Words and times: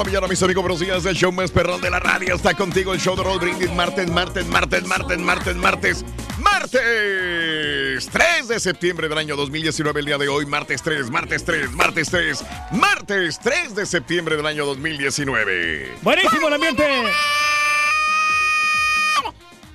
La 0.00 0.04
mañana, 0.04 0.28
mis 0.28 0.42
amigos, 0.42 0.62
buenos 0.62 0.80
días. 0.80 1.04
El 1.04 1.14
show 1.14 1.30
más 1.30 1.50
perrón 1.50 1.78
de 1.82 1.90
la 1.90 2.00
radio 2.00 2.34
está 2.34 2.54
contigo. 2.54 2.94
El 2.94 3.00
show 3.00 3.14
de 3.16 3.22
Roll 3.22 3.38
Brindis, 3.38 3.70
martes, 3.74 4.10
martes, 4.10 4.46
martes, 4.46 4.86
martes, 4.86 5.18
martes, 5.18 5.56
martes, 5.56 6.04
martes. 6.38 8.08
3 8.10 8.48
de 8.48 8.60
septiembre 8.60 9.10
del 9.10 9.18
año 9.18 9.36
2019, 9.36 10.00
el 10.00 10.06
día 10.06 10.16
de 10.16 10.28
hoy, 10.28 10.46
martes 10.46 10.80
3, 10.82 11.10
martes 11.10 11.44
3, 11.44 11.72
martes 11.72 12.08
3, 12.08 12.44
martes 12.72 13.40
3 13.40 13.74
de 13.74 13.84
septiembre 13.84 14.36
del 14.36 14.46
año 14.46 14.64
2019. 14.64 15.98
Buenísimo 16.00 16.48
el 16.48 16.54
ambiente. 16.54 16.82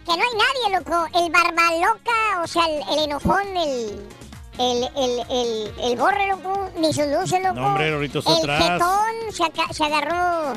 Que 0.06 0.18
no 0.18 0.24
hay 0.24 0.38
nadie, 0.38 0.80
loco. 0.80 1.08
El 1.14 1.32
barbaloca, 1.32 2.42
o 2.42 2.48
sea, 2.48 2.64
el, 2.66 2.98
el 2.98 3.04
enojón, 3.06 3.46
el 3.58 4.25
el, 4.60 4.84
el, 4.96 5.20
el, 5.30 5.74
el 5.92 5.98
borre, 5.98 6.28
loco, 6.28 6.70
ni 6.80 6.94
su 6.94 7.02
luces, 7.04 7.42
loco. 7.42 7.56
No, 7.56 7.68
hombre, 7.68 7.94
ahorita 7.94 8.20
está 8.20 8.32
el 8.32 8.38
atrás. 8.38 8.64
jetón 8.64 9.32
se, 9.34 9.44
aca- 9.44 9.74
se 9.74 9.84
agarró 9.84 10.54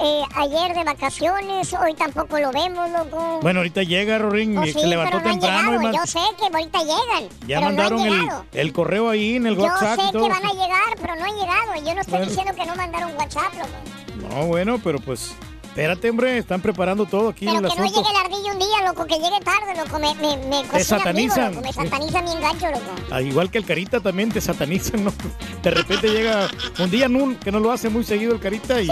eh, 0.00 0.22
ayer 0.36 0.74
de 0.74 0.84
vacaciones, 0.84 1.72
hoy 1.74 1.94
tampoco 1.94 2.38
lo 2.38 2.50
vemos, 2.52 2.88
loco. 2.90 3.40
Bueno, 3.42 3.60
ahorita 3.60 3.82
llega 3.82 4.18
Rorín 4.18 4.62
y 4.62 4.72
sí, 4.72 4.80
se 4.80 4.86
levantó 4.86 5.18
pero 5.18 5.24
no 5.24 5.30
han 5.32 5.40
temprano. 5.40 5.68
y 5.68 5.76
llegado. 5.78 5.82
más- 5.82 5.96
Yo 5.96 6.06
sé 6.20 6.26
que 6.38 6.44
ahorita 6.56 6.78
llegan, 6.80 7.28
ya 7.46 7.56
pero 7.58 7.60
mandaron 7.62 7.98
no 7.98 8.04
han 8.14 8.44
el, 8.52 8.60
el 8.60 8.72
correo 8.72 9.08
ahí 9.10 9.36
en 9.36 9.46
el 9.46 9.56
Yo 9.56 9.62
WhatsApp 9.62 9.96
sé 10.00 10.02
y 10.02 10.06
que 10.06 10.12
todo. 10.12 10.28
van 10.28 10.46
a 10.46 10.52
llegar, 10.52 10.96
pero 11.00 11.16
no 11.16 11.24
han 11.24 11.36
llegado. 11.36 11.74
Y 11.76 11.84
yo 11.86 11.94
no 11.94 12.00
estoy 12.00 12.12
Bueno. 12.18 12.26
diciendo 12.26 12.52
que 12.54 12.66
no 12.66 12.74
mandaron 12.76 13.10
WhatsApp, 13.16 13.52
loco. 13.54 14.28
No, 14.34 14.46
bueno, 14.46 14.80
pero 14.82 14.98
pues. 15.00 15.32
Espérate, 15.72 16.10
hombre, 16.10 16.36
están 16.36 16.60
preparando 16.60 17.06
todo 17.06 17.30
aquí 17.30 17.46
Pero 17.46 17.60
el 17.60 17.62
que 17.70 17.76
no 17.76 17.84
asunto. 17.84 18.02
llegue 18.02 18.10
el 18.10 18.26
ardillo 18.26 18.52
un 18.52 18.58
día, 18.58 18.86
loco, 18.86 19.06
que 19.06 19.14
llegue 19.14 19.40
tarde, 19.42 19.74
loco. 19.74 19.98
Me, 19.98 20.14
me, 20.16 20.36
me 20.48 20.62
cocina 20.68 20.84
satanizan. 20.84 21.50
vivo, 21.52 21.62
loco. 21.62 21.66
Me 21.66 21.72
sataniza 21.72 22.22
mi 22.22 22.30
engancho, 22.32 22.66
loco. 22.70 22.90
Ah, 23.10 23.22
igual 23.22 23.50
que 23.50 23.56
el 23.56 23.64
Carita 23.64 23.98
también 24.00 24.30
te 24.30 24.42
satanizan, 24.42 25.02
¿no? 25.04 25.14
De 25.62 25.70
repente 25.70 26.08
llega 26.10 26.50
un 26.78 26.90
día 26.90 27.08
nun- 27.08 27.38
que 27.38 27.50
no 27.50 27.58
lo 27.58 27.72
hace 27.72 27.88
muy 27.88 28.04
seguido 28.04 28.34
el 28.34 28.40
Carita 28.40 28.82
y, 28.82 28.88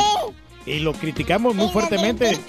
y 0.66 0.80
lo 0.80 0.92
criticamos 0.92 1.54
muy 1.54 1.68
fuertemente. 1.72 2.30
Es. 2.30 2.40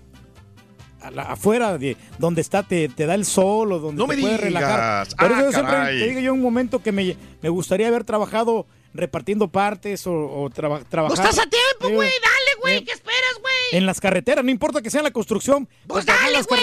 afuera 1.08 1.78
de 1.78 1.96
donde 2.18 2.40
está, 2.40 2.62
te, 2.62 2.88
te 2.88 3.06
da 3.06 3.14
el 3.14 3.24
sol 3.24 3.72
o 3.72 3.78
donde 3.78 3.98
No 4.02 4.06
te 4.08 4.16
me 4.16 4.22
puedes 4.22 4.38
digas. 4.38 4.52
relajar. 4.52 4.80
Ah, 4.80 5.04
Por 5.18 5.32
eso 5.32 5.40
yo 5.46 5.52
siempre 5.52 5.74
caray. 5.74 5.98
te 5.98 6.08
digo 6.08 6.20
yo 6.20 6.32
un 6.34 6.42
momento 6.42 6.82
que 6.82 6.92
me, 6.92 7.16
me 7.42 7.48
gustaría 7.48 7.88
haber 7.88 8.04
trabajado 8.04 8.66
repartiendo 8.94 9.48
partes 9.48 10.06
o, 10.06 10.12
o 10.14 10.48
traba- 10.50 10.78
No 10.78 10.84
trabajar. 10.86 11.26
estás 11.26 11.46
a 11.46 11.48
tiempo, 11.50 11.94
güey. 11.94 12.08
Dale, 12.08 12.60
güey. 12.62 12.76
eh, 12.78 12.84
¿Qué 12.84 12.92
esperas, 12.92 13.38
güey? 13.40 13.54
en 13.72 13.84
las 13.84 14.00
carreteras, 14.00 14.44
no 14.44 14.50
importa 14.50 14.80
que 14.80 14.90
sea 14.90 15.00
en 15.00 15.04
la 15.04 15.10
construcción. 15.10 15.68
Pues 15.86 16.06
dale, 16.06 16.40
güey. 16.42 16.60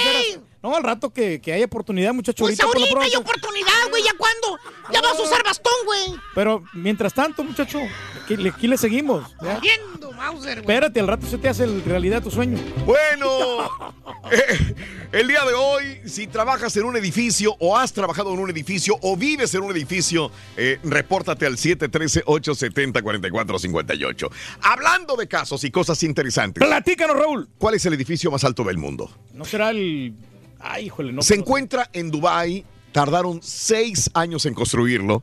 No, 0.63 0.73
al 0.75 0.83
rato 0.83 1.11
que, 1.11 1.41
que 1.41 1.51
haya 1.51 1.65
oportunidad, 1.65 2.13
muchacho. 2.13 2.45
Pues 2.45 2.57
ahorita 2.59 2.83
ahorita 2.85 3.01
hay 3.03 3.15
oportunidad, 3.21 3.89
güey. 3.89 4.01
¿Ya 4.03 4.13
cuándo? 4.17 4.57
Ya 4.93 5.01
vas 5.01 5.19
a 5.19 5.21
usar 5.21 5.43
bastón, 5.43 5.73
güey. 5.85 6.15
Pero 6.33 6.63
mientras 6.73 7.13
tanto, 7.13 7.43
muchacho, 7.43 7.79
aquí, 8.23 8.37
le- 8.37 8.49
aquí 8.49 8.67
le 8.69 8.77
seguimos. 8.77 9.25
Viendo, 9.61 10.13
Mauser, 10.13 10.61
güey. 10.61 10.75
Espérate, 10.75 11.01
al 11.01 11.07
rato 11.09 11.27
se 11.27 11.37
te 11.37 11.49
hace 11.49 11.65
el- 11.65 11.83
realidad 11.83 12.23
tu 12.23 12.31
sueño. 12.31 12.57
Bueno, 12.85 13.69
eh, 14.31 14.73
el 15.11 15.27
día 15.27 15.43
de 15.43 15.53
hoy, 15.53 15.99
si 16.05 16.27
trabajas 16.27 16.77
en 16.77 16.85
un 16.85 16.95
edificio 16.95 17.57
o 17.59 17.75
has 17.77 17.91
trabajado 17.91 18.33
en 18.33 18.39
un 18.39 18.49
edificio 18.49 18.97
o 19.01 19.17
vives 19.17 19.53
en 19.55 19.63
un 19.63 19.71
edificio, 19.71 20.31
eh, 20.55 20.79
repórtate 20.85 21.45
al 21.45 21.57
713-870-4458. 21.57 24.29
Hablando 24.61 25.17
de 25.17 25.27
casos 25.27 25.61
y 25.65 25.71
cosas 25.71 26.01
interesantes, 26.03 26.65
Platícanos, 26.65 27.17
Raúl. 27.17 27.49
¿cuál 27.57 27.75
es 27.75 27.85
el 27.85 27.91
edificio 27.93 28.31
más 28.31 28.43
alto 28.45 28.63
del 28.63 28.77
mundo? 28.77 29.11
No 29.33 29.43
será 29.45 29.71
el. 29.71 30.13
Ay, 30.63 30.85
híjole, 30.85 31.11
no. 31.11 31.21
Se 31.21 31.35
encuentra 31.35 31.89
en 31.93 32.09
Dubái, 32.09 32.65
tardaron 32.93 33.41
seis 33.43 34.09
años 34.13 34.45
en 34.45 34.53
construirlo, 34.53 35.21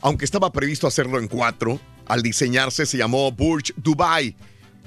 aunque 0.00 0.24
estaba 0.24 0.50
previsto 0.50 0.86
hacerlo 0.86 1.18
en 1.18 1.28
cuatro. 1.28 1.78
Al 2.06 2.22
diseñarse 2.22 2.86
se 2.86 2.96
llamó 2.96 3.30
Burj 3.30 3.72
Dubai, 3.76 4.34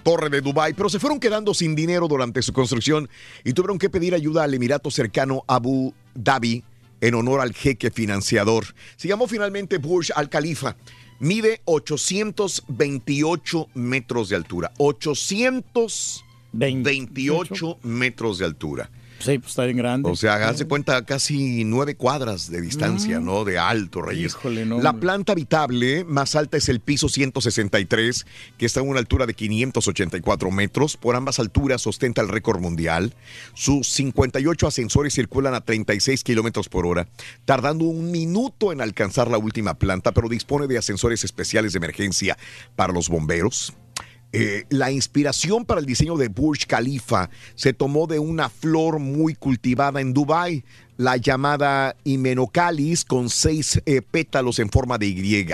Torre 0.03 0.29
de 0.29 0.41
Dubai, 0.41 0.73
pero 0.73 0.89
se 0.89 0.99
fueron 0.99 1.19
quedando 1.19 1.53
sin 1.53 1.75
dinero 1.75 2.07
durante 2.07 2.41
su 2.41 2.51
construcción 2.51 3.07
y 3.43 3.53
tuvieron 3.53 3.77
que 3.77 3.91
pedir 3.91 4.15
ayuda 4.15 4.41
al 4.43 4.55
Emirato 4.55 4.89
cercano 4.89 5.43
Abu 5.47 5.93
Dhabi 6.15 6.63
en 6.99 7.13
honor 7.13 7.41
al 7.41 7.53
jeque 7.53 7.91
financiador. 7.91 8.65
Se 8.95 9.07
llamó 9.07 9.27
finalmente 9.27 9.77
Burj 9.77 10.09
Al 10.15 10.29
Khalifa. 10.29 10.75
Mide 11.19 11.61
828 11.65 13.67
metros 13.75 14.29
de 14.29 14.35
altura. 14.35 14.71
828 14.77 17.77
metros 17.83 18.39
de 18.39 18.45
altura. 18.45 18.89
Sí, 19.23 19.39
pues 19.39 19.51
está 19.51 19.65
bien 19.65 19.77
grande. 19.77 20.09
O 20.09 20.15
sea, 20.15 20.49
hace 20.49 20.65
cuenta 20.65 21.03
casi 21.05 21.63
nueve 21.63 21.95
cuadras 21.95 22.49
de 22.49 22.61
distancia, 22.61 23.19
¿no? 23.19 23.43
De 23.45 23.57
alto, 23.57 24.01
Reyes. 24.01 24.33
Híjole, 24.33 24.65
no, 24.65 24.81
La 24.81 24.93
planta 24.93 25.33
habitable 25.33 26.03
más 26.03 26.35
alta 26.35 26.57
es 26.57 26.69
el 26.69 26.79
piso 26.79 27.09
163, 27.09 28.25
que 28.57 28.65
está 28.65 28.79
a 28.79 28.83
una 28.83 28.99
altura 28.99 29.25
de 29.25 29.33
584 29.33 30.51
metros. 30.51 30.97
Por 30.97 31.15
ambas 31.15 31.39
alturas 31.39 31.85
ostenta 31.87 32.21
el 32.21 32.29
récord 32.29 32.59
mundial. 32.59 33.13
Sus 33.53 33.87
58 33.87 34.67
ascensores 34.67 35.13
circulan 35.13 35.53
a 35.53 35.61
36 35.61 36.23
kilómetros 36.23 36.69
por 36.69 36.85
hora, 36.85 37.07
tardando 37.45 37.85
un 37.85 38.11
minuto 38.11 38.71
en 38.71 38.81
alcanzar 38.81 39.29
la 39.29 39.37
última 39.37 39.75
planta, 39.75 40.11
pero 40.11 40.29
dispone 40.29 40.67
de 40.67 40.77
ascensores 40.77 41.23
especiales 41.23 41.73
de 41.73 41.77
emergencia 41.77 42.37
para 42.75 42.93
los 42.93 43.09
bomberos. 43.09 43.73
Eh, 44.33 44.65
la 44.69 44.91
inspiración 44.91 45.65
para 45.65 45.81
el 45.81 45.85
diseño 45.85 46.15
de 46.15 46.29
Burj 46.29 46.65
Khalifa 46.65 47.29
se 47.55 47.73
tomó 47.73 48.07
de 48.07 48.19
una 48.19 48.49
flor 48.49 48.99
muy 48.99 49.35
cultivada 49.35 49.99
en 49.99 50.13
Dubái, 50.13 50.63
la 50.97 51.17
llamada 51.17 51.95
Himenocalis, 52.03 53.05
con 53.05 53.29
seis 53.29 53.81
eh, 53.85 54.01
pétalos 54.01 54.59
en 54.59 54.69
forma 54.69 54.97
de 54.97 55.07
Y. 55.07 55.47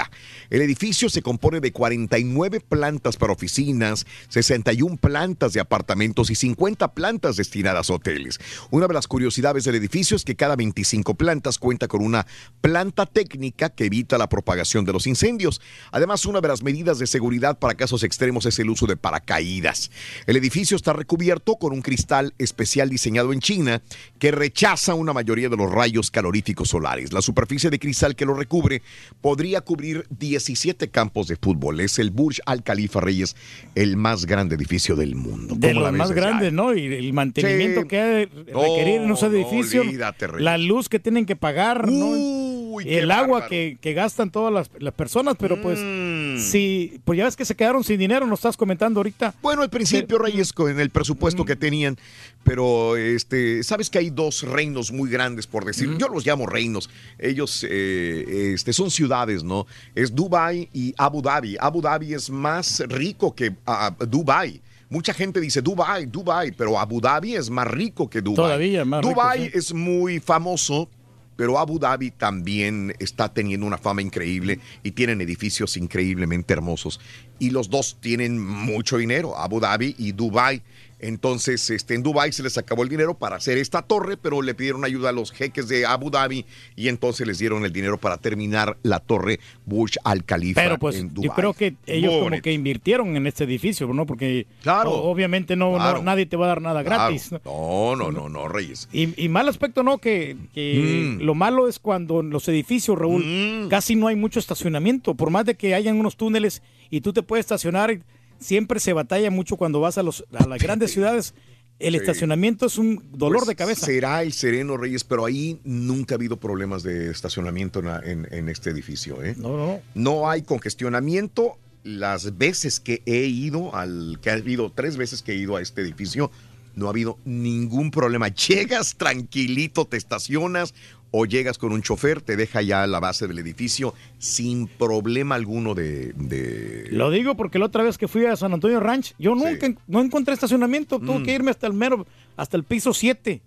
El 0.49 0.61
edificio 0.61 1.09
se 1.09 1.21
compone 1.21 1.59
de 1.59 1.71
49 1.71 2.59
plantas 2.61 3.17
para 3.17 3.33
oficinas, 3.33 4.05
61 4.29 4.97
plantas 4.97 5.53
de 5.53 5.59
apartamentos 5.59 6.29
y 6.29 6.35
50 6.35 6.93
plantas 6.93 7.35
destinadas 7.37 7.89
a 7.89 7.93
hoteles. 7.93 8.39
Una 8.71 8.87
de 8.87 8.93
las 8.93 9.07
curiosidades 9.07 9.63
del 9.63 9.75
edificio 9.75 10.15
es 10.15 10.23
que 10.23 10.35
cada 10.35 10.55
25 10.55 11.15
plantas 11.15 11.57
cuenta 11.57 11.87
con 11.87 12.03
una 12.03 12.25
planta 12.61 13.05
técnica 13.05 13.69
que 13.69 13.85
evita 13.85 14.17
la 14.17 14.29
propagación 14.29 14.85
de 14.85 14.93
los 14.93 15.07
incendios. 15.07 15.61
Además, 15.91 16.25
una 16.25 16.41
de 16.41 16.47
las 16.47 16.63
medidas 16.63 16.99
de 16.99 17.07
seguridad 17.07 17.59
para 17.59 17.75
casos 17.75 18.03
extremos 18.03 18.45
es 18.45 18.59
el 18.59 18.69
uso 18.69 18.87
de 18.87 18.97
paracaídas. 18.97 19.91
El 20.25 20.37
edificio 20.37 20.75
está 20.75 20.93
recubierto 20.93 21.55
con 21.55 21.73
un 21.73 21.81
cristal 21.81 22.33
especial 22.37 22.89
diseñado 22.89 23.33
en 23.33 23.39
China 23.39 23.81
que 24.19 24.31
rechaza 24.31 24.93
una 24.93 25.13
mayoría 25.27 25.49
de 25.49 25.57
los 25.57 25.69
rayos 25.69 26.09
caloríficos 26.09 26.69
solares. 26.69 27.11
La 27.11 27.21
superficie 27.21 27.69
de 27.69 27.79
cristal 27.79 28.15
que 28.15 28.23
lo 28.25 28.33
recubre 28.33 28.81
podría 29.19 29.59
cubrir 29.59 30.05
17 30.09 30.87
campos 30.89 31.27
de 31.27 31.35
fútbol. 31.35 31.81
Es 31.81 31.99
el 31.99 32.11
Burj 32.11 32.37
Al 32.45 32.63
Khalifa 32.63 33.01
Reyes, 33.01 33.35
el 33.75 33.97
más 33.97 34.25
grande 34.25 34.55
edificio 34.55 34.95
del 34.95 35.15
mundo. 35.15 35.55
De 35.57 35.69
¿Cómo 35.73 35.81
la 35.81 35.89
los 35.91 35.97
más 35.97 36.11
grandes? 36.13 36.53
¿no? 36.53 36.73
Y 36.73 36.85
el 36.85 37.11
mantenimiento 37.11 37.81
Sí. 37.81 37.87
que 37.89 37.99
ha 37.99 38.05
de 38.05 38.25
requerir 38.53 39.01
en 39.01 39.11
esos 39.11 39.23
No, 39.23 39.29
no, 39.29 39.35
edificios. 39.35 39.85
olvídate, 39.85 40.27
la 40.39 40.57
luz 40.57 40.87
que 40.87 40.99
tienen 40.99 41.25
que 41.25 41.35
pagar, 41.35 41.89
¿no? 41.91 42.05
Uy, 42.07 42.85
el 42.87 43.11
agua 43.11 43.47
que, 43.47 43.77
que 43.81 43.93
gastan 43.93 44.29
todas 44.31 44.53
las, 44.53 44.69
las 44.79 44.93
personas, 44.93 45.35
pero 45.37 45.61
pues 45.61 45.77
Mm. 45.79 46.16
Si, 46.37 46.99
pues 47.05 47.17
ya 47.17 47.25
ves 47.25 47.35
que 47.35 47.45
se 47.45 47.55
quedaron 47.55 47.83
sin 47.83 47.99
dinero, 47.99 48.25
nos 48.25 48.39
estás 48.39 48.57
comentando 48.57 48.99
ahorita. 48.99 49.33
Bueno, 49.41 49.61
al 49.61 49.69
principio, 49.69 50.17
Reyes, 50.17 50.53
con 50.53 50.79
el 50.79 50.89
presupuesto 50.89 51.45
que 51.45 51.55
tenían, 51.55 51.97
pero 52.43 52.95
este, 52.95 53.63
sabes 53.63 53.89
que 53.89 53.99
hay 53.99 54.09
dos 54.09 54.43
reinos 54.43 54.91
muy 54.91 55.09
grandes, 55.09 55.47
por 55.47 55.65
decir, 55.65 55.97
yo 55.97 56.07
los 56.07 56.25
llamo 56.25 56.45
reinos. 56.45 56.89
Ellos 57.17 57.65
eh, 57.69 58.53
este, 58.53 58.73
son 58.73 58.91
ciudades, 58.91 59.43
¿no? 59.43 59.67
Es 59.95 60.13
Dubai 60.13 60.69
y 60.73 60.93
Abu 60.97 61.21
Dhabi. 61.21 61.57
Abu 61.59 61.81
Dhabi 61.81 62.13
es 62.13 62.29
más 62.29 62.83
rico 62.87 63.33
que 63.35 63.55
ah, 63.65 63.95
Dubai. 64.07 64.61
Mucha 64.89 65.13
gente 65.13 65.41
dice 65.41 65.61
Dubai, 65.61 66.05
Dubai, 66.05 66.53
pero 66.53 66.79
Abu 66.79 67.01
Dhabi 67.01 67.35
es 67.35 67.49
más 67.49 67.67
rico 67.67 68.09
que 68.09 68.21
Dubai. 68.21 68.35
Todavía 68.35 68.85
más 68.85 69.01
rico, 69.01 69.13
Dubai 69.13 69.45
sí. 69.45 69.51
es 69.53 69.73
muy 69.73 70.19
famoso, 70.19 70.89
pero 71.37 71.57
Abu 71.57 71.79
Dhabi 71.79 72.11
también 72.11 72.93
está 72.99 73.33
teniendo 73.33 73.65
una 73.65 73.77
fama 73.77 74.01
increíble 74.01 74.59
y 74.83 74.91
tienen 74.91 75.21
edificios 75.21 75.77
increíblemente 75.77 76.53
hermosos. 76.53 76.99
Y 77.39 77.51
los 77.51 77.69
dos 77.69 77.97
tienen 78.01 78.39
mucho 78.43 78.97
dinero, 78.97 79.37
Abu 79.37 79.61
Dhabi 79.61 79.95
y 79.97 80.11
Dubai. 80.11 80.61
Entonces, 80.99 81.69
este, 81.69 81.93
en 81.93 82.01
Dubai 82.03 82.31
se 82.31 82.41
les 82.43 82.57
acabó 82.57 82.81
el 82.83 82.89
dinero 82.89 83.13
para 83.13 83.35
hacer 83.35 83.57
esta 83.57 83.81
torre, 83.83 84.17
pero 84.17 84.41
le 84.41 84.55
pidieron 84.55 84.83
ayuda 84.83 85.09
a 85.09 85.11
los 85.11 85.31
jeques 85.31 85.67
de 85.67 85.85
Abu 85.85 86.09
Dhabi 86.09 86.45
y 86.75 86.87
entonces 86.87 87.27
les 87.27 87.37
dieron 87.37 87.63
el 87.65 87.71
dinero 87.71 87.97
para 87.99 88.17
terminar 88.17 88.77
la 88.83 88.99
torre 88.99 89.39
Burj 89.65 89.93
Al 90.03 90.23
Khalifa 90.25 90.61
Pero 90.61 90.77
pues 90.79 90.95
en 90.95 91.13
Dubái. 91.13 91.29
yo 91.29 91.33
creo 91.35 91.53
que 91.53 91.75
ellos 91.85 92.13
como 92.23 92.41
que 92.41 92.51
invirtieron 92.51 93.15
en 93.15 93.27
este 93.27 93.43
edificio, 93.43 93.87
¿no? 93.93 94.05
Porque 94.05 94.47
Claro. 94.63 94.91
o- 94.91 95.11
obviamente 95.11 95.55
no, 95.55 95.77
nadie 96.01 96.25
te 96.25 96.35
va 96.35 96.45
a 96.45 96.49
dar 96.49 96.61
nada 96.61 96.83
Claro. 96.83 97.03
gratis. 97.03 97.31
¿no? 97.31 97.41
No, 97.45 97.95
no, 97.95 98.11
no, 98.11 98.29
no, 98.29 98.47
Reyes. 98.47 98.89
Y, 98.91 99.23
y 99.23 99.29
mal 99.29 99.47
aspecto, 99.49 99.83
¿no? 99.83 99.99
Que, 99.99 100.35
que 100.53 101.17
Mm. 101.17 101.21
lo 101.23 101.35
malo 101.35 101.67
es 101.67 101.77
cuando 101.79 102.21
en 102.21 102.31
los 102.31 102.47
edificios, 102.47 102.97
Raúl, 102.97 103.23
Mm. 103.23 103.67
casi 103.69 103.95
no 103.95 104.07
hay 104.07 104.15
mucho 104.15 104.39
estacionamiento. 104.39 105.13
Por 105.15 105.29
más 105.29 105.45
de 105.45 105.55
que 105.55 105.75
hayan 105.75 105.99
unos 105.99 106.17
túneles 106.17 106.63
y 106.89 107.01
tú 107.01 107.13
te 107.13 107.21
puedes 107.21 107.45
estacionar, 107.45 107.99
siempre 108.39 108.79
se 108.79 108.93
batalla 108.93 109.31
mucho 109.31 109.57
cuando 109.57 109.79
vas 109.79 109.97
a, 109.97 110.03
los, 110.03 110.25
a 110.37 110.47
las 110.47 110.61
grandes 110.61 110.91
ciudades. 110.91 111.33
El 111.79 111.93
Sí. 111.93 111.99
estacionamiento 111.99 112.65
es 112.65 112.79
un 112.79 113.03
dolor 113.11 113.41
Pues, 113.41 113.49
de 113.49 113.55
cabeza. 113.55 113.85
Será 113.85 114.23
el 114.23 114.33
Sereno 114.33 114.77
Reyes, 114.77 115.03
pero 115.03 115.25
ahí 115.25 115.59
nunca 115.63 116.15
ha 116.15 116.17
habido 116.17 116.37
problemas 116.37 116.81
de 116.81 117.11
estacionamiento 117.11 117.81
en- 118.03 118.27
en 118.31 118.49
este 118.49 118.71
edificio. 118.71 119.23
¿eh? 119.23 119.35
No, 119.37 119.55
no. 119.57 119.79
No 119.93 120.29
hay 120.29 120.41
congestionamiento. 120.41 121.57
Las 121.83 122.37
veces 122.37 122.79
que 122.79 123.01
he 123.05 123.25
ido 123.27 123.73
al, 123.75 124.17
que 124.21 124.29
ha 124.29 124.33
habido 124.33 124.71
tres 124.71 124.97
veces 124.97 125.21
que 125.21 125.33
he 125.33 125.35
ido 125.35 125.55
a 125.55 125.61
este 125.61 125.81
edificio, 125.81 126.31
no 126.77 126.87
ha 126.87 126.91
habido 126.91 127.17
ningún 127.25 127.91
problema. 127.91 128.29
Llegas 128.29 128.95
tranquilito, 128.95 129.83
te 129.85 129.97
estacionas 129.97 130.73
o 131.11 131.25
llegas 131.25 131.57
con 131.57 131.71
un 131.71 131.81
chofer, 131.81 132.21
te 132.21 132.35
deja 132.35 132.61
ya 132.61 132.83
a 132.83 132.87
la 132.87 132.99
base 132.99 133.27
del 133.27 133.39
edificio 133.39 133.93
sin 134.19 134.67
problema 134.67 135.35
alguno 135.35 135.73
de... 135.73 136.13
de- 136.13 136.87
Lo 136.91 137.09
digo 137.09 137.35
porque 137.35 137.59
la 137.59 137.65
otra 137.65 137.81
vez 137.83 137.97
que 137.97 138.07
fui 138.07 138.25
a 138.25 138.35
San 138.35 138.53
Antonio 138.53 138.79
Ranch, 138.79 139.13
yo 139.17 139.33
nunca 139.33 139.73
no 139.87 140.01
encontré 140.01 140.33
estacionamiento. 140.33 140.99
Tuve 140.99 141.19
Mm. 141.19 141.23
que 141.23 141.33
irme 141.33 141.51
hasta 141.51 141.65
el 141.65 141.73
mero, 141.73 142.05
hasta 142.35 142.57
el 142.57 142.63
piso 142.63 142.93
7 142.93 143.41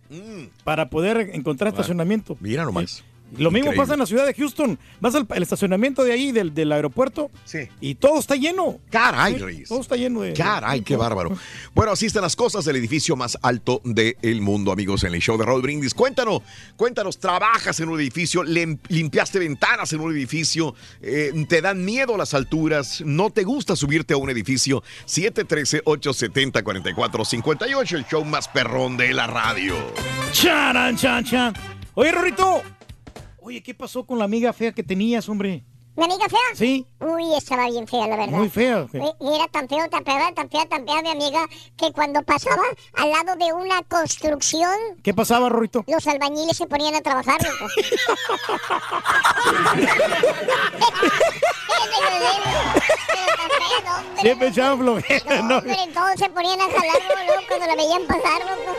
para 0.64 0.90
poder 0.90 1.30
encontrar 1.34 1.68
estacionamiento. 1.68 2.36
Mira 2.40 2.64
nomás. 2.64 3.04
Lo 3.32 3.50
mismo 3.50 3.70
Increíble. 3.70 3.76
pasa 3.76 3.92
en 3.94 4.00
la 4.00 4.06
ciudad 4.06 4.26
de 4.26 4.34
Houston. 4.34 4.78
Vas 5.00 5.14
al 5.14 5.26
estacionamiento 5.42 6.02
de 6.04 6.12
ahí, 6.12 6.32
del, 6.32 6.52
del 6.52 6.72
aeropuerto, 6.72 7.30
Sí. 7.44 7.68
y 7.80 7.94
todo 7.94 8.18
está 8.18 8.34
lleno. 8.36 8.78
Caray, 8.90 9.34
Sí, 9.34 9.40
Reyes. 9.40 9.68
Todo 9.68 9.80
está 9.80 9.96
lleno 9.96 10.20
de... 10.22 10.32
Caray, 10.34 10.82
qué 10.82 10.96
bárbaro. 10.96 11.36
Bueno, 11.74 11.92
así 11.92 12.06
están 12.06 12.22
las 12.22 12.34
cosas 12.36 12.64
del 12.64 12.76
edificio 12.76 13.16
más 13.16 13.38
alto 13.42 13.80
del 13.84 14.40
mundo, 14.42 14.72
amigos, 14.72 15.04
en 15.04 15.14
el 15.14 15.20
show 15.20 15.38
de 15.38 15.44
Raúl 15.44 15.62
Brindis. 15.62 15.94
Cuéntanos, 15.94 16.42
cuéntanos, 16.76 17.18
trabajas 17.18 17.78
en 17.80 17.88
un 17.88 17.98
edificio, 18.00 18.42
lim- 18.42 18.78
limpiaste 18.88 19.38
ventanas 19.38 19.92
en 19.92 20.00
un 20.00 20.10
edificio, 20.12 20.74
eh, 21.00 21.32
te 21.48 21.60
dan 21.62 21.84
miedo 21.84 22.16
las 22.16 22.34
alturas, 22.34 23.02
no 23.04 23.30
te 23.30 23.44
gusta 23.44 23.76
subirte 23.76 24.14
a 24.14 24.16
un 24.16 24.30
edificio. 24.30 24.82
713-870-4458, 25.06 27.92
el 27.96 28.06
show 28.06 28.24
más 28.24 28.48
perrón 28.48 28.96
de 28.96 29.12
la 29.12 29.26
radio. 29.26 29.74
¡Charan, 30.32 30.96
chan, 30.96 31.24
chan! 31.24 31.52
Oye, 31.94 32.12
Rorrito. 32.12 32.62
Oye, 33.42 33.62
¿qué 33.62 33.74
pasó 33.74 34.04
con 34.04 34.18
la 34.18 34.24
amiga 34.24 34.52
fea 34.52 34.72
que 34.72 34.82
tenías, 34.82 35.28
hombre? 35.28 35.64
¿Mi 35.96 36.04
amiga 36.04 36.28
fea? 36.28 36.38
Sí. 36.54 36.86
Uy, 37.00 37.34
estaba 37.34 37.68
bien 37.68 37.86
fea, 37.86 38.06
la 38.06 38.16
verdad. 38.16 38.38
Muy 38.38 38.48
fea. 38.48 38.86
¿qué? 38.90 38.98
Y 38.98 39.26
y 39.26 39.34
era 39.34 39.48
tan 39.48 39.68
feo, 39.68 39.88
tan 39.88 40.04
fea, 40.04 40.32
tan 40.34 40.48
fea, 40.48 40.66
tan 40.66 40.86
fea 40.86 41.02
mi 41.02 41.10
amiga, 41.10 41.46
que 41.76 41.92
cuando 41.92 42.22
pasaba 42.22 42.62
al 42.94 43.10
lado 43.10 43.36
de 43.36 43.52
una 43.52 43.82
construcción, 43.82 44.72
¿Qué 45.02 45.12
pasaba, 45.14 45.48
Rorrito? 45.48 45.84
los 45.86 46.06
albañiles 46.06 46.56
se 46.56 46.66
ponían 46.66 46.94
a 46.94 47.00
trabajar, 47.00 47.40
loco. 47.42 47.66
Siempre 54.20 54.48
echaban 54.48 54.78
flojera, 54.78 55.42
No, 55.42 55.48
¿no? 55.48 55.58
hombre, 55.58 55.76
todos 55.94 56.10
se 56.18 56.28
ponían 56.28 56.60
a 56.60 56.64
jalar, 56.64 56.96
loco, 57.26 57.42
cuando 57.48 57.66
la 57.66 57.74
veían 57.76 58.02
pasar, 58.06 58.40
loco. 58.42 58.76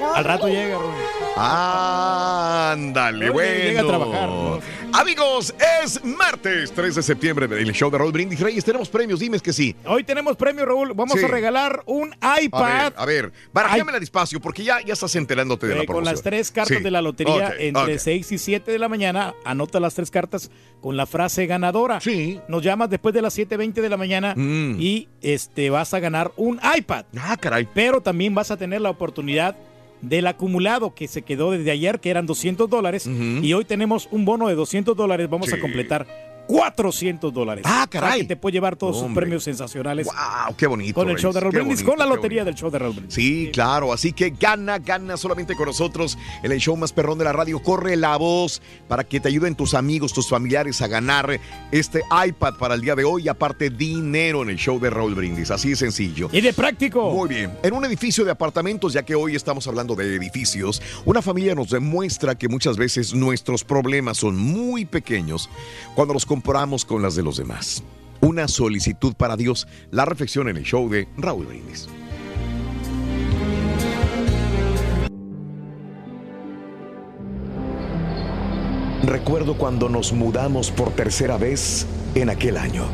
No, 0.00 0.14
Al 0.14 0.24
rato 0.24 0.44
hombre. 0.46 0.60
llega, 0.62 0.78
Rorrito. 0.78 1.00
Ándale, 1.36 3.18
Pero 3.20 3.32
bueno. 3.32 3.64
llega 3.64 3.80
a 3.82 3.86
trabajar, 3.86 4.28
¿no? 4.28 4.60
Amigos, 4.92 5.54
es 5.84 6.04
martes 6.04 6.72
3 6.72 6.96
de 6.96 7.02
septiembre 7.02 7.46
del 7.46 7.72
show 7.72 7.88
de 7.90 7.98
Raúl 7.98 8.10
Brindis. 8.10 8.40
Reyes, 8.40 8.64
tenemos 8.64 8.88
premios, 8.88 9.20
dime 9.20 9.38
que 9.38 9.52
sí. 9.52 9.76
Hoy 9.86 10.02
tenemos 10.02 10.36
premio, 10.36 10.66
Raúl. 10.66 10.92
Vamos 10.94 11.16
Sí. 11.18 11.24
a 11.24 11.28
regalar 11.28 11.82
un 11.86 12.12
A 12.20 12.40
iPad. 12.40 12.62
ver, 12.64 12.94
a 12.96 13.04
ver, 13.06 13.32
barajémela 13.52 14.00
despacio 14.00 14.40
porque 14.40 14.64
ya, 14.64 14.80
ya 14.80 14.94
estás 14.94 15.14
enterándote 15.14 15.68
de 15.68 15.76
la 15.76 15.82
Eh, 15.82 15.86
con 15.86 15.94
promoción. 15.96 16.14
las 16.14 16.22
tres 16.24 16.50
cartas 16.50 16.78
Sí. 16.78 16.82
de 16.82 16.90
la 16.90 17.00
lotería 17.02 17.54
entre 17.58 17.94
ok. 17.94 18.00
6 18.00 18.32
y 18.32 18.38
7 18.38 18.72
de 18.72 18.78
la 18.80 18.88
mañana. 18.88 19.34
Anota 19.44 19.78
las 19.78 19.94
tres 19.94 20.10
cartas 20.10 20.50
con 20.80 20.96
la 20.96 21.06
frase 21.06 21.46
ganadora. 21.46 22.00
Sí. 22.00 22.39
Nos 22.48 22.62
llamas 22.62 22.90
después 22.90 23.14
de 23.14 23.22
las 23.22 23.36
7.20 23.36 23.80
de 23.80 23.88
la 23.88 23.96
mañana 23.96 24.34
Mm. 24.36 24.76
y 24.80 25.08
este 25.22 25.70
vas 25.70 25.94
a 25.94 26.00
ganar 26.00 26.32
un 26.36 26.58
iPad. 26.76 27.04
Ah, 27.18 27.36
caray. 27.38 27.68
Pero 27.72 28.00
también 28.00 28.34
vas 28.34 28.50
a 28.50 28.56
tener 28.56 28.80
la 28.80 28.90
oportunidad 28.90 29.56
del 30.02 30.26
acumulado 30.26 30.94
que 30.94 31.06
se 31.08 31.22
quedó 31.22 31.50
desde 31.50 31.70
ayer, 31.70 32.00
que 32.00 32.08
eran 32.10 32.24
200 32.26 32.70
dólares. 32.70 33.06
Y 33.06 33.52
hoy 33.52 33.64
tenemos 33.66 34.08
un 34.10 34.24
bono 34.24 34.48
de 34.48 34.54
200 34.54 34.96
dólares. 34.96 35.28
Vamos 35.28 35.48
Sí. 35.48 35.54
a 35.56 35.60
completar 35.60 36.06
400 36.46 37.32
dólares. 37.32 37.64
Ah, 37.66 37.86
caray. 37.88 38.22
que 38.22 38.26
te 38.28 38.36
puede 38.36 38.54
llevar 38.54 38.76
todos 38.76 38.98
sus 38.98 39.12
premios 39.12 39.44
sensacionales 39.44 40.06
Wow, 40.06 40.56
qué 40.56 40.66
bonito. 40.66 40.94
con 40.94 41.08
el 41.10 41.16
show 41.16 41.32
de 41.32 41.40
Raúl 41.40 41.52
Brindis, 41.52 41.82
con 41.82 41.98
la 41.98 42.06
lotería 42.06 42.44
del 42.44 42.54
show 42.54 42.70
de 42.70 42.78
Raúl 42.78 42.94
Brindis. 42.94 43.14
Sí, 43.14 43.50
claro, 43.52 43.92
así 43.92 44.12
que 44.12 44.30
gana, 44.30 44.78
gana 44.78 45.16
solamente 45.16 45.54
con 45.54 45.66
nosotros 45.66 46.18
en 46.42 46.52
el 46.52 46.58
show 46.58 46.76
más 46.76 46.92
perrón 46.92 47.18
de 47.18 47.24
la 47.24 47.32
radio. 47.32 47.62
Corre 47.62 47.96
la 47.96 48.16
voz 48.16 48.60
para 48.88 49.04
que 49.04 49.20
te 49.20 49.28
ayuden 49.28 49.54
tus 49.54 49.74
amigos, 49.74 50.12
tus 50.12 50.28
familiares 50.28 50.80
a 50.82 50.86
ganar 50.88 51.38
este 51.70 52.02
iPad 52.26 52.54
para 52.58 52.74
el 52.74 52.80
día 52.80 52.94
de 52.94 53.04
hoy 53.04 53.24
y 53.24 53.28
aparte 53.28 53.70
dinero 53.70 54.42
en 54.42 54.50
el 54.50 54.56
show 54.56 54.78
de 54.80 54.90
Raúl 54.90 55.14
Brindis. 55.14 55.50
Así 55.50 55.70
de 55.70 55.76
sencillo. 55.76 56.28
Y 56.32 56.40
de 56.40 56.52
práctico. 56.52 57.10
Muy 57.12 57.28
bien. 57.28 57.52
En 57.62 57.74
un 57.74 57.84
edificio 57.84 58.24
de 58.24 58.30
apartamentos, 58.32 58.92
ya 58.92 59.02
que 59.02 59.14
hoy 59.14 59.36
estamos 59.36 59.66
hablando 59.66 59.94
de 59.94 60.16
edificios, 60.16 60.82
una 61.04 61.22
familia 61.22 61.54
nos 61.54 61.70
demuestra 61.70 62.34
que 62.34 62.48
muchas 62.48 62.76
veces 62.76 63.14
nuestros 63.14 63.64
problemas 63.64 64.18
son 64.18 64.36
muy 64.36 64.84
pequeños 64.84 65.48
cuando 65.94 66.14
los 66.14 66.26
comparamos 66.40 66.86
con 66.86 67.02
las 67.02 67.14
de 67.16 67.22
los 67.22 67.36
demás. 67.36 67.82
Una 68.22 68.48
solicitud 68.48 69.12
para 69.14 69.36
Dios, 69.36 69.68
la 69.90 70.06
reflexión 70.06 70.48
en 70.48 70.56
el 70.56 70.64
show 70.64 70.88
de 70.88 71.06
Raúl 71.18 71.44
Brindis. 71.44 71.86
Recuerdo 79.02 79.58
cuando 79.58 79.90
nos 79.90 80.14
mudamos 80.14 80.70
por 80.70 80.92
tercera 80.92 81.36
vez 81.36 81.86
en 82.14 82.30
aquel 82.30 82.56
año. 82.56 82.84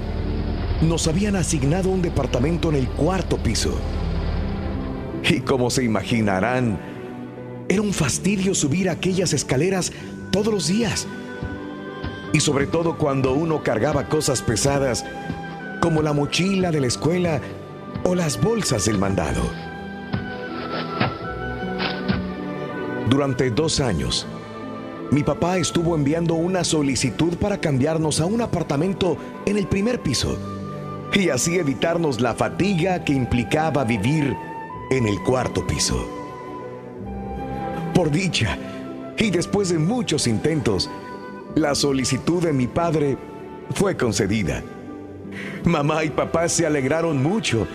Nos 0.82 1.06
habían 1.06 1.36
asignado 1.36 1.88
un 1.90 2.02
departamento 2.02 2.70
en 2.70 2.74
el 2.74 2.88
cuarto 2.88 3.36
piso. 3.36 3.78
Y 5.22 5.38
como 5.38 5.70
se 5.70 5.84
imaginarán, 5.84 6.80
era 7.68 7.80
un 7.80 7.92
fastidio 7.92 8.56
subir 8.56 8.90
aquellas 8.90 9.32
escaleras 9.32 9.92
todos 10.32 10.52
los 10.52 10.66
días. 10.66 11.06
Y 12.36 12.40
sobre 12.40 12.66
todo 12.66 12.98
cuando 12.98 13.32
uno 13.32 13.62
cargaba 13.62 14.10
cosas 14.10 14.42
pesadas 14.42 15.06
como 15.80 16.02
la 16.02 16.12
mochila 16.12 16.70
de 16.70 16.82
la 16.82 16.86
escuela 16.86 17.40
o 18.04 18.14
las 18.14 18.38
bolsas 18.38 18.84
del 18.84 18.98
mandado. 18.98 19.40
Durante 23.08 23.50
dos 23.50 23.80
años, 23.80 24.26
mi 25.10 25.22
papá 25.22 25.56
estuvo 25.56 25.96
enviando 25.96 26.34
una 26.34 26.62
solicitud 26.62 27.38
para 27.38 27.58
cambiarnos 27.58 28.20
a 28.20 28.26
un 28.26 28.42
apartamento 28.42 29.16
en 29.46 29.56
el 29.56 29.66
primer 29.66 30.02
piso 30.02 30.36
y 31.14 31.30
así 31.30 31.56
evitarnos 31.56 32.20
la 32.20 32.34
fatiga 32.34 33.02
que 33.02 33.14
implicaba 33.14 33.82
vivir 33.84 34.36
en 34.90 35.06
el 35.06 35.22
cuarto 35.22 35.66
piso. 35.66 36.06
Por 37.94 38.10
dicha, 38.10 38.58
y 39.16 39.30
después 39.30 39.70
de 39.70 39.78
muchos 39.78 40.26
intentos, 40.26 40.90
la 41.56 41.74
solicitud 41.74 42.42
de 42.42 42.52
mi 42.52 42.66
padre 42.66 43.16
fue 43.74 43.96
concedida. 43.96 44.62
Mamá 45.64 46.04
y 46.04 46.10
papá 46.10 46.48
se 46.50 46.66
alegraron 46.66 47.22
mucho, 47.22 47.66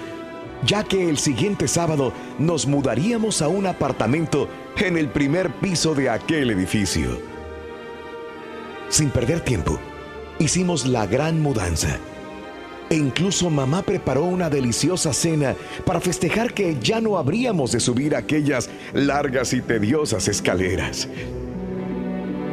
ya 0.64 0.84
que 0.84 1.10
el 1.10 1.18
siguiente 1.18 1.68
sábado 1.68 2.14
nos 2.38 2.68
mudaríamos 2.68 3.42
a 3.42 3.48
un 3.48 3.66
apartamento 3.66 4.48
en 4.78 4.98
el 4.98 5.10
primer 5.10 5.52
piso 5.56 5.96
de 5.96 6.12
aquel 6.12 6.52
edificio. 6.52 7.20
Sin 8.90 9.10
perder 9.10 9.42
tiempo, 9.42 9.80
hicimos 10.38 10.86
la 10.86 11.08
gran 11.08 11.42
mudanza. 11.42 11.98
E 12.88 12.96
incluso 12.96 13.50
mamá 13.50 13.82
preparó 13.82 14.26
una 14.26 14.50
deliciosa 14.50 15.12
cena 15.12 15.56
para 15.86 16.02
festejar 16.02 16.54
que 16.54 16.78
ya 16.80 17.02
no 17.02 17.18
habríamos 17.18 17.72
de 17.72 17.80
subir 17.80 18.16
aquellas 18.16 18.70
largas 18.94 19.54
y 19.54 19.62
tediosas 19.62 20.28
escaleras. 20.28 21.08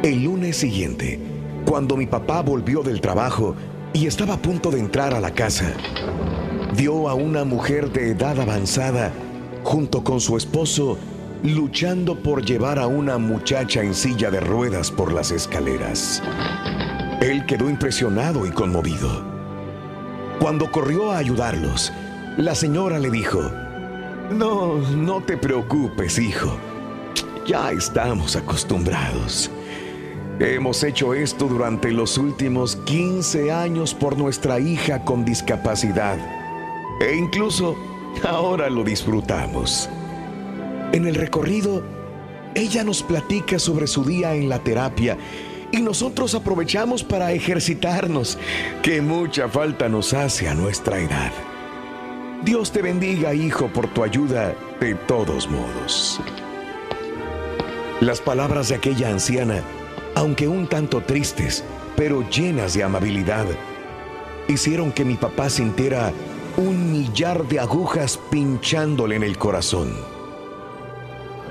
El 0.01 0.23
lunes 0.23 0.55
siguiente, 0.55 1.19
cuando 1.65 1.97
mi 1.97 2.05
papá 2.05 2.41
volvió 2.41 2.83
del 2.83 3.01
trabajo 3.01 3.53
y 3.91 4.07
estaba 4.07 4.35
a 4.35 4.41
punto 4.41 4.71
de 4.71 4.79
entrar 4.79 5.13
a 5.13 5.19
la 5.19 5.31
casa, 5.31 5.73
vio 6.77 7.09
a 7.09 7.15
una 7.15 7.43
mujer 7.43 7.91
de 7.91 8.11
edad 8.11 8.39
avanzada 8.39 9.11
junto 9.65 10.01
con 10.01 10.21
su 10.21 10.37
esposo 10.37 10.97
luchando 11.43 12.23
por 12.23 12.45
llevar 12.45 12.79
a 12.79 12.87
una 12.87 13.17
muchacha 13.17 13.81
en 13.81 13.93
silla 13.93 14.31
de 14.31 14.39
ruedas 14.39 14.89
por 14.89 15.11
las 15.11 15.31
escaleras. 15.31 16.23
Él 17.19 17.45
quedó 17.45 17.69
impresionado 17.69 18.45
y 18.45 18.51
conmovido. 18.51 19.25
Cuando 20.39 20.71
corrió 20.71 21.11
a 21.11 21.17
ayudarlos, 21.17 21.91
la 22.37 22.55
señora 22.55 22.99
le 22.99 23.11
dijo, 23.11 23.51
No, 24.31 24.77
no 24.77 25.21
te 25.21 25.35
preocupes, 25.35 26.19
hijo. 26.19 26.55
Ya 27.45 27.71
estamos 27.71 28.37
acostumbrados. 28.37 29.51
Hemos 30.39 30.83
hecho 30.85 31.13
esto 31.13 31.47
durante 31.47 31.91
los 31.91 32.17
últimos 32.17 32.77
15 32.77 33.51
años 33.51 33.93
por 33.93 34.17
nuestra 34.17 34.57
hija 34.57 35.03
con 35.03 35.25
discapacidad. 35.25 36.17
E 37.01 37.13
incluso 37.13 37.75
ahora 38.25 38.69
lo 38.69 38.85
disfrutamos. 38.85 39.89
En 40.93 41.05
el 41.07 41.15
recorrido, 41.15 41.83
ella 42.55 42.85
nos 42.85 43.03
platica 43.03 43.59
sobre 43.59 43.85
su 43.85 44.05
día 44.05 44.33
en 44.33 44.47
la 44.47 44.59
terapia 44.59 45.17
y 45.73 45.81
nosotros 45.81 46.33
aprovechamos 46.33 47.03
para 47.03 47.33
ejercitarnos, 47.33 48.37
que 48.81 49.01
mucha 49.01 49.49
falta 49.49 49.89
nos 49.89 50.13
hace 50.13 50.47
a 50.47 50.55
nuestra 50.55 50.99
edad. 50.99 51.33
Dios 52.43 52.71
te 52.71 52.81
bendiga, 52.81 53.33
hijo, 53.33 53.67
por 53.67 53.87
tu 53.93 54.03
ayuda 54.03 54.55
de 54.79 54.95
todos 54.95 55.49
modos. 55.49 56.21
Las 57.99 58.21
palabras 58.21 58.69
de 58.69 58.75
aquella 58.75 59.09
anciana, 59.09 59.61
aunque 60.15 60.47
un 60.47 60.67
tanto 60.67 61.01
tristes, 61.01 61.63
pero 61.95 62.27
llenas 62.29 62.73
de 62.73 62.83
amabilidad, 62.83 63.45
hicieron 64.47 64.91
que 64.91 65.05
mi 65.05 65.15
papá 65.15 65.49
sintiera 65.49 66.11
un 66.57 66.91
millar 66.91 67.47
de 67.47 67.59
agujas 67.59 68.19
pinchándole 68.29 69.15
en 69.15 69.23
el 69.23 69.37
corazón. 69.37 69.93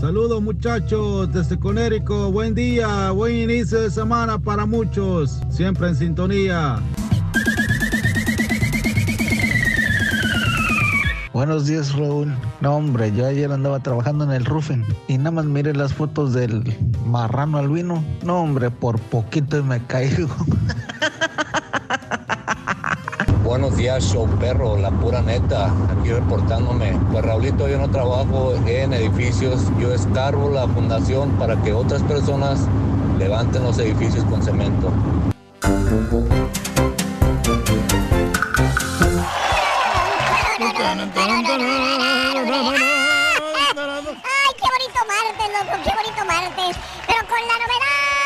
Saludos 0.00 0.42
muchachos 0.42 1.32
desde 1.32 1.58
Conérico. 1.58 2.30
Buen 2.30 2.54
día, 2.54 3.10
buen 3.12 3.34
inicio 3.34 3.80
de 3.80 3.90
semana 3.90 4.38
para 4.38 4.66
muchos. 4.66 5.40
Siempre 5.48 5.88
en 5.88 5.96
sintonía. 5.96 6.78
Buenos 11.32 11.66
días, 11.66 11.94
Raúl. 11.94 12.34
No, 12.60 12.76
hombre, 12.76 13.12
yo 13.12 13.26
ayer 13.26 13.50
andaba 13.50 13.80
trabajando 13.80 14.24
en 14.24 14.32
el 14.32 14.44
roofing 14.44 14.84
y 15.08 15.18
nada 15.18 15.30
más 15.32 15.44
miré 15.46 15.74
las 15.74 15.92
fotos 15.92 16.32
del 16.32 16.62
marrano 17.06 17.58
albino. 17.58 18.02
No, 18.24 18.40
hombre, 18.42 18.70
por 18.70 18.98
poquito 18.98 19.62
me 19.64 19.82
caigo. 19.86 20.28
Buenos 23.46 23.76
días, 23.76 24.02
show 24.02 24.26
perro, 24.40 24.76
la 24.76 24.90
pura 24.90 25.22
neta, 25.22 25.72
aquí 25.88 26.10
reportándome. 26.10 26.98
Pues 27.12 27.24
Raulito, 27.24 27.68
yo 27.68 27.78
no 27.78 27.88
trabajo 27.88 28.54
en 28.66 28.92
edificios, 28.92 29.60
yo 29.78 29.94
escarbo 29.94 30.50
la 30.50 30.66
fundación 30.66 31.30
para 31.38 31.54
que 31.62 31.72
otras 31.72 32.02
personas 32.02 32.58
levanten 33.20 33.62
los 33.62 33.78
edificios 33.78 34.24
con 34.24 34.42
cemento. 34.42 34.92
¡Ay, 35.62 35.70
qué 44.56 44.66
bonito 44.74 45.00
martes, 45.06 45.48
loco! 45.52 45.78
¡Qué 45.84 45.92
bonito 45.94 46.24
martes! 46.26 46.76
Pero 47.06 47.20
con 47.28 47.38
la 47.46 47.54
novedad 47.54 48.25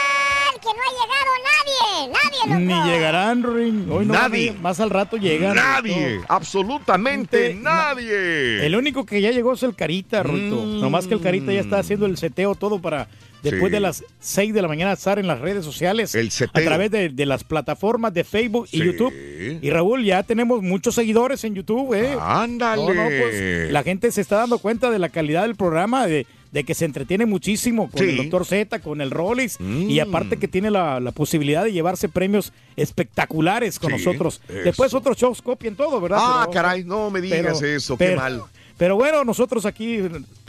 que 0.61 0.69
no 0.69 0.81
ha 0.83 0.93
llegado 1.01 1.31
nadie, 1.51 2.13
nadie, 2.13 2.69
loco. 2.69 2.85
Ni 2.85 2.91
llegarán, 2.91 3.43
Ring. 3.43 3.91
Hoy 3.91 4.07
no 4.07 4.13
Nadie. 4.15 4.53
Más 4.61 4.81
al 4.81 4.91
rato 4.91 5.17
llegan. 5.17 5.57
Nadie, 5.57 6.21
absolutamente 6.29 7.49
Gente, 7.49 7.63
nadie. 7.63 8.67
El 8.67 8.77
único 8.77 9.05
que 9.07 9.21
ya 9.21 9.31
llegó 9.31 9.53
es 9.55 9.63
el 9.63 9.75
Carita, 9.75 10.23
Ruito. 10.23 10.57
Mm. 10.57 10.81
Nomás 10.81 11.07
que 11.07 11.15
el 11.15 11.21
Carita 11.21 11.53
ya 11.53 11.61
está 11.61 11.79
haciendo 11.79 12.07
el 12.07 12.17
seteo 12.17 12.55
todo 12.55 12.81
para 12.81 13.09
después 13.43 13.71
Sí. 13.71 13.73
de 13.73 13.81
las 13.81 14.05
6 14.21 14.53
de 14.53 14.61
la 14.63 14.69
mañana 14.69 14.93
estar 14.93 15.19
en 15.19 15.27
las 15.27 15.41
redes 15.41 15.65
sociales. 15.65 16.15
El 16.15 16.31
seteo. 16.31 16.61
A 16.63 16.65
través 16.65 16.91
de, 16.91 17.09
de 17.09 17.27
las 17.27 17.43
plataformas 17.45 18.13
de 18.13 18.25
Facebook 18.25 18.67
y 18.71 18.79
Sí. 18.79 18.85
YouTube. 18.85 19.15
Y 19.63 19.71
Raúl, 19.71 20.05
ya 20.05 20.23
tenemos 20.23 20.63
muchos 20.63 20.95
seguidores 20.95 21.43
en 21.45 21.55
YouTube, 21.55 21.95
¿eh? 21.95 22.17
Ándale. 22.21 22.83
No, 22.83 22.93
no, 22.95 23.05
pues, 23.09 23.71
la 23.73 23.83
gente 23.83 24.13
se 24.13 24.21
está 24.21 24.37
dando 24.37 24.59
cuenta 24.59 24.91
de 24.91 24.99
la 24.99 25.09
calidad 25.09 25.43
del 25.43 25.57
programa, 25.57 26.07
de, 26.07 26.27
de 26.53 26.65
que 26.65 26.75
se 26.75 26.85
entretiene 26.85 27.27
muchísimo 27.27 27.89
con 27.91 28.01
Sí. 28.01 28.11
el 28.11 28.17
Doctor 28.17 28.45
Z, 28.45 28.81
con 28.81 29.01
el 29.01 29.11
Rollis, 29.11 29.59
Mm. 29.61 29.89
y 29.91 30.01
aparte 30.01 30.37
que 30.37 30.49
tiene 30.49 30.71
la, 30.71 30.99
la 31.01 31.13
posibilidad 31.13 31.63
de 31.65 31.73
llevarse 31.73 32.09
premios 32.09 32.53
espectaculares 32.77 33.79
con 33.79 33.91
Sí, 33.91 33.97
nosotros. 34.05 34.41
eso. 34.49 34.59
Después 34.65 34.93
otros 34.95 35.17
shows 35.17 35.41
copien 35.43 35.77
todo, 35.77 36.01
¿verdad? 36.01 36.19
Ah, 36.21 36.41
Pero- 36.49 36.53
caray, 36.53 36.85
no 36.85 37.11
me 37.11 37.21
digas 37.21 37.63
eso, 37.63 37.97
qué 37.97 38.17
mal. 38.17 38.43
Pero 38.77 38.97
bueno, 38.97 39.25
nosotros 39.25 39.67
aquí 39.67 39.99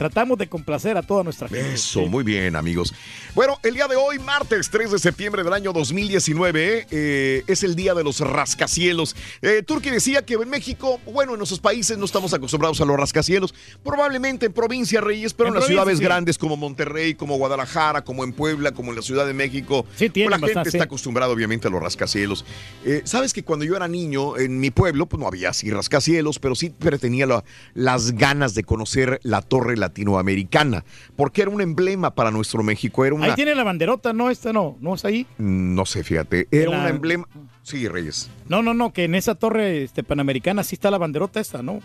tratamos 0.02 0.36
de 0.36 0.48
complacer 0.48 0.96
a 0.96 1.02
toda 1.02 1.22
nuestra 1.22 1.46
gente. 1.46 1.74
Eso, 1.74 2.06
muy 2.08 2.24
bien, 2.24 2.56
amigos. 2.56 2.92
Bueno, 3.36 3.56
el 3.62 3.74
día 3.74 3.86
de 3.86 3.94
hoy, 3.94 4.18
martes 4.18 4.68
3 4.68 4.90
de 4.90 4.98
septiembre 4.98 5.44
del 5.44 5.52
año 5.52 5.72
2019, 5.72 6.88
eh, 6.90 7.44
es 7.46 7.62
el 7.62 7.76
día 7.76 7.94
de 7.94 8.02
los 8.02 8.18
rascacielos. 8.18 9.14
Eh, 9.42 9.62
Turki 9.64 9.90
decía 9.90 10.22
que 10.22 10.34
en 10.34 10.48
México, 10.50 11.00
bueno, 11.06 11.34
en 11.34 11.38
nuestros 11.38 11.60
países 11.60 11.98
no 11.98 12.04
estamos 12.04 12.34
acostumbrados 12.34 12.80
a 12.80 12.84
los 12.84 12.96
rascacielos, 12.96 13.54
probablemente 13.84 14.46
en 14.46 14.52
provincia, 14.52 15.00
Reyes, 15.00 15.34
pero 15.34 15.50
en, 15.50 15.54
En 15.54 15.60
las 15.60 15.68
ciudades 15.68 15.98
sí. 15.98 16.04
grandes 16.04 16.36
como 16.36 16.56
Monterrey, 16.56 17.14
como 17.14 17.36
Guadalajara, 17.36 18.02
como 18.02 18.24
en 18.24 18.32
Puebla, 18.32 18.72
como 18.72 18.90
en 18.90 18.96
la 18.96 19.02
Ciudad 19.02 19.24
de 19.24 19.34
México, 19.34 19.86
Sí, 19.96 20.10
tienen 20.10 20.30
pues 20.30 20.40
la 20.40 20.46
gente 20.48 20.54
bastante, 20.58 20.76
está 20.78 20.84
acostumbrada 20.84 21.32
obviamente 21.32 21.68
a 21.68 21.70
los 21.70 21.80
rascacielos. 21.80 22.44
Eh, 22.84 23.02
Sabes 23.04 23.32
que 23.32 23.44
cuando 23.44 23.64
yo 23.64 23.76
era 23.76 23.86
niño, 23.86 24.36
en 24.36 24.58
mi 24.58 24.72
pueblo, 24.72 25.06
pues 25.06 25.20
no 25.20 25.28
había 25.28 25.50
así 25.50 25.70
rascacielos, 25.70 26.40
pero 26.40 26.56
sí 26.56 26.72
pero 26.76 26.98
tenía 26.98 27.24
la- 27.26 27.44
las 27.74 28.12
ganas 28.12 28.54
de 28.54 28.64
conocer 28.64 29.20
la 29.22 29.42
torre 29.42 29.76
latinoamericana, 29.92 30.84
porque 31.16 31.42
era 31.42 31.50
un 31.50 31.60
emblema 31.60 32.14
para 32.14 32.30
nuestro 32.30 32.62
México, 32.62 33.04
era 33.04 33.14
una... 33.14 33.26
Ahí 33.26 33.34
tiene 33.34 33.54
la 33.54 33.62
banderota, 33.64 34.12
no, 34.12 34.30
esta 34.30 34.52
no, 34.52 34.76
no 34.80 34.94
es 34.94 35.04
ahí. 35.04 35.26
No 35.38 35.84
sé, 35.86 36.02
fíjate, 36.02 36.48
era 36.50 36.70
La- 36.70 36.80
un 36.82 36.86
emblema... 36.88 37.28
Sí, 37.62 37.86
Reyes. 37.86 38.28
No, 38.48 38.60
no, 38.62 38.74
no, 38.74 38.92
que 38.92 39.04
en 39.04 39.14
esa 39.14 39.36
torre 39.36 39.84
este, 39.84 40.02
panamericana 40.02 40.64
sí 40.64 40.74
está 40.74 40.90
la 40.90 40.98
banderota 40.98 41.38
esta, 41.40 41.62
¿no? 41.62 41.78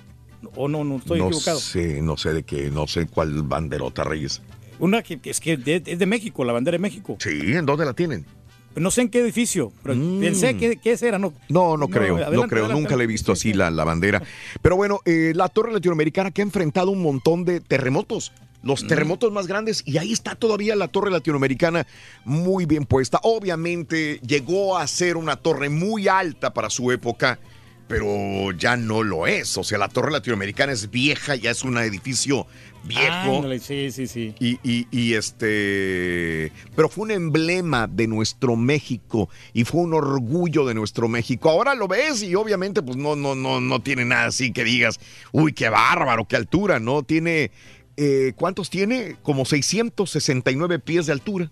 O 0.55 0.67
no, 0.67 0.83
no 0.83 0.95
estoy 0.97 1.19
no 1.19 1.27
equivocado. 1.27 1.59
sé, 1.59 2.01
no 2.01 2.17
sé 2.17 2.33
de 2.33 2.43
qué, 2.43 2.71
no 2.71 2.87
sé 2.87 3.05
cuál 3.07 3.43
banderota, 3.43 4.03
Reyes. 4.03 4.41
Una 4.79 5.03
que, 5.03 5.19
es 5.23 5.39
que 5.39 5.57
de- 5.57 5.83
es 5.85 5.99
de 5.99 6.05
México, 6.05 6.43
la 6.45 6.53
bandera 6.53 6.75
de 6.77 6.81
México. 6.81 7.17
Sí, 7.19 7.53
¿en 7.53 7.65
dónde 7.65 7.85
la 7.85 7.93
tienen? 7.93 8.25
No 8.79 8.91
sé 8.91 9.01
en 9.01 9.09
qué 9.09 9.19
edificio, 9.19 9.71
pero 9.83 9.95
pensé 10.19 10.55
que, 10.55 10.77
que 10.77 10.91
ese 10.91 11.07
era, 11.07 11.19
¿no? 11.19 11.33
No, 11.49 11.77
no 11.77 11.87
creo, 11.87 12.17
no 12.17 12.23
adelante, 12.23 12.49
creo, 12.49 12.65
adelante. 12.65 12.81
nunca 12.81 12.95
le 12.95 13.03
he 13.03 13.07
visto 13.07 13.31
así 13.31 13.53
la, 13.53 13.71
la 13.71 13.83
bandera. 13.83 14.21
Pero 14.61 14.75
bueno, 14.75 14.99
eh, 15.05 15.33
la 15.35 15.49
torre 15.49 15.71
latinoamericana 15.71 16.31
que 16.31 16.41
ha 16.41 16.45
enfrentado 16.45 16.91
un 16.91 17.01
montón 17.01 17.45
de 17.45 17.59
terremotos. 17.59 18.31
Los 18.63 18.85
terremotos 18.85 19.31
más 19.31 19.47
grandes 19.47 19.83
y 19.85 19.97
ahí 19.97 20.11
está 20.11 20.35
todavía 20.35 20.75
la 20.75 20.87
torre 20.87 21.11
latinoamericana 21.11 21.87
muy 22.25 22.65
bien 22.65 22.85
puesta. 22.85 23.19
Obviamente 23.23 24.19
llegó 24.25 24.77
a 24.77 24.85
ser 24.87 25.15
una 25.15 25.37
torre 25.37 25.69
muy 25.69 26.07
alta 26.07 26.53
para 26.53 26.69
su 26.69 26.91
época, 26.91 27.39
pero 27.87 28.51
ya 28.51 28.75
no 28.77 29.03
lo 29.03 29.27
es. 29.27 29.57
O 29.57 29.63
sea, 29.63 29.77
la 29.77 29.87
torre 29.89 30.11
latinoamericana 30.11 30.71
es 30.73 30.89
vieja, 30.89 31.35
ya 31.35 31.51
es 31.51 31.63
un 31.63 31.77
edificio 31.77 32.45
viejo. 32.83 33.37
Ándale, 33.37 33.59
sí, 33.59 33.91
sí, 33.91 34.07
sí. 34.07 34.33
Y, 34.39 34.59
y- 34.63 34.87
y, 34.91 35.13
este, 35.15 36.51
pero 36.75 36.89
fue 36.89 37.03
un 37.05 37.11
emblema 37.11 37.87
de 37.87 38.07
nuestro 38.07 38.55
México 38.55 39.29
y 39.53 39.63
fue 39.63 39.81
un 39.81 39.93
orgullo 39.93 40.65
de 40.65 40.73
nuestro 40.73 41.07
México. 41.07 41.49
Ahora 41.49 41.75
lo 41.75 41.87
ves 41.87 42.23
y 42.23 42.35
obviamente 42.35 42.81
pues 42.81 42.97
no, 42.97 43.15
no, 43.15 43.35
no, 43.35 43.59
no 43.61 43.81
tiene 43.81 44.05
nada 44.05 44.25
así 44.27 44.51
que 44.51 44.63
digas, 44.63 44.99
uy, 45.31 45.53
qué 45.53 45.69
bárbaro, 45.69 46.25
qué 46.27 46.35
altura, 46.35 46.79
¿no? 46.79 47.03
Tiene, 47.03 47.51
eh, 47.97 48.33
¿cuántos 48.35 48.69
tiene? 48.69 49.15
Como 49.23 49.45
669 49.45 50.79
pies 50.79 51.05
de 51.07 51.13
altura. 51.13 51.51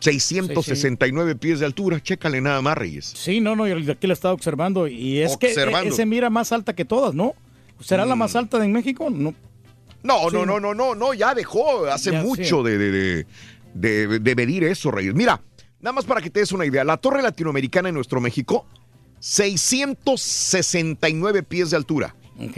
669 0.00 1.36
pies 1.36 1.60
de 1.60 1.66
altura, 1.66 2.02
chécale 2.02 2.40
nada 2.40 2.60
más, 2.62 2.76
Reyes. 2.76 3.04
Sí, 3.14 3.40
no, 3.40 3.54
no, 3.54 3.68
yo 3.68 3.92
aquí 3.92 4.06
la 4.06 4.14
estaba 4.14 4.34
observando 4.34 4.88
y 4.88 5.18
es 5.20 5.36
que 5.36 5.48
Observando. 5.48 5.90
eh, 5.90 5.96
se 5.96 6.06
mira 6.06 6.30
más 6.30 6.50
alta 6.52 6.74
que 6.74 6.84
todas, 6.84 7.14
¿no? 7.14 7.34
¿Será 7.80 8.04
la 8.06 8.14
más 8.16 8.34
alta 8.36 8.58
de 8.58 8.68
México? 8.68 9.08
No. 9.10 9.34
No, 10.02 10.30
Sí. 10.30 10.36
no, 10.36 10.46
no, 10.46 10.58
no, 10.60 10.74
no, 10.74 10.94
no, 10.94 11.12
ya 11.14 11.34
dejó 11.34 11.84
hace 11.86 12.10
Ya, 12.12 12.22
mucho 12.22 12.64
sí. 12.64 12.70
de, 12.70 12.78
de, 12.78 12.90
de- 12.90 13.26
de- 13.74 14.18
de 14.18 14.34
medir 14.34 14.64
eso, 14.64 14.90
Reyes. 14.90 15.14
Mira, 15.14 15.40
nada 15.80 15.92
más 15.92 16.04
para 16.06 16.20
que 16.20 16.30
te 16.30 16.40
des 16.40 16.50
una 16.52 16.64
idea, 16.66 16.82
la 16.84 16.96
torre 16.96 17.22
latinoamericana 17.22 17.88
en 17.90 17.94
nuestro 17.94 18.20
México, 18.20 18.66
669 19.20 21.42
pies 21.42 21.70
de 21.70 21.76
altura. 21.76 22.14
Ok. 22.38 22.56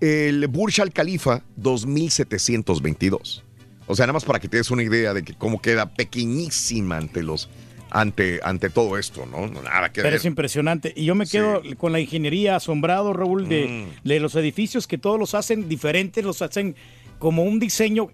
El 0.00 0.46
Burj 0.48 0.80
Al 0.80 0.92
Khalifa, 0.92 1.42
2722. 1.56 3.44
O 3.86 3.94
sea, 3.94 4.04
nada 4.06 4.14
más 4.14 4.24
para 4.24 4.40
que 4.40 4.48
te 4.48 4.56
des 4.56 4.70
una 4.70 4.82
idea 4.82 5.14
de 5.14 5.22
que 5.22 5.34
cómo 5.34 5.60
queda 5.60 5.86
pequeñísima 5.86 6.96
ante 6.96 7.22
los 7.22 7.48
ante, 7.88 8.40
ante 8.42 8.68
todo 8.68 8.98
esto, 8.98 9.26
¿no? 9.26 9.46
Nada 9.46 9.88
que 9.92 10.02
Pero 10.02 10.10
ver. 10.10 10.14
es 10.14 10.24
impresionante. 10.24 10.92
Y 10.96 11.04
yo 11.04 11.14
me 11.14 11.24
quedo 11.24 11.62
con 11.78 11.92
la 11.92 12.00
ingeniería 12.00 12.56
asombrado, 12.56 13.12
Raúl, 13.12 13.48
de, 13.48 13.86
Mm. 14.02 14.08
de 14.08 14.20
los 14.20 14.34
edificios 14.34 14.86
que 14.88 14.98
todos 14.98 15.18
los 15.20 15.34
hacen 15.34 15.68
diferentes, 15.68 16.24
los 16.24 16.42
hacen 16.42 16.74
como 17.20 17.44
un 17.44 17.60
diseño. 17.60 18.08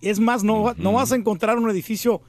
Es 0.00 0.20
más, 0.20 0.44
no, 0.44 0.62
va- 0.62 0.74
no 0.78 0.92
vas 0.92 1.10
a 1.10 1.16
encontrar 1.16 1.58
un 1.58 1.68
edificio 1.68 2.22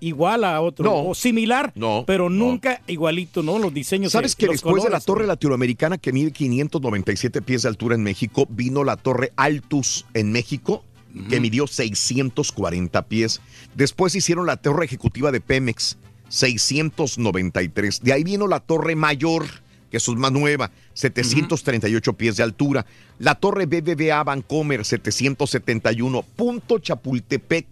igual 0.00 0.44
a 0.44 0.60
otro 0.60 0.84
No. 0.84 1.08
o 1.08 1.14
similar, 1.14 1.72
No, 1.74 2.04
pero 2.06 2.28
nunca 2.28 2.82
igualito, 2.86 3.42
¿no? 3.42 3.58
Los 3.58 3.72
diseños. 3.72 4.12
¿Sabes 4.12 4.34
eh, 4.34 4.36
que 4.38 4.48
después 4.48 4.84
de 4.84 4.90
la 4.90 5.00
torre 5.00 5.26
latinoamericana 5.26 5.96
que 5.98 6.12
mide 6.12 6.32
597 6.32 7.40
pies 7.40 7.62
de 7.62 7.68
altura 7.70 7.94
en 7.94 8.02
México, 8.02 8.46
vino 8.50 8.84
la 8.84 8.96
torre 8.96 9.32
Altus 9.36 10.04
en 10.14 10.32
México, 10.32 10.84
que 11.28 11.40
midió 11.40 11.66
640 11.66 13.02
pies? 13.02 13.40
Después 13.74 14.14
hicieron 14.14 14.46
la 14.46 14.56
torre 14.56 14.84
ejecutiva 14.84 15.30
de 15.30 15.40
Pemex, 15.40 15.96
693. 16.28 18.02
De 18.02 18.12
ahí 18.12 18.24
vino 18.24 18.46
la 18.48 18.60
torre 18.60 18.96
mayor, 18.96 19.46
que 19.90 19.98
es 19.98 20.08
más 20.08 20.32
nueva, 20.32 20.70
738 20.94 22.12
pies 22.14 22.36
de 22.36 22.42
altura. 22.42 22.86
La 23.18 23.34
torre 23.34 23.66
BBVA 23.66 24.24
Bancomer, 24.24 24.84
771. 24.84 26.22
Punto 26.36 26.78
Chapultepec, 26.78 27.66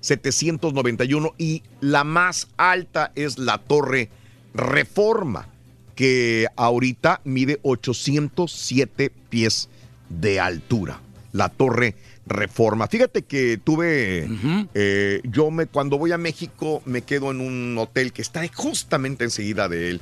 791. 0.00 1.34
Y 1.38 1.62
la 1.80 2.04
más 2.04 2.48
alta 2.56 3.12
es 3.16 3.38
la 3.38 3.58
torre 3.58 4.08
Reforma, 4.54 5.48
que 5.94 6.46
ahorita 6.56 7.20
mide 7.24 7.58
807 7.62 9.12
pies 9.28 9.68
de 10.08 10.40
altura. 10.40 11.00
La 11.32 11.50
torre 11.50 11.94
Reforma. 12.26 12.88
Fíjate 12.88 13.22
que 13.22 13.56
tuve, 13.62 14.28
eh, 14.74 15.20
yo 15.24 15.50
me, 15.52 15.66
cuando 15.66 15.96
voy 15.96 16.10
a 16.12 16.18
México 16.18 16.82
me 16.84 17.02
quedo 17.02 17.30
en 17.30 17.40
un 17.40 17.76
hotel 17.78 18.12
que 18.12 18.20
está 18.22 18.42
justamente 18.52 19.24
enseguida 19.24 19.68
de 19.68 19.90
él, 19.90 20.00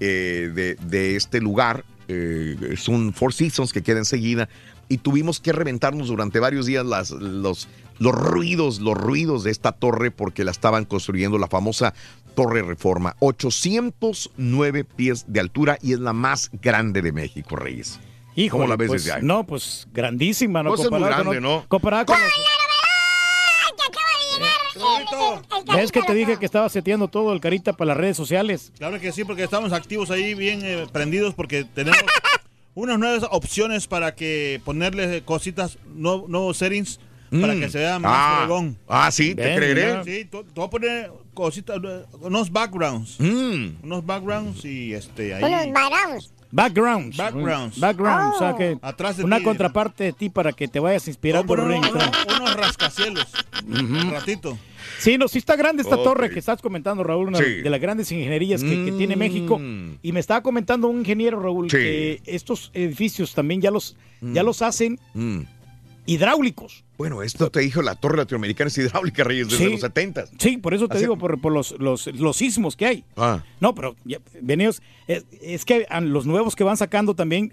eh, 0.00 0.50
de, 0.54 0.74
de 0.86 1.16
este 1.16 1.40
lugar. 1.40 1.84
eh, 2.08 2.56
es 2.72 2.88
un 2.88 3.14
Four 3.14 3.32
Seasons 3.32 3.72
que 3.72 3.82
queda 3.82 3.98
enseguida. 3.98 4.48
Y 4.88 4.98
tuvimos 4.98 5.40
que 5.40 5.52
reventarnos 5.52 6.08
durante 6.08 6.38
varios 6.40 6.66
días 6.66 6.84
las, 6.84 7.10
los, 7.12 7.68
los 7.98 8.14
ruidos, 8.14 8.80
los 8.80 8.94
ruidos 8.98 9.44
de 9.44 9.50
esta 9.50 9.72
torre 9.72 10.10
porque 10.10 10.44
la 10.44 10.50
estaban 10.50 10.84
construyendo, 10.84 11.38
la 11.38 11.48
famosa 11.48 11.94
Torre 12.34 12.62
Reforma. 12.62 13.16
809 13.20 14.84
pies 14.84 15.24
de 15.28 15.40
altura 15.40 15.78
y 15.80 15.94
es 15.94 16.00
la 16.00 16.12
más 16.12 16.50
grande 16.60 17.00
de 17.00 17.12
México, 17.12 17.56
Reyes. 17.56 17.98
Híjole, 18.34 18.62
¿Cómo 18.62 18.66
la 18.68 18.76
ves 18.76 18.88
pues, 18.88 19.04
desde 19.04 19.16
ahí? 19.16 19.22
No, 19.24 19.44
pues 19.44 19.86
grandísima, 19.92 20.62
¿no? 20.62 20.70
Pues 20.70 20.80
es 20.82 20.90
muy 20.90 20.98
Comparada 21.00 21.22
con- 21.24 21.32
grande, 21.32 21.48
¿no? 21.48 21.64
Comparada 21.68 22.04
con 22.06 22.16
¿Ves 25.76 25.92
que 25.92 26.02
te 26.02 26.14
dije 26.14 26.38
que 26.38 26.46
estaba 26.46 26.68
seteando 26.68 27.08
todo 27.08 27.32
el 27.32 27.40
carita 27.40 27.72
para 27.72 27.88
las 27.88 27.96
redes 27.96 28.16
sociales? 28.16 28.72
Claro 28.78 29.00
que 29.00 29.12
sí, 29.12 29.24
porque 29.24 29.44
estamos 29.44 29.72
activos 29.72 30.10
ahí, 30.10 30.34
bien 30.34 30.60
eh, 30.62 30.86
prendidos, 30.92 31.34
porque 31.34 31.64
tenemos 31.64 31.98
unas 32.74 32.98
nuevas 32.98 33.24
opciones 33.30 33.86
para 33.86 34.14
que 34.14 34.60
ponerle 34.64 35.22
cositas, 35.24 35.78
no- 35.94 36.24
nuevos 36.28 36.56
settings, 36.58 37.00
para 37.40 37.54
Mm. 37.54 37.60
que 37.60 37.70
se 37.70 37.78
vea 37.78 37.98
más 37.98 38.12
Ah. 38.14 38.36
fregón. 38.40 38.78
Ah, 38.88 39.10
sí, 39.10 39.34
te 39.34 39.42
Ven, 39.44 39.56
creeré. 39.56 40.04
Sí, 40.04 40.24
te 40.26 40.42
te 40.42 40.50
voy 40.54 40.64
a 40.66 40.70
poner 40.70 41.12
cositas, 41.32 41.78
eh, 41.82 42.04
unos 42.20 42.50
backgrounds. 42.50 43.16
Mm. 43.18 43.76
Unos 43.84 44.04
backgrounds 44.04 44.64
y 44.66 44.92
este 44.92 45.34
ahí. 45.34 45.42
Unos 45.44 45.72
backgrounds. 45.72 46.32
Backgrounds. 46.52 47.16
Backgrounds. 47.16 47.80
Backgrounds. 47.80 48.34
Oh. 48.34 48.36
o 48.36 48.38
sea 48.38 48.56
que 48.56 48.78
Atrás 48.82 49.16
de 49.16 49.24
una 49.24 49.38
ti, 49.38 49.44
contraparte 49.44 50.04
de 50.04 50.12
ti 50.12 50.28
para 50.28 50.52
que 50.52 50.68
te 50.68 50.78
vayas 50.78 51.08
a 51.08 51.42
poner 51.42 51.66
Ring. 51.66 51.84
unos, 51.90 52.10
unos 52.38 52.56
rascacielos. 52.56 53.26
Un 53.66 54.10
ratito. 54.10 54.58
Sí, 54.98 55.16
no, 55.16 55.28
sí 55.28 55.38
está 55.38 55.56
grande 55.56 55.82
esta 55.82 55.96
torre 55.96 56.30
que 56.30 56.38
estás 56.38 56.60
comentando, 56.60 57.02
Raúl, 57.02 57.28
una 57.28 57.38
Sí. 57.38 57.62
de 57.62 57.70
las 57.70 57.80
grandes 57.80 58.12
ingenierías 58.12 58.62
que, 58.62 58.84
que 58.84 58.92
tiene 58.92 59.16
México. 59.16 59.58
Y 60.02 60.12
me 60.12 60.20
estaba 60.20 60.42
comentando 60.42 60.88
un 60.88 60.98
ingeniero, 60.98 61.40
Raúl, 61.40 61.66
Mm. 61.66 61.70
Sí. 61.70 61.76
que 61.78 62.22
estos 62.26 62.70
edificios 62.74 63.34
también 63.34 63.60
ya 63.60 63.70
los, 63.70 63.96
ya 64.20 64.42
Mm. 64.42 64.46
los 64.46 64.62
hacen 64.62 65.00
Mm. 65.14 65.40
Hidráulicos. 66.06 66.84
Bueno, 66.98 67.22
esto 67.22 67.50
te 67.50 67.60
dijo 67.60 67.82
la 67.82 67.94
torre 67.96 68.16
latinoamericana 68.18 68.68
es 68.68 68.78
hidráulica, 68.78 69.24
Reyes, 69.24 69.48
desde 69.48 69.64
Sí. 69.64 69.70
los 69.72 69.80
70. 69.80 70.24
Sí, 70.38 70.56
por 70.56 70.74
eso 70.74 70.86
te 70.88 70.94
Así- 70.94 71.02
digo, 71.04 71.16
por, 71.18 71.40
por 71.40 71.52
los, 71.52 71.72
los, 71.80 72.06
los 72.06 72.36
sismos 72.36 72.76
que 72.76 72.86
hay. 72.86 73.04
Ah. 73.16 73.42
No, 73.60 73.74
pero 73.74 73.96
venidos, 74.40 74.82
es, 75.08 75.24
es 75.40 75.64
que 75.64 75.86
los 76.02 76.26
nuevos 76.26 76.54
que 76.56 76.64
van 76.64 76.76
sacando 76.76 77.14
también. 77.14 77.52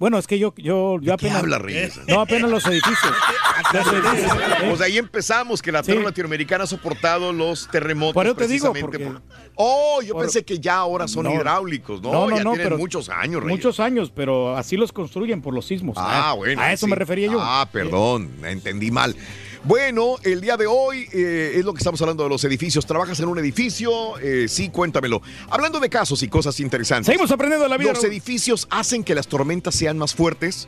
Bueno, 0.00 0.18
es 0.18 0.26
que 0.26 0.38
yo, 0.38 0.52
yo, 0.56 0.96
yo 1.00 1.00
qué 1.02 1.12
apenas. 1.12 1.38
habla, 1.42 1.58
Reyes? 1.58 2.00
No, 2.08 2.22
apenas 2.22 2.50
los 2.50 2.66
edificios. 2.66 3.12
Los 3.74 3.86
edificios, 3.92 4.32
¿eh? 4.32 4.66
Pues 4.70 4.80
ahí 4.80 4.96
empezamos, 4.98 5.60
que 5.60 5.70
la 5.70 5.84
Sí. 5.84 5.92
latinoamericana 5.94 6.64
ha 6.64 6.66
soportado 6.66 7.32
los 7.32 7.68
terremotos. 7.68 8.14
Por 8.14 8.24
eso 8.26 8.34
te 8.34 8.48
digo, 8.48 8.72
precisamente 8.72 9.04
porque- 9.06 9.20
por- 9.20 9.40
Oh, 9.56 10.00
yo 10.02 10.14
por- 10.14 10.22
pensé 10.22 10.42
que 10.44 10.58
ya 10.58 10.76
ahora 10.76 11.06
son 11.06 11.24
No. 11.24 11.34
hidráulicos, 11.34 12.00
¿no? 12.00 12.10
No, 12.10 12.28
no, 12.30 12.36
ya 12.38 12.42
no, 12.42 12.50
tienen 12.52 12.66
pero 12.66 12.78
muchos 12.78 13.10
años, 13.10 13.42
Reyes. 13.42 13.58
Muchos 13.58 13.78
años, 13.78 14.10
pero 14.16 14.56
así 14.56 14.76
los 14.78 14.90
construyen 14.92 15.42
por 15.42 15.52
los 15.54 15.66
sismos. 15.66 15.96
Ah, 16.00 16.32
bueno. 16.36 16.60
A 16.62 16.72
eso 16.72 16.86
sí. 16.86 16.90
me 16.90 16.96
refería 16.96 17.30
yo. 17.30 17.38
Ah, 17.40 17.68
perdón, 17.70 18.30
me 18.40 18.50
entendí 18.50 18.90
mal. 18.90 19.14
Bueno, 19.62 20.16
el 20.22 20.40
día 20.40 20.56
de 20.56 20.66
hoy 20.66 21.06
eh, 21.12 21.52
es 21.56 21.64
lo 21.66 21.74
que 21.74 21.78
estamos 21.78 22.00
hablando 22.00 22.22
de 22.22 22.30
los 22.30 22.42
edificios. 22.44 22.86
¿Trabajas 22.86 23.20
en 23.20 23.28
un 23.28 23.38
edificio? 23.38 24.18
Eh, 24.18 24.46
sí, 24.48 24.70
cuéntamelo. 24.70 25.20
Hablando 25.50 25.78
de 25.80 25.90
casos 25.90 26.22
y 26.22 26.28
cosas 26.28 26.58
interesantes. 26.60 27.06
Seguimos 27.06 27.30
aprendiendo 27.30 27.68
la 27.68 27.76
vida, 27.76 27.92
Los 27.92 28.02
edificios 28.04 28.66
hacen 28.70 29.04
que 29.04 29.14
las 29.14 29.26
tormentas 29.28 29.74
sean 29.74 29.98
más 29.98 30.14
fuertes. 30.14 30.66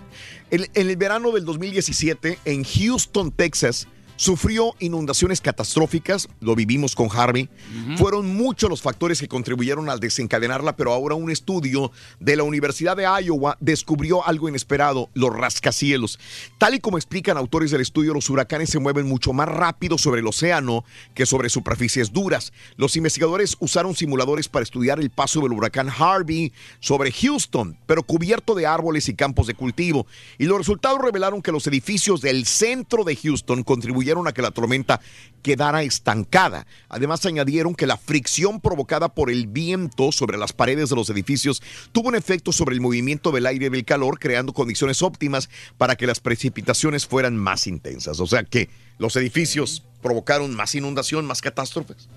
El- 0.51 0.69
en 0.75 0.91
el 0.91 0.97
verano 0.97 1.31
del 1.33 1.47
2017, 1.47 2.39
en 2.45 2.65
Houston, 2.65 3.33
Texas, 3.33 3.89
sufrió 4.17 4.75
inundaciones 4.79 5.41
catastróficas. 5.41 6.29
Lo 6.41 6.55
vivimos 6.55 6.95
con 6.95 7.09
Harvey. 7.13 7.49
Fueron 7.97 8.35
muchos 8.35 8.69
los 8.69 8.83
factores 8.83 9.21
que 9.21 9.29
contribuyeron 9.29 9.89
al 9.89 10.01
desencadenarla, 10.01 10.77
pero 10.77 10.93
ahora 10.93 11.15
un 11.15 11.31
estudio 11.31 11.91
de 12.21 12.37
la 12.37 12.43
Universidad 12.43 12.97
de 12.97 13.05
Iowa 13.05 13.57
descubrió 13.61 14.27
algo 14.27 14.49
inesperado, 14.49 15.09
los 15.15 15.35
rascacielos. 15.35 16.19
Tal 16.59 16.75
y 16.75 16.81
como 16.81 16.99
explican 16.99 17.37
autores 17.37 17.71
del 17.71 17.81
estudio, 17.81 18.15
los 18.15 18.29
huracanes 18.31 18.71
se 18.71 18.79
mueven 18.79 19.07
mucho 19.07 19.33
más 19.33 19.49
rápido 19.49 19.99
sobre 19.99 20.21
el 20.21 20.27
océano 20.27 20.85
que 21.15 21.27
sobre 21.27 21.49
superficies 21.49 22.13
duras. 22.13 22.53
Los 22.77 22.97
investigadores 22.97 23.57
usaron 23.61 23.95
simuladores 23.95 24.49
para 24.49 24.63
estudiar 24.63 25.01
el 25.01 25.11
paso 25.11 25.41
del 25.41 25.53
huracán 25.53 25.89
Harvey 25.89 26.53
sobre 26.81 27.13
Houston, 27.13 27.77
pero 27.87 28.03
cubierto 28.03 28.55
de 28.55 28.67
árboles 28.67 29.09
y 29.09 29.15
campos 29.15 29.47
de 29.47 29.55
cultivo. 29.55 30.07
Y 30.39 30.45
los 30.45 30.59
resultados 30.59 31.01
revelaron 31.01 31.43
que 31.43 31.53
los 31.53 31.67
edificios 31.67 32.21
del 32.21 32.47
centro 32.47 33.05
de 33.05 33.17
Houston 33.17 33.63
contribuyeron 33.63 34.02
a 34.03 34.33
que 34.33 34.43
la 34.43 34.51
tormenta 34.51 35.01
quedara 35.43 35.83
estancada. 35.83 36.67
Además, 36.89 37.25
añadieron 37.25 37.75
que 37.75 37.87
la 37.87 37.97
fricción 37.97 38.61
provocada 38.61 39.09
por 39.15 39.31
el 39.31 39.47
viento 39.47 40.13
sobre 40.13 40.39
las 40.39 40.53
paredes 40.53 40.91
de 40.91 40.97
los 40.97 41.09
edificios 41.11 41.63
tuvo 41.93 42.09
un 42.09 42.15
efecto 42.15 42.53
sobre 42.53 42.75
el 42.75 42.81
movimiento 42.81 43.31
del 43.31 43.47
aire 43.47 43.67
y 43.67 43.71
del 43.71 43.85
calor, 43.85 44.19
creando 44.19 44.53
condiciones 44.53 45.03
óptimas 45.03 45.49
para 45.79 45.97
que 45.97 46.07
las 46.07 46.21
precipitaciones 46.21 47.07
fueran 47.07 47.37
más 47.37 47.67
intensas. 47.67 48.21
O 48.21 48.27
sea 48.27 48.45
que 48.45 48.69
los 48.99 49.17
edificios 49.17 49.83
provocaron 50.03 50.55
más 50.55 50.75
inundación, 50.75 51.25
más 51.25 51.41
catástrofes. 51.41 52.09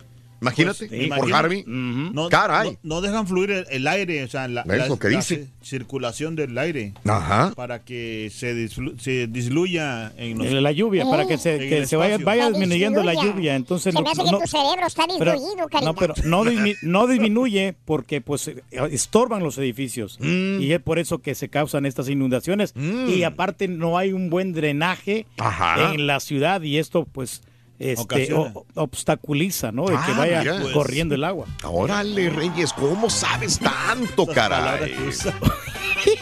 Imagínate, 0.41 0.87
Pues, 0.87 1.09
por 1.19 1.33
Harvey. 1.33 1.63
No, 1.65 2.29
Caray. 2.29 2.77
No, 2.83 2.95
no 2.95 3.01
dejan 3.01 3.25
fluir 3.27 3.51
el, 3.51 3.65
el 3.71 3.87
aire, 3.87 4.23
o 4.23 4.27
sea, 4.27 4.47
la, 4.47 4.63
¿Ves 4.63 4.89
la- 4.89 4.97
que 4.97 5.09
la 5.09 5.17
dice? 5.17 5.45
ci- 5.45 5.65
circulación 5.65 6.35
del 6.35 6.57
aire. 6.57 6.93
Ajá. 7.05 7.53
Para 7.55 7.83
que 7.83 8.29
se, 8.33 8.53
dislu- 8.55 8.99
se 8.99 9.27
disluya 9.27 10.13
en 10.17 10.37
los- 10.37 10.47
En 10.47 10.61
la 10.61 10.71
lluvia, 10.71 11.05
para 11.09 11.25
que 11.27 11.37
se, 11.37 11.57
que 11.57 11.95
vaya, 11.95 12.49
disminuyendo 12.49 13.01
la 13.03 13.13
lluvia. 13.13 13.55
Entonces, 13.55 13.93
Se 13.93 13.99
no- 13.99 14.03
me 14.03 14.11
hace 14.11 14.23
que 14.23 14.31
no- 14.31 14.39
tu 14.39 14.47
cerebro 14.47 14.85
está 14.85 15.05
pero- 15.17 15.31
disminuido, 15.33 15.67
carita. 15.69 15.85
No, 15.91 15.95
pero 15.95 16.13
no, 16.25 16.43
dismi- 16.43 16.77
no 16.83 17.07
disminuye 17.07 17.75
porque 17.85 18.21
pues 18.21 18.47
eh, 18.49 18.61
estorban 18.91 19.41
los 19.43 19.57
edificios. 19.57 20.17
Mm. 20.19 20.59
Y 20.61 20.71
es 20.73 20.81
por 20.81 20.99
eso 20.99 21.19
que 21.19 21.33
se 21.35 21.49
causan 21.49 21.85
estas 21.85 22.09
inundaciones. 22.09 22.73
Y 23.07 23.23
aparte 23.23 23.67
no 23.67 23.97
hay 23.97 24.11
un 24.13 24.29
buen 24.29 24.53
drenaje 24.53 25.25
Ajá. 25.37 25.93
en 25.93 26.07
la 26.07 26.19
ciudad 26.19 26.61
y 26.61 26.77
esto 26.77 27.05
pues 27.11 27.41
este, 27.79 28.33
o- 28.33 28.65
obstaculiza, 28.75 29.71
¿no? 29.71 29.83
De 29.85 29.93
que 29.95 30.11
Ah, 30.11 30.15
vaya 30.17 30.39
mira. 30.43 30.71
corriendo 30.73 31.15
el 31.15 31.23
agua. 31.23 31.45
Órale, 31.63 32.29
Reyes, 32.29 32.71
¿cómo 32.73 33.09
sabes 33.09 33.59
tanto, 33.59 34.25
caray? 34.27 34.95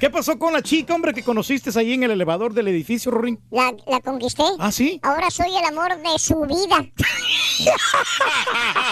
¿Qué 0.00 0.10
pasó 0.10 0.38
con 0.38 0.52
la 0.52 0.62
chica, 0.62 0.94
hombre, 0.94 1.12
que 1.12 1.24
conociste 1.24 1.70
ahí 1.78 1.94
en 1.94 2.04
el 2.04 2.12
elevador 2.12 2.52
del 2.54 2.68
edificio, 2.68 3.10
Rorín? 3.10 3.40
La, 3.50 3.72
la 3.86 3.98
conquisté. 4.00 4.44
¿Ah, 4.60 4.70
sí? 4.70 5.00
Ahora 5.02 5.28
soy 5.30 5.56
el 5.56 5.64
amor 5.64 5.96
de 5.96 6.18
su 6.18 6.38
vida. 6.42 6.78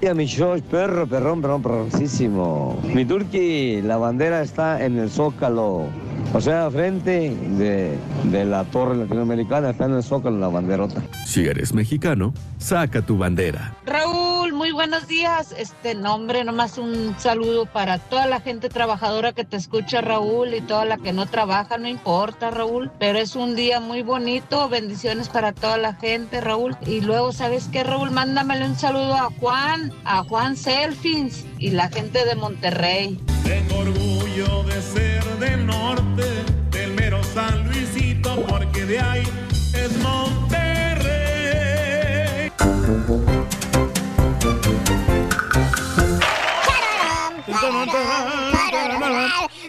A 0.08 0.14
mi 0.16 0.26
show, 0.26 0.60
perro, 0.62 1.06
perrón, 1.06 1.42
perrón, 1.42 1.62
perroncísimo. 1.62 2.80
Mi 2.94 3.06
turqui, 3.06 3.82
la 3.84 3.98
bandera 3.98 4.42
está 4.42 4.84
en 4.84 4.98
el 4.98 5.10
Zócalo. 5.10 5.86
O 6.34 6.40
sea, 6.40 6.72
frente 6.72 7.36
de, 7.58 7.98
de 8.24 8.46
la 8.46 8.64
torre 8.64 8.96
latinoamericana, 8.96 9.72
está 9.72 9.86
en 9.86 9.96
el 9.96 10.04
Zócalo 10.04 10.40
la 10.40 10.48
banderota. 10.48 11.02
Si 11.26 11.46
eres 11.46 11.74
mexicano, 11.74 12.34
saca 12.58 13.02
tu 13.02 13.18
bandera. 13.18 13.76
Raúl, 13.86 14.54
muy 14.54 14.72
buenos 14.72 15.08
días. 15.08 15.54
Este 15.58 15.94
nombre, 15.94 16.46
nomás 16.46 16.78
un 16.78 17.16
saludo 17.18 17.66
para 17.66 18.00
toda 18.00 18.28
la 18.28 18.40
gente 18.40 18.70
trabajadora 18.70 19.34
que 19.34 19.44
te 19.44 19.58
escucha, 19.58 20.00
Raúl, 20.00 20.54
y 20.54 20.62
toda 20.62 20.86
la 20.86 20.98
que 20.98 21.12
no 21.12 21.26
trabaja, 21.26 21.78
no 21.78 21.90
importa, 21.90 22.50
Raúl. 22.50 22.90
Pero 22.98 23.20
es 23.20 23.36
un 23.36 23.56
día 23.56 23.82
muy 23.82 24.02
bonito. 24.02 24.70
Bendiciones 24.70 25.28
para 25.28 25.52
toda 25.52 25.78
la 25.78 25.96
gente, 25.96 26.40
Raúl. 26.40 26.78
Y 26.86 27.02
luego, 27.02 27.34
¿sabes 27.34 27.68
qué, 27.70 27.84
Raúl? 27.84 28.12
Mándamele 28.12 28.66
un 28.66 28.78
saludo 28.78 29.16
a 29.16 29.30
Juan, 29.42 29.92
a 30.06 30.24
Juan 30.24 30.56
Selfins 30.56 31.46
y 31.60 31.72
la 31.72 31.90
gente 31.90 32.24
de 32.24 32.36
Monterrey. 32.36 33.20
Tengo 33.44 33.80
orgullo 33.80 34.64
de 34.64 34.82
ser 34.82 35.24
del 35.40 35.66
norte, 35.66 36.21
Porque 38.24 38.86
de 38.86 39.00
ahí 39.00 39.24
es 39.74 39.98
Monterrey. 39.98 40.62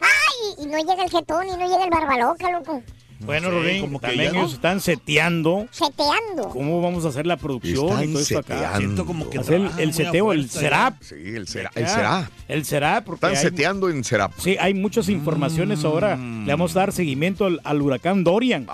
Ay, 0.01 0.55
y 0.59 0.67
no 0.67 0.79
llega 0.79 1.05
el 1.05 1.11
jetón 1.11 1.49
y 1.49 1.57
no 1.57 1.67
llega 1.67 1.85
el 1.85 1.91
barbaloca, 1.91 2.51
loco. 2.51 2.83
Bueno, 3.25 3.49
Sí, 3.49 3.55
Rorín, 3.55 3.81
como 3.83 4.01
que 4.01 4.07
también 4.07 4.27
ya 4.29 4.33
no. 4.33 4.41
ellos 4.41 4.53
están 4.55 4.81
seteando 4.81 5.67
Seteando. 5.71 6.49
cómo 6.51 6.81
vamos 6.83 7.05
a 7.05 7.09
hacer 7.09 7.27
la 7.27 7.37
producción 7.37 7.89
Están 7.91 8.05
y 8.05 8.13
todo 8.13 8.23
esto 8.23 8.39
acá. 8.39 8.55
seteando. 8.55 8.79
Siento 8.79 9.07
como 9.07 9.31
que 9.31 9.39
Hacer 9.39 9.61
el, 9.79 9.93
seteo, 9.95 10.33
el 10.33 10.49
serap. 10.51 11.03
Sí, 11.03 11.15
el 11.17 11.47
será. 11.49 11.71
El 11.75 11.89
será. 11.89 12.31
El 12.49 12.65
será, 12.65 13.05
porque 13.05 13.27
Están 13.27 13.31
hay- 13.37 13.43
seteando 13.51 13.89
en 13.91 14.05
Serap. 14.05 14.33
Sí, 14.39 14.57
hay 14.61 14.75
muchas 14.75 15.09
informaciones 15.09 15.85
ahora. 15.85 16.17
Le 16.17 16.51
vamos 16.53 16.77
a 16.77 16.81
dar 16.81 16.93
seguimiento 16.93 17.47
al, 17.47 17.61
al 17.65 17.81
huracán 17.83 18.25
Dorian. 18.25 18.67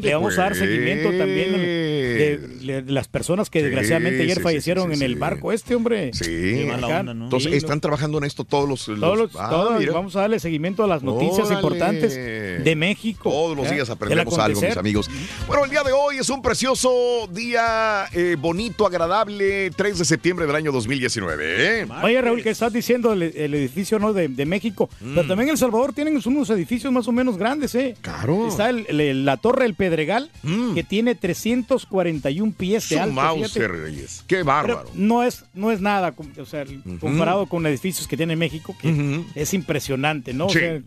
Le 0.00 0.14
vamos 0.14 0.38
a 0.38 0.42
dar 0.42 0.52
pues. 0.52 0.60
seguimiento 0.60 1.10
también 1.10 1.54
al- 1.54 1.60
de, 1.60 2.38
de- 2.62 2.82
de 2.82 2.92
las 2.92 3.08
personas 3.08 3.50
que 3.50 3.58
Sí, 3.60 3.64
desgraciadamente 3.64 4.22
ayer 4.22 4.36
sí, 4.38 4.42
fallecieron 4.42 4.86
sí, 4.88 4.92
en 4.94 4.98
sí, 5.00 5.04
el 5.04 5.16
barco 5.16 5.52
este, 5.52 5.74
hombre. 5.74 6.10
Sí. 6.14 6.64
Huracán. 6.64 7.08
Entonces, 7.08 7.50
Sí, 7.52 7.56
están 7.56 7.80
trabajando 7.80 8.18
en 8.18 8.24
esto 8.24 8.44
todos 8.44 8.68
los. 8.68 8.88
los- 8.88 9.00
Todos 9.00 9.18
los- 9.18 9.30
Ah, 9.36 9.48
todos, 9.50 9.86
vamos 9.92 10.16
a 10.16 10.20
darle 10.22 10.38
seguimiento 10.40 10.82
a 10.84 10.86
las 10.86 11.02
noticias 11.02 11.46
Órale. 11.46 11.54
importantes 11.54 12.14
de 12.14 12.76
México. 12.76 13.30
Todos 13.30 13.56
los 13.56 13.70
días 13.70 13.90
aprendemos 13.96 14.38
algo, 14.38 14.60
mis 14.60 14.76
amigos. 14.76 15.10
Bueno, 15.46 15.64
el 15.64 15.70
día 15.70 15.82
de 15.82 15.92
hoy 15.92 16.18
es 16.18 16.28
un 16.30 16.40
precioso 16.42 17.28
día 17.32 18.06
eh, 18.12 18.36
bonito, 18.38 18.86
agradable, 18.86 19.70
3 19.70 19.98
de 19.98 20.04
septiembre 20.04 20.46
del 20.46 20.54
año 20.56 20.72
2019. 20.72 21.80
¿eh? 21.82 21.86
Oye, 22.02 22.20
Raúl, 22.22 22.42
que 22.42 22.50
estás 22.50 22.72
diciendo 22.72 23.12
el, 23.12 23.22
el 23.22 23.54
edificio 23.54 23.98
¿no? 23.98 24.12
de, 24.12 24.28
de 24.28 24.46
México, 24.46 24.88
pero 25.00 25.26
también 25.26 25.50
El 25.50 25.58
Salvador 25.58 25.92
tienen 25.92 26.20
unos 26.24 26.50
edificios 26.50 26.92
más 26.92 27.06
o 27.08 27.12
menos 27.12 27.36
grandes, 27.36 27.74
¿eh? 27.74 27.96
Claro. 28.00 28.48
Está 28.48 28.70
el- 28.70 28.86
el- 28.88 29.24
la 29.24 29.36
Torre 29.36 29.64
del 29.64 29.74
Pedregal, 29.74 30.30
que 30.74 30.82
tiene 30.84 31.14
341 31.14 32.52
pies 32.56 32.88
de 32.88 33.00
alto. 33.00 33.14
Mauser. 33.14 33.70
Reyes. 33.70 34.24
Qué 34.26 34.36
Pero 34.36 34.44
bárbaro. 34.46 34.90
no 34.94 35.22
es, 35.22 35.44
no 35.54 35.70
es 35.72 35.80
nada, 35.80 36.14
o 36.38 36.44
sea, 36.46 36.64
comparado 37.00 37.46
con 37.46 37.66
edificios 37.66 38.06
que 38.06 38.16
tiene 38.16 38.36
México, 38.36 38.76
que 38.80 39.22
es 39.34 39.54
impresionante, 39.54 40.32
¿no? 40.32 40.46
O 40.46 40.50
Sí. 40.50 40.58
sea, 40.60 40.80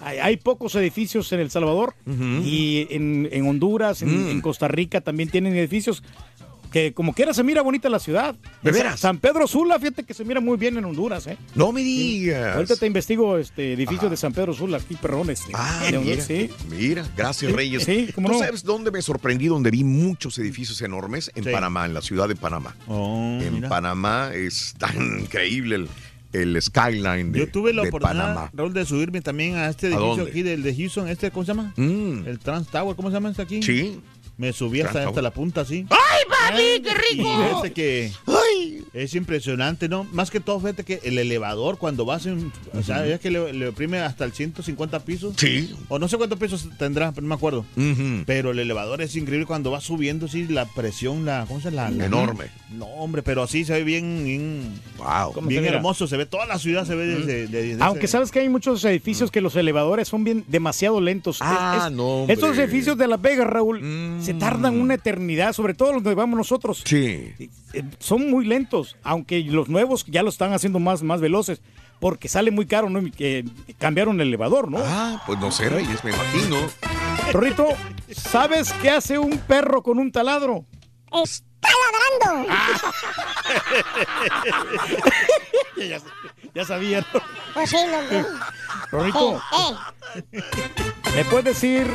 hay, 0.00 0.18
hay 0.18 0.36
pocos 0.36 0.74
edificios 0.74 1.30
en 1.32 1.40
El 1.40 1.50
Salvador 1.50 1.94
y 2.44 2.86
en, 2.90 3.28
en 3.32 3.46
Honduras, 3.48 4.02
en, 4.02 4.26
Mm. 4.26 4.30
en 4.30 4.40
Costa 4.40 4.68
Rica 4.68 5.00
también 5.00 5.28
tienen 5.28 5.54
edificios 5.56 6.02
que 6.72 6.92
como 6.92 7.14
quiera 7.14 7.32
se 7.32 7.42
mira 7.42 7.62
bonita 7.62 7.88
la 7.88 7.98
ciudad. 8.00 8.34
¿De 8.62 8.72
veras? 8.72 9.00
San 9.00 9.18
Pedro 9.18 9.46
Sula, 9.46 9.78
fíjate 9.78 10.04
que 10.04 10.12
se 10.12 10.24
mira 10.24 10.40
muy 10.40 10.58
bien 10.58 10.76
en 10.76 10.84
Honduras, 10.84 11.26
¿eh? 11.28 11.38
No 11.54 11.72
me 11.72 11.80
digas. 11.82 12.56
Ahorita 12.56 12.76
te 12.76 12.86
investigo 12.86 13.38
este 13.38 13.72
edificio 13.72 14.10
de 14.10 14.16
San 14.16 14.32
Pedro 14.34 14.52
Sula, 14.52 14.78
aquí 14.78 14.94
perrones. 14.96 15.42
Ah, 15.54 15.86
de 15.90 15.98
mira, 15.98 16.22
sí. 16.22 16.50
mira, 16.68 17.06
gracias 17.16 17.50
Sí, 17.50 17.56
Reyes. 17.56 17.84
sí, 17.84 18.08
cómo 18.14 18.28
¿Tú 18.28 18.34
no. 18.34 18.40
sabes 18.40 18.62
dónde 18.64 18.90
me 18.90 19.00
sorprendí? 19.00 19.46
Donde 19.46 19.70
vi 19.70 19.84
muchos 19.84 20.36
edificios 20.38 20.82
enormes 20.82 21.30
en. 21.34 21.44
Panamá, 21.44 21.86
en 21.86 21.94
la 21.94 22.02
ciudad 22.02 22.28
de 22.28 22.34
Panamá. 22.36 22.74
Oh, 22.88 23.38
en 23.40 23.54
mira. 23.54 23.68
Panamá 23.70 24.32
es 24.34 24.74
tan 24.76 25.20
increíble 25.20 25.76
el, 25.76 25.88
el 26.32 26.60
skyline 26.60 27.32
de, 27.32 27.38
Yo 27.40 27.48
tuve 27.48 27.72
la 27.72 27.82
de 27.82 27.88
oportunidad, 27.88 28.18
Panamá. 28.34 28.50
Raúl, 28.52 28.72
de 28.72 28.84
subirme 28.84 29.20
también 29.20 29.54
a 29.56 29.68
este 29.68 29.86
¿A 29.86 29.90
edificio 29.90 30.16
dónde? 30.16 30.30
aquí 30.30 30.42
del 30.42 30.62
de 30.62 30.74
Houston, 30.74 31.08
este, 31.08 31.30
¿cómo 31.30 31.44
se 31.44 31.52
llama? 31.54 31.72
Mm. 31.76 32.26
El 32.26 32.38
Trans 32.38 32.68
Tower, 32.68 32.94
¿cómo 32.96 33.08
se 33.08 33.14
llama 33.14 33.30
este 33.30 33.42
aquí? 33.42 33.62
Sí. 33.62 34.00
Me 34.38 34.52
subí 34.52 34.82
hasta, 34.82 35.10
la 35.22 35.30
punta, 35.30 35.62
así. 35.62 35.86
¡Ay, 35.90 36.22
papi, 36.28 36.82
qué 36.82 36.90
Y 36.90 37.16
rico! 37.16 37.42
fíjate 37.48 37.72
que 37.72 38.12
es 38.92 39.14
impresionante, 39.14 39.88
¿no? 39.88 40.04
Más 40.12 40.30
que 40.30 40.40
todo, 40.40 40.60
fíjate 40.60 40.84
que 40.84 41.00
el 41.04 41.18
elevador 41.18 41.78
cuando 41.78 42.04
vas 42.04 42.26
en... 42.26 42.52
O 42.74 42.82
sea, 42.82 42.96
Ujú. 43.00 43.06
es 43.06 43.20
que 43.20 43.30
le, 43.30 43.52
le 43.52 43.68
oprime 43.68 43.98
hasta 44.00 44.24
el 44.24 44.32
150 44.32 45.00
pisos. 45.00 45.34
Sí. 45.38 45.74
O 45.88 45.98
no 45.98 46.06
sé 46.08 46.16
cuántos 46.18 46.38
pisos 46.38 46.68
tendrá, 46.78 47.12
pero 47.12 47.22
no 47.22 47.28
me 47.28 47.34
acuerdo. 47.34 47.64
Pero 48.26 48.50
el 48.50 48.58
elevador 48.58 49.00
es 49.02 49.16
increíble 49.16 49.46
cuando 49.46 49.70
va 49.70 49.80
subiendo, 49.80 50.28
sí, 50.28 50.46
la 50.48 50.66
presión, 50.66 51.24
la... 51.24 51.44
¿Cómo 51.48 51.60
se 51.60 51.70
llama? 51.70 51.90
La- 51.90 51.96
la- 51.96 52.04
Enorme. 52.06 52.44
No, 52.72 52.86
hombre, 52.86 53.22
pero 53.22 53.42
así 53.42 53.64
se 53.64 53.72
ve 53.72 53.84
bien... 53.84 54.22
Bien, 54.24 54.80
wow. 54.98 55.32
¿Cómo 55.32 55.48
bien 55.48 55.64
se 55.64 55.70
hermoso, 55.70 56.06
se 56.06 56.16
ve 56.16 56.26
toda 56.26 56.44
la 56.46 56.58
ciudad, 56.58 56.86
se 56.86 56.94
ve 56.94 57.06
desde... 57.06 57.76
Aunque 57.82 58.06
sabes 58.06 58.30
que 58.30 58.40
hay 58.40 58.48
muchos 58.50 58.84
edificios 58.84 59.30
que 59.30 59.40
los 59.40 59.56
elevadores 59.56 60.08
son 60.08 60.24
bien 60.24 60.44
demasiado 60.48 61.00
lentos. 61.00 61.38
Ah, 61.40 61.76
Es- 61.80 61.86
es- 61.86 61.92
no, 61.92 62.04
hombre. 62.20 62.36
Mm. 62.36 62.38
Estos 62.38 62.58
edificios 62.58 62.98
de 62.98 63.08
Las 63.08 63.20
Vegas, 63.20 63.46
Raúl, 63.46 63.80
se 64.26 64.34
tardan 64.34 64.78
una 64.80 64.94
eternidad, 64.94 65.52
sobre 65.52 65.74
todo 65.74 65.92
los 65.94 66.02
que 66.02 66.14
vamos 66.14 66.36
nosotros. 66.36 66.82
Sí. 66.84 67.32
Eh, 67.72 67.82
Son 67.98 68.30
muy 68.30 68.44
lentos, 68.44 68.96
aunque 69.02 69.40
los 69.40 69.68
nuevos 69.68 70.04
ya 70.06 70.22
lo 70.22 70.28
están 70.28 70.52
haciendo 70.52 70.78
más, 70.78 71.02
más 71.02 71.20
veloces, 71.20 71.60
porque 72.00 72.28
sale 72.28 72.50
muy 72.50 72.66
caro, 72.66 72.90
¿no? 72.90 73.00
Que 73.10 73.44
cambiaron 73.78 74.20
el 74.20 74.28
elevador, 74.28 74.70
¿no? 74.70 74.78
Ah, 74.82 75.22
pues 75.26 75.38
no 75.38 75.50
sé, 75.50 75.68
Reyes, 75.68 76.04
me 76.04 76.10
imagino. 76.10 76.56
Rorrito, 77.32 77.66
¿sabes 78.10 78.72
qué 78.82 78.90
hace 78.90 79.18
un 79.18 79.38
perro 79.38 79.82
con 79.82 79.98
un 79.98 80.12
taladro? 80.12 80.64
Está 81.22 81.68
ladrando. 82.20 82.52
ya, 85.88 85.98
ya 86.54 86.64
sabía, 86.64 87.00
¿no? 87.12 87.20
Pues 87.54 87.70
sí, 87.70 87.76
loco. 87.90 88.28
Rorrito, 88.90 89.42
Eh, 90.32 90.42
¿me 91.14 91.24
puedes 91.24 91.44
decir... 91.44 91.86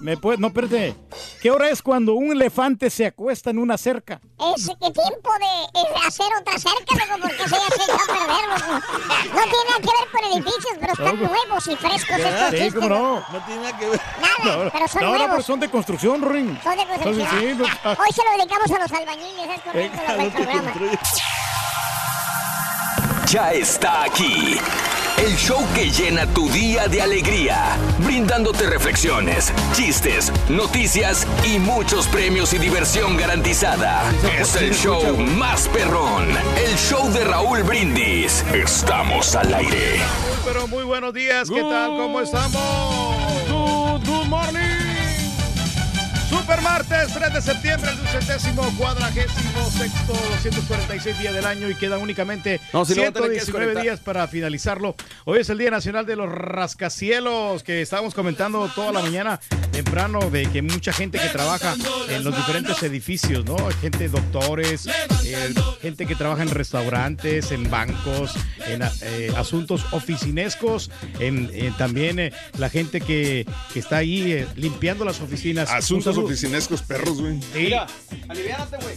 ¿me 0.00 0.16
puedes... 0.16 0.40
No, 0.40 0.48
espérate. 0.48 0.94
¿Qué 1.40 1.50
hora 1.50 1.68
es 1.70 1.82
cuando 1.82 2.14
un 2.14 2.32
elefante 2.32 2.90
se 2.90 3.06
acuesta 3.06 3.50
en 3.50 3.58
una 3.58 3.76
cerca? 3.78 4.20
es 4.56 4.66
que 4.66 4.74
tiempo 4.92 5.30
de 5.40 6.06
hacer 6.06 6.26
otra 6.40 6.58
cerca, 6.58 6.94
loco, 6.94 7.20
porque 7.22 7.36
se 7.36 7.50
ya 7.50 7.68
se 7.76 7.82
echó 7.82 7.94
a 7.94 8.06
perder, 8.06 8.48
loco. 8.48 8.86
No 9.34 9.42
tiene 9.42 9.64
nada 9.68 9.80
que 9.80 9.86
ver 9.86 10.10
con 10.12 10.24
edificios, 10.32 10.76
pero 10.80 10.92
están 10.92 11.22
No, 11.22 11.28
nuevos 11.28 11.66
y 11.66 11.76
frescos 11.76 12.16
estos 12.18 12.50
Sí, 12.50 12.56
chistes. 12.56 12.74
cómo 12.74 12.88
no. 12.88 13.14
No 13.32 13.44
tiene 13.46 13.62
nada 13.62 13.78
que 13.78 13.88
ver. 13.88 14.00
Nada, 14.20 14.70
pero 14.72 14.88
son 14.88 15.00
no, 15.02 15.06
no, 15.08 15.12
nuevos. 15.18 15.30
pero 15.32 15.42
son 15.42 15.60
de 15.60 15.68
construcción, 15.70 16.22
Rorín. 16.22 16.58
Son 16.62 16.76
de 16.76 16.86
construcción. 16.86 17.28
Entonces, 17.28 17.40
sí, 17.40 17.82
no- 17.84 17.90
Hoy 17.92 18.12
se 18.12 18.22
lo 18.24 18.30
dedicamos 18.38 18.70
a 18.70 18.78
los 18.78 18.92
albañiles, 18.92 19.48
es 19.56 19.60
correcto, 19.62 20.00
el 20.18 20.30
programa. 20.32 20.72
Ya 23.30 23.52
está 23.52 24.04
aquí. 24.04 24.58
El 25.28 25.36
show 25.36 25.62
que 25.74 25.90
llena 25.90 26.26
tu 26.32 26.48
día 26.48 26.88
de 26.88 27.02
alegría, 27.02 27.76
brindándote 27.98 28.66
reflexiones, 28.66 29.52
chistes, 29.74 30.32
noticias 30.48 31.26
y 31.44 31.58
muchos 31.58 32.06
premios 32.06 32.54
y 32.54 32.58
diversión 32.58 33.14
garantizada. 33.18 34.10
Es 34.40 34.56
el 34.56 34.72
show 34.72 35.18
más 35.18 35.68
perrón, 35.68 36.28
el 36.66 36.74
show 36.78 37.12
de 37.12 37.24
Raúl 37.24 37.62
Brindis. 37.62 38.42
Estamos 38.54 39.36
al 39.36 39.52
aire. 39.52 40.00
Pero 40.46 40.66
muy 40.66 40.84
buenos 40.84 41.12
días, 41.12 41.50
¿qué 41.50 41.60
tal? 41.60 41.90
¿Cómo 41.90 42.22
estamos? 42.22 43.27
Super 46.48 46.62
martes, 46.62 47.12
3 47.12 47.34
de 47.34 47.42
septiembre, 47.42 47.90
el 47.90 47.98
ducentésimo, 47.98 48.62
cuadragésimo, 48.78 49.70
sexto, 49.70 50.14
246 50.30 51.18
días 51.18 51.34
del 51.34 51.44
año 51.44 51.68
y 51.68 51.74
quedan 51.74 52.00
únicamente 52.00 52.58
No, 52.72 52.86
si 52.86 52.94
lo 52.94 53.02
voy 53.02 53.08
a 53.08 53.12
tener 53.12 53.32
que 53.32 53.40
119 53.40 53.66
desconectar. 53.66 53.82
días 53.82 54.00
para 54.00 54.26
finalizarlo. 54.28 54.96
Hoy 55.26 55.40
es 55.40 55.50
el 55.50 55.58
Día 55.58 55.70
Nacional 55.70 56.06
de 56.06 56.16
los 56.16 56.32
Rascacielos, 56.32 57.62
que 57.62 57.82
estábamos 57.82 58.14
comentando 58.14 58.66
toda 58.74 58.92
la 58.92 59.00
mañana 59.00 59.38
temprano 59.72 60.30
de 60.30 60.46
que 60.46 60.62
mucha 60.62 60.90
gente 60.90 61.18
que 61.18 61.28
trabaja 61.28 61.74
en 62.08 62.24
los 62.24 62.34
diferentes 62.34 62.82
edificios, 62.82 63.44
¿no? 63.44 63.56
Gente, 63.82 64.08
doctores, 64.08 64.86
eh, 65.26 65.54
gente 65.82 66.06
que 66.06 66.14
trabaja 66.14 66.42
en 66.42 66.48
restaurantes, 66.48 67.52
en 67.52 67.68
bancos, 67.70 68.32
en 68.66 68.82
eh, 69.02 69.30
asuntos 69.36 69.84
oficinescos, 69.92 70.90
en, 71.20 71.50
en 71.52 71.74
también 71.74 72.18
eh, 72.18 72.32
la 72.56 72.70
gente 72.70 73.02
que, 73.02 73.46
que 73.72 73.78
está 73.78 73.98
ahí 73.98 74.32
eh, 74.32 74.46
limpiando 74.56 75.04
las 75.04 75.20
oficinas. 75.20 75.70
Asuntos 75.70 76.16
Un 76.16 76.37
oficinescos 76.38 76.82
perros, 76.82 77.20
güey. 77.20 77.40
Sí. 77.52 77.72
aliviánate, 78.28 78.76
güey. 78.76 78.94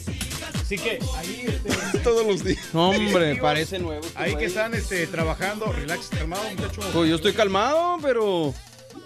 Así 0.61 0.77
que 0.77 0.99
ahí 1.17 1.45
este, 1.47 1.97
Todos 2.03 2.25
los 2.25 2.43
días. 2.43 2.59
Hombre, 2.73 3.35
parece 3.37 3.79
nuevo. 3.79 4.05
Ahí 4.13 4.35
que 4.35 4.45
están 4.45 4.75
este, 4.75 5.07
trabajando, 5.07 5.71
relax, 5.71 6.09
calmado, 6.09 6.43
muchacho. 6.51 6.81
Pues 6.93 7.09
yo 7.09 7.15
estoy 7.15 7.33
calmado, 7.33 7.97
pero. 8.01 8.53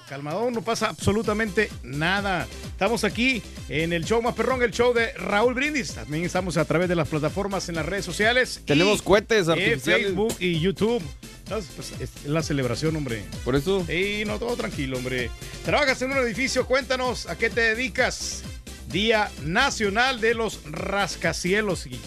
Calmado, 0.08 0.52
no 0.52 0.62
pasa 0.62 0.90
absolutamente 0.90 1.70
nada. 1.84 2.48
Estamos 2.68 3.04
aquí 3.04 3.42
en 3.70 3.92
el 3.92 4.06
show 4.06 4.22
más 4.22 4.36
perrón, 4.36 4.62
el 4.62 4.72
show 4.72 4.94
de 4.94 5.14
Raúl 5.14 5.56
Brindis. 5.56 5.94
También 5.94 6.24
estamos 6.24 6.58
a 6.58 6.66
través 6.66 6.90
de 6.90 6.96
las 6.96 7.08
plataformas 7.08 7.70
en 7.70 7.76
las 7.76 7.86
redes 7.86 8.06
sociales. 8.06 8.62
Tenemos 8.66 9.00
y 9.00 9.04
cohetes 9.04 9.48
en 9.48 9.54
artificiales. 9.54 10.08
Facebook 10.08 10.36
y 10.40 10.60
YouTube. 10.60 11.02
Entonces, 11.40 11.72
pues, 11.76 11.94
es 12.00 12.26
la 12.26 12.44
celebración, 12.44 12.96
hombre. 12.96 13.24
Por 13.44 13.56
eso. 13.56 13.84
Sí, 13.88 14.24
no, 14.26 14.38
todo 14.38 14.56
tranquilo, 14.56 14.98
hombre. 14.98 15.30
Trabajas 15.64 16.02
en 16.04 16.12
un 16.12 16.18
edificio, 16.18 16.68
cuéntanos 16.68 17.28
a 17.28 17.38
qué 17.38 17.50
te 17.50 17.62
dedicas. 17.62 18.44
Día 18.92 19.32
Nacional 19.44 20.22
de 20.22 20.36
los 20.36 20.60
Rascacielos. 20.66 21.88
Y 21.88 22.00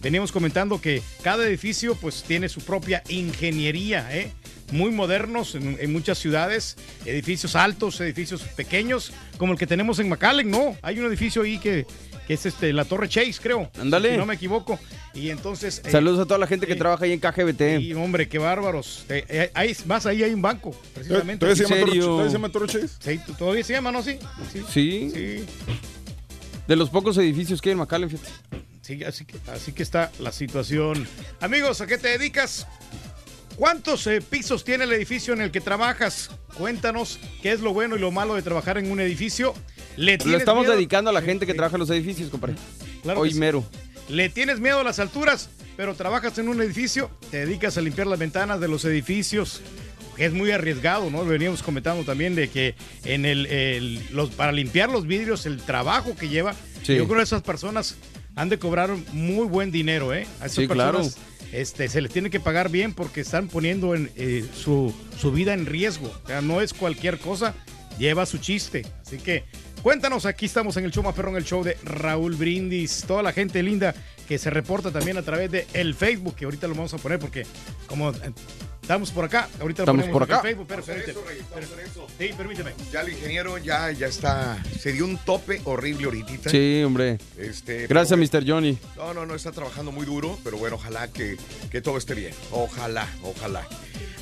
veníamos 0.00 0.32
comentando 0.32 0.80
que 0.80 1.02
cada 1.22 1.46
edificio 1.46 1.94
pues 1.94 2.24
tiene 2.24 2.48
su 2.48 2.60
propia 2.60 3.02
ingeniería, 3.08 4.08
¿eh? 4.16 4.32
Muy 4.72 4.90
modernos 4.90 5.54
en, 5.54 5.76
en 5.80 5.92
muchas 5.92 6.18
ciudades, 6.18 6.76
edificios 7.04 7.54
altos, 7.54 8.00
edificios 8.00 8.42
pequeños, 8.42 9.12
como 9.38 9.52
el 9.52 9.58
que 9.58 9.66
tenemos 9.66 9.98
en 9.98 10.08
McAllen, 10.08 10.50
¿no? 10.50 10.76
Hay 10.82 10.98
un 10.98 11.06
edificio 11.06 11.42
ahí 11.42 11.58
que, 11.58 11.86
que 12.26 12.34
es 12.34 12.46
este, 12.46 12.72
la 12.72 12.84
Torre 12.84 13.08
Chase, 13.08 13.34
creo. 13.40 13.70
Ándale. 13.80 14.10
Si 14.12 14.16
no 14.16 14.26
me 14.26 14.34
equivoco. 14.34 14.78
Y 15.14 15.30
entonces... 15.30 15.80
eh, 15.84 15.90
Saludos 15.90 16.18
a 16.20 16.24
toda 16.24 16.38
la 16.38 16.46
gente 16.46 16.66
que 16.66 16.74
trabaja 16.74 17.04
ahí 17.04 17.12
en 17.12 17.20
KGBT. 17.20 17.78
Sí, 17.78 17.94
hombre, 17.94 18.28
qué 18.28 18.38
bárbaros. 18.38 19.04
Eh, 19.08 19.24
eh, 19.28 19.50
hay, 19.54 19.74
más 19.86 20.04
ahí 20.04 20.22
hay 20.22 20.34
un 20.34 20.42
banco, 20.42 20.72
precisamente. 20.92 21.38
¿Todavía 21.46 21.56
se 21.56 21.62
llama 21.62 21.76
¿En 21.80 21.86
serio? 21.86 22.04
¿Todavía 22.04 22.26
se 22.26 22.32
llama 22.32 22.48
Torre 22.50 22.66
Chase? 22.66 22.88
Sí, 22.98 23.20
todavía 23.38 23.64
se 23.64 23.72
llama, 23.72 23.92
¿no? 23.92 24.02
Sí. 24.02 24.18
Sí. 24.70 25.10
Sí. 25.14 25.44
De 26.66 26.74
los 26.76 26.90
pocos 26.90 27.16
edificios 27.18 27.62
que 27.62 27.68
hay 27.68 27.74
en 27.74 27.78
McAllen, 27.78 28.10
fíjate. 28.10 28.30
Sí, 28.82 29.02
así 29.04 29.24
que, 29.24 29.36
así 29.50 29.72
que 29.72 29.82
está 29.82 30.10
la 30.18 30.32
situación. 30.32 31.06
Amigos, 31.40 31.80
¿a 31.80 31.86
qué 31.86 31.96
te 31.98 32.08
dedicas? 32.08 32.66
¿Cuántos 33.56 34.06
eh, 34.06 34.20
pisos 34.20 34.64
tiene 34.64 34.84
el 34.84 34.92
edificio 34.92 35.32
en 35.32 35.40
el 35.40 35.50
que 35.50 35.60
trabajas? 35.60 36.30
Cuéntanos 36.58 37.18
qué 37.42 37.52
es 37.52 37.60
lo 37.60 37.72
bueno 37.72 37.96
y 37.96 37.98
lo 37.98 38.10
malo 38.10 38.34
de 38.34 38.42
trabajar 38.42 38.76
en 38.78 38.90
un 38.90 39.00
edificio. 39.00 39.54
¿Le 39.96 40.18
Lo 40.18 40.36
estamos 40.36 40.64
miedo? 40.64 40.74
dedicando 40.74 41.08
a 41.10 41.12
la 41.12 41.22
gente 41.22 41.46
que 41.46 41.54
trabaja 41.54 41.76
en 41.76 41.80
los 41.80 41.90
edificios, 41.90 42.28
compadre. 42.30 42.56
Claro 43.02 43.20
Hoy 43.20 43.32
sí. 43.32 43.38
mero. 43.38 43.64
¿Le 44.10 44.28
tienes 44.28 44.60
miedo 44.60 44.80
a 44.80 44.84
las 44.84 44.98
alturas, 44.98 45.48
pero 45.76 45.94
trabajas 45.94 46.36
en 46.38 46.48
un 46.48 46.60
edificio? 46.60 47.10
¿Te 47.30 47.46
dedicas 47.46 47.78
a 47.78 47.80
limpiar 47.80 48.06
las 48.06 48.18
ventanas 48.18 48.60
de 48.60 48.68
los 48.68 48.84
edificios? 48.84 49.62
Es 50.18 50.32
muy 50.32 50.50
arriesgado, 50.50 51.10
¿no? 51.10 51.24
Veníamos 51.24 51.62
comentando 51.62 52.04
también 52.04 52.34
de 52.34 52.48
que 52.48 52.74
en 53.04 53.24
el, 53.24 53.46
el- 53.46 54.06
los, 54.12 54.30
para 54.30 54.52
limpiar 54.52 54.90
los 54.90 55.06
vidrios, 55.06 55.46
el 55.46 55.58
trabajo 55.62 56.14
que 56.16 56.28
lleva, 56.28 56.54
Sí. 56.82 56.94
yo 56.94 57.06
creo 57.06 57.18
que 57.18 57.24
esas 57.24 57.42
personas 57.42 57.96
han 58.34 58.48
de 58.50 58.58
cobrar 58.58 58.90
muy 59.12 59.46
buen 59.46 59.70
dinero, 59.72 60.12
¿eh? 60.14 60.26
A 60.40 60.46
esas 60.46 60.56
Sí, 60.56 60.68
claro. 60.68 61.02
Este, 61.52 61.88
se 61.88 62.00
les 62.00 62.12
tiene 62.12 62.30
que 62.30 62.40
pagar 62.40 62.70
bien 62.70 62.94
porque 62.94 63.20
están 63.20 63.48
poniendo 63.48 63.94
en, 63.94 64.10
eh, 64.16 64.44
su, 64.54 64.94
su 65.18 65.32
vida 65.32 65.54
en 65.54 65.66
riesgo. 65.66 66.12
O 66.24 66.26
sea, 66.26 66.40
no 66.40 66.60
es 66.60 66.72
cualquier 66.74 67.18
cosa, 67.18 67.54
lleva 67.98 68.26
su 68.26 68.38
chiste. 68.38 68.84
Así 69.04 69.18
que 69.18 69.44
cuéntanos, 69.82 70.26
aquí 70.26 70.46
estamos 70.46 70.76
en 70.76 70.84
el 70.84 70.92
show 70.92 71.02
más 71.02 71.14
perrón, 71.14 71.36
el 71.36 71.44
show 71.44 71.62
de 71.62 71.76
Raúl 71.82 72.34
Brindis. 72.34 73.04
Toda 73.06 73.22
la 73.22 73.32
gente 73.32 73.62
linda 73.62 73.94
que 74.26 74.38
se 74.38 74.50
reporta 74.50 74.90
también 74.90 75.16
a 75.16 75.22
través 75.22 75.50
de 75.50 75.66
el 75.72 75.94
Facebook, 75.94 76.34
que 76.36 76.44
ahorita 76.44 76.66
lo 76.66 76.74
vamos 76.74 76.94
a 76.94 76.98
poner 76.98 77.18
porque 77.18 77.46
como 77.86 78.10
eh, 78.10 78.32
estamos 78.86 79.10
por 79.10 79.24
acá, 79.24 79.48
ahorita 79.60 79.84
lo 79.84 79.90
Estamos 79.92 80.12
por 80.12 80.22
en 80.22 80.32
acá. 80.32 80.42
Facebook. 80.42 80.66
Pero, 80.68 80.82
Sí, 82.18 82.30
permíteme. 82.36 82.72
Ya 82.92 83.00
el 83.00 83.08
ingeniero 83.08 83.58
ya, 83.58 83.90
ya 83.90 84.06
está. 84.06 84.62
Se 84.78 84.92
dio 84.92 85.04
un 85.04 85.18
tope 85.18 85.60
horrible 85.64 86.04
ahorita. 86.04 86.48
Sí, 86.50 86.84
hombre. 86.84 87.18
Este, 87.36 87.88
Gracias, 87.88 88.16
pero 88.16 88.40
Mr. 88.42 88.48
Johnny. 88.48 88.78
No, 88.96 89.12
no, 89.12 89.26
no, 89.26 89.34
está 89.34 89.50
trabajando 89.50 89.90
muy 89.90 90.06
duro, 90.06 90.38
pero 90.44 90.56
bueno, 90.56 90.76
ojalá 90.76 91.08
que, 91.08 91.36
que 91.68 91.80
todo 91.80 91.98
esté 91.98 92.14
bien. 92.14 92.32
Ojalá, 92.52 93.08
ojalá. 93.24 93.66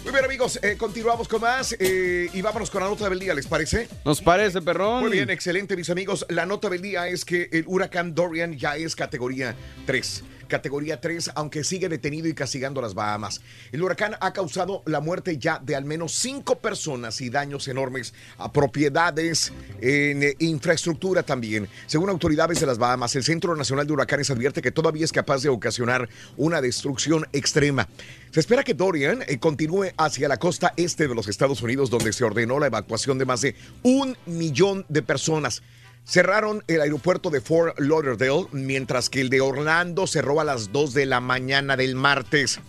Muy 0.02 0.12
bien, 0.12 0.24
amigos, 0.24 0.58
eh, 0.62 0.76
continuamos 0.78 1.28
con 1.28 1.42
más 1.42 1.76
eh, 1.78 2.28
y 2.32 2.40
vámonos 2.40 2.70
con 2.70 2.82
la 2.82 2.88
nota 2.88 3.08
del 3.08 3.18
día, 3.18 3.34
¿les 3.34 3.46
parece? 3.46 3.88
Nos 4.04 4.22
parece, 4.22 4.62
perrón. 4.62 5.00
Muy 5.00 5.12
bien, 5.12 5.28
excelente, 5.28 5.76
mis 5.76 5.90
amigos. 5.90 6.24
La 6.30 6.46
nota 6.46 6.70
del 6.70 6.80
día 6.80 7.06
es 7.08 7.24
que 7.26 7.48
el 7.52 7.64
huracán 7.66 8.14
Dorian 8.14 8.56
ya 8.56 8.76
es 8.76 8.96
categoría 8.96 9.54
3. 9.86 10.24
Categoría 10.46 11.00
3, 11.00 11.32
aunque 11.34 11.64
sigue 11.64 11.88
detenido 11.88 12.28
y 12.28 12.34
castigando 12.34 12.80
las 12.80 12.94
Bahamas. 12.94 13.40
El 13.72 13.82
huracán 13.82 14.16
ha 14.20 14.32
causado 14.32 14.82
la 14.86 15.00
muerte 15.00 15.38
ya 15.38 15.58
de 15.58 15.76
al 15.76 15.84
menos 15.84 16.12
cinco 16.12 16.58
personas 16.58 17.20
y 17.20 17.30
daños 17.30 17.68
enormes 17.68 18.14
a 18.38 18.52
propiedades, 18.52 19.52
en 19.80 20.22
eh, 20.22 20.36
infraestructura 20.38 21.22
también. 21.22 21.68
Según 21.86 22.10
autoridades 22.10 22.60
de 22.60 22.66
las 22.66 22.78
Bahamas, 22.78 23.14
el 23.16 23.24
Centro 23.24 23.54
Nacional 23.56 23.86
de 23.86 23.92
Huracanes 23.92 24.30
advierte 24.30 24.62
que 24.62 24.70
todavía 24.70 25.04
es 25.04 25.12
capaz 25.12 25.42
de 25.42 25.48
ocasionar 25.48 26.08
una 26.36 26.60
destrucción 26.60 27.26
extrema. 27.32 27.88
Se 28.30 28.40
espera 28.40 28.64
que 28.64 28.74
Dorian 28.74 29.22
eh, 29.26 29.38
continúe 29.38 29.92
hacia 29.96 30.28
la 30.28 30.38
costa 30.38 30.74
este 30.76 31.08
de 31.08 31.14
los 31.14 31.28
Estados 31.28 31.62
Unidos, 31.62 31.90
donde 31.90 32.12
se 32.12 32.24
ordenó 32.24 32.58
la 32.58 32.66
evacuación 32.66 33.18
de 33.18 33.24
más 33.24 33.40
de 33.40 33.54
un 33.82 34.16
millón 34.26 34.84
de 34.88 35.02
personas. 35.02 35.62
Cerraron 36.06 36.62
el 36.66 36.82
aeropuerto 36.82 37.30
de 37.30 37.40
Fort 37.40 37.78
Lauderdale, 37.80 38.46
mientras 38.52 39.08
que 39.08 39.22
el 39.22 39.30
de 39.30 39.40
Orlando 39.40 40.06
cerró 40.06 40.38
a 40.38 40.44
las 40.44 40.70
2 40.70 40.92
de 40.92 41.06
la 41.06 41.20
mañana 41.20 41.78
del 41.78 41.94
martes. 41.94 42.60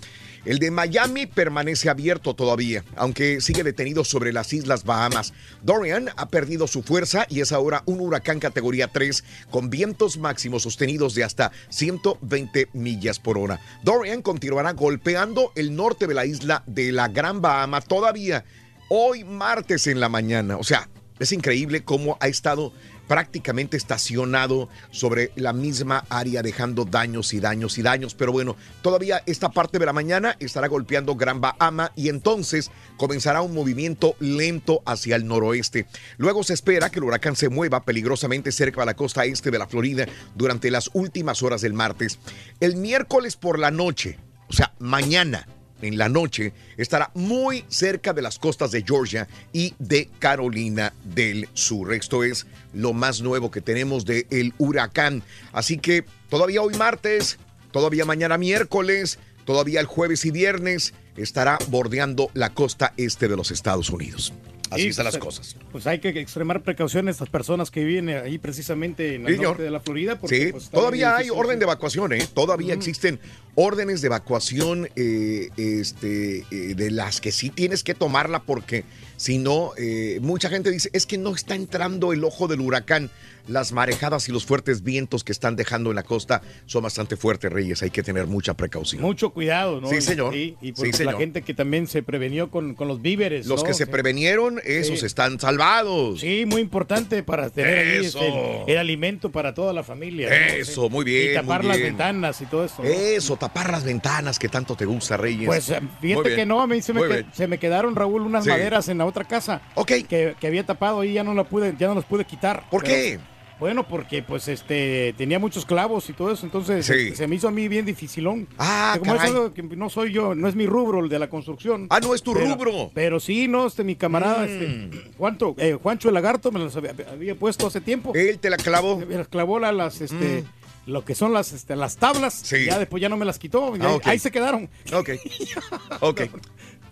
El 0.45 0.59
de 0.59 0.71
Miami 0.71 1.25
permanece 1.25 1.89
abierto 1.89 2.33
todavía, 2.33 2.85
aunque 2.95 3.41
sigue 3.41 3.63
detenido 3.63 4.05
sobre 4.05 4.31
las 4.31 4.53
Islas 4.53 4.85
Bahamas. 4.85 5.33
Dorian 5.63 6.11
ha 6.15 6.29
perdido 6.29 6.67
su 6.67 6.81
fuerza 6.81 7.25
y 7.29 7.41
es 7.41 7.51
ahora 7.51 7.83
un 7.87 7.99
huracán 7.99 8.39
categoría 8.39 8.87
3 8.87 9.23
con 9.49 9.69
vientos 9.69 10.17
máximos 10.17 10.63
sostenidos 10.63 11.13
de 11.13 11.23
hasta 11.23 11.51
120 11.69 12.69
millas 12.73 13.19
por 13.19 13.37
hora. 13.37 13.59
Dorian 13.83 14.21
continuará 14.21 14.71
golpeando 14.73 15.51
el 15.55 15.75
norte 15.75 16.07
de 16.07 16.13
la 16.13 16.25
isla 16.25 16.63
de 16.67 16.91
la 16.91 17.09
Gran 17.09 17.41
Bahama 17.41 17.81
todavía 17.81 18.45
hoy 18.87 19.23
martes 19.23 19.87
en 19.87 19.99
la 19.99 20.09
mañana. 20.09 20.57
O 20.57 20.63
sea, 20.63 20.87
es 21.17 21.31
increíble 21.31 21.83
cómo 21.83 22.17
ha 22.19 22.27
estado 22.27 22.73
prácticamente 23.07 23.77
estacionado 23.77 24.69
sobre 24.91 25.31
la 25.35 25.53
misma 25.53 26.05
área, 26.09 26.41
dejando 26.41 26.85
daños 26.85 27.33
y 27.33 27.39
daños 27.39 27.77
y 27.77 27.81
daños. 27.81 28.15
Pero 28.15 28.31
bueno, 28.31 28.55
todavía 28.81 29.23
esta 29.25 29.49
parte 29.49 29.79
de 29.79 29.85
la 29.85 29.93
mañana 29.93 30.35
estará 30.39 30.67
golpeando 30.67 31.15
Gran 31.15 31.41
Bahama 31.41 31.91
y 31.95 32.09
entonces 32.09 32.71
comenzará 32.97 33.41
un 33.41 33.53
movimiento 33.53 34.15
lento 34.19 34.81
hacia 34.85 35.15
el 35.15 35.27
noroeste. 35.27 35.87
Luego 36.17 36.43
se 36.43 36.53
espera 36.53 36.89
que 36.89 36.99
el 36.99 37.05
huracán 37.05 37.35
se 37.35 37.49
mueva 37.49 37.83
peligrosamente 37.83 38.51
cerca 38.51 38.81
de 38.81 38.87
la 38.87 38.95
costa 38.95 39.25
este 39.25 39.51
de 39.51 39.59
la 39.59 39.67
Florida 39.67 40.05
durante 40.35 40.71
las 40.71 40.89
últimas 40.93 41.43
horas 41.43 41.61
del 41.61 41.73
martes. 41.73 42.19
El 42.59 42.75
miércoles 42.75 43.35
por 43.35 43.59
la 43.59 43.71
noche, 43.71 44.17
o 44.47 44.53
sea, 44.53 44.73
mañana 44.79 45.47
en 45.85 45.97
la 45.97 46.09
noche 46.09 46.53
estará 46.77 47.11
muy 47.13 47.65
cerca 47.67 48.13
de 48.13 48.21
las 48.21 48.39
costas 48.39 48.71
de 48.71 48.83
Georgia 48.83 49.27
y 49.53 49.73
de 49.79 50.09
Carolina 50.19 50.93
del 51.03 51.47
Sur. 51.53 51.93
Esto 51.93 52.23
es 52.23 52.47
lo 52.73 52.93
más 52.93 53.21
nuevo 53.21 53.51
que 53.51 53.61
tenemos 53.61 54.05
del 54.05 54.25
el 54.29 54.53
huracán. 54.57 55.23
Así 55.53 55.77
que 55.77 56.05
todavía 56.29 56.61
hoy 56.61 56.75
martes, 56.75 57.37
todavía 57.71 58.05
mañana 58.05 58.37
miércoles, 58.37 59.19
todavía 59.45 59.79
el 59.79 59.85
jueves 59.85 60.25
y 60.25 60.31
viernes 60.31 60.93
estará 61.17 61.57
bordeando 61.69 62.29
la 62.33 62.49
costa 62.49 62.93
este 62.97 63.27
de 63.27 63.37
los 63.37 63.51
Estados 63.51 63.89
Unidos. 63.89 64.33
Así 64.69 64.87
están 64.87 65.05
las 65.05 65.17
pues, 65.17 65.39
cosas. 65.39 65.55
Pues 65.71 65.87
hay 65.87 65.99
que 65.99 66.09
extremar 66.09 66.63
precauciones 66.63 67.19
a 67.21 67.25
las 67.25 67.29
personas 67.29 67.71
que 67.71 67.83
viven 67.83 68.09
ahí 68.09 68.37
precisamente 68.37 69.15
en 69.15 69.27
el 69.27 69.35
Sí, 69.35 69.41
norte 69.41 69.63
de 69.63 69.71
la 69.71 69.79
Florida. 69.79 70.19
Porque, 70.19 70.45
Sí, 70.47 70.51
pues, 70.51 70.69
todavía 70.69 71.15
hay 71.17 71.29
orden 71.29 71.59
de 71.59 71.65
evacuación, 71.65 72.13
¿eh? 72.13 72.27
Todavía 72.33 72.73
existen 72.73 73.19
órdenes 73.55 74.01
de 74.01 74.07
evacuación 74.07 74.89
eh, 74.95 75.49
este, 75.57 76.45
eh, 76.51 76.75
de 76.75 76.91
las 76.91 77.21
que 77.21 77.31
sí 77.31 77.49
tienes 77.49 77.83
que 77.83 77.93
tomarla 77.93 78.43
porque 78.43 78.83
si 79.17 79.37
no, 79.37 79.71
eh, 79.77 80.19
mucha 80.21 80.49
gente 80.49 80.71
dice, 80.71 80.89
es 80.93 81.05
que 81.05 81.17
no 81.17 81.33
está 81.35 81.55
entrando 81.55 82.13
el 82.13 82.23
ojo 82.23 82.47
del 82.47 82.61
huracán. 82.61 83.09
Las 83.47 83.73
marejadas 83.73 84.27
y 84.27 84.31
los 84.31 84.43
fuertes 84.43 84.81
vientos 84.81 85.23
que 85.23 85.31
están 85.31 85.55
dejando 85.55 85.91
en 85.91 85.95
la 85.97 86.01
costa 86.01 86.41
son 86.65 86.81
bastante 86.81 87.15
fuertes, 87.15 87.53
Reyes. 87.53 87.83
Hay 87.83 87.91
que 87.91 88.01
tener 88.01 88.25
mucha 88.25 88.55
precaución. 88.55 89.03
Mucho 89.03 89.29
cuidado, 89.29 89.79
¿no? 89.79 89.87
Sí, 89.87 90.01
señor. 90.01 90.33
Y, 90.35 90.57
y 90.63 90.69
Sí, 90.69 90.71
pues, 90.75 90.91
la 90.93 90.97
señor. 90.97 91.17
gente 91.19 91.43
que 91.43 91.53
también 91.53 91.85
se 91.85 92.01
prevenió 92.01 92.49
con, 92.49 92.73
con 92.73 92.87
los 92.87 93.03
víveres. 93.03 93.45
Los 93.45 93.61
¿no? 93.61 93.67
que 93.67 93.75
se 93.75 93.85
Sí. 93.85 93.91
prevenieron 93.91 94.59
esos 94.65 95.03
están 95.03 95.39
salvados. 95.39 96.21
Sí, 96.21 96.45
muy 96.47 96.59
importante 96.59 97.21
para 97.21 97.51
tener 97.51 97.77
ahí, 97.77 98.05
Eso. 98.07 98.19
este, 98.19 98.63
el, 98.63 98.69
el 98.71 98.77
alimento 98.79 99.31
para 99.31 99.53
toda 99.53 99.73
la 99.73 99.83
familia. 99.83 100.27
Eso, 100.57 100.89
muy 100.89 101.05
bien, 101.05 101.33
Y 101.33 101.35
tapar 101.35 101.61
muy 101.61 101.67
las 101.71 101.79
ventanas 101.79 102.41
y 102.41 102.45
todo 102.47 102.65
eso. 102.65 102.81
Eso, 102.83 103.37
tapar 103.37 103.69
las 103.71 103.83
ventanas 103.83 104.39
que 104.39 104.49
tanto 104.49 104.75
te 104.75 104.85
gusta, 104.85 105.17
Reyes. 105.17 105.45
Pues 105.45 105.69
eh, 105.69 105.81
fíjate 106.01 106.35
que 106.35 106.47
no, 106.47 106.61
a 106.61 106.65
mí 106.67 106.81
se 106.81 106.93
me, 106.93 107.01
se 107.31 107.45
me 107.45 107.59
quedaron, 107.59 107.95
Raúl, 107.95 108.23
unas 108.23 108.47
maderas 108.47 108.89
en 108.89 108.97
la 108.97 109.04
otra 109.05 109.23
casa. 109.25 109.61
Que, 109.85 110.35
que 110.39 110.47
había 110.47 110.65
tapado 110.65 111.03
y 111.03 111.13
ya 111.13 111.23
no 111.23 111.33
la 111.33 111.43
pude, 111.45 111.73
ya 111.77 111.87
no 111.87 111.95
las 111.95 112.05
pude 112.05 112.25
quitar. 112.25 112.63
¿Por 112.69 112.83
Pero- 112.83 112.93
qué? 112.93 113.19
Bueno, 113.57 113.87
porque 113.87 114.21
pues 114.21 114.49
este 114.49 115.15
tenía 115.17 115.39
muchos 115.39 115.65
clavos 115.65 116.09
y 116.09 116.13
todo 116.13 116.29
eso, 116.29 116.45
entonces 116.45 116.85
Sí. 116.85 116.91
este, 116.91 117.15
se 117.15 117.25
me 117.27 117.35
hizo 117.37 117.47
a 117.47 117.51
mí 117.51 117.69
bien 117.69 117.85
dificilón. 117.85 118.49
Ah, 118.57 118.97
como 118.99 119.13
es 119.13 119.17
caray. 119.21 119.33
algo 119.33 119.53
que 119.53 119.63
no 119.63 119.89
soy 119.89 120.11
yo, 120.11 120.35
no 120.35 120.49
es 120.49 120.55
mi 120.55 120.65
rubro 120.67 120.99
el 120.99 121.07
de 121.07 121.19
la 121.19 121.29
construcción. 121.29 121.87
Ah, 121.89 122.01
no 122.01 122.13
es 122.13 122.21
tu 122.21 122.33
Pero- 122.33 122.53
rubro. 122.53 122.91
Pero 122.93 123.21
sí, 123.21 123.47
no, 123.47 123.65
este 123.67 123.85
mi 123.85 123.95
camarada, 123.95 124.39
Mm. 124.45 124.49
este, 124.49 125.11
Juancho, 125.17 125.55
eh, 125.57 125.77
Juancho 125.81 126.09
el 126.09 126.15
lagarto 126.15 126.51
me 126.51 126.59
las 126.59 126.75
había, 126.75 126.93
había 127.09 127.35
puesto 127.35 127.65
hace 127.67 127.79
tiempo. 127.79 128.11
Él 128.13 128.39
te 128.39 128.49
la 128.49 128.57
clavó. 128.57 128.97
Me 129.07 129.15
las 129.15 129.29
clavó 129.29 129.57
la- 129.57 129.71
las, 129.71 130.01
este, 130.01 130.43
Mm. 130.43 130.91
lo 130.91 131.05
que 131.05 131.15
son 131.15 131.31
las, 131.31 131.53
este, 131.53 131.77
las 131.77 131.95
tablas. 131.95 132.33
Sí. 132.33 132.65
Ya 132.65 132.77
después 132.77 132.99
ya 132.99 133.07
no 133.07 133.15
me 133.15 133.23
las 133.23 133.39
quitó. 133.39 133.73
Ah, 133.79 133.93
ok. 133.93 134.07
ahí 134.07 134.19
se 134.19 134.31
quedaron. 134.31 134.69
Ok. 134.91 135.11
Ok. 136.01 136.21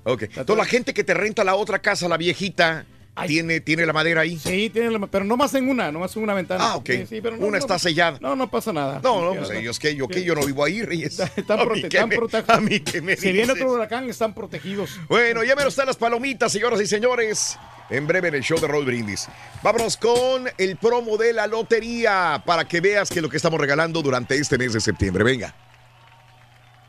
Ok. 0.04 0.24
Toda 0.46 0.58
la 0.58 0.66
gente 0.66 0.94
que 0.94 1.04
te 1.04 1.14
renta 1.14 1.44
la 1.44 1.56
otra 1.56 1.80
casa, 1.80 2.08
la 2.08 2.18
viejita, 2.18 2.86
tiene, 3.28 3.60
tiene 3.62 3.86
la 3.86 3.94
madera 3.94 4.22
ahí. 4.22 4.40
Sí, 4.40 4.70
tiene 4.72 4.90
la- 4.90 5.06
pero 5.08 5.24
no 5.24 5.38
más 5.38 5.54
en 5.54 5.70
una, 5.70 5.92
no 5.92 6.00
más 6.00 6.16
en 6.16 6.24
una 6.24 6.34
ventana. 6.34 6.72
Ah, 6.72 6.76
ok. 6.78 6.86
Sí, 6.90 7.06
sí, 7.08 7.20
pero 7.22 7.38
no- 7.38 7.44
Una 7.46 7.58
no- 7.60 7.64
está 7.64 7.78
sellada. 7.78 8.18
No, 8.20 8.36
no 8.36 8.50
pasa 8.50 8.74
nada. 8.74 9.00
No, 9.04 9.22
no, 9.22 9.36
pues 9.40 9.52
ellos 9.52 9.78
que 9.80 9.96
yo 9.96 10.08
que 10.08 10.24
yo 10.24 10.34
no 10.36 10.44
vivo 10.46 10.64
ahí, 10.66 10.82
Reyes. 10.84 11.20
Están, 11.38 11.60
prote- 11.60 12.08
me- 12.08 12.16
protegidos. 12.16 12.58
a 12.58 12.60
mí 12.60 12.80
que 12.80 13.02
me 13.02 13.16
Si 13.16 13.32
viene 13.32 13.54
otro 13.54 13.72
huracán, 13.72 14.10
están 14.10 14.34
protegidos. 14.34 15.00
Bueno, 15.08 15.44
ya 15.44 15.56
me 15.56 15.64
están 15.68 15.86
las 15.86 15.96
palomitas, 15.98 16.52
señoras 16.52 16.82
y 16.82 16.88
señores. 16.88 17.58
En 17.90 18.08
breve 18.08 18.30
en 18.30 18.36
el 18.36 18.42
show 18.44 18.60
de 18.60 18.68
Roll 18.68 18.86
Brindis. 18.86 19.28
Vámonos 19.62 19.98
con 19.98 20.46
el 20.58 20.78
promo 20.78 21.16
de 21.18 21.34
la 21.34 21.46
lotería 21.48 22.42
para 22.46 22.66
que 22.68 22.82
veas 22.82 23.10
que 23.10 23.22
lo 23.22 23.30
que 23.30 23.38
estamos 23.38 23.60
regalando 23.60 24.02
durante 24.02 24.36
este 24.36 24.58
mes 24.58 24.74
de 24.74 24.80
septiembre. 24.82 25.24
Venga. 25.24 25.54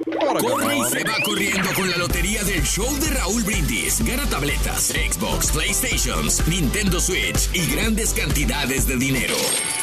Corre 0.05 0.77
y 0.77 0.85
se 0.91 1.05
va 1.05 1.15
corriendo 1.25 1.73
con 1.75 1.89
la 1.89 1.97
lotería 1.97 2.43
del 2.43 2.63
show 2.65 2.93
de 2.99 3.11
Raúl 3.11 3.45
Brindis. 3.45 4.05
Gana 4.05 4.29
tabletas, 4.29 4.89
Xbox, 4.89 5.53
PlayStations, 5.53 6.47
Nintendo 6.49 7.01
Switch 7.01 7.49
y 7.53 7.65
grandes 7.75 8.13
cantidades 8.13 8.89
de 8.89 8.97
dinero. 8.97 9.37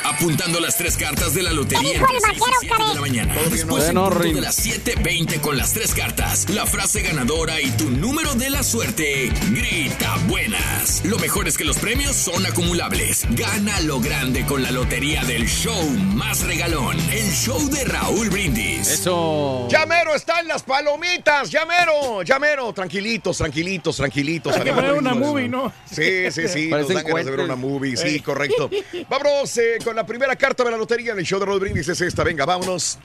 Apuntando 0.04 0.60
las 0.60 0.78
tres 0.78 0.98
cartas 0.98 1.34
de 1.34 1.44
la 1.44 1.54
lotería 1.54 1.94
entre 1.94 2.20
6 2.20 2.38
y 2.38 2.56
7 2.60 2.76
de 2.90 2.94
la 2.96 3.02
mañana. 3.02 3.36
Después 3.50 3.88
en 3.88 3.96
Bueno, 3.96 4.10
punto 4.10 4.36
de 4.36 4.42
las 4.42 4.66
7.20 4.66 5.40
con 5.40 5.58
las 5.58 5.74
tres 5.74 5.94
cartas, 5.94 6.50
la 6.50 6.66
frase 6.66 7.02
ganadora 7.02 7.62
y 7.62 7.72
tu 7.72 7.90
número 7.90 8.34
de 8.36 8.50
la 8.50 8.64
suerte. 8.64 9.32
Grita 9.52 10.18
buenas. 10.28 11.04
Lo 11.06 11.18
mejor 11.20 11.48
es 11.48 11.58
que 11.58 11.64
los 11.64 11.78
premios 11.78 12.16
son 12.18 12.46
acumulables. 12.46 13.26
Gana 13.32 13.80
lo 13.82 14.02
grande 14.02 14.46
con 14.46 14.62
la 14.62 14.72
lotería 14.72 15.24
del 15.24 15.48
show 15.48 15.90
más 16.16 16.42
regalón. 16.42 16.98
El 17.12 17.32
show 17.32 17.70
de 17.70 17.86
Raúl 17.86 18.30
Brindis. 18.30 18.90
Eso. 18.90 19.68
Están 20.02 20.48
las 20.48 20.64
palomitas, 20.64 21.50
llamero, 21.50 22.24
llamero, 22.24 22.74
tranquilitos, 22.74 23.38
tranquilitos, 23.38 23.96
tranquilitos. 23.96 24.56
Hay 24.58 24.64
que 24.64 24.74
poner 24.74 24.94
una 24.94 25.14
movie, 25.14 25.48
¿no? 25.48 25.72
Sí, 25.86 26.30
sí, 26.32 26.48
sí, 26.48 26.70
nos 26.70 26.88
dan 26.88 27.06
ganas 27.06 27.26
de 27.26 27.32
ver 27.32 27.40
una 27.42 27.56
movie, 27.56 27.96
sí, 27.96 28.20
correcto. 28.20 28.70
Vámonos 29.10 29.58
eh, 29.58 29.78
con 29.84 29.96
la 29.96 30.06
primera 30.06 30.36
carta 30.36 30.64
de 30.64 30.72
la 30.72 30.78
lotería 30.78 31.14
en 31.14 31.20
el 31.20 31.26
show 31.26 31.40
de 31.40 31.46
Rod 31.46 31.62
Brindis, 31.62 31.88
es 31.88 32.02
esta, 32.02 32.24
venga, 32.24 32.46
vámonos. 32.46 32.98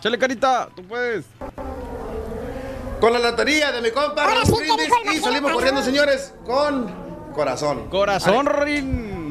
Chale, 0.00 0.18
carita, 0.18 0.68
tú 0.76 0.84
puedes. 0.84 1.24
Con 3.00 3.12
la 3.12 3.18
lotería 3.18 3.72
de 3.72 3.80
mi 3.80 3.90
compa 3.90 4.22
Ahora 4.22 4.44
sí 4.44 4.52
Brindis 4.52 5.16
y 5.16 5.18
salimos 5.18 5.52
corriendo, 5.52 5.82
señores, 5.82 6.34
con 6.44 7.32
corazón. 7.34 7.88
Corazón, 7.88 8.46
Rin. 8.46 9.21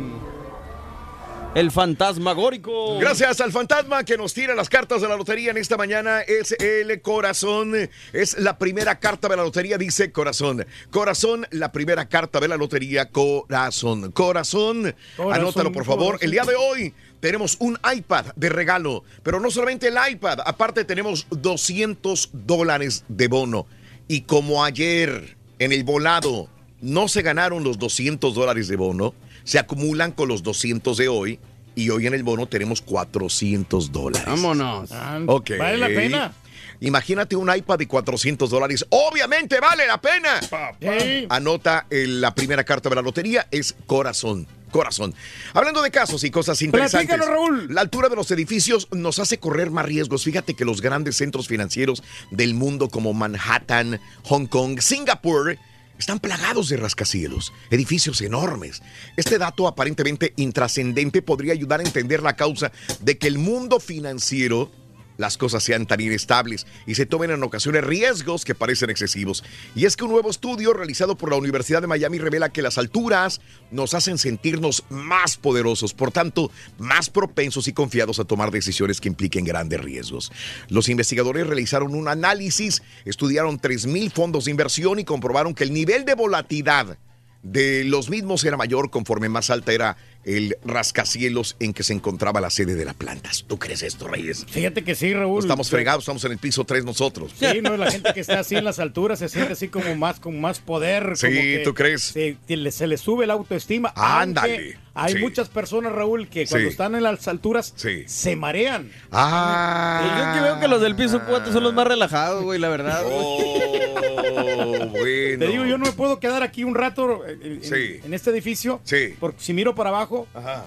El 1.53 1.69
fantasmagórico. 1.69 2.97
Gracias 2.97 3.41
al 3.41 3.51
fantasma 3.51 4.05
que 4.05 4.15
nos 4.15 4.33
tira 4.33 4.55
las 4.55 4.69
cartas 4.69 5.01
de 5.01 5.09
la 5.09 5.17
lotería 5.17 5.51
en 5.51 5.57
esta 5.57 5.75
mañana. 5.75 6.21
Es 6.21 6.53
el 6.53 7.01
corazón. 7.01 7.73
Es 8.13 8.37
la 8.39 8.57
primera 8.57 8.99
carta 9.01 9.27
de 9.27 9.35
la 9.35 9.43
lotería, 9.43 9.77
dice 9.77 10.13
corazón. 10.13 10.65
Corazón, 10.91 11.45
la 11.51 11.73
primera 11.73 12.07
carta 12.07 12.39
de 12.39 12.47
la 12.47 12.55
lotería, 12.55 13.09
corazón. 13.09 14.11
Corazón, 14.13 14.95
Corazón, 15.17 15.33
anótalo 15.33 15.73
por 15.73 15.83
favor. 15.83 16.05
corazón. 16.13 16.25
El 16.25 16.31
día 16.31 16.45
de 16.45 16.55
hoy 16.55 16.93
tenemos 17.19 17.57
un 17.59 17.77
iPad 17.95 18.27
de 18.37 18.47
regalo, 18.47 19.03
pero 19.21 19.41
no 19.41 19.51
solamente 19.51 19.89
el 19.89 19.97
iPad, 20.09 20.39
aparte 20.45 20.85
tenemos 20.85 21.27
200 21.31 22.29
dólares 22.31 23.03
de 23.09 23.27
bono. 23.27 23.67
Y 24.07 24.21
como 24.21 24.63
ayer 24.63 25.35
en 25.59 25.73
el 25.73 25.83
volado 25.83 26.47
no 26.79 27.09
se 27.09 27.21
ganaron 27.21 27.65
los 27.65 27.77
200 27.77 28.33
dólares 28.33 28.69
de 28.69 28.77
bono, 28.77 29.13
se 29.43 29.59
acumulan 29.59 30.11
con 30.11 30.27
los 30.27 30.43
200 30.43 30.97
de 30.97 31.07
hoy 31.07 31.39
y 31.75 31.89
hoy 31.89 32.07
en 32.07 32.13
el 32.13 32.23
bono 32.23 32.47
tenemos 32.47 32.81
400 32.81 33.91
dólares. 33.91 34.25
Vámonos. 34.27 34.89
¿Vale 34.89 35.77
la 35.77 35.87
pena? 35.87 36.33
Imagínate 36.81 37.35
un 37.35 37.53
iPad 37.55 37.77
de 37.77 37.87
400 37.87 38.49
dólares. 38.49 38.85
Obviamente 38.89 39.59
vale 39.59 39.85
la 39.85 40.01
pena. 40.01 40.39
Sí. 40.81 41.27
Anota 41.29 41.85
el- 41.91 42.19
la 42.21 42.33
primera 42.33 42.63
carta 42.63 42.89
de 42.89 42.95
la 42.95 43.01
lotería, 43.03 43.47
es 43.51 43.75
corazón. 43.85 44.47
Corazón. 44.71 45.13
Hablando 45.53 45.81
de 45.81 45.91
casos 45.91 46.23
y 46.23 46.31
cosas 46.31 46.61
interesantes. 46.61 47.19
Raúl. 47.27 47.67
La 47.75 47.81
altura 47.81 48.07
de 48.09 48.15
los 48.15 48.31
edificios 48.31 48.87
nos 48.91 49.19
hace 49.19 49.37
correr 49.37 49.69
más 49.69 49.85
riesgos. 49.85 50.23
Fíjate 50.23 50.53
que 50.55 50.63
los 50.65 50.81
grandes 50.81 51.17
centros 51.17 51.47
financieros 51.47 52.01
del 52.31 52.53
mundo 52.53 52.87
como 52.89 53.13
Manhattan, 53.13 53.99
Hong 54.23 54.45
Kong, 54.47 54.79
Singapur 54.79 55.57
están 56.01 56.19
plagados 56.19 56.67
de 56.67 56.77
rascacielos, 56.77 57.53
edificios 57.69 58.21
enormes. 58.21 58.81
Este 59.17 59.37
dato 59.37 59.67
aparentemente 59.67 60.33
intrascendente 60.35 61.21
podría 61.21 61.53
ayudar 61.53 61.79
a 61.79 61.83
entender 61.83 62.23
la 62.23 62.35
causa 62.35 62.71
de 62.99 63.17
que 63.17 63.27
el 63.27 63.37
mundo 63.37 63.79
financiero 63.79 64.71
las 65.17 65.37
cosas 65.37 65.63
sean 65.63 65.85
tan 65.85 66.01
inestables 66.01 66.65
y 66.85 66.95
se 66.95 67.05
tomen 67.05 67.31
en 67.31 67.43
ocasiones 67.43 67.83
riesgos 67.83 68.45
que 68.45 68.55
parecen 68.55 68.89
excesivos. 68.89 69.43
Y 69.75 69.85
es 69.85 69.95
que 69.95 70.03
un 70.03 70.11
nuevo 70.11 70.29
estudio 70.29 70.73
realizado 70.73 71.15
por 71.15 71.29
la 71.29 71.37
Universidad 71.37 71.81
de 71.81 71.87
Miami 71.87 72.17
revela 72.17 72.49
que 72.49 72.61
las 72.61 72.77
alturas 72.77 73.41
nos 73.71 73.93
hacen 73.93 74.17
sentirnos 74.17 74.83
más 74.89 75.37
poderosos, 75.37 75.93
por 75.93 76.11
tanto, 76.11 76.51
más 76.77 77.09
propensos 77.09 77.67
y 77.67 77.73
confiados 77.73 78.19
a 78.19 78.25
tomar 78.25 78.51
decisiones 78.51 79.01
que 79.01 79.09
impliquen 79.09 79.45
grandes 79.45 79.81
riesgos. 79.81 80.31
Los 80.69 80.89
investigadores 80.89 81.47
realizaron 81.47 81.95
un 81.95 82.07
análisis, 82.07 82.81
estudiaron 83.05 83.59
3.000 83.59 84.11
fondos 84.11 84.45
de 84.45 84.51
inversión 84.51 84.99
y 84.99 85.05
comprobaron 85.05 85.53
que 85.53 85.63
el 85.63 85.73
nivel 85.73 86.05
de 86.05 86.15
volatilidad 86.15 86.97
de 87.43 87.83
los 87.85 88.09
mismos 88.09 88.43
era 88.43 88.57
mayor 88.57 88.91
conforme 88.91 89.29
más 89.29 89.49
alta 89.49 89.73
era 89.73 89.97
el 90.23 90.55
rascacielos 90.63 91.55
en 91.59 91.73
que 91.73 91.83
se 91.83 91.93
encontraba 91.93 92.41
la 92.41 92.49
sede 92.49 92.75
de 92.75 92.85
la 92.85 92.93
planta. 92.93 93.29
¿Tú 93.47 93.57
crees 93.57 93.81
esto, 93.83 94.07
Reyes? 94.07 94.45
Fíjate 94.49 94.83
que 94.83 94.95
sí, 94.95 95.13
Raúl. 95.13 95.41
Estamos 95.41 95.69
fregados, 95.69 96.03
estamos 96.03 96.23
en 96.25 96.33
el 96.33 96.37
piso 96.37 96.63
3 96.63 96.85
nosotros. 96.85 97.33
Sí, 97.39 97.61
no, 97.61 97.75
la 97.77 97.89
gente 97.91 98.13
que 98.13 98.19
está 98.19 98.39
así 98.39 98.55
en 98.55 98.65
las 98.65 98.79
alturas 98.79 99.19
se 99.19 99.29
siente 99.29 99.53
así 99.53 99.67
como 99.67 99.95
más, 99.95 100.19
con 100.19 100.39
más 100.39 100.59
poder. 100.59 101.13
Sí, 101.17 101.27
como 101.27 101.39
que 101.41 101.61
¿tú 101.63 101.73
crees? 101.73 102.01
Se, 102.03 102.37
le, 102.47 102.71
se 102.71 102.87
le 102.87 102.97
sube 102.97 103.25
la 103.25 103.33
autoestima. 103.33 103.93
Ándale, 103.95 104.77
Hay 104.93 105.13
sí. 105.13 105.19
muchas 105.19 105.49
personas, 105.49 105.91
Raúl, 105.93 106.27
que 106.27 106.45
cuando 106.45 106.67
Sí. 106.67 106.71
están 106.71 106.95
en 106.95 107.03
las 107.03 107.27
alturas 107.27 107.73
Sí. 107.75 108.03
se 108.07 108.35
marean. 108.35 108.91
Ah. 109.11 110.01
Pues 110.01 110.17
yo 110.17 110.33
que 110.33 110.41
veo 110.51 110.59
que 110.59 110.67
los 110.67 110.81
del 110.81 110.95
piso 110.95 111.21
4 111.27 111.51
son 111.53 111.63
los 111.63 111.73
más 111.73 111.87
relajados, 111.87 112.43
güey, 112.43 112.59
la 112.59 112.69
verdad. 112.69 113.01
Oh, 113.05 114.87
bueno. 114.91 114.91
Te 115.39 115.47
digo, 115.47 115.65
yo 115.65 115.77
no 115.77 115.85
me 115.85 115.91
puedo 115.91 116.19
quedar 116.19 116.43
aquí 116.43 116.63
un 116.63 116.75
rato 116.75 117.25
eh, 117.25 117.37
en, 117.41 117.63
Sí. 117.63 117.99
en 118.03 118.13
este 118.13 118.29
edificio. 118.31 118.81
Sí. 118.83 119.15
Porque 119.19 119.41
si 119.41 119.53
miro 119.53 119.75
para 119.75 119.89
abajo, 119.89 120.10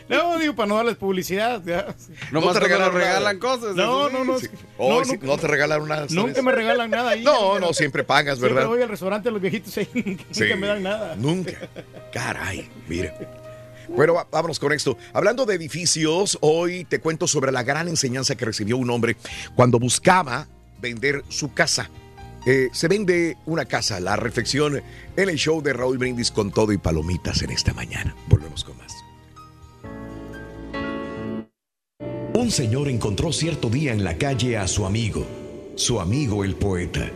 No, 0.08 0.40
digo, 0.40 0.56
para 0.56 0.68
no 0.68 0.76
darles 0.78 0.96
publicidad. 0.98 1.62
ya. 1.64 1.96
Nomás 2.32 2.54
te 2.56 2.62
regalan 2.62 3.38
cosas. 3.38 3.76
No, 3.76 4.10
no, 4.10 4.24
no. 4.24 4.40
Sí. 4.40 4.48
no, 4.52 4.60
Oh, 4.80 5.04
sí, 5.06 5.12
nunca- 5.12 5.28
no 5.28 5.38
te 5.38 5.48
regalaron 5.48 5.88
nada. 5.88 6.08
Nunca 6.10 6.42
me 6.42 6.52
regalan 6.52 6.90
nada 6.90 7.12
ahí. 7.12 7.24
No, 7.30 7.60
no, 7.60 7.74
siempre 7.74 8.04
pagas, 8.04 8.38
Siempre 8.40 8.56
¿verdad? 8.56 8.70
voy 8.70 8.82
al 8.82 8.90
restaurante, 8.90 9.30
los 9.30 9.40
viejitos 9.40 9.78
ahí, 9.78 9.88
nunca 9.94 10.56
me 10.56 10.66
dan 10.68 10.82
nada. 10.84 11.16
Nunca. 11.16 11.54
Caray, 12.12 12.68
mira. 12.88 13.16
Bueno, 13.88 14.16
vámonos 14.32 14.58
con 14.58 14.74
esto. 14.74 14.98
Hablando 15.14 15.46
de 15.46 15.54
edificios, 15.56 16.40
hoy 16.42 16.86
te 16.86 17.00
cuento 17.00 17.28
sobre 17.28 17.52
la 17.52 17.62
gran 17.62 17.88
enseñanza 17.88 18.36
que 18.36 18.46
recibió 18.46 18.78
un 18.78 18.90
hombre 18.90 19.16
cuando 19.56 19.78
buscaba 19.78 20.48
vender 20.80 21.24
su 21.30 21.54
casa. 21.54 21.88
Eh, 22.46 22.70
se 22.72 22.88
vende 22.88 23.38
una 23.46 23.66
casa, 23.66 24.00
la 24.00 24.16
reflexión 24.16 24.82
en 25.18 25.30
el 25.30 25.36
show 25.36 25.62
de 25.62 25.74
Raúl 25.74 25.98
Brindis 25.98 26.32
con 26.32 26.52
todo 26.52 26.72
y 26.72 26.78
palomitas 26.78 27.42
en 27.42 27.52
esta 27.52 27.74
mañana. 27.74 28.16
Volvemos 28.28 28.64
con 28.64 28.78
más. 28.78 28.94
Un 32.34 32.52
señor 32.52 32.88
encontró 32.88 33.34
cierto 33.34 33.70
día 33.70 33.92
en 33.92 34.04
la 34.04 34.18
calle 34.18 34.58
a 34.58 34.68
su 34.68 34.86
amigo, 34.86 35.26
su 35.76 36.00
amigo 36.00 36.46
el 36.46 36.56
poeta, 36.56 37.12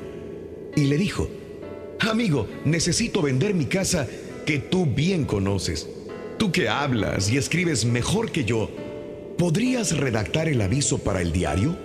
y 0.76 0.86
le 0.86 0.97
dijo, 0.97 1.30
Amigo, 2.09 2.47
necesito 2.65 3.21
vender 3.21 3.53
mi 3.53 3.65
casa 3.65 4.07
que 4.45 4.59
tú 4.59 4.86
bien 4.86 5.24
conoces. 5.24 5.88
Tú 6.38 6.51
que 6.51 6.67
hablas 6.67 7.30
y 7.32 7.38
escribes 7.38 7.86
mejor 7.86 8.32
que 8.32 8.43
yo, 8.43 8.69
¿podrías 9.38 9.95
redactar 9.97 10.49
el 10.49 10.61
aviso 10.61 10.97
para 10.97 11.21
el 11.21 11.32
diario? 11.32 11.78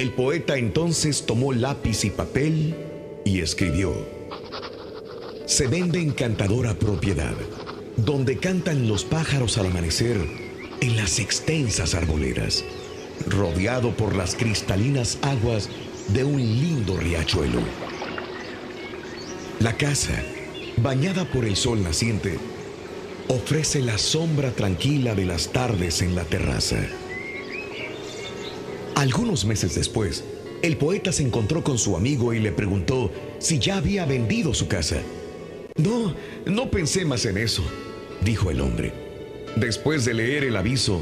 El 0.00 0.12
poeta 0.12 0.56
entonces 0.56 1.26
tomó 1.26 1.52
lápiz 1.52 2.06
y 2.06 2.10
papel 2.10 2.74
y 3.22 3.40
escribió, 3.40 3.92
Se 5.44 5.66
vende 5.66 6.00
encantadora 6.00 6.72
propiedad, 6.72 7.34
donde 7.98 8.38
cantan 8.38 8.88
los 8.88 9.04
pájaros 9.04 9.58
al 9.58 9.66
amanecer 9.66 10.16
en 10.80 10.96
las 10.96 11.18
extensas 11.18 11.94
arboledas, 11.94 12.64
rodeado 13.26 13.94
por 13.94 14.16
las 14.16 14.36
cristalinas 14.36 15.18
aguas 15.20 15.68
de 16.14 16.24
un 16.24 16.38
lindo 16.38 16.96
riachuelo. 16.96 17.60
La 19.58 19.76
casa, 19.76 20.22
bañada 20.78 21.30
por 21.30 21.44
el 21.44 21.56
sol 21.56 21.82
naciente, 21.82 22.38
ofrece 23.28 23.82
la 23.82 23.98
sombra 23.98 24.52
tranquila 24.52 25.14
de 25.14 25.26
las 25.26 25.52
tardes 25.52 26.00
en 26.00 26.14
la 26.14 26.24
terraza. 26.24 26.88
Algunos 29.00 29.46
meses 29.46 29.74
después, 29.74 30.22
el 30.60 30.76
poeta 30.76 31.10
se 31.10 31.22
encontró 31.22 31.64
con 31.64 31.78
su 31.78 31.96
amigo 31.96 32.34
y 32.34 32.38
le 32.38 32.52
preguntó 32.52 33.10
si 33.38 33.58
ya 33.58 33.78
había 33.78 34.04
vendido 34.04 34.52
su 34.52 34.68
casa. 34.68 35.00
No, 35.76 36.14
no 36.44 36.70
pensé 36.70 37.06
más 37.06 37.24
en 37.24 37.38
eso, 37.38 37.62
dijo 38.22 38.50
el 38.50 38.60
hombre. 38.60 38.92
Después 39.56 40.04
de 40.04 40.12
leer 40.12 40.44
el 40.44 40.54
aviso, 40.54 41.00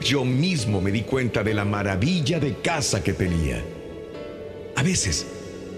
yo 0.00 0.24
mismo 0.24 0.80
me 0.80 0.92
di 0.92 1.00
cuenta 1.00 1.42
de 1.42 1.52
la 1.52 1.64
maravilla 1.64 2.38
de 2.38 2.58
casa 2.58 3.02
que 3.02 3.12
tenía. 3.12 3.60
A 4.76 4.84
veces, 4.84 5.26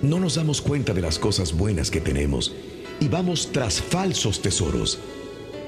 no 0.02 0.20
nos 0.20 0.34
damos 0.34 0.60
cuenta 0.60 0.92
de 0.92 1.00
las 1.00 1.18
cosas 1.18 1.54
buenas 1.54 1.90
que 1.90 2.02
tenemos 2.02 2.54
y 3.00 3.08
vamos 3.08 3.52
tras 3.52 3.80
falsos 3.80 4.42
tesoros. 4.42 4.98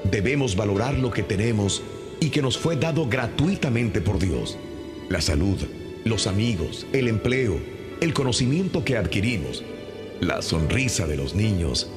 Debemos 0.05 0.57
valorar 0.57 0.93
lo 0.99 1.11
que 1.11 1.23
tenemos 1.23 1.81
y 2.21 2.29
que 2.29 2.43
nos 2.43 2.59
fue 2.59 2.77
dado 2.77 3.09
gratuitamente 3.09 4.03
por 4.03 4.19
Dios. 4.19 4.59
La 5.09 5.23
salud, 5.23 5.57
los 6.07 6.29
amigos, 6.29 6.87
el 6.93 7.09
empleo, 7.09 7.59
el 8.01 8.15
conocimiento 8.15 8.85
que 8.85 8.97
adquirimos, 8.97 9.65
la 10.21 10.41
sonrisa 10.41 11.05
de 11.07 11.17
los 11.17 11.35
niños 11.35 11.91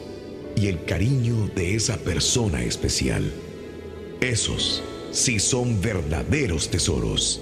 y 0.56 0.68
el 0.68 0.84
cariño 0.84 1.48
de 1.56 1.76
esa 1.76 1.96
persona 1.98 2.64
especial. 2.64 3.32
Esos 4.20 4.84
sí 5.12 5.40
son 5.40 5.80
verdaderos 5.80 6.72
tesoros. 6.72 7.40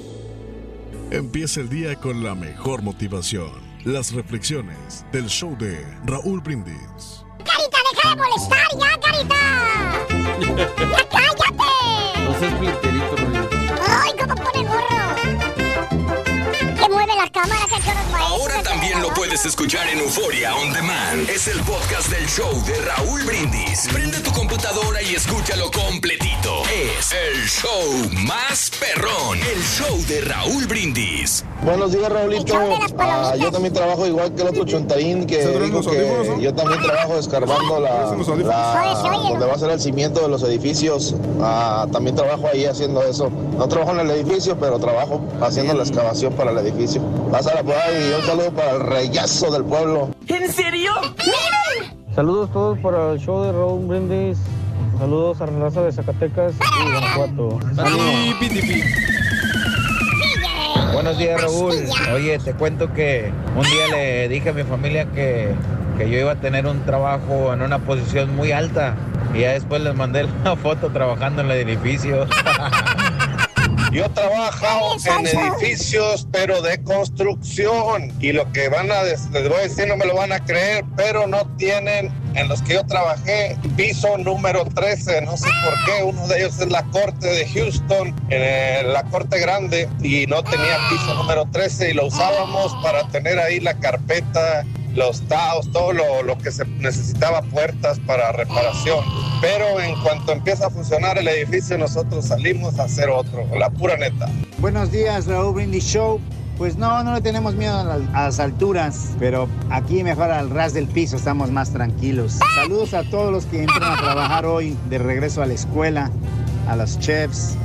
Empieza 1.10 1.62
el 1.62 1.70
día 1.70 1.96
con 1.96 2.22
la 2.22 2.36
mejor 2.36 2.82
motivación. 2.82 3.66
Las 3.86 4.12
reflexiones 4.12 5.06
del 5.14 5.28
show 5.28 5.56
de 5.58 5.86
Raúl 6.06 6.42
Brindis. 6.42 7.24
¡Carita, 7.46 7.78
deja 7.94 8.10
de 8.10 8.16
molestar 8.22 8.68
ya, 8.78 9.00
Carita! 9.00 9.36
¡Ya 10.78 11.10
cállate! 11.10 11.54
No 12.26 12.40
seas. 12.40 12.54
¡Ay, 13.88 14.12
cómo 14.20 14.36
pone 14.36 14.60
el 14.60 14.68
gorro! 14.68 15.37
Ahora 18.20 18.64
también 18.64 19.02
lo 19.02 19.10
puedes 19.10 19.46
escuchar 19.46 19.88
en 19.90 20.00
Euforia 20.00 20.56
On 20.56 20.72
Demand. 20.72 21.30
Es 21.30 21.48
el 21.48 21.60
podcast 21.62 22.08
del 22.10 22.26
show 22.28 22.50
de 22.66 22.76
Raúl 22.82 23.22
Brindis. 23.26 23.88
Prende 23.92 24.20
tu 24.20 24.32
computadora 24.32 25.02
y 25.02 25.16
escúchalo 25.16 25.70
completito. 25.72 26.64
Es 26.66 27.12
el 27.12 27.46
show 27.48 28.10
más 28.26 28.72
perrón. 28.80 29.40
El 29.40 29.62
show 29.62 29.98
de 30.08 30.22
Raúl 30.22 30.66
Brindis. 30.68 31.44
Buenos 31.64 31.92
días, 31.92 32.10
Raulito. 32.12 32.54
Ah, 33.00 33.36
yo 33.38 33.52
también 33.52 33.74
trabajo 33.74 34.06
igual 34.08 34.34
que 34.34 34.44
el 34.44 34.48
otro 34.50 34.64
chontarín 34.66 35.26
que 35.26 35.46
dijo 35.60 35.82
que 35.82 36.38
yo 36.40 36.54
también 36.54 36.82
trabajo 36.82 37.18
escarbando 37.18 37.80
la, 37.80 37.90
la- 38.12 38.92
donde 39.30 39.46
va 39.46 39.54
a 39.54 39.60
ser 39.60 39.72
el 39.72 39.82
cimiento 39.82 40.22
de 40.22 40.30
los 40.30 40.44
edificios. 40.44 41.16
Ah, 41.42 41.88
también 41.92 42.16
trabajo 42.16 42.48
ahí 42.54 42.66
haciendo 42.66 43.04
eso. 43.04 43.30
No 43.58 43.68
trabajo 43.68 43.92
en 43.92 44.02
el 44.02 44.12
edificio, 44.12 44.58
pero 44.60 44.80
trabajo 44.80 45.22
haciendo 45.42 45.74
la 45.74 45.84
excavación 45.84 46.34
para 46.34 46.52
el 46.52 46.58
edificio. 46.60 47.02
Pásala 47.32 47.62
por 47.64 47.76
ahí 47.76 48.10
y 48.10 48.14
un 48.14 48.26
saludo 48.26 48.52
para 48.52 48.72
el 48.72 48.80
reyazo 48.82 49.52
del 49.52 49.64
pueblo. 49.64 50.10
¿En 50.28 50.52
serio? 50.52 50.92
Saludos 52.16 52.52
todos 52.52 52.80
para 52.80 53.12
el 53.12 53.20
show 53.20 53.44
de 53.44 53.52
Raúl 53.52 53.86
Brindis. 53.88 54.38
Saludos 54.98 55.42
a 55.42 55.46
la 55.48 55.60
raza 55.60 55.82
de 55.82 55.92
Zacatecas 55.92 56.54
y 56.54 56.92
Guanajuato. 56.92 57.60
Buenos 60.94 61.18
días, 61.20 61.42
Raúl. 61.42 61.76
Oye, 62.16 62.40
te 62.40 62.54
cuento 62.54 62.92
que 62.94 63.32
un 63.56 63.64
día 63.64 63.88
le 63.92 64.30
dije 64.30 64.50
a 64.50 64.54
mi 64.54 64.64
familia 64.64 65.06
que, 65.12 65.54
que 65.98 66.10
yo 66.10 66.18
iba 66.18 66.32
a 66.32 66.36
tener 66.36 66.66
un 66.66 66.84
trabajo 66.86 67.54
en 67.54 67.62
una 67.62 67.80
posición 67.80 68.36
muy 68.36 68.52
alta. 68.52 68.96
Y 69.36 69.42
ya 69.42 69.52
después 69.52 69.82
les 69.82 69.94
mandé 69.94 70.28
la 70.44 70.56
foto 70.56 70.90
trabajando 70.90 71.42
en 71.42 71.52
el 71.52 71.70
edificio. 71.70 72.26
Yo 73.98 74.08
trabajo 74.12 74.96
en 75.08 75.26
edificios, 75.26 76.28
pero 76.32 76.62
de 76.62 76.84
construcción. 76.84 78.14
Y 78.20 78.32
lo 78.32 78.52
que 78.52 78.70
van 78.70 78.92
a, 78.92 79.02
les 79.02 79.28
voy 79.32 79.58
a 79.58 79.62
decir, 79.62 79.88
no 79.88 79.98
me 79.98 80.06
lo 80.06 80.14
van 80.14 80.32
a 80.32 80.46
creer, 80.46 80.86
pero 80.96 81.26
no 81.26 81.48
tienen 81.58 82.12
en 82.36 82.48
los 82.48 82.62
que 82.62 82.76
yo 82.76 82.86
trabajé 82.86 83.58
piso 83.76 84.20
número 84.20 84.66
13. 84.66 85.22
No 85.22 85.36
sé 85.36 85.50
por 85.64 85.74
qué. 85.86 86.04
Uno 86.04 86.28
de 86.28 86.38
ellos 86.38 86.60
es 86.60 86.70
la 86.70 86.84
corte 86.84 87.26
de 87.26 87.48
Houston, 87.48 88.14
eh, 88.30 88.84
la 88.86 89.02
corte 89.02 89.40
grande, 89.40 89.90
y 90.04 90.28
no 90.28 90.44
tenía 90.44 90.78
piso 90.92 91.16
número 91.16 91.48
13 91.52 91.90
y 91.90 91.94
lo 91.96 92.06
usábamos 92.06 92.76
para 92.84 93.08
tener 93.08 93.40
ahí 93.40 93.60
la 93.60 93.74
carpeta. 93.74 94.64
Los 94.98 95.22
taos, 95.28 95.72
todo 95.72 95.94
lo, 95.94 96.38
que 96.40 96.52
se 96.52 96.66
necesitaba, 96.66 97.44
puertas 97.44 98.00
para 98.00 98.32
reparación. 98.32 99.06
Pero 99.42 99.80
en 99.80 99.94
cuanto 100.02 100.32
empieza 100.32 100.66
a 100.66 100.70
funcionar 100.72 101.20
el 101.20 101.28
edificio, 101.28 101.78
nosotros 101.78 102.26
salimos 102.26 102.80
a 102.80 102.86
hacer 102.86 103.08
otro, 103.08 103.46
la 103.60 103.70
pura 103.70 103.96
neta. 103.96 104.28
Buenos 104.58 104.92
días, 104.92 105.28
Raúl 105.28 105.54
Brindis 105.54 105.84
Show. 105.84 106.20
Pues 106.58 106.78
no, 106.78 107.04
no 107.04 107.14
le 107.14 107.22
tenemos 107.22 107.54
miedo 107.54 107.78
a 107.78 107.84
las, 107.84 108.02
a 108.12 108.24
las 108.24 108.40
alturas, 108.40 109.12
pero 109.20 109.48
aquí 109.70 110.04
mejor 110.04 110.32
al 110.32 110.50
ras 110.50 110.74
del 110.74 110.88
piso 110.88 111.18
estamos 111.18 111.52
más 111.52 111.72
tranquilos. 111.72 112.40
Saludos 112.56 112.96
a 112.96 113.04
todos 113.04 113.32
los 113.32 113.46
que 113.46 113.60
entran 113.60 113.84
a 113.84 114.02
trabajar 114.02 114.48
hoy 114.48 114.76
de 114.90 114.98
regreso 114.98 115.44
a 115.44 115.46
la 115.46 115.54
escuela, 115.54 116.10
a 116.68 116.76
los 116.76 116.98
chefs 116.98 117.56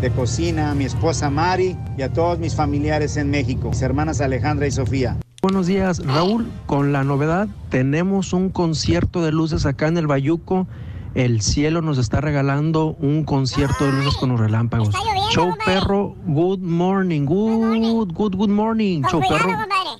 de 0.00 0.10
cocina, 0.10 0.72
a 0.72 0.74
mi 0.74 0.86
esposa 0.86 1.30
Mari 1.30 1.76
y 1.96 2.02
a 2.02 2.12
todos 2.12 2.40
mis 2.40 2.56
familiares 2.56 3.16
en 3.16 3.30
México, 3.30 3.68
mis 3.68 3.80
hermanas 3.80 4.20
Alejandra 4.20 4.66
y 4.66 4.72
Sofía. 4.72 5.16
Buenos 5.42 5.66
días, 5.66 6.04
Raúl. 6.04 6.50
Con 6.66 6.92
la 6.92 7.02
novedad, 7.02 7.48
tenemos 7.70 8.34
un 8.34 8.50
concierto 8.50 9.22
de 9.22 9.32
luces 9.32 9.64
acá 9.64 9.88
en 9.88 9.96
el 9.96 10.06
Bayuco. 10.06 10.66
El 11.14 11.40
cielo 11.40 11.80
nos 11.80 11.96
está 11.96 12.20
regalando 12.20 12.94
un 13.00 13.24
concierto 13.24 13.86
de 13.86 13.92
luces 13.92 14.18
con 14.18 14.28
los 14.28 14.38
relámpagos. 14.38 14.94
Show 15.30 15.56
perro, 15.64 16.14
good 16.26 16.58
morning, 16.58 17.24
good, 17.24 18.12
good, 18.12 18.36
good 18.36 18.50
morning. 18.50 19.02
Show 19.10 19.22
perro. 19.26 19.50
Damas 19.50 19.98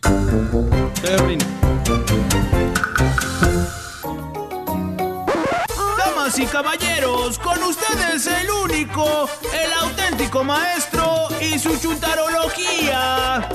Damas 5.97 6.39
y 6.39 6.45
caballeros, 6.45 7.39
con 7.39 7.63
ustedes 7.63 8.27
el 8.27 8.51
único, 8.63 9.27
el 9.55 9.73
auténtico 9.89 10.45
maestro 10.45 11.29
y 11.41 11.59
su 11.59 11.75
chuntarología. 11.79 13.49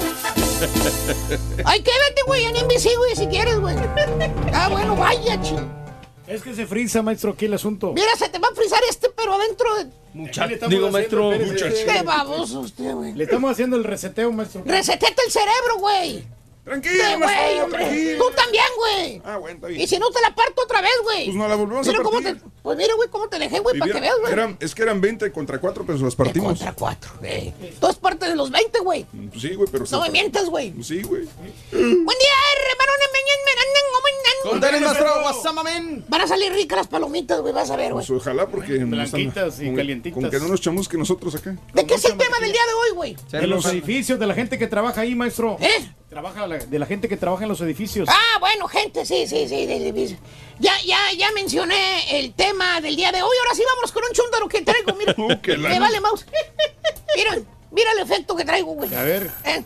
Ay, 1.66 1.82
quédate, 1.82 2.22
güey, 2.26 2.46
en 2.46 2.56
NBC, 2.56 2.96
güey, 2.98 3.16
si 3.16 3.28
quieres, 3.28 3.60
güey. 3.60 3.76
Ah, 4.54 4.70
bueno, 4.70 4.96
vaya, 4.96 5.42
ching. 5.42 5.68
Es 6.28 6.42
que 6.42 6.56
se 6.56 6.66
frisa, 6.66 7.02
maestro, 7.02 7.32
aquí 7.32 7.46
el 7.46 7.54
asunto. 7.54 7.94
Mira, 7.94 8.16
se 8.18 8.30
te 8.30 8.40
va 8.40 8.48
a 8.48 8.56
frizar 8.56 8.80
este, 8.90 9.10
pero 9.10 9.34
adentro 9.34 9.76
de... 9.76 9.88
Muchacho. 10.14 10.68
Digo, 10.68 10.90
maestro. 10.90 11.32
Qué 11.32 12.02
baboso 12.04 12.62
usted, 12.62 12.94
güey. 12.94 13.14
Le 13.14 13.26
estamos 13.26 13.52
haciendo 13.52 13.76
el 13.76 13.84
reseteo, 13.84 14.32
maestro. 14.32 14.64
Resetete 14.66 15.22
el 15.26 15.32
cerebro, 15.32 15.78
güey. 15.80 16.24
Tranquilo, 16.66 16.96
Sí, 16.96 17.16
güey, 17.22 17.60
hombre. 17.60 17.86
tranquilo. 17.86 18.26
Tú 18.26 18.32
también, 18.36 18.66
güey. 18.78 19.22
Ah, 19.24 19.38
bueno, 19.38 19.56
está 19.56 19.68
bien. 19.68 19.82
Y 19.82 19.88
si 19.88 20.00
no 20.00 20.10
te 20.10 20.20
la 20.20 20.34
parto 20.34 20.64
otra 20.64 20.82
vez, 20.82 20.92
güey. 21.04 21.26
Pues 21.26 21.38
no 21.38 21.48
la 21.48 21.56
volvemos 21.56 21.88
a 21.88 21.92
Mira 21.92 22.04
cómo 22.04 22.22
partir. 22.22 22.42
te- 22.42 22.50
Pues 22.64 22.78
mira, 22.78 22.94
güey, 22.96 23.10
cómo 23.10 23.30
te 23.30 23.38
dejé, 23.38 23.60
güey, 23.60 23.78
para 23.78 23.94
que 23.94 24.00
veas, 24.02 24.16
güey. 24.20 24.34
eran- 24.34 24.58
es 24.60 24.74
que 24.74 24.82
eran 24.82 25.00
20 25.00 25.32
contra 25.32 25.60
4, 25.60 25.86
pero 25.86 25.98
se 26.00 26.04
las 26.04 26.16
partimos. 26.16 26.54
Contra 26.58 26.74
4, 26.74 27.12
güey. 27.20 27.54
Tú 27.80 27.86
eres 27.86 27.98
parte 28.00 28.28
de 28.28 28.36
los 28.36 28.50
20, 28.50 28.80
güey. 28.80 29.06
Pues 29.30 29.42
sí, 29.42 29.54
güey, 29.54 29.70
pero... 29.72 29.86
No 29.92 30.02
me 30.02 30.10
mientas, 30.10 30.46
güey. 30.50 30.72
Pues 30.72 30.88
sí, 30.88 31.02
güey. 31.04 31.24
Buen 31.72 32.06
día, 32.06 32.36
hermano. 32.72 32.92
Contales, 34.44 34.80
maestro, 34.82 35.22
guasamamen. 35.22 36.06
Van 36.08 36.22
a 36.22 36.28
salir 36.28 36.54
ricas 36.54 36.78
las 36.78 36.88
palomitas, 36.88 37.42
güey, 37.42 37.52
vas 37.52 37.72
a 37.72 37.76
ver, 37.76 37.94
güey. 37.94 38.06
Pues 38.06 38.22
ojalá 38.22 38.48
porque... 38.48 38.78
Blanquitas 38.78 39.60
y 39.60 39.66
con- 39.66 39.76
calientitas. 39.76 40.22
Con 40.22 40.30
que 40.30 40.40
no 40.40 40.48
nos 40.48 40.60
echamos 40.60 40.88
que 40.88 40.98
nosotros 40.98 41.34
acá. 41.36 41.56
¿De 41.74 41.86
qué 41.86 41.96
es 41.96 42.06
el 42.06 42.16
tema 42.16 42.38
del 42.40 42.52
día 42.52 42.62
de 42.62 42.74
hoy, 42.74 42.96
güey? 42.96 43.18
De 43.32 43.48
los 43.48 43.66
edificios, 43.66 44.20
de 44.20 44.28
la 44.28 44.36
gente 44.36 44.58
que 44.60 44.68
trabaja 44.68 45.02
ahí, 45.02 45.16
maestro. 45.16 45.58
¿Eh? 45.60 45.90
Trabaja 46.10 46.48
la- 46.48 46.58
de 46.58 46.80
la 46.80 46.86
gente 46.86 47.10
que 47.10 47.18
trabaja 47.18 47.44
en 47.44 47.50
los 47.50 47.60
edificios. 47.62 48.08
Ah, 48.12 48.40
bueno, 48.40 48.68
gente, 48.68 49.06
sí, 49.06 49.28
sí, 49.28 49.48
sí. 49.50 49.66
de- 49.66 49.92
de- 49.92 50.20
Ya, 50.60 50.74
ya, 50.86 50.98
ya 51.18 51.32
mencioné 51.32 52.20
el 52.20 52.34
tema 52.34 52.80
del 52.80 52.96
día 52.96 53.12
de 53.12 53.22
hoy. 53.22 53.36
Ahora 53.42 53.56
sí 53.56 53.64
vámonos 53.68 53.92
con 53.92 54.04
un 54.06 54.12
chúndaro 54.14 54.48
que 54.48 54.62
traigo, 54.62 54.94
mira. 54.96 55.14
Uh, 55.18 55.58
Me 55.58 55.80
vale, 55.80 56.00
mouse. 56.00 56.26
Mira, 57.16 57.38
mira 57.72 57.92
el 57.92 58.00
efecto 58.00 58.36
que 58.36 58.46
traigo, 58.46 58.74
güey. 58.74 58.94
A 58.96 59.04
ver. 59.04 59.32
Eh, 59.44 59.64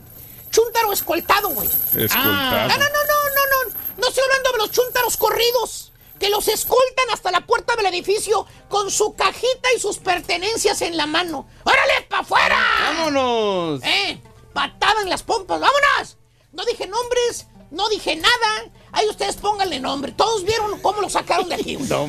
chúntaro 0.50 0.92
escoltado, 0.94 1.50
güey. 1.50 1.68
Escoltado. 1.68 2.16
Ah, 2.24 2.68
no, 2.70 2.78
no, 2.78 2.86
no, 2.86 3.30
no, 3.36 3.70
no. 3.70 3.76
No 3.98 4.08
estoy 4.08 4.24
hablando 4.24 4.52
de 4.54 4.58
los 4.60 4.72
chúntaros 4.72 5.18
corridos. 5.18 5.92
Que 6.20 6.30
los 6.30 6.48
escoltan 6.48 7.10
hasta 7.14 7.32
la 7.32 7.42
puerta 7.46 7.76
del 7.76 7.86
edificio 7.88 8.46
con 8.68 8.90
su 8.92 9.14
cajita 9.16 9.70
y 9.76 9.80
sus 9.80 10.00
pertenencias 10.00 10.82
en 10.82 10.98
la 10.98 11.06
mano. 11.06 11.48
¡Órale, 11.64 12.02
pa' 12.10 12.20
afuera! 12.20 12.58
¡Vámonos! 12.84 13.82
¡Eh! 13.84 14.20
Patada 14.54 15.02
en 15.04 15.10
las 15.10 15.24
pompas, 15.24 15.60
vámonos. 15.62 16.18
No 16.52 16.66
dije 16.66 16.88
nombres, 16.88 17.48
no 17.72 17.88
dije 17.90 18.16
nada. 18.16 18.72
Ahí 18.92 19.08
ustedes 19.08 19.36
pónganle 19.38 19.80
nombre. 19.80 20.12
Todos 20.12 20.44
vieron 20.44 20.80
cómo 20.82 21.02
lo 21.02 21.10
sacaron 21.10 21.48
de 21.50 21.56
aquí. 21.56 21.78
No. 21.90 22.08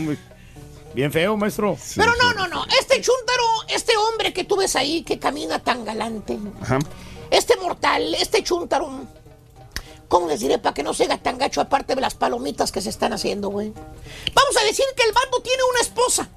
Bien 0.92 1.12
feo, 1.12 1.36
maestro. 1.36 1.76
Pero 1.94 2.12
no, 2.16 2.32
no, 2.34 2.48
no. 2.48 2.64
Este 2.80 3.00
chúntaro, 3.00 3.44
este 3.68 3.96
hombre 3.96 4.32
que 4.32 4.42
tú 4.42 4.56
ves 4.56 4.74
ahí 4.74 5.04
que 5.04 5.20
camina 5.20 5.60
tan 5.60 5.84
galante. 5.84 6.36
Ajá. 6.60 6.80
Este 7.30 7.56
mortal, 7.58 8.12
este 8.14 8.42
chúntaro. 8.42 9.06
¿Cómo 10.08 10.26
les 10.26 10.40
diré 10.40 10.58
para 10.58 10.74
que 10.74 10.82
no 10.82 10.92
se 10.92 11.04
haga 11.04 11.18
tan 11.18 11.38
gacho 11.38 11.60
aparte 11.60 11.94
de 11.94 12.00
las 12.00 12.14
palomitas 12.14 12.72
que 12.72 12.80
se 12.80 12.88
están 12.90 13.12
haciendo, 13.12 13.50
güey? 13.50 13.72
Vamos 14.34 14.56
a 14.60 14.64
decir 14.64 14.84
que 14.96 15.04
el 15.04 15.12
bando 15.12 15.40
tiene 15.40 15.62
una 15.70 15.80
esposa 15.80 16.28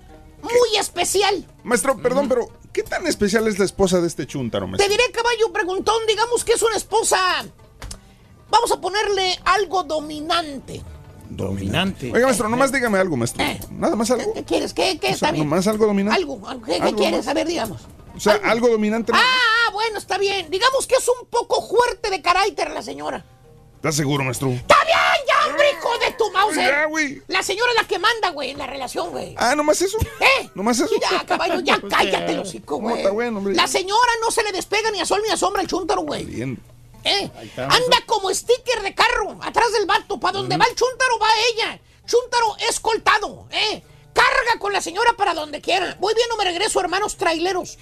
muy 0.43 0.77
especial. 0.77 1.43
Maestro, 1.63 1.97
perdón, 1.97 2.29
pero 2.29 2.47
¿qué 2.71 2.83
tan 2.83 3.07
especial 3.07 3.47
es 3.47 3.57
la 3.57 3.65
esposa 3.65 4.01
de 4.01 4.07
este 4.07 4.27
chúntaro, 4.27 4.67
Te 4.67 4.71
maestro? 4.73 4.87
diré, 4.91 5.03
caballo 5.11 5.51
preguntón, 5.51 6.05
digamos 6.07 6.43
que 6.43 6.51
es 6.53 6.61
una 6.61 6.75
esposa. 6.75 7.17
Vamos 8.53 8.71
a 8.71 8.79
ponerle 8.79 9.35
algo 9.45 9.81
dominante. 9.83 10.83
Dominante. 11.27 12.11
Oiga, 12.13 12.27
maestro, 12.27 12.47
nomás 12.47 12.71
dígame 12.71 12.99
algo, 12.99 13.17
maestro. 13.17 13.43
Eh. 13.43 13.59
Nada 13.71 13.95
más 13.95 14.11
algo. 14.11 14.31
¿Qué 14.31 14.43
quieres? 14.43 14.75
¿Qué, 14.75 14.99
qué? 14.99 15.07
O 15.07 15.09
sea, 15.09 15.29
Está 15.29 15.31
bien. 15.31 15.49
nomás 15.49 15.65
algo 15.65 15.87
dominante. 15.87 16.19
Algo, 16.21 16.47
algo. 16.47 16.63
¿Qué, 16.63 16.79
quieres? 16.95 17.17
más. 17.17 17.27
A 17.29 17.33
ver, 17.33 17.47
digamos. 17.47 17.81
O 18.15 18.19
sea, 18.19 18.39
algo 18.43 18.69
dominante. 18.69 19.11
Ah, 19.15 19.19
ah, 19.19 19.71
bueno, 19.73 19.97
está 19.97 20.19
bien. 20.19 20.51
Digamos 20.51 20.85
que 20.85 20.93
es 20.93 21.07
un 21.07 21.25
poco 21.31 21.67
fuerte 21.67 22.11
de 22.11 22.21
carácter 22.21 22.69
la 22.69 22.83
señora. 22.83 23.25
¿Estás 23.77 23.95
seguro, 23.95 24.23
maestro? 24.23 24.49
¡Está 24.49 24.77
bien, 24.85 25.27
ya, 25.27 25.49
hombre, 25.49 25.65
hijo 25.71 25.89
de 26.05 26.11
tu 26.13 26.31
mouse! 26.31 26.55
Ya, 26.55 26.85
güey. 26.85 27.23
La 27.27 27.41
señora 27.41 27.71
es 27.71 27.81
la 27.81 27.87
que 27.87 27.97
manda, 27.97 28.29
güey, 28.29 28.51
en 28.51 28.59
la 28.59 28.67
relación, 28.67 29.09
güey. 29.09 29.33
Ah, 29.37 29.55
nomás 29.55 29.81
eso. 29.81 29.97
¿Eh? 30.19 30.49
Nomás 30.53 30.79
eso. 30.79 30.93
Ya, 31.01 31.25
caballo, 31.25 31.59
ya 31.59 31.81
cállate, 31.89 32.31
eh, 32.33 32.35
los 32.35 32.49
hocico, 32.49 32.75
no, 32.75 32.81
güey. 32.81 32.97
está 32.97 33.09
bueno, 33.09 33.39
hombre. 33.39 33.55
La 33.55 33.67
señora 33.67 34.11
no 34.21 34.29
se 34.29 34.43
le 34.43 34.51
despega 34.51 34.91
ni 34.91 35.01
a 35.01 35.05
sol 35.07 35.21
ni 35.25 35.31
a 35.31 35.37
sombra 35.37 35.63
el 35.63 35.67
chúntaro, 35.67 36.01
güey. 36.03 36.23
Bien. 36.23 36.59
¿Eh? 37.03 37.29
Anda 37.57 37.97
como 38.05 38.33
sticker 38.33 38.81
de 38.81 38.93
carro, 38.95 39.37
atrás 39.41 39.71
del 39.73 39.85
vato. 39.85 40.19
Para 40.19 40.39
donde 40.39 40.57
va 40.57 40.65
el 40.65 40.75
chúntaro, 40.75 41.19
va 41.19 41.27
ella. 41.53 41.79
Chúntaro 42.05 42.55
escoltado, 42.69 43.47
¿eh? 43.51 43.83
Carga 44.13 44.59
con 44.59 44.71
la 44.73 44.81
señora 44.81 45.13
para 45.17 45.33
donde 45.33 45.59
quiera. 45.61 45.97
Voy 45.99 46.13
bien 46.13 46.27
o 46.31 46.37
me 46.37 46.43
regreso, 46.43 46.79
hermanos 46.79 47.17
traileros. 47.17 47.77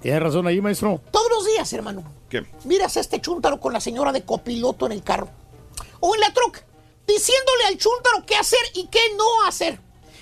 Tienes 0.00 0.22
razón 0.22 0.46
ahí, 0.46 0.60
maestro. 0.60 1.00
Todos 1.10 1.28
los 1.30 1.46
días, 1.46 1.72
hermano. 1.72 2.04
¿Qué? 2.28 2.44
Miras 2.64 2.96
a 2.96 3.00
este 3.00 3.20
chúntaro 3.20 3.60
con 3.60 3.72
la 3.72 3.80
señora 3.80 4.12
de 4.12 4.24
copiloto 4.24 4.86
en 4.86 4.92
el 4.92 5.02
carro. 5.02 5.28
O 6.00 6.14
en 6.14 6.20
la 6.20 6.32
troca, 6.32 6.64
diciéndole 7.06 7.64
al 7.68 7.78
chúntaro 7.78 8.24
qué 8.26 8.36
hacer 8.36 8.58
y 8.74 8.88
qué 8.88 9.00
no 9.16 9.44
hacer. 9.46 9.78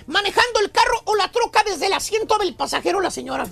Manejando 0.07 0.61
el 0.61 0.71
carro 0.71 1.01
o 1.05 1.15
la 1.17 1.31
troca 1.33 1.63
desde 1.65 1.87
el 1.87 1.93
asiento 1.95 2.37
del 2.39 2.55
pasajero 2.55 3.01
la 3.01 3.11
señora. 3.11 3.47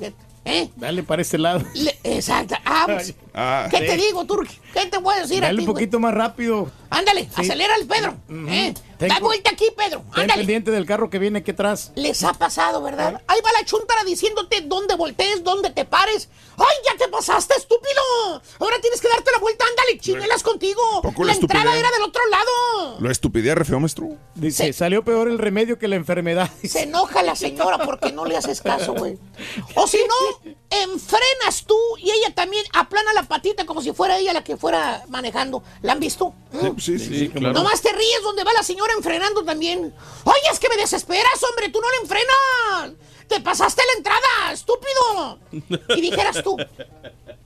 ¿Eh? 0.45 0.71
Dale 0.77 1.03
para 1.03 1.23
este 1.23 1.39
lado. 1.39 1.63
Le- 1.75 1.99
exacto. 2.05 2.57
Ah, 2.65 2.85
pues, 2.87 3.15
Ah, 3.41 3.69
¿Qué 3.71 3.79
sí. 3.79 3.87
te 3.87 3.97
digo, 3.97 4.25
Turki? 4.25 4.59
¿Qué 4.75 4.87
te 4.87 4.99
voy 4.99 5.15
a 5.15 5.21
decir 5.21 5.45
a 5.45 5.47
Dale 5.47 5.59
ti, 5.59 5.61
un 5.61 5.67
güey? 5.73 5.85
poquito 5.85 6.01
más 6.01 6.13
rápido. 6.13 6.71
Ándale, 6.91 7.25
Sí. 7.25 7.43
acelera 7.43 7.75
el 7.77 7.87
Pedro. 7.87 8.17
¿eh? 8.49 8.75
Da 8.99 9.21
vuelta 9.21 9.51
aquí, 9.51 9.67
Pedro. 9.77 10.03
Ten 10.13 10.23
Ándale. 10.23 10.41
pendiente 10.41 10.71
del 10.73 10.87
carro 10.87 11.09
que 11.11 11.19
viene 11.21 11.39
aquí 11.41 11.53
atrás. 11.53 11.93
Les 11.95 12.25
ha 12.25 12.33
pasado, 12.33 12.83
¿verdad? 12.83 13.23
Ahí 13.29 13.39
va 13.45 13.53
la 13.53 13.65
chuntara 13.65 14.03
diciéndote 14.05 14.63
dónde 14.63 14.97
voltees, 14.97 15.45
dónde 15.45 15.71
te 15.71 15.85
pares. 15.85 16.29
¡Ay, 16.57 16.77
ya 16.85 16.97
te 16.99 17.09
pasaste, 17.09 17.55
estúpido! 17.57 18.03
Ahora 18.59 18.81
tienes 18.81 19.01
que 19.01 19.09
darte 19.09 19.31
la 19.31 19.39
vuelta, 19.39 19.65
ándale, 19.71 19.99
chinelas 20.01 20.43
contigo. 20.43 20.83
Poco 21.03 21.23
La 21.25 21.33
la 21.35 21.39
entrada 21.39 21.77
era 21.79 21.89
del 21.93 22.03
otro 22.03 22.23
lado. 22.27 22.99
Lo 22.99 23.11
estupidez 23.11 23.55
re 23.55 23.65
feo, 23.65 23.79
maestro. 23.79 24.09
Dice, 24.35 24.73
salió 24.73 25.05
peor 25.05 25.29
el 25.29 25.39
remedio 25.39 25.79
que 25.79 25.87
la 25.87 25.95
enfermedad. 25.97 26.51
Se 26.65 26.83
enoja 26.83 27.23
la 27.23 27.37
señora 27.37 27.79
porque 27.79 28.11
no 28.11 28.25
le 28.25 28.37
haces 28.37 28.61
caso, 28.63 28.95
güey. 28.95 29.17
O 29.77 29.87
si 29.87 29.99
no, 29.99 30.53
enfrenas 30.83 31.65
tú 31.67 31.77
y 31.99 32.11
ella 32.11 32.35
también 32.35 32.65
aplana 32.73 33.13
la 33.13 33.23
patita 33.29 33.65
como 33.67 33.83
si 33.83 33.93
fuera 33.93 34.19
ella 34.19 34.33
la 34.33 34.43
que 34.43 34.57
fuera 34.57 35.05
manejando. 35.09 35.63
¿La 35.83 35.93
han 35.93 36.01
visto? 36.01 36.35
¿Mm? 36.53 36.79
Sí, 36.79 36.99
sí, 36.99 37.19
sí. 37.19 37.29
claro. 37.29 37.55
Nomás 37.55 37.81
te 37.81 37.93
ríes 37.93 38.23
donde 38.23 38.43
va 38.45 38.53
la 38.53 38.63
señora 38.63 38.93
enfrenando 38.97 39.45
también. 39.45 39.95
Oye, 40.25 40.41
es 40.51 40.59
que 40.59 40.69
me 40.69 40.77
desesperas, 40.77 41.43
hombre, 41.49 41.69
tú 41.69 41.81
no 41.81 41.91
le 41.91 41.97
enfrenas. 41.99 42.99
Te 43.29 43.41
pasaste 43.41 43.83
la 43.87 43.99
entrada, 43.99 44.53
estúpido. 44.53 45.39
Y 45.97 46.01
dijeras 46.01 46.43
tú, 46.43 46.57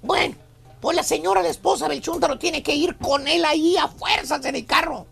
bueno, 0.01 0.37
pues 0.81 0.97
la 0.97 1.03
señora, 1.03 1.43
la 1.43 1.49
esposa 1.49 1.89
del 1.89 2.01
chúntaro, 2.01 2.39
tiene 2.39 2.63
que 2.63 2.75
ir 2.75 2.97
con 2.97 3.27
él 3.27 3.45
ahí 3.45 3.77
a 3.77 3.89
fuerzas 3.89 4.45
en 4.45 4.57
el 4.57 4.67
carro. 4.67 5.07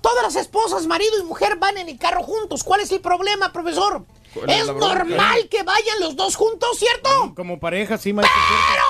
Todas 0.00 0.22
las 0.22 0.36
esposas, 0.36 0.86
marido 0.86 1.18
y 1.20 1.24
mujer, 1.24 1.56
van 1.56 1.78
en 1.78 1.88
el 1.88 1.98
carro 1.98 2.22
juntos. 2.22 2.62
¿Cuál 2.62 2.80
es 2.80 2.92
el 2.92 3.00
problema, 3.00 3.52
profesor? 3.52 4.04
¿Cuál 4.34 4.50
es 4.50 4.66
normal 4.66 5.48
que 5.48 5.62
vayan 5.62 6.00
los 6.00 6.14
dos 6.14 6.36
juntos, 6.36 6.78
¿cierto? 6.78 7.32
Como 7.34 7.58
pareja, 7.58 7.98
sí, 7.98 8.12
maestro. 8.12 8.38
Pero 8.72 8.84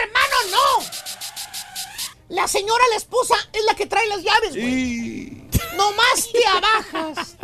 hermano, 0.00 0.36
no. 0.50 0.84
La 2.28 2.48
señora, 2.48 2.82
la 2.90 2.96
esposa, 2.96 3.34
es 3.52 3.64
la 3.64 3.74
que 3.74 3.86
trae 3.86 4.06
las 4.08 4.22
llaves, 4.22 4.50
güey. 4.52 5.48
Nomás 5.76 6.28
te 6.32 6.46
abajas. 6.46 7.36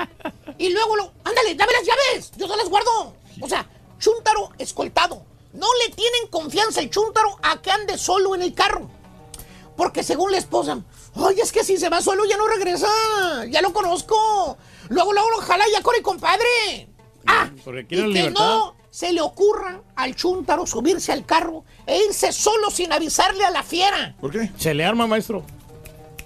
Y 0.59 0.71
luego, 0.71 0.97
lo, 0.97 1.13
ándale, 1.25 1.55
dame 1.55 1.73
las 1.73 1.87
llaves. 1.87 2.33
Yo 2.37 2.49
se 2.49 2.57
las 2.57 2.69
guardo. 2.69 3.15
O 3.41 3.49
sea, 3.49 3.69
chúntaro 3.99 4.51
escoltado. 4.59 5.25
No 5.53 5.67
le 5.85 5.95
tienen 5.95 6.29
confianza 6.29 6.81
el 6.81 6.91
chúntaro 6.91 7.39
a 7.43 7.61
que 7.61 7.71
ande 7.71 7.97
solo 7.99 8.35
en 8.35 8.43
el 8.43 8.55
carro. 8.55 8.91
Porque 9.77 10.03
según 10.03 10.33
la 10.33 10.39
esposa, 10.39 10.81
ay, 11.15 11.41
es 11.41 11.53
que 11.53 11.65
si 11.65 11.77
se 11.77 11.89
va 11.89 12.01
solo 12.03 12.25
ya 12.25 12.37
no 12.37 12.47
regresa. 12.49 12.89
Ya 13.49 13.63
lo 13.63 13.73
conozco. 13.73 14.57
Luego, 14.89 15.13
luego, 15.13 15.29
ojalá 15.39 15.65
ya 15.73 15.83
con 15.83 15.95
el 15.95 16.03
compadre. 16.03 16.89
Ah, 17.27 17.51
Porque 17.65 17.81
y 17.81 17.85
que 17.87 17.97
libertad. 17.97 18.41
no 18.41 18.77
se 18.91 19.13
le 19.13 19.21
ocurra 19.21 19.83
al 19.97 20.15
chúntaro 20.17 20.67
subirse 20.67 21.13
al 21.13 21.25
carro 21.25 21.65
e 21.87 22.05
irse 22.05 22.33
solo 22.33 22.71
sin 22.71 22.93
avisarle 22.93 23.45
a 23.45 23.51
la 23.51 23.63
fiera. 23.63 24.15
¿Por 24.21 24.31
qué? 24.31 24.51
Se 24.59 24.75
le 24.75 24.85
arma, 24.85 25.07
maestro. 25.07 25.45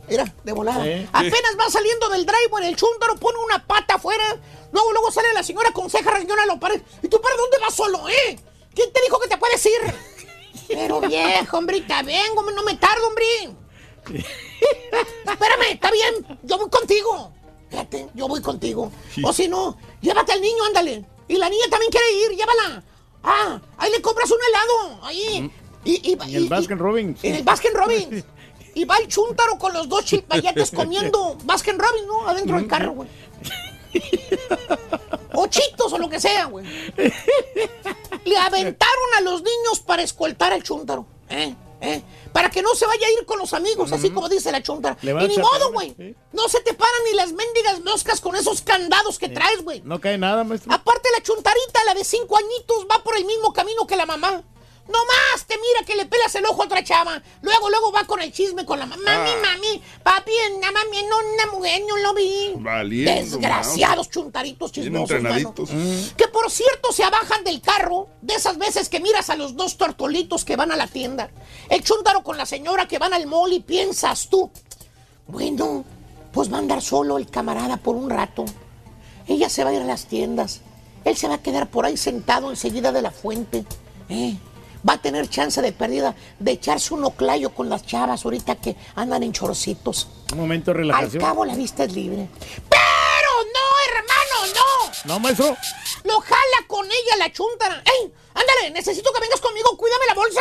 Mira, 0.08 0.32
de 0.44 0.52
volada. 0.52 0.84
Sí. 0.84 1.06
Apenas 1.12 1.56
va 1.58 1.70
saliendo 1.70 2.08
del 2.08 2.26
driveway, 2.26 2.68
el 2.68 2.76
chúntaro 2.76 3.16
pone 3.16 3.38
una 3.38 3.64
pata 3.66 3.94
afuera. 3.94 4.24
Luego, 4.72 4.92
luego 4.92 5.10
sale 5.10 5.32
la 5.32 5.42
señora 5.42 5.72
con 5.72 5.90
ceja 5.90 6.10
reñona 6.10 6.42
a 6.42 6.46
lo 6.46 6.60
pared. 6.60 6.80
¿Y 7.02 7.08
tú 7.08 7.20
para 7.20 7.36
dónde 7.36 7.58
vas 7.58 7.74
solo, 7.74 8.08
eh? 8.08 8.38
¿Quién 8.74 8.92
te 8.92 9.00
dijo 9.02 9.18
que 9.18 9.28
te 9.28 9.38
puedes 9.38 9.64
ir? 9.66 9.94
Pero 10.68 11.00
viejo, 11.00 11.58
hombre, 11.58 11.78
está 11.78 12.02
bien, 12.02 12.26
no 12.34 12.62
me 12.62 12.74
tardo, 12.76 13.06
hombre. 13.06 13.24
Espérame, 15.24 15.72
está 15.72 15.90
bien, 15.90 16.38
yo 16.42 16.58
voy 16.58 16.70
contigo. 16.70 17.32
Fíjate, 17.70 18.08
yo 18.14 18.28
voy 18.28 18.40
contigo. 18.40 18.92
O 19.22 19.32
si 19.32 19.48
no, 19.48 19.76
llévate 20.00 20.32
al 20.32 20.40
niño, 20.40 20.64
ándale. 20.66 21.04
Y 21.28 21.36
la 21.36 21.48
niña 21.48 21.64
también 21.70 21.90
quiere 21.90 22.12
ir, 22.12 22.30
llévala. 22.36 22.82
Ah, 23.26 23.60
ahí 23.76 23.90
le 23.90 24.00
compras 24.00 24.30
un 24.30 24.38
helado, 24.48 25.04
ahí. 25.04 25.50
Y, 25.84 26.10
y, 26.10 26.12
En 26.14 26.34
el 26.36 26.44
y- 26.44 26.48
Baskin 26.48 26.78
Robbins. 26.78 27.22
en 27.24 27.34
el 27.34 27.42
Baskin 27.42 27.74
Robbins. 27.74 28.24
Y 28.76 28.84
va 28.84 28.98
el 28.98 29.08
chúntaro 29.08 29.56
con 29.58 29.72
los 29.72 29.88
dos 29.88 30.04
chilpayates 30.04 30.70
comiendo 30.74 31.38
Baskin 31.44 31.78
Robbins, 31.78 32.06
¿no? 32.06 32.28
Adentro 32.28 32.56
del 32.56 32.66
carro, 32.68 32.92
güey. 32.92 33.08
O 35.32 35.46
chitos 35.46 35.92
o 35.94 35.98
lo 35.98 36.08
que 36.10 36.20
sea, 36.20 36.44
güey. 36.44 36.66
Le 38.26 38.36
aventaron 38.36 39.08
a 39.16 39.20
los 39.22 39.42
niños 39.42 39.80
para 39.84 40.02
escoltar 40.02 40.52
al 40.52 40.62
chúntaro. 40.62 41.06
¿eh? 41.30 41.54
¿eh? 41.80 42.02
Para 42.36 42.50
que 42.50 42.60
no 42.60 42.74
se 42.74 42.84
vaya 42.84 43.06
a 43.06 43.10
ir 43.12 43.24
con 43.24 43.38
los 43.38 43.54
amigos, 43.54 43.92
así 43.92 44.10
como 44.10 44.28
dice 44.28 44.52
la 44.52 44.62
chúntara. 44.62 44.98
Le 45.00 45.12
Y 45.12 45.28
ni 45.28 45.38
modo, 45.38 45.72
güey. 45.72 46.14
No 46.34 46.46
se 46.50 46.60
te 46.60 46.74
paran 46.74 47.00
ni 47.10 47.16
las 47.16 47.32
mendigas 47.32 47.82
moscas 47.82 48.20
con 48.20 48.36
esos 48.36 48.60
candados 48.60 49.18
que 49.18 49.30
traes, 49.30 49.64
güey. 49.64 49.80
No 49.86 49.98
cae 50.02 50.18
nada, 50.18 50.44
maestro. 50.44 50.70
Aparte 50.70 51.08
la 51.16 51.22
chuntarita, 51.22 51.82
la 51.86 51.94
de 51.94 52.04
cinco 52.04 52.36
añitos, 52.36 52.86
va 52.92 53.02
por 53.02 53.16
el 53.16 53.24
mismo 53.24 53.54
camino 53.54 53.86
que 53.86 53.96
la 53.96 54.04
mamá. 54.04 54.44
No 54.88 54.98
más 55.04 55.44
te 55.46 55.54
mira 55.56 55.84
que 55.84 55.96
le 55.96 56.06
pelas 56.06 56.34
el 56.36 56.44
ojo 56.46 56.62
a 56.62 56.66
otra 56.66 56.84
chava. 56.84 57.20
Luego, 57.42 57.68
luego 57.70 57.90
va 57.92 58.04
con 58.04 58.20
el 58.22 58.32
chisme 58.32 58.64
con 58.64 58.78
la 58.78 58.86
mamá. 58.86 59.02
Mami, 59.04 59.30
Ah. 59.30 59.42
mami, 59.42 59.82
papi, 60.02 60.30
una 60.56 60.70
mami, 60.70 61.02
no, 61.08 61.16
una 61.34 61.52
mujer, 61.56 61.82
no 61.88 61.96
lo 61.96 62.14
vi. 62.14 62.52
Valiendo, 62.56 63.36
Desgraciados 63.38 64.08
chuntaritos 64.10 64.70
chismosos, 64.72 65.10
entrenaditos. 65.10 65.70
mano. 65.72 65.90
Que 66.16 66.28
por 66.28 66.50
cierto 66.50 66.92
se 66.92 67.02
abajan 67.02 67.42
del 67.44 67.60
carro 67.60 68.08
de 68.22 68.34
esas 68.34 68.58
veces 68.58 68.88
que 68.88 69.00
miras 69.00 69.28
a 69.30 69.36
los 69.36 69.56
dos 69.56 69.76
tortolitos 69.76 70.44
que 70.44 70.54
van 70.56 70.70
a 70.70 70.76
la 70.76 70.86
tienda. 70.86 71.30
El 71.68 71.82
chuntaro 71.82 72.22
con 72.22 72.36
la 72.36 72.46
señora 72.46 72.86
que 72.86 72.98
van 72.98 73.12
al 73.12 73.26
mall 73.26 73.52
y 73.52 73.60
piensas 73.60 74.28
tú. 74.28 74.50
Bueno, 75.26 75.84
pues 76.32 76.52
va 76.52 76.56
a 76.56 76.60
andar 76.60 76.80
solo 76.82 77.18
el 77.18 77.28
camarada 77.28 77.76
por 77.76 77.96
un 77.96 78.08
rato. 78.10 78.44
Ella 79.26 79.48
se 79.48 79.64
va 79.64 79.70
a 79.70 79.74
ir 79.74 79.80
a 79.82 79.84
las 79.84 80.06
tiendas. 80.06 80.60
Él 81.04 81.16
se 81.16 81.26
va 81.28 81.34
a 81.34 81.42
quedar 81.42 81.68
por 81.70 81.84
ahí 81.86 81.96
sentado 81.96 82.50
enseguida 82.50 82.92
de 82.92 83.02
la 83.02 83.10
fuente. 83.10 83.64
¿eh? 84.08 84.36
Va 84.88 84.94
a 84.94 84.98
tener 85.02 85.28
chance 85.28 85.60
de 85.62 85.72
pérdida 85.72 86.14
de 86.38 86.52
echarse 86.52 86.94
un 86.94 87.04
oclayo 87.04 87.50
con 87.54 87.68
las 87.68 87.84
chavas 87.84 88.24
ahorita 88.24 88.56
que 88.56 88.76
andan 88.94 89.22
en 89.22 89.32
chorcitos. 89.32 90.08
Un 90.32 90.38
momento 90.38 90.72
de 90.72 90.78
Al 90.78 90.86
relajación. 90.88 91.22
cabo 91.22 91.44
la 91.44 91.54
vista 91.56 91.84
es 91.84 91.92
libre. 91.92 92.28
¡Pero 92.68 93.30
no, 93.54 93.96
hermano, 93.96 94.54
no! 94.54 94.92
No, 95.14 95.20
maestro. 95.20 95.56
Lo 96.04 96.20
jala 96.20 96.66
con 96.68 96.86
ella 96.86 97.16
la 97.18 97.32
chuntara. 97.32 97.82
¡Ey! 97.84 98.12
Ándale, 98.34 98.70
necesito 98.72 99.12
que 99.12 99.20
vengas 99.20 99.40
conmigo, 99.40 99.76
cuídame 99.76 100.06
la 100.06 100.14
bolsa. 100.14 100.40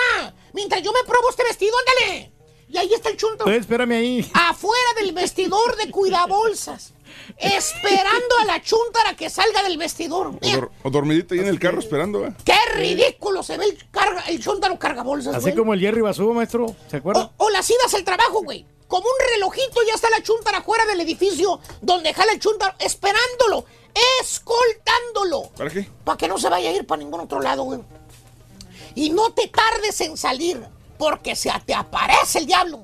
Mientras 0.53 0.81
yo 0.83 0.91
me 0.91 1.03
probo 1.07 1.29
este 1.29 1.43
vestido, 1.43 1.73
ándale. 1.79 2.31
Y 2.67 2.77
ahí 2.77 2.93
está 2.93 3.09
el 3.09 3.17
chuntaro. 3.17 3.45
Pues, 3.45 3.61
espérame 3.61 3.91
ahí. 3.93 4.31
Afuera 4.33 4.89
del 4.99 5.13
vestidor 5.13 5.75
de 5.77 5.91
cuidabolsas. 5.91 6.93
Esperando 7.37 8.37
a 8.41 8.45
la 8.45 8.61
chuntara 8.61 9.15
que 9.15 9.29
salga 9.29 9.63
del 9.63 9.77
vestidor. 9.77 10.27
O, 10.27 10.39
dor- 10.39 10.71
o 10.83 10.89
dormidito 10.89 11.33
ahí 11.33 11.39
en 11.41 11.47
el 11.47 11.59
carro 11.59 11.79
esperando, 11.79 12.25
¿eh? 12.25 12.33
¡Qué 12.43 12.57
ridículo 12.75 13.43
se 13.43 13.57
ve 13.57 13.65
el, 13.65 13.89
carga, 13.91 14.21
el 14.27 14.41
chuntaro 14.41 14.77
cargabolsas, 14.79 15.35
Así 15.35 15.43
güey! 15.43 15.55
como 15.55 15.73
el 15.73 15.79
Jerry 15.79 16.01
Basú, 16.01 16.31
maestro. 16.33 16.75
¿Se 16.89 16.97
acuerda? 16.97 17.31
O 17.37 17.49
las 17.49 17.69
idas 17.69 17.93
al 17.93 18.03
trabajo, 18.03 18.41
güey. 18.43 18.65
Como 18.87 19.05
un 19.07 19.29
relojito 19.33 19.81
ya 19.87 19.95
está 19.95 20.09
la 20.11 20.21
chuntara 20.21 20.59
afuera 20.59 20.85
del 20.85 21.01
edificio 21.01 21.59
donde 21.81 22.13
jala 22.13 22.33
el 22.33 22.39
chuntaro 22.39 22.75
esperándolo, 22.79 23.65
escoltándolo. 24.21 25.49
¿Para 25.57 25.69
qué? 25.71 25.89
Para 26.03 26.17
que 26.17 26.27
no 26.27 26.37
se 26.37 26.49
vaya 26.49 26.69
a 26.69 26.73
ir 26.73 26.85
para 26.85 26.99
ningún 27.01 27.21
otro 27.21 27.41
lado, 27.41 27.63
güey. 27.63 27.79
Y 28.93 29.09
no 29.09 29.33
te 29.33 29.47
tardes 29.47 29.99
en 30.01 30.15
salir, 30.17 30.63
porque 30.97 31.35
se 31.35 31.51
te 31.65 31.73
aparece 31.73 32.39
el 32.39 32.45
diablo. 32.45 32.83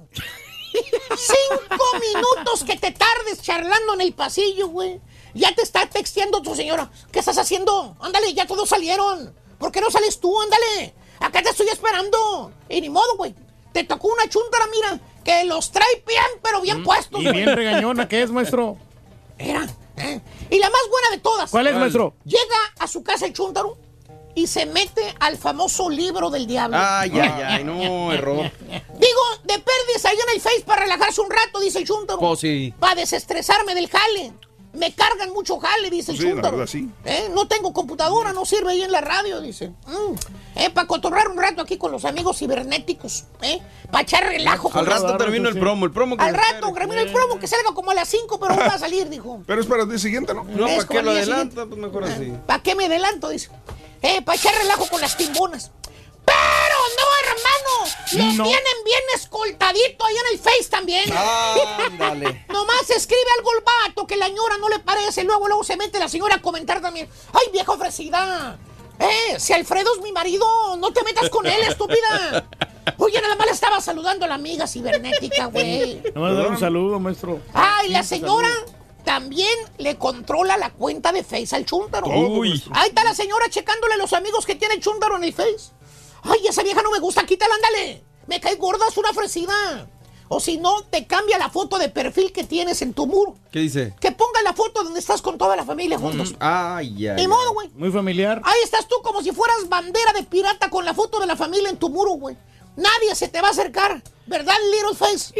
Cinco 0.72 1.84
minutos 2.00 2.64
que 2.66 2.78
te 2.78 2.92
tardes 2.92 3.42
charlando 3.42 3.94
en 3.96 4.02
el 4.02 4.14
pasillo, 4.14 4.68
güey. 4.68 5.00
Ya 5.34 5.54
te 5.56 5.62
está 5.62 5.88
texteando 5.88 6.42
tu 6.42 6.56
señora. 6.56 6.92
¿Qué 7.12 7.20
estás 7.20 7.38
haciendo? 7.38 7.96
Ándale, 8.00 8.34
ya 8.34 8.46
todos 8.48 8.70
salieron. 8.70 9.34
¿Por 9.60 9.72
qué 9.72 9.82
no 9.82 9.90
sales 9.92 10.20
tú? 10.20 10.40
Ándale. 10.42 10.94
Acá 11.20 11.42
te 11.42 11.50
estoy 11.50 11.68
esperando. 11.68 12.52
Y 12.70 12.82
ni 12.82 12.90
modo, 12.90 13.16
güey. 13.18 13.36
Te 13.74 13.84
tocó 13.86 14.10
una 14.10 14.28
chuntara, 14.28 14.66
mira, 14.68 15.00
que 15.24 15.46
los 15.46 15.72
trae 15.72 16.04
bien, 16.06 16.24
pero 16.44 16.60
bien 16.62 16.84
puestos. 16.84 17.20
Mm, 17.22 17.24
Y 17.24 17.30
güey. 17.30 17.36
bien 17.38 17.56
regañona 17.56 18.08
que 18.08 18.22
es, 18.22 18.32
maestro. 18.32 18.78
Era. 19.38 19.66
¿eh? 19.98 20.20
Y 20.50 20.60
la 20.60 20.70
más 20.70 20.82
buena 20.90 21.10
de 21.12 21.18
todas. 21.20 21.50
¿Cuál 21.52 21.68
es, 21.68 21.76
maestro? 21.76 22.14
Llega 22.26 22.58
a 22.80 22.88
su 22.88 23.04
casa 23.04 23.26
el 23.26 23.34
chúntaro 23.34 23.78
y 24.36 24.48
se 24.48 24.66
mete 24.66 25.02
al 25.20 25.38
famoso 25.38 25.90
libro 25.90 26.30
del 26.30 26.48
diablo. 26.48 26.78
Ay, 26.80 27.12
ay, 27.14 27.44
ay, 27.46 27.64
no, 27.64 28.12
error. 28.12 28.52
Digo, 28.68 29.22
de 29.44 29.54
pérdidas 29.54 30.06
ahí 30.06 30.18
en 30.18 30.36
el 30.36 30.42
Face 30.42 30.64
para 30.66 30.84
relajarse 30.84 31.22
un 31.22 31.30
rato, 31.30 31.60
dice 31.60 31.80
el 31.80 31.86
chúntaro. 31.86 32.20
Pues 32.20 32.40
sí. 32.40 32.74
Para 32.80 32.96
desestresarme 32.96 33.76
del 33.76 33.90
jale. 33.90 34.34
Me 34.74 34.94
cargan 34.94 35.34
mucho 35.34 35.60
jale, 35.60 35.90
dice 35.90 36.14
el 36.14 36.18
Sí, 36.18 36.30
la 36.30 36.50
verdad, 36.50 36.66
sí. 36.66 36.90
¿Eh? 37.04 37.30
No 37.34 37.46
tengo 37.46 37.74
computadora, 37.74 38.32
no 38.32 38.46
sirve 38.46 38.72
ahí 38.72 38.82
en 38.82 38.92
la 38.92 39.02
radio, 39.02 39.42
dice. 39.42 39.74
para 40.74 40.88
cotorrar 40.88 41.28
un 41.28 41.38
rato 41.38 41.62
aquí 41.62 41.78
con 41.78 41.92
los 41.92 42.06
amigos 42.06 42.38
cibernéticos. 42.38 43.26
¿eh? 43.42 43.60
Para 43.92 44.04
echar 44.04 44.24
relajo. 44.24 44.72
Al 44.74 44.86
rato 44.86 45.18
termino 45.18 45.50
el 45.50 45.60
promo, 45.60 45.86
el 45.86 45.92
promo 45.92 46.16
que 46.16 46.24
Al 46.24 46.34
rato, 46.34 46.72
termina 46.74 47.02
el 47.02 47.12
promo 47.12 47.38
que 47.38 47.48
salga 47.48 47.74
como 47.74 47.92
a 47.92 47.96
las 47.96 48.08
5, 48.08 48.40
pero 48.40 48.56
no 48.56 48.62
va 48.62 48.76
a 48.76 48.80
salir, 48.80 49.10
dijo. 49.10 49.44
Pero 49.46 49.60
es 49.60 49.68
para 49.68 49.84
el 49.84 49.90
día 49.90 50.00
siguiente, 50.00 50.34
¿no? 50.34 50.46
No, 50.46 50.68
¿para 50.68 50.88
qué 50.88 51.02
lo 51.02 51.12
adelanta? 51.12 51.66
Pues 51.66 51.78
mejor 51.78 52.06
así. 52.06 52.34
¿Para 52.48 52.64
qué 52.64 52.74
me 52.74 52.86
adelanto? 52.86 53.28
Dice. 53.28 53.50
Eh, 54.02 54.22
para 54.22 54.38
echar 54.38 54.56
relajo 54.56 54.88
con 54.88 55.02
las 55.02 55.16
timbonas. 55.18 55.72
Pero 56.26 56.78
no, 56.98 57.30
hermano. 57.30 57.92
Lo 58.14 58.34
No. 58.38 58.44
tienen 58.44 58.84
bien 58.86 59.02
escoltadito 59.16 60.06
ahí 60.06 60.16
en 60.16 60.34
el 60.34 60.40
Face 60.40 60.70
también. 60.70 61.12
Ándale. 61.16 62.46
Nomás 62.50 62.90
escribe 62.90 63.22
algo 63.38 63.52
el 63.54 63.64
vato 63.64 64.08
que 64.08 64.16
la 64.18 64.28
señora 64.28 64.58
no 64.58 64.70
le 64.70 64.80
parece. 64.80 65.24
Luego, 65.24 65.48
luego 65.48 65.64
se 65.64 65.78
mete 65.78 66.00
la 66.00 66.08
señora 66.10 66.36
a 66.36 66.42
comentar 66.42 66.82
también. 66.82 67.10
¡Ay, 67.34 67.52
vieja 67.52 67.72
ofrecida! 67.72 68.58
Eh, 69.00 69.40
si 69.40 69.54
Alfredo 69.54 69.96
es 69.96 70.02
mi 70.02 70.12
marido, 70.12 70.46
no 70.78 70.94
te 70.94 71.04
metas 71.04 71.28
con 71.32 71.48
él, 71.48 71.60
estúpida. 71.68 72.46
Oye, 72.98 73.20
nada 73.20 73.36
más 73.36 73.48
le 73.48 73.54
estaba 73.54 73.82
saludando 73.82 74.26
a 74.26 74.28
la 74.28 74.36
amiga 74.36 74.68
cibernética, 74.68 75.46
güey. 75.48 76.04
No 76.14 76.26
a 76.26 76.34
dar 76.34 76.48
un 76.48 76.60
saludo, 76.60 77.00
maestro. 77.00 77.40
Ah, 77.54 77.82
y 77.86 77.90
la 77.90 78.04
señora 78.04 78.50
también 79.04 79.58
le 79.78 79.98
controla 79.98 80.58
la 80.58 80.72
cuenta 80.72 81.12
de 81.12 81.24
Face 81.24 81.56
al 81.56 81.66
chúntaro. 81.66 82.08
Uy. 82.08 82.64
Ahí 82.72 82.90
está 82.90 83.04
la 83.04 83.16
señora 83.16 83.50
checándole 83.50 83.98
los 83.98 84.14
amigos 84.14 84.46
que 84.46 84.56
tiene 84.56 84.76
el 84.76 84.82
chúntaro 84.82 85.18
en 85.18 85.24
el 85.24 85.34
Face. 85.34 85.72
Ay, 86.24 86.48
esa 86.48 86.64
vieja 86.64 86.82
no 86.82 86.92
me 86.92 87.00
gusta, 87.00 87.26
quítala, 87.26 87.56
ándale. 87.56 88.04
Me 88.28 88.40
cae 88.40 88.56
gorda, 88.56 88.86
es 88.88 88.98
una 88.98 89.10
ofrecida. 89.10 89.88
O 90.34 90.40
si 90.40 90.58
no, 90.58 90.84
te 90.84 91.08
cambia 91.08 91.38
la 91.38 91.50
foto 91.50 91.78
de 91.78 91.90
perfil 91.90 92.32
que 92.32 92.46
tienes 92.46 92.82
en 92.82 92.94
tu 92.94 93.06
muro. 93.06 93.36
¿Qué 93.52 93.60
dice? 93.60 93.94
Que 94.00 94.14
ponga 94.14 94.42
la 94.44 94.54
foto 94.54 94.82
donde 94.84 95.00
estás 95.02 95.22
con 95.22 95.38
toda 95.38 95.58
la 95.58 95.66
familia 95.66 96.00
juntos. 96.00 96.36
Ay, 96.40 97.08
ay. 97.08 97.16
Ni 97.18 97.28
modo, 97.28 97.54
güey. 97.54 97.70
Muy 97.76 97.92
familiar. 97.92 98.42
Ahí 98.46 98.60
estás 98.64 98.88
tú 98.88 98.96
como 99.04 99.22
si 99.22 99.32
fueras 99.32 99.68
bandera 99.68 100.14
de 100.14 100.24
pirata 100.24 100.70
con 100.70 100.86
la 100.86 100.94
foto 100.94 101.20
de 101.20 101.26
la 101.26 101.36
familia 101.36 101.70
en 101.70 101.78
tu 101.78 101.90
muro, 101.90 102.12
güey. 102.12 102.38
Nadie 102.78 103.14
se 103.16 103.28
te 103.28 103.42
va 103.42 103.50
a 103.50 103.52
acercar, 103.52 104.02
¿verdad, 104.26 104.56
Little 104.72 104.96
Face? 104.96 105.34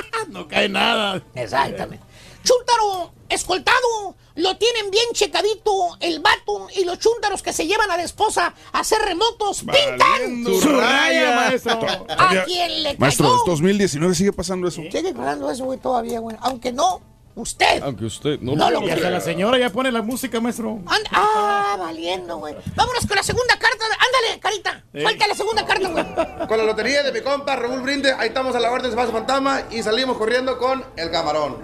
No 0.28 0.46
cae 0.48 0.68
nada. 0.68 1.22
Exactamente. 1.34 2.04
Chúntaro 2.44 3.12
escoltado, 3.28 4.14
lo 4.36 4.56
tienen 4.56 4.90
bien 4.90 5.04
checadito 5.12 5.96
el 5.98 6.20
vato 6.20 6.68
y 6.76 6.84
los 6.84 6.98
chúntaros 7.00 7.42
que 7.42 7.52
se 7.52 7.66
llevan 7.66 7.90
a 7.90 7.96
la 7.96 8.04
esposa 8.04 8.54
a 8.72 8.78
hacer 8.80 9.00
remotos 9.02 9.60
pintan 9.60 9.98
Valiendo 9.98 10.60
Su 10.60 10.68
raya, 10.78 11.34
maestro. 11.34 11.80
a 12.08 12.44
quien 12.44 12.82
le 12.84 12.96
Maestro, 12.98 13.26
cayó. 13.26 13.36
es 13.38 13.46
2019, 13.46 14.14
sigue 14.14 14.32
pasando 14.32 14.68
eso. 14.68 14.80
Sigue 14.82 15.12
pasando 15.12 15.50
eso, 15.50 15.64
güey, 15.64 15.78
todavía, 15.80 16.20
güey. 16.20 16.36
Aunque 16.40 16.72
no, 16.72 17.00
usted. 17.36 17.82
Aunque 17.82 18.04
usted 18.06 18.40
no, 18.40 18.56
No 18.56 18.70
lo 18.70 18.82
Y 18.82 18.90
hasta 18.90 19.10
la 19.10 19.20
señora 19.20 19.58
ya 19.58 19.70
pone 19.70 19.92
la 19.92 20.02
música, 20.02 20.40
maestro. 20.40 20.80
Ah, 21.12 21.76
valiendo, 21.78 22.38
güey. 22.38 22.56
Vámonos 22.74 23.06
con 23.06 23.16
la 23.16 23.22
segunda 23.22 23.56
carta. 23.58 23.84
Ándale, 23.84 24.40
carita. 24.40 24.82
Suelta 24.92 25.28
la 25.28 25.34
segunda 25.34 25.64
carta, 25.64 25.88
güey. 25.88 26.04
Con 26.48 26.58
la 26.58 26.64
lotería 26.64 27.02
de 27.02 27.12
mi 27.12 27.20
compa 27.20 27.54
Raúl 27.56 27.80
Brinde, 27.82 28.12
ahí 28.12 28.28
estamos 28.28 28.54
a 28.56 28.60
la 28.60 28.70
orden 28.70 28.90
de 28.90 28.96
Paso 28.96 29.12
Fantasma 29.12 29.62
y 29.70 29.82
salimos 29.82 30.16
corriendo 30.16 30.58
con 30.58 30.84
el 30.96 31.10
camarón. 31.10 31.56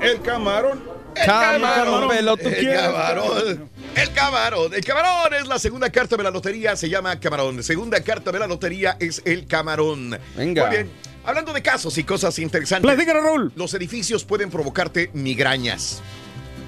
El 0.00 0.20
camarón. 0.22 0.94
El 1.16 1.26
Camarón, 1.26 2.08
velo, 2.08 2.36
tú 2.36 2.48
El 2.48 2.54
quieres. 2.56 2.80
camarón. 2.80 3.70
El 3.94 4.12
camarón. 4.12 4.74
El 4.74 4.84
camarón 4.84 5.34
es 5.34 5.46
la 5.46 5.58
segunda 5.60 5.90
carta 5.90 6.16
de 6.16 6.24
la 6.24 6.30
lotería. 6.30 6.74
Se 6.76 6.88
llama 6.88 7.18
camarón. 7.20 7.62
Segunda 7.62 8.02
carta 8.02 8.32
de 8.32 8.40
la 8.40 8.46
lotería 8.48 8.96
es 8.98 9.22
el 9.24 9.46
camarón. 9.46 10.18
Venga. 10.36 10.66
Muy 10.66 10.76
bien. 10.76 10.90
Hablando 11.24 11.52
de 11.52 11.62
casos 11.62 11.96
y 11.98 12.04
cosas 12.04 12.38
interesantes. 12.38 12.90
Platícanos, 12.90 13.22
Raúl. 13.24 13.52
Los 13.56 13.72
edificios 13.74 14.24
pueden 14.24 14.50
provocarte 14.50 15.10
migrañas. 15.14 16.02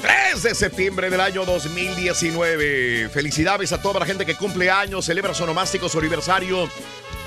3 0.00 0.42
de 0.44 0.54
septiembre 0.54 1.10
del 1.10 1.20
año 1.20 1.44
2019. 1.44 3.10
Felicidades 3.12 3.72
a 3.72 3.82
toda 3.82 4.00
la 4.00 4.06
gente 4.06 4.24
que 4.24 4.36
cumple 4.36 4.70
años, 4.70 5.04
celebra 5.04 5.34
su 5.34 5.42
onomástico, 5.42 5.88
su 5.88 5.98
aniversario. 5.98 6.70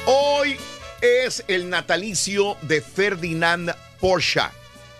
Hoy 0.05 0.55
es 1.01 1.43
el 1.47 1.69
natalicio 1.69 2.57
de 2.63 2.81
Ferdinand 2.81 3.71
Porsche. 3.99 4.41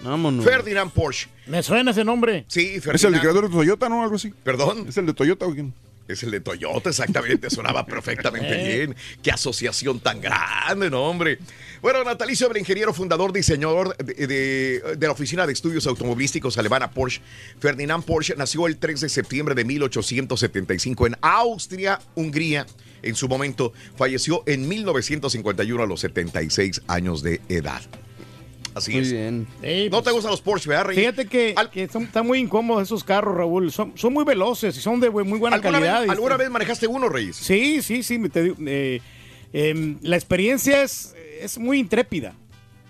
Vámonos. 0.02 0.44
Ferdinand 0.46 0.92
Porsche. 0.92 1.28
Me 1.48 1.62
suena 1.64 1.92
ese 1.92 2.04
nombre. 2.04 2.46
Sí, 2.48 2.80
Ferdinand. 2.80 2.96
Es 2.96 3.04
el 3.04 3.14
de 3.14 3.20
creador 3.20 3.50
de 3.50 3.56
Toyota, 3.56 3.90
¿no? 3.90 4.04
Algo 4.04 4.16
así. 4.16 4.34
¿Perdón? 4.44 4.86
Es 4.88 4.98
el 4.98 5.06
de 5.06 5.14
Toyota 5.14 5.46
o 5.46 5.54
quién? 5.54 5.74
Es 6.08 6.24
el 6.24 6.32
de 6.32 6.40
Toyota, 6.40 6.90
exactamente. 6.90 7.50
Sonaba 7.50 7.86
perfectamente 7.86 8.50
Eh. 8.74 8.78
bien. 8.78 8.96
Qué 9.22 9.32
asociación 9.32 10.00
tan 10.00 10.22
grande, 10.22 10.90
no, 10.90 11.04
hombre. 11.04 11.40
Bueno, 11.82 12.04
natalicio 12.04 12.48
del 12.48 12.58
ingeniero 12.58 12.94
fundador, 12.94 13.32
diseñador 13.34 13.96
de, 13.98 14.28
de- 14.28 14.96
de 14.98 15.08
la 15.08 15.14
Oficina 15.14 15.46
de 15.48 15.54
Estudios 15.54 15.86
Automovilísticos 15.88 16.58
alemana 16.58 16.92
Porsche, 16.92 17.22
Ferdinand 17.60 18.04
Porsche, 18.04 18.36
nació 18.36 18.68
el 18.68 18.78
3 18.78 19.02
de 19.02 19.10
septiembre 19.10 19.56
de 19.56 19.66
1875 19.66 21.08
en 21.08 21.18
Austria, 21.22 22.00
Hungría. 22.16 22.66
En 23.04 23.16
su 23.16 23.28
momento 23.28 23.74
falleció 23.96 24.44
en 24.46 24.68
1951 24.68 25.84
a 25.84 25.86
los 25.86 26.00
76 26.02 26.82
años 26.88 27.24
de 27.24 27.42
edad. 27.50 27.82
Así 28.74 28.92
Muy 28.92 29.02
es. 29.02 29.12
bien. 29.12 29.48
¿No 29.92 30.02
te 30.02 30.12
gustan 30.12 30.32
los 30.32 30.40
Porsche, 30.42 30.70
verdad, 30.70 30.86
Rey? 30.86 30.98
Fíjate 30.98 31.26
que, 31.26 31.54
que 31.74 31.88
son, 31.90 32.04
están 32.04 32.26
muy 32.26 32.40
incómodos 32.40 32.84
esos 32.84 33.04
carros, 33.04 33.36
Raúl. 33.36 33.70
Son, 33.72 33.92
son 33.98 34.14
muy 34.14 34.24
veloces 34.24 34.78
y 34.78 34.82
son 34.82 35.00
de 35.02 35.10
muy 35.10 35.24
buena 35.40 35.58
¿Alguna 35.58 35.74
calidad. 35.80 36.02
vez- 36.02 36.10
alguna 36.10 36.38
vez 36.38 36.50
manejaste 36.50 36.88
uno, 36.88 37.10
Reyes? 37.10 37.36
Sí, 37.36 37.82
sí, 37.82 38.02
sí. 38.02 38.18
me 38.18 38.30
te 38.30 38.44
digo, 38.44 38.56
eh, 38.66 39.02
em, 39.52 39.98
la 40.02 40.16
experiencia 40.16 40.84
es, 40.84 41.14
es 41.42 41.58
muy 41.58 41.80
intrépida. 41.80 42.34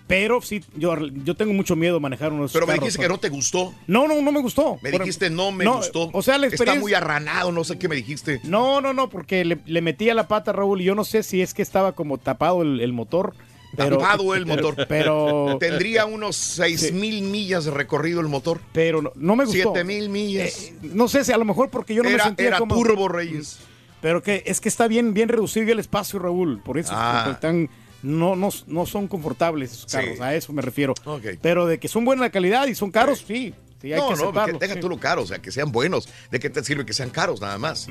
Pero 0.06 0.42
sí, 0.42 0.62
yo, 0.76 0.96
yo 1.24 1.34
tengo 1.36 1.52
mucho 1.52 1.74
miedo 1.76 1.94
de 1.94 2.00
manejar 2.00 2.32
unos 2.32 2.52
Pero 2.52 2.66
me 2.66 2.72
carros, 2.72 2.84
dijiste 2.86 3.02
que 3.02 3.08
no 3.08 3.18
te 3.18 3.28
gustó. 3.30 3.72
No, 3.86 4.06
no, 4.08 4.20
no 4.20 4.32
me 4.32 4.40
gustó. 4.40 4.78
Me 4.82 4.90
dijiste 4.90 5.30
no 5.30 5.52
me 5.52 5.64
no, 5.64 5.76
gustó. 5.76 6.10
O 6.12 6.22
sea, 6.22 6.36
la 6.38 6.46
Está 6.46 6.56
experiencia... 6.56 6.80
muy 6.82 6.94
arranado, 6.94 7.50
no 7.52 7.64
sé 7.64 7.78
qué 7.78 7.88
me 7.88 7.94
dijiste. 7.96 8.40
No, 8.44 8.80
no, 8.80 8.92
no, 8.92 9.08
porque 9.08 9.44
le, 9.44 9.58
le 9.64 9.80
metía 9.80 10.14
la 10.14 10.28
pata, 10.28 10.52
Raúl, 10.52 10.80
y 10.80 10.84
yo 10.84 10.94
no 10.94 11.04
sé 11.04 11.22
si 11.22 11.40
es 11.40 11.54
que 11.54 11.62
estaba 11.62 11.92
como 11.92 12.18
tapado 12.18 12.62
el, 12.62 12.80
el 12.80 12.92
motor. 12.92 13.34
Pero, 13.74 13.96
Tapado 13.96 14.34
el 14.34 14.44
motor. 14.44 14.74
Pero. 14.88 15.56
Tendría 15.58 16.04
unos 16.04 16.36
6 16.36 16.92
mil 16.92 17.22
millas 17.22 17.64
de 17.64 17.70
recorrido 17.70 18.20
el 18.20 18.28
motor. 18.28 18.60
Pero 18.72 19.00
no, 19.00 19.12
no 19.16 19.34
me 19.34 19.46
gustó. 19.46 19.72
7 19.72 19.84
mil 19.84 20.10
millas. 20.10 20.64
Eh, 20.64 20.74
no 20.82 21.08
sé 21.08 21.24
si 21.24 21.32
a 21.32 21.38
lo 21.38 21.46
mejor 21.46 21.70
porque 21.70 21.94
yo 21.94 22.02
no 22.02 22.10
Era- 22.10 22.18
me 22.18 22.24
sentía 22.24 22.48
era 22.48 22.58
como. 22.58 22.74
turbo, 22.74 23.08
Reyes. 23.08 23.60
Pero 24.02 24.22
que 24.22 24.42
es 24.44 24.60
que 24.60 24.68
está 24.68 24.88
bien, 24.88 25.14
bien 25.14 25.30
reducido 25.30 25.72
el 25.72 25.78
espacio, 25.78 26.18
Raúl. 26.18 26.60
Por 26.62 26.76
eso 26.76 26.92
Ah. 26.94 27.22
porque 27.24 27.34
están, 27.36 27.70
no, 28.02 28.36
no, 28.36 28.48
no 28.66 28.86
son 28.86 29.08
confortables 29.08 29.72
esos 29.72 29.90
Sí. 29.90 29.96
carros. 29.96 30.20
A 30.20 30.34
eso 30.34 30.52
me 30.52 30.62
refiero. 30.62 30.94
Pero 31.40 31.66
de 31.66 31.78
que 31.78 31.88
son 31.88 32.04
buena 32.04 32.30
calidad 32.30 32.66
y 32.66 32.74
son 32.74 32.90
caros, 32.90 33.24
sí. 33.26 33.54
Sí 33.82 33.92
hay 33.92 34.00
no, 34.00 34.08
que 34.08 34.16
no, 34.16 34.46
que 34.46 34.66
deja 34.66 34.80
tú 34.80 34.88
lo 34.88 34.98
caro, 34.98 35.22
o 35.22 35.26
sea, 35.26 35.40
que 35.40 35.50
sean 35.50 35.72
buenos. 35.72 36.08
¿De 36.30 36.40
qué 36.40 36.48
te 36.48 36.64
sirve 36.64 36.86
que 36.86 36.94
sean 36.94 37.10
caros 37.10 37.40
nada 37.40 37.58
más? 37.58 37.88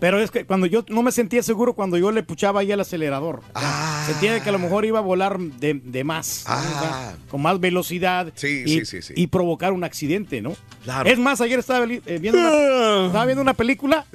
Pero 0.00 0.20
es 0.20 0.30
que 0.30 0.44
cuando 0.44 0.66
yo 0.66 0.84
no 0.88 1.02
me 1.02 1.12
sentía 1.12 1.42
seguro 1.42 1.74
cuando 1.74 1.96
yo 1.96 2.10
le 2.10 2.22
puchaba 2.22 2.60
ahí 2.60 2.72
al 2.72 2.80
acelerador. 2.80 3.40
Ah. 3.54 4.04
Sentía 4.06 4.42
que 4.42 4.48
a 4.48 4.52
lo 4.52 4.58
mejor 4.58 4.84
iba 4.84 4.98
a 4.98 5.02
volar 5.02 5.38
de, 5.38 5.74
de 5.74 6.04
más. 6.04 6.26
sea, 6.26 7.16
con 7.30 7.40
más 7.40 7.60
velocidad. 7.60 8.32
Sí, 8.34 8.64
y, 8.66 8.68
sí, 8.80 8.84
sí, 8.84 9.02
sí. 9.02 9.14
y 9.16 9.28
provocar 9.28 9.72
un 9.72 9.84
accidente, 9.84 10.42
¿no? 10.42 10.54
Claro. 10.82 11.08
Es 11.08 11.18
más, 11.18 11.40
ayer 11.40 11.58
estaba 11.58 11.84
eh, 11.84 12.18
viendo 12.20 12.40
una, 12.40 13.06
estaba 13.06 13.24
viendo 13.24 13.42
una 13.42 13.54
película 13.54 14.06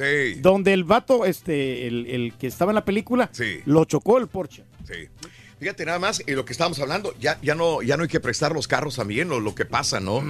donde 0.42 0.74
el 0.74 0.84
vato, 0.84 1.26
este, 1.26 1.88
el, 1.88 2.06
el 2.08 2.34
que 2.34 2.48
estaba 2.48 2.72
en 2.72 2.76
la 2.76 2.86
película, 2.86 3.32
lo 3.66 3.86
chocó 3.86 4.18
el 4.18 4.28
Porsche. 4.28 4.64
Sí. 4.86 5.08
Fíjate 5.60 5.86
nada 5.86 5.98
más, 6.00 6.22
en 6.26 6.36
lo 6.36 6.46
que 6.46 6.52
estábamos 6.54 6.80
hablando, 6.80 7.14
ya, 7.20 7.40
ya, 7.42 7.56
no, 7.56 7.82
ya 7.82 7.98
no 7.98 8.04
hay 8.04 8.10
que 8.10 8.20
prestar 8.20 8.52
los 8.54 8.68
carros 8.68 8.96
también, 8.96 9.32
o 9.32 9.40
lo 9.40 9.56
que 9.56 9.66
pasa, 9.66 10.00
¿no? 10.00 10.24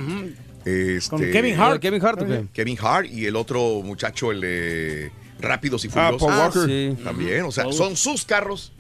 Este- 0.64 1.10
Con 1.10 1.20
Kevin 1.22 1.60
Hart. 1.60 1.82
Kevin 1.82 2.02
Hart. 2.06 2.52
Kevin 2.54 2.78
Hart 2.82 3.08
y 3.12 3.26
el 3.26 3.36
otro 3.36 3.82
muchacho, 3.84 4.32
el 4.32 4.42
de 4.42 5.12
Rápidos 5.40 5.84
y 5.86 5.90
Ah, 5.94 6.12
Furiosos. 6.18 6.28
Paul 6.28 6.40
Walker. 6.40 6.66
sí. 6.98 7.04
También, 7.04 7.42
o 7.44 7.52
sea, 7.52 7.72
son 7.72 7.96
sus 7.98 8.26
carros. 8.26 8.72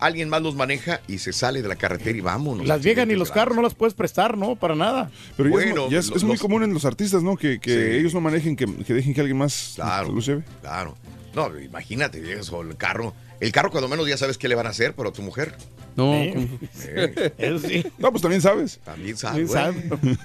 Alguien 0.00 0.28
más 0.28 0.42
los 0.42 0.54
maneja 0.56 1.00
y 1.06 1.18
se 1.18 1.32
sale 1.32 1.62
de 1.62 1.68
la 1.68 1.76
carretera 1.76 2.18
y 2.18 2.20
vámonos. 2.20 2.66
Las 2.66 2.82
viejas 2.82 3.06
ni 3.06 3.14
los 3.14 3.28
graves. 3.28 3.40
carros 3.42 3.56
no 3.56 3.62
las 3.62 3.74
puedes 3.74 3.94
prestar, 3.94 4.36
¿no? 4.36 4.56
Para 4.56 4.74
nada. 4.74 5.10
Pero 5.36 5.48
ya, 5.50 5.54
Bueno, 5.54 5.84
es, 5.86 5.90
ya 5.92 5.98
es- 6.00 6.08
los- 6.08 6.16
es 6.16 6.22
muy 6.24 6.32
los- 6.32 6.40
común 6.42 6.62
en 6.64 6.74
los 6.74 6.84
artistas, 6.84 7.22
¿no? 7.22 7.36
Que, 7.36 7.60
que 7.60 7.70
Sí. 7.92 7.96
ellos 8.00 8.12
no 8.12 8.20
manejen, 8.20 8.56
que, 8.56 8.66
que 8.84 8.92
dejen 8.92 9.14
que 9.14 9.20
alguien 9.20 9.38
más 9.38 9.72
Claro. 9.76 10.12
los 10.12 10.26
lleve. 10.26 10.42
Claro. 10.62 10.96
No, 11.34 11.58
imagínate, 11.58 12.32
eso, 12.38 12.62
el 12.62 12.76
carro. 12.76 13.14
El 13.40 13.50
carro, 13.52 13.70
cuando 13.70 13.88
menos 13.88 14.08
ya 14.08 14.16
sabes 14.16 14.38
qué 14.38 14.48
le 14.48 14.54
van 14.54 14.66
a 14.66 14.70
hacer, 14.70 14.94
pero 14.94 15.08
a 15.08 15.12
tu 15.12 15.22
mujer. 15.22 15.54
No, 15.96 16.14
eh, 16.14 17.32
Eso 17.38 17.58
sí. 17.68 17.84
No, 17.98 18.10
pues 18.10 18.22
también 18.22 18.40
sabes. 18.42 18.78
también 18.84 19.16
sabe. 19.16 19.44
Bien 19.44 19.46
güey. 19.48 19.62
sabe. 19.62 20.16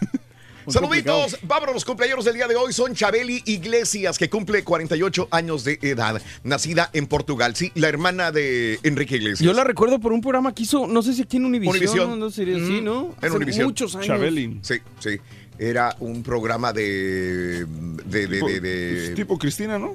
Muy 0.65 0.73
Saluditos, 0.73 1.39
vámonos, 1.43 1.73
los 1.73 1.85
cumpleaños 1.85 2.23
del 2.25 2.35
día 2.35 2.47
de 2.47 2.55
hoy 2.55 2.73
son 2.73 2.93
Chabeli 2.93 3.41
Iglesias, 3.47 4.19
que 4.19 4.29
cumple 4.29 4.63
48 4.63 5.27
años 5.31 5.63
de 5.63 5.79
edad, 5.81 6.21
nacida 6.43 6.91
en 6.93 7.07
Portugal, 7.07 7.55
sí, 7.55 7.71
la 7.73 7.87
hermana 7.87 8.31
de 8.31 8.77
Enrique 8.83 9.15
Iglesias. 9.15 9.39
Yo 9.39 9.53
la 9.53 9.63
recuerdo 9.63 9.99
por 9.99 10.13
un 10.13 10.21
programa 10.21 10.53
que 10.53 10.63
hizo, 10.63 10.85
no 10.85 11.01
sé 11.01 11.13
si 11.13 11.23
aquí 11.23 11.37
en 11.37 11.45
Univision. 11.45 11.75
Univisión. 11.75 12.19
No 12.19 12.29
sería 12.29 12.57
sí, 12.57 12.81
¿no? 12.81 13.05
Mm, 13.05 13.11
En 13.21 13.25
Hace 13.29 13.35
Univisión. 13.37 13.65
Muchos 13.65 13.95
años. 13.95 14.07
Chabeli. 14.07 14.59
Sí, 14.61 14.75
sí, 14.99 15.17
era 15.57 15.95
un 16.01 16.21
programa 16.21 16.71
de... 16.71 17.65
de, 17.65 18.27
de, 18.27 18.27
Tipo, 18.27 18.47
de- 18.47 18.59
de- 18.59 18.93
pues, 19.05 19.15
tipo 19.15 19.39
Cristina, 19.39 19.79
¿no? 19.79 19.93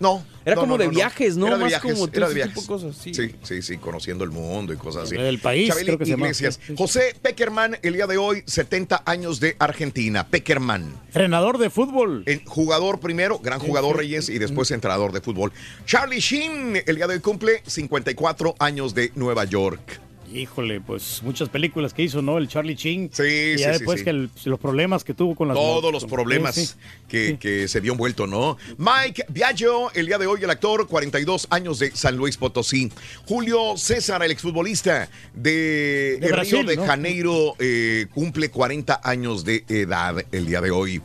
No. 0.00 0.24
Era 0.44 0.54
no, 0.54 0.62
como 0.62 0.74
no, 0.74 0.78
de 0.78 0.86
no, 0.86 0.90
viajes, 0.92 1.36
¿no? 1.36 1.46
Era 1.46 1.56
de 1.56 1.60
Más 1.64 1.68
viajes, 1.68 1.92
como 1.92 2.08
era 2.12 2.28
de 2.28 2.34
viajes. 2.34 2.54
tipo 2.54 2.60
de 2.62 2.66
cosas, 2.82 2.96
sí. 2.96 3.12
sí, 3.14 3.34
sí, 3.42 3.60
sí, 3.60 3.76
conociendo 3.76 4.24
el 4.24 4.30
mundo 4.30 4.72
y 4.72 4.76
cosas 4.76 5.04
así. 5.04 5.14
El 5.14 5.38
país, 5.38 5.68
Chabeli 5.68 5.86
creo 5.86 5.98
que 5.98 6.06
se 6.06 6.10
llama. 6.12 6.26
Iglesias. 6.26 6.54
Sí, 6.60 6.62
sí. 6.68 6.74
José 6.78 7.14
Peckerman, 7.20 7.78
el 7.82 7.92
día 7.92 8.06
de 8.06 8.16
hoy, 8.16 8.42
70 8.46 9.02
años 9.04 9.38
de 9.38 9.54
Argentina. 9.58 10.26
Peckerman. 10.26 10.94
Entrenador 11.08 11.58
de 11.58 11.68
fútbol. 11.68 12.22
En- 12.26 12.44
jugador 12.46 12.98
primero, 13.00 13.38
gran 13.38 13.60
jugador 13.60 13.98
Reyes 13.98 14.30
y 14.30 14.38
después 14.38 14.70
entrenador 14.70 15.12
de 15.12 15.20
fútbol. 15.20 15.52
Charlie 15.84 16.20
Sheen, 16.20 16.82
el 16.86 16.96
día 16.96 17.06
de 17.06 17.14
hoy 17.14 17.20
cumple 17.20 17.62
54 17.66 18.54
años 18.58 18.94
de 18.94 19.12
Nueva 19.14 19.44
York. 19.44 20.00
Híjole, 20.32 20.80
pues 20.80 21.20
muchas 21.24 21.48
películas 21.48 21.92
que 21.92 22.02
hizo, 22.02 22.22
¿no? 22.22 22.38
El 22.38 22.46
Charlie 22.46 22.76
Chin. 22.76 23.10
Sí, 23.12 23.22
y 23.24 23.56
sí, 23.56 23.64
ya 23.64 23.72
después 23.72 23.98
sí. 23.98 24.04
que 24.04 24.10
el- 24.10 24.30
los 24.44 24.60
problemas 24.60 25.02
que 25.02 25.12
tuvo 25.12 25.34
con 25.34 25.48
las 25.48 25.56
Todos 25.56 25.92
los 25.92 26.04
problemas. 26.04 26.76
Que, 27.08 27.36
que 27.40 27.66
se 27.66 27.80
vio 27.80 27.92
envuelto, 27.92 28.26
¿no? 28.28 28.56
Mike 28.78 29.24
Biagio, 29.28 29.90
el 29.92 30.06
día 30.06 30.18
de 30.18 30.26
hoy 30.26 30.42
el 30.44 30.50
actor, 30.50 30.86
42 30.86 31.48
años 31.50 31.80
de 31.80 31.90
San 31.90 32.16
Luis 32.16 32.36
Potosí. 32.36 32.92
Julio 33.26 33.76
César, 33.76 34.22
el 34.22 34.30
exfutbolista 34.30 35.08
de, 35.34 36.18
De 36.20 36.26
el 36.26 36.32
Brasil, 36.32 36.58
Río 36.60 36.68
de 36.68 36.76
¿no? 36.76 36.86
Janeiro, 36.86 37.54
eh, 37.58 38.06
cumple 38.14 38.50
40 38.50 39.00
años 39.02 39.44
de 39.44 39.64
edad 39.68 40.24
el 40.30 40.46
día 40.46 40.60
de 40.60 40.70
hoy. 40.70 41.02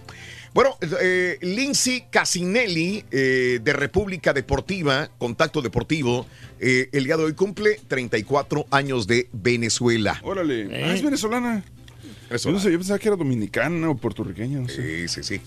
Bueno, 0.53 0.78
eh, 1.01 1.38
Lindsay 1.41 2.05
Casinelli 2.09 3.03
eh, 3.11 3.59
de 3.61 3.73
República 3.73 4.32
Deportiva, 4.32 5.09
Contacto 5.17 5.61
Deportivo, 5.61 6.26
eh, 6.60 6.89
el 6.91 7.06
día 7.06 7.18
de 7.18 7.24
hoy 7.24 7.34
cumple 7.34 7.80
34 7.88 8.68
años 8.72 9.08
de 9.08 9.30
Venezuela. 9.34 10.20
Órale. 10.24 10.84
Ah, 10.84 10.93
es 10.93 11.03
venezolana. 11.03 11.64
Yo, 12.30 12.51
no 12.51 12.60
sé, 12.60 12.72
yo 12.72 12.78
pensaba 12.78 12.97
que 12.97 13.08
era 13.08 13.16
dominicana 13.16 13.89
o 13.89 13.95
puertorriqueña. 13.95 14.60
no 14.60 14.68
sé. 14.68 15.08
Sí, 15.08 15.22
sí, 15.22 15.24
sí. 15.24 15.41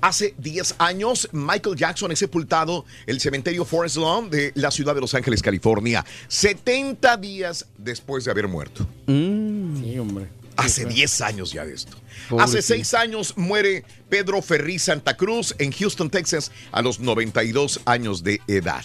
Hace 0.00 0.34
10 0.36 0.74
años, 0.78 1.28
Michael 1.32 1.76
Jackson 1.76 2.12
es 2.12 2.18
sepultado 2.18 2.84
en 3.06 3.14
el 3.14 3.20
cementerio 3.20 3.64
Forest 3.64 3.96
Lawn 3.96 4.28
de 4.28 4.52
la 4.54 4.70
ciudad 4.70 4.94
de 4.94 5.00
Los 5.00 5.14
Ángeles, 5.14 5.40
California, 5.40 6.04
70 6.28 7.16
días 7.16 7.66
después 7.78 8.24
de 8.24 8.30
haber 8.30 8.48
muerto. 8.48 8.86
Sí, 9.06 9.98
hombre. 9.98 10.26
Hace 10.56 10.84
10 10.84 11.20
años 11.22 11.52
ya 11.52 11.64
de 11.64 11.74
esto. 11.74 11.96
Hace 12.38 12.62
6 12.62 12.94
años 12.94 13.34
muere 13.36 13.84
Pedro 14.08 14.42
Ferri 14.42 14.78
Santa 14.78 15.16
Cruz 15.16 15.54
en 15.58 15.72
Houston, 15.72 16.10
Texas, 16.10 16.52
a 16.70 16.82
los 16.82 17.00
92 17.00 17.80
años 17.86 18.22
de 18.22 18.40
edad. 18.46 18.84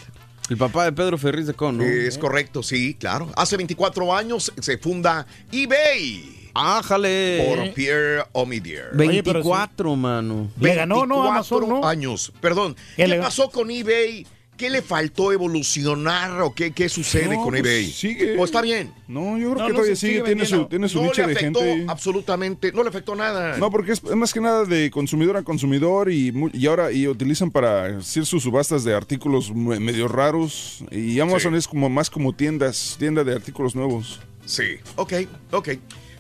El 0.50 0.58
papá 0.58 0.86
de 0.86 0.91
Pedro 0.91 1.18
Ferriz 1.18 1.45
de 1.45 1.54
Con, 1.54 1.78
¿no? 1.78 1.84
Es 1.84 2.18
correcto, 2.18 2.64
sí, 2.64 2.95
claro. 2.95 3.30
Hace 3.36 3.56
24 3.58 4.16
años 4.16 4.52
se 4.60 4.78
funda 4.78 5.28
eBay. 5.52 6.50
¡Ájale! 6.56 7.45
Por 7.56 7.74
Pierre 7.76 8.24
Omidyar. 8.32 8.95
24, 8.95 9.95
mano. 9.95 10.50
Le 10.60 10.74
ganó, 10.76 11.06
¿no? 11.06 11.22
24 11.24 11.30
Amazon, 11.32 11.70
¿no? 11.70 11.88
años. 11.88 12.34
Perdón. 12.41 12.76
¿Qué 12.95 13.04
¿Qué, 13.04 13.08
le- 13.08 13.20
pasó 13.20 13.50
con 13.50 13.70
eBay? 13.70 14.26
¿Qué 14.60 14.70
le 14.70 14.82
faltó 14.82 15.32
evolucionar 15.32 16.41
o 16.41 16.53
qué, 16.53 16.72
qué 16.74 16.89
sucede 16.89 17.36
No, 17.38 17.43
con 17.43 17.51
pues, 17.51 17.62
eBay? 17.62 17.86
sigue. 17.89 18.38
¿O 18.38 18.43
está 18.43 18.62
bien? 18.62 18.91
No, 19.07 19.38
yo 19.38 19.51
creo 19.53 19.55
No, 19.55 19.55
que 19.55 19.70
no, 19.72 19.76
todavía 19.76 19.95
sigue, 19.95 20.14
sigue 20.16 20.24
tiene 20.26 20.45
su, 20.45 20.66
tiene 20.66 20.89
su 20.89 20.97
no 20.97 21.05
nicho 21.05 21.22
le 21.22 21.28
de 21.28 21.34
afectó 21.39 21.60
gente. 21.62 21.86
absolutamente, 21.88 22.72
no 22.74 22.84
le 22.84 22.89
afectó 22.89 23.16
nada. 23.16 23.57
No, 23.57 23.72
porque 23.72 23.93
es, 23.93 24.03
es 24.03 24.16
más 24.18 24.34
que 24.34 24.41
nada 24.41 24.66
de 24.66 24.91
consumidor 24.91 25.38
a 25.38 25.43
consumidor 25.43 26.12
y, 26.12 26.34
y 26.51 26.68
ahora 26.68 26.91
y 26.91 27.07
utilizan 27.07 27.51
para 27.51 27.99
hacer 27.99 28.26
sus 28.26 28.43
subastas 28.43 28.84
de 28.84 28.93
artículos 28.93 29.55
me- 29.55 29.80
medio 29.80 30.10
raros 30.10 30.84
y 30.91 31.18
Amazon 31.22 31.55
es 31.55 31.66
como 31.66 31.89
más 31.89 32.10
como 32.10 32.34
tiendas, 32.34 32.97
tienda 32.99 33.24
de 33.24 33.34
artículos 33.36 33.76
nuevos. 33.76 34.20
Sí, 34.45 34.64
ok, 34.97 35.14
ok. 35.51 35.70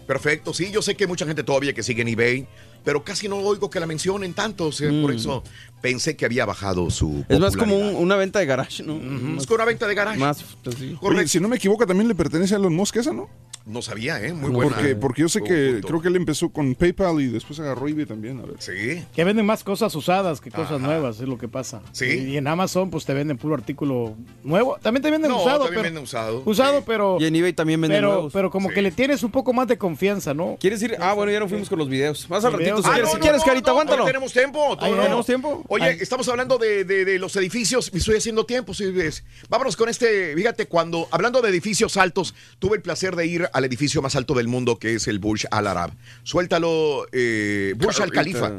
Perfecto, 0.07 0.53
sí, 0.53 0.71
yo 0.71 0.81
sé 0.81 0.95
que 0.95 1.03
hay 1.03 1.07
mucha 1.09 1.25
gente 1.25 1.43
todavía 1.43 1.73
que 1.73 1.83
sigue 1.83 2.01
en 2.03 2.07
eBay, 2.07 2.47
pero 2.83 3.03
casi 3.03 3.27
no 3.27 3.37
oigo 3.37 3.69
que 3.69 3.79
la 3.79 3.85
mencionen 3.85 4.33
tanto, 4.33 4.65
o 4.67 4.71
sea, 4.71 4.89
por 5.01 5.11
Mm. 5.13 5.15
eso 5.17 5.43
pensé 5.81 6.15
que 6.17 6.25
había 6.25 6.45
bajado 6.45 6.89
su 6.89 7.23
Es 7.29 7.39
más 7.39 7.55
como 7.55 7.77
un- 7.77 7.95
una 7.95 8.15
venta 8.17 8.39
de 8.39 8.45
garage, 8.45 8.83
¿no? 8.83 8.95
Es 9.37 9.45
como 9.45 9.55
una 9.55 9.65
venta 9.65 9.87
de 9.87 9.95
garage. 9.95 10.19
Más, 10.19 10.43
pues, 10.63 10.75
sí. 10.77 10.97
Oye, 11.01 11.27
si 11.27 11.39
no 11.39 11.47
me 11.47 11.55
equivoco, 11.55 11.85
también 11.87 12.07
le 12.07 12.15
pertenece 12.15 12.53
a 12.55 12.57
Elon 12.57 12.75
Musk 12.75 12.97
esa, 12.97 13.13
¿no? 13.13 13.29
No 13.65 13.81
sabía, 13.83 14.19
¿eh? 14.25 14.33
Muy 14.33 14.49
buena. 14.49 14.75
Porque, 14.75 14.95
porque 14.95 15.21
yo 15.21 15.29
sé 15.29 15.41
que 15.43 15.81
creo 15.85 16.01
que 16.01 16.07
él 16.07 16.15
empezó 16.15 16.49
con 16.49 16.73
PayPal 16.73 17.21
y 17.21 17.27
después 17.27 17.59
agarró 17.59 17.87
eBay 17.87 18.05
también. 18.07 18.39
A 18.39 18.43
ver. 18.43 18.55
Sí. 18.59 19.05
Que 19.13 19.23
venden 19.23 19.45
más 19.45 19.63
cosas 19.63 19.93
usadas 19.95 20.41
que 20.41 20.49
cosas 20.49 20.81
nuevas, 20.81 21.19
es 21.19 21.27
lo 21.27 21.37
que 21.37 21.47
pasa. 21.47 21.81
Sí. 21.91 22.05
Y 22.05 22.37
en 22.37 22.47
Amazon, 22.47 22.89
pues 22.89 23.05
te 23.05 23.13
venden 23.13 23.37
puro 23.37 23.53
artículo 23.53 24.15
nuevo. 24.43 24.77
También 24.81 25.03
te 25.03 25.11
venden 25.11 25.29
No, 25.29 25.37
usado. 25.37 25.65
también 25.65 25.69
pero, 25.75 25.83
venden 25.83 26.03
usado. 26.03 26.41
Usado, 26.45 26.83
pero. 26.83 27.17
Y 27.19 27.25
en 27.25 27.35
eBay 27.35 27.53
también 27.53 27.79
venden 27.79 27.97
pero, 27.99 28.13
nuevos. 28.13 28.33
pero 28.33 28.49
como 28.49 28.69
que 28.69 28.81
le 28.81 28.91
tienes 28.91 29.21
un 29.21 29.29
poco 29.31 29.53
más 29.53 29.67
de 29.67 29.77
confianza, 29.77 30.33
¿no? 30.33 30.57
¿Quieres 30.59 30.81
ir? 30.81 30.95
Ah, 30.99 31.13
bueno, 31.13 31.31
ya 31.31 31.39
no 31.39 31.47
fuimos 31.47 31.69
con 31.69 31.77
los 31.77 31.89
videos. 31.89 32.27
Más 32.29 32.43
al 32.45 32.53
Los 32.53 32.61
ratito. 32.77 32.89
Ah, 32.89 32.93
quieres, 32.93 33.03
no, 33.05 33.11
si 33.11 33.17
no, 33.17 33.21
quieres 33.21 33.39
no, 33.41 33.45
Carita, 33.45 33.65
no, 33.67 33.71
aguántalo. 33.71 34.05
Tenemos 34.05 34.33
tiempo. 34.33 34.77
Tenemos 34.77 35.25
tiempo. 35.25 35.63
Oye, 35.67 35.85
Ay. 35.85 35.97
estamos 36.01 36.27
hablando 36.29 36.57
de, 36.57 36.83
de- 36.85 37.05
de 37.05 37.19
los 37.19 37.35
edificios. 37.35 37.91
Estoy 37.93 38.15
haciendo 38.17 38.45
tiempo. 38.45 38.73
sí, 38.73 38.91
ves. 38.91 39.23
Vámonos 39.49 39.75
con 39.75 39.89
este. 39.89 40.35
Fíjate, 40.35 40.67
cuando 40.67 41.07
hablando 41.11 41.41
de 41.41 41.49
edificios 41.49 41.97
altos, 41.97 42.33
tuve 42.59 42.77
el 42.77 42.81
placer 42.81 43.15
de 43.15 43.25
ir 43.25 43.49
al 43.53 43.65
edificio 43.65 44.01
más 44.01 44.15
alto 44.15 44.33
del 44.33 44.47
mundo, 44.47 44.77
que 44.79 44.95
es 44.95 45.07
el 45.07 45.19
Burj 45.19 45.45
Al 45.51 45.67
Arab. 45.67 45.91
Suéltalo, 46.23 47.05
eh, 47.11 47.73
Burj 47.77 48.01
Al. 48.01 48.11
Khalifa. 48.11 48.51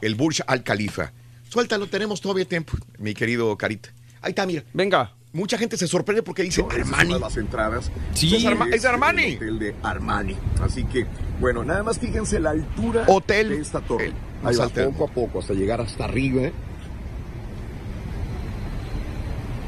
El 0.00 0.14
Burj 0.14 0.40
Al 0.46 0.62
Khalifa. 0.64 1.12
Suéltalo, 1.48 1.86
tenemos 1.86 2.20
todavía 2.20 2.44
tiempo, 2.46 2.72
mi 2.98 3.14
querido 3.14 3.56
Carita. 3.56 3.90
Ahí 4.22 4.30
está, 4.30 4.46
mira. 4.46 4.64
Venga. 4.72 5.12
Mucha 5.34 5.56
gente 5.56 5.78
se 5.78 5.86
sorprende 5.88 6.22
porque 6.22 6.42
dice 6.42 6.62
Armani. 6.70 7.18
las 7.18 7.36
entradas. 7.38 7.90
Sí. 8.12 8.36
Es, 8.36 8.44
Arma- 8.44 8.68
es 8.70 8.84
Armani. 8.84 9.24
el 9.24 9.36
hotel 9.36 9.58
de 9.58 9.74
Armani. 9.82 10.36
Así 10.62 10.84
que, 10.84 11.06
bueno, 11.40 11.64
nada 11.64 11.82
más 11.82 11.98
fíjense 11.98 12.38
la 12.38 12.50
altura 12.50 13.04
Hotel. 13.06 13.48
de 13.48 13.60
esta 13.60 13.80
torre. 13.80 14.06
El- 14.06 14.14
Ahí 14.44 14.56
va, 14.56 14.68
poco 14.68 15.04
a 15.04 15.08
poco 15.08 15.38
hasta 15.38 15.54
llegar 15.54 15.80
hasta 15.80 16.04
arriba. 16.04 16.50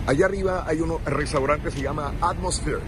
Allá 0.07 0.27
arriba 0.27 0.65
hay 0.67 0.81
un 0.81 1.03
restaurante 1.07 1.69
que 1.71 1.77
se 1.77 1.83
llama 1.83 2.13
Atmosphere. 2.21 2.81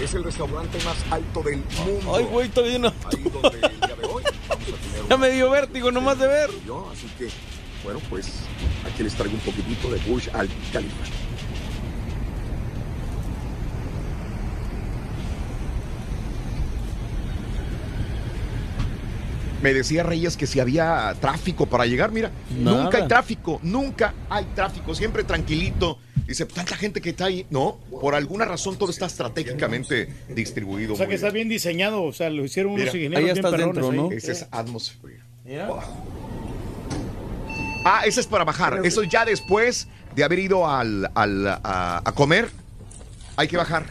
Es 0.00 0.14
el 0.14 0.22
restaurante 0.22 0.78
más 0.84 0.96
alto 1.10 1.42
del 1.42 1.56
mundo. 1.84 2.14
Ay, 2.16 2.24
güey, 2.30 2.48
todavía 2.50 2.78
no. 2.78 2.88
Ahí 2.88 3.22
donde 3.32 3.48
el 3.66 3.80
día 3.80 3.96
de 3.96 4.06
hoy 4.06 4.22
vamos 4.48 4.48
a 4.48 4.56
tener 4.94 5.08
Ya 5.08 5.16
me 5.16 5.30
dio 5.30 5.50
vértigo 5.50 5.90
nomás 5.90 6.18
de 6.18 6.28
ver. 6.28 6.50
yo, 6.66 6.88
así 6.92 7.08
que, 7.18 7.28
bueno, 7.86 8.00
pues 8.10 8.26
aquí 8.84 9.04
les 9.04 9.14
traigo 9.14 9.36
un 9.36 9.40
poquitito 9.42 9.88
de 9.88 10.00
Burj 10.00 10.28
Al 10.34 10.48
Khalifa. 10.72 11.04
Me 19.62 19.72
decía 19.72 20.02
Reyes 20.02 20.36
que 20.36 20.48
si 20.48 20.58
había 20.58 21.14
tráfico 21.20 21.66
para 21.66 21.86
llegar, 21.86 22.10
mira, 22.10 22.32
Nada. 22.58 22.82
nunca 22.82 22.98
hay 22.98 23.06
tráfico, 23.06 23.60
nunca 23.62 24.14
hay 24.28 24.44
tráfico, 24.56 24.92
siempre 24.92 25.22
tranquilito. 25.22 25.98
Dice, 26.26 26.44
tanta 26.44 26.76
gente 26.76 27.00
que 27.00 27.10
está 27.10 27.26
ahí. 27.26 27.46
No, 27.50 27.78
por 28.00 28.16
alguna 28.16 28.44
razón 28.46 28.76
todo 28.76 28.90
está 28.90 29.06
estratégicamente 29.06 30.08
distribuido. 30.28 30.94
O 30.94 30.96
sea 30.96 31.06
que 31.06 31.14
está 31.14 31.30
bien. 31.30 31.48
diseñado, 31.48 32.02
o 32.02 32.12
sea, 32.12 32.30
lo 32.30 32.44
hicieron 32.44 32.72
unos 32.72 32.92
Mira, 32.92 32.96
ingenieros 32.96 33.18
ahí 33.18 33.24
bien 33.26 33.36
estás 33.36 33.52
perrones 33.52 33.74
dentro, 33.76 33.90
ahí. 33.92 34.08
¿no? 34.10 34.12
Ese 34.12 34.32
es 34.32 34.46
Atmosphere. 34.50 35.20
Mira. 35.44 35.68
Ah, 37.88 38.02
ese 38.04 38.20
es 38.20 38.26
para 38.26 38.44
bajar. 38.44 38.80
Eso 38.84 39.02
ya 39.04 39.24
después 39.24 39.86
de 40.14 40.24
haber 40.24 40.38
ido 40.40 40.68
al, 40.68 41.10
al- 41.14 41.46
a, 41.46 42.02
a 42.04 42.12
comer, 42.12 42.50
hay 43.36 43.46
que 43.48 43.56
bajar. 43.56 43.86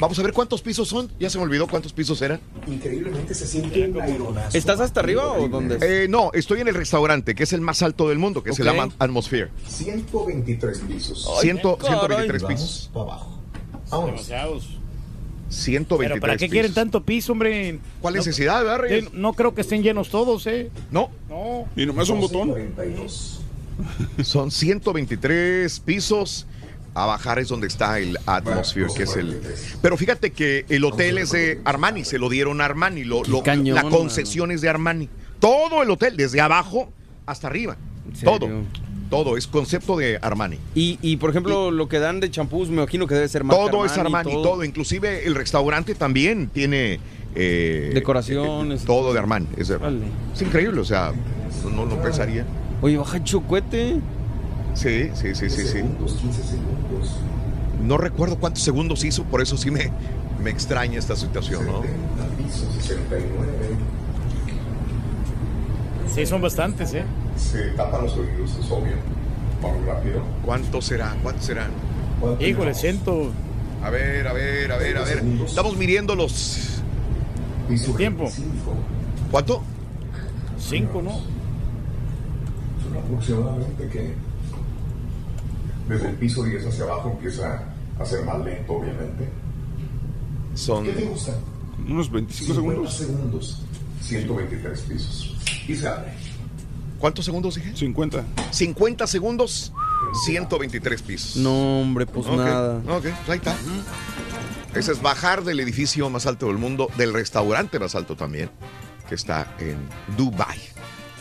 Vamos 0.00 0.16
a 0.20 0.22
ver 0.22 0.32
cuántos 0.32 0.62
pisos 0.62 0.86
son. 0.86 1.10
Ya 1.18 1.28
se 1.28 1.38
me 1.38 1.44
olvidó 1.44 1.66
cuántos 1.66 1.92
pisos 1.92 2.22
eran. 2.22 2.38
Increíblemente 2.68 3.34
se 3.34 3.44
siente 3.48 3.82
aeronazo. 4.00 4.56
¿Estás 4.56 4.78
hasta 4.78 5.00
arriba 5.00 5.32
o 5.32 5.48
dónde? 5.48 5.78
Eh, 5.82 6.06
no, 6.08 6.30
estoy 6.34 6.60
en 6.60 6.68
el 6.68 6.74
restaurante, 6.76 7.34
que 7.34 7.42
es 7.42 7.52
el 7.52 7.60
más 7.60 7.82
alto 7.82 8.08
del 8.08 8.18
mundo, 8.18 8.44
que 8.44 8.50
es 8.50 8.60
el 8.60 8.68
Atmosphere. 8.68 9.50
123 9.66 10.78
pisos. 10.80 11.28
Ciento- 11.40 11.76
caray. 11.78 11.98
123 11.98 12.44
pisos. 12.44 12.90
Vamos 12.94 13.08
para 13.08 14.00
abajo. 14.00 14.06
Demasiados. 14.06 14.77
123 15.48 16.08
Pero 16.10 16.20
¿para 16.20 16.34
qué 16.34 16.44
pisos. 16.46 16.52
quieren 16.52 16.74
tanto 16.74 17.02
piso, 17.04 17.32
hombre? 17.32 17.78
¿Cuál 18.00 18.14
No- 18.14 18.18
necesidad, 18.20 18.62
verdad, 18.62 18.78
Reyes? 18.80 19.04
Eh, 19.06 19.10
No 19.14 19.32
creo 19.32 19.54
que 19.54 19.62
estén 19.62 19.82
llenos 19.82 20.10
todos, 20.10 20.46
¿eh? 20.46 20.70
No, 20.90 21.10
No. 21.28 21.66
Y 21.76 21.86
nomás 21.86 22.08
un 22.10 22.20
botón. 22.20 22.48
42. 22.50 23.40
son 24.22 24.50
123 24.50 25.80
pisos. 25.80 26.46
A 26.94 27.06
bajar 27.06 27.38
es 27.38 27.46
donde 27.48 27.68
está 27.68 28.00
el 28.00 28.18
Atmosphere, 28.26 28.88
que 28.96 29.04
es 29.04 29.14
el... 29.14 29.40
Pero 29.80 29.96
fíjate 29.96 30.32
que 30.32 30.64
el 30.68 30.84
hotel 30.84 31.18
es 31.18 31.30
de 31.30 31.60
Armani, 31.64 32.04
se 32.04 32.18
lo 32.18 32.28
dieron 32.28 32.60
a 32.60 32.64
Armani, 32.64 33.04
lo, 33.04 33.22
lo- 33.24 33.42
cañón, 33.44 33.76
la 33.76 33.84
concesión 33.84 34.50
es 34.50 34.62
de 34.62 34.68
Armani. 34.68 35.08
Todo 35.38 35.82
el 35.84 35.90
hotel, 35.90 36.16
desde 36.16 36.40
abajo 36.40 36.90
hasta 37.24 37.46
arriba. 37.46 37.76
Todo, 38.24 38.48
todo, 39.08 39.36
es 39.36 39.46
concepto 39.46 39.96
de 39.96 40.18
Armani. 40.22 40.58
Y, 40.74 40.98
y 41.02 41.16
por 41.16 41.30
ejemplo, 41.30 41.70
lo 41.70 41.88
que 41.88 41.98
dan 41.98 42.20
de 42.20 42.30
champús, 42.30 42.68
me 42.68 42.76
imagino 42.82 43.06
que 43.06 43.14
debe 43.14 43.28
ser 43.28 43.44
más 43.44 43.56
Todo 43.56 43.84
es 43.84 43.96
Armani, 43.98 44.32
todo. 44.32 44.64
Inclusive 44.64 45.26
el 45.26 45.34
restaurante 45.34 45.94
también 45.94 46.48
tiene... 46.48 47.00
eh, 47.34 47.90
Decoraciones. 47.94 48.82
eh, 48.82 48.86
todo 48.86 49.12
de 49.12 49.18
Armani. 49.18 49.46
Es, 49.56 49.76
Vale. 49.78 49.98
es 50.34 50.42
increíble, 50.42 50.80
o 50.80 50.84
sea, 50.84 51.12
no, 51.74 51.86
no 51.86 51.96
pensaría. 52.02 52.44
Oye, 52.80 52.96
baja 52.96 53.22
chocuete. 53.24 53.96
Sí, 54.74 55.10
sí, 55.14 55.34
sí, 55.34 55.50
sí, 55.50 55.50
sí. 55.50 55.66
Segundos, 55.66 56.12
15 56.14 56.42
segundos. 56.42 57.16
No 57.84 57.96
recuerdo 57.96 58.38
cuántos 58.38 58.62
segundos 58.62 59.02
hizo, 59.04 59.24
por 59.24 59.40
eso 59.40 59.56
sí 59.56 59.70
me, 59.70 59.90
me 60.42 60.50
extraña 60.50 60.98
esta 60.98 61.16
situación, 61.16 61.66
¿no? 61.66 61.82
70 61.82 62.36
pisos, 62.36 62.74
69. 62.82 63.28
Sí, 66.14 66.26
son 66.26 66.40
bastantes, 66.42 66.94
¿eh? 66.94 67.04
Se 67.38 67.68
tapan 67.70 68.02
los 68.02 68.16
oídos, 68.16 68.56
es 68.60 68.70
obvio. 68.70 68.96
Vamos 69.62 69.86
rápido. 69.86 70.22
¿Cuánto 70.44 70.82
será? 70.82 71.16
¿Cuánto 71.22 71.42
será? 71.42 71.68
¿Cuánto 72.20 72.44
Híjole, 72.44 72.74
siento 72.74 73.30
A 73.82 73.90
ver, 73.90 74.26
a 74.26 74.32
ver, 74.32 74.72
a 74.72 74.76
ver, 74.76 74.98
a 74.98 75.04
ver. 75.04 75.24
Estamos 75.46 75.76
midiendo 75.76 76.14
los... 76.14 76.80
Piso 77.68 77.92
tiempo. 77.94 78.24
25. 78.24 78.74
¿Cuánto? 79.30 79.62
cinco, 80.58 81.02
¿no? 81.02 81.20
Son 82.82 82.96
aproximadamente 82.96 83.88
que 83.88 84.14
desde 85.88 86.10
el 86.10 86.16
piso 86.16 86.42
10 86.42 86.66
hacia 86.66 86.84
abajo 86.84 87.10
empieza 87.10 87.64
a 87.98 88.04
ser 88.04 88.24
más 88.24 88.44
lento, 88.44 88.74
obviamente. 88.74 89.28
Son... 90.54 90.84
¿Qué 90.84 90.92
te 90.92 91.04
gusta? 91.04 91.32
Unos 91.88 92.10
25 92.10 92.54
50 92.54 92.90
segundos. 92.90 92.96
segundos. 92.96 93.62
123 94.02 94.80
pisos. 94.82 95.36
Y 95.66 95.74
se 95.74 95.88
abre. 95.88 96.12
¿Cuántos 96.98 97.24
segundos 97.24 97.54
dije? 97.54 97.76
50. 97.76 98.24
50 98.50 99.06
segundos, 99.06 99.72
123 100.24 101.02
pisos. 101.02 101.36
No, 101.36 101.80
hombre, 101.80 102.06
pues 102.06 102.26
nada. 102.26 102.78
Ok, 102.88 103.02
pues 103.02 103.28
ahí 103.28 103.36
está. 103.38 103.56
Ese 104.74 104.92
es 104.92 105.02
bajar 105.02 105.44
del 105.44 105.60
edificio 105.60 106.10
más 106.10 106.26
alto 106.26 106.46
del 106.46 106.58
mundo, 106.58 106.90
del 106.96 107.12
restaurante 107.12 107.78
más 107.78 107.94
alto 107.94 108.16
también, 108.16 108.50
que 109.08 109.14
está 109.14 109.54
en 109.58 109.78
Dubai. 110.16 110.58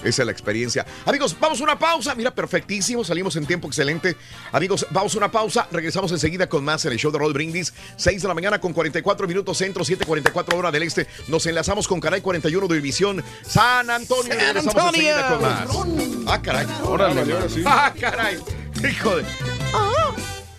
Esa 0.07 0.21
es 0.23 0.25
la 0.25 0.31
experiencia. 0.31 0.85
Amigos, 1.05 1.35
vamos 1.39 1.59
a 1.61 1.63
una 1.63 1.77
pausa. 1.79 2.15
Mira, 2.15 2.33
perfectísimo, 2.33 3.03
salimos 3.03 3.35
en 3.35 3.45
tiempo 3.45 3.67
excelente. 3.67 4.15
Amigos, 4.51 4.85
vamos 4.91 5.13
a 5.15 5.17
una 5.17 5.31
pausa. 5.31 5.67
Regresamos 5.71 6.11
enseguida 6.11 6.47
con 6.47 6.63
más 6.63 6.85
en 6.85 6.91
el 6.93 6.97
show 6.97 7.11
de 7.11 7.19
Roll 7.19 7.33
Brindis. 7.33 7.73
6 7.97 8.21
de 8.21 8.27
la 8.27 8.33
mañana 8.33 8.59
con 8.59 8.73
44 8.73 9.27
minutos 9.27 9.57
centro, 9.57 9.83
7:44 9.83 10.55
hora 10.57 10.71
del 10.71 10.83
este. 10.83 11.07
Nos 11.27 11.45
enlazamos 11.45 11.87
con 11.87 11.99
Caray 11.99 12.21
41 12.21 12.67
de 12.67 12.75
División 12.75 13.23
San 13.43 13.89
Antonio. 13.89 14.33
San 14.33 14.39
Regresamos 14.39 14.75
Antonio. 14.75 14.87
enseguida 15.11 15.29
con 15.29 15.41
más. 15.41 15.67
Ah, 16.27 16.41
caray. 16.41 16.67
Órale, 16.83 17.21
ahora 17.21 17.49
sí. 17.49 17.63
Ah, 17.65 17.93
caray. 17.99 18.37
Hijo 18.89 19.15
de. 19.17 19.25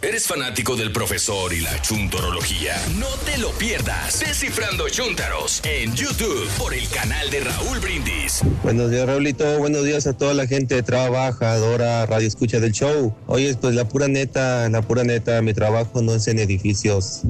¿Eres 0.00 0.28
fanático 0.28 0.76
del 0.76 0.92
profesor 0.92 1.52
y 1.52 1.60
la 1.60 1.82
chuntorología? 1.82 2.76
No 3.00 3.08
te 3.26 3.36
lo 3.36 3.50
pierdas. 3.50 4.20
Descifrando 4.20 4.88
Chuntaros 4.88 5.60
en 5.64 5.92
YouTube 5.92 6.48
por 6.56 6.72
el 6.72 6.88
canal 6.88 7.28
de 7.30 7.40
Raúl 7.40 7.80
Brindis. 7.80 8.42
Buenos 8.62 8.92
días, 8.92 9.08
Raulito. 9.08 9.58
Buenos 9.58 9.84
días 9.84 10.06
a 10.06 10.16
toda 10.16 10.34
la 10.34 10.46
gente 10.46 10.84
trabajadora, 10.84 12.06
radio 12.06 12.28
escucha 12.28 12.60
del 12.60 12.70
show. 12.70 13.12
Oye, 13.26 13.56
pues 13.60 13.74
la 13.74 13.88
pura 13.88 14.06
neta, 14.06 14.68
la 14.68 14.82
pura 14.82 15.02
neta, 15.02 15.42
mi 15.42 15.52
trabajo 15.52 16.00
no 16.00 16.14
es 16.14 16.28
en 16.28 16.38
edificios, 16.38 17.22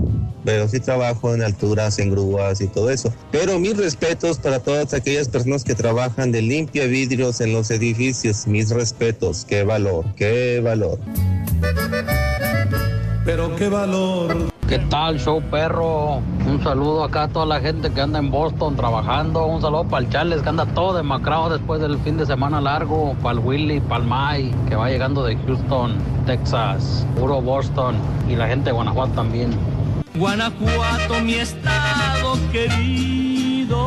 pero 0.45 0.69
sí 0.69 0.79
trabajo 0.79 1.35
en 1.35 1.43
alturas, 1.43 1.99
en 1.99 2.11
grúas 2.11 2.61
y 2.61 2.67
todo 2.67 2.91
eso. 2.91 3.15
Pero 3.33 3.59
mis 3.59 3.79
respetos 3.79 4.37
para 4.37 4.61
todas 4.61 4.93
aquellas 4.93 5.31
personas 5.31 5.65
que 5.65 5.75
trabajan 5.75 6.33
de 6.33 6.43
limpia 6.43 6.85
vidrios 6.85 7.41
en 7.41 7.55
los 7.55 7.71
edificios. 7.71 8.47
Mis 8.47 8.69
respetos. 8.69 9.47
Qué 9.49 9.63
valor, 9.63 10.05
qué 10.17 10.61
valor. 10.63 10.99
Pero 13.29 13.55
qué 13.57 13.69
valor. 13.69 14.49
¿Qué 14.67 14.79
tal, 14.79 15.21
show 15.21 15.43
perro? 15.51 16.23
Un 16.47 16.63
saludo 16.63 17.05
acá 17.05 17.25
a 17.25 17.29
toda 17.29 17.45
la 17.45 17.61
gente 17.61 17.91
que 17.93 18.01
anda 18.01 18.19
en 18.21 18.31
Boston 18.31 18.75
trabajando. 18.75 19.45
Un 19.45 19.61
saludo 19.61 19.85
para 19.85 20.03
el 20.03 20.11
Charles 20.11 20.41
que 20.41 20.49
anda 20.49 20.65
todo 20.65 20.97
demacrado 20.97 21.51
después 21.51 21.79
del 21.83 21.99
fin 21.99 22.17
de 22.17 22.25
semana 22.25 22.59
largo. 22.59 23.15
Para 23.23 23.39
el 23.39 23.45
Willy, 23.45 23.81
para 23.81 24.03
el 24.03 24.09
Mai, 24.09 24.55
que 24.67 24.77
va 24.77 24.89
llegando 24.89 25.23
de 25.25 25.37
Houston, 25.37 25.99
Texas. 26.25 27.07
Puro 27.19 27.43
Boston. 27.43 27.97
Y 28.31 28.37
la 28.37 28.49
gente 28.49 28.71
de 28.71 28.73
Guanajuato 28.73 29.13
también. 29.13 29.51
Guanajuato, 30.15 31.21
mi 31.23 31.35
estado 31.35 32.33
querido. 32.51 33.79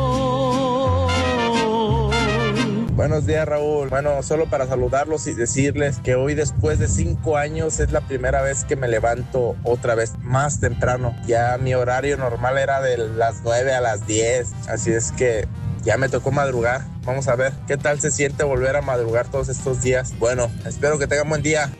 Buenos 2.93 3.25
días, 3.25 3.47
Raúl. 3.47 3.87
Bueno, 3.87 4.21
solo 4.21 4.49
para 4.49 4.67
saludarlos 4.67 5.25
y 5.25 5.33
decirles 5.33 5.99
que 6.03 6.15
hoy, 6.15 6.35
después 6.35 6.77
de 6.77 6.89
cinco 6.89 7.37
años, 7.37 7.79
es 7.79 7.93
la 7.93 8.01
primera 8.01 8.41
vez 8.41 8.65
que 8.65 8.75
me 8.75 8.89
levanto 8.89 9.55
otra 9.63 9.95
vez 9.95 10.13
más 10.19 10.59
temprano. 10.59 11.15
Ya 11.25 11.57
mi 11.57 11.73
horario 11.73 12.17
normal 12.17 12.57
era 12.57 12.81
de 12.81 12.97
las 12.97 13.43
9 13.43 13.73
a 13.73 13.79
las 13.79 14.05
10. 14.05 14.67
Así 14.67 14.91
es 14.91 15.13
que 15.13 15.47
ya 15.83 15.97
me 15.97 16.09
tocó 16.09 16.31
madrugar. 16.31 16.81
Vamos 17.05 17.29
a 17.29 17.35
ver 17.35 17.53
qué 17.65 17.77
tal 17.77 18.01
se 18.01 18.11
siente 18.11 18.43
volver 18.43 18.75
a 18.75 18.81
madrugar 18.81 19.25
todos 19.31 19.47
estos 19.47 19.81
días. 19.81 20.13
Bueno, 20.19 20.51
espero 20.65 20.99
que 20.99 21.07
tengan 21.07 21.29
buen 21.29 21.41
día. 21.41 21.71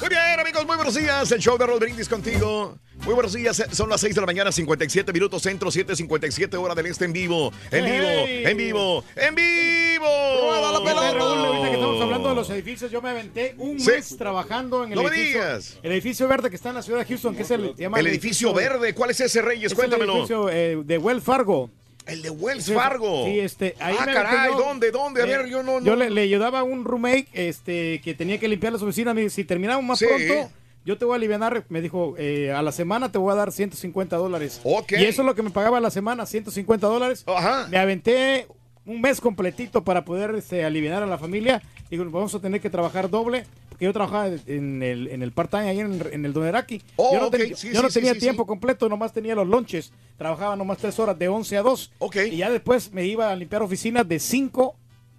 Muy 0.00 0.08
bien, 0.10 0.40
amigos, 0.40 0.66
muy 0.66 0.76
buenos 0.76 0.94
días. 0.94 1.32
El 1.32 1.40
show 1.40 1.56
de 1.56 1.64
Brindis 1.78 2.08
contigo. 2.08 2.76
Muy 3.06 3.14
buenos 3.14 3.32
días. 3.34 3.62
Son 3.70 3.88
las 3.88 4.00
6 4.00 4.16
de 4.16 4.20
la 4.20 4.26
mañana, 4.26 4.50
57 4.50 5.12
minutos 5.12 5.40
centro, 5.42 5.70
7:57 5.70 6.56
hora 6.56 6.74
del 6.74 6.86
este 6.86 7.04
en 7.04 7.12
vivo. 7.12 7.52
En 7.70 7.84
vivo, 7.84 8.08
en 8.50 8.56
vivo, 8.56 9.04
en 9.14 9.34
vivo. 9.36 10.06
Rueda 10.42 10.72
la 10.72 10.82
pelota. 10.84 11.14
Raúl, 11.14 11.38
ahorita 11.38 11.68
que 11.68 11.74
estamos 11.74 12.02
hablando 12.02 12.28
de 12.30 12.34
los 12.34 12.50
edificios, 12.50 12.90
yo 12.90 13.00
me 13.00 13.10
aventé 13.10 13.54
un 13.58 13.78
Sí. 13.78 13.90
mes 13.92 14.16
trabajando 14.18 14.82
en 14.84 14.90
el 14.90 14.96
No 14.96 15.04
me 15.04 15.10
edificio. 15.10 15.40
digas. 15.40 15.78
El 15.84 15.92
edificio 15.92 16.26
verde 16.26 16.50
que 16.50 16.56
está 16.56 16.70
en 16.70 16.74
la 16.74 16.82
ciudad 16.82 16.98
de 16.98 17.04
Houston, 17.06 17.36
que 17.36 17.42
es 17.42 17.50
el, 17.52 17.76
se 17.76 17.82
llama 17.82 18.00
El 18.00 18.08
edificio 18.08 18.52
verde. 18.52 18.92
¿Cuál 18.92 19.10
es 19.10 19.20
ese, 19.20 19.40
Reyes? 19.40 19.66
es 19.66 19.72
el 19.72 19.76
Cuéntamelo. 19.76 20.12
edificio 20.14 20.50
eh, 20.50 20.76
de 20.84 20.98
Wells 20.98 21.22
Fargo. 21.22 21.70
El 22.06 22.22
de 22.22 22.30
Wells 22.30 22.72
Fargo. 22.72 23.24
Sí, 23.26 23.38
este, 23.38 23.76
ahí 23.78 23.94
Ah, 24.00 24.04
me 24.06 24.12
caray, 24.14 24.50
yo. 24.52 24.58
¿dónde, 24.58 24.90
dónde? 24.90 25.22
A 25.22 25.26
ver, 25.26 25.46
yo 25.46 25.62
no- 25.62 25.80
Yo 25.80 25.92
no- 25.92 25.96
le, 25.96 26.10
le 26.10 26.22
ayudaba 26.22 26.60
a 26.60 26.62
un 26.64 26.84
roommate 26.84 27.26
este, 27.32 28.00
que 28.00 28.14
tenía 28.14 28.38
que 28.38 28.48
limpiar 28.48 28.72
las 28.72 28.82
oficinas. 28.82 29.14
Me 29.14 29.28
si 29.30 29.44
terminamos 29.44 29.84
más 29.84 29.98
Sí. 30.00 30.06
pronto, 30.06 30.50
yo 30.86 30.96
te 30.96 31.04
voy 31.04 31.12
a 31.14 31.16
aliviar. 31.16 31.64
Me 31.68 31.82
dijo, 31.82 32.14
eh, 32.16 32.52
a 32.52 32.62
la 32.62 32.72
semana 32.72 33.12
te 33.12 33.18
voy 33.18 33.32
a 33.32 33.34
dar 33.34 33.52
150 33.52 34.16
dólares. 34.16 34.60
Y 34.98 35.04
eso 35.04 35.22
es 35.22 35.26
lo 35.26 35.34
que 35.34 35.42
me 35.42 35.50
pagaba 35.50 35.78
a 35.78 35.80
la 35.80 35.90
semana, 35.90 36.24
150 36.24 36.86
dólares. 36.86 37.24
Me 37.68 37.76
aventé 37.78 38.46
un 38.86 39.00
mes 39.00 39.20
completito 39.20 39.82
para 39.84 40.04
poder 40.04 40.34
este, 40.36 40.64
aliviar 40.64 41.02
a 41.02 41.06
la 41.06 41.18
familia. 41.18 41.60
Digo, 41.90 42.04
vamos 42.10 42.34
a 42.34 42.40
tener 42.40 42.60
que 42.60 42.70
trabajar 42.70 43.10
doble. 43.10 43.44
Porque 43.68 43.84
yo 43.84 43.92
trabajaba 43.92 44.28
en 44.46 44.82
el, 44.82 45.08
en 45.08 45.22
el 45.22 45.32
part-time 45.32 45.68
ahí 45.68 45.80
en, 45.80 46.02
en 46.10 46.24
el 46.24 46.32
Doneraki. 46.32 46.80
Oh, 46.96 47.12
yo 47.12 47.20
no, 47.20 47.26
ok, 47.26 47.36
ten- 47.36 47.56
sí, 47.56 47.72
yo 47.74 47.82
no 47.82 47.88
sí, 47.88 47.94
sí, 47.94 48.00
tenía 48.00 48.18
tiempo 48.18 48.46
completo, 48.46 48.88
nomás 48.88 49.12
tenía 49.12 49.34
los 49.34 49.46
lunches. 49.46 49.92
Trabajaba 50.16 50.56
nomás 50.56 50.78
tres 50.78 50.98
horas, 50.98 51.18
de 51.18 51.28
11 51.28 51.58
a 51.58 51.62
2. 51.62 51.92
Y 52.32 52.36
ya 52.38 52.48
después 52.48 52.90
me 52.92 53.04
iba 53.04 53.30
a 53.30 53.36
limpiar 53.36 53.60
oficinas 53.62 54.08
de 54.08 54.18
5 54.18 54.74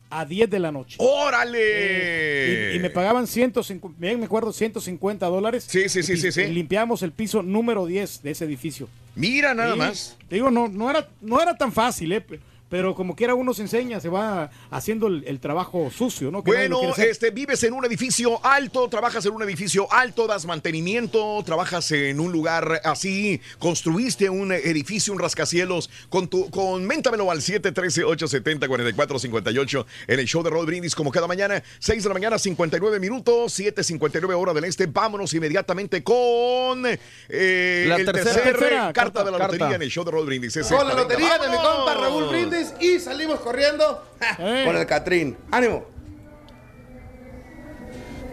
a 0.10 0.26
10 0.26 0.50
de 0.50 0.60
la 0.60 0.72
noche. 0.72 0.96
¡Órale! 1.00 2.72
Y, 2.74 2.78
y 2.78 2.80
me 2.80 2.90
pagaban 2.90 3.28
150, 3.28 4.00
bien 4.00 4.20
me 4.20 4.26
acuerdo, 4.26 4.54
150 4.54 5.26
dólares. 5.28 5.66
Sí, 5.68 5.90
sí, 5.90 6.04
sí, 6.04 6.14
Y- 6.14 6.18
sí, 6.18 6.32
sí. 6.32 6.42
y 6.42 6.48
Limpiamos 6.54 7.02
el 7.04 7.12
piso 7.12 7.44
número 7.44 7.86
10 7.86 8.24
de 8.24 8.32
ese 8.32 8.46
edificio. 8.46 8.88
Mira 9.16 9.54
nada 9.54 9.76
más. 9.76 10.16
Te 10.30 10.36
digo, 10.36 10.52
no, 10.52 10.68
no, 10.68 10.90
era, 10.90 11.08
no 11.22 11.42
era 11.42 11.58
tan 11.58 11.72
fácil, 11.72 12.12
¿eh? 12.14 12.24
Pero 12.70 12.96
como 12.96 13.16
quiera 13.16 13.34
uno 13.34 13.54
se 13.54 13.62
enseña, 13.62 14.02
se 14.02 14.10
va 14.10 14.50
haciendo 14.72 15.08
el, 15.08 15.24
el 15.26 15.40
trabajo 15.40 15.90
sucio, 15.90 16.32
¿no? 16.32 16.44
Que 16.44 16.52
Bueno, 16.52 16.82
este, 16.98 17.32
vives 17.32 17.64
en 17.64 17.74
un 17.74 17.86
edificio 17.86 18.44
alto, 18.46 18.90
trabajas 18.90 19.26
en 19.26 19.32
un 19.34 19.44
edificio 19.44 19.88
alto, 19.92 20.28
das 20.28 20.46
mantenimiento, 20.46 21.42
trabajas 21.46 21.92
en 21.92 22.20
un 22.20 22.32
lugar 22.32 22.82
así, 22.84 23.40
construiste 23.60 24.30
un 24.30 24.52
edificio, 24.52 25.14
un 25.14 25.20
rascacielos, 25.20 25.90
con 26.10 26.28
tu, 26.28 26.50
coméntamelo 26.50 27.32
al 27.32 27.40
713-870-4458 27.42 29.86
en 30.08 30.20
el 30.20 30.26
show 30.28 30.44
de 30.44 30.50
Roll 30.50 30.66
Brindis, 30.66 30.96
como 30.96 31.12
cada 31.12 31.28
mañana, 31.28 31.64
6 31.80 32.04
de 32.04 32.10
la 32.10 32.14
mañana, 32.14 32.38
59 32.38 33.00
minutos, 33.00 33.58
7.59 33.60 34.34
hora 34.36 34.54
del 34.54 34.66
este. 34.66 34.88
Vámonos 34.88 35.34
inmediatamente 35.34 36.04
con 36.04 36.86
eh, 36.86 37.86
La 37.88 37.96
el 37.96 38.06
tercera- 38.06 38.24
tercer 38.34 38.44
tercera 38.58 38.94
carta, 38.94 39.24
de 39.24 39.32
la 39.32 39.38
carta. 39.38 39.54
lotería 39.54 39.76
en 39.76 39.82
el 39.82 39.90
show 39.90 40.04
de 40.04 40.12
Roll 40.12 40.26
Brindis. 40.26 40.56
Es 40.58 40.68
Con 40.68 40.78
esta, 40.78 40.90
la 40.90 40.96
venga, 40.96 41.04
lotería 41.04 41.38
de 41.38 41.50
mi 41.50 41.56
compa 41.58 41.94
Raúl 41.94 42.28
Brindis 42.30 42.57
y 42.80 43.00
salimos 43.00 43.40
corriendo 43.40 44.04
ja, 44.20 44.38
con 44.38 44.76
el 44.76 44.86
Catrín. 44.86 45.38
¡Ánimo! 45.52 45.86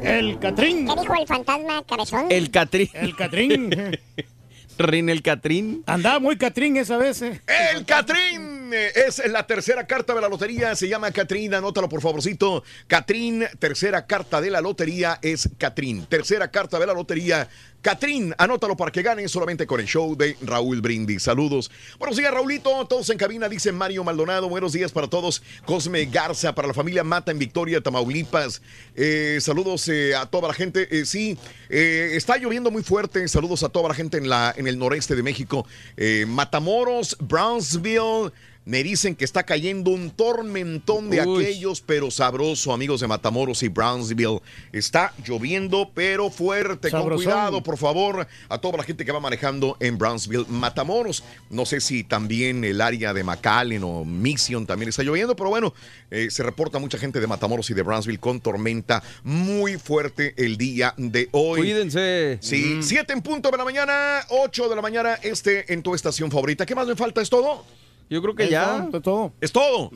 El 0.03 0.39
Catrín. 0.39 0.87
¿Qué 0.87 1.01
dijo 1.01 1.15
el 1.15 1.27
fantasma 1.27 1.83
cabezón? 1.87 2.27
El 2.31 2.51
Catrín. 2.51 2.91
El 2.95 3.17
Catrín. 3.17 3.71
Rin 4.79 5.09
el 5.09 5.23
Catrín. 5.23 5.83
Andaba 5.87 6.19
muy 6.19 6.37
Catrín 6.37 6.77
esa 6.77 6.97
vez, 6.97 7.23
¿eh? 7.23 7.41
El 7.75 7.85
Catrín 7.85 8.73
es 8.73 9.25
la 9.29 9.47
tercera 9.47 9.87
carta 9.87 10.15
de 10.15 10.21
la 10.21 10.29
lotería. 10.29 10.75
Se 10.75 10.89
llama 10.89 11.11
Catrín. 11.13 11.55
Anótalo 11.55 11.89
por 11.89 12.01
favorcito. 12.01 12.65
Catrín, 12.87 13.45
tercera 13.59 14.07
carta 14.07 14.41
de 14.41 14.51
la 14.51 14.61
lotería 14.61 15.19
es 15.23 15.49
Catrín. 15.59 16.07
Tercera 16.07 16.51
carta 16.51 16.79
de 16.79 16.87
la 16.87 16.93
lotería. 16.93 17.49
Catrín, 17.85 18.35
anótalo 18.39 18.79
para 18.79 18.91
que 18.91 19.03
gane 19.03 19.29
solamente 19.29 19.67
con 19.67 19.79
el 19.79 19.85
show 19.85 20.17
de 20.17 20.39
Raúl 20.41 20.81
Brindis. 20.81 21.25
Saludos. 21.25 21.71
Buenos 21.99 22.17
días, 22.17 22.33
Raulito. 22.33 22.87
Todos 22.87 23.11
en 23.11 23.19
cabina, 23.19 23.47
dice 23.47 23.73
Mario 23.73 24.03
Maldonado. 24.03 24.49
Buenos 24.49 24.73
días 24.73 24.91
para 24.91 25.07
todos. 25.07 25.43
Cosme 25.67 26.07
Garza, 26.07 26.55
para 26.55 26.67
la 26.67 26.73
familia 26.73 27.05
Mata 27.05 27.31
en 27.31 27.39
Victoria, 27.39 27.83
Tamaulipas. 27.83 28.63
Eh, 28.97 29.37
saludos 29.43 29.87
eh, 29.89 30.15
a 30.17 30.25
toda 30.25 30.49
la 30.49 30.55
gente. 30.55 30.89
Eh, 30.99 31.05
sí, 31.05 31.37
está 31.69 32.39
lloviendo 32.39 32.71
muy 32.71 32.83
fuerte. 32.83 33.29
Saludos 33.29 33.63
a 33.63 33.69
toda 33.69 33.91
la 33.91 33.95
gente 33.95 34.17
en, 34.17 34.31
la, 34.31 34.55
en 34.57 34.67
el 34.67 34.79
noreste 34.79 35.15
de 35.15 35.23
México. 35.23 35.67
Matamoros, 36.27 37.19
Brownsville. 37.21 38.33
Me 38.67 38.83
dicen 38.83 39.15
que 39.15 39.27
está 39.27 39.43
cayendo 39.43 39.91
un 39.91 40.11
tormentón 40.11 41.11
de 41.11 41.21
Uy. 41.21 41.45
aquellos, 41.45 41.83
pero 41.83 42.11
sabroso, 42.11 42.73
amigos 42.73 43.03
de 43.03 43.07
Matamoros 43.07 43.63
y 43.63 43.69
Brownsville. 43.69 44.41
Está 44.73 45.13
lloviendo, 45.27 45.91
pero 45.95 46.31
fuerte. 46.31 46.91
Con 46.91 47.15
cuidado, 47.15 47.63
por 47.75 47.81
favor, 47.81 48.29
a 48.49 48.59
toda 48.59 48.79
la 48.79 48.85
gente 48.85 49.05
que 49.05 49.11
va 49.11 49.19
manejando 49.19 49.77
en 49.81 49.99
Brownsville, 49.99 50.47
Matamoros. 50.49 51.25
No 51.51 51.67
sé 51.67 51.81
si 51.81 52.05
también 52.05 52.63
el 52.63 52.81
área 52.81 53.13
de 53.13 53.25
McAllen 53.25 53.83
o 53.83 54.05
Mission 54.05 54.65
también 54.65 54.91
está 54.91 55.03
lloviendo, 55.03 55.35
pero 55.35 55.51
bueno, 55.51 55.75
eh, 56.13 56.29
se 56.31 56.45
reporta 56.45 56.79
mucha 56.79 56.99
gente 56.99 57.19
de 57.19 57.27
Matamoros 57.27 57.69
y 57.71 57.75
de 57.75 57.83
Brownsville 57.83 58.21
con 58.21 58.41
tormenta 58.41 59.03
muy 59.25 59.77
fuerte 59.77 60.35
el 60.37 60.57
día 60.57 60.95
de 60.97 61.29
hoy. 61.33 61.63
Cuídense. 61.63 62.39
Sí, 62.41 62.79
7 62.81 63.13
en 63.13 63.23
punto 63.23 63.51
de 63.51 63.59
la 63.59 63.65
mañana, 63.65 64.21
8 64.29 64.69
de 64.69 64.77
la 64.77 64.83
mañana, 64.83 65.15
este 65.23 65.73
en 65.73 65.83
tu 65.83 65.97
estación 65.97 66.31
favorita. 66.31 66.65
¿Qué 66.65 66.77
más 66.77 66.87
me 66.87 66.95
falta? 66.95 67.23
¿Es 67.23 67.29
todo? 67.29 67.65
Yo 68.15 68.23
creo 68.23 68.35
que 68.37 68.45
Es 68.45 68.51
ya. 68.51 68.87
todo, 68.91 69.01
todo. 69.01 69.33
¿Es 69.41 69.51
todo? 69.51 69.91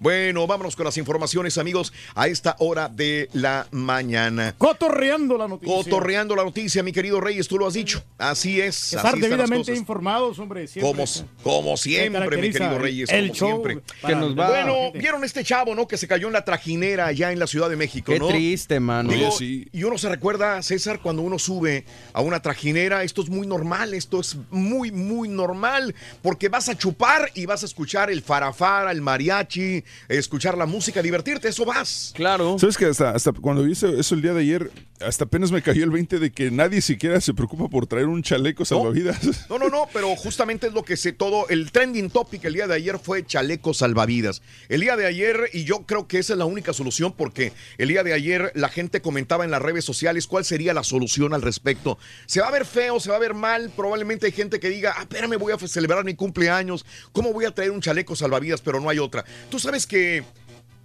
Bueno, 0.00 0.44
vámonos 0.48 0.74
con 0.74 0.84
las 0.84 0.96
informaciones, 0.96 1.56
amigos, 1.56 1.92
a 2.16 2.26
esta 2.26 2.56
hora 2.58 2.88
de 2.88 3.28
la 3.32 3.68
mañana. 3.70 4.56
Cotorreando 4.58 5.38
la 5.38 5.46
noticia. 5.46 5.72
Cotorreando 5.72 6.34
la 6.34 6.42
noticia, 6.42 6.82
mi 6.82 6.90
querido 6.92 7.20
Reyes, 7.20 7.46
tú 7.46 7.58
lo 7.58 7.68
has 7.68 7.74
dicho. 7.74 8.02
Así 8.18 8.60
es. 8.60 8.94
Estar 8.94 9.12
así 9.14 9.20
debidamente 9.20 9.72
informados, 9.72 10.38
hombre. 10.40 10.66
Siempre. 10.66 10.90
Como, 10.90 11.04
como 11.44 11.76
siempre, 11.76 12.38
mi 12.38 12.50
querido 12.50 12.78
Reyes, 12.78 13.08
el 13.10 13.28
como 13.28 13.34
show 13.34 13.48
siempre. 13.64 13.82
Que 14.04 14.16
nos 14.16 14.36
va. 14.36 14.48
Bueno, 14.48 14.90
vieron 14.92 15.22
este 15.22 15.44
chavo, 15.44 15.76
¿no? 15.76 15.86
Que 15.86 15.96
se 15.96 16.08
cayó 16.08 16.26
en 16.26 16.32
la 16.32 16.44
trajinera 16.44 17.06
allá 17.06 17.30
en 17.30 17.38
la 17.38 17.46
Ciudad 17.46 17.70
de 17.70 17.76
México, 17.76 18.12
Qué 18.12 18.18
¿no? 18.18 18.26
triste, 18.28 18.80
mano. 18.80 19.12
Digo, 19.12 19.28
Oye, 19.28 19.36
sí. 19.36 19.68
Y 19.72 19.84
uno 19.84 19.96
se 19.96 20.08
recuerda, 20.08 20.60
César, 20.62 21.00
cuando 21.00 21.22
uno 21.22 21.38
sube 21.38 21.84
a 22.12 22.20
una 22.20 22.42
trajinera, 22.42 23.04
esto 23.04 23.22
es 23.22 23.28
muy 23.28 23.46
normal, 23.46 23.94
esto 23.94 24.18
es 24.20 24.36
muy, 24.50 24.90
muy 24.90 25.28
normal, 25.28 25.94
porque 26.22 26.48
vas 26.48 26.68
a 26.68 26.76
chupar 26.76 27.30
y 27.34 27.46
vas 27.46 27.59
vas 27.60 27.64
a 27.64 27.66
escuchar 27.66 28.10
el 28.10 28.22
farafara, 28.22 28.90
el 28.90 29.02
mariachi, 29.02 29.84
escuchar 30.08 30.56
la 30.56 30.64
música, 30.64 31.02
divertirte, 31.02 31.48
eso 31.48 31.66
vas. 31.66 32.10
Claro. 32.14 32.58
¿Sabes 32.58 32.78
que 32.78 32.86
hasta, 32.86 33.10
hasta 33.10 33.32
cuando 33.32 33.62
vi 33.64 33.72
eso, 33.72 33.88
eso 33.88 34.14
el 34.14 34.22
día 34.22 34.32
de 34.32 34.40
ayer, 34.40 34.70
hasta 35.00 35.24
apenas 35.24 35.52
me 35.52 35.60
cayó 35.60 35.84
el 35.84 35.90
20 35.90 36.18
de 36.18 36.30
que 36.30 36.50
nadie 36.50 36.80
siquiera 36.80 37.20
se 37.20 37.34
preocupa 37.34 37.68
por 37.68 37.86
traer 37.86 38.06
un 38.06 38.22
chaleco 38.22 38.64
salvavidas? 38.64 39.46
No, 39.50 39.58
no, 39.58 39.68
no, 39.68 39.88
pero 39.92 40.14
justamente 40.16 40.68
es 40.68 40.72
lo 40.72 40.84
que 40.84 40.96
sé 40.96 41.12
todo. 41.12 41.48
El 41.48 41.70
trending 41.70 42.08
topic 42.08 42.44
el 42.44 42.54
día 42.54 42.66
de 42.66 42.74
ayer 42.74 42.98
fue 42.98 43.26
chaleco 43.26 43.74
salvavidas. 43.74 44.40
El 44.70 44.80
día 44.80 44.96
de 44.96 45.04
ayer, 45.04 45.50
y 45.52 45.64
yo 45.64 45.84
creo 45.84 46.08
que 46.08 46.18
esa 46.18 46.32
es 46.32 46.38
la 46.38 46.46
única 46.46 46.72
solución, 46.72 47.12
porque 47.14 47.52
el 47.76 47.88
día 47.88 48.02
de 48.04 48.14
ayer 48.14 48.52
la 48.54 48.70
gente 48.70 49.02
comentaba 49.02 49.44
en 49.44 49.50
las 49.50 49.60
redes 49.60 49.84
sociales 49.84 50.26
cuál 50.26 50.46
sería 50.46 50.72
la 50.72 50.84
solución 50.84 51.34
al 51.34 51.42
respecto. 51.42 51.98
Se 52.24 52.40
va 52.40 52.48
a 52.48 52.52
ver 52.52 52.64
feo, 52.64 53.00
se 53.00 53.10
va 53.10 53.16
a 53.16 53.20
ver 53.20 53.34
mal. 53.34 53.70
Probablemente 53.76 54.26
hay 54.26 54.32
gente 54.32 54.60
que 54.60 54.70
diga, 54.70 54.94
ah, 54.96 55.02
espérame, 55.02 55.36
voy 55.38 55.52
a 55.52 55.58
celebrar 55.58 56.04
mi 56.04 56.14
cumpleaños. 56.14 56.84
¿Cómo 57.12 57.32
voy 57.32 57.39
a 57.46 57.54
traer 57.54 57.70
un 57.70 57.80
chaleco 57.80 58.16
salvavidas? 58.16 58.60
Pero 58.60 58.80
no 58.80 58.88
hay 58.88 58.98
otra. 58.98 59.24
Tú 59.50 59.58
sabes 59.58 59.86
que 59.86 60.24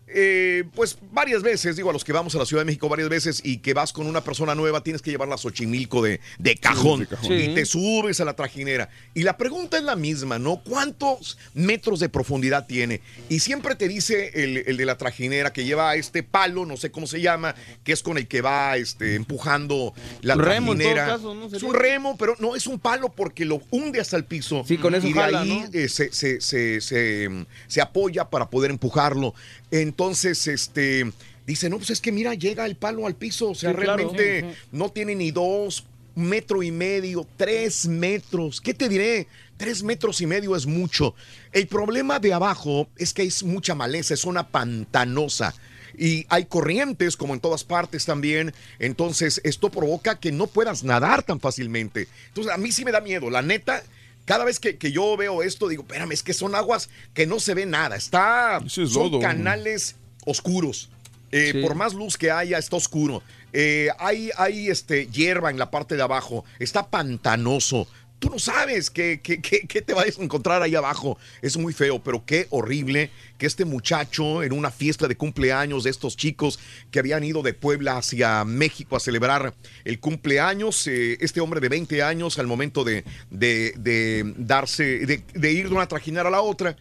eh, 0.07 0.63
pues 0.75 0.97
varias 1.11 1.41
veces, 1.41 1.75
digo 1.75 1.89
a 1.89 1.93
los 1.93 2.03
que 2.03 2.13
vamos 2.13 2.35
a 2.35 2.37
la 2.37 2.45
Ciudad 2.45 2.61
de 2.61 2.65
México 2.65 2.87
varias 2.87 3.09
veces 3.09 3.41
y 3.43 3.57
que 3.57 3.73
vas 3.73 3.91
con 3.91 4.05
una 4.05 4.21
persona 4.23 4.53
nueva, 4.53 4.83
tienes 4.83 5.01
que 5.01 5.09
llevarla 5.11 5.35
a 5.35 5.37
Xochimilco 5.37 6.01
de, 6.03 6.19
de 6.37 6.55
cajón, 6.57 6.99
de 7.01 7.07
cajón. 7.07 7.33
y 7.39 7.55
te 7.55 7.65
subes 7.65 8.19
a 8.19 8.25
la 8.25 8.35
trajinera. 8.35 8.89
Y 9.15 9.23
la 9.23 9.35
pregunta 9.37 9.77
es 9.77 9.83
la 9.83 9.95
misma, 9.95 10.37
¿no? 10.37 10.61
¿Cuántos 10.63 11.37
metros 11.53 11.99
de 11.99 12.09
profundidad 12.09 12.67
tiene? 12.67 13.01
Y 13.29 13.39
siempre 13.39 13.75
te 13.75 13.87
dice 13.87 14.31
el, 14.35 14.57
el 14.67 14.77
de 14.77 14.85
la 14.85 14.97
trajinera 14.97 15.51
que 15.51 15.65
lleva 15.65 15.95
este 15.95 16.21
palo, 16.23 16.65
no 16.65 16.77
sé 16.77 16.91
cómo 16.91 17.07
se 17.07 17.21
llama, 17.21 17.55
que 17.83 17.91
es 17.93 18.03
con 18.03 18.17
el 18.17 18.27
que 18.27 18.41
va 18.41 18.77
este, 18.77 19.15
empujando 19.15 19.93
la 20.21 20.35
Remo, 20.35 20.75
trajinera. 20.75 21.05
caso, 21.07 21.33
¿no? 21.33 21.47
Es 21.47 21.63
un 21.63 21.73
remo, 21.73 22.15
pero 22.17 22.35
no 22.39 22.55
es 22.55 22.67
un 22.67 22.79
palo 22.79 23.09
porque 23.09 23.43
lo 23.45 23.61
hunde 23.71 23.99
hasta 23.99 24.17
el 24.17 24.25
piso. 24.25 24.63
Sí, 24.67 24.77
con 24.77 24.93
eso 24.93 25.07
y 25.07 25.13
de 25.13 25.19
jala, 25.19 25.41
ahí 25.41 25.49
¿no? 25.49 25.69
eh, 25.79 25.89
se, 25.89 26.11
se- 26.11 26.39
se- 26.41 26.79
se, 26.81 27.29
se 27.67 27.81
apoya 27.81 28.29
para 28.29 28.49
poder 28.49 28.69
empujarlo. 28.71 29.33
Entonces, 29.71 30.47
este, 30.47 31.11
dice, 31.45 31.69
no, 31.69 31.77
pues 31.77 31.89
es 31.89 32.01
que 32.01 32.11
mira, 32.11 32.33
llega 32.33 32.65
el 32.65 32.75
palo 32.75 33.07
al 33.07 33.15
piso, 33.15 33.49
o 33.49 33.55
sea, 33.55 33.71
Sí, 33.71 33.75
realmente 33.75 34.55
no 34.71 34.89
tiene 34.89 35.15
ni 35.15 35.31
dos, 35.31 35.85
metro 36.15 36.63
y 36.63 36.71
medio, 36.71 37.27
tres 37.37 37.87
metros. 37.87 38.61
¿Qué 38.61 38.73
te 38.73 38.89
diré? 38.89 39.27
Tres 39.57 39.83
metros 39.83 40.21
y 40.21 40.27
medio 40.27 40.55
es 40.55 40.65
mucho. 40.65 41.15
El 41.51 41.67
problema 41.67 42.19
de 42.19 42.33
abajo 42.33 42.87
es 42.97 43.13
que 43.13 43.23
es 43.23 43.43
mucha 43.43 43.75
maleza, 43.75 44.13
es 44.13 44.21
zona 44.21 44.47
pantanosa. 44.47 45.53
Y 45.97 46.25
hay 46.27 46.45
corrientes, 46.45 47.15
como 47.15 47.33
en 47.33 47.39
todas 47.39 47.63
partes 47.63 48.05
también. 48.05 48.53
Entonces, 48.79 49.39
esto 49.45 49.69
provoca 49.69 50.19
que 50.19 50.31
no 50.31 50.47
puedas 50.47 50.83
nadar 50.83 51.23
tan 51.23 51.39
fácilmente. 51.39 52.07
Entonces, 52.27 52.51
a 52.53 52.57
mí 52.57 52.71
sí 52.71 52.83
me 52.83 52.91
da 52.91 52.99
miedo. 52.99 53.29
La 53.29 53.41
neta, 53.41 53.81
cada 54.25 54.43
vez 54.45 54.59
que, 54.59 54.77
que 54.77 54.91
yo 54.91 55.15
veo 55.17 55.43
esto, 55.43 55.67
digo, 55.67 55.83
espérame, 55.83 56.11
es 56.11 56.23
que 56.23 56.33
son 56.33 56.55
aguas 56.55 56.89
que 57.13 57.25
no 57.25 57.39
se 57.39 57.53
ve 57.53 57.65
nada. 57.65 57.95
Está, 57.95 58.59
es 58.65 58.73
son 58.73 58.87
lodo. 59.11 59.19
canales 59.19 59.95
oscuros. 60.25 60.89
Eh, 61.31 61.51
Sí. 61.53 61.61
Por 61.61 61.75
más 61.75 61.93
luz 61.93 62.17
que 62.17 62.31
haya, 62.31 62.57
está 62.57 62.75
oscuro. 62.77 63.21
Eh, 63.51 63.89
hay 63.99 64.31
hay 64.37 64.69
este, 64.69 65.07
hierba 65.07 65.49
en 65.49 65.57
la 65.57 65.69
parte 65.71 65.95
de 65.95 66.01
abajo. 66.03 66.45
Está 66.59 66.87
pantanoso. 66.87 67.87
Tú 68.19 68.29
no 68.29 68.39
sabes 68.39 68.89
qué, 68.89 69.19
qué, 69.21 69.41
qué- 69.41 69.61
qué 69.67 69.81
te 69.81 69.93
vas 69.93 70.17
a 70.17 70.23
encontrar 70.23 70.61
ahí 70.61 70.73
abajo. 70.73 71.17
Es 71.41 71.57
muy 71.57 71.73
feo, 71.73 72.01
pero 72.01 72.25
qué 72.25 72.47
horrible 72.49 73.11
que 73.37 73.45
este 73.45 73.65
muchacho 73.65 74.41
en 74.41 74.53
una 74.53 74.71
fiesta 74.71 75.07
de 75.07 75.17
cumpleaños 75.17 75.83
de 75.83 75.89
estos 75.89 76.15
chicos 76.15 76.57
que 76.91 76.99
habían 76.99 77.23
ido 77.23 77.43
de 77.43 77.53
Puebla 77.53 77.97
hacia 77.97 78.43
México 78.45 78.95
a 78.95 78.99
celebrar 78.99 79.53
el 79.83 79.99
cumpleaños, 79.99 80.87
eh, 80.87 81.17
este 81.19 81.41
hombre 81.41 81.59
de 81.59 81.69
20 81.69 82.01
años 82.01 82.39
al 82.39 82.47
momento 82.47 82.83
de, 82.83 83.03
de- 83.29 83.73
de 83.77 84.33
darse, 84.37 85.05
de, 85.05 85.21
de 85.33 85.51
ir 85.51 85.67
de 85.69 85.75
una 85.75 85.87
trajinera 85.87 86.29
a 86.29 86.31
la 86.31 86.41
otra, 86.41 86.75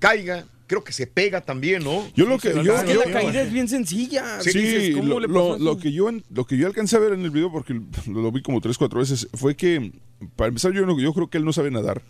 caiga, 0.00 0.44
creo 0.70 0.84
que 0.84 0.92
se 0.92 1.08
pega 1.08 1.40
también, 1.40 1.82
¿no? 1.82 2.06
Yo 2.14 2.26
lo 2.26 2.38
que 2.38 2.54
yo, 2.62 2.74
Es 2.76 2.84
que 2.84 2.94
yo- 2.94 3.04
la 3.04 3.10
caída 3.10 3.42
es 3.42 3.52
bien 3.52 3.66
sencilla. 3.66 4.40
Sí, 4.40 4.56
Dices, 4.56 4.94
¿cómo 4.94 5.08
lo, 5.08 5.18
le 5.20 5.26
lo- 5.26 5.34
pasó 5.34 5.56
eso? 5.56 5.64
lo 5.64 5.78
que 5.78 5.90
yo 5.90 6.08
lo 6.30 6.46
que 6.46 6.56
yo 6.56 6.68
alcancé 6.68 6.94
a 6.94 7.00
ver 7.00 7.12
en 7.14 7.22
el 7.22 7.30
video 7.30 7.50
porque 7.50 7.74
lo, 7.74 7.82
lo 8.22 8.30
vi 8.30 8.40
como 8.40 8.60
tres 8.60 8.78
cuatro 8.78 9.00
veces 9.00 9.26
fue 9.34 9.56
que 9.56 9.92
para 10.36 10.46
empezar 10.48 10.70
yo 10.72 10.86
yo 11.00 11.12
creo 11.12 11.28
que 11.28 11.38
él 11.38 11.44
no 11.44 11.52
sabe 11.52 11.72
nadar 11.72 12.02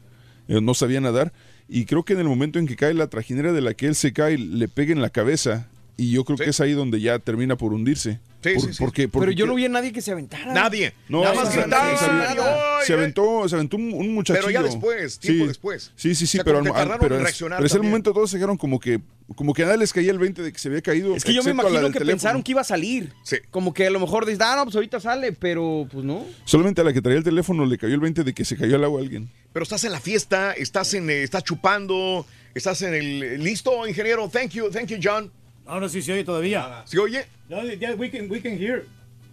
eh, 0.48 0.60
no 0.60 0.74
sabía 0.74 1.00
nadar 1.00 1.32
y 1.68 1.86
creo 1.86 2.04
que 2.04 2.12
en 2.12 2.18
el 2.18 2.28
momento 2.28 2.58
en 2.58 2.66
que 2.66 2.76
cae 2.76 2.92
la 2.92 3.06
trajinera 3.08 3.52
de 3.54 3.62
la 3.62 3.72
que 3.72 3.86
él 3.86 3.94
se 3.94 4.12
cae 4.12 4.36
le 4.36 4.68
pega 4.68 4.92
en 4.92 5.00
la 5.00 5.08
cabeza 5.08 5.70
y 6.02 6.10
yo 6.12 6.24
creo 6.24 6.38
que 6.38 6.48
es 6.50 6.60
ahí 6.60 6.72
donde 6.72 7.00
ya 7.00 7.18
termina 7.18 7.56
por 7.56 7.72
hundirse 7.72 8.20
Sí, 8.42 8.54
Por- 8.54 8.62
sí, 8.62 8.72
sí. 8.72 8.76
porque, 8.78 9.06
Pero 9.06 9.30
yo 9.32 9.44
no 9.44 9.54
vi 9.54 9.66
a 9.66 9.68
nadie 9.68 9.92
que 9.92 10.00
se 10.00 10.12
aventara. 10.12 10.50
Nadie. 10.54 10.94
no, 11.10 11.20
Nada 11.22 11.34
se- 11.34 11.40
más 11.42 11.54
gritaban, 11.56 11.96
se- 11.98 12.94
aventó, 12.94 13.46
se 13.46 13.54
aventó 13.54 13.76
un, 13.76 13.92
un 13.92 14.14
muchachillo. 14.14 14.46
Pero 14.46 14.50
ya 14.50 14.62
después, 14.66 15.18
tiempo 15.18 15.42
Sí. 15.44 15.48
después. 15.48 15.92
Sí, 15.94 16.14
sí, 16.14 16.26
sí, 16.26 16.38
O 16.38 16.42
sea, 16.42 16.44
pero, 16.44 16.58
al- 16.60 16.98
pero, 16.98 17.20
es- 17.28 17.38
pero 17.38 17.66
ese 17.66 17.78
momento 17.80 18.14
todos 18.14 18.30
se 18.30 18.38
quedaron 18.38 18.56
como 18.56 18.80
que, 18.80 18.98
como 19.36 19.52
que 19.52 19.62
a 19.62 19.66
nadie 19.66 19.78
les 19.80 19.92
caía 19.92 20.10
el 20.10 20.18
20 20.18 20.40
de 20.42 20.52
que 20.54 20.58
se 20.58 20.68
había 20.68 20.80
caído. 20.80 21.14
Es 21.14 21.22
que 21.22 21.34
yo 21.34 21.42
me 21.42 21.50
imagino 21.50 21.74
que 21.88 21.98
teléfono. 21.98 22.06
pensaron 22.06 22.42
que 22.42 22.52
iba 22.52 22.62
a 22.62 22.64
salir. 22.64 23.12
Como 23.50 23.74
que 23.74 23.86
a 23.86 23.90
lo 23.90 24.00
mejor 24.00 24.24
dices, 24.24 24.40
ah, 24.40 24.54
no, 24.56 24.64
pues 24.64 24.74
ahorita 24.74 25.00
sale, 25.00 25.32
pero 25.32 25.86
pues 25.92 26.02
no. 26.02 26.24
Solamente 26.46 26.80
a 26.80 26.84
la 26.84 26.94
que 26.94 27.02
traía 27.02 27.18
el 27.18 27.24
teléfono 27.24 27.66
le 27.66 27.76
cayó 27.76 27.92
el 27.94 28.00
20 28.00 28.24
de 28.24 28.32
que 28.32 28.46
se 28.46 28.56
cayó 28.56 28.76
al 28.76 28.84
agua 28.84 29.02
alguien. 29.02 29.28
Pero 29.52 29.64
estás 29.64 29.84
en 29.84 29.92
la 29.92 30.00
fiesta, 30.00 30.52
estás 30.54 30.94
en, 30.94 31.10
eh, 31.10 31.22
estás 31.24 31.44
chupando, 31.44 32.24
estás 32.54 32.80
en 32.80 32.94
el 32.94 33.44
listo, 33.44 33.86
ingeniero. 33.86 34.30
Thank 34.30 34.52
you, 34.52 34.70
thank 34.70 34.86
you, 34.88 34.96
John. 35.02 35.30
Ahora 35.70 35.88
sí 35.88 36.02
se 36.02 36.12
oye 36.12 36.24
todavía. 36.24 36.82
¿Sí 36.84 36.98
oye? 36.98 37.24
No, 37.48 37.62
yeah, 37.62 37.94
we 37.94 38.10
can, 38.10 38.28
we 38.28 38.40
can 38.40 38.58
hear. 38.58 38.86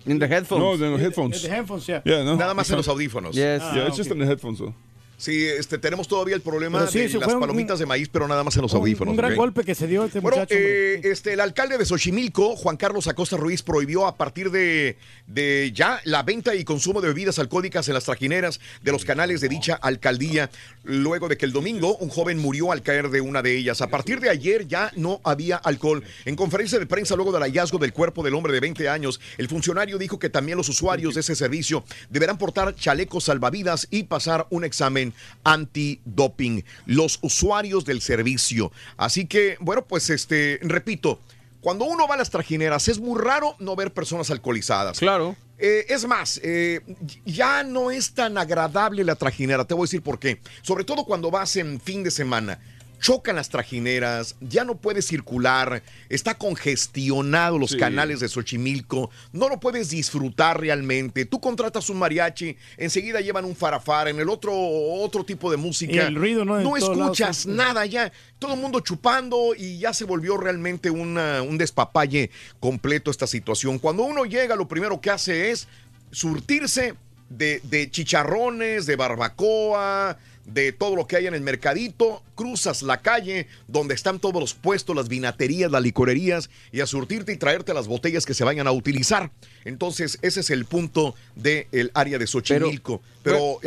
In 0.05 0.19
the 0.19 0.27
headphones. 0.27 0.64
No, 0.64 0.77
de 0.77 0.89
los 0.91 1.01
headphones. 1.01 1.41
The 1.41 1.49
headphones, 1.49 1.88
yeah. 1.88 2.01
Yeah, 2.05 2.23
no. 2.23 2.35
Nada 2.35 2.53
más 2.53 2.69
en 2.69 2.77
los 2.77 2.88
audífonos. 2.88 3.34
Yes. 3.35 3.61
Ah, 3.64 3.73
Yeah, 3.76 3.81
it's 3.88 3.93
ok. 3.93 3.97
just 3.97 4.11
in 4.11 4.19
the 4.19 4.26
headphones, 4.27 4.59
though. 4.59 4.73
Sí, 5.19 5.45
este, 5.48 5.80
tenemos 5.80 6.07
todavía 6.07 6.35
el 6.35 6.41
problema 6.41 6.85
sí, 6.85 6.99
de 6.99 7.10
las 7.19 7.34
un- 7.34 7.39
palomitas 7.39 7.80
de 7.80 7.88
maíz, 7.88 8.07
pero 8.07 8.27
nada 8.27 8.44
más 8.44 8.56
en 8.56 8.61
los 8.61 8.72
Un- 8.73 8.81
audífonos. 8.81 9.11
Un 9.14 9.18
gran 9.18 9.35
golpe 9.35 9.64
que 9.64 9.73
se 9.73 9.88
dio 9.88 10.06
este 10.06 10.19
Bueno, 10.19 10.38
muchacho. 10.38 10.53
eh, 10.56 11.02
este, 11.06 11.34
el 11.34 11.39
alcalde 11.39 11.80
de 11.80 11.85
Xochimilco, 11.85 12.56
Juan 12.56 12.77
Carlos 12.77 13.07
Acosta 13.07 13.35
Ruiz, 13.35 13.64
prohibió 13.64 14.06
a 14.06 14.15
partir 14.15 14.52
de, 14.52 14.95
de 15.26 15.72
ya 15.73 15.99
la 16.03 16.22
venta 16.22 16.53
y 16.53 16.64
consumo 16.64 17.02
de 17.02 17.07
bebidas 17.07 17.39
alcohólicas 17.39 17.88
en 17.88 17.95
las 17.95 18.03
trajineras 18.03 18.60
de 18.84 18.91
los 18.91 19.06
canales 19.06 19.41
de 19.41 19.49
dicha 19.49 19.73
alcaldía, 19.73 20.52
luego 20.84 21.27
de 21.30 21.35
que 21.38 21.45
el 21.48 21.52
domingo 21.52 21.98
un 21.98 22.10
joven 22.10 22.38
murió 22.38 22.72
al 22.72 22.84
caer 22.84 23.10
de 23.10 23.19
una 23.19 23.41
de 23.41 23.57
ellas. 23.57 23.81
A 23.81 23.88
partir 23.88 24.19
de 24.19 24.30
ayer 24.30 24.68
ya 24.68 24.91
no 24.98 25.19
había 25.23 25.56
alcohol. 25.57 26.03
En 26.26 26.35
conferencia 26.35 26.77
de 26.77 26.85
prensa, 26.85 27.15
luego 27.15 27.31
del 27.31 27.41
hallazgo 27.41 27.80
del 27.80 27.91
cuerpo 27.91 28.22
del 28.22 28.35
hombre 28.35 28.53
de 28.53 28.60
20 28.60 28.88
años, 28.88 29.19
el 29.39 29.48
funcionario 29.48 29.98
dijo 29.98 30.19
que 30.19 30.30
también 30.30 30.60
los 30.60 30.69
usuarios 30.69 31.15
de 31.15 31.22
ese 31.22 31.35
servicio 31.35 31.84
deberán 32.11 32.38
portar 32.38 32.76
chalecos 32.76 33.23
salvavidas 33.23 33.88
y 33.89 34.03
pasar 34.03 34.45
un 34.52 34.64
examen 34.64 35.06
antidoping. 35.43 36.63
Los 36.85 37.19
usuarios 37.21 37.85
del 37.85 38.01
servicio. 38.01 38.71
Así 38.97 39.25
que, 39.25 39.57
bueno, 39.59 39.85
pues 39.85 40.09
este, 40.09 40.59
repito, 40.61 41.19
cuando 41.61 41.85
uno 41.85 42.07
va 42.07 42.15
a 42.15 42.17
las 42.17 42.29
trajineras 42.29 42.88
es 42.88 42.99
muy 42.99 43.19
raro 43.19 43.55
no 43.59 43.75
ver 43.75 43.93
personas 43.93 44.31
alcoholizadas. 44.31 44.99
Claro. 44.99 45.35
Eh, 45.59 45.85
es 45.89 46.05
más, 46.05 46.39
eh, 46.43 46.81
ya 47.25 47.63
no 47.63 47.89
es 47.89 48.13
tan 48.13 48.38
agradable 48.38 49.03
la 49.03 49.15
trajinera, 49.15 49.65
te 49.65 49.73
voy 49.73 49.84
a 49.84 49.88
decir 49.88 50.01
por 50.01 50.19
qué. 50.19 50.39
Sobre 50.61 50.84
todo 50.84 51.03
cuando 51.03 51.31
vas 51.31 51.55
en 51.55 51.81
fin 51.81 52.03
de 52.03 52.11
semana. 52.11 52.59
Chocan 52.99 53.35
las 53.35 53.49
trajineras, 53.49 54.35
ya 54.41 54.63
no 54.63 54.75
puedes 54.77 55.05
circular, 55.05 55.83
está 56.09 56.35
congestionado 56.37 57.59
los 57.59 57.71
Sí. 57.71 57.77
canales 57.77 58.19
de 58.19 58.27
Xochimilco, 58.27 59.11
no 59.33 59.49
lo 59.49 59.59
puedes 59.59 59.89
disfrutar 59.89 60.59
realmente. 60.59 61.25
Tú 61.25 61.39
contratas 61.39 61.89
un 61.89 61.99
mariachi, 61.99 62.57
enseguida 62.77 63.21
llevan 63.21 63.45
un 63.45 63.55
farafara, 63.55 64.09
en 64.09 64.19
el 64.19 64.29
otro 64.29 64.51
otro 64.55 65.23
tipo 65.23 65.51
de 65.51 65.57
música. 65.57 65.93
Y 65.93 65.97
el 65.99 66.15
ruido, 66.15 66.43
¿no? 66.43 66.61
Todos 66.61 66.79
escuchas 66.79 67.45
nada 67.45 67.85
ya, 67.85 68.11
todo 68.39 68.55
el 68.55 68.59
mundo 68.59 68.79
chupando 68.79 69.53
y 69.55 69.77
ya 69.79 69.93
se 69.93 70.03
volvió 70.05 70.37
realmente 70.37 70.89
una- 70.89 71.41
un 71.43 71.57
despapalle 71.57 72.31
completo 72.59 73.11
esta 73.11 73.27
situación. 73.27 73.79
Cuando 73.79 74.03
uno 74.03 74.25
llega, 74.25 74.55
lo 74.55 74.67
primero 74.67 74.99
que 75.01 75.11
hace 75.11 75.51
es 75.51 75.67
surtirse 76.11 76.95
de, 77.29 77.59
de 77.63 77.91
chicharrones, 77.91 78.85
de 78.85 78.95
barbacoa, 78.95 80.17
de 80.47 80.71
todo 80.71 80.95
lo 80.95 81.05
que 81.05 81.17
hay 81.17 81.27
en 81.27 81.33
el 81.33 81.41
mercadito, 81.41 82.23
cruzas 82.33 82.81
la 82.81 83.01
calle 83.01 83.47
donde 83.67 83.93
están 83.93 84.19
todos 84.19 84.39
los 84.39 84.53
puestos, 84.53 84.95
las 84.95 85.09
vinaterías, 85.09 85.69
las 85.69 85.81
licorerías, 85.81 86.49
y 86.71 86.79
a 86.79 86.87
surtirte 86.87 87.33
y 87.33 87.37
traerte 87.37 87.73
las 87.73 87.87
botellas 87.87 88.25
que 88.25 88.33
se 88.33 88.45
vayan 88.45 88.65
a 88.65 88.71
utilizar. 88.71 89.29
Entonces, 89.65 90.17
ese 90.21 90.39
es 90.39 90.49
el 90.49 90.65
punto 90.65 91.15
del 91.35 91.91
área 91.93 92.17
de 92.17 92.25
Xochimilco. 92.25 93.01
Pero, 93.01 93.16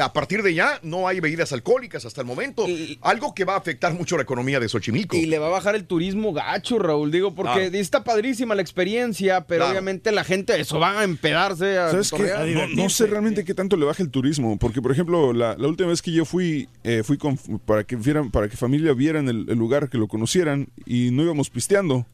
a 0.01 0.12
partir 0.12 0.43
de 0.43 0.55
ya 0.55 0.78
no 0.82 1.07
hay 1.09 1.20
bebidas 1.20 1.53
alcohólicas 1.53 2.05
hasta 2.05 2.20
el 2.20 2.27
momento, 2.27 2.66
algo 3.03 3.35
que 3.35 3.45
va 3.45 3.55
a 3.55 3.59
afectar 3.59 3.93
mucho 3.95 4.16
la 4.16 4.23
economía 4.23 4.61
de 4.61 4.69
Xochimilco. 4.69 5.16
Y 5.16 5.27
le 5.27 5.39
va 5.39 5.47
a 5.47 5.51
bajar 5.51 5.74
el 5.74 5.85
turismo 5.85 6.32
gacho, 6.32 6.78
Raúl. 6.78 7.11
Digo, 7.11 7.35
porque 7.35 7.51
Claro. 7.69 7.77
está 7.78 8.05
padrísima 8.05 8.55
la 8.55 8.62
experiencia, 8.62 9.43
pero 9.47 9.61
Claro. 9.61 9.73
obviamente 9.73 10.12
la 10.12 10.24
gente 10.24 10.59
eso 10.61 10.78
va 10.78 11.01
a 11.01 11.05
empedarse 11.05 11.78
a 11.78 11.91
¿Sabes 11.91 12.11
qué? 12.11 12.55
No, 12.55 12.82
no 12.82 12.89
sé 12.91 13.07
realmente 13.07 13.45
qué 13.45 13.55
tanto 13.55 13.77
le 13.77 13.85
baja 13.87 14.03
el 14.03 14.11
turismo, 14.11 14.59
porque 14.59 14.81
por 14.82 14.93
ejemplo, 14.93 15.32
la, 15.32 15.57
la 15.57 15.69
última 15.69 15.89
vez 15.89 16.03
que 16.03 16.12
yo 16.12 16.24
fui, 16.24 16.69
eh, 16.85 17.03
fui 17.05 17.19
con, 17.19 17.37
para 17.66 17.85
que 17.85 17.97
vieran, 17.97 18.31
para 18.31 18.49
que 18.49 18.57
familia 18.57 18.93
vieran 18.95 19.28
el, 19.28 19.47
el 19.49 19.59
lugar, 19.59 19.89
que 19.89 19.99
lo 19.99 20.09
conocieran, 20.09 20.69
y 20.87 21.11
no 21.11 21.23
íbamos 21.23 21.51
pisteando. 21.51 22.07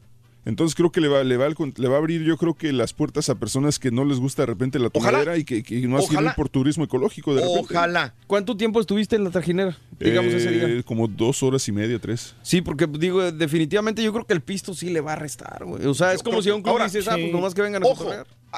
Entonces 0.47 0.75
creo 0.75 0.91
que 0.91 1.01
le 1.01 1.09
va, 1.09 1.23
le, 1.25 1.35
va, 1.35 1.45
al 1.45 1.55
con- 1.55 1.73
le 1.75 1.87
va 1.89 1.95
a 1.95 1.97
abrir, 1.97 2.23
yo 2.23 2.37
creo 2.37 2.53
que 2.55 2.71
las 2.71 2.93
puertas 2.93 3.27
a 3.29 3.35
personas 3.35 3.79
que 3.79 3.91
no 3.91 4.05
les 4.05 4.17
gusta 4.19 4.43
de 4.43 4.45
repente 4.45 4.79
la 4.79 4.89
Ojalá. 4.93 5.11
tomadera 5.19 5.37
y 5.37 5.43
que, 5.43 5.61
que 5.61 5.75
no 5.87 5.99
ir 5.99 6.07
por 6.37 6.47
turismo 6.47 6.85
ecológico 6.85 7.35
de 7.35 7.41
repente. 7.41 7.73
Ojalá. 7.75 8.13
¿Cuánto 8.27 8.55
tiempo 8.55 8.79
estuviste 8.79 9.17
en 9.17 9.25
la 9.25 9.29
trajinera? 9.29 9.77
Digamos 9.99 10.33
ese 10.33 10.49
día. 10.51 10.63
Eh, 10.69 10.83
Como 10.85 11.07
dos 11.09 11.43
horas 11.43 11.67
y 11.67 11.71
media, 11.73 11.99
tres. 11.99 12.33
Sí, 12.43 12.61
porque 12.61 12.87
digo, 12.87 13.29
definitivamente 13.31 14.01
yo 14.01 14.13
creo 14.13 14.25
que 14.25 14.33
el 14.33 14.41
pisto 14.41 14.73
sí 14.73 14.89
le 14.89 15.01
va 15.01 15.13
a 15.13 15.15
restar, 15.17 15.65
güey. 15.65 15.85
O 15.85 15.93
sea, 15.93 16.13
es 16.13 16.23
como 16.23 16.41
si 16.41 16.49
a 16.49 16.55
un 16.55 16.61
club 16.61 16.71
Ahora, 16.73 16.85
dices, 16.85 17.07
ah, 17.09 17.11
pues 17.15 17.25
sí. 17.25 17.31
nomás 17.31 17.53
que 17.53 17.61
vengan 17.61 17.83
a 17.83 17.87
Ojo, 17.87 18.09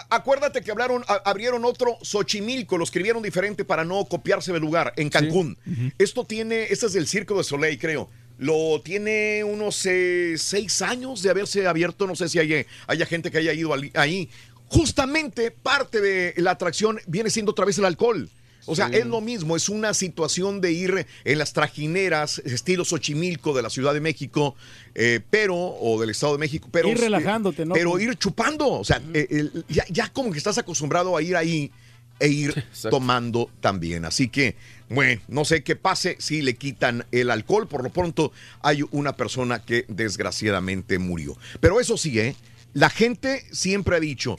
acuérdate 0.09 0.61
que 0.61 0.71
hablaron, 0.71 1.03
abrieron 1.25 1.65
otro 1.65 1.97
Xochimilco, 2.01 2.77
lo 2.77 2.83
escribieron 2.83 3.23
diferente 3.23 3.65
para 3.65 3.83
no 3.83 4.05
copiarse 4.05 4.51
del 4.53 4.61
lugar, 4.61 4.93
en 4.95 5.09
Cancún. 5.09 5.57
Esto 5.97 6.23
tiene, 6.23 6.63
este 6.69 6.85
es 6.85 6.93
del 6.93 7.07
Circo 7.07 7.37
de 7.37 7.43
Soleil, 7.43 7.79
creo. 7.79 8.09
Lo 8.39 8.81
tiene 8.81 9.43
unos 9.43 9.85
eh, 9.85 10.35
seis 10.37 10.81
años 10.81 11.21
de 11.21 11.29
haberse 11.29 11.67
abierto, 11.67 12.07
no 12.07 12.15
sé 12.15 12.29
si 12.29 12.39
hay, 12.39 12.65
haya 12.87 13.05
gente 13.05 13.29
que 13.29 13.37
haya 13.37 13.53
ido 13.53 13.73
ahí. 13.95 14.29
Justamente 14.69 15.51
parte 15.51 15.99
de 15.99 16.33
la 16.37 16.51
atracción 16.51 16.99
viene 17.05 17.29
siendo 17.29 17.51
otra 17.51 17.65
vez 17.65 17.77
el 17.77 17.85
alcohol. 17.85 18.29
O 18.65 18.75
sea, 18.75 18.87
Sí. 18.87 18.95
es 18.97 19.05
lo 19.05 19.19
mismo, 19.19 19.55
es 19.55 19.67
una 19.67 19.93
situación 19.93 20.61
de 20.61 20.71
ir 20.71 21.07
en 21.23 21.37
las 21.39 21.53
trajineras, 21.53 22.39
estilo 22.45 22.85
Xochimilco 22.85 23.53
de 23.53 23.63
la 23.63 23.69
Ciudad 23.69 23.93
de 23.93 23.99
México, 23.99 24.55
eh, 24.95 25.21
pero, 25.29 25.55
o 25.55 25.99
del 25.99 26.11
Estado 26.11 26.33
de 26.33 26.39
México, 26.39 26.69
pero. 26.71 26.87
Ir 26.87 26.99
relajándote, 26.99 27.65
¿no? 27.65 27.73
Pero 27.73 27.99
ir 27.99 28.15
chupando. 28.17 28.69
O 28.69 28.83
sea, 28.83 29.01
eh, 29.13 29.49
ya, 29.69 29.85
ya 29.89 30.09
como 30.09 30.31
que 30.31 30.37
estás 30.37 30.57
acostumbrado 30.57 31.17
a 31.17 31.21
ir 31.21 31.35
ahí 31.35 31.71
e 32.19 32.27
ir 32.27 32.65
tomando 32.89 33.49
también. 33.61 34.05
Así 34.05 34.27
que, 34.27 34.55
bueno, 34.89 35.21
no 35.27 35.45
sé 35.45 35.63
qué 35.63 35.75
pase 35.75 36.15
si 36.19 36.41
le 36.41 36.55
quitan 36.55 37.05
el 37.11 37.31
alcohol. 37.31 37.67
Por 37.67 37.83
lo 37.83 37.89
pronto, 37.89 38.31
hay 38.61 38.83
una 38.91 39.15
persona 39.15 39.59
que 39.63 39.85
desgraciadamente 39.87 40.99
murió. 40.99 41.37
Pero 41.59 41.79
eso 41.79 41.97
sí, 41.97 42.19
¿eh? 42.19 42.35
La 42.73 42.89
gente 42.89 43.43
siempre 43.51 43.95
ha 43.95 43.99
dicho, 43.99 44.37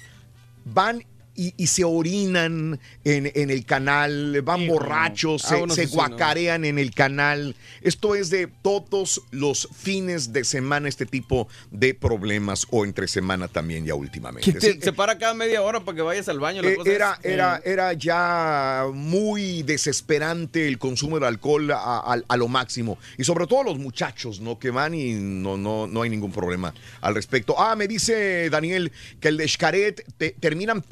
van 0.64 1.04
y, 1.36 1.54
y 1.56 1.68
se 1.68 1.84
orinan 1.84 2.78
en, 3.04 3.30
en 3.34 3.50
el 3.50 3.64
canal, 3.64 4.42
van 4.42 4.66
borrachos, 4.66 5.44
Ah, 5.44 5.48
se, 5.48 5.56
bueno, 5.56 5.74
se 5.74 5.82
sí, 5.84 5.88
sí, 5.90 5.96
no. 5.96 6.02
guacarean 6.08 6.64
en 6.64 6.78
el 6.78 6.92
canal. 6.94 7.54
Esto 7.82 8.14
es 8.14 8.30
de 8.30 8.46
todos 8.46 9.22
los 9.30 9.68
fines 9.74 10.32
de 10.32 10.44
semana, 10.44 10.88
este 10.88 11.06
tipo 11.06 11.48
de 11.70 11.94
problemas, 11.94 12.66
o 12.70 12.84
entre 12.84 13.08
semana 13.08 13.48
también 13.48 13.84
ya 13.86 13.94
últimamente. 13.94 14.52
Te- 14.52 14.60
Sí, 14.72 14.78
se 14.82 14.92
para 14.92 15.18
cada 15.18 15.34
media 15.34 15.62
hora 15.62 15.80
para 15.80 15.96
que 15.96 16.02
vayas 16.02 16.28
al 16.28 16.40
baño. 16.40 16.62
La 16.62 16.70
eh, 16.70 16.76
cosa 16.76 16.90
era, 16.90 17.18
es- 17.22 17.24
era, 17.32 17.62
era 17.64 17.92
ya 17.94 18.84
muy 18.92 19.62
desesperante 19.62 20.66
el 20.68 20.78
consumo 20.78 21.18
de 21.20 21.26
alcohol 21.26 21.70
a, 21.70 21.76
a- 21.98 22.22
a 22.26 22.36
lo 22.36 22.48
máximo. 22.48 22.98
Y 23.18 23.24
sobre 23.24 23.46
todo 23.46 23.62
los 23.64 23.78
muchachos, 23.78 24.40
¿no? 24.40 24.58
Que 24.58 24.70
van 24.70 24.94
y 24.94 25.12
no, 25.14 25.56
no, 25.56 25.86
no 25.86 26.02
hay 26.02 26.10
ningún 26.10 26.32
problema 26.32 26.74
al 27.00 27.14
respecto. 27.14 27.54
Ah, 27.58 27.76
me 27.76 27.88
dice 27.88 28.50
Daniel 28.50 28.92
que 29.20 29.28
el 29.28 29.36
de 29.36 29.48
Xcaret 29.48 30.04
te, 30.18 30.30
terminan 30.38 30.82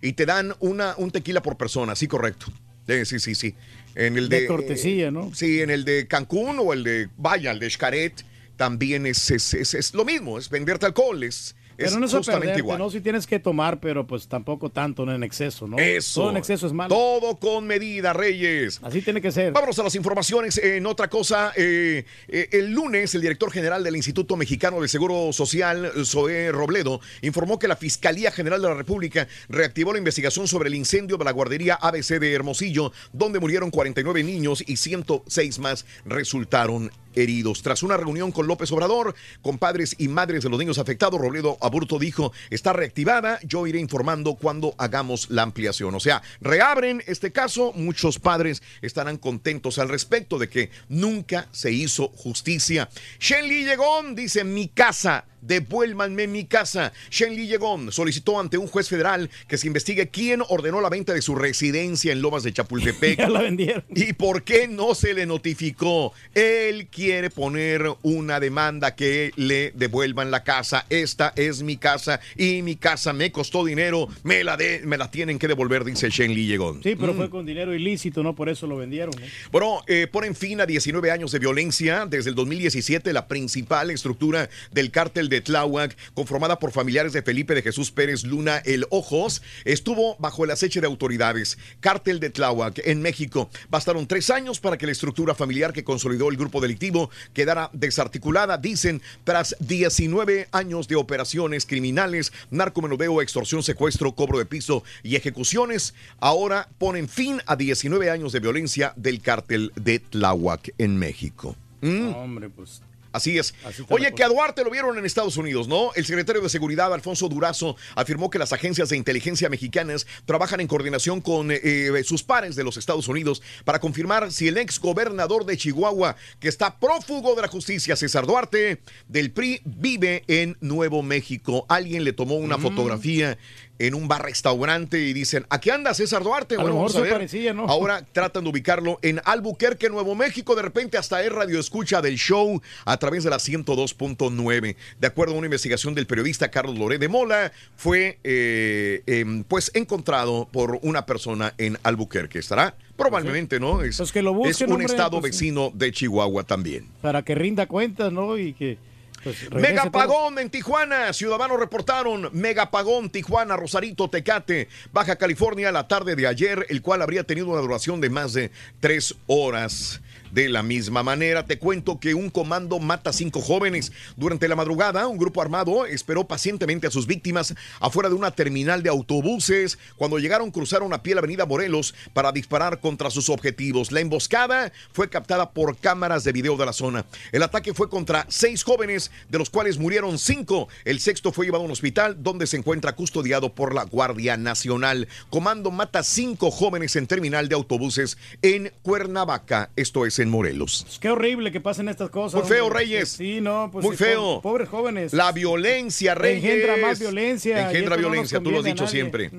y 0.00 0.12
te 0.12 0.26
dan 0.26 0.54
una, 0.60 0.94
un 0.96 1.10
tequila 1.10 1.42
por 1.42 1.56
persona. 1.56 1.96
Sí, 1.96 2.06
correcto. 2.06 2.46
Eh, 2.88 3.04
sí, 3.04 3.18
sí, 3.18 3.34
sí. 3.34 3.54
En 3.96 4.16
el 4.16 4.28
de, 4.28 4.42
De 4.42 4.46
cortesía, 4.46 5.10
¿no? 5.10 5.34
Sí, 5.34 5.60
en 5.60 5.70
el 5.70 5.84
de 5.84 6.06
Cancún 6.06 6.56
o 6.60 6.72
el 6.72 6.84
de, 6.84 7.08
vaya, 7.16 7.50
el 7.50 7.58
de 7.58 7.68
Xcaret 7.70 8.24
también 8.56 9.06
es, 9.06 9.30
es, 9.30 9.54
es- 9.54 9.74
es 9.74 9.92
lo 9.94 10.04
mismo, 10.04 10.38
es 10.38 10.48
venderte 10.50 10.86
alcohol, 10.86 11.22
es, 11.24 11.55
es 11.78 11.88
Pero 11.88 12.00
no 12.00 12.06
es 12.06 12.14
a 12.14 12.18
justamente 12.18 12.46
perderte, 12.46 12.60
igual. 12.60 12.78
¿no? 12.78 12.90
Si 12.90 13.00
tienes 13.00 13.26
que 13.26 13.38
tomar, 13.38 13.80
pero 13.80 14.06
pues 14.06 14.28
tampoco 14.28 14.70
tanto, 14.70 15.04
no 15.04 15.14
en 15.14 15.22
exceso, 15.22 15.66
¿no? 15.66 15.78
Eso. 15.78 16.22
Todo 16.22 16.30
en 16.30 16.36
exceso 16.36 16.66
es 16.66 16.72
malo. 16.72 16.94
Todo 16.94 17.36
con 17.36 17.66
medida, 17.66 18.12
Reyes. 18.12 18.80
Así 18.82 19.02
tiene 19.02 19.20
que 19.20 19.30
ser. 19.32 19.52
Vámonos 19.52 19.78
a 19.78 19.82
las 19.82 19.94
informaciones. 19.94 20.58
En 20.58 20.86
otra 20.86 21.08
cosa, 21.08 21.52
eh, 21.56 22.04
eh, 22.28 22.48
el 22.52 22.72
lunes 22.72 23.14
el 23.14 23.20
director 23.20 23.50
general 23.50 23.84
del 23.84 23.96
Instituto 23.96 24.36
Mexicano 24.36 24.80
de 24.80 24.88
Seguro 24.88 25.32
Social, 25.32 25.92
Zoé 26.04 26.52
Robledo, 26.52 27.00
informó 27.22 27.58
que 27.58 27.68
la 27.68 27.76
Fiscalía 27.76 28.30
General 28.30 28.60
de 28.60 28.68
la 28.68 28.74
República 28.74 29.28
reactivó 29.48 29.92
la 29.92 29.98
investigación 29.98 30.48
sobre 30.48 30.68
el 30.68 30.74
incendio 30.74 31.16
de 31.16 31.24
la 31.24 31.32
guardería 31.32 31.74
ABC 31.74 32.18
de 32.18 32.32
Hermosillo, 32.32 32.92
donde 33.12 33.40
murieron 33.40 33.70
49 33.70 34.22
niños 34.22 34.62
y 34.66 34.76
106 34.76 35.58
más 35.58 35.86
resultaron 36.04 36.90
heridos. 37.16 37.62
Tras 37.62 37.82
una 37.82 37.96
reunión 37.96 38.30
con 38.30 38.46
López 38.46 38.70
Obrador, 38.72 39.14
con 39.42 39.58
padres 39.58 39.96
y 39.98 40.08
madres 40.08 40.44
de 40.44 40.50
los 40.50 40.58
niños 40.58 40.78
afectados, 40.78 41.20
Robledo 41.20 41.58
Aburto 41.60 41.98
dijo, 41.98 42.32
está 42.50 42.72
reactivada, 42.72 43.40
yo 43.42 43.66
iré 43.66 43.80
informando 43.80 44.34
cuando 44.34 44.74
hagamos 44.78 45.30
la 45.30 45.42
ampliación. 45.42 45.94
O 45.94 46.00
sea, 46.00 46.22
reabren 46.40 47.02
este 47.06 47.32
caso, 47.32 47.72
muchos 47.74 48.18
padres 48.18 48.62
estarán 48.82 49.16
contentos 49.16 49.78
al 49.78 49.88
respecto 49.88 50.38
de 50.38 50.48
que 50.48 50.70
nunca 50.88 51.48
se 51.52 51.72
hizo 51.72 52.08
justicia. 52.08 52.88
Shen 53.18 53.48
Li 53.48 53.64
Llegón 53.64 54.14
dice, 54.14 54.44
mi 54.44 54.68
casa, 54.68 55.24
devuélvanme 55.46 56.26
mi 56.26 56.44
casa. 56.44 56.92
Shen 57.10 57.34
Li 57.34 57.46
Llegón 57.46 57.92
solicitó 57.92 58.38
ante 58.40 58.58
un 58.58 58.66
juez 58.66 58.88
federal 58.88 59.30
que 59.48 59.58
se 59.58 59.66
investigue 59.66 60.08
quién 60.08 60.42
ordenó 60.48 60.80
la 60.80 60.88
venta 60.90 61.12
de 61.14 61.22
su 61.22 61.34
residencia 61.34 62.12
en 62.12 62.22
Lomas 62.22 62.42
de 62.42 62.52
Chapultepec. 62.52 63.18
Ya 63.26 63.28
la 63.30 63.40
vendieron. 63.42 63.84
¿Y 63.94 64.12
por 64.12 64.42
qué 64.42 64.68
no 64.68 64.94
se 64.94 65.14
le 65.14 65.26
notificó? 65.26 66.12
Él 66.34 66.88
quiere 66.88 67.30
poner 67.30 67.82
una 68.02 68.40
demanda 68.40 68.94
que 68.94 69.32
le 69.36 69.72
devuelvan 69.74 70.30
la 70.30 70.42
casa. 70.44 70.86
Esta 70.90 71.32
es 71.36 71.62
mi 71.62 71.76
casa 71.76 72.20
y 72.36 72.62
mi 72.62 72.76
casa 72.76 73.12
me 73.12 73.32
costó 73.32 73.64
dinero. 73.64 74.08
Me 74.22 74.44
la, 74.44 74.56
de, 74.56 74.82
me 74.84 74.98
la 74.98 75.10
tienen 75.10 75.38
que 75.38 75.48
devolver, 75.48 75.84
dice 75.84 76.10
Shen 76.10 76.34
Li 76.34 76.46
Llegón. 76.46 76.82
Sí, 76.82 76.94
pero 76.96 77.14
Mm. 77.14 77.16
fue 77.16 77.30
con 77.30 77.46
dinero 77.46 77.74
ilícito, 77.74 78.22
¿no? 78.22 78.34
Por 78.34 78.48
eso 78.48 78.66
lo 78.66 78.76
vendieron. 78.76 79.14
¿no? 79.18 79.26
Bueno, 79.50 79.82
eh, 79.86 80.06
ponen 80.10 80.34
fin 80.34 80.60
a 80.60 80.66
19 80.66 81.10
años 81.10 81.32
de 81.32 81.38
violencia. 81.38 82.06
Desde 82.06 82.30
el 82.30 82.34
2017, 82.36 83.12
la 83.12 83.26
principal 83.28 83.90
estructura 83.90 84.50
del 84.72 84.90
cártel 84.90 85.28
de 85.28 85.35
Tláhuac, 85.40 85.96
conformada 86.14 86.58
por 86.58 86.72
familiares 86.72 87.12
de 87.12 87.22
Felipe 87.22 87.54
de 87.54 87.62
Jesús 87.62 87.90
Pérez 87.90 88.24
Luna 88.24 88.58
El 88.64 88.86
Ojos, 88.90 89.42
estuvo 89.64 90.16
bajo 90.18 90.44
el 90.44 90.50
aceche 90.50 90.80
de 90.80 90.86
autoridades. 90.86 91.58
Cártel 91.80 92.20
de 92.20 92.30
Tláhuac 92.30 92.80
en 92.84 93.02
México. 93.02 93.50
Bastaron 93.70 94.06
tres 94.06 94.30
años 94.30 94.60
para 94.60 94.78
que 94.78 94.86
la 94.86 94.92
estructura 94.92 95.34
familiar 95.34 95.72
que 95.72 95.84
consolidó 95.84 96.30
el 96.30 96.36
grupo 96.36 96.60
delictivo 96.60 97.10
quedara 97.32 97.70
desarticulada, 97.72 98.58
dicen, 98.58 99.02
tras 99.24 99.56
19 99.60 100.48
años 100.52 100.88
de 100.88 100.96
operaciones 100.96 101.66
criminales, 101.66 102.32
narcomenudeo, 102.50 103.22
extorsión, 103.22 103.62
secuestro, 103.62 104.14
cobro 104.14 104.38
de 104.38 104.46
piso 104.46 104.84
y 105.02 105.16
ejecuciones. 105.16 105.94
Ahora 106.20 106.68
ponen 106.78 107.08
fin 107.08 107.40
a 107.46 107.56
19 107.56 108.10
años 108.10 108.32
de 108.32 108.40
violencia 108.40 108.92
del 108.96 109.20
cártel 109.20 109.72
de 109.76 109.98
Tláhuac 109.98 110.72
en 110.78 110.96
México. 110.96 111.56
¿Mm? 111.80 112.14
Hombre, 112.14 112.48
pues. 112.48 112.82
Así 113.12 113.38
es. 113.38 113.54
Así 113.64 113.82
Oye, 113.88 114.12
que 114.14 114.22
a 114.24 114.28
Duarte 114.28 114.62
lo 114.64 114.70
vieron 114.70 114.98
en 114.98 115.06
Estados 115.06 115.36
Unidos, 115.36 115.68
¿no? 115.68 115.92
El 115.94 116.04
secretario 116.04 116.42
de 116.42 116.48
Seguridad, 116.48 116.92
Alfonso 116.92 117.28
Durazo, 117.28 117.76
afirmó 117.94 118.30
que 118.30 118.38
las 118.38 118.52
agencias 118.52 118.88
de 118.90 118.96
inteligencia 118.96 119.48
mexicanas 119.48 120.06
trabajan 120.24 120.60
en 120.60 120.66
coordinación 120.66 121.20
con 121.20 121.48
eh, 121.50 122.02
sus 122.04 122.22
pares 122.22 122.56
de 122.56 122.64
los 122.64 122.76
Estados 122.76 123.08
Unidos 123.08 123.42
para 123.64 123.80
confirmar 123.80 124.32
si 124.32 124.48
el 124.48 124.58
ex 124.58 124.78
gobernador 124.80 125.46
de 125.46 125.56
Chihuahua, 125.56 126.16
que 126.40 126.48
está 126.48 126.78
prófugo 126.78 127.34
de 127.34 127.42
la 127.42 127.48
justicia, 127.48 127.96
César 127.96 128.26
Duarte, 128.26 128.80
del 129.08 129.30
PRI, 129.30 129.60
vive 129.64 130.24
en 130.26 130.56
Nuevo 130.60 131.02
México. 131.02 131.64
Alguien 131.68 132.04
le 132.04 132.12
tomó 132.12 132.36
una 132.36 132.56
Mm. 132.58 132.62
fotografía 132.62 133.38
en 133.78 133.94
un 133.94 134.08
bar 134.08 134.24
restaurante 134.24 134.98
y 134.98 135.12
dicen, 135.12 135.46
¿a 135.50 135.60
qué 135.60 135.72
anda 135.72 135.94
César 135.94 136.22
Duarte? 136.22 136.54
A 136.54 136.58
lo 136.58 136.64
mejor 136.64 136.78
vamos 136.78 136.92
se 136.92 137.00
ver. 137.02 137.12
parecía, 137.12 137.52
¿no? 137.52 137.66
Ahora 137.66 138.04
tratan 138.12 138.44
de 138.44 138.50
ubicarlo 138.50 138.98
en 139.02 139.20
Albuquerque, 139.24 139.90
Nuevo 139.90 140.14
México. 140.14 140.54
De 140.54 140.62
repente 140.62 140.98
hasta 140.98 141.22
es 141.22 141.32
radio 141.32 141.60
escucha 141.60 142.00
del 142.02 142.16
show 142.16 142.60
a 142.84 142.96
través 142.96 143.24
de 143.24 143.30
la 143.30 143.36
102.9. 143.36 144.76
De 144.98 145.06
acuerdo 145.06 145.34
a 145.34 145.38
una 145.38 145.46
investigación 145.46 145.94
del 145.94 146.06
periodista 146.06 146.50
Carlos 146.50 146.78
Loré 146.78 146.98
de 146.98 147.08
Mola, 147.08 147.52
fue 147.76 148.18
eh, 148.24 149.02
em, 149.06 149.44
pues 149.44 149.70
encontrado 149.74 150.48
por 150.50 150.78
una 150.82 151.06
persona 151.06 151.54
en 151.58 151.78
Albuquerque. 151.82 152.38
¿Estará? 152.38 152.74
Probablemente, 152.96 153.60
¿no? 153.60 153.82
Es, 153.82 153.98
Pues 153.98 154.12
que 154.12 154.22
lo 154.22 154.32
busquen, 154.32 154.50
es 154.50 154.60
un 154.62 154.72
hombre, 154.72 154.86
estado 154.86 155.20
pues, 155.20 155.32
vecino 155.32 155.70
de 155.74 155.92
Chihuahua 155.92 156.44
también. 156.44 156.88
Para 157.02 157.22
que 157.22 157.34
rinda 157.34 157.66
cuentas, 157.66 158.12
¿no? 158.12 158.38
Y 158.38 158.54
que. 158.54 158.78
Pues, 159.26 159.48
todo. 159.48 159.58
Megapagón 159.58 160.38
en 160.38 160.50
Tijuana. 160.50 161.12
Ciudadanos 161.12 161.58
reportaron 161.58 162.30
Megapagón 162.32 163.10
Tijuana, 163.10 163.56
Rosarito, 163.56 164.08
Tecate, 164.08 164.68
Baja 164.92 165.16
California, 165.16 165.72
la 165.72 165.88
tarde 165.88 166.14
de 166.14 166.28
ayer, 166.28 166.64
el 166.68 166.80
cual 166.80 167.02
habría 167.02 167.24
tenido 167.24 167.48
una 167.48 167.60
duración 167.60 168.00
de 168.00 168.08
más 168.08 168.34
de 168.34 168.52
tres 168.78 169.16
horas. 169.26 170.00
De 170.36 170.50
la 170.50 170.62
misma 170.62 171.02
manera, 171.02 171.46
te 171.46 171.58
cuento 171.58 171.98
que 171.98 172.12
un 172.12 172.28
comando 172.28 172.78
mata 172.78 173.10
cinco 173.14 173.40
jóvenes. 173.40 173.90
Durante 174.16 174.48
la 174.48 174.54
madrugada, 174.54 175.06
un 175.06 175.16
grupo 175.16 175.40
armado 175.40 175.86
esperó 175.86 176.28
pacientemente 176.28 176.86
a 176.86 176.90
sus 176.90 177.06
víctimas 177.06 177.54
afuera 177.80 178.10
de 178.10 178.16
una 178.16 178.32
terminal 178.32 178.82
de 178.82 178.90
autobuses. 178.90 179.78
Cuando 179.96 180.18
llegaron, 180.18 180.50
cruzaron 180.50 180.92
a 180.92 181.02
pie 181.02 181.14
la 181.14 181.20
avenida 181.20 181.46
Morelos 181.46 181.94
para 182.12 182.32
disparar 182.32 182.80
contra 182.80 183.08
sus 183.08 183.30
objetivos. 183.30 183.92
La 183.92 184.00
emboscada 184.00 184.74
fue 184.92 185.08
captada 185.08 185.52
por 185.52 185.78
cámaras 185.78 186.22
de 186.22 186.32
video 186.32 186.58
de 186.58 186.66
la 186.66 186.74
zona. 186.74 187.06
El 187.32 187.42
ataque 187.42 187.72
fue 187.72 187.88
contra 187.88 188.26
seis 188.28 188.62
jóvenes, 188.62 189.10
de 189.30 189.38
los 189.38 189.48
cuales 189.48 189.78
murieron 189.78 190.18
cinco. 190.18 190.68
El 190.84 191.00
sexto 191.00 191.32
fue 191.32 191.46
llevado 191.46 191.62
a 191.62 191.66
un 191.66 191.72
hospital 191.72 192.22
donde 192.22 192.46
se 192.46 192.58
encuentra 192.58 192.94
custodiado 192.94 193.54
por 193.54 193.74
la 193.74 193.84
Guardia 193.84 194.36
Nacional. 194.36 195.08
Comando 195.30 195.70
mata 195.70 196.02
cinco 196.02 196.50
jóvenes 196.50 196.94
en 196.96 197.06
terminal 197.06 197.48
de 197.48 197.54
autobuses 197.54 198.18
en 198.42 198.70
Cuernavaca. 198.82 199.70
Esto 199.76 200.04
es 200.04 200.18
en 200.18 200.25
en 200.26 200.30
Morelos. 200.32 200.82
Pues 200.84 200.98
qué 200.98 201.08
horrible 201.10 201.50
que 201.52 201.60
pasen 201.60 201.88
estas 201.88 202.10
cosas. 202.10 202.40
Muy 202.42 202.48
feo, 202.50 202.66
hombre. 202.66 202.80
Reyes. 202.80 203.08
Sí, 203.10 203.40
no, 203.40 203.70
pues 203.72 203.84
Muy 203.84 203.96
sí, 203.96 204.04
feo. 204.04 204.20
po- 204.36 204.42
Pobres 204.42 204.68
jóvenes. 204.68 205.12
La 205.12 205.32
violencia, 205.32 206.14
Reyes. 206.14 206.44
Engendra 206.44 206.76
más 206.76 206.98
violencia. 207.00 207.66
Engendra 207.70 207.96
no 207.96 208.00
violencia, 208.08 208.40
tú 208.40 208.50
lo 208.50 208.58
has 208.58 208.64
dicho 208.64 208.86
siempre. 208.86 209.30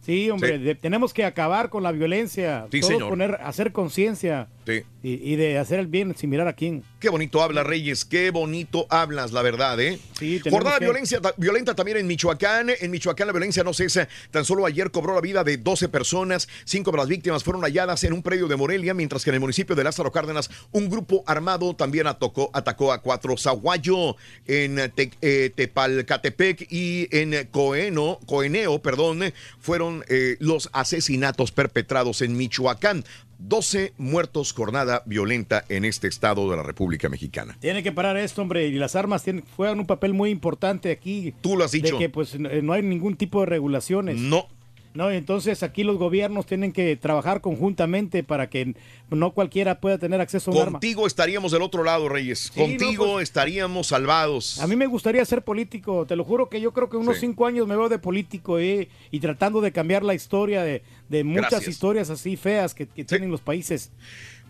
Sí, 0.00 0.28
hombre, 0.28 0.58
Sí. 0.58 0.64
de- 0.64 0.74
tenemos 0.74 1.14
que 1.14 1.24
acabar 1.24 1.70
con 1.70 1.82
la 1.82 1.90
violencia. 1.90 2.66
Sí, 2.70 2.80
Todos 2.80 2.92
señor. 2.92 3.08
poner, 3.08 3.38
hacer 3.42 3.72
conciencia 3.72 4.48
Sí. 4.66 4.82
y, 5.02 5.32
y 5.32 5.36
de 5.36 5.58
hacer 5.58 5.78
el 5.78 5.86
bien 5.86 6.14
sin 6.16 6.30
mirar 6.30 6.48
a 6.48 6.54
quién. 6.54 6.82
Qué 7.00 7.08
bonito 7.10 7.42
habla, 7.42 7.62
Reyes. 7.62 8.04
Qué 8.04 8.30
bonito 8.30 8.86
hablas, 8.88 9.32
la 9.32 9.42
verdad, 9.42 9.78
¿eh? 9.80 9.98
Sí, 10.18 10.40
Jornada 10.48 10.78
que- 10.78 10.84
violencia, 10.86 11.20
ta- 11.20 11.34
violenta 11.36 11.74
también 11.74 11.98
en 11.98 12.06
Michoacán. 12.06 12.70
En 12.80 12.90
Michoacán 12.90 13.26
la 13.26 13.32
violencia 13.34 13.62
no 13.62 13.74
cesa. 13.74 14.08
Tan 14.30 14.44
solo 14.44 14.64
ayer 14.64 14.90
cobró 14.90 15.14
la 15.14 15.20
vida 15.20 15.44
de 15.44 15.58
12 15.58 15.88
personas. 15.90 16.48
Cinco 16.64 16.90
de 16.92 16.96
las 16.96 17.08
víctimas 17.08 17.44
fueron 17.44 17.62
halladas 17.62 18.02
en 18.04 18.12
un 18.14 18.22
predio 18.22 18.48
de 18.48 18.56
Morelia, 18.56 18.94
mientras 18.94 19.22
que 19.24 19.30
en 19.30 19.34
el 19.34 19.40
municipio 19.40 19.76
de 19.76 19.84
Lázaro 19.84 20.10
Cárdenas 20.12 20.50
un 20.72 20.88
grupo 20.88 21.22
armado 21.26 21.74
también 21.76 22.06
atacó, 22.06 22.50
atacó 22.54 22.92
a 22.92 23.02
cuatro. 23.02 23.36
Zaguayo 23.36 24.16
en 24.46 24.76
Te- 24.94 25.10
eh, 25.20 25.50
Tepalcatepec 25.54 26.66
y 26.72 27.08
en 27.16 27.48
Coeno, 27.50 28.18
Coeneo, 28.26 28.80
perdón, 28.80 29.20
fueron 29.58 30.04
eh, 30.08 30.36
los 30.40 30.70
asesinatos 30.72 31.52
perpetrados 31.52 32.22
en 32.22 32.36
Michoacán. 32.36 33.04
12 33.48 33.92
muertos, 33.98 34.52
jornada 34.52 35.02
violenta 35.06 35.64
en 35.68 35.84
este 35.84 36.08
estado 36.08 36.50
de 36.50 36.56
la 36.56 36.62
República 36.62 37.08
Mexicana. 37.08 37.56
Tiene 37.60 37.82
que 37.82 37.92
parar 37.92 38.16
esto, 38.16 38.42
hombre, 38.42 38.66
y 38.66 38.72
las 38.72 38.96
armas 38.96 39.22
tienen, 39.22 39.44
juegan 39.56 39.78
un 39.78 39.86
papel 39.86 40.14
muy 40.14 40.30
importante 40.30 40.90
aquí. 40.90 41.34
Tú 41.40 41.56
lo 41.56 41.64
has 41.64 41.72
dicho. 41.72 41.94
De 41.94 41.98
que 41.98 42.08
pues 42.08 42.38
no 42.38 42.48
no 42.62 42.72
hay 42.72 42.82
ningún 42.82 43.16
tipo 43.16 43.40
de 43.40 43.46
regulaciones. 43.46 44.16
No. 44.16 44.48
No, 44.94 45.10
entonces 45.10 45.64
aquí 45.64 45.82
los 45.82 45.96
gobiernos 45.98 46.46
tienen 46.46 46.72
que 46.72 46.94
trabajar 46.94 47.40
conjuntamente 47.40 48.22
para 48.22 48.48
que 48.48 48.76
no 49.10 49.32
cualquiera 49.32 49.80
pueda 49.80 49.98
tener 49.98 50.20
acceso 50.20 50.52
a 50.52 50.54
un 50.54 50.60
arma. 50.60 50.72
Contigo 50.74 51.06
estaríamos 51.08 51.50
del 51.50 51.62
otro 51.62 51.82
lado, 51.82 52.08
Reyes. 52.08 52.52
Sí, 52.54 52.60
no, 52.60 52.66
Contigo 52.66 53.12
pues- 53.14 53.24
estaríamos 53.24 53.88
salvados. 53.88 54.60
A 54.60 54.68
mí 54.68 54.76
me 54.76 54.86
gustaría 54.86 55.24
ser 55.24 55.42
político, 55.42 56.06
te 56.06 56.14
lo 56.14 56.22
juro 56.22 56.48
que 56.48 56.60
yo 56.60 56.72
creo 56.72 56.88
que 56.88 56.96
unos 56.96 57.16
Sí. 57.16 57.22
cinco 57.26 57.46
años 57.46 57.66
me 57.66 57.76
veo 57.76 57.88
de 57.88 57.98
político 57.98 58.60
eh, 58.60 58.88
y 59.10 59.18
tratando 59.18 59.60
de 59.60 59.72
cambiar 59.72 60.04
la 60.04 60.14
historia 60.14 60.62
de, 60.62 60.82
de 61.08 61.24
muchas 61.24 61.50
Gracias. 61.50 61.68
historias 61.74 62.10
así 62.10 62.36
feas 62.36 62.72
que, 62.72 62.86
que 62.86 63.04
tienen 63.04 63.32
los 63.32 63.40
países. 63.40 63.90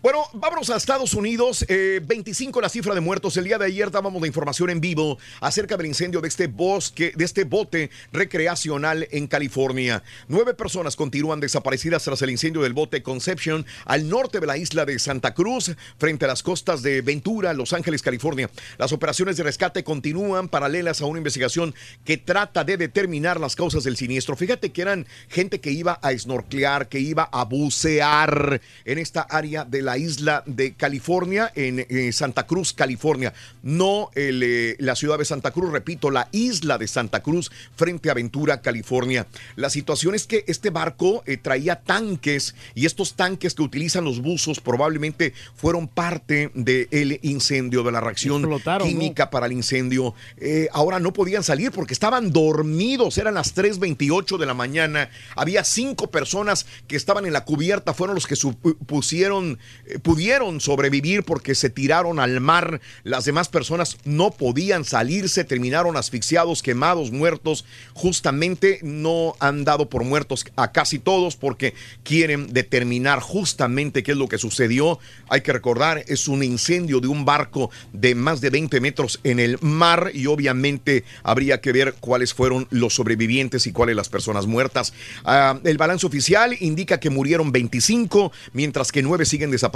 Bueno, 0.05 0.23
vámonos 0.33 0.69
a 0.69 0.77
Estados 0.77 1.15
Unidos. 1.15 1.65
Eh, 1.67 1.99
25 2.05 2.61
la 2.61 2.69
cifra 2.69 2.93
de 2.93 3.01
muertos. 3.01 3.37
El 3.37 3.45
día 3.45 3.57
de 3.57 3.65
ayer 3.65 3.89
dábamos 3.89 4.21
la 4.21 4.27
información 4.27 4.69
en 4.69 4.79
vivo 4.79 5.17
acerca 5.41 5.77
del 5.77 5.87
incendio 5.87 6.21
de 6.21 6.27
este 6.27 6.45
bosque, 6.45 7.11
de 7.15 7.25
este 7.25 7.43
bote 7.43 7.89
recreacional 8.13 9.07
en 9.09 9.25
California. 9.25 10.03
Nueve 10.27 10.53
personas 10.53 10.95
continúan 10.95 11.39
desaparecidas 11.39 12.03
tras 12.03 12.21
el 12.21 12.29
incendio 12.29 12.61
del 12.61 12.73
bote 12.73 13.01
Conception 13.01 13.65
al 13.85 14.07
norte 14.07 14.39
de 14.39 14.45
la 14.45 14.57
isla 14.57 14.85
de 14.85 14.99
Santa 14.99 15.33
Cruz, 15.33 15.75
frente 15.97 16.25
a 16.25 16.27
las 16.27 16.43
costas 16.43 16.83
de 16.83 17.01
Ventura, 17.01 17.53
Los 17.53 17.73
Ángeles, 17.73 18.03
California. 18.03 18.51
Las 18.77 18.91
operaciones 18.91 19.37
de 19.37 19.43
rescate 19.43 19.83
continúan 19.83 20.49
paralelas 20.49 21.01
a 21.01 21.07
una 21.07 21.17
investigación 21.17 21.73
que 22.03 22.17
trata 22.17 22.63
de 22.63 22.77
determinar 22.77 23.39
las 23.39 23.55
causas 23.55 23.83
del 23.83 23.97
siniestro. 23.97 24.35
Fíjate 24.35 24.71
que 24.71 24.83
eran 24.83 25.07
gente 25.29 25.59
que 25.59 25.71
iba 25.71 25.93
a 25.93 26.15
snorclear, 26.15 26.89
que 26.89 26.99
iba 26.99 27.23
a 27.23 27.43
bucear 27.45 28.61
en 28.85 28.99
esta 28.99 29.21
área 29.21 29.65
de 29.65 29.81
la 29.81 29.94
isla 29.97 30.43
de 30.45 30.73
California, 30.73 31.51
en 31.55 31.85
eh, 31.89 32.11
Santa 32.11 32.45
Cruz, 32.45 32.73
California. 32.73 33.33
No 33.63 34.09
el, 34.15 34.41
eh, 34.43 34.75
la 34.79 34.95
ciudad 34.95 35.17
de 35.17 35.25
Santa 35.25 35.51
Cruz, 35.51 35.71
repito, 35.71 36.11
la 36.11 36.29
isla 36.31 36.77
de 36.77 36.87
Santa 36.87 37.21
Cruz 37.21 37.51
frente 37.75 38.09
a 38.09 38.13
Ventura, 38.13 38.61
California. 38.61 39.27
La 39.55 39.69
situación 39.69 40.15
es 40.15 40.27
que 40.27 40.43
este 40.47 40.69
barco 40.69 41.23
eh, 41.25 41.37
traía 41.37 41.81
tanques 41.81 42.55
y 42.73 42.85
estos 42.85 43.15
tanques 43.15 43.53
que 43.53 43.61
utilizan 43.61 44.03
los 44.03 44.21
buzos 44.21 44.59
probablemente 44.59 45.33
fueron 45.55 45.87
parte 45.87 46.51
del 46.53 47.19
incendio, 47.21 47.83
de 47.83 47.91
la 47.91 48.01
reacción 48.01 48.47
química 48.83 49.29
para 49.29 49.45
el 49.45 49.53
incendio. 49.53 50.13
Eh, 50.37 50.67
ahora 50.71 50.99
no 50.99 51.13
podían 51.13 51.43
salir 51.43 51.71
porque 51.71 51.93
estaban 51.93 52.31
dormidos, 52.31 53.17
eran 53.17 53.35
las 53.35 53.55
3.28 53.55 54.37
de 54.37 54.45
la 54.45 54.53
mañana. 54.53 55.09
Había 55.35 55.63
cinco 55.63 56.11
personas 56.11 56.65
que 56.87 56.95
estaban 56.95 57.25
en 57.25 57.33
la 57.33 57.45
cubierta, 57.45 57.93
fueron 57.93 58.15
los 58.15 58.27
que 58.27 58.35
supusieron, 58.35 59.59
eh, 59.84 59.84
pudieron 60.01 60.59
sobrevivir 60.61 61.23
porque 61.23 61.55
se 61.55 61.69
tiraron 61.69 62.19
al 62.19 62.41
mar. 62.41 62.81
Las 63.03 63.25
demás 63.25 63.49
personas 63.49 63.97
no 64.03 64.31
podían 64.31 64.83
salirse, 64.83 65.43
terminaron 65.43 65.97
asfixiados, 65.97 66.63
quemados, 66.63 67.11
muertos. 67.11 67.65
Justamente 67.93 68.79
no 68.81 69.35
han 69.39 69.63
dado 69.63 69.89
por 69.89 70.03
muertos 70.03 70.45
a 70.55 70.71
casi 70.71 70.99
todos 70.99 71.35
porque 71.35 71.73
quieren 72.03 72.51
determinar 72.53 73.19
justamente 73.19 74.03
qué 74.03 74.11
es 74.11 74.17
lo 74.17 74.27
que 74.27 74.37
sucedió. 74.37 74.99
Hay 75.29 75.41
que 75.41 75.53
recordar, 75.53 76.03
es 76.07 76.27
un 76.27 76.43
incendio 76.43 76.99
de 76.99 77.07
un 77.07 77.25
barco 77.25 77.69
de 77.93 78.15
más 78.15 78.41
de 78.41 78.49
20 78.49 78.81
metros 78.81 79.19
en 79.23 79.39
el 79.39 79.59
mar 79.61 80.11
y 80.13 80.27
obviamente 80.27 81.03
habría 81.23 81.61
que 81.61 81.71
ver 81.71 81.95
cuáles 81.99 82.33
fueron 82.33 82.67
los 82.71 82.95
sobrevivientes 82.95 83.67
y 83.67 83.71
cuáles 83.71 83.95
las 83.95 84.09
personas 84.09 84.47
muertas. 84.47 84.93
Ah, 85.23 85.59
el 85.63 85.77
balance 85.77 86.05
oficial 86.05 86.55
indica 86.59 86.99
que 86.99 87.09
murieron 87.09 87.51
25, 87.51 88.31
mientras 88.53 88.91
que 88.91 89.03
9 89.03 89.25
siguen 89.25 89.51
desaparecidos 89.51 89.74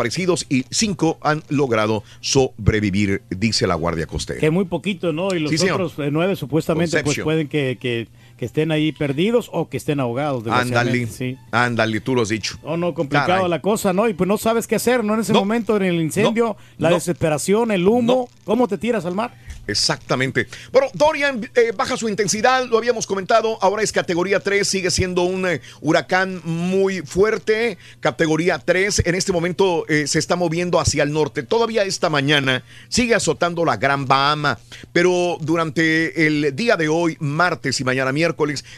y 0.50 0.66
5 0.70 1.18
han 1.22 1.44
logrado 1.50 2.04
sobrevivir, 2.22 3.22
dice 3.30 3.68
la 3.68 3.76
Guardia 3.76 4.06
Costera. 4.08 4.40
Que 4.40 4.50
muy 4.52 4.66
poquito, 4.66 5.14
¿no? 5.14 5.34
Y 5.36 5.40
los 5.40 5.52
Sí, 5.52 5.70
otros 5.70 5.94
eh, 6.00 6.10
nueve 6.12 6.36
supuestamente 6.36 7.04
pues 7.04 7.20
pueden 7.20 7.48
que, 7.48 7.78
que- 7.80 8.08
que 8.40 8.46
estén 8.46 8.72
ahí 8.72 8.94
perdidos 8.94 9.50
o 9.52 9.68
que 9.68 9.76
estén 9.76 10.00
ahogados. 10.00 10.46
Ándale, 10.48 11.06
Sí. 11.08 11.38
ándale, 11.52 12.00
tú 12.00 12.16
lo 12.16 12.22
has 12.22 12.30
dicho. 12.30 12.58
Oh, 12.64 12.78
no, 12.78 12.94
complicado 12.94 13.28
Caray. 13.28 13.50
la 13.50 13.62
cosa, 13.62 13.92
¿no? 13.92 14.08
Y 14.08 14.14
pues 14.14 14.30
no 14.30 14.38
sabes 14.38 14.66
qué 14.66 14.76
hacer, 14.76 15.04
¿no? 15.04 15.14
En 15.16 15.20
ese 15.20 15.34
No. 15.34 15.40
momento, 15.40 15.76
en 15.76 15.84
el 15.84 16.00
incendio, 16.02 16.56
la 16.78 16.90
No. 16.90 16.96
desesperación, 16.96 17.72
el 17.72 17.86
humo, 17.86 18.30
¿cómo 18.46 18.70
te 18.70 18.78
tiras 18.78 19.04
al 19.06 19.14
mar? 19.14 19.34
Exactamente. 19.68 20.48
Bueno, 20.72 20.88
Dorian 20.96 21.48
eh, 21.54 21.72
baja 21.78 21.96
su 21.96 22.10
intensidad, 22.10 22.66
lo 22.66 22.78
habíamos 22.80 23.06
comentado, 23.06 23.60
ahora 23.62 23.84
es 23.84 23.92
categoría 23.92 24.40
3, 24.40 24.68
sigue 24.68 24.90
siendo 24.90 25.24
un 25.24 25.48
eh, 25.48 25.62
huracán 25.82 26.42
muy 26.44 27.02
fuerte, 27.02 27.78
categoría 28.00 28.58
3, 28.58 29.04
en 29.06 29.14
este 29.14 29.32
momento 29.32 29.86
eh, 29.88 30.08
se 30.08 30.18
está 30.18 30.36
moviendo 30.36 30.80
hacia 30.80 31.04
el 31.04 31.12
norte, 31.12 31.44
todavía 31.44 31.84
esta 31.84 32.10
mañana 32.10 32.64
sigue 32.88 33.14
azotando 33.14 33.64
la 33.64 33.78
Gran 33.78 34.08
Bahama, 34.08 34.58
pero 34.92 35.38
durante 35.42 36.26
el 36.26 36.56
día 36.56 36.76
de 36.76 36.88
hoy, 36.90 37.16
martes 37.20 37.80
y 37.80 37.84
mañana 37.84 38.12
miércoles, 38.12 38.29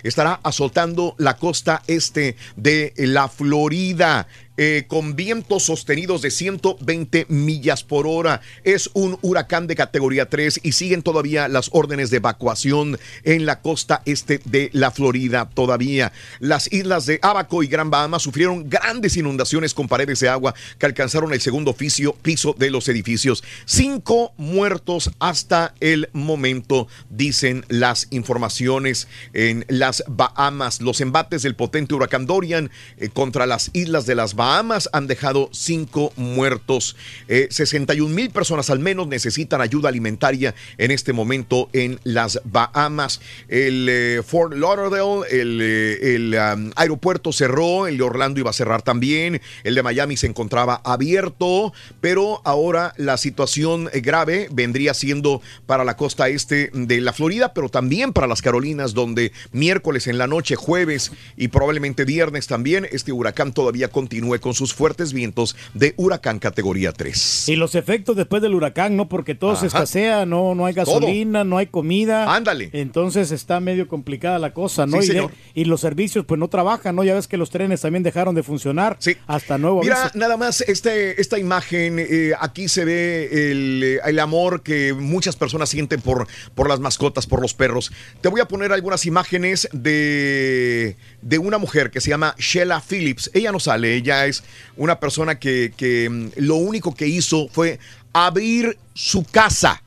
estará 0.04 0.40
azotando 0.44 1.16
la 1.18 1.38
costa 1.38 1.82
este 1.88 2.36
de 2.56 2.94
la 2.98 3.30
Florida. 3.30 4.28
Eh, 4.58 4.84
con 4.88 5.16
vientos 5.16 5.64
sostenidos 5.64 6.22
de 6.22 6.30
120 6.30 7.26
millas 7.30 7.84
por 7.84 8.06
hora. 8.06 8.42
Es 8.64 8.90
un 8.94 9.18
huracán 9.22 9.66
de 9.66 9.76
categoría 9.76 10.28
3 10.30 10.60
y 10.62 10.74
siguen 10.74 11.04
todavía 11.04 11.48
las 11.48 11.70
órdenes 11.72 12.10
de 12.10 12.18
evacuación 12.18 13.00
en 13.24 13.46
la 13.46 13.62
costa 13.62 14.02
este 14.06 14.42
de 14.46 14.70
la 14.74 14.92
Florida 14.92 15.50
todavía. 15.54 16.12
Las 16.40 16.72
islas 16.72 17.06
de 17.06 17.20
Abaco 17.22 17.64
y 17.64 17.68
Gran 17.68 17.90
Bahama 17.90 18.20
sufrieron 18.20 18.70
grandes 18.70 19.16
inundaciones 19.16 19.74
con 19.74 19.88
paredes 19.88 20.20
de 20.20 20.30
agua 20.30 20.54
que 20.78 20.86
alcanzaron 20.86 21.34
el 21.34 21.42
segundo 21.42 21.72
oficio- 21.72 22.14
piso 22.22 22.54
de 22.58 22.72
los 22.72 22.88
edificios. 22.90 23.44
Cinco 23.66 24.34
muertos 24.38 25.12
hasta 25.20 25.74
el 25.80 26.10
momento, 26.14 26.88
dicen 27.10 27.66
las 27.70 28.08
informaciones 28.12 29.08
en 29.34 29.66
las 29.70 30.04
Bahamas. 30.08 30.82
Los 30.82 31.00
embates 31.02 31.42
del 31.42 31.56
potente 31.56 31.96
huracán 31.96 32.26
Dorian 32.26 32.70
eh, 32.98 33.10
contra 33.10 33.46
las 33.46 33.72
islas 33.74 34.06
de 34.06 34.16
las 34.16 34.36
Bahamas 34.36 34.51
han 34.60 35.08
dejado 35.08 35.50
cinco 35.52 36.14
muertos. 36.16 36.96
Eh, 37.28 37.48
61 37.50 38.14
mil 38.14 38.30
personas 38.30 38.70
al 38.70 38.80
menos 38.80 39.08
necesitan 39.08 39.62
ayuda 39.62 39.90
alimentaria 39.90 40.54
en 40.78 40.92
este 40.92 41.14
momento 41.14 41.70
en 41.74 42.00
las 42.04 42.42
Bahamas. 42.44 43.22
El 43.48 43.88
eh, 43.90 44.22
Fort 44.26 44.54
Lauderdale, 44.54 45.28
el, 45.30 45.62
eh, 45.64 46.72
aeropuerto 46.76 47.32
cerró, 47.32 47.88
el 47.88 47.98
de 47.98 48.04
Orlando 48.04 48.40
iba 48.40 48.50
a 48.50 48.54
cerrar 48.54 48.82
también, 48.82 49.42
el 49.64 49.76
de 49.76 49.84
Miami 49.84 50.18
se 50.18 50.28
encontraba 50.28 50.82
abierto, 50.84 51.74
pero 52.00 52.42
ahora 52.44 52.94
la 52.98 53.18
situación 53.18 53.90
eh, 53.94 54.02
grave 54.02 54.48
vendría 54.52 54.94
siendo 54.94 55.42
para 55.66 55.84
la 55.84 55.98
costa 55.98 56.30
este 56.30 56.72
de 56.74 57.02
la 57.02 57.14
Florida, 57.14 57.54
pero 57.54 57.70
también 57.70 58.14
para 58.14 58.28
las 58.28 58.42
Carolinas, 58.42 58.94
donde 58.94 59.32
miércoles 59.52 60.08
en 60.08 60.18
la 60.18 60.28
noche, 60.28 60.56
jueves 60.56 61.12
y 61.38 61.50
probablemente 61.50 62.06
viernes 62.06 62.48
también, 62.48 62.88
este 62.92 63.12
huracán 63.12 63.54
todavía 63.54 63.90
continúe 64.32 64.42
con 64.42 64.54
sus 64.54 64.74
fuertes 64.74 65.14
vientos 65.14 65.56
de 65.74 65.94
huracán 65.98 66.40
categoría 66.40 66.92
3. 66.92 67.50
Y 67.50 67.56
los 67.56 67.76
efectos 67.76 68.16
después 68.16 68.42
del 68.42 68.54
huracán, 68.56 68.96
¿no? 68.96 69.08
Porque 69.10 69.36
todo 69.36 69.56
se 69.56 69.68
escasea, 69.68 70.26
no, 70.26 70.56
no 70.56 70.66
hay 70.66 70.74
gasolina, 70.74 71.44
no 71.44 71.58
hay 71.58 71.68
comida. 71.68 72.34
Ándale. 72.34 72.70
Entonces 72.74 73.32
está 73.32 73.60
medio 73.60 73.88
complicada 73.88 74.40
la 74.40 74.54
cosa, 74.54 74.86
¿no? 74.86 74.98
Sí, 75.02 75.06
y, 75.06 75.08
de- 75.08 75.14
señor. 75.14 75.32
y 75.54 75.66
los 75.66 75.82
servicios 75.82 76.26
pues 76.26 76.40
no 76.40 76.48
trabajan, 76.50 76.96
¿no? 76.96 77.04
Ya 77.04 77.14
ves 77.14 77.28
que 77.28 77.38
los 77.38 77.50
trenes 77.50 77.82
también 77.82 78.04
dejaron 78.04 78.36
de 78.36 78.44
funcionar. 78.44 78.98
Hasta 79.28 79.58
nuevo 79.58 79.82
Mira, 79.82 80.04
aviso. 80.04 80.18
nada 80.18 80.38
más 80.38 80.62
este, 80.62 81.20
esta 81.22 81.38
imagen, 81.40 81.98
eh, 82.00 82.32
aquí 82.40 82.68
se 82.68 82.86
ve 82.86 83.52
el, 83.52 84.00
el 84.06 84.20
amor 84.20 84.62
que 84.64 84.94
muchas 84.94 85.36
personas 85.36 85.70
sienten 85.70 86.02
por, 86.02 86.28
por 86.56 86.68
las 86.70 86.80
mascotas, 86.80 87.28
por 87.28 87.42
los 87.42 87.54
perros. 87.54 87.92
Te 88.22 88.30
voy 88.30 88.42
a 88.42 88.46
poner 88.48 88.72
algunas 88.72 89.06
imágenes 89.06 89.68
de, 89.72 90.96
de 91.22 91.38
una 91.38 91.58
mujer 91.58 91.92
que 91.92 92.02
se 92.02 92.10
llama 92.10 92.36
Sheila 92.38 92.82
Phillips. 92.82 93.32
Ella 93.34 93.52
no 93.52 93.60
sale, 93.60 93.96
ella 93.96 94.21
es 94.26 94.44
una 94.78 95.00
persona 95.00 95.40
que, 95.40 95.74
que, 95.76 96.10
mm, 96.10 96.30
lo 96.38 96.56
único 96.56 96.94
que 96.94 97.08
hizo 97.08 97.48
fue 97.50 97.80
abrir 98.14 98.78
su 98.94 99.24
casa 99.24 99.82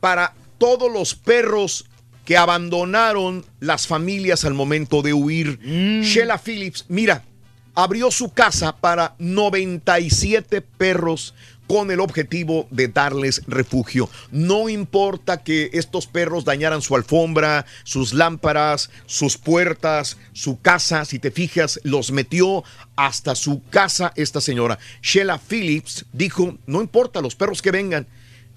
para 0.00 0.34
todos 0.58 0.92
los 0.92 1.14
perros 1.14 1.86
que 2.24 2.36
abandonaron 2.36 3.44
las 3.60 3.86
familias 3.86 4.44
al 4.44 4.54
momento 4.54 5.00
de 5.00 5.12
huir. 5.12 5.60
Sheila 5.60 6.38
Phillips, 6.38 6.84
mira, 6.88 7.24
abrió 7.74 8.10
su 8.10 8.32
casa 8.32 8.76
para 8.76 9.14
97 9.18 10.60
perros 10.60 11.34
con 11.66 11.90
el 11.90 12.00
objetivo 12.00 12.66
de 12.70 12.88
darles 12.88 13.42
refugio. 13.46 14.08
No 14.30 14.68
importa 14.68 15.42
que 15.42 15.70
estos 15.72 16.06
perros 16.06 16.44
dañaran 16.44 16.82
su 16.82 16.94
alfombra, 16.96 17.66
sus 17.84 18.14
lámparas, 18.14 18.90
sus 19.06 19.36
puertas, 19.36 20.16
su 20.32 20.60
casa, 20.60 21.04
si 21.04 21.18
te 21.18 21.30
fijas, 21.30 21.80
los 21.82 22.12
metió 22.12 22.64
hasta 22.96 23.34
su 23.34 23.62
casa 23.70 24.12
esta 24.16 24.40
señora. 24.40 24.78
Sheila 25.02 25.38
Phillips 25.38 26.06
dijo, 26.12 26.58
no 26.66 26.80
importa 26.80 27.20
los 27.20 27.34
perros 27.34 27.62
que 27.62 27.70
vengan. 27.70 28.06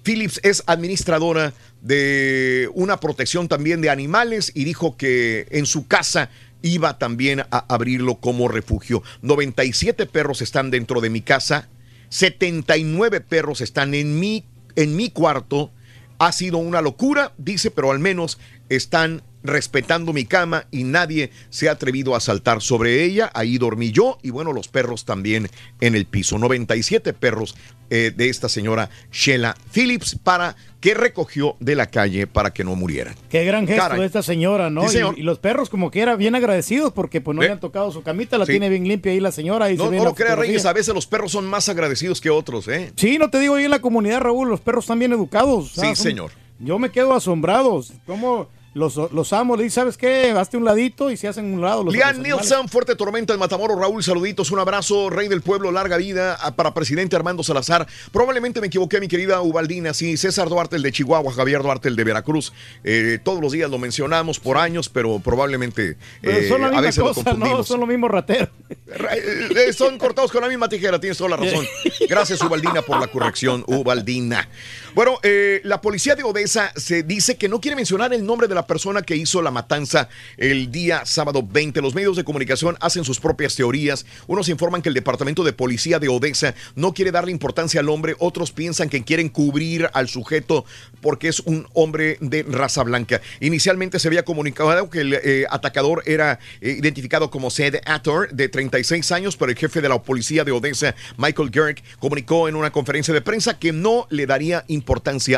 Phillips 0.02 0.40
es 0.42 0.62
administradora 0.66 1.52
de 1.82 2.70
una 2.74 3.00
protección 3.00 3.48
también 3.48 3.80
de 3.80 3.90
animales 3.90 4.50
y 4.54 4.64
dijo 4.64 4.96
que 4.96 5.46
en 5.50 5.66
su 5.66 5.86
casa 5.86 6.30
iba 6.62 6.98
también 6.98 7.40
a 7.40 7.64
abrirlo 7.68 8.16
como 8.16 8.48
refugio. 8.48 9.02
97 9.22 10.06
perros 10.06 10.42
están 10.42 10.70
dentro 10.70 11.00
de 11.00 11.10
mi 11.10 11.20
casa, 11.20 11.68
79 12.10 13.20
perros 13.20 13.60
están 13.60 13.94
en 13.94 14.20
mi, 14.20 14.44
en 14.76 14.96
mi 14.96 15.10
cuarto. 15.10 15.70
Ha 16.18 16.32
sido 16.32 16.58
una 16.58 16.82
locura, 16.82 17.32
dice, 17.38 17.70
pero 17.70 17.90
al 17.90 17.98
menos 17.98 18.38
están 18.68 19.22
respetando 19.42 20.12
mi 20.12 20.26
cama 20.26 20.66
y 20.70 20.84
nadie 20.84 21.30
se 21.48 21.68
ha 21.68 21.72
atrevido 21.72 22.14
a 22.14 22.20
saltar 22.20 22.60
sobre 22.60 23.04
ella. 23.04 23.30
Ahí 23.34 23.56
dormí 23.56 23.90
yo 23.90 24.18
y 24.22 24.30
bueno, 24.30 24.52
los 24.52 24.68
perros 24.68 25.04
también 25.04 25.48
en 25.80 25.94
el 25.94 26.04
piso. 26.04 26.38
97 26.38 27.14
perros 27.14 27.56
eh, 27.90 28.12
de 28.16 28.28
esta 28.28 28.48
señora 28.48 28.88
Sheila 29.12 29.56
Phillips 29.74 30.14
para 30.22 30.56
que 30.80 30.94
recogió 30.94 31.56
de 31.60 31.74
la 31.74 31.86
calle 31.90 32.26
para 32.26 32.52
que 32.52 32.64
no 32.64 32.74
murieran. 32.74 33.14
Qué 33.28 33.44
gran 33.44 33.66
gesto 33.66 33.82
Caray. 33.82 34.00
de 34.00 34.06
esta 34.06 34.22
señora, 34.22 34.70
¿no? 34.70 34.82
Sí, 34.82 34.86
Y- 34.86 34.90
señor. 34.92 35.18
y, 35.18 35.22
los 35.22 35.38
perros 35.38 35.68
como 35.68 35.90
que 35.90 36.00
era 36.00 36.16
bien 36.16 36.34
agradecidos 36.34 36.92
porque 36.92 37.20
pues 37.20 37.34
no 37.36 37.42
¿Eh? 37.42 37.46
le 37.46 37.52
han 37.52 37.60
tocado 37.60 37.92
su 37.92 38.02
camita, 38.02 38.38
la 38.38 38.46
Sí. 38.46 38.52
tiene 38.52 38.68
bien 38.70 38.88
limpia 38.88 39.12
ahí 39.12 39.20
la 39.20 39.32
señora. 39.32 39.70
Y 39.70 39.76
No, 39.76 39.90
se 39.90 39.96
no 39.96 40.04
lo 40.04 40.10
fotografía. 40.10 40.36
Reyes, 40.36 40.64
a 40.64 40.72
veces 40.72 40.94
los 40.94 41.06
perros 41.06 41.32
son 41.32 41.46
más 41.46 41.68
agradecidos 41.68 42.20
que 42.20 42.30
otros, 42.30 42.66
¿eh? 42.68 42.92
Sí, 42.96 43.18
no 43.18 43.28
te 43.28 43.38
digo, 43.40 43.56
ahí 43.56 43.64
en 43.64 43.70
la 43.70 43.80
comunidad, 43.80 44.20
Raúl, 44.20 44.48
los 44.48 44.60
perros 44.60 44.84
están 44.84 44.98
bien 44.98 45.12
educados. 45.12 45.72
Sí, 45.74 45.94
señor. 45.94 46.30
Yo 46.58 46.78
me 46.78 46.90
quedo 46.90 47.14
asombrado. 47.14 47.82
¿Cómo 48.06 48.48
los, 48.72 48.96
los 48.96 49.32
amo? 49.32 49.56
Le 49.56 49.64
dice, 49.64 49.76
¿sabes 49.76 49.96
qué? 49.96 50.30
Hazte 50.30 50.56
un 50.56 50.64
ladito 50.64 51.10
y 51.10 51.16
se 51.16 51.26
hacen 51.26 51.52
un 51.52 51.60
lado. 51.60 51.82
Los, 51.82 51.94
Lian. 51.94 52.22
Nielsen, 52.22 52.68
fuerte 52.68 52.94
tormenta 52.94 53.32
en 53.32 53.40
Matamoros. 53.40 53.78
Raúl, 53.78 54.02
saluditos, 54.02 54.50
un 54.50 54.60
abrazo. 54.60 55.10
Rey 55.10 55.28
del 55.28 55.42
pueblo, 55.42 55.72
larga 55.72 55.96
vida 55.96 56.38
ah, 56.40 56.54
para 56.54 56.72
presidente 56.72 57.16
Armando 57.16 57.42
Salazar. 57.42 57.86
Probablemente 58.12 58.60
me 58.60 58.68
equivoqué, 58.68 59.00
mi 59.00 59.08
querida 59.08 59.40
Ubaldina. 59.40 59.92
Sí, 59.92 60.16
César 60.16 60.48
Duarte, 60.48 60.76
el 60.76 60.82
de 60.82 60.92
Chihuahua, 60.92 61.32
Javier 61.32 61.62
Duarte, 61.62 61.88
el 61.88 61.96
de 61.96 62.04
Veracruz. 62.04 62.52
Eh, 62.84 63.18
todos 63.22 63.40
los 63.40 63.52
días 63.52 63.70
lo 63.70 63.78
mencionamos 63.78 64.38
por 64.38 64.56
años, 64.56 64.88
pero 64.88 65.18
probablemente 65.18 65.96
Pero 66.20 66.38
eh, 66.38 66.48
son 66.48 66.60
la 66.60 66.68
a 66.68 66.70
lo 66.70 67.36
¿no? 67.36 67.64
Son 67.64 67.80
los 67.80 67.88
mismos 67.88 68.10
rateros. 68.10 68.50
Eh, 68.70 69.72
son 69.72 69.98
cortados 69.98 70.30
con 70.30 70.42
la 70.42 70.48
misma 70.48 70.68
tijera, 70.68 71.00
tienes 71.00 71.18
toda 71.18 71.30
la 71.30 71.36
razón. 71.36 71.66
Gracias, 72.08 72.40
Ubaldina, 72.42 72.82
por 72.82 73.00
la 73.00 73.08
corrección, 73.08 73.64
Ubaldina. 73.66 74.48
Bueno, 74.92 75.20
eh, 75.22 75.60
la 75.62 75.80
policía 75.80 76.16
de 76.16 76.24
Odessa 76.24 76.72
se 76.74 77.04
dice 77.04 77.36
que 77.36 77.48
no 77.48 77.60
quiere 77.60 77.76
mencionar 77.76 78.12
el 78.12 78.26
nombre 78.26 78.48
de 78.48 78.56
la 78.56 78.66
persona 78.66 79.02
que 79.02 79.14
hizo 79.14 79.40
la 79.40 79.52
matanza 79.52 80.08
el 80.36 80.72
día 80.72 81.06
sábado 81.06 81.46
20. 81.48 81.80
Los 81.80 81.94
medios 81.94 82.16
de 82.16 82.24
comunicación 82.24 82.76
hacen 82.80 83.04
sus 83.04 83.20
propias 83.20 83.54
teorías. 83.54 84.04
Unos 84.26 84.48
informan 84.48 84.82
que 84.82 84.88
el 84.88 84.96
departamento 84.96 85.44
de 85.44 85.52
policía 85.52 86.00
de 86.00 86.08
Odessa 86.08 86.56
no 86.74 86.92
quiere 86.92 87.12
darle 87.12 87.30
importancia 87.30 87.78
al 87.78 87.88
hombre, 87.88 88.16
otros 88.18 88.50
piensan 88.50 88.88
que 88.88 89.04
quieren 89.04 89.28
cubrir 89.28 89.88
al 89.92 90.08
sujeto 90.08 90.64
porque 91.00 91.28
es 91.28 91.38
un 91.38 91.68
hombre 91.72 92.18
de 92.20 92.42
raza 92.42 92.82
blanca. 92.82 93.20
Inicialmente 93.38 94.00
se 94.00 94.08
había 94.08 94.24
comunicado 94.24 94.90
que 94.90 95.02
el 95.02 95.14
eh, 95.14 95.46
atacador 95.50 96.02
era 96.04 96.40
eh, 96.60 96.72
identificado 96.78 97.30
como 97.30 97.50
Sed 97.50 97.76
Ator, 97.86 98.32
de 98.32 98.48
36 98.48 99.12
años, 99.12 99.36
pero 99.36 99.52
el 99.52 99.56
jefe 99.56 99.80
de 99.80 99.88
la 99.88 100.02
policía 100.02 100.42
de 100.42 100.50
Odessa, 100.50 100.96
Michael 101.16 101.50
Gerg, 101.52 101.76
comunicó 102.00 102.48
en 102.48 102.56
una 102.56 102.72
conferencia 102.72 103.14
de 103.14 103.20
prensa 103.20 103.56
que 103.56 103.70
no 103.72 104.08
le 104.10 104.26
daría 104.26 104.64
importancia 104.66 104.79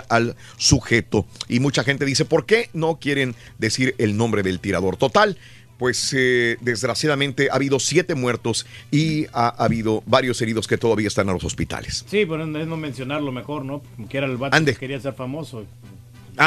al 0.08 0.36
sujeto. 0.56 1.26
Y 1.48 1.60
mucha 1.60 1.84
gente 1.84 2.04
dice, 2.04 2.24
¿por 2.24 2.46
qué 2.46 2.70
no 2.72 2.98
quieren 2.98 3.34
decir 3.58 3.94
el 3.98 4.16
nombre 4.16 4.42
del 4.42 4.60
tirador? 4.60 4.96
Total. 4.96 5.36
Pues 5.78 6.14
eh, 6.16 6.58
desgraciadamente 6.60 7.48
ha 7.50 7.56
habido 7.56 7.80
siete 7.80 8.14
muertos 8.14 8.66
y 8.92 9.26
ha, 9.32 9.48
habido 9.48 10.04
varios 10.06 10.40
heridos 10.40 10.68
que 10.68 10.78
todavía 10.78 11.08
están 11.08 11.26
en 11.28 11.34
los 11.34 11.44
hospitales. 11.44 12.04
Sí, 12.06 12.24
pero 12.24 12.44
es 12.44 12.68
no 12.68 12.76
mencionarlo 12.76 13.32
mejor, 13.32 13.64
¿no? 13.64 13.82
Como 13.96 14.08
que 14.08 14.18
era 14.18 14.26
el 14.26 14.36
vato 14.36 14.56
Ande. 14.56 14.74
que 14.74 14.78
quería 14.78 15.00
ser 15.00 15.14
famoso. 15.14 15.64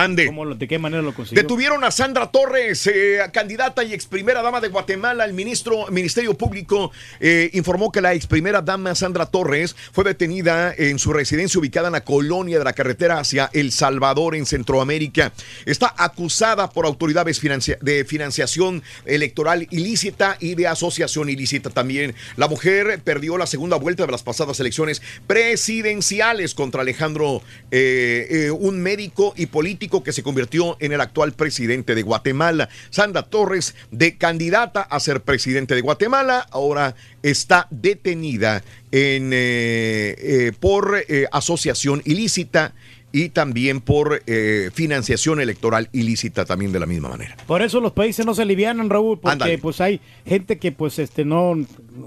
Ande. 0.03 0.25
¿Cómo 0.27 0.45
lo- 0.45 0.55
¿De 0.55 0.67
qué 0.67 0.79
manera 0.79 1.01
lo 1.01 1.13
consiguió? 1.13 1.41
Detuvieron 1.41 1.83
a 1.83 1.91
Sandra 1.91 2.31
Torres, 2.31 2.87
eh, 2.87 3.19
candidata 3.33 3.83
y 3.83 3.93
ex 3.93 4.05
primera 4.05 4.41
dama 4.41 4.61
de 4.61 4.67
Guatemala. 4.69 5.25
El 5.25 5.33
ministro, 5.33 5.87
Ministerio 5.91 6.33
Público 6.35 6.91
eh, 7.19 7.49
informó 7.53 7.91
que 7.91 8.01
la 8.01 8.13
ex 8.13 8.27
primera 8.27 8.61
dama 8.61 8.95
Sandra 8.95 9.25
Torres 9.25 9.75
fue 9.91 10.03
detenida 10.03 10.73
en 10.77 10.99
su 10.99 11.13
residencia 11.13 11.59
ubicada 11.59 11.87
en 11.87 11.93
la 11.93 12.03
colonia 12.03 12.57
de 12.57 12.63
la 12.65 12.73
carretera 12.73 13.19
hacia 13.19 13.49
El 13.53 13.71
Salvador, 13.71 14.35
en 14.35 14.45
Centroamérica. 14.45 15.31
Está 15.65 15.93
acusada 15.97 16.69
por 16.69 16.85
autoridades 16.85 17.39
financia- 17.39 17.77
de 17.81 18.05
financiación 18.05 18.83
electoral 19.05 19.67
ilícita 19.71 20.37
y 20.39 20.55
de 20.55 20.67
asociación 20.67 21.29
ilícita 21.29 21.69
también. 21.69 22.15
La 22.37 22.47
mujer 22.47 22.99
perdió 23.03 23.37
la 23.37 23.45
segunda 23.45 23.75
vuelta 23.77 24.05
de 24.05 24.11
las 24.11 24.23
pasadas 24.23 24.59
elecciones 24.59 25.01
presidenciales 25.27 26.53
contra 26.53 26.81
Alejandro, 26.81 27.41
eh, 27.71 28.27
eh, 28.29 28.51
un 28.51 28.81
médico 28.81 29.33
y 29.37 29.45
político 29.45 29.84
que 29.89 30.13
se 30.13 30.23
convirtió 30.23 30.77
en 30.79 30.91
el 30.91 31.01
actual 31.01 31.33
presidente 31.33 31.95
de 31.95 32.01
Guatemala. 32.01 32.69
Sandra 32.89 33.23
Torres, 33.23 33.75
de 33.91 34.17
candidata 34.17 34.81
a 34.81 34.99
ser 34.99 35.21
presidente 35.21 35.75
de 35.75 35.81
Guatemala, 35.81 36.47
ahora 36.51 36.95
está 37.23 37.67
detenida 37.69 38.63
en, 38.91 39.31
eh, 39.33 40.15
eh, 40.17 40.51
por 40.59 41.03
eh, 41.07 41.27
asociación 41.31 42.01
ilícita 42.05 42.73
y 43.15 43.29
también 43.29 43.79
por 43.79 44.21
eh, 44.27 44.69
financiación 44.73 45.39
electoral 45.39 45.87
ilícita 45.93 46.43
también 46.43 46.73
de 46.73 46.81
la 46.81 46.85
misma 46.85 47.07
manera. 47.07 47.37
Por 47.47 47.61
eso 47.61 47.79
los 47.79 47.93
países 47.93 48.25
no 48.25 48.35
se 48.35 48.41
alivianan, 48.41 48.89
Raúl, 48.89 49.21
porque 49.21 49.57
pues 49.57 49.79
hay 49.79 50.01
gente 50.25 50.57
que 50.57 50.73
pues 50.73 50.99
este 50.99 51.23
no, 51.23 51.53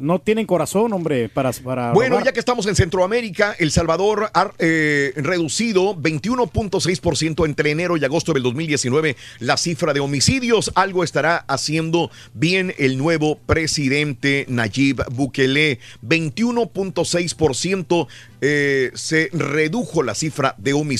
no 0.00 0.18
tienen 0.18 0.44
corazón, 0.44 0.92
hombre, 0.92 1.30
para, 1.30 1.50
para 1.52 1.92
Bueno, 1.92 2.16
robar. 2.16 2.26
ya 2.26 2.32
que 2.32 2.40
estamos 2.40 2.66
en 2.66 2.74
Centroamérica, 2.74 3.56
El 3.58 3.70
Salvador 3.70 4.30
ha 4.34 4.52
eh, 4.58 5.14
reducido 5.16 5.96
21.6% 5.96 7.46
entre 7.46 7.70
enero 7.70 7.96
y 7.96 8.04
agosto 8.04 8.34
del 8.34 8.42
2019 8.42 9.16
la 9.38 9.56
cifra 9.56 9.94
de 9.94 10.00
homicidios. 10.00 10.72
Algo 10.74 11.04
estará 11.04 11.38
haciendo 11.48 12.10
bien 12.34 12.74
el 12.76 12.98
nuevo 12.98 13.38
presidente 13.38 14.44
Nayib 14.50 15.04
Bukele. 15.10 15.78
21.6% 16.06 18.08
eh, 18.42 18.90
se 18.92 19.30
redujo 19.32 20.02
la 20.02 20.14
cifra 20.14 20.54
de 20.58 20.74
homicidios 20.74 20.97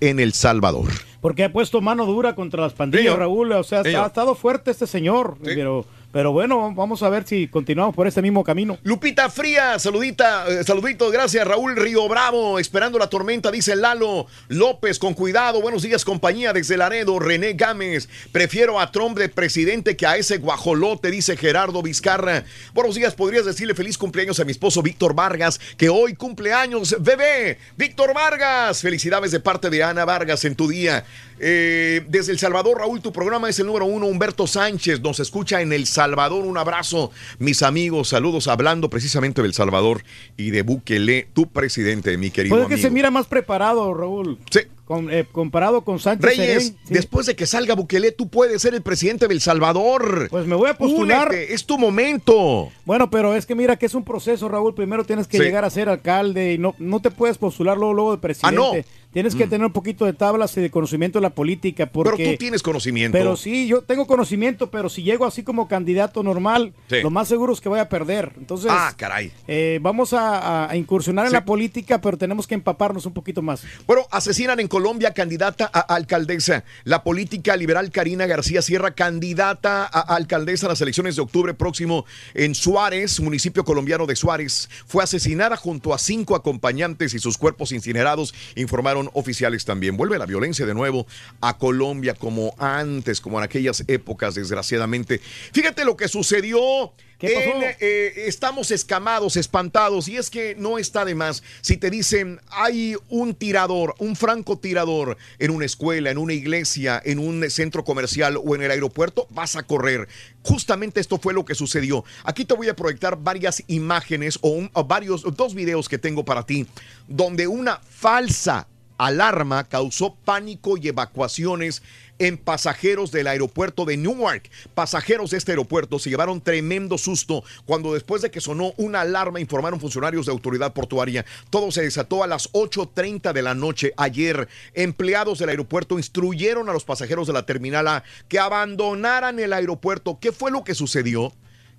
en 0.00 0.20
El 0.20 0.32
Salvador. 0.32 0.90
Porque 1.20 1.44
ha 1.44 1.52
puesto 1.52 1.80
mano 1.80 2.06
dura 2.06 2.34
contra 2.34 2.62
las 2.62 2.72
pandillas. 2.72 3.16
Raúl. 3.16 3.52
O 3.52 3.64
sea, 3.64 3.80
ha 3.80 4.06
estado 4.06 4.34
fuerte 4.34 4.70
este 4.70 4.86
señor. 4.86 5.36
Pero, 5.42 5.84
pero 6.16 6.32
bueno, 6.32 6.72
vamos 6.74 7.02
a 7.02 7.10
ver 7.10 7.26
si 7.26 7.46
continuamos 7.46 7.94
por 7.94 8.06
este 8.06 8.22
mismo 8.22 8.42
camino. 8.42 8.78
Lupita 8.84 9.28
Fría, 9.28 9.78
saludita, 9.78 10.46
eh, 10.48 10.64
saluditos, 10.64 11.12
gracias. 11.12 11.46
Raúl 11.46 11.76
Río 11.76 12.08
Bravo, 12.08 12.58
esperando 12.58 12.98
la 12.98 13.10
tormenta, 13.10 13.50
dice 13.50 13.76
Lalo 13.76 14.26
López, 14.48 14.98
con 14.98 15.12
cuidado. 15.12 15.60
Buenos 15.60 15.82
días, 15.82 16.06
compañía, 16.06 16.54
desde 16.54 16.78
Laredo. 16.78 17.18
René 17.18 17.52
Gámez, 17.52 18.08
prefiero 18.32 18.80
a 18.80 18.90
Trump 18.90 19.18
de 19.18 19.28
presidente 19.28 19.94
que 19.94 20.06
a 20.06 20.16
ese 20.16 20.38
guajolote, 20.38 21.10
dice 21.10 21.36
Gerardo 21.36 21.82
Vizcarra. 21.82 22.44
Buenos 22.72 22.94
días, 22.94 23.14
podrías 23.14 23.44
decirle 23.44 23.74
feliz 23.74 23.98
cumpleaños 23.98 24.40
a 24.40 24.46
mi 24.46 24.52
esposo 24.52 24.80
Víctor 24.80 25.14
Vargas, 25.14 25.60
que 25.76 25.90
hoy 25.90 26.14
cumpleaños, 26.14 26.96
bebé. 26.98 27.58
Víctor 27.76 28.14
Vargas, 28.14 28.80
felicidades 28.80 29.32
de 29.32 29.40
parte 29.40 29.68
de 29.68 29.82
Ana 29.82 30.06
Vargas 30.06 30.46
en 30.46 30.54
tu 30.54 30.66
día. 30.66 31.04
Eh, 31.38 32.04
desde 32.08 32.32
El 32.32 32.38
Salvador, 32.38 32.78
Raúl, 32.78 33.00
tu 33.02 33.12
programa 33.12 33.48
es 33.48 33.58
el 33.58 33.66
número 33.66 33.84
uno. 33.86 34.06
Humberto 34.06 34.46
Sánchez 34.46 35.00
nos 35.00 35.20
escucha 35.20 35.60
en 35.60 35.72
El 35.72 35.86
Salvador. 35.86 36.44
Un 36.46 36.56
abrazo, 36.58 37.10
mis 37.38 37.62
amigos. 37.62 38.08
Saludos, 38.08 38.48
hablando 38.48 38.88
precisamente 38.90 39.42
del 39.42 39.54
Salvador 39.54 40.02
y 40.36 40.50
de 40.50 40.62
Bukele, 40.62 41.28
tu 41.34 41.48
presidente, 41.48 42.16
mi 42.16 42.30
querido 42.30 42.56
Puede 42.56 42.68
que 42.68 42.74
amigo. 42.74 42.88
se 42.88 42.94
mira 42.94 43.10
más 43.10 43.26
preparado, 43.26 43.92
Raúl. 43.94 44.38
Sí. 44.50 44.60
Con- 44.86 45.10
eh, 45.12 45.26
comparado 45.32 45.80
con 45.82 45.98
Sánchez 45.98 46.24
Reyes, 46.24 46.46
Serén, 46.46 46.78
sí. 46.84 46.94
después 46.94 47.26
de 47.26 47.34
que 47.34 47.44
salga 47.44 47.74
Bukele, 47.74 48.12
tú 48.12 48.28
puedes 48.28 48.62
ser 48.62 48.72
el 48.72 48.82
presidente 48.82 49.26
del 49.26 49.40
Salvador. 49.40 50.28
Pues 50.30 50.46
me 50.46 50.54
voy 50.54 50.70
a 50.70 50.78
postular. 50.78 51.26
Únete, 51.28 51.54
es 51.54 51.66
tu 51.66 51.76
momento. 51.76 52.70
Bueno, 52.84 53.10
pero 53.10 53.34
es 53.34 53.46
que 53.46 53.56
mira 53.56 53.74
que 53.76 53.86
es 53.86 53.94
un 53.96 54.04
proceso, 54.04 54.48
Raúl. 54.48 54.76
Primero 54.76 55.02
tienes 55.04 55.26
que 55.26 55.38
Sí. 55.38 55.42
llegar 55.42 55.64
a 55.64 55.70
ser 55.70 55.88
alcalde 55.88 56.52
y 56.52 56.58
no, 56.58 56.76
no 56.78 57.00
te 57.02 57.10
puedes 57.10 57.36
postular 57.36 57.76
luego, 57.76 57.94
luego 57.94 58.12
de 58.12 58.18
presidente. 58.18 58.56
Ah, 58.56 58.76
no. 58.76 59.05
Tienes 59.16 59.34
que 59.34 59.46
tener 59.46 59.66
un 59.66 59.72
poquito 59.72 60.04
de 60.04 60.12
tablas 60.12 60.54
y 60.58 60.60
de 60.60 60.70
conocimiento 60.70 61.18
de 61.18 61.22
la 61.22 61.30
política. 61.30 61.86
Porque, 61.86 62.16
Pero 62.18 62.32
tú 62.32 62.36
tienes 62.36 62.62
conocimiento. 62.62 63.16
Pero 63.16 63.34
sí, 63.34 63.66
yo 63.66 63.80
tengo 63.80 64.06
conocimiento, 64.06 64.70
pero 64.70 64.90
si 64.90 65.04
llego 65.04 65.24
así 65.24 65.42
como 65.42 65.68
candidato 65.68 66.22
normal, 66.22 66.74
Sí. 66.90 66.96
lo 67.00 67.08
más 67.08 67.26
seguro 67.26 67.54
es 67.54 67.62
que 67.62 67.70
voy 67.70 67.78
a 67.78 67.88
perder. 67.88 68.32
Entonces, 68.36 68.70
Ah, 68.70 68.92
caray. 68.94 69.32
eh, 69.48 69.78
vamos 69.80 70.12
a, 70.12 70.68
incursionar 70.74 71.24
en 71.24 71.32
la 71.32 71.46
política, 71.46 72.02
pero 72.02 72.18
tenemos 72.18 72.46
que 72.46 72.54
empaparnos 72.54 73.06
un 73.06 73.14
poquito 73.14 73.40
más. 73.40 73.62
Bueno, 73.86 74.06
asesinan 74.10 74.60
en 74.60 74.68
Colombia 74.68 75.14
candidata 75.14 75.70
a 75.72 75.80
alcaldesa. 75.80 76.64
La 76.84 77.02
política 77.02 77.56
liberal 77.56 77.90
Karina 77.90 78.26
García 78.26 78.60
Sierra, 78.60 78.90
candidata 78.90 79.88
a 79.90 80.14
alcaldesa 80.14 80.66
a 80.66 80.68
las 80.68 80.82
elecciones 80.82 81.16
de 81.16 81.22
octubre 81.22 81.54
próximo 81.54 82.04
en 82.34 82.54
Suárez, 82.54 83.18
municipio 83.20 83.64
colombiano 83.64 84.04
de 84.04 84.14
Suárez, 84.14 84.68
fue 84.86 85.02
asesinada 85.02 85.56
junto 85.56 85.94
a 85.94 85.98
cinco 85.98 86.36
acompañantes 86.36 87.14
y 87.14 87.18
sus 87.18 87.38
cuerpos 87.38 87.72
incinerados, 87.72 88.34
informaron 88.56 89.05
oficiales 89.14 89.64
también. 89.64 89.96
Vuelve 89.96 90.18
la 90.18 90.26
violencia 90.26 90.66
de 90.66 90.74
nuevo 90.74 91.06
a 91.40 91.58
Colombia 91.58 92.14
como 92.14 92.54
antes, 92.58 93.20
como 93.20 93.38
en 93.38 93.44
aquellas 93.44 93.84
épocas, 93.88 94.34
desgraciadamente. 94.34 95.20
Fíjate 95.52 95.84
lo 95.84 95.96
que 95.96 96.08
sucedió. 96.08 96.92
¿Qué 97.18 97.30
pasó? 97.30 97.62
en, 97.62 97.76
eh, 97.80 98.12
estamos 98.26 98.70
escamados, 98.70 99.38
espantados, 99.38 100.06
y 100.06 100.18
es 100.18 100.28
que 100.28 100.54
no 100.54 100.76
está 100.76 101.06
de 101.06 101.14
más. 101.14 101.42
Si 101.62 101.78
te 101.78 101.88
dicen, 101.88 102.40
hay 102.50 102.94
un 103.08 103.34
tirador, 103.34 103.94
un 103.98 104.16
francotirador 104.16 105.16
en 105.38 105.50
una 105.50 105.64
escuela, 105.64 106.10
en 106.10 106.18
una 106.18 106.34
iglesia, 106.34 107.00
en 107.02 107.18
un 107.18 107.48
centro 107.50 107.84
comercial 107.84 108.38
o 108.44 108.54
en 108.54 108.60
el 108.60 108.70
aeropuerto, 108.70 109.26
vas 109.30 109.56
a 109.56 109.62
correr. 109.62 110.08
Justamente 110.42 111.00
esto 111.00 111.16
fue 111.18 111.32
lo 111.32 111.46
que 111.46 111.54
sucedió. 111.54 112.04
Aquí 112.22 112.44
te 112.44 112.52
voy 112.52 112.68
a 112.68 112.76
proyectar 112.76 113.16
varias 113.18 113.62
imágenes 113.66 114.38
o, 114.42 114.50
un- 114.50 114.70
o 114.74 114.84
varios, 114.84 115.22
dos 115.36 115.54
videos 115.54 115.88
que 115.88 115.96
tengo 115.96 116.22
para 116.22 116.44
ti, 116.44 116.66
donde 117.08 117.46
una 117.46 117.80
falsa 117.88 118.68
alarma 118.98 119.64
causó 119.64 120.14
pánico 120.14 120.76
y 120.76 120.88
evacuaciones 120.88 121.82
en 122.18 122.38
pasajeros 122.38 123.12
del 123.12 123.26
aeropuerto 123.26 123.84
de 123.84 123.96
Newark. 123.96 124.50
Pasajeros 124.74 125.30
de 125.30 125.38
este 125.38 125.52
aeropuerto 125.52 125.98
se 125.98 126.10
llevaron 126.10 126.40
tremendo 126.40 126.98
susto 126.98 127.44
cuando 127.64 127.94
después 127.94 128.22
de 128.22 128.30
que 128.30 128.40
sonó 128.40 128.72
una 128.76 129.02
alarma 129.02 129.40
informaron 129.40 129.80
funcionarios 129.80 130.26
de 130.26 130.32
autoridad 130.32 130.72
portuaria. 130.72 131.24
Todo 131.50 131.70
se 131.70 131.82
desató 131.82 132.22
a 132.22 132.26
las 132.26 132.52
8.30 132.52 133.32
de 133.32 133.42
la 133.42 133.54
noche 133.54 133.92
ayer. 133.96 134.48
Empleados 134.74 135.38
del 135.38 135.50
aeropuerto 135.50 135.98
instruyeron 135.98 136.68
a 136.68 136.72
los 136.72 136.84
pasajeros 136.84 137.26
de 137.26 137.32
la 137.32 137.44
terminal 137.44 137.88
A 137.88 138.04
que 138.28 138.38
abandonaran 138.38 139.38
el 139.38 139.52
aeropuerto. 139.52 140.18
¿Qué 140.20 140.32
fue 140.32 140.50
lo 140.50 140.64
que 140.64 140.74
sucedió? 140.74 141.32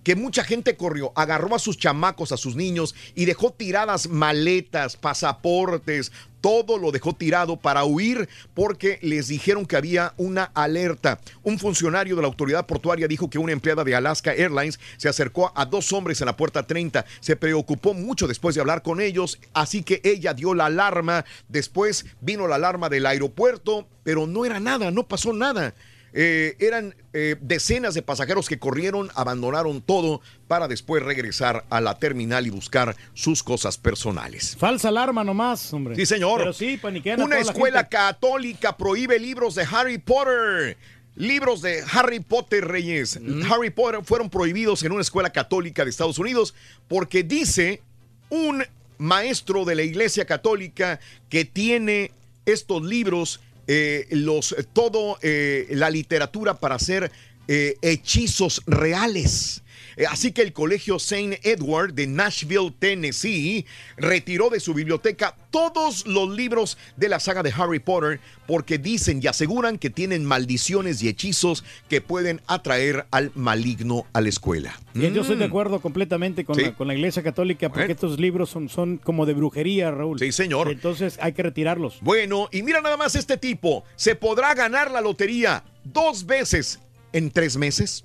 Que 0.08 0.16
mucha 0.16 0.46
gente 0.46 0.78
corrió, 0.78 1.12
agarró 1.16 1.54
a 1.54 1.60
sus 1.60 1.78
chamacos, 1.78 2.32
a 2.32 2.38
sus 2.38 2.56
niños 2.56 2.96
y 3.14 3.26
dejó 3.26 3.52
tiradas 3.52 4.08
maletas, 4.08 4.96
pasaportes, 4.96 6.14
todo 6.40 6.78
lo 6.78 6.94
dejó 6.94 7.12
tirado 7.12 7.58
para 7.58 7.84
huir 7.84 8.30
porque 8.54 9.00
les 9.02 9.28
dijeron 9.28 9.66
que 9.66 9.76
había 9.76 10.14
una 10.16 10.46
alerta. 10.54 11.20
Un 11.44 11.60
funcionario 11.60 12.16
de 12.16 12.22
la 12.22 12.30
autoridad 12.30 12.66
portuaria 12.66 13.10
dijo 13.10 13.30
que 13.30 13.38
una 13.38 13.52
empleada 13.52 13.84
de 13.84 13.96
Alaska 13.96 14.32
Airlines 14.32 14.80
se 14.96 15.10
acercó 15.10 15.52
a 15.54 15.66
dos 15.66 15.92
hombres 15.92 16.22
en 16.22 16.28
la 16.28 16.38
puerta 16.38 16.66
30. 16.66 17.04
Se 17.20 17.36
preocupó 17.36 17.94
mucho 17.94 18.30
después 18.30 18.56
de 18.56 18.62
hablar 18.62 18.84
con 18.84 19.02
ellos, 19.02 19.38
así 19.54 19.84
que 19.84 20.00
ella 20.06 20.34
dio 20.34 20.54
la 20.54 20.68
alarma. 20.68 21.26
Después 21.50 22.06
vino 22.22 22.48
la 22.48 22.56
alarma 22.56 22.88
del 22.88 23.08
aeropuerto, 23.08 23.90
pero 24.04 24.26
no 24.26 24.46
era 24.46 24.62
nada, 24.62 24.90
no 24.90 25.06
pasó 25.06 25.34
nada. 25.34 25.74
Eh, 26.14 26.56
eran 26.60 26.96
eh, 27.14 27.36
decenas 27.42 27.94
de 27.94 28.02
pasajeros 28.02 28.48
que 28.48 28.58
corrieron, 28.58 29.10
abandonaron 29.16 29.82
todo 29.82 30.22
para 30.48 30.68
después 30.68 31.04
regresar 31.04 31.66
a 31.70 31.82
la 31.82 32.00
terminal 32.00 32.48
y 32.48 32.50
buscar 32.50 32.96
sus 33.14 33.44
cosas 33.44 33.78
personales. 33.78 34.56
Falsa 34.58 34.88
alarma 34.88 35.24
nomás, 35.24 35.72
hombre. 35.74 35.96
Sí, 35.96 36.06
señor. 36.06 36.40
Pero 36.40 36.54
sí, 36.54 36.80
Una 37.18 37.40
escuela 37.40 37.88
católica 37.88 38.78
prohíbe 38.78 39.20
libros 39.20 39.56
de 39.56 39.68
Harry 39.70 39.98
Potter. 39.98 40.78
Libros 41.16 41.64
de 41.64 41.84
Harry 41.92 42.20
Potter, 42.20 42.68
Reyes. 42.68 43.20
Harry 43.50 43.72
Potter 43.72 44.02
fueron 44.04 44.30
prohibidos 44.30 44.84
en 44.84 44.92
una 44.92 45.02
escuela 45.02 45.32
católica 45.32 45.84
de 45.84 45.90
Estados 45.90 46.20
Unidos 46.20 46.54
porque 46.88 47.24
dice 47.24 47.82
un 48.30 48.64
maestro 49.00 49.66
de 49.66 49.76
la 49.76 49.82
iglesia 49.82 50.26
católica 50.26 51.00
que 51.30 51.46
tiene 51.46 52.12
estos 52.46 52.84
libros, 52.84 53.40
eh, 53.68 54.08
los, 54.12 54.56
todo 54.74 55.18
eh, 55.22 55.68
la 55.72 55.90
literatura 55.90 56.60
para 56.60 56.76
hacer 56.76 57.12
eh, 57.48 57.78
hechizos 57.82 58.62
reales. 58.66 59.62
Eh, 59.98 60.06
Así 60.10 60.32
que 60.32 60.42
el 60.44 60.54
colegio 60.54 60.96
St. 60.98 61.40
Edward 61.44 61.94
de 61.94 62.08
Nashville, 62.08 62.72
Tennessee, 62.80 63.66
retiró 63.98 64.50
de 64.50 64.60
su 64.60 64.74
biblioteca 64.74 65.36
todos 65.52 66.06
los 66.06 66.30
libros 66.30 66.78
de 66.96 67.10
la 67.10 67.20
saga 67.20 67.42
de 67.44 67.52
Harry 67.58 67.80
Potter 67.80 68.20
porque 68.46 68.78
dicen 68.78 69.20
y 69.22 69.28
aseguran 69.28 69.78
que 69.78 69.90
tienen 69.90 70.24
maldiciones 70.24 71.02
y 71.02 71.10
hechizos 71.10 71.64
que 71.90 72.00
pueden 72.00 72.42
atraer 72.48 73.06
al 73.12 73.32
maligno 73.36 74.06
a 74.14 74.22
la 74.22 74.30
escuela. 74.30 74.80
Bien, 74.94 75.14
Yo 75.14 75.22
estoy 75.22 75.36
de 75.38 75.46
Mm. 75.46 75.50
acuerdo 75.50 75.82
completamente 75.82 76.46
con, 76.46 76.56
Sí. 76.56 76.62
la, 76.62 76.74
con 76.76 76.88
la 76.88 76.94
iglesia 76.94 77.24
católica 77.24 77.68
porque 77.70 77.82
Bueno. 77.82 77.94
estos 77.94 78.20
libros 78.20 78.50
son, 78.50 78.70
son 78.70 78.98
como 78.98 79.26
de 79.26 79.34
brujería, 79.34 79.90
Raúl. 79.92 80.20
Sí, 80.20 80.32
señor. 80.32 80.70
Entonces 80.72 81.18
hay 81.22 81.34
que 81.34 81.44
retirarlos. 81.44 81.98
Bueno, 82.02 82.50
y 82.52 82.62
mira 82.62 82.82
nada 82.82 82.98
más 82.98 83.16
este 83.16 83.38
tipo. 83.38 83.84
Se 83.96 84.16
podrá 84.16 84.54
ganar 84.54 84.92
la 84.92 85.02
lotería 85.02 85.64
dos 85.84 86.26
veces 86.26 86.80
en 87.14 87.32
tres 87.32 87.58
meses. 87.58 88.04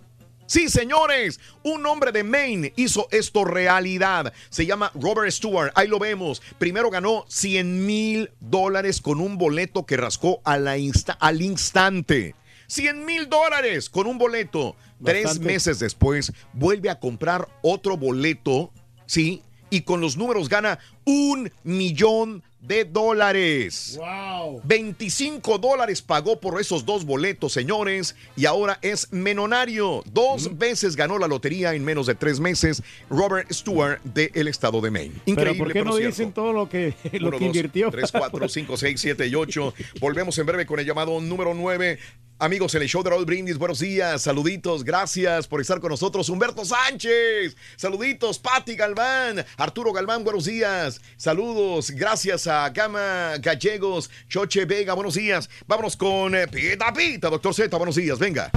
Sí, 0.53 0.69
señores, 0.69 1.41
un 1.63 1.87
hombre 1.87 2.13
de 2.13 2.25
Maine 2.25 2.75
hizo 2.77 3.09
esto 3.11 3.43
realidad. 3.47 4.35
Se 4.51 4.67
llama 4.67 4.93
Robert 4.95 5.31
Stewart. 5.33 5.73
Ahí 5.75 5.89
lo 5.89 5.99
vemos. 5.99 6.43
Primero 6.59 6.91
ganó 6.91 7.25
100 7.29 7.87
mil 7.87 8.31
dólares 8.39 9.01
con 9.01 9.19
un 9.23 9.39
boleto 9.39 9.87
que 9.87 9.97
rascó 9.97 10.43
a 10.45 10.59
la 10.59 10.77
insta- 10.77 11.17
al 11.21 11.41
instante. 11.41 12.35
100 12.67 13.07
mil 13.07 13.31
dólares 13.31 13.89
con 13.89 14.07
un 14.07 14.19
boleto. 14.19 14.77
Tres 15.03 15.25
meses 15.41 15.79
después 15.79 16.35
vuelve 16.53 16.91
a 16.91 17.01
comprar 17.01 17.49
otro 17.63 17.97
boleto, 17.97 18.75
¿sí? 19.07 19.41
Y 19.71 19.81
con 19.81 20.03
los 20.03 20.19
números 20.19 20.51
gana 20.51 20.79
un 21.07 21.51
millón 21.65 22.43
de 22.63 22.85
dólares. 22.85 23.99
¡Wow! 23.99 24.61
25 24.65 25.59
dólares 25.59 26.01
pagó 26.01 26.41
por 26.41 26.61
esos 26.61 26.87
dos 26.87 27.05
boletos, 27.05 27.53
señores, 27.53 28.15
y 28.37 28.47
ahora 28.47 28.79
es 28.83 29.13
menonario. 29.13 30.03
Dos 30.07 30.57
veces 30.57 30.97
ganó 30.97 31.19
la 31.19 31.27
lotería 31.27 31.75
en 31.75 31.85
menos 31.85 32.07
de 32.07 32.15
tres 32.15 32.41
meses. 32.41 32.83
Robert 33.11 33.53
Stewart 33.53 34.01
del 34.05 34.49
estado 34.49 34.81
de 34.81 34.91
Maine. 34.91 35.15
Increíble. 35.27 35.53
Pero 35.53 35.65
¿por 35.65 35.73
qué 35.73 35.85
no 35.85 35.93
cierto. 35.97 36.09
dicen 36.09 36.33
todo 36.33 36.53
lo 36.53 36.69
que, 36.69 36.95
lo 37.15 37.29
Uno, 37.29 37.39
que 37.39 37.45
dos, 37.47 37.57
invirtió? 37.57 37.91
tres, 37.91 38.13
cuatro, 38.13 38.49
cinco, 38.49 38.77
seis, 38.77 39.01
siete 39.01 39.27
y 39.27 39.35
ocho. 39.35 39.75
Volvemos 40.01 40.39
en 40.39 40.47
breve 40.47 40.65
con 40.65 40.79
el 40.79 40.87
llamado 40.87 41.21
número 41.21 41.55
9. 41.55 41.99
Amigos, 42.43 42.75
en 42.75 42.83
el 42.83 42.89
show 42.89 43.05
de 43.05 43.11
Raúl 43.11 43.25
Brindis, 43.25 43.57
buenos 43.57 43.79
días, 43.79 44.23
saluditos, 44.23 44.83
gracias 44.83 45.47
por 45.47 45.61
estar 45.61 45.79
con 45.79 45.91
nosotros. 45.91 46.29
Humberto 46.29 46.65
Sánchez, 46.65 47.57
saluditos, 47.77 48.41
Patti 48.41 48.75
Galván, 48.75 49.47
Arturo 49.59 49.93
Galván, 49.93 50.25
buenos 50.25 50.47
días, 50.47 51.01
saludos, 51.17 51.93
gracias 51.93 52.49
a 52.49 52.69
Gama 52.71 53.35
Gallegos, 53.39 54.11
Choche 54.29 54.65
Vega, 54.65 54.93
buenos 54.95 55.15
días. 55.15 55.49
Vámonos 55.69 55.97
con 55.97 56.35
eh, 56.35 56.49
Pita 56.49 56.93
Pita, 56.93 57.31
doctor 57.31 57.55
Z, 57.55 57.77
buenos 57.77 57.95
días, 57.95 58.19
venga. 58.19 58.51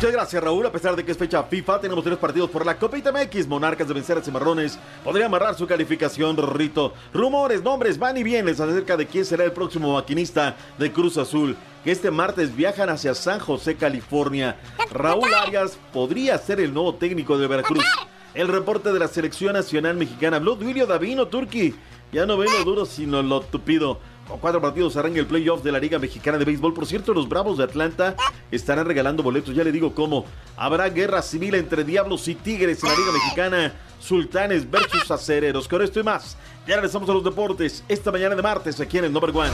Muchas 0.00 0.14
gracias 0.14 0.42
Raúl, 0.42 0.64
a 0.64 0.72
pesar 0.72 0.96
de 0.96 1.04
que 1.04 1.12
es 1.12 1.18
fecha 1.18 1.42
FIFA, 1.42 1.78
tenemos 1.78 2.02
tres 2.02 2.16
partidos 2.16 2.48
por 2.48 2.64
la 2.64 2.78
Copa 2.78 2.96
MX, 2.96 3.46
Monarcas 3.46 3.86
de 3.86 3.92
vencer 3.92 4.16
a 4.16 4.22
Cimarrones, 4.22 4.78
podría 5.04 5.26
amarrar 5.26 5.54
su 5.54 5.66
calificación, 5.66 6.38
Rorrito. 6.38 6.94
Rumores, 7.12 7.62
nombres, 7.62 7.98
van 7.98 8.16
y 8.16 8.22
vienes 8.22 8.60
acerca 8.60 8.96
de 8.96 9.06
quién 9.06 9.26
será 9.26 9.44
el 9.44 9.52
próximo 9.52 9.92
maquinista 9.92 10.56
de 10.78 10.90
Cruz 10.90 11.18
Azul, 11.18 11.54
que 11.84 11.92
este 11.92 12.10
martes 12.10 12.56
viajan 12.56 12.88
hacia 12.88 13.14
San 13.14 13.40
José, 13.40 13.76
California. 13.76 14.56
Raúl 14.90 15.34
Arias 15.34 15.78
podría 15.92 16.38
ser 16.38 16.60
el 16.60 16.72
nuevo 16.72 16.94
técnico 16.94 17.36
de 17.36 17.46
Veracruz. 17.46 17.84
El 18.32 18.48
reporte 18.48 18.94
de 18.94 19.00
la 19.00 19.08
selección 19.08 19.52
nacional 19.52 19.98
mexicana, 19.98 20.40
Duilio 20.40 20.86
Davino 20.86 21.28
Turki, 21.28 21.74
ya 22.10 22.24
no 22.24 22.38
ven 22.38 22.48
lo 22.50 22.64
duro 22.64 22.86
sino 22.86 23.22
lo 23.22 23.42
tupido. 23.42 24.00
Cuatro 24.38 24.60
partidos 24.60 24.96
arranca 24.96 25.18
el 25.18 25.26
playoff 25.26 25.62
de 25.62 25.72
la 25.72 25.78
Liga 25.78 25.98
Mexicana 25.98 26.38
de 26.38 26.44
Béisbol. 26.44 26.74
Por 26.74 26.86
cierto, 26.86 27.12
los 27.12 27.28
Bravos 27.28 27.58
de 27.58 27.64
Atlanta 27.64 28.16
estarán 28.50 28.86
regalando 28.86 29.22
boletos. 29.22 29.54
Ya 29.54 29.64
le 29.64 29.72
digo 29.72 29.94
cómo. 29.94 30.24
Habrá 30.56 30.88
guerra 30.88 31.22
civil 31.22 31.54
entre 31.54 31.84
Diablos 31.84 32.28
y 32.28 32.34
Tigres 32.34 32.82
en 32.82 32.90
la 32.90 32.96
Liga 32.96 33.12
Mexicana. 33.12 33.72
Sultanes 33.98 34.70
versus 34.70 35.10
Acereros. 35.10 35.68
Con 35.68 35.82
esto 35.82 36.00
y 36.00 36.02
más. 36.02 36.36
Ya 36.66 36.76
regresamos 36.76 37.08
a 37.10 37.12
los 37.12 37.24
deportes. 37.24 37.84
Esta 37.88 38.12
mañana 38.12 38.34
de 38.34 38.42
martes 38.42 38.80
aquí 38.80 38.98
en 38.98 39.06
el 39.06 39.12
Number 39.12 39.30
One. 39.30 39.50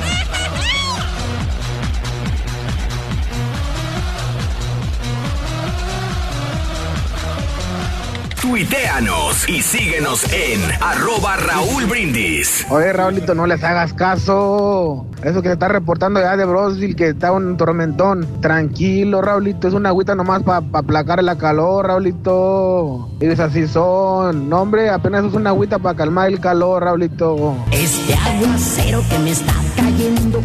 Tuiteanos 8.49 9.49
y 9.49 9.61
síguenos 9.61 10.23
en 10.33 10.61
arroba 10.81 11.37
Raúl 11.37 11.87
Brindis. 11.87 12.65
Oye, 12.71 12.93
Raulito, 12.93 13.35
no 13.35 13.45
les 13.45 13.65
hagas 13.65 13.93
caso. 13.93 15.05
Eso 15.25 15.43
que 15.43 15.49
se 15.49 15.55
está 15.55 15.67
reportando 15.67 16.21
ya 16.21 16.37
de 16.37 16.45
Brosville, 16.45 16.95
que 16.95 17.09
está 17.09 17.33
un 17.33 17.57
tormentón. 17.57 18.25
Tranquilo, 18.41 19.21
Raulito, 19.21 19.67
es 19.67 19.75
una 19.75 19.89
agüita 19.89 20.15
nomás 20.15 20.45
para 20.45 20.59
aplacar 20.59 21.25
la 21.25 21.37
calor, 21.37 21.89
Raulito. 21.89 23.11
Ellos 23.19 23.41
así 23.41 23.67
son. 23.67 24.49
No, 24.49 24.63
hombre, 24.63 24.91
apenas 24.91 25.25
es 25.25 25.35
una 25.35 25.51
agüita 25.51 25.81
para 25.81 25.97
calmar 25.97 26.29
el 26.29 26.39
calor, 26.39 26.85
Raulito. 26.85 27.57
Este 27.73 28.15
aguacero 28.15 29.03
que 29.11 29.19
me 29.19 29.33
está 29.33 29.55
cayendo, 29.75 30.41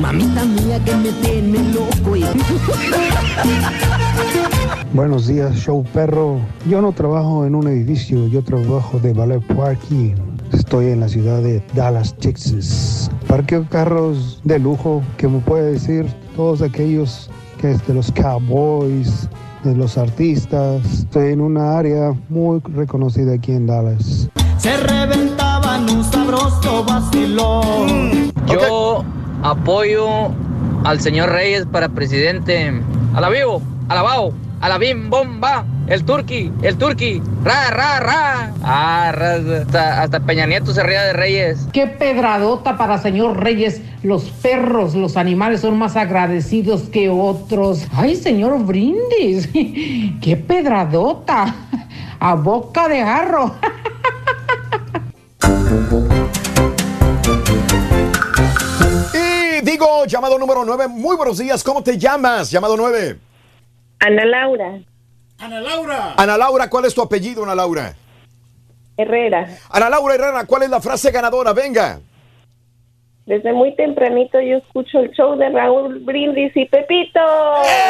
mamita 0.00 0.42
mía 0.46 0.82
que 0.82 0.96
me 0.96 1.12
tiene 1.12 1.58
loco 1.74 2.16
y... 2.16 2.24
Buenos 4.94 5.26
días, 5.26 5.54
show 5.54 5.82
perro. 5.94 6.38
Yo 6.68 6.82
no 6.82 6.92
trabajo 6.92 7.46
en 7.46 7.54
un 7.54 7.66
edificio, 7.66 8.26
yo 8.26 8.44
trabajo 8.44 8.98
de 8.98 9.14
valet 9.14 9.42
parking. 9.54 10.14
Estoy 10.52 10.88
en 10.88 11.00
la 11.00 11.08
ciudad 11.08 11.40
de 11.40 11.62
Dallas, 11.72 12.14
Texas. 12.18 13.10
Parqueo 13.26 13.66
carros 13.70 14.42
de 14.44 14.58
lujo, 14.58 15.02
que 15.16 15.28
me 15.28 15.38
puede 15.38 15.72
decir 15.72 16.04
todos 16.36 16.60
aquellos 16.60 17.30
que 17.58 17.70
es 17.70 17.86
de 17.86 17.94
los 17.94 18.12
cowboys, 18.12 19.30
de 19.64 19.74
los 19.74 19.96
artistas. 19.96 20.84
Estoy 20.92 21.32
en 21.32 21.40
una 21.40 21.78
área 21.78 22.14
muy 22.28 22.60
reconocida 22.60 23.32
aquí 23.32 23.52
en 23.52 23.66
Dallas. 23.66 24.28
Se 24.58 24.76
reventaban 24.76 25.88
un 25.88 26.04
sabroso 26.04 26.84
vacilón. 26.84 28.30
Yo 28.46 29.02
apoyo 29.42 30.06
al 30.84 31.00
señor 31.00 31.30
Reyes 31.30 31.64
para 31.64 31.88
presidente. 31.88 32.70
A 33.14 33.22
la 33.22 33.30
vivo, 33.30 33.62
a 34.62 34.68
la 34.68 34.78
bim 34.78 35.10
bomba. 35.10 35.64
El 35.88 36.04
turqui, 36.04 36.50
el 36.62 36.78
turqui. 36.78 37.20
Ra, 37.42 37.70
ra, 37.70 38.00
ra. 38.00 38.54
Ah, 38.62 39.12
ra, 39.12 39.34
hasta, 39.60 40.02
hasta 40.02 40.20
Peña 40.20 40.46
Nieto 40.46 40.72
se 40.72 40.82
ría 40.84 41.02
de 41.02 41.12
Reyes. 41.12 41.66
Qué 41.72 41.88
pedradota 41.88 42.78
para 42.78 42.98
señor 42.98 43.42
Reyes. 43.42 43.82
Los 44.04 44.30
perros, 44.30 44.94
los 44.94 45.16
animales 45.16 45.60
son 45.60 45.76
más 45.76 45.96
agradecidos 45.96 46.82
que 46.82 47.10
otros. 47.10 47.86
Ay, 47.92 48.14
señor 48.14 48.64
Brindis. 48.64 49.48
Qué 49.52 50.36
pedradota. 50.36 51.54
A 52.20 52.34
boca 52.36 52.88
de 52.88 53.02
jarro. 53.02 53.56
Y 59.14 59.64
digo, 59.64 60.04
llamado 60.06 60.38
número 60.38 60.64
9, 60.64 60.88
muy 60.88 61.16
buenos 61.16 61.38
días, 61.38 61.64
¿cómo 61.64 61.82
te 61.82 61.98
llamas? 61.98 62.50
Llamado 62.50 62.76
9. 62.76 63.31
Ana 64.04 64.24
Laura 64.24 64.80
Ana 65.38 65.60
Laura. 65.60 66.14
Ana 66.16 66.36
Laura, 66.36 66.70
¿cuál 66.70 66.84
es 66.84 66.94
tu 66.94 67.02
apellido, 67.02 67.42
Ana 67.42 67.54
Laura? 67.54 67.94
Herrera. 68.96 69.48
Ana 69.70 69.90
Laura 69.90 70.14
Herrera, 70.14 70.44
¿cuál 70.44 70.62
es 70.62 70.70
la 70.70 70.80
frase 70.80 71.10
ganadora? 71.10 71.52
Venga. 71.52 72.00
Desde 73.26 73.52
muy 73.52 73.74
tempranito 73.74 74.40
yo 74.40 74.58
escucho 74.58 75.00
el 75.00 75.10
show 75.12 75.36
de 75.36 75.48
Raúl 75.50 76.00
Brindis 76.00 76.52
y 76.56 76.66
Pepito. 76.66 77.20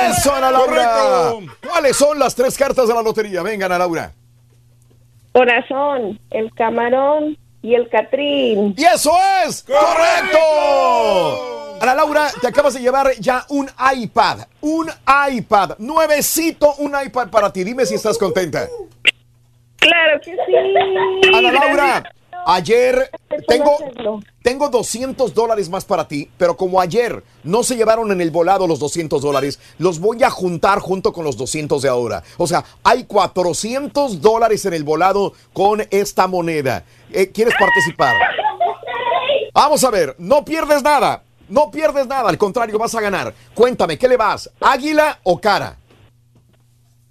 Eso, 0.08 0.34
Ana 0.34 0.50
Laura. 0.50 1.34
¿Cuáles 1.66 1.96
son 1.96 2.18
las 2.18 2.34
tres 2.34 2.56
cartas 2.56 2.88
de 2.88 2.94
la 2.94 3.02
lotería? 3.02 3.42
Venga, 3.42 3.66
Ana 3.66 3.78
Laura. 3.78 4.12
Corazón, 5.32 6.18
el 6.30 6.52
camarón 6.54 7.36
y 7.62 7.74
el 7.74 7.88
catrín. 7.88 8.74
¡Y 8.76 8.84
eso 8.84 9.12
es! 9.46 9.62
¡Correcto! 9.62 10.38
Ana 11.82 11.96
Laura, 11.96 12.30
te 12.40 12.46
acabas 12.46 12.74
de 12.74 12.80
llevar 12.80 13.10
ya 13.18 13.44
un 13.48 13.68
iPad. 13.96 14.46
Un 14.60 14.88
iPad. 15.32 15.72
Nuevecito, 15.78 16.76
un 16.78 16.94
iPad 17.04 17.28
para 17.28 17.52
ti. 17.52 17.64
Dime 17.64 17.84
si 17.84 17.96
estás 17.96 18.16
contenta. 18.18 18.68
Claro 19.78 20.20
que 20.22 20.30
sí. 20.30 21.34
Ana 21.34 21.50
Laura, 21.50 22.12
ayer 22.46 23.10
tengo, 23.48 23.76
tengo 24.44 24.68
200 24.68 25.34
dólares 25.34 25.68
más 25.68 25.84
para 25.84 26.06
ti, 26.06 26.30
pero 26.38 26.56
como 26.56 26.80
ayer 26.80 27.24
no 27.42 27.64
se 27.64 27.74
llevaron 27.74 28.12
en 28.12 28.20
el 28.20 28.30
volado 28.30 28.68
los 28.68 28.78
200 28.78 29.20
dólares, 29.20 29.58
los 29.78 29.98
voy 29.98 30.22
a 30.22 30.30
juntar 30.30 30.78
junto 30.78 31.12
con 31.12 31.24
los 31.24 31.36
200 31.36 31.82
de 31.82 31.88
ahora. 31.88 32.22
O 32.36 32.46
sea, 32.46 32.64
hay 32.84 33.02
400 33.06 34.20
dólares 34.20 34.64
en 34.66 34.74
el 34.74 34.84
volado 34.84 35.32
con 35.52 35.84
esta 35.90 36.28
moneda. 36.28 36.84
Eh, 37.12 37.32
¿Quieres 37.32 37.54
participar? 37.58 38.14
Vamos 39.52 39.82
a 39.82 39.90
ver, 39.90 40.14
no 40.18 40.44
pierdes 40.44 40.84
nada. 40.84 41.24
No 41.52 41.70
pierdes 41.70 42.06
nada, 42.06 42.30
al 42.30 42.38
contrario, 42.38 42.78
vas 42.78 42.94
a 42.94 43.00
ganar. 43.02 43.34
Cuéntame, 43.52 43.98
¿qué 43.98 44.08
le 44.08 44.16
vas? 44.16 44.50
¿Águila 44.58 45.18
o 45.22 45.38
cara? 45.38 45.76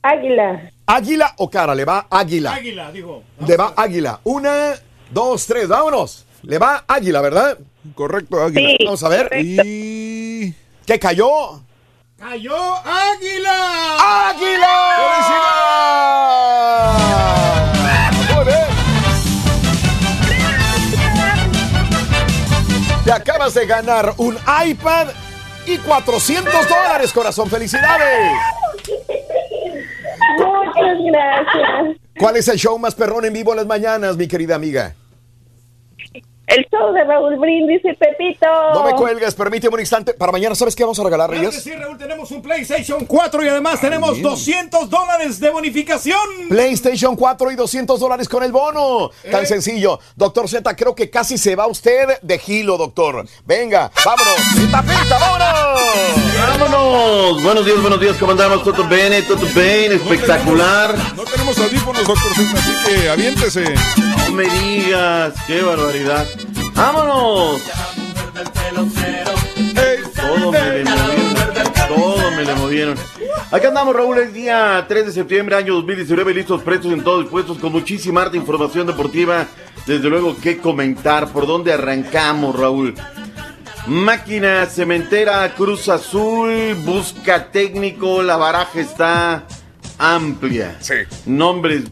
Águila. 0.01 0.71
¿Águila 0.87 1.35
o 1.37 1.47
cara? 1.47 1.75
Le 1.75 1.85
va 1.85 2.07
águila. 2.09 2.55
Águila, 2.55 2.91
dijo. 2.91 3.21
Le 3.45 3.55
va 3.55 3.73
águila. 3.77 4.19
Una, 4.23 4.73
dos, 5.11 5.45
tres, 5.45 5.67
vámonos. 5.67 6.25
Le 6.41 6.57
va 6.57 6.83
águila, 6.87 7.21
¿verdad? 7.21 7.55
Correcto, 7.93 8.41
águila. 8.41 8.77
Vamos 8.83 9.03
a 9.03 9.09
ver. 9.09 9.29
Y... 9.37 10.51
¿Qué 10.87 10.97
cayó? 10.97 11.61
¡Cayó 12.17 12.75
Águila! 12.83 14.29
¡Águila! 14.29 15.01
Te 23.11 23.15
acabas 23.15 23.53
de 23.53 23.65
ganar 23.65 24.13
un 24.19 24.37
iPad 24.65 25.07
y 25.67 25.77
400 25.79 26.53
dólares, 26.69 27.11
corazón. 27.11 27.49
¡Felicidades! 27.49 28.31
Muchas 30.37 30.97
gracias. 31.11 31.97
¿Cuál 32.17 32.37
es 32.37 32.47
el 32.47 32.57
show 32.57 32.79
más 32.79 32.95
perrón 32.95 33.25
en 33.25 33.33
vivo 33.33 33.51
en 33.51 33.57
las 33.57 33.65
mañanas, 33.65 34.15
mi 34.15 34.29
querida 34.29 34.55
amiga? 34.55 34.95
El 36.47 36.67
show 36.69 36.91
de 36.91 37.03
Raúl 37.05 37.37
Brindis 37.37 37.79
y 37.85 37.93
Pepito. 37.95 38.45
No 38.73 38.83
me 38.83 38.91
cuelgues, 38.93 39.33
permíteme 39.35 39.75
un 39.75 39.79
instante. 39.79 40.13
Para 40.13 40.33
mañana, 40.33 40.53
¿sabes 40.53 40.75
qué 40.75 40.83
vamos 40.83 40.99
a 40.99 41.03
regalar, 41.03 41.29
Claro 41.29 41.43
que 41.43 41.47
Reyes? 41.47 41.63
sí, 41.63 41.71
Raúl, 41.73 41.97
tenemos 41.97 42.29
un 42.31 42.41
PlayStation 42.41 43.05
4 43.05 43.45
y 43.45 43.47
además 43.47 43.79
tenemos 43.79 44.21
200 44.21 44.89
dólares 44.89 45.39
de 45.39 45.49
bonificación. 45.49 46.19
PlayStation 46.49 47.15
4 47.15 47.51
y 47.51 47.55
200 47.55 47.97
dólares 47.97 48.27
con 48.27 48.43
el 48.43 48.51
bono. 48.51 49.11
Tan 49.31 49.43
Eh. 49.43 49.45
sencillo. 49.45 49.99
Doctor 50.17 50.49
Z, 50.49 50.75
creo 50.75 50.93
que 50.93 51.09
casi 51.09 51.37
se 51.37 51.55
va 51.55 51.67
usted 51.67 52.19
de 52.21 52.37
gilo, 52.37 52.75
doctor. 52.77 53.25
Venga, 53.45 53.89
vámonos. 54.03 54.35
Pinta, 54.57 54.81
pinta, 54.81 55.17
vámonos. 55.19 55.81
¡Vámonos! 56.37 57.43
Buenos 57.43 57.65
días, 57.65 57.81
buenos 57.81 57.99
días, 58.01 58.17
¿cómo 58.17 58.31
andamos? 58.33 58.61
¿Todo 58.63 58.83
bien? 58.85 59.25
¿Todo 59.25 59.37
bien? 59.55 59.93
Espectacular. 59.93 60.95
No 61.15 61.23
tenemos 61.23 61.57
audífonos, 61.59 62.05
doctor 62.05 62.33
Z, 62.35 62.57
así 62.57 62.73
que 62.85 63.09
aviéntese. 63.09 63.73
No 64.27 64.31
me 64.35 64.43
digas, 64.45 65.33
qué 65.47 65.61
barbaridad. 65.61 66.25
¡Vámonos! 66.75 67.61
Todo 70.15 70.51
me 70.51 70.83
le 70.83 70.83
movieron. 70.83 71.65
Todo 71.87 72.31
me 72.31 72.43
le 72.43 72.55
movieron. 72.55 72.97
Acá 73.51 73.67
andamos, 73.67 73.95
Raúl, 73.95 74.17
el 74.19 74.33
día 74.33 74.85
3 74.87 75.07
de 75.07 75.11
septiembre, 75.11 75.55
año 75.55 75.73
2019, 75.75 76.33
listos, 76.33 76.61
prestos 76.61 76.93
en 76.93 77.03
todos 77.03 77.27
puestos, 77.27 77.57
con 77.57 77.71
muchísima 77.71 78.21
arte, 78.23 78.37
información 78.37 78.87
deportiva. 78.87 79.47
Desde 79.85 80.09
luego, 80.09 80.35
qué 80.41 80.57
comentar. 80.57 81.31
¿Por 81.31 81.47
dónde 81.47 81.73
arrancamos, 81.73 82.55
Raúl? 82.57 82.95
Máquina 83.87 84.67
cementera 84.67 85.53
Cruz 85.55 85.89
Azul, 85.89 86.75
busca 86.85 87.51
técnico, 87.51 88.21
la 88.21 88.37
baraja 88.37 88.79
está 88.79 89.47
amplia. 89.97 90.77
Sí. 90.79 90.93
Nombres 91.25 91.85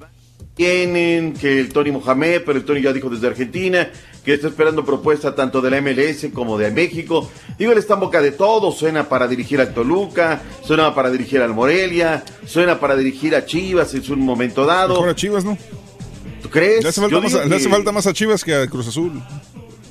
tienen, 0.55 1.33
que 1.33 1.59
el 1.59 1.73
Tony 1.73 1.91
Mohamed, 1.91 2.43
pero 2.45 2.59
el 2.59 2.65
Tony 2.65 2.81
ya 2.81 2.93
dijo 2.93 3.09
desde 3.09 3.27
Argentina, 3.27 3.89
que 4.29 4.35
está 4.35 4.47
esperando 4.49 4.85
propuesta 4.85 5.33
tanto 5.33 5.59
de 5.61 5.71
la 5.71 5.81
MLS 5.81 6.27
como 6.33 6.57
de 6.57 6.69
México. 6.71 7.29
Digo, 7.57 7.71
él 7.71 7.77
está 7.77 7.95
en 7.95 8.01
boca 8.01 8.21
de 8.21 8.31
todo, 8.31 8.71
suena 8.71 9.09
para 9.09 9.27
dirigir 9.27 9.59
al 9.59 9.73
Toluca, 9.73 10.41
suena 10.63 10.93
para 10.93 11.09
dirigir 11.09 11.41
al 11.41 11.53
Morelia, 11.53 12.23
suena 12.45 12.79
para 12.79 12.95
dirigir 12.95 13.35
a 13.35 13.45
Chivas 13.45 13.93
en 13.93 14.03
un 14.13 14.19
momento 14.19 14.65
dado. 14.65 14.93
Mejor 14.95 15.09
a 15.09 15.15
Chivas, 15.15 15.43
¿no? 15.45 15.57
¿Tú 16.43 16.49
crees? 16.49 16.83
Le 16.83 16.89
hace, 16.89 17.01
falta 17.01 17.19
más, 17.19 17.33
a- 17.33 17.45
le 17.45 17.55
hace 17.55 17.65
que- 17.65 17.69
falta 17.71 17.91
más 17.91 18.07
a 18.07 18.13
Chivas 18.13 18.43
que 18.43 18.53
a 18.55 18.67
Cruz 18.67 18.87
Azul. 18.87 19.21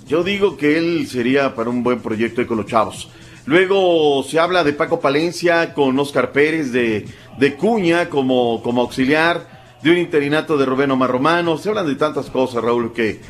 Yo 0.06 0.23
digo 0.23 0.56
que 0.56 0.78
él 0.78 1.06
sería 1.10 1.55
para 1.55 1.69
un 1.70 1.82
buen 1.82 2.01
proyecto 2.01 2.40
ahí 2.40 2.47
con 2.47 2.56
los 2.59 2.66
chavos. 2.66 3.10
Luego 3.44 4.23
se 4.23 4.39
habla 4.39 4.62
de 4.62 4.73
Paco 4.73 5.01
Palencia 5.01 5.74
con 5.74 5.98
Oscar 5.98 6.32
Pérez 6.32 6.70
de, 6.70 7.06
de 7.39 7.56
Cuña 7.56 8.09
como, 8.09 8.62
como 8.62 8.82
auxiliar, 8.82 9.59
de 9.82 9.90
un 9.90 9.97
interinato 9.98 10.56
de 10.56 10.65
Rubén 10.66 10.90
Omar 10.90 11.10
Romano. 11.10 11.59
Se 11.59 11.69
hablan 11.69 11.86
de 11.86 11.94
tantas 11.97 12.27
cosas, 12.31 12.62
Raúl, 12.62 12.93
que 12.93 13.20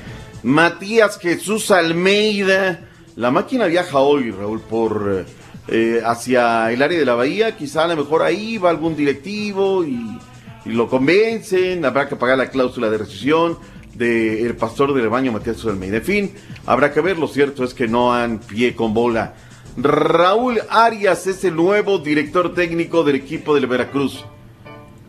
Matías 0.42 1.18
Jesús 1.18 1.70
Almeida. 1.70 2.80
La 3.16 3.30
máquina 3.30 3.66
viaja 3.66 3.98
hoy, 3.98 4.30
Raúl, 4.30 4.60
por 4.60 5.26
eh, 5.68 6.00
hacia 6.04 6.70
el 6.70 6.80
área 6.82 6.98
de 6.98 7.04
la 7.04 7.14
bahía. 7.14 7.56
Quizá 7.56 7.84
a 7.84 7.88
lo 7.88 7.96
mejor 7.96 8.22
ahí 8.22 8.58
va 8.58 8.70
algún 8.70 8.96
directivo 8.96 9.84
y, 9.84 10.18
y 10.64 10.70
lo 10.70 10.88
convencen. 10.88 11.84
Habrá 11.84 12.08
que 12.08 12.16
pagar 12.16 12.38
la 12.38 12.50
cláusula 12.50 12.88
de 12.88 12.98
rescisión 12.98 13.58
del 13.94 14.54
pastor 14.54 14.94
del 14.94 15.08
baño 15.08 15.32
Matías 15.32 15.56
Jesús 15.56 15.72
Almeida. 15.72 15.96
En 15.96 16.04
fin, 16.04 16.34
habrá 16.66 16.92
que 16.92 17.00
ver. 17.00 17.18
Lo 17.18 17.26
cierto 17.26 17.64
es 17.64 17.74
que 17.74 17.88
no 17.88 18.14
han 18.14 18.38
pie 18.38 18.76
con 18.76 18.94
bola. 18.94 19.34
Raúl 19.76 20.60
Arias 20.70 21.26
es 21.26 21.44
el 21.44 21.56
nuevo 21.56 21.98
director 21.98 22.54
técnico 22.54 23.04
del 23.04 23.16
equipo 23.16 23.54
del 23.54 23.66
Veracruz. 23.66 24.24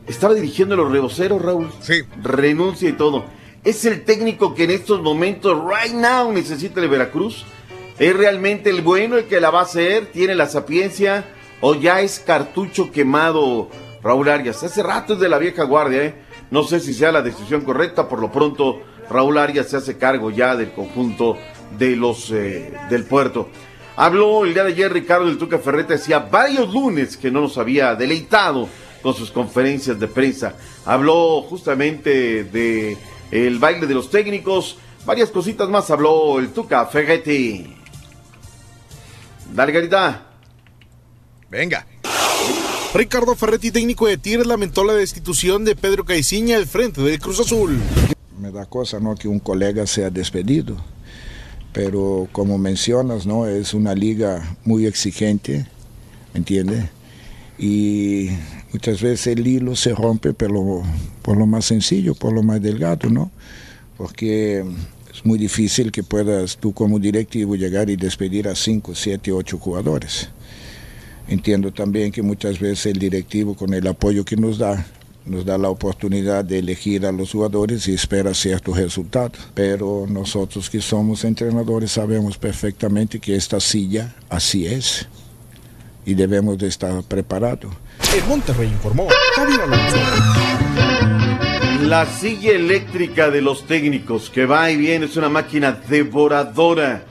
estaba 0.08 0.34
dirigiendo 0.34 0.76
los 0.76 0.92
reboceros, 0.92 1.42
Raúl. 1.42 1.70
Sí. 1.82 2.02
Renuncia 2.22 2.90
y 2.90 2.94
todo. 2.94 3.26
Es 3.70 3.86
el 3.86 4.04
técnico 4.04 4.56
que 4.56 4.64
en 4.64 4.72
estos 4.72 5.00
momentos, 5.00 5.56
right 5.64 5.94
now, 5.94 6.34
necesita 6.34 6.82
el 6.82 6.90
Veracruz. 6.90 7.46
¿Es 8.00 8.18
realmente 8.18 8.72
el 8.72 8.82
bueno 8.82 9.16
el 9.16 9.26
que 9.26 9.40
la 9.40 9.52
va 9.52 9.60
a 9.60 9.62
hacer? 9.66 10.08
¿Tiene 10.08 10.34
la 10.34 10.50
sapiencia? 10.50 11.24
¿O 11.62 11.76
ya 11.76 12.02
es 12.02 12.18
cartucho 12.18 12.92
quemado 12.92 13.70
Raúl 14.02 14.28
Arias? 14.28 14.64
Hace 14.64 14.82
rato 14.82 15.14
es 15.14 15.20
de 15.20 15.30
la 15.30 15.38
vieja 15.38 15.66
guardia, 15.66 16.04
¿eh? 16.04 16.16
No 16.50 16.64
sé 16.64 16.80
si 16.80 16.96
sea 16.96 17.12
la 17.12 17.22
decisión 17.22 17.62
correcta. 17.62 18.10
Por 18.10 18.22
lo 18.22 18.32
pronto, 18.32 18.82
Raúl 19.08 19.38
Arias 19.38 19.70
se 19.70 19.78
hace 19.78 20.00
cargo 20.00 20.32
ya 20.32 20.56
del 20.56 20.72
conjunto 20.72 21.38
de 21.78 21.96
los 21.96 22.32
eh, 22.32 22.74
del 22.90 23.04
puerto. 23.04 23.50
Habló 23.98 24.46
el 24.46 24.56
día 24.56 24.64
de 24.64 24.72
ayer 24.72 24.92
Ricardo 24.92 25.28
del 25.28 25.38
Tuca 25.38 25.60
Ferreta, 25.60 25.94
decía 25.94 26.18
varios 26.18 26.74
lunes 26.74 27.18
que 27.18 27.30
no 27.30 27.42
nos 27.42 27.56
había 27.60 27.94
deleitado 27.94 28.68
con 29.04 29.14
sus 29.14 29.30
conferencias 29.30 30.00
de 30.00 30.08
prensa. 30.08 30.56
Habló 30.86 31.44
justamente 31.44 32.46
de 32.46 32.98
el 33.32 33.60
baile 33.60 33.88
de 33.88 33.94
los 33.94 34.10
técnicos, 34.10 34.78
varias 35.06 35.30
cositas 35.30 35.70
más 35.70 35.90
habló 35.92 36.40
el 36.40 36.50
Tuca 36.50 36.86
Ferretti. 36.86 37.76
Dale, 39.54 39.72
Garita. 39.72 40.26
Venga. 41.50 41.86
Ricardo 42.94 43.36
Ferretti, 43.36 43.72
técnico 43.72 44.08
de 44.08 44.18
Tigres, 44.18 44.48
lamentó 44.48 44.84
la 44.84 44.94
destitución 44.94 45.64
de 45.64 45.76
Pedro 45.76 46.06
Caiciña 46.06 46.58
al 46.58 46.66
frente 46.66 47.02
del 47.02 47.20
Cruz 47.20 47.40
Azul. 47.40 47.78
Me 48.40 48.52
da 48.52 48.66
cosa 48.66 49.00
¿no? 49.00 49.16
que 49.16 49.28
un 49.28 49.40
colega 49.40 49.86
sea 49.86 50.10
despedido, 50.10 50.78
pero 51.72 52.28
como 52.32 52.58
mencionas, 52.58 53.28
¿no? 53.28 53.46
es 53.46 53.74
una 53.74 53.94
liga 53.94 54.58
muy 54.64 54.88
exigente, 54.88 55.68
¿me 56.34 56.40
entiendes? 56.40 56.86
Y 57.60 58.30
muchas 58.72 59.02
veces 59.02 59.28
el 59.28 59.46
hilo 59.46 59.76
se 59.76 59.94
rompe 59.94 60.34
por 60.34 60.52
lo, 60.52 60.84
por 61.22 61.38
lo 61.38 61.46
más 61.46 61.66
sencillo, 61.66 62.16
por 62.16 62.34
lo 62.34 62.44
más 62.44 62.62
delgado, 62.62 63.10
¿no? 63.10 63.32
Porque 63.98 64.64
es 65.14 65.26
muy 65.26 65.38
difícil 65.38 65.92
que 65.92 66.04
puedas 66.04 66.58
tú 66.58 66.74
como 66.74 67.00
directivo 67.00 67.56
llegar 67.56 67.90
y 67.90 67.96
despedir 67.96 68.48
a 68.48 68.56
5, 68.56 68.96
7, 68.96 69.32
8 69.32 69.58
jugadores. 69.58 70.30
Entiendo 71.28 71.72
también 71.72 72.12
que 72.12 72.22
muchas 72.22 72.60
veces 72.60 72.88
el 72.88 73.00
directivo 73.00 73.56
con 73.56 73.74
el 73.74 73.86
apoyo 73.88 74.26
que 74.26 74.36
nos 74.36 74.58
da, 74.58 74.86
nos 75.26 75.46
da 75.46 75.58
la 75.58 75.70
oportunidad 75.70 76.44
de 76.44 76.60
elegir 76.60 77.06
a 77.06 77.12
los 77.12 77.32
jugadores 77.32 77.88
y 77.88 77.94
espera 77.94 78.34
ciertos 78.34 78.78
resultados. 78.78 79.38
Pero 79.54 80.08
nosotros 80.10 80.70
que 80.70 80.82
somos 80.82 81.24
entrenadores 81.26 81.92
sabemos 81.92 82.38
perfectamente 82.38 83.20
que 83.20 83.36
esta 83.36 83.60
silla 83.60 84.16
así 84.30 84.66
es 84.66 85.08
y 86.10 86.16
debemos 86.16 86.58
de 86.58 86.68
estar 86.68 87.04
preparados. 87.04 87.72
El 88.16 88.24
Monterrey 88.28 88.68
informó. 88.68 89.08
Javier 89.36 89.62
Alonso. 89.62 89.98
La 91.84 92.06
silla 92.08 92.52
eléctrica 92.54 93.30
de 93.30 93.42
los 93.42 93.68
técnicos 93.68 94.32
que 94.32 94.48
va 94.48 94.72
y 94.72 94.78
viene 94.78 95.06
es 95.06 95.16
una 95.18 95.30
máquina 95.30 95.72
devoradora. 95.72 97.04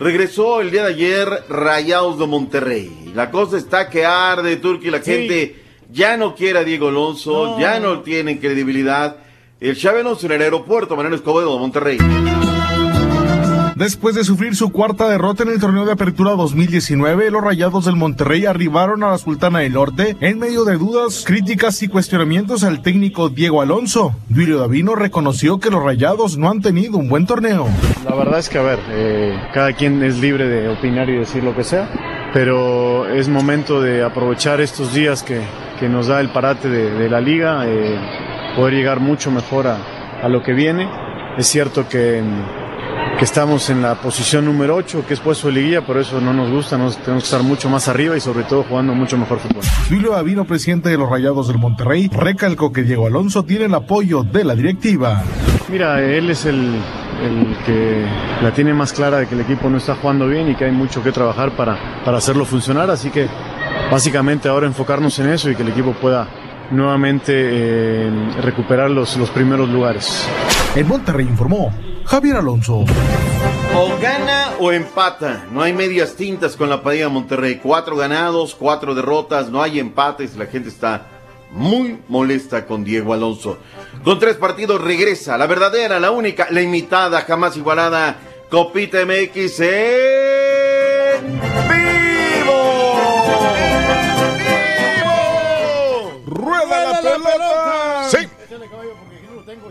Regresó 0.00 0.60
el 0.60 0.72
día 0.72 0.82
de 0.86 0.94
ayer 0.94 1.28
Rayados 1.48 2.18
de 2.18 2.26
Monterrey. 2.26 3.12
La 3.14 3.30
cosa 3.30 3.56
está 3.56 3.88
que 3.88 4.04
arde, 4.04 4.56
Turki. 4.56 4.90
La 4.90 5.00
Sí. 5.00 5.12
gente 5.12 5.62
ya 5.92 6.16
no 6.16 6.34
quiere 6.34 6.58
a 6.58 6.64
Diego 6.64 6.88
Alonso, 6.88 7.52
No. 7.52 7.60
ya 7.60 7.78
no 7.78 8.00
tienen 8.00 8.38
credibilidad. 8.38 9.16
El 9.60 9.76
Chávez 9.76 10.04
en 10.24 10.32
el 10.32 10.42
aeropuerto, 10.42 10.96
Manuel 10.96 11.14
Escobedo 11.14 11.52
de 11.54 11.60
Monterrey. 11.60 11.98
Después 13.76 14.14
de 14.14 14.22
sufrir 14.22 14.54
su 14.54 14.70
cuarta 14.70 15.08
derrota 15.08 15.42
en 15.42 15.48
el 15.48 15.60
torneo 15.60 15.84
de 15.84 15.90
apertura 15.90 16.30
2019, 16.32 17.32
los 17.32 17.42
Rayados 17.42 17.86
del 17.86 17.96
Monterrey 17.96 18.46
arribaron 18.46 19.02
a 19.02 19.10
la 19.10 19.18
Sultana 19.18 19.60
del 19.60 19.72
Norte 19.72 20.16
en 20.20 20.38
medio 20.38 20.64
de 20.64 20.76
dudas, 20.76 21.24
críticas 21.26 21.82
y 21.82 21.88
cuestionamientos 21.88 22.62
al 22.62 22.82
técnico 22.82 23.30
Diego 23.30 23.62
Alonso. 23.62 24.14
Duilio 24.28 24.60
Davino 24.60 24.94
reconoció 24.94 25.58
que 25.58 25.70
los 25.70 25.82
Rayados 25.82 26.38
no 26.38 26.50
han 26.50 26.62
tenido 26.62 26.98
un 26.98 27.08
buen 27.08 27.26
torneo. 27.26 27.66
La 28.08 28.14
verdad 28.14 28.38
es 28.38 28.48
que, 28.48 28.58
a 28.58 28.62
ver, 28.62 28.78
eh, 28.90 29.36
cada 29.52 29.72
quien 29.72 30.00
es 30.04 30.20
libre 30.20 30.46
de 30.46 30.68
opinar 30.68 31.10
y 31.10 31.16
decir 31.16 31.42
lo 31.42 31.56
que 31.56 31.64
sea, 31.64 32.30
pero 32.32 33.08
es 33.08 33.28
momento 33.28 33.82
de 33.82 34.04
aprovechar 34.04 34.60
estos 34.60 34.94
días 34.94 35.24
que, 35.24 35.42
que 35.80 35.88
nos 35.88 36.06
da 36.06 36.20
el 36.20 36.28
parate 36.28 36.68
de, 36.68 37.08
la 37.08 37.20
liga, 37.20 37.64
eh, 37.66 37.98
poder 38.54 38.74
llegar 38.74 39.00
mucho 39.00 39.32
mejor 39.32 39.66
a, 39.66 39.78
a 40.22 40.28
lo 40.28 40.44
que 40.44 40.52
viene. 40.52 40.88
Es 41.36 41.48
cierto 41.48 41.88
que, 41.88 42.22
que 43.18 43.24
estamos 43.24 43.70
en 43.70 43.80
la 43.80 43.94
posición 43.94 44.44
número 44.44 44.74
8, 44.74 45.04
que 45.06 45.14
es 45.14 45.20
puesto 45.20 45.46
de 45.48 45.54
liguilla, 45.54 45.86
pero 45.86 46.00
eso 46.00 46.20
no 46.20 46.32
nos 46.32 46.50
gusta, 46.50 46.76
nos 46.76 46.96
tenemos 46.98 47.22
que 47.22 47.26
estar 47.26 47.42
mucho 47.42 47.68
más 47.68 47.86
arriba 47.86 48.16
y 48.16 48.20
sobre 48.20 48.44
todo 48.44 48.64
jugando 48.64 48.94
mucho 48.94 49.16
mejor 49.16 49.38
fútbol. 49.38 49.62
Duilio 49.88 50.12
Davino, 50.12 50.44
presidente 50.44 50.88
de 50.88 50.98
los 50.98 51.08
Rayados 51.08 51.48
del 51.48 51.58
Monterrey, 51.58 52.08
recalcó 52.12 52.72
que 52.72 52.82
Diego 52.82 53.06
Alonso 53.06 53.44
tiene 53.44 53.66
el 53.66 53.74
apoyo 53.74 54.24
de 54.24 54.44
la 54.44 54.54
directiva. 54.54 55.22
Mira, 55.70 56.02
él 56.02 56.30
es 56.30 56.44
el, 56.44 56.74
el 57.22 57.56
que 57.64 58.04
la 58.42 58.52
tiene 58.52 58.74
más 58.74 58.92
clara 58.92 59.18
de 59.18 59.26
que 59.26 59.34
el 59.34 59.42
equipo 59.42 59.70
no 59.70 59.78
está 59.78 59.94
jugando 59.94 60.26
bien 60.26 60.50
y 60.50 60.56
que 60.56 60.64
hay 60.64 60.72
mucho 60.72 61.02
que 61.02 61.12
trabajar 61.12 61.52
para, 61.56 62.02
para 62.04 62.18
hacerlo 62.18 62.44
funcionar, 62.44 62.90
así 62.90 63.10
que 63.10 63.28
básicamente 63.90 64.48
ahora 64.48 64.66
enfocarnos 64.66 65.16
en 65.20 65.30
eso 65.30 65.50
y 65.50 65.54
que 65.54 65.62
el 65.62 65.68
equipo 65.68 65.92
pueda 65.92 66.26
nuevamente 66.70 67.32
eh, 67.36 68.10
recuperar 68.42 68.90
los, 68.90 69.16
los 69.16 69.30
primeros 69.30 69.68
lugares. 69.68 70.26
El 70.74 70.86
Monterrey 70.86 71.26
informó 71.26 71.72
Javier 72.06 72.36
Alonso. 72.36 72.84
O 73.76 73.98
gana 74.00 74.52
o 74.60 74.72
empata. 74.72 75.46
No 75.50 75.62
hay 75.62 75.72
medias 75.72 76.14
tintas 76.14 76.56
con 76.56 76.68
la 76.68 76.82
Padilla 76.82 77.08
Monterrey. 77.08 77.60
Cuatro 77.62 77.96
ganados, 77.96 78.54
cuatro 78.54 78.94
derrotas, 78.94 79.48
no 79.50 79.62
hay 79.62 79.80
empates. 79.80 80.36
La 80.36 80.46
gente 80.46 80.68
está 80.68 81.06
muy 81.50 81.98
molesta 82.08 82.66
con 82.66 82.84
Diego 82.84 83.14
Alonso. 83.14 83.58
Con 84.04 84.18
tres 84.18 84.36
partidos 84.36 84.80
regresa 84.80 85.38
la 85.38 85.46
verdadera, 85.46 85.98
la 85.98 86.10
única, 86.10 86.48
la 86.50 86.60
imitada, 86.62 87.22
jamás 87.22 87.56
igualada. 87.56 88.16
Copita 88.50 88.98
MX 89.04 89.60
en 89.60 91.40
¡Rueda 96.26 96.84
la 96.84 97.00
pelota! 97.00 98.08
¡Sí! 98.10 98.23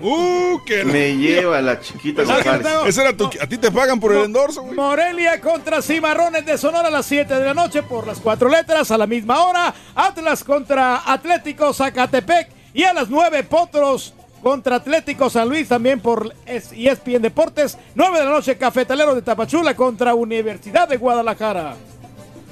¡Uh, 0.04 0.60
que 0.66 0.84
Me 0.84 1.16
lleva 1.16 1.62
la 1.62 1.80
chiquita 1.80 2.24
González. 2.24 2.68
Ese 2.86 3.02
era 3.02 3.16
tu... 3.16 3.26
A 3.42 3.48
ti 3.48 3.58
te 3.58 3.72
pagan 3.72 4.00
por 4.00 4.14
el 4.14 4.26
endorso, 4.26 4.62
güey. 4.62 4.76
Morelia 4.76 5.40
contra 5.40 5.82
Cimarrones 5.82 6.46
de 6.46 6.58
Sonora 6.58 6.90
a 6.90 6.92
las 6.92 7.06
7 7.06 7.34
de 7.34 7.46
la 7.46 7.54
noche 7.54 7.82
por 7.84 8.06
las 8.06 8.20
cuatro 8.20 8.50
letras 8.50 8.92
a 8.92 8.98
la 8.98 9.08
misma 9.08 9.44
hora. 9.46 9.74
Atlas 9.96 10.44
contra 10.44 11.04
Atlético 11.12 11.74
Zacatepec 11.74 12.50
y 12.74 12.84
a 12.84 12.94
las 12.94 13.10
9 13.10 13.44
Potros 13.44 14.14
contra 14.42 14.76
Atlético 14.76 15.30
San 15.30 15.48
Luis 15.48 15.70
también 15.70 16.02
por 16.02 16.34
es- 16.46 16.72
ESPN 16.74 17.22
Deportes. 17.22 17.78
9 17.96 18.20
de 18.20 18.26
la 18.26 18.32
noche 18.32 18.58
Cafetalero 18.58 19.16
de 19.16 19.22
Tapachula 19.22 19.74
contra 19.76 20.14
Universidad 20.16 20.88
de 20.90 20.98
Guadalajara. 20.98 21.76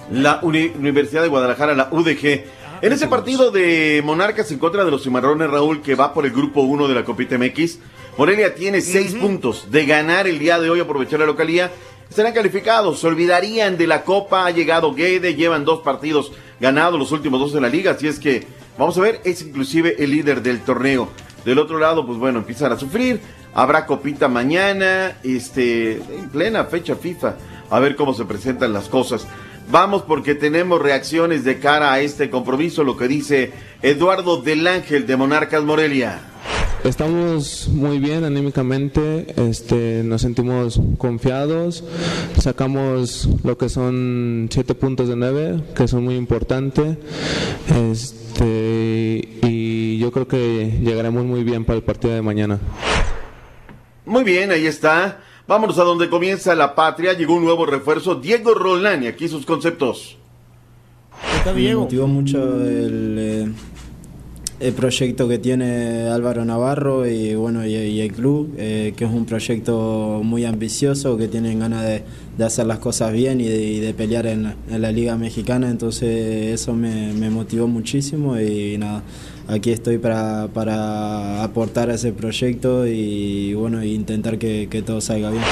la 0.09 0.39
Uni- 0.41 0.71
Universidad 0.77 1.21
de 1.21 1.27
Guadalajara, 1.27 1.73
la 1.73 1.89
UDG. 1.91 2.43
En 2.81 2.91
ese 2.91 3.07
partido 3.07 3.51
de 3.51 4.01
Monarcas 4.03 4.51
en 4.51 4.57
contra 4.57 4.83
de 4.83 4.89
los 4.89 5.03
Cimarrones, 5.03 5.51
Raúl, 5.51 5.83
que 5.83 5.93
va 5.93 6.15
por 6.15 6.25
el 6.25 6.31
grupo 6.31 6.61
1 6.61 6.87
de 6.87 6.95
la 6.95 7.05
Copita 7.05 7.37
MX, 7.37 7.77
Morelia 8.17 8.55
tiene 8.55 8.81
seis 8.81 9.13
puntos 9.13 9.69
de 9.69 9.85
ganar 9.85 10.25
el 10.25 10.39
día 10.39 10.59
de 10.59 10.71
hoy, 10.71 10.79
aprovechar 10.79 11.19
la 11.19 11.27
localía. 11.27 11.71
Estarán 12.09 12.33
calificados, 12.33 12.99
se 12.99 13.05
olvidarían 13.05 13.77
de 13.77 13.85
la 13.85 14.03
Copa, 14.03 14.47
ha 14.47 14.49
llegado 14.49 14.95
Guede, 14.95 15.35
llevan 15.35 15.63
dos 15.63 15.81
partidos 15.81 16.31
ganados, 16.59 16.97
los 16.97 17.11
últimos 17.11 17.39
dos 17.39 17.53
de 17.53 17.61
la 17.61 17.69
liga, 17.69 17.91
así 17.91 18.07
es 18.07 18.17
que, 18.17 18.47
vamos 18.79 18.97
a 18.97 19.01
ver, 19.01 19.21
es 19.25 19.43
inclusive 19.43 20.03
el 20.03 20.09
líder 20.09 20.41
del 20.41 20.61
torneo. 20.61 21.07
Del 21.45 21.59
otro 21.59 21.77
lado, 21.77 22.03
pues 22.03 22.17
bueno, 22.17 22.39
empiezan 22.39 22.71
a 22.71 22.79
sufrir, 22.79 23.21
habrá 23.53 23.85
Copita 23.85 24.27
mañana, 24.27 25.19
este, 25.23 25.97
en 25.97 26.29
plena 26.31 26.65
fecha 26.65 26.95
FIFA, 26.95 27.35
a 27.69 27.79
ver 27.79 27.95
cómo 27.95 28.15
se 28.15 28.25
presentan 28.25 28.73
las 28.73 28.89
cosas. 28.89 29.27
Vamos 29.69 30.03
porque 30.03 30.35
tenemos 30.35 30.81
reacciones 30.81 31.43
de 31.43 31.59
cara 31.59 31.93
a 31.93 32.01
este 32.01 32.29
compromiso, 32.29 32.83
lo 32.83 32.97
que 32.97 33.07
dice 33.07 33.51
Eduardo 33.81 34.41
del 34.41 34.67
Ángel 34.67 35.07
de 35.07 35.15
Monarcas 35.15 35.63
Morelia. 35.63 36.19
Estamos 36.83 37.67
muy 37.67 37.99
bien 37.99 38.23
anímicamente, 38.23 39.27
este, 39.37 40.01
nos 40.03 40.23
sentimos 40.23 40.81
confiados, 40.97 41.83
sacamos 42.39 43.29
lo 43.43 43.55
que 43.55 43.69
son 43.69 44.49
siete 44.51 44.73
puntos 44.73 45.07
de 45.07 45.15
nueve, 45.15 45.61
que 45.75 45.87
son 45.87 46.03
muy 46.03 46.15
importantes, 46.15 46.97
este, 47.69 49.29
y 49.43 49.99
yo 49.99 50.11
creo 50.11 50.27
que 50.27 50.79
llegaremos 50.81 51.23
muy 51.23 51.43
bien 51.43 51.65
para 51.65 51.77
el 51.77 51.83
partido 51.83 52.15
de 52.15 52.23
mañana. 52.23 52.59
Muy 54.03 54.23
bien, 54.23 54.49
ahí 54.51 54.65
está. 54.65 55.19
Vámonos 55.51 55.77
a 55.79 55.83
donde 55.83 56.07
comienza 56.09 56.55
la 56.55 56.73
patria. 56.75 57.11
Llegó 57.11 57.35
un 57.35 57.43
nuevo 57.43 57.65
refuerzo, 57.65 58.15
Diego 58.15 58.53
Rolán, 58.53 59.03
y 59.03 59.07
aquí 59.07 59.27
sus 59.27 59.45
conceptos. 59.45 60.15
Está 61.39 61.51
Me 61.51 61.75
motivó 61.75 62.07
mucho 62.07 62.37
el, 62.65 63.15
eh, 63.19 63.51
el 64.61 64.73
proyecto 64.73 65.27
que 65.27 65.39
tiene 65.39 66.07
Álvaro 66.07 66.45
Navarro 66.45 67.05
y 67.05 67.35
bueno 67.35 67.65
y, 67.67 67.75
y 67.75 67.99
el 67.99 68.13
club, 68.13 68.53
eh, 68.57 68.93
que 68.95 69.03
es 69.03 69.11
un 69.11 69.25
proyecto 69.25 70.21
muy 70.23 70.45
ambicioso, 70.45 71.17
que 71.17 71.27
tienen 71.27 71.59
ganas 71.59 71.83
de, 71.83 72.03
de 72.37 72.45
hacer 72.45 72.65
las 72.65 72.79
cosas 72.79 73.11
bien 73.11 73.41
y 73.41 73.47
de, 73.49 73.61
y 73.61 73.79
de 73.81 73.93
pelear 73.93 74.27
en, 74.27 74.43
la- 74.43 74.55
en 74.69 74.81
la 74.81 74.91
Liga 74.93 75.17
Mexicana, 75.17 75.69
entonces 75.69 76.53
eso 76.61 76.73
me, 76.73 77.11
me 77.11 77.29
motivó 77.29 77.67
muchísimo 77.67 78.39
y 78.39 78.77
nada, 78.77 79.03
aquí 79.51 79.71
estoy 79.71 79.97
para, 79.97 80.47
para 80.53 81.43
aportar 81.43 81.89
a 81.89 81.95
ese 81.95 82.13
proyecto 82.13 82.87
y 82.87 83.53
bueno, 83.53 83.83
intentar 83.83 84.37
que, 84.37 84.67
que 84.69 84.81
todo 84.81 85.01
salga 85.01 85.29
bien. 85.29 85.43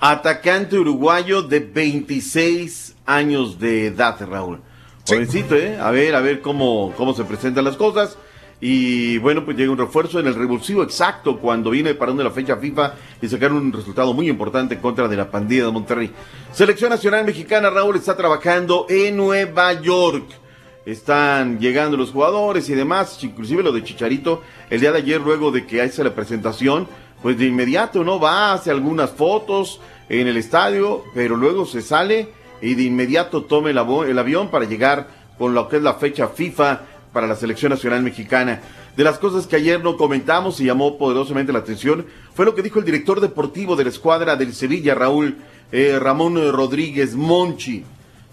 Atacante 0.00 0.78
uruguayo 0.78 1.42
de 1.42 1.60
26 1.60 2.96
años 3.06 3.58
de 3.58 3.86
edad, 3.86 4.16
Raúl. 4.28 4.60
Jovencito, 5.06 5.56
¿eh? 5.56 5.78
A 5.80 5.90
ver, 5.90 6.14
a 6.14 6.20
ver 6.20 6.40
cómo, 6.40 6.92
cómo 6.96 7.14
se 7.14 7.24
presentan 7.24 7.64
las 7.64 7.76
cosas. 7.76 8.16
Y 8.60 9.18
bueno, 9.18 9.44
pues 9.44 9.56
llega 9.56 9.72
un 9.72 9.78
refuerzo 9.78 10.20
en 10.20 10.28
el 10.28 10.36
revulsivo 10.36 10.84
exacto 10.84 11.38
cuando 11.38 11.70
viene 11.70 11.94
parando 11.94 12.22
la 12.22 12.30
fecha 12.30 12.56
FIFA 12.56 12.94
y 13.20 13.28
sacar 13.28 13.52
un 13.52 13.72
resultado 13.72 14.14
muy 14.14 14.28
importante 14.28 14.74
en 14.74 14.80
contra 14.80 15.08
de 15.08 15.16
la 15.16 15.28
pandilla 15.30 15.66
de 15.66 15.72
Monterrey. 15.72 16.12
Selección 16.52 16.90
Nacional 16.90 17.24
Mexicana, 17.24 17.70
Raúl, 17.70 17.96
está 17.96 18.16
trabajando 18.16 18.86
en 18.88 19.16
Nueva 19.16 19.72
York. 19.80 20.41
Están 20.84 21.60
llegando 21.60 21.96
los 21.96 22.10
jugadores 22.10 22.68
y 22.68 22.74
demás, 22.74 23.16
inclusive 23.22 23.62
lo 23.62 23.70
de 23.70 23.84
Chicharito, 23.84 24.42
el 24.68 24.80
día 24.80 24.90
de 24.90 24.98
ayer, 24.98 25.20
luego 25.20 25.52
de 25.52 25.64
que 25.64 25.80
hace 25.80 26.02
la 26.02 26.14
presentación, 26.14 26.88
pues 27.22 27.38
de 27.38 27.46
inmediato, 27.46 28.02
¿no? 28.02 28.18
Va, 28.18 28.52
hace 28.52 28.70
algunas 28.70 29.10
fotos 29.10 29.80
en 30.08 30.26
el 30.26 30.36
estadio, 30.36 31.04
pero 31.14 31.36
luego 31.36 31.66
se 31.66 31.82
sale 31.82 32.30
y 32.60 32.74
de 32.74 32.82
inmediato 32.82 33.42
toma 33.42 33.70
el, 33.70 33.78
avión 33.78 34.48
para 34.48 34.64
llegar 34.64 35.08
con 35.38 35.54
lo 35.54 35.68
que 35.68 35.76
es 35.76 35.82
la 35.82 35.94
fecha 35.94 36.28
FIFA 36.28 36.80
para 37.12 37.26
la 37.26 37.36
selección 37.36 37.70
nacional 37.70 38.02
mexicana. 38.02 38.60
De 38.96 39.04
las 39.04 39.18
cosas 39.18 39.46
que 39.46 39.56
ayer 39.56 39.82
no 39.82 39.96
comentamos 39.96 40.60
y 40.60 40.64
llamó 40.64 40.98
poderosamente 40.98 41.52
la 41.52 41.60
atención 41.60 42.06
fue 42.34 42.44
lo 42.44 42.54
que 42.54 42.62
dijo 42.62 42.78
el 42.78 42.84
director 42.84 43.20
deportivo 43.20 43.76
de 43.76 43.84
la 43.84 43.90
escuadra 43.90 44.36
del 44.36 44.52
Sevilla, 44.52 44.94
Raúl 44.94 45.36
eh, 45.70 45.98
Ramón 46.00 46.36
Rodríguez 46.52 47.14
Monchi. 47.14 47.84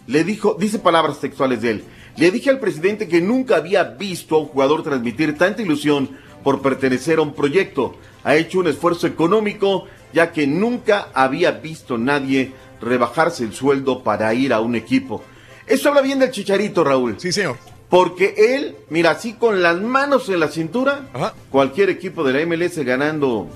Le 0.08 0.24
dijo, 0.24 0.58
dice 0.60 0.80
palabras 0.80 1.20
textuales 1.20 1.62
de 1.62 1.72
él. 1.72 1.84
Le 2.20 2.32
dije 2.32 2.50
al 2.50 2.60
presidente 2.60 3.08
que 3.08 3.22
nunca 3.22 3.56
había 3.56 3.84
visto 3.86 4.36
a 4.36 4.40
un 4.40 4.48
jugador 4.48 4.84
transmitir 4.84 5.38
tanta 5.38 5.62
ilusión 5.62 6.10
por 6.44 6.62
pertenecer 6.62 7.18
a 7.18 7.22
un 7.22 7.34
proyecto. 7.34 7.96
Ha 8.26 8.36
hecho 8.36 8.60
un 8.60 8.68
esfuerzo 8.68 9.08
económico, 9.08 9.86
ya 10.12 10.34
que 10.34 10.46
nunca 10.46 11.08
había 11.14 11.52
visto 11.52 11.98
nadie 11.98 12.52
rebajarse 12.82 13.46
el 13.46 13.54
sueldo 13.54 14.04
para 14.04 14.34
ir 14.34 14.52
a 14.52 14.60
un 14.60 14.76
equipo. 14.76 15.24
Eso 15.66 15.88
habla 15.88 16.02
bien 16.02 16.20
del 16.20 16.32
chicharito, 16.32 16.84
Raúl. 16.84 17.16
Sí, 17.18 17.32
señor. 17.32 17.56
Porque 17.88 18.36
él, 18.38 18.76
mira, 18.90 19.12
así 19.12 19.34
con 19.34 19.62
las 19.62 19.80
manos 19.80 20.28
en 20.28 20.42
la 20.42 20.50
cintura, 20.50 21.08
cualquier 21.50 21.90
equipo 21.90 22.26
de 22.26 22.34
la 22.34 22.46
MLS 22.46 22.80
ganando 22.80 23.48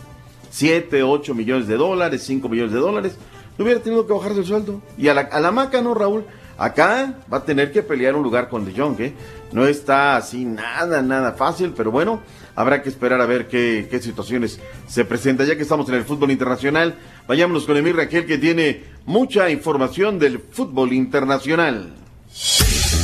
7, 0.52 1.04
8 1.04 1.36
millones 1.36 1.68
de 1.68 1.76
dólares, 1.76 2.24
5 2.24 2.48
millones 2.48 2.72
de 2.72 2.80
dólares, 2.80 3.18
no 3.58 3.66
hubiera 3.66 3.82
tenido 3.82 4.08
que 4.08 4.14
bajarse 4.14 4.40
el 4.40 4.46
sueldo. 4.46 4.82
Y 4.98 5.10
a 5.10 5.14
la, 5.14 5.22
a 5.22 5.42
la 5.42 5.52
maca, 5.52 5.82
¿no, 5.82 5.94
Raúl? 5.94 6.24
Acá 6.58 7.16
va 7.32 7.38
a 7.38 7.44
tener 7.44 7.72
que 7.72 7.82
pelear 7.82 8.16
un 8.16 8.24
lugar 8.24 8.50
con 8.50 8.66
De 8.66 8.74
Jong, 8.74 9.00
¿eh? 9.00 9.14
No 9.52 9.66
está 9.66 10.16
así 10.16 10.46
nada, 10.46 11.02
nada 11.02 11.34
fácil, 11.34 11.74
pero 11.76 11.92
bueno, 11.92 12.22
habrá 12.56 12.82
que 12.82 12.90
esperar 12.90 13.22
a 13.22 13.26
ver 13.26 13.48
qué, 13.48 13.88
qué 13.90 14.00
situaciones 14.00 14.60
se 14.88 15.06
presentan. 15.06 15.48
Ya 15.48 15.56
que 15.56 15.64
estamos 15.64 15.88
en 15.90 15.96
el 15.96 16.04
fútbol 16.04 16.32
internacional, 16.32 16.96
vayámonos 17.28 17.66
con 17.66 17.78
Emir 17.78 17.96
Raquel, 17.96 18.26
que 18.26 18.38
tiene 18.38 18.84
mucha 19.06 19.50
información 19.50 20.20
del 20.20 20.40
fútbol 20.40 20.94
internacional. 20.94 21.94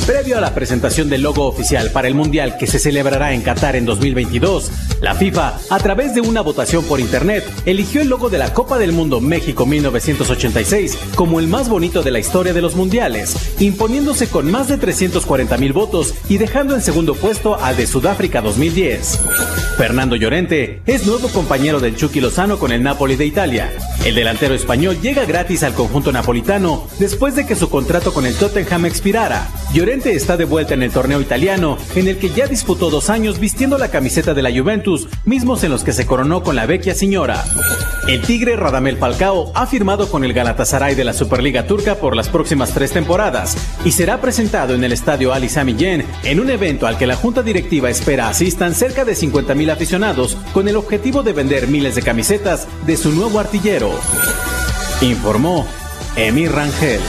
Previo 0.06 0.38
a 0.38 0.40
la 0.40 0.54
presentación 0.54 1.08
del 1.08 1.22
logo 1.22 1.46
oficial 1.46 1.90
para 1.92 2.08
el 2.08 2.14
Mundial 2.14 2.56
que 2.58 2.66
se 2.66 2.78
celebrará 2.78 3.32
en 3.32 3.42
Qatar 3.42 3.76
en 3.76 3.84
2022, 3.84 4.70
la 5.00 5.14
FIFA, 5.14 5.58
a 5.70 5.78
través 5.78 6.14
de 6.14 6.20
una 6.20 6.40
votación 6.40 6.84
por 6.84 7.00
Internet, 7.00 7.44
eligió 7.64 8.00
el 8.00 8.08
logo 8.08 8.28
de 8.28 8.38
la 8.38 8.52
Copa 8.52 8.78
del 8.78 8.92
Mundo 8.92 9.20
México 9.20 9.66
1986 9.66 10.98
como 11.14 11.38
el 11.38 11.46
más 11.46 11.68
bonito 11.68 12.02
de 12.02 12.10
la 12.10 12.18
historia 12.18 12.52
de 12.52 12.62
los 12.62 12.74
mundiales, 12.76 13.36
imponiéndose 13.60 14.28
con 14.28 14.50
más 14.50 14.68
de 14.68 14.78
340 14.78 15.56
mil 15.58 15.72
votos 15.72 16.14
y 16.28 16.38
dejando 16.38 16.74
en 16.74 16.82
segundo 16.82 17.14
puesto 17.14 17.60
al 17.60 17.76
de 17.76 17.86
Sudáfrica 17.86 18.40
2010. 18.40 19.20
Fernando 19.76 20.16
Llorente 20.16 20.82
es 20.86 21.06
nuevo 21.06 21.28
compañero 21.28 21.80
del 21.80 21.96
Chucky 21.96 22.20
Lozano 22.20 22.58
con 22.58 22.72
el 22.72 22.82
Napoli 22.82 23.16
de 23.16 23.26
Italia. 23.26 23.72
El 24.04 24.14
delantero 24.14 24.54
español 24.54 25.00
llega 25.00 25.24
gratis 25.24 25.62
al 25.62 25.72
conjunto 25.72 26.12
napolitano 26.12 26.86
después 26.98 27.34
de 27.34 27.46
que 27.46 27.56
su 27.56 27.70
contrato 27.70 28.12
con 28.12 28.26
el 28.26 28.34
Tottenham 28.34 28.86
expirara. 28.86 29.48
Está 30.08 30.36
de 30.36 30.44
vuelta 30.44 30.74
en 30.74 30.82
el 30.82 30.90
torneo 30.90 31.20
italiano, 31.20 31.76
en 31.94 32.08
el 32.08 32.18
que 32.18 32.30
ya 32.30 32.46
disputó 32.46 32.90
dos 32.90 33.10
años 33.10 33.38
vistiendo 33.38 33.76
la 33.76 33.90
camiseta 33.90 34.34
de 34.34 34.42
la 34.42 34.50
Juventus, 34.50 35.08
mismos 35.24 35.62
en 35.62 35.70
los 35.70 35.84
que 35.84 35.92
se 35.92 36.06
coronó 36.06 36.42
con 36.42 36.56
la 36.56 36.66
vecchia 36.66 36.94
señora. 36.94 37.44
El 38.08 38.22
Tigre 38.22 38.56
Radamel 38.56 38.96
Falcao 38.96 39.52
ha 39.54 39.66
firmado 39.66 40.08
con 40.08 40.24
el 40.24 40.32
Galatasaray 40.32 40.94
de 40.94 41.04
la 41.04 41.12
Superliga 41.12 41.66
Turca 41.66 41.96
por 41.96 42.16
las 42.16 42.28
próximas 42.28 42.72
tres 42.72 42.92
temporadas 42.92 43.56
y 43.84 43.92
será 43.92 44.20
presentado 44.20 44.74
en 44.74 44.82
el 44.82 44.92
estadio 44.92 45.32
Ali 45.32 45.48
Sami 45.48 45.74
Yen 45.74 46.04
en 46.24 46.40
un 46.40 46.50
evento 46.50 46.86
al 46.86 46.96
que 46.96 47.06
la 47.06 47.16
junta 47.16 47.42
directiva 47.42 47.90
espera 47.90 48.28
asistan 48.28 48.74
cerca 48.74 49.04
de 49.04 49.12
50.000 49.12 49.70
aficionados 49.70 50.36
con 50.54 50.68
el 50.68 50.76
objetivo 50.76 51.22
de 51.22 51.32
vender 51.34 51.68
miles 51.68 51.94
de 51.94 52.02
camisetas 52.02 52.66
de 52.86 52.96
su 52.96 53.12
nuevo 53.12 53.38
artillero. 53.38 53.90
Informó 55.02 55.66
Emir 56.16 56.52
Rangel. 56.52 57.00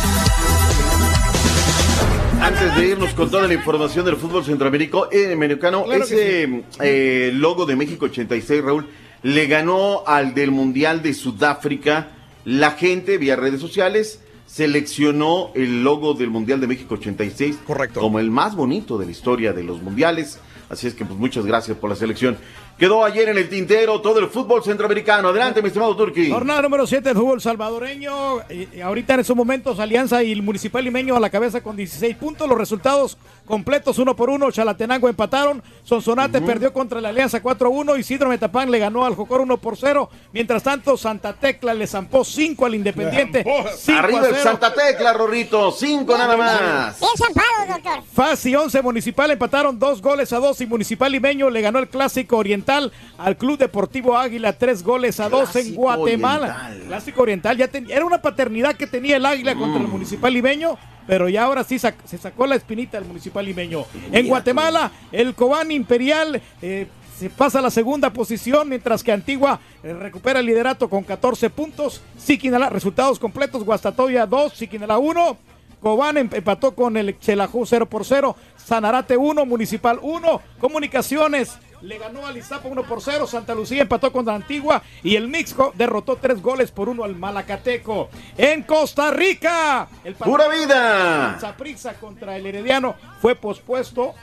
Antes 2.42 2.76
de 2.76 2.88
irnos 2.88 3.14
con 3.14 3.30
toda 3.30 3.48
la 3.48 3.54
información 3.54 4.04
del 4.04 4.16
fútbol 4.16 4.44
centroamericano, 4.44 5.08
eh, 5.12 5.32
americano, 5.32 5.84
Claro 5.84 6.04
ese 6.04 6.64
eh, 6.80 7.30
logo 7.36 7.68
de 7.68 7.76
México 7.76 8.06
86, 8.06 8.64
Raúl, 8.64 8.88
le 9.22 9.46
ganó 9.46 10.04
al 10.08 10.34
del 10.34 10.50
Mundial 10.50 11.04
de 11.04 11.14
Sudáfrica. 11.14 12.10
La 12.44 12.72
gente, 12.72 13.20
vía 13.20 13.36
redes 13.36 13.62
sociales, 13.62 14.22
seleccionó 14.48 15.52
el 15.54 15.84
logo 15.84 16.16
del 16.16 16.32
Mundial 16.32 16.60
de 16.60 16.66
México 16.66 16.96
86 16.96 17.60
como 17.94 18.18
el 18.18 18.32
más 18.32 18.56
bonito 18.56 18.98
de 18.98 19.06
la 19.06 19.12
historia 19.12 19.54
de 19.54 19.64
los 19.64 19.84
mundiales. 19.84 20.40
Así 20.68 20.88
es 20.88 20.96
que, 20.96 21.06
pues, 21.06 21.20
muchas 21.20 21.46
gracias 21.46 21.78
por 21.78 21.92
la 21.92 21.96
selección. 21.96 22.38
Quedó 22.82 23.06
ayer 23.06 23.30
en 23.30 23.38
el 23.38 23.48
tintero 23.48 24.02
todo 24.02 24.18
el 24.18 24.28
fútbol 24.28 24.64
centroamericano. 24.64 25.28
Adelante, 25.28 25.62
mi 25.62 25.68
estimado 25.68 25.96
Turki. 25.96 26.32
Jornada 26.32 26.64
número 26.64 26.88
7 26.88 27.10
del 27.10 27.16
fútbol 27.16 27.40
salvadoreño. 27.40 28.42
Eh, 28.50 28.82
ahorita 28.84 29.14
en 29.14 29.20
estos 29.20 29.36
momentos 29.36 29.80
Alianza 29.80 30.24
y 30.24 30.32
el 30.32 30.42
Municipal 30.42 30.84
Limeño 30.84 31.16
a 31.16 31.20
la 31.20 31.30
cabeza 31.30 31.62
con 31.62 31.76
16 31.76 32.16
puntos. 32.18 32.50
Los 32.50 32.58
resultados 32.58 33.20
completos 33.46 34.00
uno 34.00 34.16
por 34.16 34.32
uno. 34.32 34.50
Chalatenango 34.50 35.08
empataron. 35.08 35.62
Sonsonate 35.84 36.40
Ujú. 36.40 36.48
perdió 36.48 36.74
contra 36.74 37.00
la 37.00 37.10
Alianza 37.10 37.40
4-1. 37.44 38.00
Isidro 38.00 38.30
Metapán 38.30 38.72
le 38.72 38.80
ganó 38.80 39.06
al 39.06 39.14
Jocor 39.14 39.42
1 39.42 39.58
por 39.58 39.78
0. 39.78 40.10
Mientras 40.34 40.64
tanto, 40.64 40.98
Santa 40.98 41.34
Tecla 41.34 41.76
le 41.76 41.86
zampó 41.86 42.26
5 42.26 42.66
al 42.66 42.74
Independiente. 42.74 43.46
5 43.78 44.00
Arriba 44.00 44.20
el 44.22 44.34
0. 44.38 44.38
Santa 44.42 44.74
Tecla, 44.74 45.14
Rorrito. 45.14 45.72
Cinco 45.72 46.18
nada 46.18 46.36
más. 46.36 47.00
Bien 47.00 47.12
zampado, 47.16 47.74
doctor. 47.76 48.04
FAS 48.12 48.44
y 48.48 48.56
11 48.56 48.82
Municipal 48.82 49.30
empataron 49.30 49.78
dos 49.78 50.02
goles 50.02 50.34
a 50.34 50.40
dos 50.40 50.60
y 50.62 50.66
Municipal 50.66 51.12
Limeño 51.12 51.48
le 51.52 51.62
ganó 51.62 51.78
el 51.78 51.88
Clásico 51.88 52.38
Oriental 52.38 52.71
al 53.18 53.38
Club 53.38 53.58
Deportivo 53.58 54.18
Águila 54.18 54.54
tres 54.54 54.84
goles 54.84 55.20
a 55.20 55.30
dos 55.30 55.56
en 55.56 55.76
Guatemala. 55.76 56.64
Oriental. 56.68 56.88
Clásico 56.88 57.22
Oriental 57.22 57.58
ya 57.58 57.68
ten- 57.68 57.90
era 57.90 58.06
una 58.06 58.22
paternidad 58.22 58.76
que 58.76 58.88
tenía 58.88 59.18
el 59.18 59.26
Águila 59.26 59.56
contra 59.56 59.80
el 59.82 59.88
Mm. 59.88 59.92
Municipal 59.92 60.34
Limeño, 60.34 60.78
pero 61.08 61.28
ya 61.30 61.44
ahora 61.44 61.64
sí 61.64 61.76
sac- 61.76 62.04
se 62.06 62.18
sacó 62.18 62.48
la 62.48 62.56
espinita 62.56 62.98
el 62.98 63.06
Municipal 63.06 63.46
Limeño. 63.46 63.86
En 64.12 64.28
Guatemala 64.28 64.92
el 65.12 65.34
Cobán 65.36 65.72
Imperial 65.72 66.42
eh, 66.62 66.88
se 67.18 67.30
pasa 67.30 67.60
a 67.60 67.62
la 67.62 67.70
segunda 67.70 68.10
posición, 68.12 68.68
mientras 68.70 69.04
que 69.04 69.12
Antigua 69.12 69.60
eh, 69.84 69.94
recupera 69.94 70.40
el 70.40 70.46
liderato 70.48 70.90
con 70.90 71.04
14 71.04 71.50
puntos. 71.52 72.02
Siquinalá, 72.18 72.70
resultados 72.70 73.20
completos, 73.20 73.64
Guastatoya 73.64 74.26
2, 74.26 74.54
Siquinalá 74.54 74.98
1. 74.98 75.38
Cobán 75.82 76.18
em- 76.18 76.30
empató 76.32 76.74
con 76.76 76.96
el 76.98 77.18
Chelajú 77.20 77.66
0 77.66 77.88
por 77.88 78.06
0. 78.06 78.36
Sanarate 78.56 79.18
1, 79.18 79.46
Municipal 79.48 80.00
1. 80.02 80.42
Comunicaciones 80.60 81.58
le 81.82 81.98
ganó 81.98 82.26
al 82.26 82.38
Izapa 82.38 82.68
1 82.68 82.84
por 82.84 83.02
0. 83.02 83.26
Santa 83.28 83.54
Lucía 83.56 83.82
empató 83.82 84.12
contra 84.12 84.36
Antigua. 84.36 84.82
Y 85.04 85.16
el 85.16 85.28
Mixco 85.28 85.74
derrotó 85.76 86.16
3 86.16 86.42
goles 86.42 86.72
por 86.72 86.90
1 86.90 87.04
al 87.04 87.16
Malacateco. 87.16 88.10
En 88.38 88.64
Costa 88.64 89.12
Rica. 89.12 89.88
El 90.04 90.16
¡Pura 90.16 90.48
vida! 90.48 91.32
del 91.32 91.40
Saprissa 91.42 91.94
contra 91.96 92.38
el 92.38 92.46
Herediano 92.46 92.96
fue 93.22 93.36
pospuesto. 93.36 94.14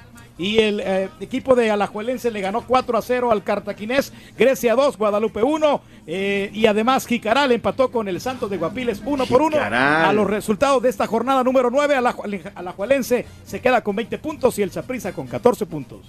Y 0.41 0.59
el 0.61 0.79
eh, 0.79 1.09
equipo 1.19 1.57
de 1.57 1.69
Alajuelense 1.69 2.31
le 2.31 2.41
ganó 2.41 2.63
4 2.65 2.97
a 2.97 3.03
0 3.03 3.33
al 3.33 3.43
Cartaquinés, 3.43 4.13
Grecia 4.39 4.77
2, 4.77 4.97
Guadalupe 4.97 5.43
1. 5.43 5.81
eh, 6.07 6.51
y 6.55 6.67
además 6.67 7.09
Jicaral 7.09 7.51
empató 7.51 7.91
con 7.91 8.07
el 8.07 8.21
Santos 8.21 8.49
de 8.49 8.57
Guapiles 8.57 9.03
1 9.05 9.27
por 9.27 9.43
1. 9.43 9.57
Jicaral. 9.57 10.05
A 10.05 10.13
los 10.13 10.29
resultados 10.29 10.81
de 10.81 10.91
esta 10.91 11.09
jornada 11.09 11.43
número 11.43 11.71
9, 11.73 11.97
Alaju- 11.99 12.53
Alajuelense 12.55 13.27
se 13.45 13.61
queda 13.61 13.83
con 13.83 13.97
20 13.97 14.17
puntos 14.19 14.57
y 14.61 14.63
el 14.63 14.71
Saprissa 14.71 15.13
con 15.13 15.27
14 15.27 15.67
puntos. 15.67 16.03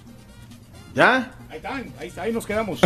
¿Ya? 0.94 1.32
Ahí 1.48 1.56
están, 1.56 1.92
ahí, 1.98 2.08
está, 2.08 2.22
ahí 2.22 2.32
nos 2.32 2.46
quedamos. 2.46 2.80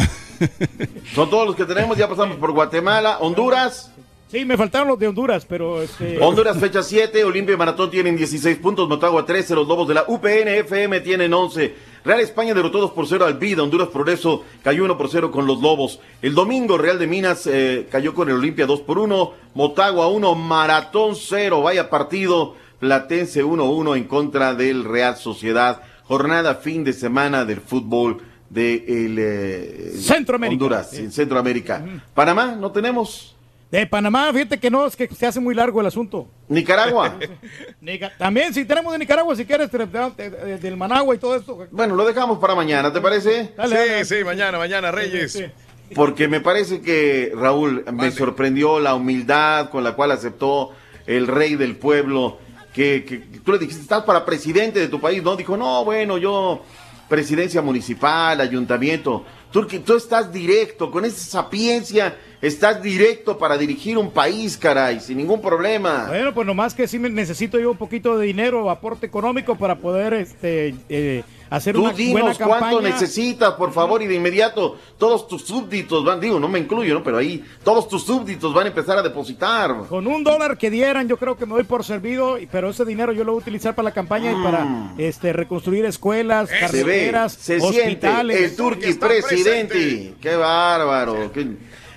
Son 1.14 1.28
todos 1.30 1.46
los 1.46 1.56
que 1.56 1.64
tenemos. 1.64 1.96
Ya 1.96 2.08
pasamos 2.08 2.36
por 2.36 2.52
Guatemala, 2.52 3.18
Honduras. 3.18 3.90
Sí, 4.30 4.44
me 4.44 4.56
faltaron 4.56 4.88
los 4.88 4.98
de 4.98 5.06
Honduras, 5.06 5.46
pero 5.46 5.82
este. 5.82 6.18
Honduras 6.20 6.58
fecha 6.58 6.82
7, 6.82 7.22
Olimpia 7.24 7.54
y 7.54 7.56
Maratón 7.56 7.90
tienen 7.90 8.16
16 8.16 8.56
puntos, 8.58 8.88
Motagua 8.88 9.24
13, 9.24 9.54
los 9.54 9.68
Lobos 9.68 9.86
de 9.86 9.94
la 9.94 10.04
UPN 10.08 10.48
FM 10.48 11.00
tienen 11.00 11.32
11. 11.32 11.74
Real 12.04 12.20
España 12.20 12.52
derrotó 12.52 12.80
2 12.80 12.90
por 12.92 13.06
0 13.06 13.26
al 13.26 13.34
Vida. 13.34 13.62
Honduras 13.62 13.88
Progreso 13.88 14.44
cayó 14.62 14.84
1 14.84 14.98
por 14.98 15.08
0 15.08 15.30
con 15.30 15.46
los 15.46 15.60
Lobos. 15.60 16.00
El 16.20 16.34
domingo 16.34 16.76
Real 16.78 16.98
de 16.98 17.06
Minas 17.06 17.46
eh, 17.46 17.86
cayó 17.90 18.12
con 18.12 18.28
el 18.28 18.36
Olimpia 18.36 18.66
2 18.66 18.80
por 18.80 18.98
1. 18.98 19.32
Motagua 19.54 20.08
1, 20.08 20.34
Maratón 20.34 21.14
0. 21.14 21.62
Vaya 21.62 21.88
partido. 21.88 22.56
Platense 22.80 23.44
1-1 23.44 23.96
en 23.96 24.04
contra 24.04 24.54
del 24.54 24.84
Real 24.84 25.16
Sociedad. 25.16 25.80
Jornada 26.06 26.54
fin 26.56 26.84
de 26.84 26.92
semana 26.92 27.44
del 27.44 27.60
fútbol 27.60 28.18
de 28.50 28.84
el, 28.86 29.16
eh, 29.18 29.92
Centroamérica. 29.98 30.52
Honduras, 30.54 30.92
en 30.94 31.10
Centroamérica. 31.10 31.84
Panamá, 32.14 32.56
no 32.58 32.70
tenemos. 32.70 33.30
De 33.70 33.86
Panamá, 33.86 34.30
fíjate 34.32 34.58
que 34.58 34.70
no, 34.70 34.86
es 34.86 34.94
que 34.94 35.08
se 35.08 35.26
hace 35.26 35.40
muy 35.40 35.54
largo 35.54 35.80
el 35.80 35.86
asunto. 35.88 36.28
Nicaragua. 36.48 37.18
Nica- 37.80 38.12
También, 38.16 38.54
si 38.54 38.64
tenemos 38.64 38.92
de 38.92 38.98
Nicaragua, 39.00 39.34
si 39.34 39.44
quieres, 39.44 39.72
de- 39.72 39.86
de- 39.86 40.30
de- 40.30 40.58
del 40.58 40.76
Managua 40.76 41.14
y 41.14 41.18
todo 41.18 41.34
esto. 41.34 41.66
Bueno, 41.72 41.96
lo 41.96 42.04
dejamos 42.06 42.38
para 42.38 42.54
mañana, 42.54 42.92
¿te 42.92 43.00
parece? 43.00 43.52
Dale, 43.56 43.74
dale. 43.76 44.04
Sí, 44.04 44.16
sí, 44.18 44.24
mañana, 44.24 44.58
mañana, 44.58 44.92
Reyes. 44.92 45.32
Sí, 45.32 45.38
sí. 45.40 45.94
Porque 45.94 46.28
me 46.28 46.40
parece 46.40 46.80
que, 46.82 47.32
Raúl, 47.34 47.84
me 47.92 48.10
sorprendió 48.12 48.78
la 48.78 48.94
humildad 48.94 49.70
con 49.70 49.82
la 49.82 49.94
cual 49.94 50.12
aceptó 50.12 50.70
el 51.06 51.26
rey 51.26 51.56
del 51.56 51.76
pueblo, 51.76 52.38
que, 52.74 53.04
que 53.04 53.18
tú 53.44 53.52
le 53.52 53.58
dijiste, 53.58 53.80
estás 53.82 54.02
para 54.04 54.24
presidente 54.24 54.80
de 54.80 54.88
tu 54.88 55.00
país, 55.00 55.22
¿no? 55.22 55.36
Dijo, 55.36 55.56
no, 55.56 55.84
bueno, 55.84 56.18
yo, 56.18 56.62
presidencia 57.08 57.62
municipal, 57.62 58.40
ayuntamiento. 58.40 59.24
Tú, 59.52 59.66
que- 59.66 59.78
tú 59.78 59.94
estás 59.96 60.32
directo, 60.32 60.90
con 60.90 61.04
esa 61.04 61.30
sapiencia, 61.30 62.16
estás 62.42 62.82
directo 62.82 63.38
para 63.38 63.56
dirigir 63.56 63.96
un 63.96 64.10
país, 64.10 64.56
caray, 64.58 64.98
sin 64.98 65.18
ningún 65.18 65.40
problema. 65.40 66.06
Bueno, 66.08 66.34
pues 66.34 66.44
nomás 66.46 66.74
que 66.74 66.88
sí 66.88 66.98
necesito 66.98 67.58
yo 67.60 67.70
un 67.70 67.76
poquito 67.76 68.18
de 68.18 68.26
dinero, 68.26 68.68
aporte 68.68 69.06
económico 69.06 69.54
para 69.56 69.76
poder 69.76 70.12
este, 70.14 70.74
eh, 70.88 71.22
hacer 71.50 71.74
Tú 71.74 71.82
una 71.82 71.92
buena 71.92 72.04
dinos 72.04 72.38
cuánto 72.38 72.58
campaña. 72.60 72.80
necesitas, 72.90 73.54
por 73.54 73.72
favor, 73.72 74.02
y 74.02 74.06
de 74.06 74.14
inmediato 74.14 74.76
todos 74.98 75.28
tus 75.28 75.42
súbditos 75.44 76.04
van, 76.04 76.20
digo, 76.20 76.38
no 76.40 76.48
me 76.48 76.58
incluyo, 76.58 76.94
¿no? 76.94 77.02
Pero 77.02 77.18
ahí 77.18 77.44
todos 77.62 77.88
tus 77.88 78.04
súbditos 78.04 78.52
van 78.54 78.66
a 78.66 78.68
empezar 78.68 78.98
a 78.98 79.02
depositar. 79.02 79.76
Con 79.88 80.06
un 80.06 80.24
dólar 80.24 80.58
que 80.58 80.70
dieran, 80.70 81.08
yo 81.08 81.16
creo 81.16 81.36
que 81.36 81.46
me 81.46 81.54
doy 81.54 81.64
por 81.64 81.84
servido, 81.84 82.38
pero 82.50 82.70
ese 82.70 82.84
dinero 82.84 83.12
yo 83.12 83.24
lo 83.24 83.32
voy 83.32 83.40
a 83.40 83.42
utilizar 83.42 83.74
para 83.74 83.84
la 83.84 83.92
campaña 83.94 84.32
y 84.32 84.42
para 84.42 84.94
este, 84.98 85.32
reconstruir 85.32 85.84
escuelas, 85.84 86.48
Se 86.48 86.54
ve, 86.54 86.60
carreteras, 86.60 87.32
se 87.32 87.56
hospitales. 87.58 88.36
siente 88.36 88.44
el 88.44 88.56
Turquís 88.56 88.96
presidente. 88.96 90.14
Qué 90.20 90.36
bárbaro, 90.36 91.30
qué 91.32 91.46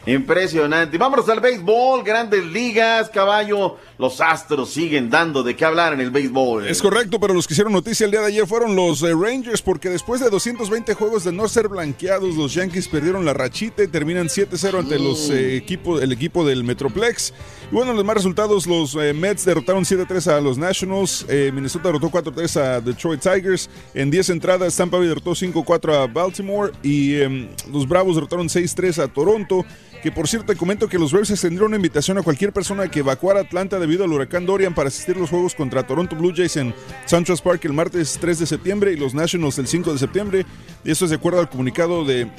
impresionante. 0.07 0.97
Vámonos 0.97 1.27
al 1.29 1.39
béisbol, 1.39 2.03
grandes 2.03 2.43
ligas, 2.45 3.09
caballo. 3.09 3.75
Los 3.99 4.21
astros 4.21 4.69
siguen 4.71 5.09
dando 5.09 5.43
de 5.43 5.55
qué 5.55 5.65
hablar 5.65 5.93
en 5.93 6.01
el 6.01 6.11
béisbol. 6.11 6.67
Es 6.67 6.81
correcto, 6.81 7.19
pero 7.19 7.33
los 7.33 7.47
que 7.47 7.53
hicieron 7.53 7.73
noticia 7.73 8.05
el 8.05 8.11
día 8.11 8.21
de 8.21 8.27
ayer 8.27 8.47
fueron 8.47 8.75
los 8.75 9.03
eh, 9.03 9.13
Rangers, 9.13 9.61
porque 9.61 9.89
después 9.89 10.21
de 10.21 10.29
220 10.29 10.93
juegos 10.93 11.23
de 11.23 11.31
no 11.31 11.47
ser 11.47 11.67
blanqueados, 11.67 12.35
los 12.35 12.53
Yankees 12.53 12.87
perdieron 12.87 13.25
la 13.25 13.33
rachita 13.33 13.83
y 13.83 13.87
terminan 13.87 14.27
7-0 14.27 14.79
ante 14.79 14.97
los 14.97 15.29
eh, 15.29 15.57
equipo, 15.57 15.99
el 15.99 16.11
equipo 16.11 16.45
del 16.45 16.63
Metroplex. 16.63 17.33
Y 17.71 17.75
bueno, 17.75 17.93
los 17.93 18.05
más 18.05 18.15
resultados, 18.15 18.65
los 18.65 18.95
eh, 18.95 19.13
Mets 19.13 19.45
derrotaron 19.45 19.83
7-3 19.83 20.27
a 20.31 20.41
los 20.41 20.57
Nationals, 20.57 21.25
eh, 21.27 21.51
Minnesota 21.53 21.89
derrotó 21.89 22.09
4-3 22.09 22.61
a 22.61 22.81
Detroit 22.81 23.21
Tigers, 23.21 23.69
en 23.93 24.09
10 24.09 24.29
entradas 24.29 24.75
Tampa 24.75 24.97
Bay 24.97 25.07
derrotó 25.07 25.31
5-4 25.31 25.93
a 25.93 26.07
Baltimore 26.07 26.71
y 26.81 27.19
em, 27.19 27.49
los 27.71 27.87
Bravos 27.87 28.15
derrotaron 28.15 28.47
6-3 28.47 29.03
a 29.03 29.07
Toronto. 29.07 29.65
Que 30.01 30.11
por 30.11 30.27
cierto, 30.27 30.53
te 30.53 30.57
comento 30.57 30.87
que 30.87 30.99
los 30.99 31.11
Braves 31.11 31.31
extendieron 31.31 31.67
una 31.67 31.75
invitación 31.75 32.17
a 32.17 32.21
cualquier 32.21 32.53
persona 32.53 32.87
que 32.87 32.99
evacuara 32.99 33.41
Atlanta 33.41 33.79
debido 33.79 34.03
al 34.03 34.13
huracán 34.13 34.45
Dorian 34.45 34.75
para 34.75 34.89
asistir 34.89 35.15
a 35.15 35.19
los 35.19 35.29
juegos 35.29 35.55
contra 35.55 35.85
Toronto 35.85 36.15
Blue 36.15 36.33
Jays 36.35 36.57
en 36.57 36.73
Suntrust 37.05 37.43
Park 37.43 37.65
el 37.65 37.73
martes 37.73 38.17
3 38.21 38.39
de 38.39 38.45
septiembre 38.45 38.93
y 38.93 38.95
los 38.95 39.13
Nationals 39.13 39.57
el 39.57 39.67
5 39.67 39.93
de 39.93 39.99
septiembre. 39.99 40.45
Y 40.83 40.91
esto 40.91 41.05
es 41.05 41.11
de 41.11 41.17
acuerdo 41.17 41.39
al 41.39 41.49
comunicado 41.49 42.05
de 42.05 42.29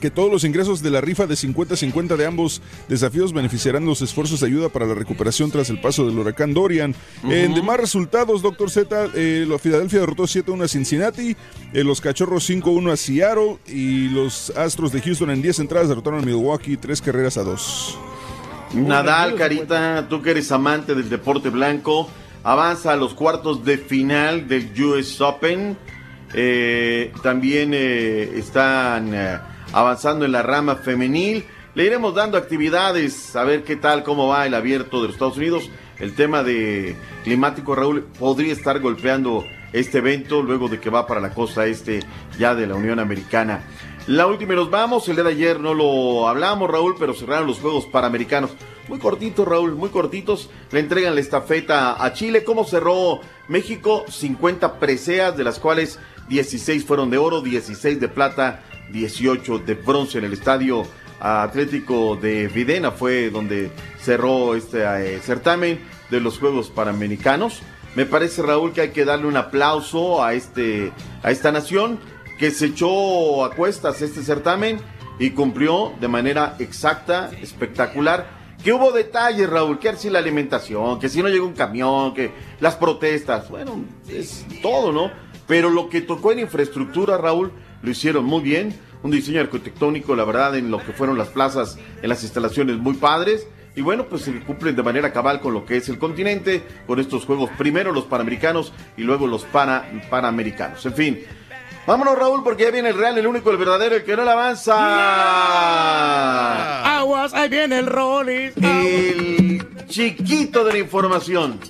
que 0.00 0.10
todos 0.10 0.30
los 0.30 0.44
ingresos 0.44 0.82
de 0.82 0.90
la 0.90 1.00
rifa 1.00 1.26
de 1.26 1.34
50-50 1.34 2.16
de 2.16 2.26
ambos 2.26 2.62
desafíos 2.88 3.32
beneficiarán 3.32 3.84
los 3.84 4.02
esfuerzos 4.02 4.40
de 4.40 4.46
ayuda 4.46 4.68
para 4.68 4.86
la 4.86 4.94
recuperación 4.94 5.50
tras 5.50 5.70
el 5.70 5.80
paso 5.80 6.06
del 6.06 6.18
huracán 6.18 6.54
Dorian. 6.54 6.94
En 7.24 7.54
de 7.54 7.62
más 7.62 7.78
resultados, 7.78 8.42
Doctor 8.42 8.70
Z, 8.70 9.08
eh, 9.14 9.46
la 9.48 9.58
Filadelfia 9.58 10.00
derrotó 10.00 10.24
7-1 10.24 10.64
a 10.64 10.68
Cincinnati, 10.68 11.36
eh, 11.72 11.84
los 11.84 12.00
Cachorros 12.00 12.48
5-1 12.48 12.92
a 12.92 12.96
Seattle 12.96 13.58
y 13.66 14.08
los 14.08 14.50
Astros 14.50 14.92
de 14.92 15.00
Houston 15.00 15.30
en 15.30 15.42
10 15.42 15.60
entradas 15.60 15.88
derrotaron 15.88 16.20
a 16.20 16.26
Milwaukee 16.26 16.76
3 16.76 17.00
carreras 17.00 17.36
a 17.36 17.42
2. 17.42 17.98
Nadal, 18.74 19.34
Carita, 19.34 20.06
tú 20.08 20.20
que 20.22 20.30
eres 20.30 20.52
amante 20.52 20.94
del 20.94 21.08
deporte 21.08 21.48
blanco, 21.48 22.08
avanza 22.44 22.92
a 22.92 22.96
los 22.96 23.14
cuartos 23.14 23.64
de 23.64 23.78
final 23.78 24.46
del 24.46 24.70
US 24.82 25.20
Open. 25.20 25.76
Eh, 26.34 27.12
también 27.22 27.72
eh, 27.72 28.30
están 28.36 29.14
eh, 29.14 29.38
avanzando 29.72 30.24
en 30.24 30.32
la 30.32 30.42
rama 30.42 30.76
femenil. 30.76 31.44
Le 31.74 31.84
iremos 31.84 32.14
dando 32.14 32.38
actividades, 32.38 33.36
a 33.36 33.44
ver 33.44 33.62
qué 33.62 33.76
tal, 33.76 34.02
cómo 34.02 34.28
va 34.28 34.46
el 34.46 34.54
abierto 34.54 35.00
de 35.00 35.08
los 35.08 35.14
Estados 35.14 35.36
Unidos. 35.36 35.70
El 35.98 36.14
tema 36.14 36.42
de 36.42 36.96
climático, 37.24 37.74
Raúl, 37.74 38.04
podría 38.18 38.52
estar 38.52 38.80
golpeando 38.80 39.44
este 39.72 39.98
evento 39.98 40.42
luego 40.42 40.68
de 40.68 40.80
que 40.80 40.90
va 40.90 41.06
para 41.06 41.20
la 41.20 41.34
costa 41.34 41.66
este 41.66 42.00
ya 42.38 42.54
de 42.54 42.66
la 42.66 42.74
Unión 42.74 42.98
Americana. 42.98 43.62
La 44.06 44.26
última 44.26 44.54
y 44.54 44.56
nos 44.56 44.70
vamos. 44.70 45.06
El 45.08 45.16
día 45.16 45.24
de 45.24 45.32
ayer 45.32 45.60
no 45.60 45.74
lo 45.74 46.28
hablamos, 46.28 46.70
Raúl, 46.70 46.94
pero 46.98 47.12
cerraron 47.12 47.46
los 47.46 47.60
Juegos 47.60 47.84
Panamericanos. 47.86 48.52
Muy 48.88 48.98
cortitos, 48.98 49.46
Raúl, 49.46 49.74
muy 49.74 49.90
cortitos. 49.90 50.48
Le 50.72 50.80
entregan 50.80 51.14
la 51.14 51.20
estafeta 51.20 52.02
a 52.02 52.12
Chile. 52.14 52.42
¿Cómo 52.42 52.64
cerró 52.64 53.20
México? 53.48 54.06
50 54.08 54.78
preseas, 54.78 55.36
de 55.36 55.44
las 55.44 55.58
cuales 55.58 55.98
16 56.30 56.86
fueron 56.86 57.10
de 57.10 57.18
oro, 57.18 57.42
16 57.42 58.00
de 58.00 58.08
plata, 58.08 58.62
18 58.92 59.58
de 59.60 59.74
bronce 59.74 60.18
en 60.18 60.24
el 60.24 60.32
estadio 60.32 60.84
Atlético 61.20 62.16
de 62.16 62.48
Videna. 62.48 62.90
Fue 62.90 63.30
donde 63.30 63.70
cerró 64.00 64.54
este 64.54 64.84
eh, 64.84 65.20
certamen 65.20 65.80
de 66.10 66.20
los 66.20 66.38
Juegos 66.38 66.70
Panamericanos. 66.70 67.60
Me 67.94 68.06
parece, 68.06 68.42
Raúl, 68.42 68.72
que 68.72 68.82
hay 68.82 68.90
que 68.90 69.04
darle 69.04 69.26
un 69.26 69.36
aplauso 69.36 70.22
a, 70.22 70.34
este, 70.34 70.92
a 71.22 71.30
esta 71.30 71.50
nación 71.50 71.98
que 72.38 72.50
se 72.50 72.66
echó 72.66 73.44
a 73.44 73.54
cuestas 73.54 74.00
este 74.02 74.22
certamen 74.22 74.78
y 75.18 75.30
cumplió 75.30 75.92
de 76.00 76.08
manera 76.08 76.56
exacta, 76.58 77.30
espectacular. 77.42 78.38
Que 78.62 78.72
hubo 78.72 78.92
detalles, 78.92 79.48
Raúl, 79.48 79.78
que 79.78 79.94
si 79.96 80.10
la 80.10 80.18
alimentación, 80.18 80.98
que 80.98 81.08
si 81.08 81.22
no 81.22 81.28
llegó 81.28 81.46
un 81.46 81.54
camión, 81.54 82.14
que 82.14 82.32
las 82.60 82.76
protestas, 82.76 83.48
bueno, 83.48 83.84
es 84.08 84.44
todo, 84.62 84.92
¿no? 84.92 85.10
Pero 85.46 85.70
lo 85.70 85.88
que 85.88 86.00
tocó 86.00 86.32
en 86.32 86.40
infraestructura, 86.40 87.18
Raúl, 87.18 87.52
lo 87.82 87.90
hicieron 87.90 88.24
muy 88.24 88.42
bien. 88.42 88.78
Un 89.02 89.10
diseño 89.12 89.40
arquitectónico, 89.40 90.16
la 90.16 90.24
verdad, 90.24 90.56
en 90.56 90.70
lo 90.70 90.84
que 90.84 90.92
fueron 90.92 91.16
las 91.18 91.28
plazas, 91.28 91.78
en 92.02 92.08
las 92.08 92.22
instalaciones 92.22 92.78
muy 92.78 92.94
padres. 92.94 93.46
Y 93.76 93.80
bueno, 93.80 94.06
pues 94.06 94.22
se 94.22 94.32
cumplen 94.40 94.74
de 94.74 94.82
manera 94.82 95.12
cabal 95.12 95.40
con 95.40 95.54
lo 95.54 95.64
que 95.64 95.76
es 95.76 95.88
el 95.88 95.98
continente, 95.98 96.64
con 96.88 96.98
estos 96.98 97.24
juegos, 97.24 97.48
primero 97.56 97.92
los 97.92 98.06
panamericanos 98.06 98.72
y 98.96 99.02
luego 99.02 99.28
los 99.28 99.44
pana, 99.44 99.84
panamericanos. 100.10 100.84
En 100.84 100.94
fin, 100.94 101.20
vámonos 101.86 102.18
Raúl, 102.18 102.42
porque 102.42 102.64
ya 102.64 102.72
viene 102.72 102.88
el 102.88 102.98
real, 102.98 103.16
el 103.16 103.28
único, 103.28 103.52
el 103.52 103.56
verdadero, 103.56 103.94
el 103.94 104.02
que 104.02 104.16
no 104.16 104.24
le 104.24 104.32
avanza. 104.32 104.74
Aguas, 106.98 107.32
ahí 107.34 107.48
viene 107.48 107.78
el 107.78 107.86
Rollis. 107.86 108.56
El 108.56 109.64
chiquito 109.86 110.64
de 110.64 110.72
la 110.72 110.78
información, 110.80 111.60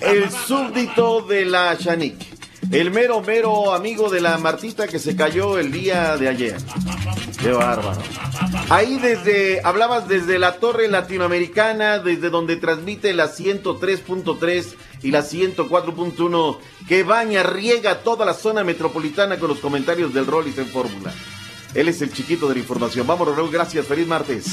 el 0.00 0.28
súbdito 0.32 1.22
de 1.22 1.44
la 1.44 1.74
Shanique. 1.74 2.39
El 2.70 2.92
mero, 2.92 3.20
mero 3.20 3.74
amigo 3.74 4.08
de 4.10 4.20
la 4.20 4.38
Martita 4.38 4.86
que 4.86 5.00
se 5.00 5.16
cayó 5.16 5.58
el 5.58 5.72
día 5.72 6.16
de 6.16 6.28
ayer. 6.28 6.56
Qué 7.40 7.50
bárbaro. 7.50 8.00
Ahí 8.68 8.98
desde, 9.00 9.60
hablabas 9.64 10.06
desde 10.06 10.38
la 10.38 10.54
torre 10.54 10.86
latinoamericana, 10.86 11.98
desde 11.98 12.30
donde 12.30 12.56
transmite 12.56 13.12
la 13.12 13.26
103.3 13.26 14.74
y 15.02 15.10
la 15.10 15.22
104.1, 15.22 16.58
que 16.86 17.02
baña, 17.02 17.42
riega 17.42 18.02
toda 18.02 18.24
la 18.24 18.34
zona 18.34 18.62
metropolitana 18.62 19.38
con 19.38 19.48
los 19.48 19.58
comentarios 19.58 20.14
del 20.14 20.26
Rollis 20.26 20.58
en 20.58 20.68
Fórmula. 20.68 21.12
Él 21.74 21.88
es 21.88 22.02
el 22.02 22.12
chiquito 22.12 22.48
de 22.48 22.54
la 22.54 22.60
información. 22.60 23.04
Vámonos, 23.04 23.36
Raúl, 23.36 23.50
gracias. 23.50 23.86
Feliz 23.86 24.06
martes. 24.06 24.46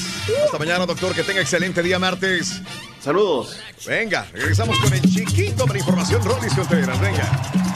Hasta 0.44 0.58
mañana, 0.58 0.86
doctor. 0.86 1.14
Que 1.14 1.22
tenga 1.22 1.40
excelente 1.40 1.82
día 1.82 1.98
martes. 1.98 2.62
Saludos. 3.00 3.58
Venga, 3.86 4.26
regresamos 4.32 4.78
con 4.78 4.92
el 4.92 5.02
chiquito 5.02 5.64
de 5.66 5.72
la 5.74 5.78
información, 5.78 6.24
Rollis 6.24 6.54
Contreras. 6.54 7.00
Venga. 7.00 7.67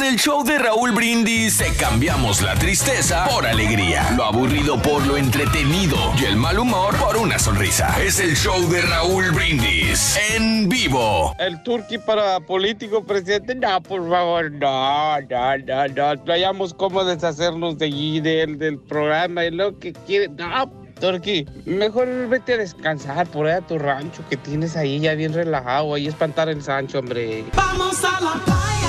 Con 0.00 0.08
el 0.08 0.18
show 0.18 0.42
de 0.42 0.58
Raúl 0.58 0.92
Brindis 0.92 1.58
te 1.58 1.74
cambiamos 1.74 2.40
la 2.40 2.54
tristeza 2.54 3.26
por 3.26 3.46
alegría, 3.46 4.10
lo 4.16 4.24
aburrido 4.24 4.80
por 4.80 5.06
lo 5.06 5.18
entretenido 5.18 5.94
y 6.18 6.24
el 6.24 6.36
mal 6.36 6.58
humor 6.58 6.96
por 6.96 7.18
una 7.18 7.38
sonrisa. 7.38 7.94
Es 8.02 8.18
el 8.18 8.34
show 8.34 8.66
de 8.70 8.80
Raúl 8.80 9.30
Brindis 9.32 10.18
en 10.34 10.70
vivo. 10.70 11.36
El 11.38 11.62
turqui 11.64 11.98
para 11.98 12.40
político 12.40 13.04
presidente, 13.04 13.54
no, 13.54 13.82
por 13.82 14.08
favor, 14.08 14.50
no, 14.50 15.20
no, 15.20 15.58
no, 15.58 15.88
no. 15.88 16.24
Vayamos 16.24 16.72
cómo 16.72 17.04
deshacernos 17.04 17.76
de 17.76 17.84
allí, 17.84 18.20
del, 18.20 18.56
del 18.56 18.78
programa 18.78 19.44
y 19.44 19.50
lo 19.50 19.78
que 19.78 19.92
quiere. 19.92 20.28
No, 20.28 20.80
Turqui, 21.00 21.46
mejor 21.64 22.28
vete 22.28 22.54
a 22.54 22.56
descansar 22.58 23.26
por 23.26 23.46
ahí 23.46 23.54
a 23.54 23.60
tu 23.62 23.78
rancho 23.78 24.22
que 24.28 24.36
tienes 24.36 24.76
ahí 24.76 25.00
ya 25.00 25.14
bien 25.14 25.32
relajado, 25.32 25.94
ahí 25.94 26.06
espantar 26.06 26.48
el 26.50 26.62
Sancho, 26.62 26.98
hombre. 26.98 27.44
Vamos 27.54 28.04
a 28.04 28.20
la 28.20 28.32
playa, 28.44 28.79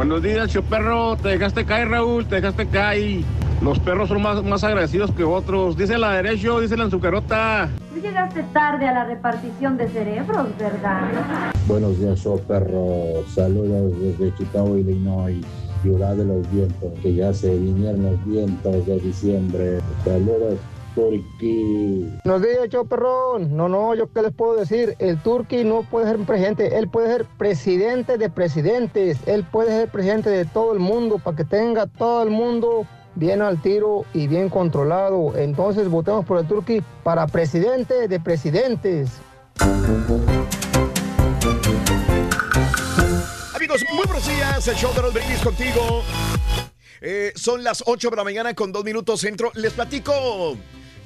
Buenos 0.00 0.22
días, 0.22 0.50
show 0.50 0.62
perro. 0.62 1.14
Te 1.18 1.28
dejaste 1.28 1.66
caer, 1.66 1.88
Raúl. 1.88 2.24
Te 2.24 2.36
dejaste 2.36 2.66
caer. 2.68 3.20
Los 3.60 3.78
perros 3.80 4.08
son 4.08 4.22
más, 4.22 4.42
más 4.42 4.64
agradecidos 4.64 5.12
que 5.12 5.24
otros. 5.24 5.76
Dice 5.76 5.98
la 5.98 6.12
derecho, 6.12 6.58
dice 6.58 6.74
la 6.74 6.84
azucarota. 6.84 7.68
Tú 7.92 8.00
llegaste 8.00 8.42
tarde 8.44 8.88
a 8.88 8.94
la 8.94 9.04
repartición 9.04 9.76
de 9.76 9.90
cerebros, 9.90 10.46
¿verdad? 10.58 11.52
Buenos 11.66 12.00
días, 12.00 12.18
show 12.18 12.40
perro. 12.48 13.22
Saludos 13.28 13.92
desde 14.00 14.34
Chicago, 14.36 14.78
Illinois, 14.78 15.44
ciudad 15.82 16.16
de 16.16 16.24
los 16.24 16.50
vientos, 16.50 16.92
que 17.02 17.14
ya 17.14 17.34
se 17.34 17.54
vinieron 17.54 18.02
los 18.02 18.24
vientos 18.24 18.86
de 18.86 19.00
diciembre. 19.00 19.80
Saludos, 20.02 20.58
Turquí. 21.00 22.06
Buenos 22.24 22.42
días, 22.42 22.68
show 22.68 22.86
perrón. 22.86 23.56
No, 23.56 23.68
no, 23.68 23.94
yo 23.94 24.12
qué 24.12 24.20
les 24.20 24.32
puedo 24.32 24.56
decir. 24.56 24.96
El 24.98 25.18
Turqui 25.22 25.64
no 25.64 25.82
puede 25.82 26.06
ser 26.06 26.16
un 26.18 26.26
presidente. 26.26 26.76
Él 26.78 26.88
puede 26.90 27.08
ser 27.08 27.24
presidente 27.38 28.18
de 28.18 28.28
presidentes. 28.28 29.16
Él 29.26 29.44
puede 29.50 29.70
ser 29.70 29.88
presidente 29.88 30.28
de 30.28 30.44
todo 30.44 30.74
el 30.74 30.78
mundo 30.78 31.18
para 31.18 31.36
que 31.38 31.44
tenga 31.44 31.86
todo 31.86 32.22
el 32.22 32.30
mundo 32.30 32.86
bien 33.14 33.40
al 33.40 33.62
tiro 33.62 34.04
y 34.12 34.26
bien 34.26 34.50
controlado. 34.50 35.36
Entonces 35.36 35.88
votemos 35.88 36.26
por 36.26 36.38
el 36.38 36.46
Turqui 36.46 36.82
para 37.02 37.26
presidente 37.26 38.06
de 38.06 38.20
presidentes. 38.20 39.10
Amigos, 43.54 43.84
muy 43.94 44.04
buenos 44.04 44.28
días. 44.28 44.68
El 44.68 44.74
show 44.74 44.92
de 44.94 45.02
los 45.02 45.14
brindis 45.14 45.40
contigo. 45.40 46.02
Eh, 47.00 47.32
son 47.34 47.64
las 47.64 47.82
8 47.86 48.10
de 48.10 48.16
la 48.16 48.24
mañana 48.24 48.52
con 48.52 48.70
dos 48.70 48.84
minutos 48.84 49.20
centro. 49.20 49.50
Les 49.54 49.72
platico 49.72 50.12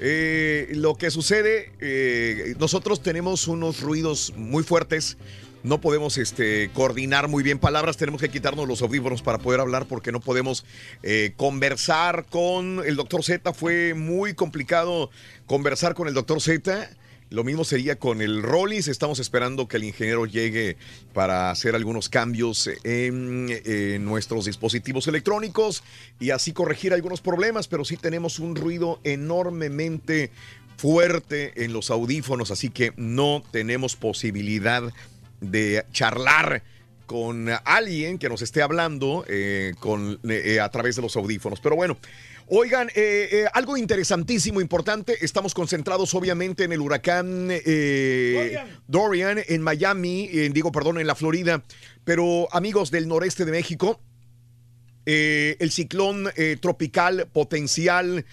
eh, 0.00 0.68
lo 0.72 0.96
que 0.96 1.10
sucede. 1.10 1.70
Eh, 1.80 2.54
nosotros 2.58 3.02
tenemos 3.02 3.48
unos 3.48 3.80
ruidos 3.80 4.32
muy 4.36 4.62
fuertes. 4.62 5.16
No 5.62 5.80
podemos 5.80 6.18
este, 6.18 6.70
coordinar 6.74 7.28
muy 7.28 7.42
bien 7.42 7.58
palabras. 7.58 7.96
Tenemos 7.96 8.20
que 8.20 8.28
quitarnos 8.28 8.68
los 8.68 8.82
audífonos 8.82 9.22
para 9.22 9.38
poder 9.38 9.60
hablar 9.60 9.86
porque 9.86 10.12
no 10.12 10.20
podemos 10.20 10.64
eh, 11.02 11.32
conversar 11.36 12.26
con 12.28 12.82
el 12.84 12.96
doctor 12.96 13.24
Z. 13.24 13.54
Fue 13.54 13.94
muy 13.94 14.34
complicado 14.34 15.10
conversar 15.46 15.94
con 15.94 16.06
el 16.06 16.14
doctor 16.14 16.42
Z. 16.42 16.90
Lo 17.30 17.42
mismo 17.42 17.64
sería 17.64 17.96
con 17.96 18.22
el 18.22 18.42
Rollis. 18.42 18.88
Estamos 18.88 19.18
esperando 19.18 19.66
que 19.66 19.78
el 19.78 19.84
ingeniero 19.84 20.26
llegue 20.26 20.76
para 21.12 21.50
hacer 21.50 21.74
algunos 21.74 22.08
cambios 22.08 22.70
en, 22.84 23.48
en 23.64 24.04
nuestros 24.04 24.44
dispositivos 24.44 25.08
electrónicos 25.08 25.82
y 26.20 26.30
así 26.30 26.52
corregir 26.52 26.92
algunos 26.92 27.20
problemas, 27.20 27.66
pero 27.66 27.84
sí 27.84 27.96
tenemos 27.96 28.38
un 28.38 28.54
ruido 28.54 29.00
enormemente 29.04 30.30
fuerte 30.76 31.64
en 31.64 31.72
los 31.72 31.90
audífonos, 31.90 32.50
así 32.50 32.68
que 32.70 32.92
no 32.96 33.42
tenemos 33.50 33.96
posibilidad 33.96 34.82
de 35.40 35.84
charlar 35.92 36.62
con 37.06 37.48
alguien 37.64 38.18
que 38.18 38.28
nos 38.28 38.42
esté 38.42 38.62
hablando 38.62 39.24
eh, 39.28 39.74
eh, 40.28 40.60
a 40.60 40.68
través 40.70 40.96
de 40.96 41.02
los 41.02 41.16
audífonos. 41.16 41.60
Pero 41.60 41.76
bueno, 41.76 41.98
oigan, 42.48 42.88
eh, 42.88 43.28
eh, 43.30 43.46
algo 43.52 43.76
interesantísimo, 43.76 44.60
importante. 44.60 45.24
Estamos 45.24 45.54
concentrados 45.54 46.14
obviamente 46.14 46.64
en 46.64 46.72
el 46.72 46.80
huracán 46.80 47.48
eh, 47.50 48.56
Dorian. 48.86 49.40
en 49.46 49.62
Miami, 49.62 50.28
en, 50.32 50.52
digo, 50.52 50.72
perdón, 50.72 50.98
en 51.00 51.06
la 51.06 51.14
Florida. 51.14 51.62
Pero 52.04 52.48
amigos 52.52 52.90
del 52.90 53.08
noreste 53.08 53.44
de 53.44 53.52
México, 53.52 54.00
eh, 55.06 55.56
el 55.58 55.70
ciclón 55.70 56.30
tropical 56.60 57.28
potencial 57.32 58.24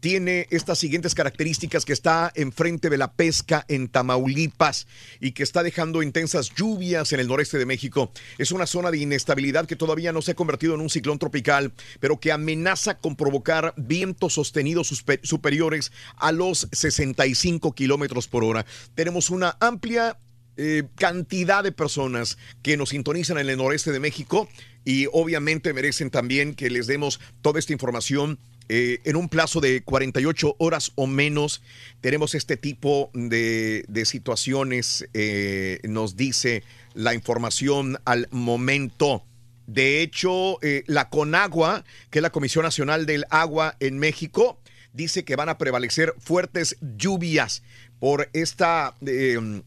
tiene 0.00 0.46
estas 0.50 0.78
siguientes 0.78 1.14
características 1.14 1.84
que 1.84 1.92
está 1.92 2.32
enfrente 2.34 2.90
de 2.90 2.98
la 2.98 3.12
pesca 3.12 3.64
en 3.68 3.88
Tamaulipas 3.88 4.86
y 5.20 5.32
que 5.32 5.42
está 5.42 5.62
dejando 5.62 6.02
intensas 6.02 6.54
lluvias 6.54 7.12
en 7.12 7.20
el 7.20 7.28
noreste 7.28 7.58
de 7.58 7.66
México. 7.66 8.12
Es 8.38 8.52
una 8.52 8.66
zona 8.66 8.90
de 8.90 8.98
inestabilidad 8.98 9.66
que 9.66 9.76
todavía 9.76 10.12
no 10.12 10.22
se 10.22 10.32
ha 10.32 10.36
convertido 10.36 10.74
en 10.74 10.80
un 10.80 10.90
ciclón 10.90 11.18
tropical, 11.18 11.72
pero 12.00 12.20
que 12.20 12.32
amenaza 12.32 12.98
con 12.98 13.16
provocar 13.16 13.74
vientos 13.76 14.34
sostenidos 14.34 14.88
superiores 15.22 15.92
a 16.16 16.32
los 16.32 16.68
65 16.72 17.72
kilómetros 17.72 18.28
por 18.28 18.44
hora. 18.44 18.64
Tenemos 18.94 19.30
una 19.30 19.56
amplia 19.60 20.18
eh, 20.56 20.84
cantidad 20.96 21.62
de 21.62 21.72
personas 21.72 22.38
que 22.62 22.76
nos 22.76 22.90
sintonizan 22.90 23.38
en 23.38 23.48
el 23.48 23.56
noreste 23.56 23.92
de 23.92 24.00
México 24.00 24.48
y 24.84 25.06
obviamente 25.12 25.72
merecen 25.72 26.10
también 26.10 26.54
que 26.54 26.70
les 26.70 26.86
demos 26.86 27.20
toda 27.42 27.58
esta 27.58 27.72
información 27.72 28.38
eh, 28.68 29.00
en 29.04 29.16
un 29.16 29.28
plazo 29.28 29.60
de 29.60 29.82
48 29.82 30.56
horas 30.58 30.92
o 30.94 31.06
menos. 31.06 31.62
Tenemos 32.00 32.34
este 32.34 32.56
tipo 32.56 33.10
de, 33.14 33.84
situaciones, 34.04 35.08
eh, 35.14 35.80
nos 35.84 36.16
dice 36.16 36.62
la 36.94 37.14
información 37.14 37.98
al 38.04 38.28
momento. 38.30 39.24
De 39.66 40.02
hecho, 40.02 40.58
eh, 40.62 40.82
la 40.86 41.10
CONAGUA, 41.10 41.84
que 42.10 42.18
es 42.18 42.22
la 42.22 42.30
Comisión 42.30 42.64
Nacional 42.64 43.06
del 43.06 43.24
Agua 43.30 43.76
en 43.80 43.98
México, 43.98 44.58
dice 44.92 45.24
que 45.24 45.36
van 45.36 45.48
a 45.48 45.58
prevalecer 45.58 46.14
fuertes 46.18 46.76
lluvias 46.80 47.62
por 47.98 48.30
esta... 48.32 48.94
eh, 49.06 49.62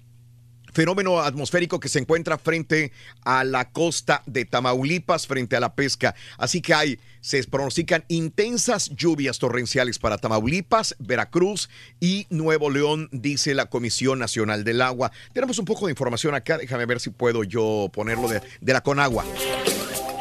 fenómeno 0.74 1.20
atmosférico 1.20 1.80
que 1.80 1.90
se 1.90 2.00
encuentra 2.00 2.38
frente 2.38 2.92
a 3.24 3.44
la 3.44 3.70
costa 3.72 4.24
de 4.26 4.46
Tamaulipas, 4.46 5.28
frente 5.28 5.56
a 5.56 5.60
la 5.60 5.76
pesca. 5.76 6.16
Así 6.38 6.62
que 6.62 6.74
hay, 6.74 7.00
se 7.22 7.44
pronostican 7.44 8.04
intensas 8.08 8.90
lluvias 8.90 9.40
torrenciales 9.40 10.00
para 10.00 10.18
Tamaulipas, 10.18 10.96
Veracruz 11.00 11.70
y 12.00 12.26
Nuevo 12.30 12.70
León, 12.70 13.10
dice 13.12 13.54
la 13.54 13.68
Comisión 13.68 14.20
Nacional 14.20 14.64
del 14.64 14.82
Agua. 14.82 15.12
Tenemos 15.34 15.60
un 15.60 15.66
poco 15.66 15.86
de 15.86 15.92
información 15.92 16.34
acá, 16.36 16.58
déjame 16.58 16.86
ver 16.88 17.00
si 17.00 17.12
puedo 17.12 17.44
yo 17.44 17.90
ponerlo 17.94 18.28
de, 18.28 18.42
la 18.62 18.82
Conagua. 18.82 19.24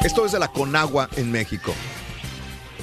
Esto 0.05 0.27
es 0.27 0.33
de 0.33 0.39
la 0.39 0.49
Conagua 0.49 1.09
en 1.17 1.33
México. 1.33 1.75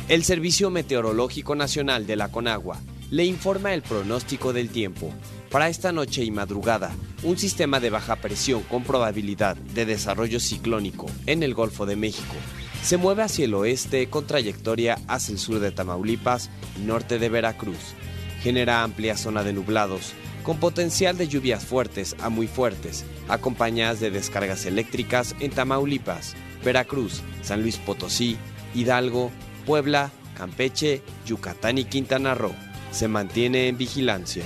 El 0.10 0.23
Servicio 0.23 0.69
Meteorológico 0.69 1.56
Nacional 1.56 2.07
de 2.07 2.15
la 2.15 2.30
Conagua 2.30 2.80
le 3.11 3.26
informa 3.26 3.73
el 3.73 3.84
pronóstico 3.84 4.52
del 4.52 4.69
tiempo. 4.69 5.14
Para 5.52 5.69
esta 5.69 5.91
noche 5.91 6.23
y 6.23 6.31
madrugada, 6.31 6.94
un 7.23 7.38
sistema 7.38 7.80
de 7.80 7.89
baja 7.89 8.18
presión 8.18 8.64
con 8.64 8.84
probabilidad 8.84 9.56
de 9.56 9.85
desarrollo 9.85 10.39
ciclónico 10.39 11.06
en 11.26 11.44
el 11.44 11.53
Golfo 11.53 11.85
de 11.85 11.95
México 11.95 12.35
se 12.83 12.97
mueve 12.97 13.23
hacia 13.23 13.45
el 13.45 13.53
oeste 13.53 14.09
con 14.09 14.25
trayectoria 14.27 14.99
hacia 15.07 15.33
el 15.33 15.39
sur 15.39 15.59
de 15.59 15.71
Tamaulipas 15.71 16.49
y 16.77 16.85
norte 16.85 17.19
de 17.19 17.29
Veracruz. 17.29 17.95
Genera 18.41 18.83
amplia 18.83 19.17
zona 19.17 19.43
de 19.43 19.53
nublados, 19.53 20.13
con 20.43 20.57
potencial 20.59 21.17
de 21.17 21.27
lluvias 21.27 21.65
fuertes 21.65 22.15
a 22.21 22.29
muy 22.29 22.47
fuertes, 22.47 23.05
acompañadas 23.27 23.99
de 23.99 24.11
descargas 24.11 24.65
eléctricas 24.65 25.35
en 25.39 25.51
Tamaulipas, 25.51 26.35
Veracruz, 26.63 27.21
San 27.41 27.61
Luis 27.61 27.77
Potosí, 27.77 28.37
Hidalgo, 28.73 29.31
Puebla, 29.65 30.11
Campeche, 30.37 31.01
Yucatán 31.25 31.77
y 31.77 31.85
Quintana 31.85 32.35
Roo. 32.35 32.55
Se 32.91 33.07
mantiene 33.07 33.67
en 33.67 33.77
vigilancia. 33.77 34.45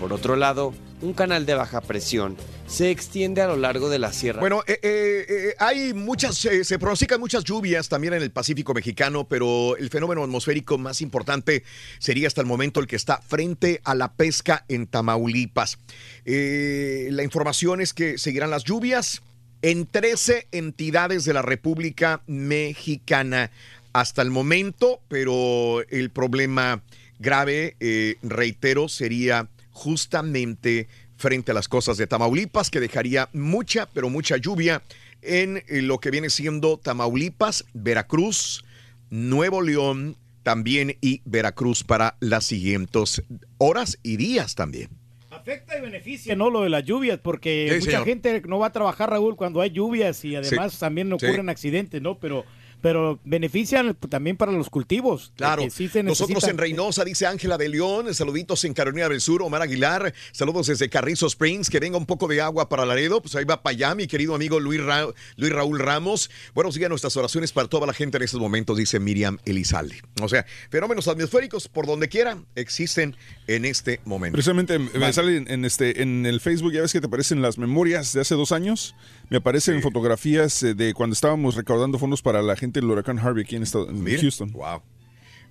Por 0.00 0.12
otro 0.12 0.36
lado, 0.36 0.72
un 1.02 1.12
canal 1.12 1.44
de 1.44 1.54
baja 1.54 1.80
presión 1.80 2.36
se 2.72 2.90
extiende 2.90 3.42
a 3.42 3.46
lo 3.46 3.56
largo 3.56 3.90
de 3.90 3.98
la 3.98 4.14
sierra. 4.14 4.40
Bueno, 4.40 4.64
eh, 4.66 4.78
eh, 4.82 5.26
eh, 5.28 5.54
hay 5.58 5.92
muchas, 5.92 6.42
eh, 6.46 6.64
se 6.64 6.78
pronostican 6.78 7.20
muchas 7.20 7.44
lluvias 7.44 7.90
también 7.90 8.14
en 8.14 8.22
el 8.22 8.30
Pacífico 8.30 8.72
mexicano, 8.72 9.24
pero 9.28 9.76
el 9.76 9.90
fenómeno 9.90 10.24
atmosférico 10.24 10.78
más 10.78 11.02
importante 11.02 11.64
sería 11.98 12.28
hasta 12.28 12.40
el 12.40 12.46
momento 12.46 12.80
el 12.80 12.86
que 12.86 12.96
está 12.96 13.20
frente 13.20 13.82
a 13.84 13.94
la 13.94 14.14
pesca 14.14 14.64
en 14.68 14.86
Tamaulipas. 14.86 15.78
La 16.24 17.22
información 17.22 17.82
es 17.82 17.92
que 17.92 18.16
seguirán 18.16 18.48
las 18.48 18.64
lluvias 18.64 19.20
en 19.60 19.84
13 19.84 20.48
entidades 20.52 21.26
de 21.26 21.34
la 21.34 21.42
República 21.42 22.22
Mexicana 22.26 23.50
hasta 23.92 24.22
el 24.22 24.30
momento, 24.30 25.00
pero 25.08 25.82
el 25.90 26.08
problema 26.08 26.82
grave, 27.18 27.76
reitero, 28.22 28.88
sería 28.88 29.48
justamente 29.72 30.86
frente 31.22 31.52
a 31.52 31.54
las 31.54 31.68
costas 31.68 31.96
de 31.98 32.08
Tamaulipas, 32.08 32.68
que 32.68 32.80
dejaría 32.80 33.28
mucha, 33.32 33.86
pero 33.94 34.10
mucha 34.10 34.36
lluvia 34.38 34.82
en 35.22 35.58
eh, 35.68 35.80
lo 35.82 35.98
que 36.00 36.10
viene 36.10 36.30
siendo 36.30 36.78
Tamaulipas, 36.78 37.64
Veracruz, 37.74 38.64
Nuevo 39.08 39.62
León 39.62 40.16
también 40.42 40.96
y 41.00 41.22
Veracruz 41.24 41.84
para 41.84 42.16
las 42.18 42.44
siguientes 42.44 43.22
horas 43.58 43.98
y 44.02 44.16
días 44.16 44.56
también. 44.56 44.88
Afecta 45.30 45.78
y 45.78 45.80
beneficia, 45.80 46.34
¿no? 46.34 46.50
Lo 46.50 46.62
de 46.62 46.70
las 46.70 46.84
lluvias, 46.84 47.20
porque 47.20 47.68
Sí, 47.70 47.74
mucha 47.78 47.90
señor. 47.92 48.04
gente 48.04 48.42
no 48.48 48.58
va 48.58 48.66
a 48.66 48.72
trabajar, 48.72 49.10
Raúl, 49.10 49.36
cuando 49.36 49.60
hay 49.60 49.70
lluvias 49.70 50.24
y 50.24 50.34
además 50.34 50.72
Sí. 50.74 50.80
también 50.80 51.08
Sí. 51.08 51.24
ocurren 51.26 51.48
accidentes, 51.48 52.02
¿no? 52.02 52.18
Pero 52.18 52.44
pero 52.82 53.18
benefician 53.24 53.94
también 54.10 54.36
para 54.36 54.52
los 54.52 54.68
cultivos. 54.68 55.32
Claro, 55.36 55.62
que 55.62 55.70
sí 55.70 55.88
se 55.88 56.02
nosotros 56.02 56.44
en 56.44 56.58
Reynosa, 56.58 57.04
dice 57.04 57.26
Ángela 57.26 57.56
de 57.56 57.70
León, 57.70 58.12
saluditos 58.12 58.64
en 58.64 58.74
Carolina 58.74 59.08
del 59.08 59.22
Sur, 59.22 59.40
Omar 59.42 59.62
Aguilar, 59.62 60.12
saludos 60.32 60.66
desde 60.66 60.90
Carrizo 60.90 61.26
Springs, 61.28 61.70
que 61.70 61.80
venga 61.80 61.96
un 61.96 62.04
poco 62.06 62.28
de 62.28 62.40
agua 62.42 62.68
para 62.68 62.84
Laredo, 62.84 63.22
pues 63.22 63.34
ahí 63.36 63.44
va 63.44 63.62
para 63.62 63.74
allá 63.74 63.94
mi 63.94 64.06
querido 64.06 64.34
amigo 64.34 64.60
Luis, 64.60 64.82
Ra- 64.82 65.06
Luis 65.36 65.52
Raúl 65.52 65.78
Ramos. 65.78 66.28
Buenos 66.54 66.74
días, 66.74 66.90
nuestras 66.90 67.16
oraciones 67.16 67.52
para 67.52 67.68
toda 67.68 67.86
la 67.86 67.92
gente 67.94 68.16
en 68.18 68.24
estos 68.24 68.40
momentos, 68.40 68.76
dice 68.76 68.98
Miriam 69.00 69.38
Elizalde. 69.44 70.02
O 70.20 70.28
sea, 70.28 70.44
fenómenos 70.68 71.06
atmosféricos 71.08 71.68
por 71.68 71.86
donde 71.86 72.08
quiera 72.08 72.42
existen 72.56 73.16
en 73.46 73.64
este 73.64 74.00
momento. 74.04 74.34
Precisamente 74.34 74.78
me 74.80 74.88
Vale. 74.98 75.12
sale 75.12 75.36
en, 75.36 75.48
en 75.50 75.64
este, 75.64 76.02
en 76.02 76.26
el 76.26 76.40
Facebook, 76.40 76.72
ya 76.72 76.80
ves 76.82 76.92
que 76.92 77.00
te 77.00 77.06
aparecen 77.06 77.40
las 77.42 77.58
memorias 77.58 78.12
de 78.12 78.20
hace 78.22 78.34
dos 78.34 78.50
años. 78.50 78.94
Me 79.32 79.38
aparecen 79.38 79.80
fotografías 79.80 80.62
eh, 80.62 80.74
de 80.74 80.92
cuando 80.92 81.14
estábamos 81.14 81.54
recaudando 81.56 81.98
fondos 81.98 82.20
para 82.20 82.42
la 82.42 82.54
gente 82.54 82.80
del 82.80 82.90
huracán 82.90 83.18
Harvey 83.18 83.44
aquí 83.44 83.56
en, 83.56 83.62
esta- 83.62 83.78
en 83.80 84.04
Mira, 84.04 84.20
Houston. 84.20 84.52
Wow. 84.52 84.82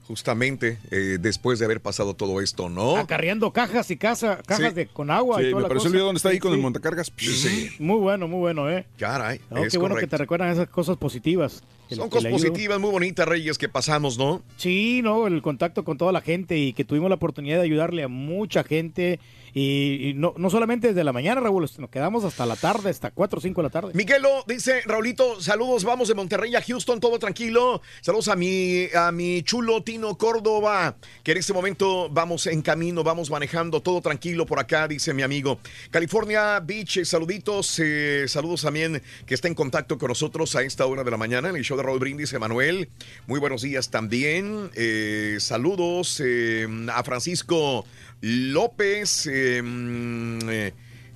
Justamente 0.07 0.77
eh, 0.91 1.17
después 1.19 1.57
de 1.57 1.65
haber 1.65 1.81
pasado 1.81 2.13
todo 2.13 2.41
esto, 2.41 2.69
¿no? 2.69 2.97
Acarreando 2.97 3.51
cajas 3.51 3.89
y 3.91 3.97
casa, 3.97 4.39
cajas 4.45 4.69
Sí. 4.69 4.75
de, 4.75 4.87
con 4.87 5.09
agua. 5.09 5.39
Sí, 5.39 5.45
y 5.47 5.49
toda 5.51 5.63
me 5.63 5.67
pareció 5.67 5.87
el 5.87 5.93
video 5.93 6.05
donde 6.05 6.17
está 6.17 6.29
ahí 6.29 6.35
Sí, 6.35 6.39
con 6.41 6.53
el 6.53 6.59
montacargas. 6.59 7.11
Sí. 7.17 7.69
Muy 7.79 7.97
bueno, 7.97 8.27
muy 8.27 8.39
bueno, 8.39 8.69
¿eh? 8.69 8.85
Caray, 8.99 9.41
No, 9.49 9.63
es 9.65 9.71
qué 9.71 9.77
bueno 9.79 9.95
que 9.95 10.07
te 10.07 10.17
recuerdan 10.17 10.49
esas 10.51 10.67
cosas 10.69 10.97
positivas. 10.97 11.63
Son 11.95 12.09
cosas 12.09 12.31
positivas, 12.31 12.79
muy 12.79 12.91
bonitas, 12.91 13.27
Reyes, 13.27 13.57
que 13.57 13.69
pasamos, 13.69 14.17
¿no? 14.17 14.41
Sí, 14.57 15.01
no, 15.03 15.27
el 15.27 15.41
contacto 15.41 15.83
con 15.83 15.97
toda 15.97 16.11
la 16.11 16.21
gente 16.21 16.57
y 16.57 16.73
que 16.73 16.85
tuvimos 16.85 17.09
la 17.09 17.15
oportunidad 17.15 17.57
de 17.57 17.63
ayudarle 17.63 18.03
a 18.03 18.07
mucha 18.07 18.63
gente 18.63 19.19
y, 19.53 20.09
y 20.09 20.13
no, 20.13 20.33
no 20.37 20.49
solamente 20.49 20.89
desde 20.89 21.03
la 21.03 21.11
mañana, 21.11 21.41
Raúl, 21.41 21.69
nos 21.77 21.89
quedamos 21.89 22.23
hasta 22.23 22.45
la 22.45 22.55
tarde, 22.55 22.89
hasta 22.89 23.11
4 23.11 23.37
o 23.37 23.41
5 23.41 23.61
de 23.61 23.63
la 23.63 23.69
tarde. 23.69 23.91
Miguelo 23.93 24.43
dice, 24.47 24.81
Raulito, 24.85 25.41
saludos, 25.41 25.83
vamos 25.83 26.07
de 26.07 26.15
Monterrey 26.15 26.55
a 26.55 26.61
Houston, 26.61 26.99
todo 26.99 27.19
tranquilo. 27.19 27.81
Saludos 28.01 28.29
a 28.29 28.35
mi, 28.35 28.85
a 28.95 29.11
mi 29.11 29.43
chulo 29.43 29.83
Tino 29.83 30.17
Córdoba, 30.17 30.95
que 31.23 31.33
en 31.33 31.37
este 31.37 31.53
momento 31.53 32.09
vamos 32.09 32.47
en 32.47 32.61
camino, 32.61 33.03
vamos 33.03 33.29
manejando, 33.29 33.81
todo 33.81 34.01
tranquilo 34.01 34.45
por 34.45 34.59
acá, 34.59 34.87
dice 34.87 35.13
mi 35.13 35.23
amigo. 35.23 35.59
California 35.89 36.59
Beach, 36.59 36.97
eh, 36.97 37.05
saluditos, 37.05 37.79
eh, 37.79 38.25
saludos 38.27 38.61
también 38.61 39.01
que 39.25 39.33
está 39.33 39.47
en 39.47 39.55
contacto 39.55 39.97
con 39.97 40.09
nosotros 40.09 40.55
a 40.55 40.61
esta 40.61 40.85
hora 40.85 41.03
de 41.03 41.11
la 41.11 41.17
mañana 41.17 41.49
en 41.49 41.57
el 41.57 41.63
show 41.63 41.77
de 41.81 41.87
Raúl 41.87 41.99
Brindis, 41.99 42.31
Emanuel. 42.33 42.89
Muy 43.27 43.39
buenos 43.39 43.61
días 43.61 43.89
también. 43.89 44.69
Eh, 44.75 45.37
saludos 45.39 46.21
eh, 46.23 46.67
a 46.93 47.03
Francisco 47.03 47.85
López. 48.21 49.27
eh, 49.27 49.61
mm, 49.63 50.39
eh, 50.49 50.73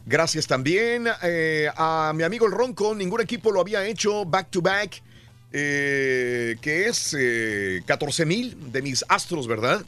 Gracias 0.08 0.46
también 0.46 1.08
eh, 1.24 1.68
a 1.76 2.14
mi 2.16 2.22
amigo 2.24 2.46
el 2.46 2.52
Ronco. 2.52 2.94
Ningún 2.94 3.22
equipo 3.22 3.52
lo 3.52 3.60
había 3.62 3.86
hecho 3.88 4.24
back 4.26 4.52
to 4.52 4.62
back. 4.62 5.02
eh, 5.52 6.58
que 6.62 6.88
es 6.88 7.16
eh, 7.18 7.82
14 7.86 8.26
mil 8.26 8.72
de 8.72 8.82
mis 8.82 9.04
astros, 9.08 9.48
¿verdad? 9.48 9.84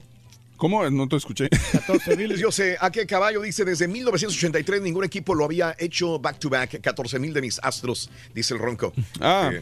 ¿Cómo? 0.55 0.89
No 0.89 1.07
te 1.07 1.17
escuché. 1.17 1.49
14 1.71 2.15
mil. 2.15 2.35
Yo 2.35 2.51
sé, 2.51 2.77
a 2.79 2.89
qué 2.89 3.05
caballo 3.05 3.41
dice, 3.41 3.63
desde 3.63 3.87
1983 3.87 4.81
ningún 4.81 5.03
equipo 5.03 5.35
lo 5.35 5.43
había 5.45 5.75
hecho 5.77 6.17
back 6.19 6.39
to 6.39 6.49
back. 6.49 6.81
14 6.81 7.19
mil 7.19 7.31
de 7.33 7.41
mis 7.41 7.59
astros, 7.61 8.09
dice 8.33 8.53
el 8.55 8.59
Ronco. 8.59 8.93
Ah. 9.19 9.51
Eh, 9.53 9.61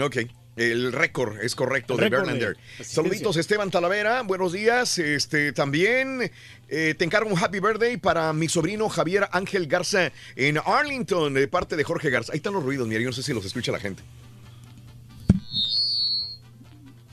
ok. 0.00 0.16
El 0.56 0.90
récord 0.92 1.38
es 1.42 1.54
correcto 1.54 1.98
de 1.98 2.08
Verlander. 2.08 2.56
Saluditos 2.80 3.36
Esteban 3.36 3.70
Talavera, 3.70 4.22
buenos 4.22 4.54
días. 4.54 4.98
Este 4.98 5.52
también 5.52 6.32
eh, 6.70 6.94
te 6.96 7.04
encargo 7.04 7.28
un 7.28 7.38
happy 7.38 7.60
birthday 7.60 7.98
para 7.98 8.32
mi 8.32 8.48
sobrino 8.48 8.88
Javier 8.88 9.28
Ángel 9.32 9.66
Garza 9.66 10.12
en 10.34 10.58
Arlington, 10.64 11.34
de 11.34 11.46
parte 11.46 11.76
de 11.76 11.84
Jorge 11.84 12.08
Garza. 12.08 12.32
Ahí 12.32 12.38
están 12.38 12.54
los 12.54 12.64
ruidos, 12.64 12.88
mira, 12.88 13.00
yo 13.00 13.06
no 13.06 13.12
sé 13.12 13.22
si 13.22 13.34
los 13.34 13.44
escucha 13.44 13.70
la 13.70 13.80
gente. 13.80 14.02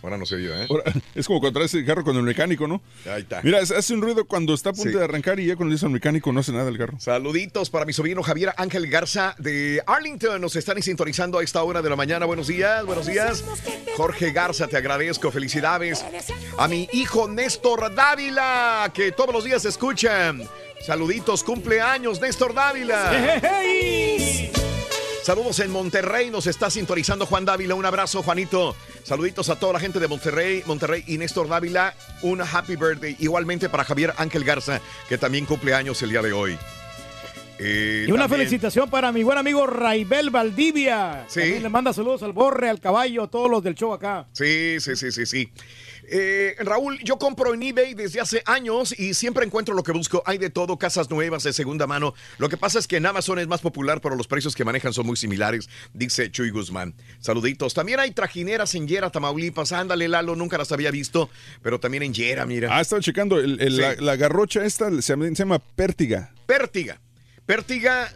Ahora 0.04 0.18
no 0.18 0.26
se 0.26 0.36
oye, 0.36 0.50
¿eh? 0.64 0.68
Ahora, 0.70 0.84
es 1.16 1.26
como 1.28 1.40
cuando 1.40 1.60
traes 1.60 1.74
el 1.76 1.86
carro 1.86 2.04
con 2.04 2.18
el 2.18 2.24
mecánico, 2.24 2.68
¿no? 2.68 2.82
Ahí 3.10 3.22
está. 3.22 3.42
Mira, 3.42 3.60
hace 3.60 3.94
un 3.94 4.02
ruido 4.02 4.26
cuando 4.26 4.54
está 4.54 4.72
a 4.72 4.74
punto 4.74 4.92
Sí. 4.92 4.98
de 4.98 5.04
arrancar 5.04 5.40
y 5.40 5.46
ya 5.46 5.56
cuando 5.56 5.72
dice 5.74 5.86
al 5.86 5.94
mecánico 5.94 6.32
no 6.34 6.42
hace 6.42 6.52
nada 6.52 6.70
el 6.70 6.78
carro. 6.78 7.00
Saluditos 7.00 7.70
para 7.70 7.86
mi 7.86 7.94
sobrino 7.94 8.22
Javier 8.22 8.54
Ángel 8.58 8.88
Garza 8.88 9.34
de 9.40 9.82
Arlington. 9.88 10.42
Nos 10.42 10.56
están 10.58 10.82
sintonizando 10.84 11.40
a 11.40 11.44
esta 11.44 11.64
hora 11.64 11.82
de 11.82 11.90
la 11.90 11.96
mañana. 11.96 12.26
Buenos 12.26 12.48
días, 12.48 12.86
buenos 12.86 13.08
días. 13.08 13.46
Jorge 13.96 14.32
Garza, 14.34 14.68
te 14.68 14.76
agradezco. 14.76 15.32
Felicidades. 15.32 16.04
A 16.58 16.68
mi 16.68 16.90
hijo 16.92 17.30
Néstor 17.30 17.96
Dávila, 17.96 18.92
que 18.94 19.14
todos 19.14 19.34
los 19.34 19.46
días 19.46 19.64
escuchan. 19.64 20.42
Saluditos, 20.86 21.44
cumpleaños, 21.46 22.20
Néstor 22.20 22.54
Dávila. 22.54 23.40
Saludos 25.24 25.60
en 25.62 25.72
Monterrey, 25.72 26.30
nos 26.30 26.48
está 26.48 26.70
sintonizando 26.70 27.26
Juan 27.26 27.46
Dávila. 27.46 27.76
Un 27.76 27.86
abrazo, 27.86 28.22
Juanito. 28.24 28.76
Saluditos 29.04 29.50
a 29.50 29.58
toda 29.58 29.72
la 29.74 29.80
gente 29.80 30.00
de 30.00 30.08
Monterrey, 30.10 30.64
Monterrey 30.66 31.04
y 31.08 31.18
Néstor 31.18 31.48
Dávila. 31.48 31.94
Un 32.24 32.42
happy 32.42 32.76
birthday. 32.76 33.16
Igualmente 33.20 33.70
para 33.70 33.86
Javier 33.86 34.14
Ángel 34.18 34.44
Garza, 34.44 34.82
que 35.08 35.18
también 35.18 35.46
cumple 35.46 35.74
años 35.74 36.02
el 36.02 36.10
día 36.10 36.22
de 36.22 36.34
hoy. 36.34 36.58
Eh, 37.58 38.06
Y 38.08 38.12
una 38.12 38.24
también- 38.24 38.42
felicitación 38.42 38.90
para 38.90 39.14
mi 39.14 39.24
buen 39.24 39.38
amigo 39.38 39.66
Raibel 39.66 40.30
Valdivia. 40.30 41.24
Sí. 41.30 41.40
También 41.40 41.64
le 41.64 41.70
manda 41.70 41.94
saludos 41.94 42.22
al 42.24 42.34
Borre, 42.34 42.70
al 42.70 42.82
Caballo, 42.82 43.24
a 43.24 43.28
todos 43.30 43.50
los 43.50 43.64
del 43.64 43.76
show 43.76 43.94
acá. 43.94 44.28
Sí, 44.34 44.76
sí, 44.82 44.98
sí, 44.98 45.10
sí, 45.14 45.26
sí. 45.26 45.50
Eh, 46.16 46.56
Raúl, 46.60 47.00
yo 47.04 47.18
compro 47.18 47.56
en 47.56 47.64
eBay 47.64 47.96
desde 47.96 48.22
hace 48.22 48.44
años 48.46 48.94
y 49.00 49.16
siempre 49.16 49.44
encuentro 49.48 49.74
lo 49.74 49.82
que 49.82 49.92
busco. 49.92 50.22
Hay 50.28 50.38
de 50.38 50.52
todo, 50.52 50.78
casas 50.78 51.10
nuevas 51.10 51.42
de 51.42 51.54
segunda 51.54 51.88
mano. 51.88 52.14
Lo 52.38 52.50
que 52.50 52.58
pasa 52.58 52.78
es 52.78 52.86
que 52.88 52.98
en 52.98 53.06
Amazon 53.08 53.40
es 53.40 53.48
más 53.48 53.62
popular, 53.62 54.00
pero 54.00 54.16
los 54.16 54.28
precios 54.28 54.54
que 54.54 54.64
manejan 54.64 54.94
son 54.94 55.08
muy 55.08 55.18
similares, 55.18 55.68
dice 55.92 56.30
Chuy 56.30 56.52
Guzmán. 56.52 56.94
Saluditos. 57.20 57.74
También 57.74 58.00
hay 58.00 58.12
trajineras 58.12 58.76
en 58.76 58.88
Yera, 58.88 59.10
Tamaulipas. 59.10 59.72
Ándale, 59.72 60.08
Lalo, 60.08 60.36
nunca 60.36 60.60
las 60.60 60.72
había 60.72 60.92
visto, 60.92 61.32
pero 61.64 61.80
también 61.80 62.04
en 62.04 62.14
Yera, 62.14 62.46
mira. 62.46 62.70
Ah, 62.78 62.82
estaba 62.82 63.02
checando. 63.02 63.40
el- 63.40 63.60
el- 63.60 63.74
Sí. 63.74 63.82
la, 63.82 63.96
la 63.96 64.16
garrocha 64.16 64.64
esta 64.66 64.92
se 65.02 65.02
se 65.02 65.34
llama 65.34 65.58
pértiga. 65.58 66.32
Pértiga. 66.46 67.02
Pértiga 67.48 68.14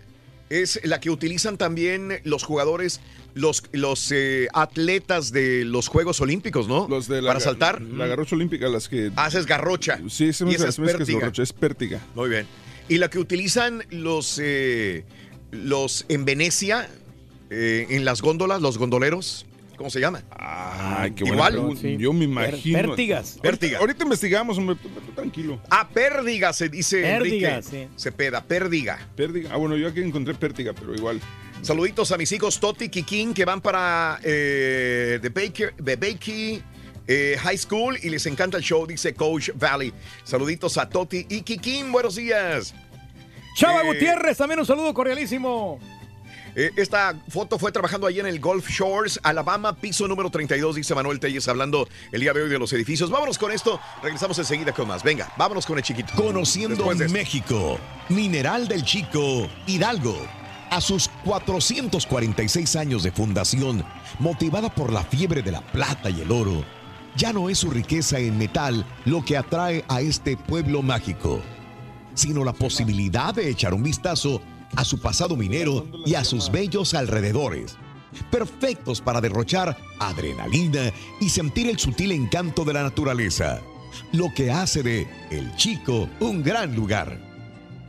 es 0.50 0.80
la 0.84 1.00
que 1.00 1.10
utilizan 1.10 1.58
también 1.58 2.22
los 2.24 2.44
jugadores, 2.44 3.02
los, 3.38 3.64
los 3.72 4.12
eh, 4.12 4.48
atletas 4.54 5.32
de 5.32 5.64
los 5.66 5.88
Juegos 5.88 6.20
Olímpicos, 6.22 6.68
¿no? 6.68 6.88
Los 6.90 7.08
de 7.08 7.22
la, 7.22 7.30
Para 7.30 7.40
saltar. 7.40 7.82
La 7.82 8.08
garrocha 8.08 8.36
olímpica, 8.36 8.68
las 8.68 8.90
que. 8.90 9.12
Haces 9.16 9.46
garrocha. 9.46 10.00
Sí, 10.10 10.34
se 10.34 10.44
me 10.46 10.52
Y 10.52 10.56
esa 10.56 10.64
hace- 10.66 10.70
es 10.70 10.76
se 10.76 10.82
me 10.82 10.88
que 10.88 10.92
es 10.94 10.98
pértiga. 10.98 11.20
garrocha, 11.20 11.44
es 11.44 11.54
pértiga. 11.54 12.02
Muy 12.16 12.30
bien. 12.30 12.46
Y 12.90 12.98
la 12.98 13.10
que 13.10 13.20
utilizan 13.20 13.84
los, 13.90 14.40
eh, 14.44 15.04
los 15.52 16.06
en 16.10 16.26
Venecia, 16.26 16.90
eh, 17.50 17.88
en 17.90 18.06
las 18.06 18.22
góndolas, 18.22 18.62
los 18.62 18.78
gondoleros, 18.78 19.46
¿cómo 19.78 19.90
se 19.90 20.00
llama? 20.00 20.24
Ay, 20.32 21.12
qué 21.12 21.24
buena 21.24 21.36
Igual. 21.36 21.54
pregunta. 21.54 21.88
Yo 22.02 22.14
me 22.14 22.26
imagino. 22.26 22.80
Pértigas. 22.80 23.38
Pértiga. 23.42 23.80
Ahorita 23.80 24.04
investigamos, 24.04 24.58
hombre, 24.58 24.78
tranquilo. 25.16 25.60
Ah, 25.70 25.88
pérdiga 25.94 26.54
se 26.54 26.70
dice 26.70 27.02
Pérdiga, 27.02 27.58
Enrique. 27.58 27.90
Cepeda, 27.98 28.44
pérdiga. 28.44 29.00
Pértiga. 29.16 29.50
Ah, 29.54 29.58
bueno, 29.58 29.76
yo 29.78 29.88
aquí 29.90 30.02
encontré 30.02 30.34
pértiga, 30.34 30.74
pero 30.74 30.96
igual. 30.96 31.20
Saluditos 31.62 32.12
a 32.12 32.18
mis 32.18 32.32
hijos 32.32 32.60
Toti 32.60 32.86
y 32.86 32.90
Kikín 32.90 33.34
que 33.34 33.44
van 33.44 33.62
para 33.62 34.20
eh, 34.24 35.20
The 35.22 35.30
Baker, 35.30 35.74
The 35.84 35.96
Bakey 35.96 36.64
eh, 37.08 37.38
High 37.42 37.58
School 37.58 37.98
y 38.02 38.10
les 38.10 38.26
encanta 38.26 38.58
el 38.58 38.64
show, 38.64 38.86
dice 38.86 39.14
Coach 39.14 39.50
Valley. 39.56 39.94
Saluditos 40.24 40.78
a 40.78 40.88
Toti 40.90 41.26
y 41.30 41.42
Kikín, 41.42 41.92
buenos 41.92 42.16
días. 42.16 42.74
Chava 43.56 43.82
Eh, 43.82 43.86
Gutiérrez, 43.88 44.38
también 44.38 44.60
un 44.60 44.66
saludo 44.66 44.94
cordialísimo. 44.94 45.80
Eh, 46.56 46.72
esta 46.76 47.16
foto 47.30 47.60
fue 47.60 47.72
trabajando 47.72 48.08
allí 48.08 48.20
en 48.20 48.26
el 48.26 48.40
Gulf 48.40 48.68
Shores, 48.70 49.20
Alabama, 49.24 49.76
piso 49.76 50.08
número 50.08 50.30
32, 50.30 50.76
dice 50.76 50.96
Manuel 50.96 51.20
Telles, 51.20 51.48
hablando 51.48 51.88
el 52.12 52.22
día 52.22 52.34
de 52.34 52.42
hoy 52.44 52.50
de 52.50 52.58
los 52.58 52.72
edificios. 52.74 53.10
Vámonos 53.12 53.38
con 53.38 53.52
esto, 53.52 53.80
regresamos 54.02 54.40
enseguida 54.40 54.72
con 54.72 54.88
más. 54.88 55.04
Venga, 55.04 55.32
vámonos 55.38 55.66
con 55.66 55.78
el 55.78 55.84
chiquito. 55.84 56.14
Conociendo 56.16 56.94
de 56.94 57.06
esto. 57.06 57.14
México, 57.14 57.80
Mineral 58.10 58.68
del 58.68 58.84
Chico, 58.84 59.48
Hidalgo. 59.68 60.18
A 60.70 60.82
sus 60.82 61.10
446 61.24 62.76
años 62.76 63.04
de 63.04 63.12
fundación, 63.12 63.86
motivada 64.20 64.70
por 64.74 64.92
la 64.92 65.04
fiebre 65.04 65.42
de 65.42 65.52
la 65.52 65.62
plata 65.62 66.10
y 66.10 66.22
el 66.22 66.32
oro, 66.32 66.64
ya 67.16 67.32
no 67.32 67.50
es 67.50 67.60
su 67.60 67.70
riqueza 67.70 68.20
en 68.20 68.38
metal 68.38 68.86
lo 69.06 69.24
que 69.24 69.38
atrae 69.38 69.86
a 69.88 70.02
este 70.02 70.36
pueblo 70.36 70.82
mágico, 70.82 71.42
sino 72.14 72.44
la 72.44 72.54
posibilidad 72.54 73.34
de 73.34 73.50
echar 73.50 73.74
un 73.74 73.82
vistazo 73.82 74.42
a 74.76 74.84
su 74.84 75.00
pasado 75.00 75.38
minero 75.38 75.88
y 76.06 76.16
a 76.16 76.26
sus 76.26 76.52
bellos 76.52 76.94
alrededores, 76.94 77.78
perfectos 78.30 79.00
para 79.00 79.22
derrochar 79.22 79.78
adrenalina 80.00 80.92
y 81.22 81.30
sentir 81.30 81.70
el 81.70 81.80
sutil 81.80 82.12
encanto 82.12 82.66
de 82.66 82.74
la 82.74 82.84
naturaleza, 82.84 83.62
lo 84.12 84.34
que 84.36 84.52
hace 84.52 84.84
de 84.84 85.08
El 85.32 85.56
Chico 85.56 86.10
un 86.20 86.44
gran 86.44 86.76
lugar. 86.76 87.27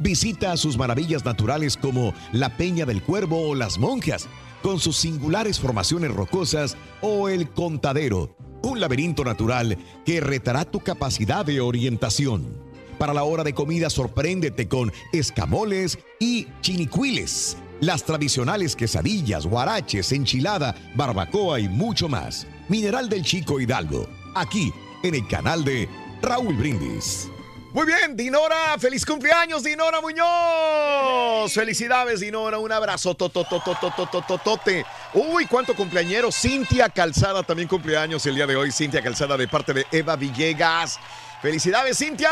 Visita 0.00 0.56
sus 0.56 0.78
maravillas 0.78 1.24
naturales 1.24 1.76
como 1.76 2.14
la 2.32 2.56
Peña 2.56 2.86
del 2.86 3.02
Cuervo 3.02 3.48
o 3.48 3.54
las 3.54 3.78
Monjas, 3.78 4.28
con 4.62 4.78
sus 4.78 4.96
singulares 4.96 5.58
formaciones 5.58 6.12
rocosas 6.12 6.76
o 7.00 7.28
el 7.28 7.50
Contadero, 7.50 8.36
un 8.62 8.80
laberinto 8.80 9.24
natural 9.24 9.76
que 10.04 10.20
retará 10.20 10.64
tu 10.64 10.80
capacidad 10.80 11.44
de 11.44 11.60
orientación. 11.60 12.62
Para 12.96 13.14
la 13.14 13.24
hora 13.24 13.42
de 13.44 13.54
comida 13.54 13.90
sorpréndete 13.90 14.68
con 14.68 14.92
escamoles 15.12 15.98
y 16.20 16.46
chinicuiles, 16.60 17.56
las 17.80 18.04
tradicionales 18.04 18.76
quesadillas, 18.76 19.46
guaraches, 19.46 20.12
enchilada, 20.12 20.74
barbacoa 20.94 21.60
y 21.60 21.68
mucho 21.68 22.08
más. 22.08 22.46
Mineral 22.68 23.08
del 23.08 23.22
Chico 23.22 23.60
Hidalgo, 23.60 24.06
aquí 24.34 24.72
en 25.02 25.14
el 25.14 25.26
canal 25.26 25.64
de 25.64 25.88
Raúl 26.22 26.56
Brindis. 26.56 27.30
Muy 27.72 27.84
bien, 27.84 28.16
Dinora, 28.16 28.78
feliz 28.78 29.04
cumpleaños, 29.04 29.62
Dinora 29.62 30.00
Muñoz. 30.00 31.52
Felicidades, 31.52 32.20
Dinora, 32.20 32.58
un 32.58 32.72
abrazo, 32.72 33.14
tototototototote. 33.14 34.86
Uy, 35.12 35.46
cuánto 35.46 35.76
cumpleañero. 35.76 36.32
Cintia 36.32 36.88
Calzada 36.88 37.42
también 37.42 37.68
cumpleaños 37.68 38.24
el 38.24 38.36
día 38.36 38.46
de 38.46 38.56
hoy. 38.56 38.72
Cintia 38.72 39.02
Calzada 39.02 39.36
de 39.36 39.46
parte 39.46 39.74
de 39.74 39.86
Eva 39.92 40.16
Villegas. 40.16 40.98
Felicidades, 41.42 41.98
Cintia. 41.98 42.30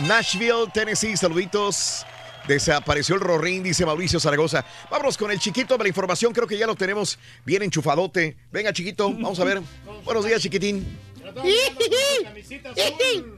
Nashville, 0.00 0.66
Tennessee, 0.74 1.16
saluditos. 1.16 2.04
Desapareció 2.48 3.14
el 3.14 3.20
Rorín, 3.20 3.62
dice 3.62 3.86
Mauricio 3.86 4.18
Zaragoza. 4.18 4.64
Vámonos 4.90 5.16
con 5.16 5.30
el 5.30 5.38
chiquito 5.38 5.76
de 5.76 5.84
la 5.84 5.88
información, 5.88 6.32
creo 6.32 6.48
que 6.48 6.58
ya 6.58 6.66
lo 6.66 6.74
tenemos 6.74 7.16
bien 7.44 7.62
enchufadote. 7.62 8.36
Venga, 8.50 8.72
chiquito, 8.72 9.12
vamos 9.12 9.38
a 9.38 9.44
ver. 9.44 9.62
Buenos 10.04 10.24
días, 10.24 10.42
chiquitín. 10.42 10.98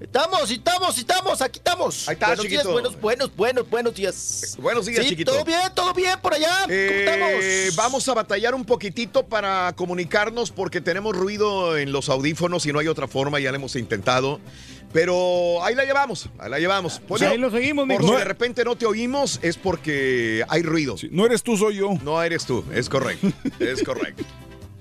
Estamos, 0.00 0.50
estamos, 0.50 0.98
estamos, 0.98 1.40
aquí 1.42 1.58
estamos. 1.60 2.08
Ahí 2.08 2.14
está, 2.14 2.26
buenos 2.28 2.44
chiquito. 2.44 2.62
días, 2.62 2.72
buenos, 2.72 3.00
buenos, 3.00 3.36
buenos, 3.36 3.70
buenos 3.70 3.94
días. 3.94 4.56
Buenos 4.60 4.84
días, 4.86 5.04
Sí, 5.04 5.10
chiquito. 5.10 5.30
Todo 5.32 5.44
bien, 5.44 5.60
todo 5.76 5.94
bien 5.94 6.18
por 6.20 6.34
allá. 6.34 6.62
¿Cómo 6.62 6.72
Eh, 6.74 7.66
estamos? 7.68 7.76
vamos 7.76 8.08
a 8.08 8.14
batallar 8.14 8.54
un 8.54 8.64
poquitito 8.64 9.24
para 9.24 9.72
comunicarnos 9.76 10.50
porque 10.50 10.80
tenemos 10.80 11.16
ruido 11.16 11.78
en 11.78 11.92
los 11.92 12.08
audífonos 12.08 12.66
y 12.66 12.72
no 12.72 12.80
hay 12.80 12.88
otra 12.88 13.06
forma, 13.06 13.38
ya 13.38 13.50
lo 13.52 13.56
hemos 13.56 13.76
intentado. 13.76 14.40
Pero 14.92 15.64
ahí 15.64 15.74
la 15.76 15.84
llevamos, 15.84 16.28
ahí 16.38 16.50
la 16.50 16.58
llevamos. 16.58 16.98
Pollo, 16.98 17.28
ahí 17.30 17.38
lo 17.38 17.50
seguimos, 17.50 17.86
Por 17.86 18.02
si 18.04 18.10
de 18.10 18.24
repente 18.24 18.64
no 18.64 18.76
te 18.76 18.84
oímos 18.86 19.38
es 19.40 19.56
porque 19.56 20.44
hay 20.48 20.62
ruido. 20.62 20.96
no 21.12 21.24
eres 21.26 21.42
tú, 21.44 21.56
soy 21.56 21.76
yo. 21.76 21.90
No 22.02 22.20
eres 22.22 22.44
tú, 22.44 22.64
es 22.74 22.88
correcto, 22.88 23.28
es 23.60 23.82
correcto. 23.84 24.24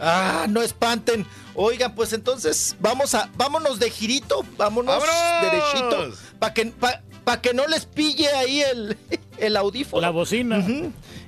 Ah, 0.02 0.48
no 0.50 0.62
espanten. 0.62 1.26
Oigan, 1.54 1.94
pues 1.96 2.12
entonces 2.14 2.76
vamos 2.80 3.14
a, 3.14 3.30
vámonos 3.38 3.78
de 3.80 3.90
girito, 3.92 4.44
vámonos, 4.58 5.00
¡Vámonos! 5.00 5.42
derechito, 5.42 6.18
para 6.40 6.54
que, 6.54 6.66
pa- 6.68 7.02
pa' 7.24 7.40
que 7.42 7.54
no 7.54 7.68
les 7.68 7.86
pille 7.86 8.28
ahí 8.30 8.62
el, 8.62 8.98
el 9.38 9.56
audífono. 9.58 10.02
La 10.02 10.10
bocina. 10.10 10.66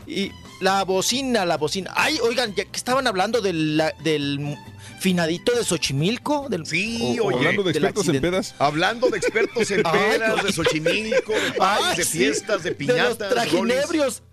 Y 0.08 0.32
la 0.60 0.84
bocina, 0.86 1.45
la 1.45 1.58
bocina. 1.58 1.91
Ay, 1.95 2.18
oigan, 2.24 2.56
ya 2.56 2.66
que 2.66 2.78
estaban 2.78 3.06
hablando 3.06 3.41
del, 3.41 3.78
la- 3.78 3.94
del 4.04 4.58
finadito 5.00 5.54
de 5.54 5.64
Xochimilco. 5.66 6.48
Del, 6.50 6.66
Sí, 6.66 7.20
o- 7.20 7.26
oye. 7.26 7.38
Hablando 7.38 7.64
de 7.64 7.72
expertos 7.72 8.08
en 8.08 8.22
pedas. 8.22 8.56
Hablando 8.60 9.10
de 9.10 9.18
expertos 9.18 9.70
en 9.72 9.84
pedas, 9.91 10.44
de 10.44 10.54
Xochimilco, 10.54 11.34
de 11.34 11.48
Ay, 11.48 11.54
parties, 11.60 11.98
de 11.98 12.06
fiestas, 12.06 12.64
de 12.64 12.70
De 12.72 12.76
piñatas. 12.76 13.20
los 13.20 13.30
trajinebrios. 13.30 14.24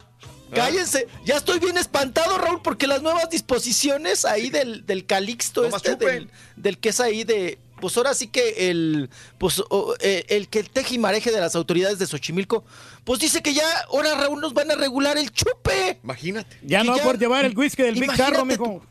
Cállense, 0.55 1.07
ya 1.25 1.37
estoy 1.37 1.59
bien 1.59 1.77
espantado, 1.77 2.39
Raúl, 2.39 2.61
porque 2.63 2.87
las 2.87 3.03
nuevas 3.03 3.29
disposiciones 3.31 4.25
ahí 4.25 4.51
del, 4.51 4.85
del 4.87 5.07
Calixto, 5.07 5.69
No 5.69 5.77
este, 5.77 5.97
del, 5.97 6.31
del 6.57 6.79
que 6.79 6.89
es 6.91 7.01
ahí 7.01 7.25
de. 7.25 7.59
Pues 7.81 7.97
ahora 7.97 8.13
sí 8.15 8.27
que 8.27 8.69
el. 8.71 9.09
Pues 9.39 9.63
eh, 10.01 10.25
el 10.29 10.49
que 10.49 10.59
el 10.61 10.69
teje 10.71 10.97
y 10.97 10.99
mareje 10.99 11.31
de 11.31 11.41
las 11.41 11.55
autoridades 11.57 11.99
de 11.99 12.07
Xochimilco, 12.07 12.65
pues 13.05 13.21
dice 13.21 13.43
que 13.43 13.55
ya 13.55 13.65
ahora 13.91 14.15
Raúl 14.17 14.41
nos 14.41 14.53
van 14.53 14.71
a 14.71 14.75
regular 14.75 15.17
el 15.17 15.31
chupe. 15.33 15.99
Imagínate. 16.05 16.59
Ya 16.63 16.83
Y 16.83 16.87
no 16.87 16.97
ya- 16.97 17.03
por 17.03 17.19
llevar 17.19 17.45
el 17.47 17.57
whisky 17.57 17.83
del 17.83 17.95
Big 17.95 18.15
Carro, 18.17 18.45
mijo. 18.45 18.83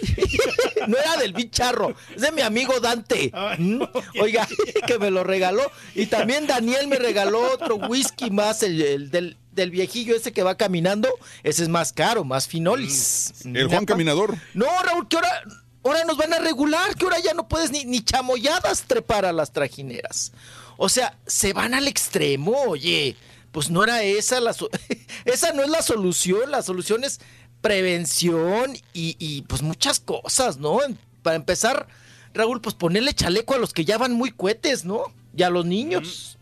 no 0.88 0.96
era 0.96 1.16
del 1.16 1.32
bicharro, 1.32 1.94
es 2.14 2.22
de 2.22 2.32
mi 2.32 2.42
amigo 2.42 2.78
Dante. 2.80 3.32
¿Mm? 3.58 3.82
Oiga, 4.20 4.46
que 4.86 4.98
me 4.98 5.10
lo 5.10 5.24
regaló. 5.24 5.70
Y 5.94 6.06
también 6.06 6.46
Daniel 6.46 6.88
me 6.88 6.96
regaló 6.96 7.40
otro 7.52 7.76
whisky 7.76 8.30
más, 8.30 8.62
el, 8.62 8.80
el 8.82 9.10
del, 9.10 9.36
del 9.52 9.70
viejillo 9.70 10.16
ese 10.16 10.32
que 10.32 10.42
va 10.42 10.56
caminando. 10.56 11.08
Ese 11.42 11.62
es 11.62 11.68
más 11.68 11.92
caro, 11.92 12.24
más 12.24 12.46
finolis. 12.46 13.32
El 13.44 13.68
Juan 13.68 13.86
Caminador. 13.86 14.36
No, 14.54 14.66
Raúl, 14.82 15.08
que 15.08 15.16
ahora, 15.16 15.42
ahora 15.84 16.04
nos 16.04 16.16
van 16.16 16.32
a 16.34 16.38
regular, 16.38 16.94
que 16.96 17.04
ahora 17.04 17.18
ya 17.18 17.34
no 17.34 17.48
puedes 17.48 17.70
ni, 17.70 17.84
ni 17.84 18.02
chamoyadas 18.02 18.82
trepar 18.82 19.24
a 19.24 19.32
las 19.32 19.52
trajineras. 19.52 20.32
O 20.76 20.88
sea, 20.88 21.18
se 21.26 21.52
van 21.52 21.74
al 21.74 21.88
extremo, 21.88 22.52
oye. 22.66 23.16
Pues 23.52 23.68
no 23.68 23.82
era 23.82 24.04
esa 24.04 24.38
la 24.38 24.52
so- 24.52 24.70
esa 25.24 25.52
no 25.52 25.64
es 25.64 25.68
la 25.70 25.82
solución, 25.82 26.52
la 26.52 26.62
solución 26.62 27.02
es 27.02 27.18
prevención 27.60 28.76
y, 28.92 29.16
y, 29.18 29.42
pues 29.42 29.62
muchas 29.62 30.00
cosas, 30.00 30.58
¿no? 30.58 30.78
Para 31.22 31.36
empezar, 31.36 31.86
Raúl, 32.34 32.60
pues 32.60 32.74
ponerle 32.74 33.14
chaleco 33.14 33.54
a 33.54 33.58
los 33.58 33.72
que 33.72 33.84
ya 33.84 33.98
van 33.98 34.12
muy 34.12 34.30
cohetes, 34.30 34.84
¿no? 34.84 35.12
Y 35.36 35.42
a 35.42 35.50
los 35.50 35.66
niños. 35.66 36.38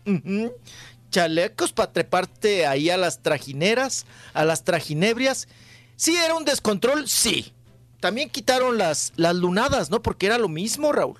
Chalecos 1.11 1.73
para 1.73 1.91
treparte 1.91 2.67
ahí 2.67 2.89
a 2.89 2.97
las 2.97 3.21
trajineras, 3.21 4.05
a 4.33 4.45
las 4.45 4.63
trajinebrias. 4.63 5.47
Sí, 5.95 6.15
era 6.15 6.35
un 6.35 6.45
descontrol, 6.45 7.09
sí. 7.09 7.53
También 7.99 8.29
quitaron 8.29 8.77
las, 8.77 9.11
las 9.15 9.35
lunadas, 9.35 9.89
¿no? 9.89 10.01
Porque 10.01 10.27
era 10.27 10.37
lo 10.37 10.47
mismo, 10.47 10.91
Raúl. 10.91 11.17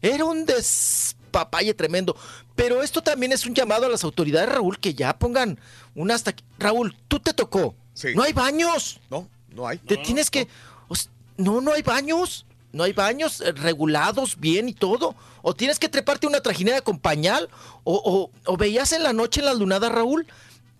Era 0.00 0.24
un 0.24 0.46
despapalle 0.46 1.74
tremendo. 1.74 2.16
Pero 2.54 2.82
esto 2.82 3.02
también 3.02 3.32
es 3.32 3.44
un 3.46 3.54
llamado 3.54 3.86
a 3.86 3.88
las 3.88 4.04
autoridades, 4.04 4.48
Raúl, 4.48 4.78
que 4.78 4.94
ya 4.94 5.18
pongan 5.18 5.58
una 5.94 6.14
hasta. 6.14 6.34
Raúl, 6.58 6.96
tú 7.08 7.20
te 7.20 7.34
tocó. 7.34 7.74
Sí. 7.92 8.08
No 8.14 8.22
hay 8.22 8.32
baños. 8.32 9.00
No, 9.10 9.28
no 9.54 9.66
hay. 9.66 9.78
Te 9.78 9.96
tienes 9.96 10.30
que. 10.30 10.48
o 10.88 10.94
no, 11.36 11.60
no 11.60 11.72
hay 11.72 11.82
baños. 11.82 12.46
No 12.72 12.82
hay 12.82 12.92
baños 12.92 13.40
eh, 13.40 13.52
regulados 13.52 14.40
bien 14.40 14.68
y 14.68 14.72
todo. 14.74 15.14
O 15.42 15.54
tienes 15.54 15.78
que 15.78 15.88
treparte 15.88 16.26
una 16.26 16.40
trajinera 16.40 16.80
con 16.80 16.98
pañal. 16.98 17.48
O, 17.84 17.94
o- 18.04 18.30
o 18.52 18.56
veías 18.56 18.92
en 18.92 19.04
la 19.04 19.12
noche 19.12 19.40
en 19.40 19.46
las 19.46 19.56
lunadas, 19.58 19.92
Raúl, 19.92 20.26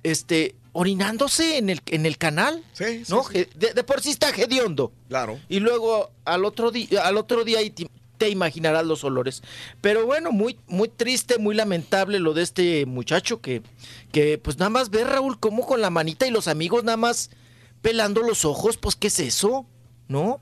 este, 0.03 0.57
orinándose 0.73 1.57
en 1.59 1.71
el, 1.71 1.81
en 1.87 2.05
el 2.05 2.19
canal. 2.19 2.65
Sí, 2.73 3.05
sí, 3.05 3.13
¿No? 3.13 3.23
sí. 3.25 3.39
Je- 3.39 3.49
De, 3.55 3.73
de 3.75 3.85
por 3.85 4.01
sí 4.01 4.11
está 4.11 4.31
hediondo. 4.31 4.91
Claro. 5.09 5.39
Y 5.49 5.61
luego 5.61 6.11
al 6.25 6.45
otro 6.45 6.71
día, 6.73 7.07
al 7.07 7.17
otro 7.17 7.45
día 7.45 7.61
te, 7.73 7.89
te 8.19 8.29
imaginarás 8.29 8.85
los 8.85 9.05
olores. 9.05 9.43
Pero 9.81 10.05
bueno, 10.05 10.33
muy, 10.33 10.59
muy 10.67 10.89
triste, 10.89 11.39
muy 11.39 11.55
lamentable 11.55 12.19
lo 12.19 12.35
de 12.35 12.43
este 12.43 12.87
muchacho 12.87 13.41
que, 13.41 13.63
que 14.13 14.37
pues 14.39 14.59
nada 14.59 14.71
más 14.71 14.91
ve 14.91 15.05
Raúl 15.05 15.39
como 15.39 15.65
con 15.65 15.81
la 15.81 15.91
manita 15.91 16.27
y 16.27 16.31
los 16.33 16.49
amigos 16.49 16.83
nada 16.83 16.97
más 16.97 17.31
pelando 17.85 18.23
los 18.23 18.47
ojos, 18.47 18.79
pues 18.79 18.97
¿qué 18.97 19.09
es 19.09 19.21
eso? 19.21 19.67
¿No? 20.09 20.41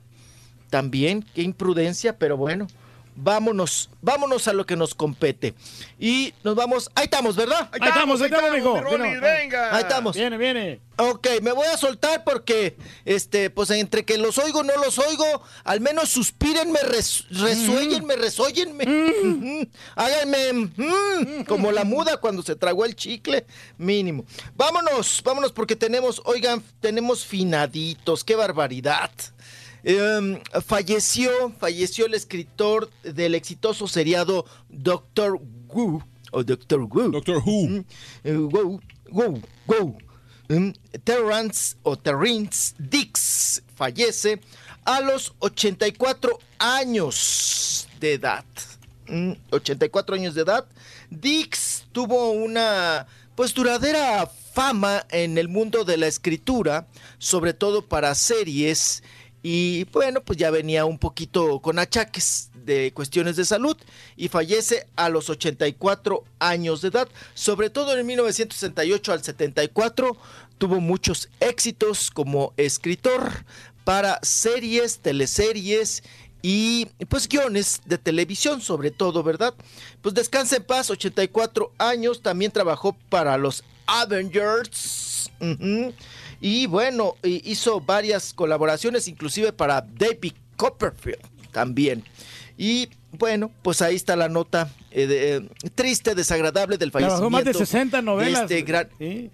También, 0.69 1.25
qué 1.35 1.41
imprudencia, 1.41 2.17
pero 2.17 2.37
bueno. 2.37 2.67
Vámonos, 3.15 3.89
vámonos 4.01 4.47
a 4.47 4.53
lo 4.53 4.65
que 4.65 4.75
nos 4.75 4.95
compete. 4.95 5.53
Y 5.99 6.33
nos 6.43 6.55
vamos, 6.55 6.89
ahí 6.95 7.05
estamos, 7.05 7.35
¿verdad? 7.35 7.69
Ahí 7.71 7.89
estamos, 7.89 8.21
ahí 8.21 8.27
estamos, 8.31 8.51
mijo. 8.51 8.73
venga. 9.21 9.75
Ahí 9.75 9.81
estamos. 9.81 10.15
Viene, 10.15 10.37
viene. 10.37 10.81
Ok, 10.97 11.27
me 11.41 11.51
voy 11.51 11.65
a 11.67 11.77
soltar 11.77 12.23
porque, 12.23 12.77
este, 13.03 13.49
pues 13.49 13.71
entre 13.71 14.05
que 14.05 14.17
los 14.19 14.37
oigo, 14.37 14.63
no 14.63 14.75
los 14.77 14.99
oigo, 14.99 15.25
al 15.63 15.81
menos 15.81 16.09
suspírenme, 16.09 16.79
res, 16.83 17.25
resuéllenme, 17.31 18.15
resóyenme. 18.15 18.83
Ujú. 18.83 19.67
Háganme 19.95 20.53
mm, 20.53 21.43
como 21.47 21.71
la 21.71 21.83
muda 21.83 22.17
cuando 22.17 22.43
se 22.43 22.55
tragó 22.55 22.85
el 22.85 22.95
chicle, 22.95 23.45
mínimo. 23.77 24.25
Vámonos, 24.55 25.21
vámonos 25.23 25.51
porque 25.51 25.75
tenemos, 25.75 26.21
oigan, 26.25 26.63
tenemos 26.79 27.25
finaditos, 27.25 28.23
qué 28.23 28.35
barbaridad. 28.35 29.09
Em, 29.83 30.39
falleció, 30.65 31.51
falleció 31.59 32.05
el 32.05 32.13
escritor 32.13 32.89
del 33.03 33.35
exitoso 33.35 33.87
seriado 33.87 34.45
Doctor 34.69 35.41
Who, 35.67 36.01
o 36.31 36.43
Doctor 36.43 36.81
Who. 36.81 37.09
Doctor 37.09 37.41
Who. 37.45 37.83
Eh, 38.23 38.33
Who, 38.33 38.79
Who, 39.11 39.41
Who. 39.67 39.97
Mm, 40.47 40.71
Terrence 41.03 41.75
o 41.83 41.97
Terrence 41.97 42.75
Dix 42.77 43.61
fallece 43.75 44.39
a 44.85 45.01
los 45.01 45.33
84 45.39 46.39
años 46.59 47.87
de 47.99 48.13
edad. 48.13 48.45
Mm, 49.07 49.33
84 49.51 50.15
años 50.15 50.35
de 50.35 50.41
edad. 50.41 50.65
Dix 51.09 51.85
tuvo 51.91 52.31
una 52.31 53.05
pues 53.35 53.53
duradera 53.53 54.29
fama 54.53 55.05
en 55.09 55.37
el 55.37 55.49
mundo 55.49 55.83
de 55.83 55.97
la 55.97 56.07
escritura, 56.07 56.87
sobre 57.17 57.53
todo 57.53 57.81
para 57.81 58.13
series 58.15 59.01
y 59.43 59.83
bueno, 59.91 60.21
pues 60.21 60.39
ya 60.39 60.49
venía 60.49 60.85
un 60.85 60.97
poquito 60.97 61.59
con 61.59 61.77
achaques 61.77 62.49
de 62.65 62.93
cuestiones 62.93 63.35
de 63.35 63.43
salud 63.43 63.75
y 64.15 64.29
fallece 64.29 64.87
a 64.95 65.09
los 65.09 65.29
84 65.29 66.23
años 66.39 66.81
de 66.81 66.87
edad. 66.87 67.09
Sobre 67.33 67.69
todo 67.69 67.97
en 67.97 68.05
1968 68.05 69.11
al 69.11 69.21
74 69.21 70.17
tuvo 70.57 70.79
muchos 70.79 71.29
éxitos 71.41 72.09
como 72.09 72.53
escritor 72.55 73.45
para 73.83 74.19
series, 74.21 74.99
teleseries 74.99 76.03
y 76.41 76.85
pues 77.09 77.27
guiones 77.27 77.81
de 77.85 77.97
televisión 77.97 78.61
sobre 78.61 78.91
todo, 78.91 79.23
¿verdad? 79.23 79.53
Pues 80.01 80.15
descansa 80.15 80.55
en 80.55 80.63
paz, 80.63 80.89
84 80.89 81.73
años, 81.77 82.21
también 82.21 82.51
trabajó 82.51 82.95
para 83.09 83.37
los 83.37 83.65
Avengers. 83.87 85.31
Y 86.43 86.65
bueno, 86.67 87.15
hi- 87.23 87.41
hizo 87.45 87.79
varias 87.79 88.33
colaboraciones, 88.33 89.07
inclusive 89.07 89.53
para 89.53 89.79
David 89.81 90.33
Copperfield 90.57 91.21
también. 91.53 92.03
Y 92.57 92.89
bueno, 93.13 93.49
pues 93.61 93.81
ahí 93.81 93.95
está 93.95 94.15
la 94.17 94.27
nota 94.27 94.69
eh, 94.91 95.07
de- 95.07 95.35
eh, 95.37 95.49
triste, 95.73 96.15
desagradable 96.15 96.77
del 96.77 96.91
Trabajó 96.91 97.15
fallecimiento. 97.29 97.29
más 97.29 97.45
de 97.45 97.65
60 97.65 98.01
novelas. 98.01 98.49
de 98.49 98.59
este 98.59 98.67
gran- 98.69 98.89
Sí. 98.99 99.31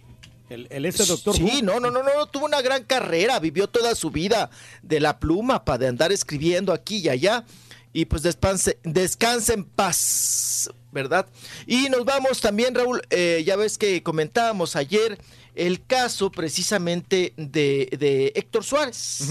El, 0.49 0.67
el 0.69 0.85
este 0.85 1.05
doctor. 1.05 1.35
Sí, 1.35 1.61
no, 1.63 1.79
no, 1.79 1.89
no, 1.91 2.01
no, 2.03 2.25
tuvo 2.27 2.45
una 2.45 2.61
gran 2.61 2.83
carrera, 2.83 3.39
vivió 3.39 3.67
toda 3.67 3.93
su 3.95 4.09
vida 4.11 4.49
de 4.83 4.99
la 4.99 5.19
pluma 5.19 5.63
para 5.65 5.77
de 5.79 5.87
andar 5.87 6.11
escribiendo 6.11 6.73
aquí 6.73 6.97
y 6.97 7.09
allá. 7.09 7.43
Y 7.91 8.05
pues 8.05 8.21
descanse, 8.21 8.77
descanse 8.83 9.53
en 9.53 9.63
paz, 9.63 10.69
¿verdad? 10.91 11.25
Y 11.67 11.89
nos 11.89 12.05
vamos 12.05 12.39
también, 12.41 12.73
Raúl, 12.75 13.01
eh, 13.09 13.43
ya 13.45 13.55
ves 13.55 13.77
que 13.79 14.01
comentábamos 14.03 14.75
ayer 14.75 15.19
el 15.55 15.85
caso 15.85 16.31
precisamente 16.31 17.33
de, 17.37 17.89
de 17.99 18.31
Héctor 18.35 18.63
Suárez, 18.63 19.23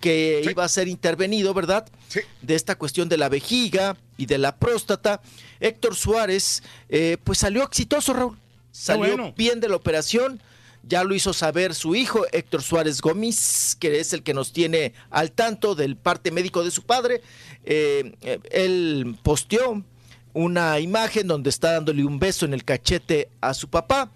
que 0.00 0.42
iba 0.48 0.64
a 0.64 0.68
ser 0.68 0.88
intervenido, 0.88 1.52
¿verdad? 1.54 1.86
De 2.42 2.54
esta 2.54 2.76
cuestión 2.76 3.08
de 3.08 3.16
la 3.16 3.28
vejiga 3.28 3.96
y 4.16 4.26
de 4.26 4.38
la 4.38 4.56
próstata. 4.56 5.20
Héctor 5.60 5.94
Suárez, 5.94 6.62
eh, 6.88 7.16
pues 7.22 7.38
salió 7.38 7.62
exitoso, 7.64 8.12
Raúl. 8.12 8.38
Salió 8.70 9.16
bueno. 9.16 9.34
bien 9.36 9.60
de 9.60 9.68
la 9.68 9.76
operación. 9.76 10.40
Ya 10.86 11.02
lo 11.02 11.14
hizo 11.14 11.32
saber 11.32 11.74
su 11.74 11.94
hijo, 11.94 12.26
Héctor 12.32 12.62
Suárez 12.62 13.00
Gómez, 13.00 13.76
que 13.78 14.00
es 14.00 14.12
el 14.12 14.22
que 14.22 14.34
nos 14.34 14.52
tiene 14.52 14.92
al 15.08 15.32
tanto 15.32 15.74
del 15.74 15.96
parte 15.96 16.30
médico 16.30 16.62
de 16.62 16.70
su 16.70 16.82
padre. 16.82 17.22
Eh, 17.64 18.14
eh, 18.20 18.38
él 18.50 19.16
posteó 19.22 19.82
una 20.34 20.80
imagen 20.80 21.26
donde 21.26 21.48
está 21.48 21.72
dándole 21.72 22.04
un 22.04 22.18
beso 22.18 22.44
en 22.44 22.52
el 22.52 22.64
cachete 22.64 23.30
a 23.40 23.54
su 23.54 23.68
papá 23.68 24.10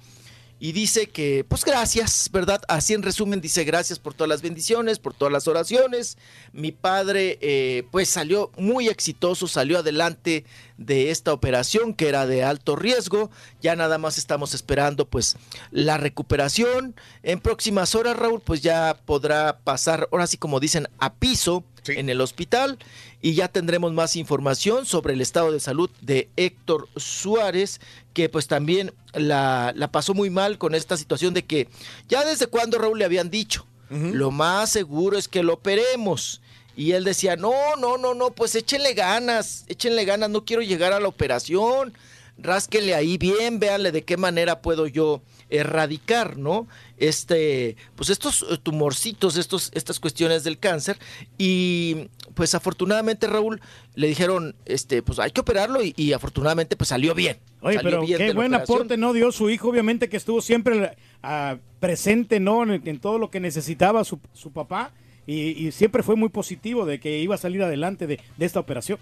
y 0.61 0.73
dice 0.73 1.07
que, 1.09 1.45
pues 1.49 1.65
gracias, 1.65 2.31
¿verdad? 2.33 2.63
Así 2.67 2.93
en 2.93 3.03
resumen 3.03 3.41
dice 3.41 3.63
gracias 3.65 3.99
por 3.99 4.15
todas 4.15 4.29
las 4.29 4.43
bendiciones, 4.43 4.99
por 4.99 5.15
todas 5.15 5.33
las 5.33 5.47
oraciones. 5.47 6.19
Mi 6.53 6.73
padre, 6.73 7.39
eh, 7.41 7.85
pues 7.93 8.09
salió 8.09 8.51
muy 8.57 8.89
exitoso, 8.89 9.47
salió 9.47 9.79
adelante 9.79 10.45
de 10.77 11.11
esta 11.11 11.33
operación 11.33 11.95
que 11.95 12.09
era 12.09 12.27
de 12.27 12.43
alto 12.43 12.75
riesgo. 12.75 13.31
Ya 13.61 13.77
nada 13.77 13.99
más 13.99 14.19
estamos 14.19 14.53
esperando, 14.53 15.07
pues, 15.07 15.37
la 15.71 15.97
recuperación. 15.97 16.97
En 17.23 17.41
próximas 17.41 17.95
horas, 17.95 18.17
Raúl, 18.17 18.41
pues 18.41 18.61
ya 18.61 18.99
podrá 19.05 19.59
pasar, 19.59 20.09
ahora 20.11 20.27
sí 20.27 20.39
como 20.39 20.59
dicen, 20.59 20.89
a 20.99 21.15
piso 21.15 21.65
en 21.87 22.09
el 22.09 22.21
hospital 22.21 22.79
y 23.21 23.35
ya 23.35 23.49
tendremos 23.49 23.93
más 23.93 24.17
información 24.17 24.87
sobre 24.87 25.15
el 25.15 25.21
estado 25.21 25.51
de 25.51 25.61
salud 25.61 25.91
de 26.01 26.29
Héctor 26.37 26.89
Suárez, 26.97 27.81
que 28.15 28.29
pues 28.29 28.47
también 28.47 28.93
la, 29.13 29.73
la 29.75 29.91
pasó 29.91 30.15
muy 30.15 30.31
mal 30.31 30.59
con 30.59 30.75
esta 30.75 30.97
situación 30.97 31.35
de 31.35 31.45
que 31.45 31.69
ya 32.09 32.25
desde 32.25 32.47
cuando 32.47 32.79
Raúl 32.79 32.99
le 32.99 33.05
habían 33.05 33.31
dicho, 33.31 33.67
lo 33.91 34.31
más 34.31 34.71
seguro 34.71 35.17
es 35.17 35.29
que 35.29 35.43
lo 35.43 35.55
operemos. 35.55 36.43
Y 36.77 36.93
él 36.93 37.05
decía, 37.05 37.37
no, 37.37 37.75
no, 37.77 37.97
no, 37.97 38.15
no, 38.15 38.31
pues 38.31 38.55
échenle 38.55 38.95
ganas, 38.95 39.65
échenle 39.67 40.05
ganas, 40.05 40.31
no 40.31 40.45
quiero 40.45 40.63
llegar 40.63 40.93
a 40.93 41.01
la 41.01 41.09
operación, 41.09 41.93
rásquenle 42.39 42.95
ahí 42.95 43.19
bien, 43.19 43.59
véanle 43.59 43.91
de 43.91 44.05
qué 44.05 44.17
manera 44.17 44.61
puedo 44.61 44.87
yo 44.87 45.23
erradicar, 45.51 46.37
¿no? 46.37 46.69
Este, 46.99 47.77
pues 47.95 48.11
estos 48.11 48.45
eh, 48.51 48.59
tumorcitos, 48.63 49.37
estos, 49.37 49.71
estas 49.75 50.01
cuestiones 50.01 50.45
del 50.45 50.59
cáncer. 50.59 50.99
Y 51.39 52.09
pues 52.35 52.55
afortunadamente, 52.55 53.27
Raúl, 53.27 53.61
le 53.95 54.07
dijeron, 54.09 54.55
este, 54.65 55.03
pues 55.03 55.19
hay 55.19 55.31
que 55.31 55.41
operarlo 55.41 55.83
y, 55.83 55.95
y 55.97 56.13
afortunadamente 56.13 56.77
pues 56.77 56.89
salió 56.89 57.15
bien. 57.15 57.39
Oye, 57.61 57.77
Salió 57.77 57.91
pero 57.91 58.03
bien 58.03 58.19
qué 58.19 58.33
buen 58.33 58.55
operación. 58.55 58.77
aporte 58.79 58.97
no 58.97 59.13
dio 59.13 59.33
su 59.33 59.51
hijo, 59.51 59.69
obviamente 59.69 60.09
que 60.09 60.17
estuvo 60.17 60.41
siempre 60.41 60.97
ah, 61.23 61.57
presente, 61.81 62.41
¿no? 62.41 62.63
En, 62.63 62.87
en 62.87 63.01
todo 63.01 63.19
lo 63.19 63.31
que 63.31 63.41
necesitaba 63.41 64.05
su, 64.05 64.21
su 64.33 64.53
papá 64.53 64.93
y, 65.27 65.67
y 65.67 65.73
siempre 65.73 66.03
fue 66.03 66.17
muy 66.17 66.29
positivo 66.29 66.87
de 66.87 67.01
que 67.01 67.19
iba 67.19 67.35
a 67.35 67.39
salir 67.39 67.63
adelante 67.63 68.07
de, 68.07 68.21
de 68.37 68.47
esta 68.47 68.61
operación. 68.61 68.99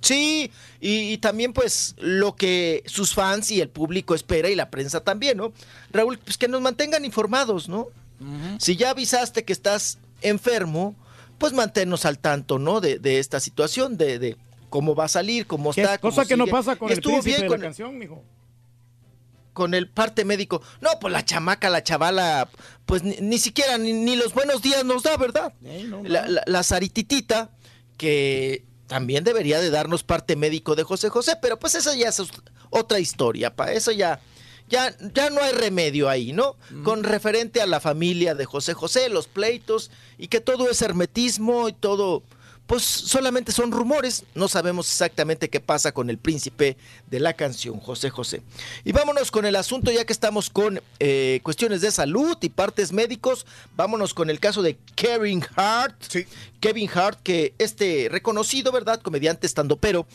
Sí, 0.00 0.50
y, 0.80 1.12
y 1.12 1.18
también 1.18 1.52
pues 1.52 1.94
lo 1.98 2.36
que 2.36 2.82
sus 2.86 3.14
fans 3.14 3.50
y 3.50 3.60
el 3.60 3.68
público 3.68 4.14
espera 4.14 4.48
y 4.48 4.54
la 4.54 4.70
prensa 4.70 5.00
también, 5.00 5.36
¿no? 5.38 5.52
Raúl, 5.90 6.18
pues 6.18 6.38
que 6.38 6.46
nos 6.48 6.60
mantengan 6.60 7.04
informados, 7.04 7.68
¿no? 7.68 7.88
Si 8.58 8.76
ya 8.76 8.90
avisaste 8.90 9.44
que 9.44 9.52
estás 9.52 9.98
enfermo, 10.22 10.94
pues 11.38 11.52
manténnos 11.52 12.04
al 12.04 12.18
tanto, 12.18 12.58
¿no? 12.58 12.80
De, 12.80 12.98
de 12.98 13.18
esta 13.20 13.38
situación, 13.40 13.96
de, 13.96 14.18
de 14.18 14.36
cómo 14.70 14.94
va 14.94 15.04
a 15.04 15.08
salir, 15.08 15.46
cómo 15.46 15.70
está. 15.70 15.94
es 15.94 16.00
cosa 16.00 16.22
cómo 16.22 16.28
que 16.28 16.36
no 16.36 16.46
pasa 16.46 16.76
con 16.76 16.88
el 16.90 16.94
estuvo 16.98 17.14
príncipe 17.20 17.36
bien 17.36 17.42
de 17.42 17.46
con 17.48 17.60
la 17.60 17.66
el- 17.66 17.68
canción, 17.70 17.98
mijo. 17.98 18.24
con 19.52 19.74
el 19.74 19.88
parte 19.88 20.24
médico. 20.24 20.62
No, 20.80 20.90
pues 21.00 21.12
la 21.12 21.24
chamaca, 21.24 21.68
la 21.70 21.82
chavala, 21.82 22.48
pues 22.86 23.02
ni, 23.02 23.16
ni 23.20 23.38
siquiera 23.38 23.78
ni, 23.78 23.92
ni 23.92 24.14
los 24.16 24.32
buenos 24.34 24.62
días 24.62 24.84
nos 24.84 25.02
da, 25.02 25.16
¿verdad? 25.16 25.52
La, 26.04 26.26
la, 26.28 26.42
la 26.46 26.62
Sarititita, 26.62 27.50
que 27.96 28.64
también 28.88 29.22
debería 29.22 29.60
de 29.60 29.70
darnos 29.70 30.02
parte 30.02 30.34
médico 30.34 30.74
de 30.74 30.82
José 30.82 31.10
José, 31.10 31.36
pero 31.40 31.58
pues 31.58 31.76
esa 31.76 31.94
ya 31.94 32.08
es 32.08 32.20
otra 32.70 32.98
historia, 32.98 33.54
pa, 33.54 33.70
eso 33.72 33.92
ya, 33.92 34.20
ya, 34.68 34.96
ya 35.14 35.30
no 35.30 35.42
hay 35.42 35.52
remedio 35.52 36.08
ahí, 36.08 36.32
¿no? 36.32 36.56
Con 36.82 37.04
referente 37.04 37.60
a 37.60 37.66
la 37.66 37.80
familia 37.80 38.34
de 38.34 38.46
José 38.46 38.74
José, 38.74 39.08
los 39.10 39.28
pleitos, 39.28 39.90
y 40.16 40.28
que 40.28 40.40
todo 40.40 40.68
es 40.68 40.82
hermetismo 40.82 41.68
y 41.68 41.74
todo, 41.74 42.22
pues 42.68 42.82
solamente 42.84 43.50
son 43.50 43.72
rumores, 43.72 44.24
no 44.34 44.46
sabemos 44.46 44.90
exactamente 44.90 45.48
qué 45.48 45.58
pasa 45.58 45.92
con 45.92 46.10
el 46.10 46.18
príncipe 46.18 46.76
de 47.10 47.18
la 47.18 47.32
canción, 47.32 47.80
José 47.80 48.10
José. 48.10 48.42
Y 48.84 48.92
vámonos 48.92 49.30
con 49.30 49.46
el 49.46 49.56
asunto, 49.56 49.90
ya 49.90 50.04
que 50.04 50.12
estamos 50.12 50.50
con 50.50 50.82
eh, 51.00 51.40
cuestiones 51.42 51.80
de 51.80 51.90
salud 51.90 52.36
y 52.42 52.50
partes 52.50 52.92
médicos, 52.92 53.46
vámonos 53.74 54.12
con 54.12 54.28
el 54.28 54.38
caso 54.38 54.60
de 54.60 54.76
Kevin 54.96 55.42
Hart. 55.56 55.96
Kevin 56.60 56.90
Hart, 56.92 57.20
que 57.22 57.54
este 57.56 58.08
reconocido, 58.10 58.70
¿verdad? 58.70 59.00
Comediante 59.00 59.46
estando, 59.46 59.76
pero 59.76 60.06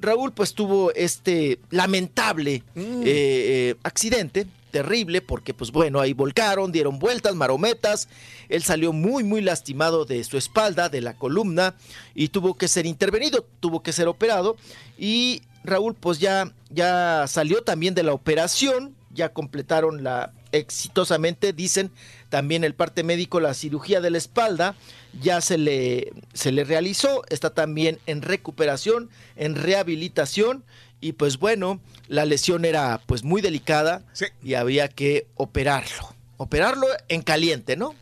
Raúl 0.00 0.32
pues 0.32 0.54
tuvo 0.54 0.94
este 0.94 1.58
lamentable 1.68 2.62
eh, 2.74 3.02
eh, 3.04 3.74
accidente 3.82 4.46
terrible 4.70 5.20
porque 5.20 5.54
pues 5.54 5.72
bueno 5.72 6.00
ahí 6.00 6.12
volcaron 6.12 6.72
dieron 6.72 6.98
vueltas 6.98 7.34
marometas. 7.34 8.08
Él 8.48 8.62
salió 8.62 8.92
muy 8.92 9.24
muy 9.24 9.40
lastimado 9.40 10.04
de 10.04 10.22
su 10.24 10.36
espalda 10.36 10.88
de 10.88 11.00
la 11.00 11.14
columna 11.14 11.74
y 12.14 12.28
tuvo 12.28 12.56
que 12.56 12.68
ser 12.68 12.86
intervenido 12.86 13.46
tuvo 13.60 13.82
que 13.82 13.92
ser 13.92 14.08
operado. 14.08 14.56
Y 14.98 15.42
Raúl 15.64 15.94
pues 15.94 16.18
ya 16.18 16.52
ya 16.70 17.26
salió 17.26 17.62
también 17.62 17.94
de 17.94 18.02
la 18.02 18.12
operación 18.12 18.94
ya 19.12 19.30
completaron 19.30 20.04
la 20.04 20.32
exitosamente 20.52 21.52
dicen 21.52 21.90
también 22.30 22.64
el 22.64 22.74
parte 22.74 23.02
médico 23.02 23.40
la 23.40 23.52
cirugía 23.52 24.00
de 24.00 24.10
la 24.10 24.18
espalda 24.18 24.76
ya 25.20 25.40
se 25.40 25.58
le 25.58 26.12
se 26.32 26.52
le 26.52 26.64
realizó 26.64 27.22
está 27.28 27.50
también 27.50 27.98
en 28.06 28.22
recuperación 28.22 29.10
en 29.36 29.56
rehabilitación 29.56 30.64
y 31.00 31.12
pues 31.12 31.38
bueno, 31.38 31.80
la 32.08 32.24
lesión 32.24 32.64
era 32.64 33.00
pues 33.06 33.22
muy 33.22 33.40
delicada 33.40 34.02
y 34.42 34.54
había 34.54 34.88
que 34.88 35.26
operarlo. 35.36 36.14
Operarlo 36.36 36.86
en 37.08 37.22
caliente, 37.22 37.76
¿no? 37.76 37.94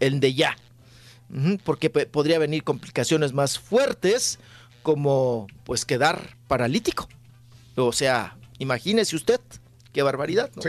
En 0.00 0.20
de 0.20 0.34
ya. 0.34 0.56
Porque 1.64 1.90
podría 1.90 2.38
venir 2.38 2.62
complicaciones 2.62 3.32
más 3.32 3.58
fuertes 3.58 4.38
como 4.82 5.46
pues 5.64 5.84
quedar 5.84 6.36
paralítico. 6.46 7.08
O 7.76 7.92
sea, 7.92 8.36
imagínese 8.58 9.16
usted, 9.16 9.40
qué 9.92 10.02
barbaridad, 10.02 10.50
¿no? 10.54 10.62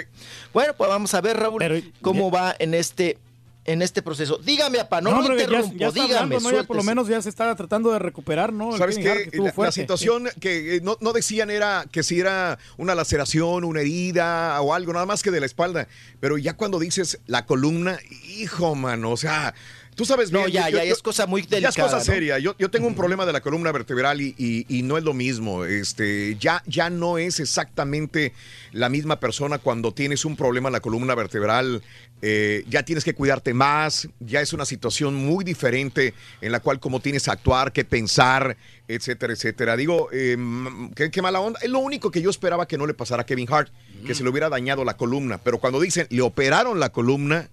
Bueno, 0.53 0.73
pues 0.75 0.89
vamos 0.89 1.13
a 1.13 1.21
ver, 1.21 1.37
Raúl, 1.37 1.93
cómo 2.01 2.31
va 2.31 2.55
en 2.57 2.73
este 2.73 3.17
en 3.65 3.81
este 3.81 4.01
proceso. 4.01 4.37
Dígame, 4.37 4.79
apá, 4.79 5.01
no, 5.01 5.23
ya- 5.23 5.33
interrumpo, 5.33 5.75
ya, 5.75 5.87
está 5.87 6.01
dígame, 6.03 6.35
hablando, 6.35 6.51
¿no? 6.51 6.55
Ya 6.55 6.63
por 6.63 6.77
lo 6.77 6.83
menos 6.83 7.07
ya 7.07 7.21
se 7.21 7.29
está 7.29 7.53
tratando 7.55 7.91
de 7.91 7.99
recuperar, 7.99 8.53
¿no? 8.53 8.73
El 8.73 8.77
¿Sabes 8.77 8.97
que 8.97 9.29
La, 9.33 9.53
la 9.57 9.71
situación 9.71 10.29
que 10.39 10.75
eh, 10.77 10.81
no, 10.83 10.97
no 11.01 11.13
decían 11.13 11.49
era 11.49 11.85
que 11.91 12.03
si 12.03 12.19
era 12.19 12.59
una 12.77 12.93
laceración, 12.93 13.63
una 13.63 13.81
herida 13.81 14.61
o 14.61 14.73
algo, 14.73 14.93
nada 14.93 15.05
más 15.07 15.23
que 15.23 15.31
de 15.31 15.39
la 15.39 15.47
espalda. 15.47 15.87
Pero 16.19 16.37
ya 16.37 16.53
cuando 16.55 16.77
dices 16.79 17.19
la 17.25 17.45
columna, 17.47 17.97
hijo, 18.37 18.75
mano, 18.75 19.11
o 19.11 19.17
sea, 19.17 19.55
tú 19.95 20.05
sabes 20.05 20.31
No, 20.31 20.41
bien, 20.41 20.51
ya, 20.53 20.69
ya 20.69 20.83
es 20.83 21.01
cosa 21.01 21.25
muy 21.25 21.41
Ya 21.41 21.45
es 21.45 21.49
delicada, 21.63 21.87
cosa 21.87 21.97
¿no? 21.97 22.03
seria. 22.03 22.37
Yo, 22.39 22.55
yo 22.59 22.69
tengo 22.69 22.87
un 22.87 22.95
problema 22.95 23.25
de 23.25 23.33
la 23.33 23.41
columna 23.41 23.71
vertebral 23.71 24.21
y, 24.21 24.35
y- 24.37 24.65
y 24.67 24.81
no 24.83 24.97
es 24.97 25.03
lo 25.03 25.13
mismo. 25.13 25.65
Este, 25.65 26.35
ya, 26.39 26.61
ya 26.67 26.89
no 26.89 27.17
es 27.17 27.39
exactamente 27.39 28.33
la 28.71 28.89
misma 28.89 29.19
persona 29.19 29.57
cuando 29.57 29.93
tienes 29.93 30.25
un 30.25 30.35
problema 30.35 30.69
en 30.69 30.73
la 30.73 30.79
columna 30.81 31.15
vertebral. 31.15 31.81
eh, 32.21 32.63
ya 32.69 32.81
tienes 32.83 33.03
que 33.03 33.13
cuidarte 33.13 33.53
más. 33.53 34.07
Ya 34.19 34.41
es 34.41 34.51
una 34.53 34.65
situación 34.65 35.13
muy 35.15 35.43
diferente 35.43 36.13
en 36.41 36.51
la 36.51 36.59
cual 36.59 36.79
cómo 36.79 36.99
tienes 36.99 37.23
que 37.25 37.31
actuar, 37.31 37.71
qué 37.71 37.83
pensar, 37.85 38.57
etcétera, 38.87 39.33
etcétera. 39.33 39.75
Digo, 39.77 40.09
eh, 40.11 40.35
mm, 40.37 40.91
qué, 40.95 41.11
qué 41.11 41.21
mala 41.21 41.39
onda. 41.41 41.59
Es 41.61 41.69
lo 41.69 41.79
único 41.79 42.09
que 42.11 42.21
yo 42.21 42.29
esperaba 42.29 42.67
que 42.67 42.77
no 42.77 42.87
le 42.87 42.93
pasara 42.93 43.23
a 43.23 43.25
Kevin 43.25 43.47
Hart, 43.51 43.69
que 44.07 44.15
se 44.15 44.23
le 44.23 44.29
hubiera 44.29 44.49
dañado 44.49 44.83
la 44.85 44.95
columna. 44.97 45.39
Pero 45.43 45.59
cuando 45.59 45.79
dicen, 45.79 46.07
le 46.09 46.21
operaron 46.21 46.79
la 46.79 46.89
columna. 46.89 47.49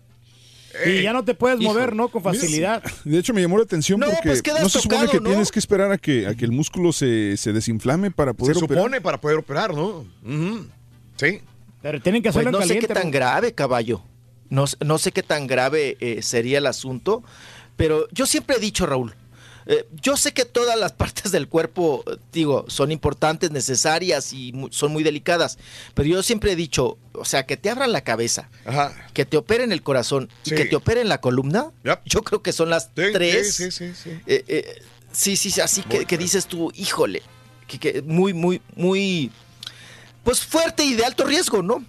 Y 0.86 1.02
ya 1.02 1.12
no 1.12 1.24
te 1.24 1.34
puedes 1.34 1.60
hijo. 1.60 1.70
mover, 1.72 1.94
¿no? 1.94 2.08
Con 2.08 2.22
facilidad. 2.22 2.82
De 3.04 3.18
hecho, 3.18 3.32
me 3.34 3.40
llamó 3.42 3.58
la 3.58 3.64
atención 3.64 4.00
No, 4.00 4.06
porque 4.06 4.28
pues 4.28 4.42
no 4.62 4.68
se 4.68 4.80
supone 4.80 5.00
tocado, 5.02 5.12
que 5.12 5.20
¿no? 5.20 5.30
tienes 5.30 5.50
que 5.50 5.58
esperar 5.58 5.92
a 5.92 5.98
que, 5.98 6.26
a 6.26 6.34
que 6.34 6.44
el 6.44 6.52
músculo 6.52 6.92
se, 6.92 7.36
se 7.36 7.52
desinflame 7.52 8.10
para 8.10 8.32
poder 8.32 8.56
Se 8.56 8.64
operar. 8.64 8.82
supone 8.84 9.00
para 9.00 9.20
poder 9.20 9.38
operar, 9.38 9.74
¿no? 9.74 10.04
Sí. 11.16 11.40
Pero 11.82 12.00
tienen 12.00 12.22
que 12.22 12.28
Pues 12.28 12.36
hacerlo 12.36 12.52
no 12.58 12.62
en 12.62 12.68
sé 12.68 12.74
qué 12.78 12.86
caliente. 12.86 13.02
tan 13.02 13.10
grave, 13.10 13.52
caballo. 13.54 14.02
No, 14.50 14.64
no 14.84 14.98
sé 14.98 15.12
qué 15.12 15.22
tan 15.22 15.46
grave 15.46 15.96
eh, 16.00 16.22
sería 16.22 16.58
el 16.58 16.66
asunto, 16.66 17.22
pero 17.76 18.06
yo 18.12 18.26
siempre 18.26 18.56
he 18.56 18.60
dicho, 18.60 18.84
Raúl, 18.86 19.14
Eh, 19.66 19.86
yo 20.00 20.16
sé 20.16 20.32
que 20.32 20.44
todas 20.44 20.78
las 20.78 20.92
partes 21.02 21.30
del 21.32 21.48
cuerpo, 21.48 22.04
digo, 22.32 22.64
son 22.68 22.90
importantes, 22.92 23.50
necesarias 23.50 24.32
y 24.32 24.52
mu- 24.52 24.68
son 24.70 24.92
muy 24.92 25.02
delicadas, 25.02 25.58
pero 25.94 26.08
yo 26.08 26.22
siempre 26.22 26.52
he 26.52 26.56
dicho, 26.56 26.98
o 27.12 27.24
sea, 27.24 27.46
que 27.46 27.56
te 27.56 27.70
abran 27.70 27.92
la 27.92 28.02
cabeza, 28.02 28.48
que 29.14 29.24
te 29.24 29.36
operen 29.36 29.72
el 29.72 29.82
corazón 29.82 30.28
y 30.44 30.50
que 30.50 30.64
te 30.64 30.76
operen 30.76 31.08
la 31.08 31.20
columna, 31.20 31.70
yo 32.04 32.22
creo 32.22 32.42
que 32.42 32.52
son 32.52 32.70
las 32.70 32.90
tres. 32.94 33.54
sí, 33.54 33.70
sí, 33.70 33.92
sí. 33.94 34.10
Eh, 34.26 34.44
eh, 34.48 34.82
sí, 35.12 35.36
sí, 35.36 35.50
sí, 35.50 35.60
así 35.60 35.82
que, 35.82 36.06
que 36.06 36.18
dices 36.18 36.46
tú, 36.46 36.72
híjole, 36.74 37.22
que, 37.66 37.78
que 37.78 38.02
muy, 38.02 38.32
muy, 38.34 38.60
muy, 38.76 39.30
pues 40.24 40.40
fuerte 40.40 40.84
y 40.84 40.94
de 40.94 41.04
alto 41.04 41.24
riesgo, 41.24 41.62
¿no? 41.62 41.84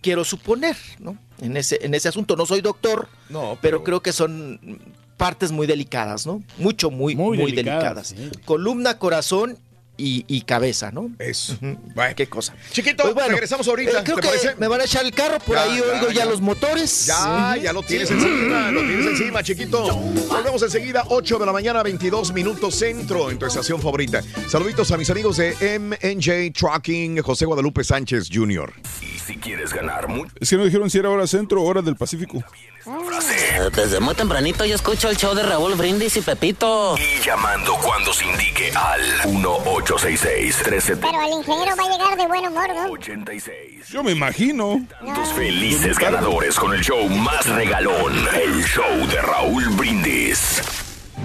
Quiero 0.00 0.24
suponer, 0.24 0.76
¿no? 0.98 1.16
En 1.40 1.56
ese, 1.56 1.78
en 1.82 1.94
ese 1.94 2.08
asunto, 2.08 2.36
no 2.36 2.46
soy 2.46 2.60
doctor, 2.60 3.08
No, 3.28 3.58
pero, 3.60 3.82
creo 3.84 4.00
que 4.02 4.12
son 4.12 4.58
partes 5.22 5.52
muy 5.52 5.66
delicadas, 5.66 6.26
¿no? 6.26 6.42
Mucho, 6.58 6.90
muy, 6.90 7.14
muy, 7.14 7.38
Muy 7.38 7.52
delicadas. 7.52 8.10
delicadas, 8.14 8.40
Columna, 8.44 8.98
corazón 8.98 9.56
y, 9.96 10.24
y 10.26 10.40
cabeza, 10.40 10.90
¿no? 10.90 11.10
Eso. 11.18 11.56
Qué 12.16 12.26
cosa. 12.26 12.54
Chiquito, 12.72 13.02
Pues 13.04 13.14
bueno, 13.14 13.28
regresamos 13.30 13.68
ahorita, 13.68 14.00
eh, 14.00 14.02
creo 14.04 14.16
¿te 14.16 14.22
que 14.22 14.28
parece? 14.28 14.54
me 14.56 14.66
van 14.66 14.80
a 14.80 14.84
echar 14.84 15.04
el 15.04 15.12
carro, 15.12 15.38
por 15.38 15.54
Ya, 15.54 15.62
ahí 15.62 15.76
ya, 15.78 15.84
oigo 15.92 16.08
ya, 16.08 16.14
ya. 16.14 16.24
los 16.24 16.40
motores. 16.40 17.06
Ya, 17.06 17.56
ya 17.62 17.72
lo 17.72 17.82
tienes 17.82 18.08
Sí. 18.08 18.14
encima, 18.14 18.70
lo 18.72 18.80
tienes 18.80 19.06
encima, 19.06 19.42
chiquito. 19.44 19.84
Volvemos 20.28 20.62
enseguida, 20.62 21.04
8 21.08 21.38
de 21.38 21.46
la 21.46 21.52
mañana, 21.52 21.82
22 21.84 22.32
minutos 22.32 22.74
centro 22.74 23.30
en 23.30 23.38
tu 23.38 23.46
estación 23.46 23.80
favorita. 23.80 24.22
Saluditos 24.48 24.90
a 24.90 24.96
mis 24.96 25.08
amigos 25.10 25.36
de 25.36 25.54
MNJ 25.78 26.50
Trucking, 26.52 27.18
José 27.22 27.44
Guadalupe 27.44 27.84
Sánchez 27.84 28.28
Jr. 28.32 28.72
Y 29.02 29.18
si 29.20 29.36
quieres 29.36 29.72
ganar 29.72 30.08
mucho. 30.08 30.32
Es 30.40 30.48
que 30.50 30.56
no 30.56 30.64
dijeron 30.64 30.90
si 30.90 30.98
era 30.98 31.10
hora 31.10 31.26
centro 31.28 31.62
o 31.62 31.64
hora 31.66 31.80
del 31.82 31.94
Pacífico. 31.96 32.42
Desde 33.74 34.00
muy 34.00 34.14
tempranito 34.14 34.64
yo 34.64 34.74
escucho 34.74 35.08
el 35.08 35.16
show 35.16 35.34
de 35.34 35.42
Raúl 35.44 35.74
Brindis 35.74 36.16
y 36.16 36.20
Pepito. 36.20 36.96
Y 36.98 37.20
llamando 37.20 37.74
cuando 37.76 38.12
se 38.12 38.24
indique 38.24 38.72
al 38.74 39.00
1866-370. 39.40 40.98
Pero 41.00 41.22
el 41.22 41.32
ingeniero 41.32 41.76
va 41.76 41.84
a 41.84 41.88
llegar 41.88 42.16
de 42.16 42.26
buen 42.26 42.46
humor, 42.46 42.68
¿no? 42.74 42.90
86. 42.90 43.88
Yo 43.88 44.02
me 44.02 44.10
imagino. 44.10 44.84
Tus 45.14 45.28
felices 45.34 45.96
ganadores 45.98 46.58
con 46.58 46.74
el 46.74 46.82
show 46.82 47.08
más 47.08 47.46
regalón. 47.46 48.12
El 48.34 48.64
show 48.64 49.06
de 49.08 49.22
Raúl 49.22 49.68
Brindis. 49.70 50.60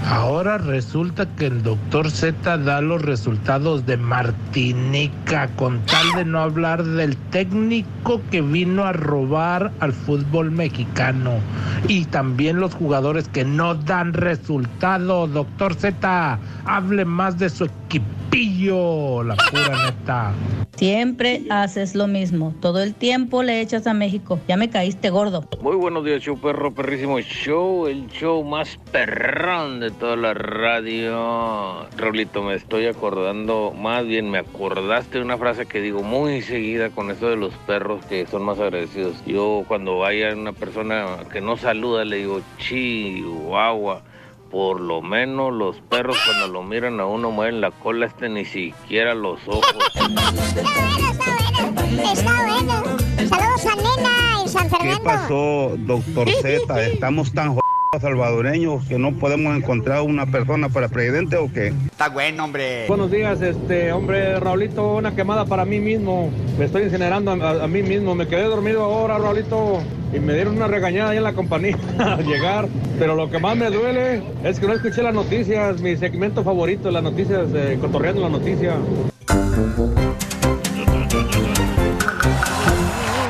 Ahora 0.05 0.57
resulta 0.57 1.27
que 1.35 1.47
el 1.47 1.63
doctor 1.63 2.09
Z 2.09 2.57
da 2.59 2.81
los 2.81 3.01
resultados 3.01 3.85
de 3.85 3.97
Martinica 3.97 5.47
con 5.55 5.79
tal 5.85 6.11
de 6.15 6.25
no 6.25 6.39
hablar 6.39 6.83
del 6.83 7.17
técnico 7.31 8.21
que 8.31 8.41
vino 8.41 8.85
a 8.85 8.93
robar 8.93 9.71
al 9.79 9.93
fútbol 9.93 10.51
mexicano 10.51 11.39
y 11.87 12.05
también 12.05 12.59
los 12.59 12.73
jugadores 12.73 13.27
que 13.27 13.43
no 13.43 13.75
dan 13.75 14.13
resultado. 14.13 15.27
Doctor 15.27 15.75
Z, 15.75 16.39
hable 16.65 17.05
más 17.05 17.37
de 17.37 17.49
su 17.49 17.65
equipillo, 17.65 19.23
la 19.23 19.35
pura 19.35 19.85
neta. 19.85 20.33
Siempre 20.77 21.41
haces 21.49 21.95
lo 21.95 22.05
mismo. 22.07 22.53
Todo 22.61 22.83
el 22.83 22.93
tiempo 22.93 23.41
le 23.41 23.61
echas 23.61 23.87
a 23.87 23.95
México. 23.95 24.39
Ya 24.47 24.57
me 24.57 24.69
caíste 24.69 25.09
gordo. 25.09 25.43
Muy 25.61 25.75
buenos 25.75 26.05
días, 26.05 26.21
show 26.21 26.37
perro, 26.39 26.71
perrísimo 26.71 27.19
show, 27.19 27.87
el 27.87 28.07
show 28.09 28.43
más 28.43 28.77
perrón 28.91 29.79
de 29.79 29.86
toda 29.91 30.15
la 30.15 30.33
radio. 30.33 31.85
Raulito, 31.97 32.43
me 32.43 32.55
estoy 32.55 32.85
acordando, 32.87 33.73
más 33.75 34.05
bien 34.05 34.29
me 34.29 34.39
acordaste 34.39 35.17
de 35.19 35.23
una 35.23 35.37
frase 35.37 35.65
que 35.65 35.81
digo 35.81 36.03
muy 36.03 36.41
seguida 36.41 36.89
con 36.89 37.11
esto 37.11 37.29
de 37.29 37.35
los 37.37 37.53
perros 37.65 38.03
que 38.05 38.25
son 38.27 38.43
más 38.43 38.59
agradecidos. 38.59 39.15
Yo 39.25 39.63
cuando 39.67 39.99
vaya 39.99 40.33
una 40.33 40.53
persona 40.53 41.05
que 41.31 41.41
no 41.41 41.57
saluda 41.57 42.05
le 42.05 42.17
digo 42.17 42.41
chihuahua. 42.57 44.01
Por 44.51 44.79
lo 44.79 45.01
menos 45.01 45.51
los 45.53 45.75
perros 45.81 46.17
cuando 46.25 46.47
lo 46.47 46.63
miran 46.63 47.01
a 47.01 47.05
uno 47.05 47.31
mueven 47.31 47.59
la 47.59 47.71
cola, 47.71 48.05
este 48.05 48.29
ni 48.29 48.45
siquiera 48.45 49.13
los 49.13 49.45
ojos. 49.45 49.65
Está 52.13 52.45
bueno. 52.45 52.83
Saludos 53.27 53.65
a 53.65 53.75
Nena 53.75 54.41
en 54.41 54.47
San 54.47 54.69
¿Qué 54.69 54.77
Fernando. 54.77 55.03
pasó, 55.03 55.75
doctor 55.79 56.29
Z? 56.29 56.81
¿Estamos 56.93 57.33
tan 57.33 57.57
salvadoreños 57.99 58.85
que 58.87 58.97
no 58.97 59.13
podemos 59.13 59.55
encontrar 59.55 60.01
una 60.01 60.25
persona 60.25 60.69
para 60.69 60.87
presidente 60.87 61.37
o 61.37 61.51
qué? 61.51 61.73
Está 61.91 62.09
bueno, 62.09 62.43
hombre. 62.43 62.85
Buenos 62.87 63.11
días, 63.11 63.41
este 63.41 63.91
hombre 63.91 64.39
Raulito, 64.39 64.95
una 64.95 65.15
quemada 65.15 65.45
para 65.45 65.65
mí 65.65 65.79
mismo. 65.79 66.31
Me 66.57 66.65
estoy 66.65 66.83
incinerando 66.83 67.31
a, 67.31 67.63
a 67.63 67.67
mí 67.67 67.83
mismo. 67.83 68.15
Me 68.15 68.27
quedé 68.27 68.43
dormido 68.43 68.83
ahora, 68.83 69.17
Raulito, 69.17 69.81
y 70.13 70.19
me 70.19 70.33
dieron 70.33 70.55
una 70.57 70.67
regañada 70.67 71.11
ahí 71.11 71.17
en 71.17 71.23
la 71.23 71.33
compañía 71.33 71.77
al 71.99 72.25
llegar. 72.25 72.67
Pero 72.99 73.15
lo 73.15 73.29
que 73.29 73.39
más 73.39 73.55
me 73.55 73.69
duele 73.69 74.23
es 74.43 74.59
que 74.59 74.67
no 74.67 74.73
escuché 74.73 75.03
las 75.03 75.13
noticias, 75.13 75.81
mi 75.81 75.95
segmento 75.97 76.43
favorito, 76.43 76.89
las 76.91 77.03
noticias, 77.03 77.51
de 77.51 77.77
cotorreando 77.79 78.21
la 78.21 78.29
noticia. 78.29 78.75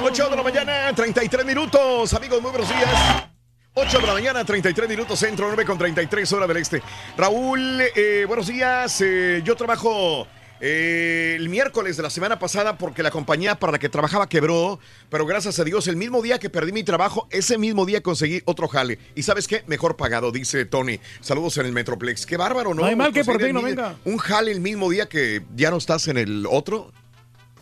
8 0.04 0.30
de 0.30 0.36
la 0.36 0.44
mañana, 0.44 0.74
33 0.96 1.46
minutos. 1.46 2.14
Amigos, 2.14 2.42
muy 2.42 2.52
buenos 2.52 2.70
días. 2.70 3.37
8 3.80 4.00
de 4.00 4.08
la 4.08 4.14
mañana, 4.14 4.44
33 4.44 4.90
minutos 4.90 5.20
centro, 5.20 5.46
9 5.46 5.64
con 5.64 5.78
33 5.78 6.34
hora 6.34 6.48
del 6.48 6.58
este. 6.58 6.82
Raúl, 7.16 7.80
eh, 7.96 8.26
buenos 8.28 8.48
días. 8.48 9.02
Eh, 9.02 9.44
yo 9.46 9.56
trabajo 9.56 10.26
eh, 10.60 11.36
el 11.38 11.48
miércoles 11.48 11.96
de 11.96 12.02
la 12.02 12.10
semana 12.10 12.40
pasada 12.40 12.76
porque 12.80 13.04
la 13.04 13.12
compañía 13.12 13.54
para 13.54 13.74
la 13.74 13.78
que 13.78 13.88
trabajaba 13.88 14.28
quebró, 14.28 14.80
pero 15.12 15.28
gracias 15.28 15.60
a 15.60 15.64
Dios, 15.64 15.88
el 15.88 15.96
mismo 15.96 16.24
día 16.24 16.40
que 16.40 16.50
perdí 16.50 16.72
mi 16.72 16.84
trabajo, 16.84 17.28
ese 17.30 17.60
mismo 17.60 17.86
día 17.86 18.02
conseguí 18.02 18.42
otro 18.46 18.68
jale. 18.68 18.98
¿Y 19.14 19.22
sabes 19.22 19.48
qué? 19.48 19.64
Mejor 19.68 19.96
pagado, 19.96 20.32
dice 20.32 20.66
Tony. 20.66 21.00
Saludos 21.22 21.60
en 21.60 21.68
el 21.68 21.72
Metroplex. 21.72 22.26
Qué 22.26 22.36
bárbaro, 22.36 22.74
¿no? 22.74 22.82
No 22.82 22.88
hay 22.88 22.96
mal 22.96 23.14
que 23.14 23.24
por 23.24 23.36
Conseguir 23.36 23.56
ti 23.56 23.62
no 23.62 23.62
venga. 23.62 23.96
Un 24.06 24.18
jale 24.18 24.52
el 24.52 24.60
mismo 24.60 24.90
día 24.90 25.08
que 25.08 25.44
ya 25.56 25.70
no 25.70 25.78
estás 25.78 26.08
en 26.08 26.18
el 26.18 26.48
otro. 26.50 26.92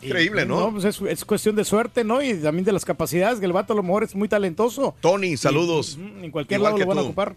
Increíble, 0.02 0.46
¿no? 0.46 0.72
pues 0.72 0.84
es, 0.84 1.00
es 1.00 1.24
cuestión 1.24 1.56
de 1.56 1.64
suerte, 1.64 2.04
¿no? 2.04 2.22
Y 2.22 2.34
también 2.34 2.64
de 2.64 2.72
las 2.72 2.84
capacidades, 2.84 3.38
que 3.38 3.46
el 3.46 3.52
vato 3.52 3.72
a 3.72 3.76
lo 3.76 3.82
mejor 3.82 4.04
es 4.04 4.14
muy 4.14 4.28
talentoso. 4.28 4.94
Tony, 5.00 5.36
saludos. 5.36 5.98
Y, 5.98 6.24
en 6.24 6.30
cualquier 6.30 6.60
Igual 6.60 6.74
lado 6.74 6.84
lo 6.84 6.86
van 6.88 6.98
a 6.98 7.02
ocupar. 7.02 7.36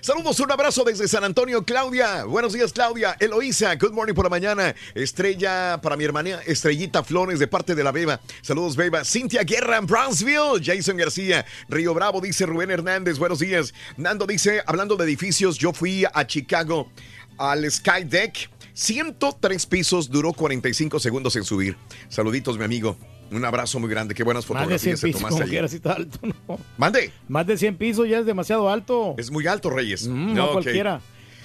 Saludos, 0.00 0.38
un 0.38 0.50
abrazo 0.52 0.84
desde 0.84 1.08
San 1.08 1.24
Antonio, 1.24 1.64
Claudia. 1.64 2.22
Buenos 2.24 2.52
días, 2.52 2.72
Claudia. 2.72 3.16
Eloísa, 3.18 3.74
good 3.74 3.90
morning 3.90 4.14
por 4.14 4.26
la 4.26 4.30
mañana. 4.30 4.72
Estrella 4.94 5.80
para 5.82 5.96
mi 5.96 6.04
hermana 6.04 6.40
Estrellita 6.46 7.02
Flores 7.02 7.40
de 7.40 7.48
parte 7.48 7.74
de 7.74 7.82
la 7.82 7.90
Beba. 7.90 8.20
Saludos, 8.40 8.76
Beba. 8.76 9.04
Cintia 9.04 9.42
Guerra 9.42 9.76
en 9.76 9.86
Brownsville. 9.86 10.62
Jason 10.64 10.96
García. 10.96 11.44
Río 11.68 11.94
Bravo, 11.94 12.20
dice 12.20 12.46
Rubén 12.46 12.70
Hernández. 12.70 13.18
Buenos 13.18 13.40
días. 13.40 13.74
Nando 13.96 14.24
dice, 14.24 14.62
hablando 14.66 14.96
de 14.96 15.04
edificios, 15.04 15.58
yo 15.58 15.72
fui 15.72 16.04
a 16.04 16.26
Chicago 16.28 16.88
al 17.38 17.70
Sky 17.70 18.04
Deck. 18.04 18.50
103 18.74 19.66
pisos, 19.66 20.08
duró 20.08 20.32
45 20.32 21.00
segundos 21.00 21.34
en 21.36 21.42
subir. 21.44 21.76
Saluditos, 22.08 22.58
mi 22.58 22.64
amigo. 22.64 22.96
Un 23.30 23.44
abrazo 23.44 23.78
muy 23.80 23.90
grande. 23.90 24.14
Qué 24.14 24.22
buenas 24.22 24.48
Más 24.48 24.68
de 24.68 24.78
100 24.78 24.96
fotografías 24.96 25.00
se 25.00 25.06
pisos, 25.06 25.20
tomaste 25.20 25.56
como 25.56 25.66
está 25.66 25.92
alto, 25.92 26.18
¿no? 26.48 26.58
Mande. 26.78 27.12
Más 27.28 27.46
de 27.46 27.58
100 27.58 27.76
pisos 27.76 28.08
ya 28.08 28.20
es 28.20 28.26
demasiado 28.26 28.70
alto. 28.70 29.14
Es 29.18 29.30
muy 29.30 29.46
alto, 29.46 29.70
Reyes. 29.70 30.06
Mm, 30.06 30.34
No, 30.34 30.52
cualquiera. 30.52 31.00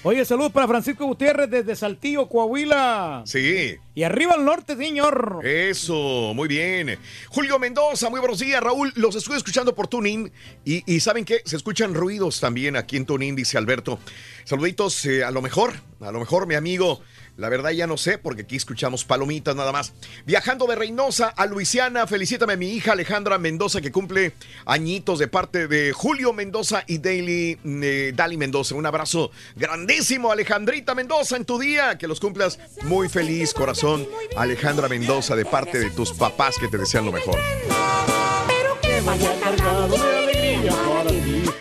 Oye, 0.06 0.22
saludos 0.26 0.52
para 0.52 0.68
Francisco 0.68 1.06
Gutiérrez 1.06 1.48
desde 1.48 1.74
Saltillo, 1.74 2.28
Coahuila. 2.28 3.22
Sí. 3.24 3.74
Y 3.94 4.02
arriba 4.02 4.34
al 4.34 4.44
norte, 4.44 4.76
señor. 4.76 5.40
Eso, 5.42 6.32
muy 6.34 6.46
bien. 6.46 6.98
Julio 7.30 7.58
Mendoza, 7.58 8.10
muy 8.10 8.20
buenos 8.20 8.38
días, 8.38 8.62
Raúl. 8.62 8.92
Los 8.96 9.16
estoy 9.16 9.38
escuchando 9.38 9.74
por 9.74 9.88
Tuning 9.88 10.30
y, 10.62 10.82
y 10.94 11.00
¿saben 11.00 11.24
qué? 11.24 11.40
Se 11.46 11.56
escuchan 11.56 11.94
ruidos 11.94 12.38
también 12.38 12.76
aquí 12.76 12.98
en 12.98 13.06
Tuning, 13.06 13.34
dice 13.34 13.56
Alberto. 13.56 13.98
Saluditos, 14.44 15.06
eh, 15.06 15.24
a 15.24 15.30
lo 15.30 15.40
mejor, 15.40 15.72
a 16.02 16.12
lo 16.12 16.20
mejor, 16.20 16.46
mi 16.46 16.54
amigo. 16.54 17.00
La 17.36 17.48
verdad 17.48 17.70
ya 17.70 17.86
no 17.86 17.96
sé, 17.96 18.18
porque 18.18 18.42
aquí 18.42 18.56
escuchamos 18.56 19.04
palomitas 19.04 19.56
nada 19.56 19.72
más. 19.72 19.92
Viajando 20.24 20.66
de 20.66 20.76
Reynosa 20.76 21.28
a 21.28 21.46
Luisiana, 21.46 22.06
felicítame 22.06 22.52
a 22.52 22.56
mi 22.56 22.70
hija 22.70 22.92
Alejandra 22.92 23.38
Mendoza, 23.38 23.80
que 23.80 23.90
cumple 23.90 24.34
añitos 24.66 25.18
de 25.18 25.26
parte 25.26 25.66
de 25.66 25.92
Julio 25.92 26.32
Mendoza 26.32 26.84
y 26.86 26.98
Daily, 26.98 27.58
eh, 27.64 28.12
Dali 28.14 28.36
Mendoza. 28.36 28.76
Un 28.76 28.86
abrazo 28.86 29.32
grandísimo, 29.56 30.30
Alejandrita 30.30 30.94
Mendoza, 30.94 31.36
en 31.36 31.44
tu 31.44 31.58
día. 31.58 31.98
Que 31.98 32.06
los 32.06 32.20
cumplas 32.20 32.60
muy 32.84 33.08
feliz, 33.08 33.52
corazón. 33.52 34.06
Alejandra 34.36 34.88
Mendoza, 34.88 35.34
de 35.34 35.44
parte 35.44 35.78
de 35.78 35.90
tus 35.90 36.12
papás 36.12 36.56
que 36.58 36.68
te 36.68 36.78
desean 36.78 37.04
lo 37.04 37.12
mejor. 37.12 37.38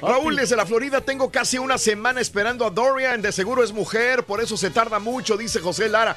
Raúl, 0.02 0.36
desde 0.36 0.56
la 0.56 0.66
Florida 0.66 1.02
tengo 1.02 1.32
casi 1.32 1.58
una 1.58 1.78
semana 1.78 2.22
esperando 2.22 2.66
a 2.66 2.70
Dorian. 2.70 3.22
De 3.22 3.32
seguro 3.32 3.64
es 3.64 3.72
mujer, 3.72 4.24
por 4.24 4.42
eso 4.42 4.58
se 4.58 4.70
tarda 4.70 5.00
mucho, 5.00 5.38
dice 5.38 5.60
José 5.60 5.90
Lara. 5.90 6.16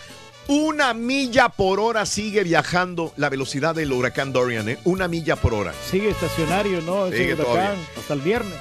Una 0.48 0.94
milla 0.94 1.48
por 1.48 1.80
hora 1.80 2.06
sigue 2.06 2.44
viajando 2.44 3.12
la 3.16 3.28
velocidad 3.28 3.74
del 3.74 3.92
huracán 3.92 4.32
Dorian, 4.32 4.68
¿eh? 4.68 4.78
Una 4.84 5.08
milla 5.08 5.34
por 5.36 5.54
hora. 5.54 5.72
Sigue 5.90 6.10
estacionario, 6.10 6.80
¿no? 6.82 7.06
Ese 7.06 7.16
Sigue 7.18 7.34
huracán, 7.34 7.52
todavía. 7.54 7.86
hasta 7.98 8.14
el 8.14 8.20
viernes. 8.20 8.54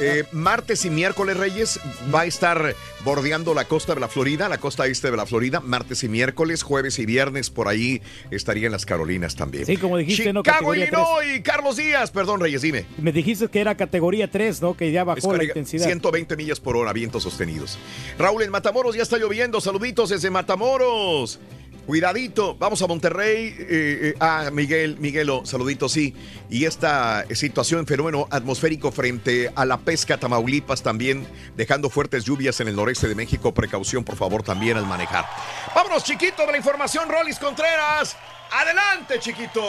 Eh, 0.00 0.24
martes 0.32 0.84
y 0.84 0.90
miércoles, 0.90 1.36
Reyes, 1.36 1.80
va 2.12 2.22
a 2.22 2.26
estar 2.26 2.74
bordeando 3.04 3.54
la 3.54 3.66
costa 3.66 3.94
de 3.94 4.00
la 4.00 4.08
Florida, 4.08 4.48
la 4.48 4.58
costa 4.58 4.86
este 4.86 5.10
de 5.10 5.16
la 5.16 5.26
Florida, 5.26 5.60
martes 5.60 6.02
y 6.04 6.08
miércoles, 6.08 6.62
jueves 6.62 6.98
y 6.98 7.06
viernes, 7.06 7.50
por 7.50 7.68
ahí 7.68 8.00
estaría 8.30 8.66
en 8.66 8.72
las 8.72 8.86
Carolinas 8.86 9.36
también. 9.36 9.66
Sí, 9.66 9.76
como 9.76 9.96
dijiste, 9.96 10.32
¿no? 10.32 10.42
Chicago, 10.42 10.58
Categoría 10.58 10.84
Illinois, 10.86 11.40
Carlos 11.42 11.76
Díaz, 11.76 12.10
perdón, 12.10 12.40
Reyes, 12.40 12.62
dime. 12.62 12.86
Me 12.98 13.12
dijiste 13.12 13.48
que 13.48 13.60
era 13.60 13.76
categoría 13.76 14.30
3, 14.30 14.62
¿no? 14.62 14.76
Que 14.76 14.92
ya 14.92 15.04
bajó 15.04 15.36
la 15.36 15.44
intensidad. 15.44 15.84
120 15.84 16.36
millas 16.36 16.60
por 16.60 16.76
hora, 16.76 16.92
vientos 16.92 17.22
sostenidos. 17.22 17.78
Raúl, 18.18 18.42
en 18.42 18.50
Matamoros 18.50 18.96
ya 18.96 19.02
está 19.02 19.18
lloviendo. 19.18 19.60
Saluditos 19.60 20.10
desde 20.10 20.30
Matamoros. 20.30 21.38
Cuidadito, 21.86 22.54
vamos 22.56 22.80
a 22.82 22.86
Monterrey. 22.86 23.54
eh, 23.58 23.66
eh, 23.68 24.14
ah, 24.20 24.50
Miguel, 24.52 24.96
Miguelo, 24.98 25.44
saluditos, 25.44 25.92
sí. 25.92 26.14
Y 26.48 26.64
esta 26.64 27.24
situación, 27.34 27.86
fenómeno 27.86 28.28
atmosférico 28.30 28.92
frente 28.92 29.50
a 29.54 29.64
la 29.64 29.78
pesca 29.78 30.18
Tamaulipas 30.18 30.82
también, 30.82 31.26
dejando 31.56 31.90
fuertes 31.90 32.24
lluvias 32.24 32.60
en 32.60 32.68
el 32.68 32.76
noreste 32.76 33.08
de 33.08 33.14
México. 33.14 33.52
Precaución, 33.52 34.04
por 34.04 34.16
favor, 34.16 34.42
también 34.42 34.76
al 34.76 34.86
manejar. 34.86 35.26
Vámonos, 35.74 36.04
chiquito, 36.04 36.46
de 36.46 36.52
la 36.52 36.58
información, 36.58 37.08
Rolis 37.08 37.38
Contreras. 37.38 38.16
Adelante, 38.52 39.18
chiquito. 39.18 39.60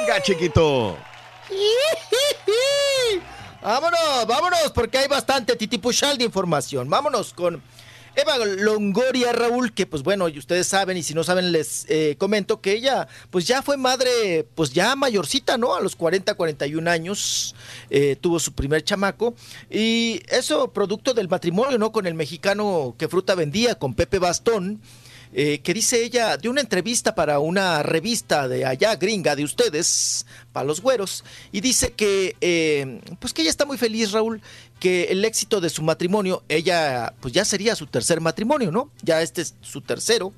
Venga, 0.00 0.22
chiquito. 0.22 0.98
Vámonos, 3.62 4.26
vámonos, 4.26 4.72
porque 4.74 4.98
hay 4.98 5.06
bastante 5.06 5.54
titipuchal 5.54 6.18
de 6.18 6.24
información. 6.24 6.90
Vámonos 6.90 7.32
con 7.32 7.62
Eva 8.14 8.36
Longoria, 8.44 9.32
Raúl, 9.32 9.72
que 9.72 9.86
pues 9.86 10.02
bueno, 10.02 10.26
ustedes 10.26 10.66
saben, 10.66 10.96
y 10.96 11.02
si 11.02 11.14
no 11.14 11.24
saben, 11.24 11.50
les 11.50 11.86
eh, 11.88 12.16
comento 12.18 12.60
que 12.60 12.72
ella 12.72 13.08
pues 13.30 13.46
ya 13.46 13.62
fue 13.62 13.76
madre, 13.76 14.46
pues 14.54 14.72
ya 14.72 14.94
mayorcita, 14.96 15.56
¿no? 15.56 15.74
A 15.74 15.80
los 15.80 15.96
40, 15.96 16.34
41 16.34 16.90
años, 16.90 17.54
eh, 17.90 18.16
tuvo 18.20 18.38
su 18.38 18.52
primer 18.52 18.84
chamaco, 18.84 19.34
y 19.70 20.20
eso 20.28 20.72
producto 20.72 21.14
del 21.14 21.28
matrimonio, 21.28 21.78
¿no? 21.78 21.90
Con 21.90 22.06
el 22.06 22.14
mexicano 22.14 22.94
que 22.98 23.08
fruta 23.08 23.34
vendía, 23.34 23.76
con 23.76 23.94
Pepe 23.94 24.18
Bastón. 24.18 24.80
eh, 25.34 25.60
que 25.60 25.72
dice 25.72 26.04
ella 26.04 26.36
de 26.36 26.48
una 26.50 26.60
entrevista 26.60 27.14
para 27.14 27.38
una 27.38 27.82
revista 27.82 28.48
de 28.48 28.66
allá 28.66 28.96
gringa 28.96 29.34
de 29.34 29.44
ustedes, 29.44 30.26
para 30.52 30.66
los 30.66 30.82
güeros, 30.82 31.24
y 31.52 31.62
dice 31.62 31.92
que 31.92 32.36
eh, 32.40 33.00
pues 33.18 33.32
que 33.32 33.40
ella 33.40 33.50
está 33.50 33.64
muy 33.64 33.78
feliz, 33.78 34.12
Raúl, 34.12 34.42
que 34.82 35.04
el 35.12 35.24
éxito 35.24 35.60
de 35.60 35.70
su 35.70 35.80
matrimonio, 35.84 36.42
ella 36.48 37.14
pues 37.20 37.32
ya 37.32 37.44
sería 37.44 37.76
su 37.76 37.86
tercer 37.86 38.20
matrimonio, 38.20 38.72
¿no? 38.72 38.90
Ya 39.04 39.22
este 39.22 39.42
es 39.42 39.54
su 39.60 39.80
tercero. 39.80 40.32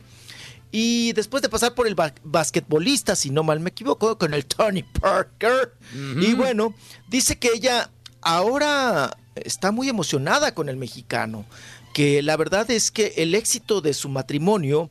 Y 0.70 1.12
después 1.14 1.42
de 1.42 1.48
pasar 1.48 1.74
por 1.74 1.86
el 1.86 1.94
ba- 1.94 2.12
basquetbolista, 2.24 3.16
si 3.16 3.31
no 3.31 3.42
mal 3.42 3.60
me 3.60 3.70
equivoco, 3.70 4.18
con 4.18 4.34
el 4.34 4.44
Tony 4.44 4.82
Parker. 4.82 5.73
Y 6.20 6.34
bueno, 6.34 6.74
dice 7.08 7.39
que 7.39 7.48
ella 7.55 7.90
ahora 8.20 9.16
está 9.34 9.73
muy 9.73 9.89
emocionada 9.89 10.52
con 10.52 10.68
el 10.68 10.76
mexicano. 10.76 11.47
Que 11.94 12.20
la 12.20 12.36
verdad 12.36 12.70
es 12.70 12.90
que 12.90 13.14
el 13.16 13.34
éxito 13.34 13.81
de 13.81 13.94
su 13.94 14.10
matrimonio 14.10 14.90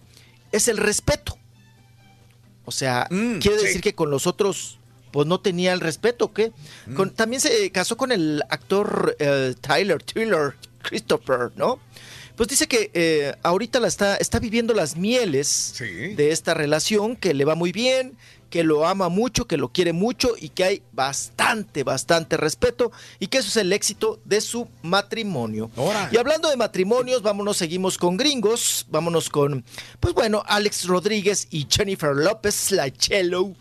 es 0.51 0.67
el 0.67 0.77
respeto. 0.77 1.37
O 2.65 2.71
sea, 2.71 3.07
quiere 3.39 3.57
decir 3.61 3.81
que 3.81 3.93
con 3.93 4.09
los 4.09 4.25
otros, 4.25 4.79
pues 5.13 5.25
no 5.27 5.39
tenía 5.39 5.71
el 5.71 5.79
respeto, 5.79 6.25
¿o 6.25 6.33
¿qué? 6.33 6.51
Con- 6.95 7.11
también 7.11 7.39
se 7.39 7.71
casó 7.71 7.95
con 7.95 8.11
el 8.11 8.43
actor 8.49 9.15
eh, 9.19 9.53
Tyler, 9.61 10.01
Tyler, 10.03 10.55
Christopher, 10.81 11.51
¿no? 11.55 11.79
Pues 12.35 12.49
dice 12.49 12.67
que 12.67 12.89
eh, 12.95 13.35
ahorita 13.43 13.79
la 13.79 13.87
está, 13.87 14.15
está 14.15 14.39
viviendo 14.39 14.73
las 14.73 14.97
mieles 14.97 15.75
de 16.15 16.31
esta 16.31 16.55
relación, 16.55 17.15
que 17.15 17.35
le 17.35 17.45
va 17.45 17.53
muy 17.53 17.71
bien, 17.71 18.17
que 18.49 18.63
lo 18.63 18.87
ama 18.87 19.07
mucho, 19.09 19.45
que 19.45 19.55
lo 19.57 19.69
quiere 19.69 19.93
mucho 19.93 20.31
y 20.39 20.49
que 20.49 20.63
hay 20.63 20.81
bastante, 20.93 21.83
bastante 21.83 22.37
respeto 22.37 22.91
y 23.19 23.27
que 23.27 23.37
eso 23.37 23.49
es 23.49 23.57
el 23.57 23.71
éxito 23.71 24.19
de 24.25 24.41
su 24.41 24.67
matrimonio. 24.81 25.69
Y 26.11 26.17
hablando 26.17 26.49
de 26.49 26.57
matrimonios, 26.57 27.21
vámonos, 27.21 27.57
seguimos 27.57 27.97
con 27.99 28.17
gringos, 28.17 28.85
vámonos 28.89 29.29
con, 29.29 29.63
pues 29.99 30.13
bueno, 30.15 30.43
Alex 30.47 30.85
Rodríguez 30.85 31.47
y 31.51 31.67
Jennifer 31.69 32.15
López, 32.15 32.71
la 32.71 32.89
cello, 32.97 33.53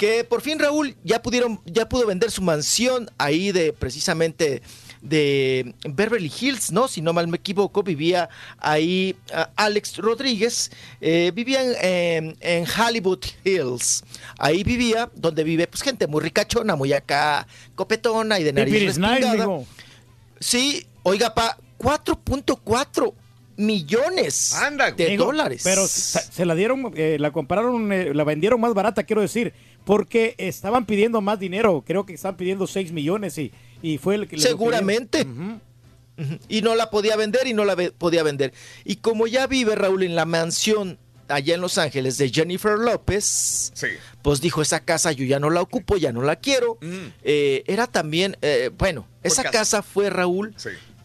que 0.00 0.24
por 0.24 0.40
fin 0.40 0.58
Raúl 0.58 0.96
ya 1.04 1.20
pudieron, 1.20 1.60
ya 1.66 1.86
pudo 1.86 2.06
vender 2.06 2.30
su 2.30 2.40
mansión 2.40 3.10
ahí 3.18 3.52
de 3.52 3.74
precisamente 3.74 4.62
de 5.02 5.74
Beverly 5.84 6.32
Hills, 6.40 6.72
¿no? 6.72 6.88
Si 6.88 7.02
no 7.02 7.12
mal 7.12 7.28
me 7.28 7.36
equivoco, 7.36 7.82
vivía 7.82 8.30
ahí 8.56 9.14
ah, 9.34 9.50
Alex 9.56 9.98
Rodríguez, 9.98 10.70
eh, 11.02 11.32
vivía 11.34 11.62
en, 11.62 11.74
en- 11.82 12.36
en 12.40 12.64
Hollywood 12.66 13.22
Hills. 13.44 14.02
Ahí 14.38 14.64
vivía, 14.64 15.10
donde 15.14 15.44
vive 15.44 15.66
pues 15.66 15.82
gente 15.82 16.06
muy 16.06 16.22
ricachona, 16.22 16.76
muy 16.76 16.94
acá, 16.94 17.46
copetona 17.74 18.40
y 18.40 18.44
de 18.44 18.52
nariz 18.54 18.72
nice. 18.98 19.20
Sí, 20.40 20.86
oiga, 21.02 21.34
pa, 21.34 21.58
4.4 21.78 23.12
millones 23.56 24.54
de 24.96 25.10
Digo, 25.10 25.26
dólares. 25.26 25.60
Pero 25.64 25.86
se, 25.86 26.20
se 26.20 26.46
la 26.46 26.54
dieron, 26.54 26.92
eh, 26.96 27.18
la 27.20 27.30
compraron, 27.30 27.92
eh, 27.92 28.14
la 28.14 28.24
vendieron 28.24 28.58
más 28.60 28.72
barata, 28.72 29.02
quiero 29.02 29.20
decir, 29.20 29.52
porque 29.84 30.34
estaban 30.38 30.86
pidiendo 30.86 31.20
más 31.20 31.38
dinero. 31.38 31.82
Creo 31.86 32.06
que 32.06 32.14
estaban 32.14 32.36
pidiendo 32.36 32.66
6 32.66 32.92
millones 32.92 33.36
y, 33.38 33.52
y 33.82 33.98
fue 33.98 34.14
el 34.16 34.28
que 34.28 34.36
le 34.36 34.42
Seguramente. 34.42 35.22
Ujú. 35.22 35.58
Y 36.48 36.60
no 36.62 36.74
la 36.74 36.90
podía 36.90 37.16
vender 37.16 37.46
y 37.46 37.54
no 37.54 37.64
la 37.64 37.74
ve- 37.74 37.92
podía 37.92 38.22
vender. 38.22 38.52
Y 38.84 38.96
como 38.96 39.26
ya 39.26 39.46
vive 39.46 39.74
Raúl 39.74 40.02
en 40.02 40.14
la 40.14 40.26
mansión 40.26 40.98
allá 41.28 41.54
en 41.54 41.60
Los 41.62 41.78
Ángeles 41.78 42.18
de 42.18 42.28
Jennifer 42.30 42.76
López, 42.78 43.72
pues 44.20 44.40
dijo, 44.40 44.60
esa 44.62 44.80
casa 44.80 45.12
yo 45.12 45.24
ya 45.24 45.38
no 45.38 45.48
la 45.48 45.62
ocupo, 45.62 45.96
ya 45.96 46.12
no 46.12 46.22
la 46.22 46.36
quiero. 46.36 46.76
Eh, 47.22 47.62
era 47.66 47.86
también, 47.86 48.36
eh, 48.42 48.70
bueno, 48.76 49.06
esa 49.22 49.44
casa. 49.44 49.52
casa. 49.58 49.82
fue 49.82 50.10
Raúl. 50.10 50.54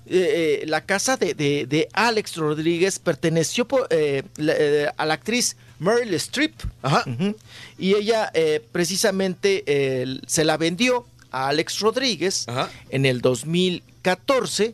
eh, 0.08 0.62
eh, 0.62 0.64
la 0.68 0.86
casa 0.86 1.16
de, 1.18 1.34
de- 1.34 1.66
de 1.66 1.88
Alex 1.94 2.36
Rodríguez 2.36 3.00
perteneció 3.00 3.68
por, 3.68 3.88
eh, 3.92 4.24
la- 4.38 4.54
eh, 4.58 4.88
a 4.98 5.06
la 5.06 5.14
actriz 5.14 5.56
Meryl 5.80 6.14
Streep. 6.16 6.54
Ujú. 6.84 7.36
Y 7.78 7.96
ella 7.96 8.32
eh, 8.34 8.64
precisamente 8.72 9.64
eh, 9.66 10.20
se 10.28 10.44
la 10.44 10.58
vendió 10.58 11.06
a 11.32 11.50
Alex 11.50 11.80
Rodríguez 11.80 12.46
en 12.90 13.06
el 13.06 13.22
2014 13.22 14.74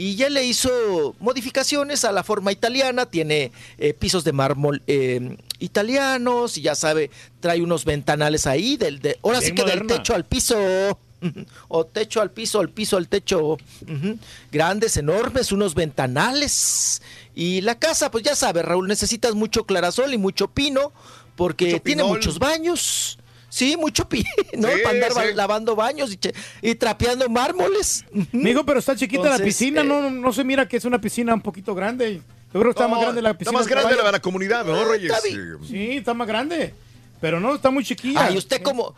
y 0.00 0.16
ya 0.16 0.30
le 0.30 0.42
hizo 0.44 1.14
modificaciones 1.20 2.06
a 2.06 2.12
la 2.12 2.24
forma 2.24 2.52
italiana, 2.52 3.04
tiene 3.04 3.52
eh, 3.76 3.92
pisos 3.92 4.24
de 4.24 4.32
mármol 4.32 4.80
eh, 4.86 5.36
italianos 5.58 6.56
y 6.56 6.62
ya 6.62 6.74
sabe, 6.74 7.10
trae 7.40 7.60
unos 7.60 7.84
ventanales 7.84 8.46
ahí, 8.46 8.78
del, 8.78 9.00
de, 9.00 9.18
ahora 9.22 9.42
sí 9.42 9.52
que 9.52 9.62
del 9.62 9.86
techo 9.86 10.14
al 10.14 10.24
piso, 10.24 10.56
o 11.68 11.84
techo 11.84 12.22
al 12.22 12.30
piso, 12.30 12.60
al 12.60 12.70
piso 12.70 12.96
al 12.96 13.08
techo, 13.08 13.58
grandes, 14.50 14.96
enormes, 14.96 15.52
unos 15.52 15.74
ventanales. 15.74 17.02
Y 17.40 17.62
la 17.62 17.78
casa, 17.78 18.10
pues 18.10 18.22
ya 18.22 18.36
sabe, 18.36 18.60
Raúl, 18.60 18.86
necesitas 18.86 19.34
mucho 19.34 19.64
clarasol 19.64 20.12
y 20.12 20.18
mucho 20.18 20.48
pino, 20.48 20.92
porque 21.36 21.80
tiene 21.80 22.04
muchos 22.04 22.38
baños. 22.38 23.18
Sí, 23.48 23.78
mucho 23.78 24.06
pino, 24.10 24.28
¿no? 24.58 24.68
Sí, 24.68 24.74
Para 24.84 24.94
andar 24.94 25.12
sí. 25.12 25.34
lavando 25.34 25.74
baños 25.74 26.12
y, 26.12 26.18
che- 26.18 26.34
y 26.60 26.74
trapeando 26.74 27.26
mármoles. 27.30 28.04
Mijo, 28.32 28.64
pero 28.66 28.78
está 28.78 28.94
chiquita 28.94 29.30
la 29.30 29.38
piscina, 29.38 29.80
eh, 29.80 29.84
no, 29.84 30.10
no 30.10 30.32
se 30.34 30.44
mira 30.44 30.68
que 30.68 30.76
es 30.76 30.84
una 30.84 31.00
piscina 31.00 31.32
un 31.32 31.40
poquito 31.40 31.74
grande. 31.74 32.16
Yo 32.52 32.60
creo 32.60 32.64
que 32.64 32.70
está 32.70 32.82
No, 32.84 32.90
más 32.90 33.00
grande 33.00 33.22
la 33.22 33.32
piscina. 33.32 33.58
Está 33.58 33.74
más 33.74 33.84
grande 33.86 34.02
la 34.02 34.12
la 34.12 34.20
comunidad, 34.20 34.66
¿no, 34.66 34.84
Reyes? 34.84 35.10
Sí, 35.66 35.92
está 35.92 36.12
más 36.12 36.28
grande. 36.28 36.74
Pero 37.22 37.40
no, 37.40 37.54
está 37.54 37.70
muy 37.70 37.84
chiquilla. 37.84 38.26
Ay, 38.26 38.36
usted 38.36 38.60
como, 38.60 38.94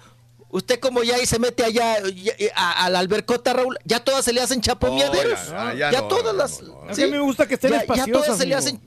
usted 0.52 0.78
como 0.78 1.02
ya 1.02 1.16
ahí 1.16 1.26
se 1.26 1.40
mete 1.40 1.64
allá 1.64 1.96
ya- 2.14 2.34
a, 2.54 2.84
a 2.84 2.90
la 2.90 3.00
albercota, 3.00 3.52
Raúl, 3.52 3.76
ya 3.84 3.98
todas 4.04 4.24
se 4.24 4.32
le 4.32 4.40
hacen 4.40 4.60
chapomeaderos. 4.60 5.40
Oh, 5.48 5.52
ya, 5.52 5.74
ya 5.74 5.90
ya 5.90 6.00
no, 6.02 6.08
todas 6.08 6.32
no, 6.32 6.32
las. 6.34 6.60
Es 6.90 6.96
que 6.96 7.08
me 7.08 7.18
gusta 7.18 7.48
que 7.48 7.54
estén 7.54 7.70
ya, 7.72 7.78
ya 7.78 7.82
espaciosas, 7.82 8.12
todas 8.24 8.38
se 8.38 8.46
le 8.46 8.54
hacen. 8.54 8.80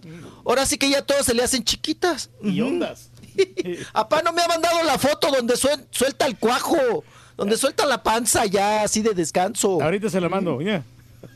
Ahora 0.46 0.66
sí 0.66 0.78
que 0.78 0.90
ya 0.90 1.02
todas 1.02 1.26
se 1.26 1.34
le 1.34 1.44
hacen 1.44 1.64
chiquitas. 1.66 2.30
Y 2.42 2.62
ondas. 2.62 3.10
Apá 3.94 4.22
no 4.22 4.32
me 4.32 4.42
ha 4.44 4.48
mandado 4.48 4.82
la 4.84 4.98
foto 4.98 5.30
donde 5.30 5.56
suel- 5.56 5.86
suelta 5.92 6.26
el 6.26 6.38
cuajo, 6.40 7.04
donde 7.36 7.58
suelta 7.58 7.86
la 7.86 8.02
panza 8.02 8.46
ya 8.46 8.84
así 8.84 9.02
de 9.02 9.14
descanso. 9.14 9.82
Ahorita 9.82 10.10
se 10.10 10.22
la 10.22 10.30
mando, 10.30 10.62
ya. 10.62 10.84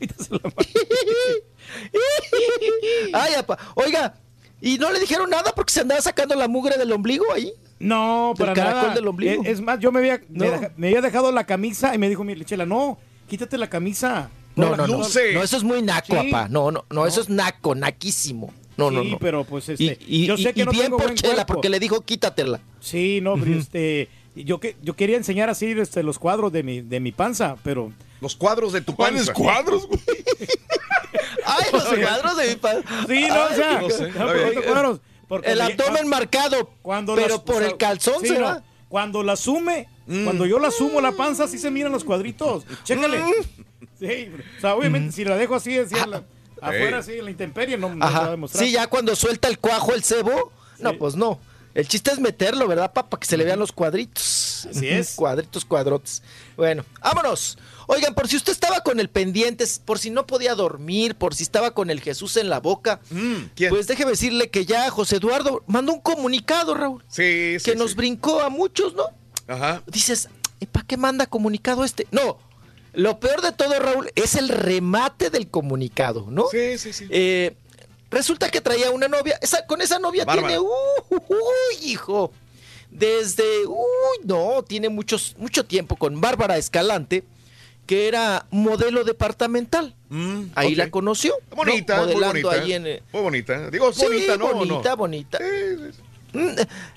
Ay, 3.12 3.34
apá. 3.34 3.58
Oiga, 3.74 4.14
¿y 4.60 4.78
no 4.78 4.90
le 4.92 5.00
dijeron 5.00 5.28
nada 5.30 5.52
porque 5.54 5.72
se 5.72 5.80
andaba 5.80 6.00
sacando 6.00 6.34
la 6.34 6.48
mugre 6.48 6.76
del 6.78 6.92
ombligo 6.92 7.24
ahí? 7.32 7.52
No, 7.80 8.34
Del 8.36 8.46
para 8.46 8.52
caracol 8.54 8.82
nada. 8.82 8.94
del 8.94 9.08
ombligo. 9.08 9.42
Es, 9.42 9.48
es 9.48 9.60
más, 9.60 9.80
yo 9.80 9.90
me 9.90 9.98
había, 10.00 10.20
me, 10.28 10.46
No. 10.46 10.52
deja- 10.52 10.72
me 10.76 10.86
había 10.88 11.00
dejado 11.00 11.32
la 11.32 11.44
camisa 11.44 11.94
y 11.94 11.98
me 11.98 12.08
dijo 12.08 12.22
mi 12.22 12.38
chela, 12.44 12.66
no, 12.66 12.98
quítate 13.28 13.58
la 13.58 13.68
camisa. 13.68 14.30
No, 14.54 14.76
no, 14.76 14.86
no. 14.86 14.98
No, 14.98 15.04
eso 15.06 15.56
es 15.56 15.62
muy 15.64 15.80
naco, 15.82 16.20
Sí. 16.20 16.28
apá. 16.28 16.46
No, 16.48 16.70
no, 16.70 16.84
no, 16.90 17.06
eso 17.06 17.20
es 17.22 17.28
naco, 17.30 17.74
naquísimo. 17.74 18.52
No, 18.76 18.90
no, 18.90 19.02
Sí, 19.02 19.10
no. 19.12 19.18
pero 19.18 19.44
pues 19.44 19.68
este, 19.68 19.98
y- 20.06 20.26
yo 20.26 20.36
sé 20.36 20.50
y- 20.50 20.52
que 20.52 20.60
y 20.62 20.64
no 20.64 20.70
bien 20.72 20.84
tengo 20.84 20.96
por 20.98 21.06
buen 21.06 21.16
Chela, 21.16 21.34
cuerpo. 21.34 21.54
porque 21.54 21.68
le 21.68 21.80
dijo 21.80 22.00
quítatela. 22.02 22.60
Sí, 22.80 23.20
no, 23.22 23.34
pero 23.36 23.54
este, 23.58 24.08
yo 24.34 24.58
que 24.60 24.76
yo 24.82 24.94
quería 24.96 25.16
enseñar 25.16 25.50
así 25.50 25.66
este, 25.72 26.02
los 26.02 26.18
cuadros 26.18 26.52
de 26.52 26.62
mi 26.62 26.80
de 26.82 27.00
mi 27.00 27.12
panza, 27.12 27.56
pero 27.62 27.92
los 28.20 28.36
cuadros 28.36 28.72
de 28.72 28.80
tu 28.82 28.94
¿Cuáles 28.94 29.26
panza? 29.26 29.32
cuadros, 29.34 29.86
güey? 29.86 30.00
Ay, 31.44 31.64
los 31.72 31.84
cuadros 32.08 32.36
de 32.36 32.48
mi 32.48 32.54
panza. 32.56 32.88
Sí, 33.08 33.26
no, 33.28 33.44
o 33.44 33.48
sea, 33.54 33.80
no, 33.80 34.32
estos 34.32 34.64
cuadros, 34.64 35.00
porque 35.30 35.50
el 35.52 35.58
me- 35.58 35.64
abdomen 35.64 36.08
marcado, 36.08 36.70
cuando 36.82 37.14
pero 37.14 37.42
por 37.44 37.62
el 37.62 37.78
calzón 37.78 38.16
sí, 38.20 38.26
se 38.28 38.34
no, 38.38 38.44
va. 38.46 38.62
cuando 38.90 39.22
la 39.22 39.36
sume, 39.36 39.88
Mm. 40.06 40.24
cuando 40.24 40.44
yo 40.44 40.58
la 40.58 40.70
sumo 40.72 41.00
la 41.00 41.12
panza, 41.12 41.46
sí 41.48 41.56
se 41.58 41.70
miran 41.70 41.92
los 41.92 42.02
cuadritos. 42.04 42.64
Chécale. 42.84 43.22
Sí, 43.98 44.32
o 44.58 44.60
sea, 44.60 44.74
obviamente, 44.74 45.12
si 45.12 45.24
la 45.24 45.36
dejo 45.36 45.54
así, 45.54 45.78
así 45.78 45.94
la- 46.08 46.24
afuera, 46.60 46.98
así 46.98 47.12
en 47.12 47.24
la 47.26 47.30
intemperie, 47.30 47.78
no, 47.78 47.94
no 47.94 48.04
va 48.04 48.26
a 48.26 48.30
demostrar. 48.30 48.64
Sí, 48.64 48.72
ya 48.72 48.86
cuando 48.88 49.14
suelta 49.14 49.46
el 49.48 49.58
cuajo 49.58 49.94
el 49.94 50.02
cebo, 50.02 50.52
no, 50.80 50.98
pues 50.98 51.14
no. 51.14 51.38
El 51.72 51.86
chiste 51.86 52.10
es 52.10 52.18
meterlo, 52.18 52.66
¿verdad, 52.66 52.92
papá? 52.92 53.20
Que 53.20 53.26
se 53.26 53.36
le 53.36 53.44
vean 53.44 53.60
los 53.60 53.70
cuadritos. 53.70 54.66
Así 54.68 54.88
es. 54.88 55.14
Cuadritos, 55.16 55.64
cuadrotes. 55.64 56.20
Bueno, 56.56 56.84
vámonos. 57.00 57.56
Oigan, 57.92 58.14
por 58.14 58.28
si 58.28 58.36
usted 58.36 58.52
estaba 58.52 58.84
con 58.84 59.00
el 59.00 59.08
pendiente, 59.08 59.64
por 59.84 59.98
si 59.98 60.10
no 60.10 60.24
podía 60.24 60.54
dormir, 60.54 61.16
por 61.16 61.34
si 61.34 61.42
estaba 61.42 61.74
con 61.74 61.90
el 61.90 62.00
Jesús 62.00 62.36
en 62.36 62.48
la 62.48 62.60
boca, 62.60 63.00
pues 63.68 63.88
déjeme 63.88 64.12
decirle 64.12 64.48
que 64.48 64.64
ya 64.64 64.88
José 64.90 65.16
Eduardo 65.16 65.64
mandó 65.66 65.94
un 65.94 66.00
comunicado, 66.00 66.74
Raúl. 66.74 67.02
Sí, 67.08 67.58
sí. 67.58 67.64
que 67.64 67.74
nos 67.74 67.96
brincó 67.96 68.42
a 68.42 68.48
muchos, 68.48 68.94
¿no? 68.94 69.06
Ajá. 69.48 69.82
Dices, 69.88 70.28
¿y 70.60 70.66
para 70.66 70.86
qué 70.86 70.96
manda 70.96 71.26
comunicado 71.26 71.82
este? 71.82 72.06
No, 72.12 72.38
lo 72.92 73.18
peor 73.18 73.42
de 73.42 73.50
todo, 73.50 73.76
Raúl, 73.80 74.12
es 74.14 74.36
el 74.36 74.50
remate 74.50 75.28
del 75.30 75.48
comunicado, 75.48 76.28
¿no? 76.30 76.46
Sí, 76.48 76.78
sí, 76.78 76.92
sí. 76.92 77.08
Eh, 77.10 77.56
resulta 78.08 78.52
que 78.52 78.60
traía 78.60 78.92
una 78.92 79.08
novia, 79.08 79.36
esa, 79.42 79.66
con 79.66 79.80
esa 79.80 79.98
novia 79.98 80.24
Bárbara. 80.24 80.46
tiene, 80.46 80.60
uh, 80.60 81.16
uy, 81.28 81.90
hijo, 81.90 82.30
desde, 82.88 83.66
uy, 83.66 84.18
no, 84.22 84.62
tiene 84.62 84.88
muchos, 84.88 85.34
mucho 85.38 85.64
tiempo 85.64 85.96
con 85.96 86.20
Bárbara 86.20 86.56
Escalante, 86.56 87.24
que 87.90 88.06
era 88.06 88.46
modelo 88.52 89.02
departamental. 89.02 89.96
Ahí 90.10 90.16
Mm, 90.16 90.50
ok. 90.54 90.76
la 90.76 90.90
conoció. 90.92 91.34
¿no? 91.50 91.56
Bonita, 91.56 91.96
muy 91.96 92.14
modelando 92.14 92.48
bonita. 92.48 92.64
ahí 92.64 92.72
en... 92.74 92.86
eh, 92.86 93.02
Muy 93.12 93.22
bonita. 93.22 93.68
Digo, 93.68 93.92
Sí, 93.92 94.04
bonita, 94.04 94.36
¿no? 94.36 94.44
¿O 94.44 94.50
no? 94.52 94.58
bonita, 94.58 94.94
bonita. 94.94 95.38
Mm, 96.32 96.48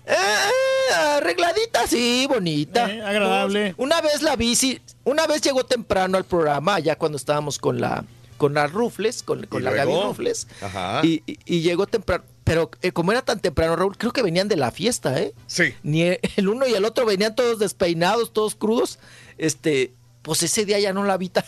eh, 0.06 0.94
arregladita, 0.96 1.88
sí, 1.88 2.28
bonita. 2.30 2.92
Eh, 2.92 3.02
agradable. 3.02 3.74
Una 3.78 4.02
vez 4.02 4.22
la 4.22 4.36
vi, 4.36 4.56
sí, 4.56 4.80
una 5.04 5.26
vez 5.26 5.42
llegó 5.42 5.66
temprano 5.66 6.16
al 6.18 6.26
programa, 6.26 6.78
ya 6.80 6.96
cuando 6.96 7.18
estábamos 7.18 7.58
con 7.58 7.82
la 7.82 8.06
con 8.38 8.54
las 8.54 8.72
Rufles, 8.72 9.24
con, 9.24 9.46
con 9.48 9.62
¿Y 9.62 9.66
la 9.66 9.72
Gaby? 9.72 9.94
Rufles. 10.04 10.48
Ajá. 10.62 11.00
Y, 11.04 11.24
y- 11.26 11.40
y 11.46 11.62
llegó 11.62 11.88
temprano. 11.88 12.24
Pero 12.44 12.70
eh, 12.84 12.92
como 12.92 13.12
era 13.14 13.24
tan 13.24 13.40
temprano, 13.40 13.76
Raúl, 13.76 13.98
creo 13.98 14.12
que 14.12 14.22
venían 14.22 14.48
de 14.50 14.58
la 14.58 14.70
fiesta, 14.70 15.20
¿eh? 15.20 15.34
Sí. 15.48 15.74
Ni 15.82 16.04
el 16.04 16.50
uno 16.50 16.68
y 16.68 16.74
el 16.74 16.84
otro 16.86 17.06
venían 17.06 17.36
todos 17.36 17.58
despeinados, 17.58 18.34
todos 18.34 18.54
crudos. 18.56 19.00
Este, 19.40 19.94
pues 20.24 20.42
ese 20.44 20.66
día 20.66 20.80
ya 20.80 20.92
no 20.94 21.04
la 21.04 21.18
vi 21.18 21.30
tan- 21.30 21.46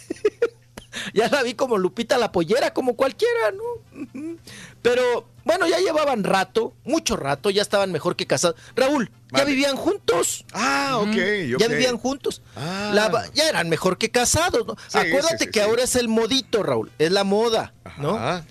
ya 1.14 1.28
la 1.30 1.42
vi 1.44 1.56
como 1.56 1.78
Lupita 1.78 2.18
la 2.18 2.32
pollera, 2.32 2.74
como 2.74 2.95
cualquiera, 2.95 3.52
¿no? 3.52 4.36
Pero 4.82 5.28
bueno, 5.44 5.68
ya 5.68 5.80
llevaban 5.80 6.24
rato, 6.24 6.74
mucho 6.84 7.16
rato, 7.18 7.50
ya 7.50 7.62
estaban 7.62 7.92
mejor 7.92 8.16
que 8.16 8.26
casados. 8.28 8.56
Raúl, 8.76 9.12
ya 9.36 9.44
vivían 9.44 9.76
juntos. 9.76 10.45
Ah, 10.54 10.98
ok, 11.00 11.16
Ya 11.60 11.66
ok. 11.66 11.72
vivían 11.72 11.98
juntos. 11.98 12.42
Ah. 12.56 12.92
La 12.94 13.30
ya 13.34 13.48
eran 13.50 13.70
mejor 13.70 13.98
que 13.98 14.10
casados, 14.12 14.66
¿no? 14.66 14.76
Sí, 14.88 14.98
Acuérdate 14.98 15.38
sí, 15.40 15.45
sí, 15.45 15.52
que 15.52 15.62
ahora 15.62 15.84
es 15.84 15.95
el 15.95 16.08
modito, 16.08 16.64
Raúl, 16.64 16.92
es 17.00 17.12
la 17.12 17.24
moda, 17.24 17.74
¿no? 17.98 18.16
Ajá. 18.16 18.45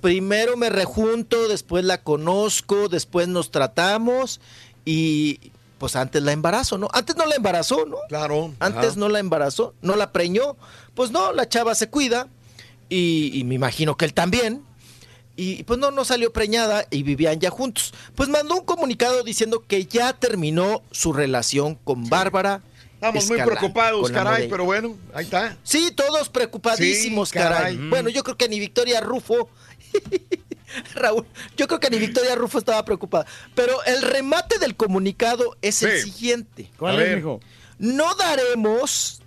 Primero 0.00 0.56
me 0.56 0.70
rejunto, 0.70 1.48
después 1.48 1.84
la 1.84 2.02
conozco, 2.02 2.88
después 2.88 3.26
nos 3.28 3.50
tratamos 3.50 4.40
y 4.84 5.50
pues 5.78 5.96
antes 5.96 6.22
la 6.22 6.32
embarazo, 6.32 6.76
¿no? 6.78 6.88
Antes 6.92 7.16
no 7.16 7.24
la 7.26 7.36
embarazó, 7.36 7.86
¿no? 7.86 7.96
Claro. 8.08 8.52
Antes 8.58 8.90
ajá. 8.90 8.98
no 8.98 9.08
la 9.08 9.18
embarazó, 9.20 9.74
no 9.80 9.96
la 9.96 10.12
preñó. 10.12 10.56
Pues 10.94 11.10
no, 11.10 11.32
la 11.32 11.48
chava 11.48 11.74
se 11.74 11.88
cuida 11.88 12.28
y, 12.88 13.30
y 13.32 13.44
me 13.44 13.54
imagino 13.54 13.96
que 13.96 14.04
él 14.04 14.14
también. 14.14 14.64
Y 15.36 15.62
pues 15.62 15.78
no, 15.78 15.92
no 15.92 16.04
salió 16.04 16.32
preñada 16.32 16.84
y 16.90 17.04
vivían 17.04 17.38
ya 17.38 17.50
juntos. 17.50 17.94
Pues 18.16 18.28
mandó 18.28 18.56
un 18.56 18.64
comunicado 18.64 19.22
diciendo 19.22 19.64
que 19.68 19.84
ya 19.86 20.12
terminó 20.12 20.82
su 20.90 21.12
relación 21.12 21.76
con 21.76 22.08
Bárbara. 22.08 22.60
Estamos 22.94 23.28
muy 23.28 23.40
preocupados, 23.40 24.10
caray, 24.10 24.48
pero 24.48 24.64
bueno, 24.64 24.96
ahí 25.14 25.24
está. 25.26 25.56
Sí, 25.62 25.92
todos 25.94 26.28
preocupadísimos, 26.28 27.28
Sí, 27.28 27.34
caray. 27.34 27.76
caray. 27.76 27.88
Bueno, 27.88 28.08
yo 28.08 28.24
creo 28.24 28.36
que 28.36 28.48
ni 28.48 28.58
Victoria 28.58 29.00
Rufo. 29.00 29.48
Raúl, 30.94 31.26
yo 31.56 31.66
creo 31.66 31.80
que 31.80 31.90
ni 31.90 31.98
Victoria 31.98 32.34
Rufo 32.34 32.58
estaba 32.58 32.84
preocupada. 32.84 33.26
Pero 33.54 33.82
el 33.84 34.02
remate 34.02 34.58
del 34.58 34.76
comunicado 34.76 35.56
es 35.62 35.82
el 35.82 36.00
siguiente. 36.02 36.70
¿Cuál 36.78 37.00
es? 37.00 37.24
No 37.78 38.14
daremos 38.16 39.22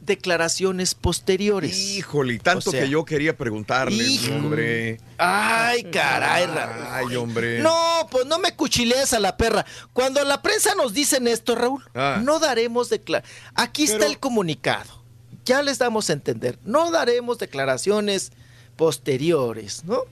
declaraciones 0.00 0.94
posteriores. 0.94 1.78
Híjole, 1.78 2.38
tanto 2.38 2.70
O 2.70 2.72
sea, 2.72 2.82
que 2.82 2.90
yo 2.90 3.04
quería 3.04 3.36
preguntarle, 3.36 4.04
hombre. 4.32 5.00
Ay, 5.16 5.84
caray, 5.84 6.46
Raúl. 6.46 6.86
Ay, 6.90 7.16
hombre. 7.16 7.60
No, 7.60 8.06
pues 8.10 8.26
no 8.26 8.38
me 8.38 8.54
cuchilees 8.54 9.12
a 9.14 9.20
la 9.20 9.36
perra. 9.36 9.64
Cuando 9.92 10.22
la 10.24 10.42
prensa 10.42 10.74
nos 10.74 10.92
dicen 10.92 11.26
esto, 11.26 11.54
Raúl, 11.54 11.82
Ah. 11.94 12.20
no 12.22 12.38
daremos 12.38 12.90
declaraciones. 12.90 13.40
Aquí 13.54 13.84
está 13.84 14.06
el 14.06 14.18
comunicado. 14.18 15.02
Ya 15.44 15.62
les 15.62 15.78
damos 15.78 16.10
a 16.10 16.14
entender. 16.14 16.58
No 16.64 16.90
daremos 16.90 17.38
declaraciones 17.38 18.32
posteriores, 18.76 19.84
¿no? 19.84 20.02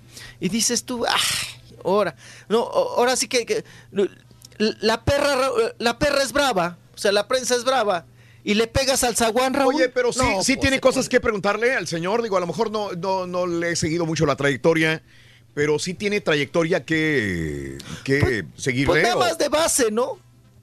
Y 0.40 0.48
dices 0.48 0.84
tú, 0.84 1.04
ay, 1.06 1.20
ahora, 1.84 2.14
no, 2.48 2.60
ahora 2.62 3.16
sí 3.16 3.28
que, 3.28 3.44
que 3.46 3.64
la 4.58 5.04
perra, 5.04 5.36
la 5.78 5.98
perra 5.98 6.22
es 6.22 6.32
brava, 6.32 6.78
o 6.94 6.98
sea, 6.98 7.12
la 7.12 7.26
prensa 7.28 7.54
es 7.56 7.64
brava. 7.64 8.06
Y 8.44 8.54
le 8.54 8.66
pegas 8.66 9.04
al 9.04 9.14
zaguán, 9.16 9.54
Raúl. 9.54 9.76
Oye, 9.76 9.88
pero 9.88 10.12
sí, 10.12 10.18
No, 10.18 10.42
sí 10.42 10.54
pues, 10.54 10.60
tiene 10.62 10.80
cosas 10.80 11.08
que 11.08 11.20
preguntarle 11.20 11.74
al 11.74 11.86
señor. 11.86 12.22
Digo, 12.22 12.36
a 12.36 12.40
lo 12.40 12.48
mejor 12.48 12.72
no, 12.72 12.90
no, 12.92 13.24
no 13.24 13.46
le 13.46 13.70
he 13.70 13.76
seguido 13.76 14.04
mucho 14.04 14.26
la 14.26 14.34
trayectoria, 14.34 15.00
pero 15.54 15.78
sí 15.78 15.94
tiene 15.94 16.20
trayectoria 16.20 16.84
que, 16.84 17.78
que 18.02 18.44
seguirle. 18.56 18.86
Pues 18.94 19.02
nada 19.04 19.14
o- 19.16 19.20
más 19.20 19.38
de 19.38 19.48
base, 19.48 19.92
¿no? 19.92 20.18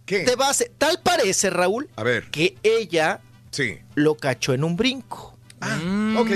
¿Qué? 0.06 0.26
De 0.26 0.36
base. 0.36 0.74
Tal 0.78 1.00
parece, 1.02 1.50
Raúl, 1.52 1.90
A 1.95 2.03
ver, 2.03 2.30
que 2.32 2.58
ella 2.64 3.22
sí. 3.52 3.78
lo 3.95 4.16
cachó 4.18 4.53
en 4.53 4.66
un 4.66 4.76
brinco. 4.76 5.38
Ok. 6.18 6.32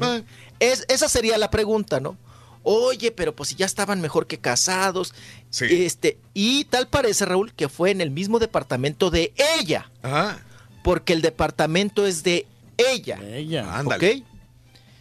Ah, 0.00 0.20
Es, 0.60 0.84
esa 0.88 1.08
sería 1.08 1.38
la 1.38 1.50
pregunta, 1.50 2.00
¿no? 2.00 2.16
Oye, 2.62 3.10
pero 3.12 3.34
pues 3.34 3.50
si 3.50 3.54
ya 3.54 3.66
estaban 3.66 4.00
mejor 4.00 4.26
que 4.26 4.38
casados. 4.38 5.14
Sí. 5.50 5.66
Este, 5.84 6.18
y 6.34 6.64
tal 6.64 6.88
parece, 6.88 7.24
Raúl, 7.24 7.52
que 7.54 7.68
fue 7.68 7.90
en 7.90 8.00
el 8.00 8.10
mismo 8.10 8.38
departamento 8.38 9.10
de 9.10 9.32
ella. 9.58 9.90
Ajá. 10.02 10.40
Porque 10.84 11.12
el 11.12 11.22
departamento 11.22 12.06
es 12.06 12.22
de 12.22 12.46
ella. 12.76 13.18
Ella. 13.22 13.76
Ándale. 13.78 14.24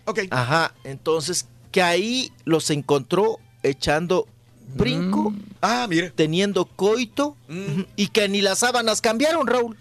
¿Ok? 0.05 0.19
Ok. 0.19 0.19
Ajá. 0.31 0.73
Entonces, 0.83 1.47
que 1.71 1.81
ahí 1.81 2.31
los 2.45 2.69
encontró 2.69 3.39
echando 3.63 4.27
brinco, 4.75 5.33
Ah, 5.61 5.87
mire. 5.89 6.09
teniendo 6.11 6.65
coito, 6.65 7.35
Mm. 7.47 7.81
y 7.95 8.07
que 8.09 8.27
ni 8.29 8.41
las 8.41 8.59
sábanas 8.59 9.01
cambiaron, 9.01 9.47
Raúl. 9.47 9.77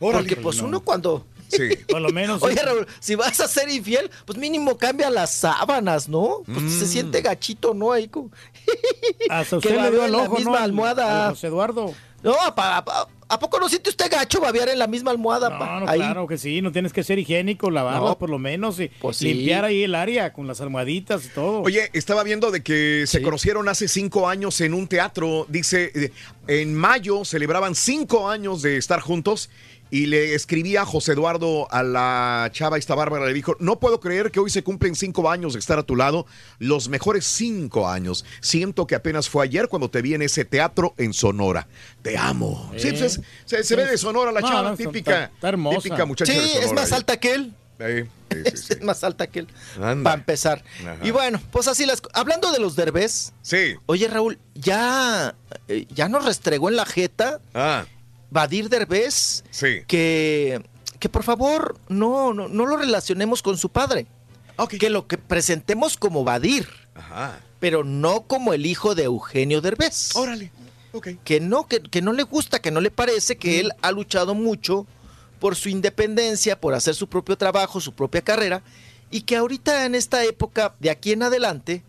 Órale. 0.00 0.22
Porque 0.28 0.36
pues 0.42 0.58
No. 0.58 0.68
uno 0.68 0.80
cuando... 0.80 1.26
Sí. 1.56 1.76
Por 1.88 2.00
lo 2.00 2.10
menos. 2.10 2.42
Oye, 2.42 2.60
Raúl, 2.60 2.86
si 3.00 3.14
vas 3.14 3.38
a 3.40 3.48
ser 3.48 3.68
infiel, 3.70 4.10
pues 4.24 4.38
mínimo 4.38 4.76
cambia 4.76 5.10
las 5.10 5.32
sábanas, 5.34 6.08
¿no? 6.08 6.42
Pues 6.46 6.62
Mm. 6.62 6.78
se 6.78 6.86
siente 6.86 7.20
gachito, 7.22 7.74
¿no? 7.74 7.92
Ahí 7.92 8.08
como- 8.08 8.30
Hasta 9.30 9.50
que 9.60 9.68
usted 9.68 9.80
le 9.82 9.90
dio 9.90 10.00
en 10.00 10.06
el 10.06 10.12
la 10.12 10.18
ojo, 10.18 10.36
misma 10.36 10.50
¿no? 10.52 10.56
Al- 10.58 10.62
almohada. 10.64 11.26
al 11.28 11.34
José 11.34 11.46
Eduardo. 11.48 11.94
No, 12.22 12.32
pa- 12.56 12.82
pa- 12.82 13.06
¿a 13.28 13.38
poco 13.38 13.60
no 13.60 13.68
siente 13.68 13.90
usted 13.90 14.10
gacho 14.10 14.40
babear 14.40 14.70
en 14.70 14.78
la 14.78 14.86
misma 14.86 15.10
almohada? 15.10 15.58
pa? 15.58 15.66
No, 15.66 15.80
no, 15.80 15.88
Ahí. 15.90 15.98
claro 15.98 16.26
que 16.26 16.38
sí. 16.38 16.62
No 16.62 16.72
tienes 16.72 16.90
que 16.94 17.04
ser 17.04 17.18
higiénico, 17.18 17.70
lavarlas 17.70 18.02
No. 18.12 18.18
por 18.18 18.30
lo 18.30 18.38
menos 18.38 18.80
y 18.80 18.88
Pues 18.88 19.18
sí. 19.18 19.26
limpiar 19.34 19.66
ahí 19.66 19.82
el 19.82 19.94
área 19.94 20.32
con 20.32 20.46
las 20.46 20.62
almohaditas 20.62 21.26
y 21.26 21.28
todo. 21.28 21.60
Oye, 21.60 21.90
estaba 21.92 22.22
viendo 22.22 22.50
de 22.50 22.62
que 22.62 23.04
se 23.06 23.20
conocieron 23.20 23.68
hace 23.68 23.88
cinco 23.88 24.26
años 24.26 24.58
en 24.62 24.72
un 24.72 24.88
teatro. 24.88 25.44
Dice, 25.50 25.92
eh, 25.94 26.12
en 26.46 26.74
mayo 26.74 27.26
celebraban 27.26 27.74
cinco 27.74 28.26
años 28.30 28.62
de 28.62 28.78
estar 28.78 29.00
juntos 29.00 29.50
y 29.94 30.06
le 30.06 30.34
escribía 30.34 30.84
José 30.84 31.12
Eduardo 31.12 31.68
a 31.70 31.84
la 31.84 32.48
chava 32.52 32.78
esta 32.78 32.96
Bárbara. 32.96 33.26
Le 33.26 33.32
dijo, 33.32 33.56
no 33.60 33.78
puedo 33.78 34.00
creer 34.00 34.32
que 34.32 34.40
hoy 34.40 34.50
se 34.50 34.64
cumplen 34.64 34.96
cinco 34.96 35.30
años 35.30 35.52
de 35.52 35.60
estar 35.60 35.78
a 35.78 35.84
tu 35.84 35.94
lado. 35.94 36.26
Los 36.58 36.88
mejores 36.88 37.24
cinco 37.24 37.88
años. 37.88 38.24
Siento 38.40 38.88
que 38.88 38.96
apenas 38.96 39.28
fue 39.28 39.44
ayer 39.44 39.68
cuando 39.68 39.88
te 39.90 40.02
vi 40.02 40.14
en 40.14 40.22
ese 40.22 40.44
teatro 40.44 40.94
en 40.98 41.12
Sonora. 41.12 41.68
Te 42.02 42.18
amo. 42.18 42.72
Sí, 42.76 42.88
pues 42.90 43.02
es- 43.02 43.20
se, 43.44 43.62
se 43.62 43.76
ve 43.76 43.86
de 43.86 43.96
Sonora 43.96 44.32
la 44.32 44.40
No, 44.40 44.48
chava, 44.48 44.70
no, 44.70 44.76
típica. 44.76 45.30
está-. 45.32 45.52
Típica 45.80 46.04
muchacha 46.04 46.32
Sí, 46.32 46.38
de 46.40 46.44
Sonora. 46.48 46.66
es 46.66 46.72
más 46.72 46.90
alta 46.92 47.16
que 47.20 47.32
él. 47.34 47.54
Sí, 47.78 47.84
sí, 48.32 48.50
sí, 48.56 48.72
Es, 48.72 48.82
más 48.82 49.04
alta 49.04 49.28
que 49.28 49.38
él. 49.40 49.48
Anda. 49.80 50.02
Para 50.10 50.14
empezar. 50.16 50.64
Ajá. 50.80 50.96
Y 51.04 51.12
bueno, 51.12 51.40
pues 51.52 51.68
así 51.68 51.86
las... 51.86 52.02
Hablando 52.14 52.50
de 52.50 52.58
los 52.58 52.74
derbés, 52.74 53.32
Sí. 53.42 53.74
oye, 53.86 54.08
Raúl, 54.08 54.40
ya, 54.54 55.36
eh, 55.68 55.86
ya 55.90 56.08
nos 56.08 56.24
restregó 56.24 56.68
en 56.68 56.76
la 56.76 56.84
jeta 56.86 57.40
Ah, 57.54 57.84
Badir 58.34 58.68
Derbez 58.68 59.44
sí. 59.52 59.84
que, 59.86 60.60
que 60.98 61.08
por 61.08 61.22
favor 61.22 61.78
no, 61.88 62.34
no, 62.34 62.48
no 62.48 62.66
lo 62.66 62.76
relacionemos 62.76 63.42
con 63.42 63.56
su 63.56 63.68
padre. 63.68 64.06
Que 64.68 64.90
lo 64.90 65.06
que 65.06 65.18
presentemos 65.18 65.96
como 65.96 66.24
Badir, 66.24 66.68
Ajá. 66.94 67.40
pero 67.60 67.84
no 67.84 68.22
como 68.22 68.52
el 68.52 68.66
hijo 68.66 68.96
de 68.96 69.04
Eugenio 69.04 69.60
Derbez. 69.60 70.14
Órale. 70.16 70.50
Que 71.24 71.40
no, 71.40 71.66
que, 71.66 71.80
que 71.80 72.02
no 72.02 72.12
le 72.12 72.24
gusta, 72.24 72.60
que 72.60 72.70
no 72.70 72.80
le 72.80 72.90
parece 72.90 73.36
que 73.36 73.60
él 73.60 73.72
ha 73.82 73.92
luchado 73.92 74.34
mucho 74.34 74.86
por 75.38 75.54
su 75.56 75.68
independencia, 75.68 76.60
por 76.60 76.74
hacer 76.74 76.94
su 76.94 77.08
propio 77.08 77.36
trabajo, 77.36 77.80
su 77.80 77.92
propia 77.92 78.22
carrera, 78.22 78.62
y 79.10 79.22
que 79.22 79.36
ahorita 79.36 79.86
en 79.86 79.94
esta 79.94 80.24
época, 80.24 80.74
de 80.80 80.90
aquí 80.90 81.12
en 81.12 81.22
adelante, 81.22 81.82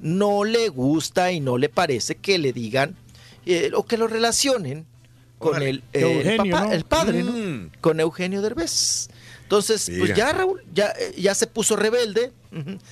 no 0.00 0.44
le 0.44 0.68
gusta 0.68 1.30
y 1.30 1.40
no 1.40 1.58
le 1.58 1.68
parece 1.68 2.16
que 2.16 2.38
le 2.38 2.52
digan 2.52 2.96
eh, 3.46 3.70
o 3.74 3.84
que 3.84 3.96
lo 3.96 4.06
relacionen 4.06 4.86
con 5.42 5.62
el, 5.62 5.78
eh, 5.92 6.00
el 6.00 6.02
Eugenio, 6.04 6.52
papá, 6.54 6.66
¿no? 6.66 6.72
el 6.72 6.84
padre, 6.84 7.22
¿no? 7.22 7.32
Mm. 7.32 7.70
Con 7.80 8.00
Eugenio 8.00 8.40
Derbez. 8.42 9.08
Entonces, 9.42 9.90
pues 9.98 10.14
ya 10.16 10.32
Raúl, 10.32 10.62
ya, 10.72 10.94
eh, 10.98 11.14
ya 11.18 11.34
se 11.34 11.46
puso 11.46 11.76
rebelde, 11.76 12.32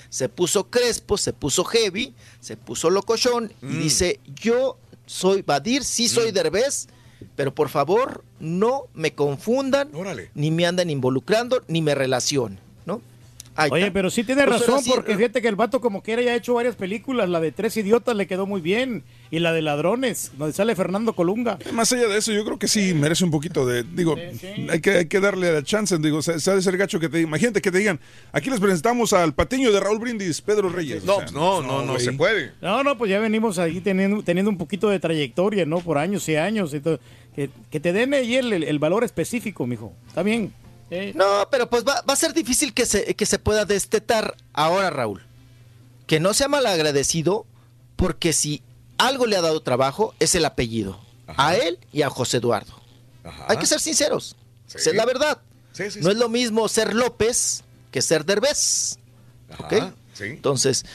se 0.09 0.29
puso 0.29 0.69
crespo, 0.69 1.17
se 1.17 1.33
puso 1.33 1.63
heavy, 1.63 2.13
se 2.39 2.55
puso 2.57 2.89
locochón 2.91 3.51
y 3.63 3.65
Mm. 3.65 3.79
dice, 3.81 4.19
yo 4.35 4.77
soy 5.07 5.41
Badir, 5.41 5.83
sí 5.83 6.07
soy 6.07 6.31
Derbez, 6.31 6.87
pero 7.35 7.53
por 7.55 7.69
favor 7.69 8.23
no 8.39 8.83
me 8.93 9.13
confundan, 9.15 9.89
Órale. 9.95 10.29
ni 10.35 10.51
me 10.51 10.67
anden 10.67 10.91
involucrando, 10.91 11.63
ni 11.67 11.81
me 11.81 11.95
relacionen, 11.95 12.59
Oye, 13.69 13.81
está. 13.81 13.93
pero 13.93 14.09
sí 14.09 14.23
tiene 14.23 14.45
Pues 14.45 14.61
razón, 14.61 14.81
porque 14.87 15.15
fíjate 15.17 15.41
que 15.41 15.47
el 15.49 15.55
vato 15.57 15.81
como 15.81 16.01
quiera 16.01 16.21
ya 16.21 16.31
ha 16.31 16.35
hecho 16.35 16.53
varias 16.53 16.75
películas. 16.75 17.27
La 17.29 17.39
de 17.41 17.51
Tres 17.51 17.75
Idiotas 17.77 18.15
le 18.15 18.25
quedó 18.25 18.45
muy 18.45 18.61
bien. 18.61 19.03
Y 19.29 19.39
la 19.39 19.51
de 19.53 19.61
Ladrones, 19.61 20.31
donde 20.37 20.53
sale 20.53 20.75
Fernando 20.75 21.13
Colunga. 21.13 21.57
Más 21.73 21.91
allá 21.93 22.07
de 22.07 22.17
eso, 22.17 22.31
yo 22.31 22.43
creo 22.45 22.57
que 22.59 22.67
sí 22.67 22.93
merece 22.93 23.23
un 23.23 23.31
poquito 23.31 23.65
de. 23.65 23.83
Digo, 23.83 24.15
Hay, 24.69 24.79
que, 24.81 24.91
hay 24.91 25.05
que 25.05 25.19
darle 25.19 25.51
la 25.51 25.63
chance. 25.63 25.97
Digo, 25.99 26.21
se, 26.21 26.39
se 26.39 26.51
ha 26.51 26.55
de 26.55 26.61
ser 26.61 26.77
gacho 26.77 26.99
que 26.99 27.09
te. 27.09 27.21
Imagínate 27.21 27.61
que 27.61 27.71
te 27.71 27.77
digan, 27.77 27.99
aquí 28.31 28.49
les 28.49 28.59
presentamos 28.59 29.13
al 29.13 29.33
patiño 29.33 29.71
de 29.71 29.79
Raúl 29.79 29.99
Brindis, 29.99 30.41
Pedro 30.41 30.69
Reyes. 30.69 31.03
No, 31.03 31.17
O 31.17 31.19
sea, 31.21 31.31
no, 31.31 31.61
no, 31.61 31.85
no 31.85 31.99
se 31.99 32.11
puede. 32.13 32.51
No, 32.61 32.83
no, 32.83 32.97
pues 32.97 33.11
ya 33.11 33.19
venimos 33.19 33.57
ahí 33.59 33.79
teniendo, 33.81 34.23
teniendo 34.23 34.49
un 34.51 34.57
poquito 34.57 34.89
de 34.89 34.99
trayectoria, 34.99 35.65
¿no? 35.65 35.79
Por 35.79 35.97
años 35.97 36.27
y 36.29 36.35
años. 36.35 36.71
que, 37.35 37.49
que 37.69 37.79
te 37.79 37.93
den 37.93 38.13
ahí 38.13 38.35
el, 38.35 38.51
el- 38.51 38.63
el 38.63 38.79
valor 38.79 39.03
específico, 39.05 39.65
mijo. 39.67 39.93
Está 40.07 40.23
bien. 40.23 40.53
Eh, 40.91 41.13
No, 41.15 41.47
pero 41.49 41.69
pues 41.69 41.83
va, 41.83 42.01
va 42.01 42.13
a 42.13 42.17
ser 42.17 42.33
difícil 42.33 42.73
que 42.73 42.85
se, 42.85 43.15
que 43.15 43.25
se 43.25 43.39
pueda 43.39 43.65
destetar 43.65 44.35
ahora, 44.53 44.89
Raúl. 44.91 45.23
Que 46.05 46.19
no 46.19 46.33
sea 46.33 46.47
malagradecido, 46.47 47.45
porque 47.95 48.33
si 48.33 48.61
algo 48.97 49.25
le 49.25 49.37
ha 49.37 49.41
dado 49.41 49.61
trabajo, 49.61 50.13
es 50.19 50.35
el 50.35 50.45
apellido. 50.45 50.99
A 51.37 51.55
él 51.55 51.79
y 51.93 52.01
a 52.01 52.09
José 52.09 52.37
Eduardo. 52.37 52.73
Hay 53.47 53.57
que 53.57 53.65
ser 53.65 53.79
sinceros. 53.79 54.35
Sí. 54.67 54.77
Es 54.77 54.93
la 54.95 55.05
verdad. 55.05 55.39
Sí, 55.71 55.89
sí, 55.89 55.99
no 56.01 56.11
es 56.11 56.17
lo 56.17 56.27
mismo 56.27 56.67
ser 56.67 56.93
López 56.93 57.63
que 57.91 58.01
ser 58.01 58.25
Derbez. 58.25 58.97
Entonces, 60.19 60.85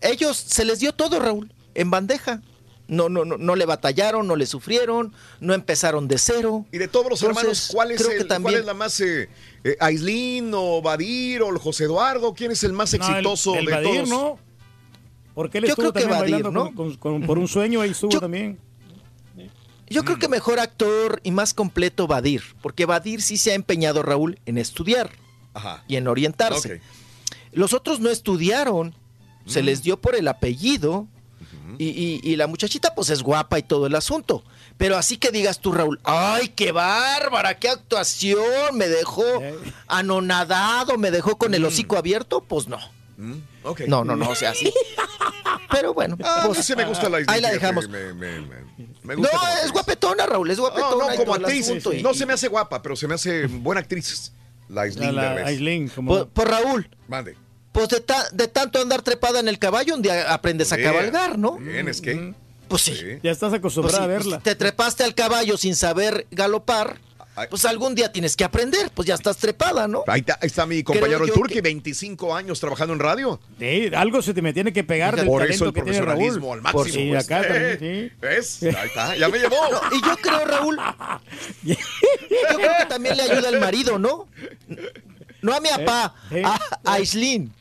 ellos 0.00 0.36
se 0.36 0.64
les 0.64 0.80
dio 0.80 0.92
todo, 0.94 1.20
Raúl, 1.20 1.52
en 1.74 1.90
bandeja. 1.90 2.40
No, 2.86 3.08
no, 3.08 3.24
no, 3.24 3.38
no 3.38 3.56
le 3.56 3.64
batallaron, 3.64 4.26
no 4.26 4.36
le 4.36 4.44
sufrieron, 4.44 5.14
no 5.40 5.54
empezaron 5.54 6.06
de 6.06 6.18
cero. 6.18 6.66
Y 6.70 6.76
de 6.78 6.86
todos 6.88 7.08
los 7.08 7.22
Entonces, 7.22 7.42
hermanos, 7.42 7.68
¿cuál 7.72 7.90
es, 7.92 8.02
creo 8.02 8.20
el- 8.20 8.28
que 8.28 8.42
cuál 8.42 8.54
es 8.56 8.64
la 8.66 8.74
más... 8.74 9.00
Eh, 9.00 9.28
eh, 9.64 10.50
o 10.54 10.82
Badir 10.82 11.42
o 11.42 11.48
el 11.50 11.56
José 11.58 11.84
Eduardo? 11.84 12.34
¿Quién 12.34 12.50
es 12.50 12.62
el 12.62 12.74
más 12.74 12.92
no, 12.92 12.96
el- 13.06 13.10
exitoso 13.10 13.54
el 13.54 13.64
de 13.64 13.72
Badir, 13.72 13.94
todos? 14.04 14.08
¿no? 14.10 14.38
Porque 15.34 15.58
él 15.58 15.64
Yo 15.64 15.70
estuvo 15.70 15.90
creo 15.90 15.92
que 15.94 16.00
también 16.00 16.20
Badir, 16.20 16.32
bailando 16.44 16.50
¿no? 16.52 16.64
con- 16.74 16.94
con- 16.96 17.18
con- 17.20 17.26
por 17.26 17.38
un 17.38 17.48
sueño, 17.48 17.80
ahí 17.80 17.90
estuvo 17.90 18.20
también. 18.20 18.58
Yo 19.88 20.02
Mm. 20.02 20.04
creo 20.04 20.18
que 20.18 20.28
mejor 20.28 20.60
actor 20.60 21.20
y 21.24 21.30
más 21.30 21.54
completo 21.54 22.06
Badir, 22.06 22.42
porque 22.62 22.84
Badir 22.86 23.20
sí 23.22 23.36
se 23.36 23.52
ha 23.52 23.54
empeñado, 23.54 24.02
Raúl, 24.02 24.38
en 24.46 24.58
estudiar 24.58 25.10
Ajá. 25.54 25.84
y 25.88 25.96
en 25.96 26.06
orientarse. 26.08 26.80
Los 27.52 27.72
otros 27.72 28.00
no 28.00 28.10
estudiaron, 28.10 28.94
se 29.46 29.62
Mm. 29.62 29.64
les 29.66 29.82
dio 29.82 30.00
por 30.00 30.14
el 30.16 30.28
apellido 30.28 31.06
y, 31.78 31.86
y- 31.88 32.20
y 32.22 32.36
la 32.36 32.46
muchachita 32.46 32.94
pues 32.94 33.10
es 33.10 33.22
guapa 33.22 33.58
y 33.58 33.62
todo 33.62 33.86
el 33.86 33.94
asunto. 33.94 34.44
Pero 34.76 34.96
así 34.96 35.16
que 35.18 35.30
digas 35.30 35.60
tú, 35.60 35.72
Raúl, 35.72 36.00
ay, 36.04 36.48
qué 36.48 36.72
bárbara, 36.72 37.58
qué 37.58 37.68
actuación, 37.68 38.76
me 38.76 38.88
dejó 38.88 39.22
anonadado, 39.86 40.98
me 40.98 41.10
dejó 41.10 41.36
con 41.38 41.54
el 41.54 41.64
hocico 41.64 41.96
abierto, 41.96 42.40
pues 42.42 42.68
no. 42.68 42.78
Mm. 43.16 43.34
No, 43.86 44.04
no, 44.04 44.16
no, 44.16 44.30
o 44.30 44.34
sea, 44.34 44.50
así. 44.50 44.72
Pero 45.70 45.94
bueno, 45.94 46.16
Ah, 46.22 46.42
pues, 46.46 46.64
sí 46.64 46.74
me 46.76 46.84
gusta 46.84 47.08
la 47.08 47.18
ahí 47.26 47.40
la 47.40 47.50
dejamos. 47.50 47.88
Me, 47.88 48.12
me- 48.12 48.40
me- 48.40 48.64
me 49.02 49.14
No, 49.14 49.20
gusta 49.22 49.38
como 49.38 49.48
es 49.48 49.54
actriz. 49.56 49.72
guapetona, 49.72 50.26
Raúl, 50.26 50.50
es 50.50 50.58
guapetona. 50.60 50.90
No, 51.04 51.10
no, 51.10 51.16
como 51.16 51.34
actriz. 51.34 51.70
No 52.02 52.14
se 52.14 52.26
me 52.26 52.32
hace 52.32 52.48
guapa, 52.48 52.82
pero 52.82 52.96
se 52.96 53.06
me 53.08 53.14
hace 53.14 53.46
buena 53.46 53.80
actriz. 53.80 54.32
La 54.68 54.82
Aislinn 54.82 55.14
La- 55.14 55.34
la 55.34 55.94
como 55.94 56.08
Por, 56.10 56.28
por 56.28 56.48
Raúl, 56.50 56.88
Mande. 57.06 57.36
Pues 57.74 57.88
de, 57.88 58.00
ta- 58.00 58.28
de 58.32 58.48
tanto 58.48 58.80
andar 58.80 59.02
trepada 59.02 59.40
en 59.40 59.48
el 59.48 59.58
caballo, 59.58 59.94
un 59.96 60.00
día 60.02 60.32
aprendes 60.32 60.72
a 60.72 60.78
cabalgar, 60.78 61.36
¿no? 61.38 61.56
Bien, 61.58 61.88
es 61.88 62.00
que... 62.00 62.32
Pues 62.68 62.82
sí. 62.82 62.94
Ya 63.22 63.30
estás 63.32 63.50
Pues 63.50 63.58
acostumbrada 63.58 63.98
sí, 63.98 64.04
a 64.04 64.06
pues 64.06 64.18
verla. 64.24 64.38
te 64.40 64.54
trepaste 64.54 65.04
al 65.04 65.14
caballo 65.14 65.56
sin 65.58 65.74
saber 65.76 66.26
galopar, 66.30 66.98
pues 67.50 67.64
algún 67.64 67.94
día 67.96 68.10
tienes 68.12 68.36
que 68.36 68.44
aprender, 68.44 68.90
pues 68.94 69.06
ya 69.08 69.14
estás 69.16 69.36
trepada, 69.38 69.86
¿no? 69.88 70.04
Ahí 70.06 70.20
está, 70.20 70.38
ahí 70.40 70.46
está 70.46 70.64
mi 70.66 70.82
compañero 70.84 71.24
el 71.24 71.32
Turqui, 71.32 71.54
que- 71.54 71.60
25 71.62 72.34
años 72.34 72.60
trabajando 72.60 72.94
en 72.94 73.00
radio. 73.00 73.40
Sí, 73.58 73.90
algo 73.94 74.22
se 74.22 74.32
te 74.34 74.40
me 74.40 74.52
tiene 74.52 74.72
que 74.72 74.82
pegar 74.84 75.16
del 75.16 75.26
Por 75.26 75.40
talento 75.42 75.54
eso 75.56 75.64
el 75.66 75.72
que 75.74 75.82
tiene 75.82 75.98
Raúl. 76.00 76.06
profesionalismo 76.14 76.54
al 76.54 76.62
máximo. 76.62 76.82
Por 76.84 76.90
sí, 76.92 77.08
pues. 77.10 77.24
acá 77.24 77.40
Eh, 77.42 77.76
también, 77.76 77.78
sí. 78.10 78.16
¿Ves? 78.20 78.62
Ahí 78.62 78.86
está, 78.86 79.16
ya 79.16 79.28
me 79.28 79.38
llevó. 79.38 79.56
No, 79.70 79.80
y 79.96 80.00
yo 80.00 80.16
creo, 80.22 80.44
Raúl, 80.44 80.76
yo 81.64 81.74
creo 82.56 82.70
que 82.78 82.86
también 82.88 83.16
le 83.16 83.24
ayuda 83.24 83.48
al 83.48 83.60
marido, 83.60 83.98
¿no? 83.98 84.26
No 85.42 85.52
a 85.54 85.60
mi 85.60 85.68
papá, 85.68 86.14
eh, 86.30 86.42
a, 86.44 86.54
a 86.84 86.92
Aislinn. 86.94 87.52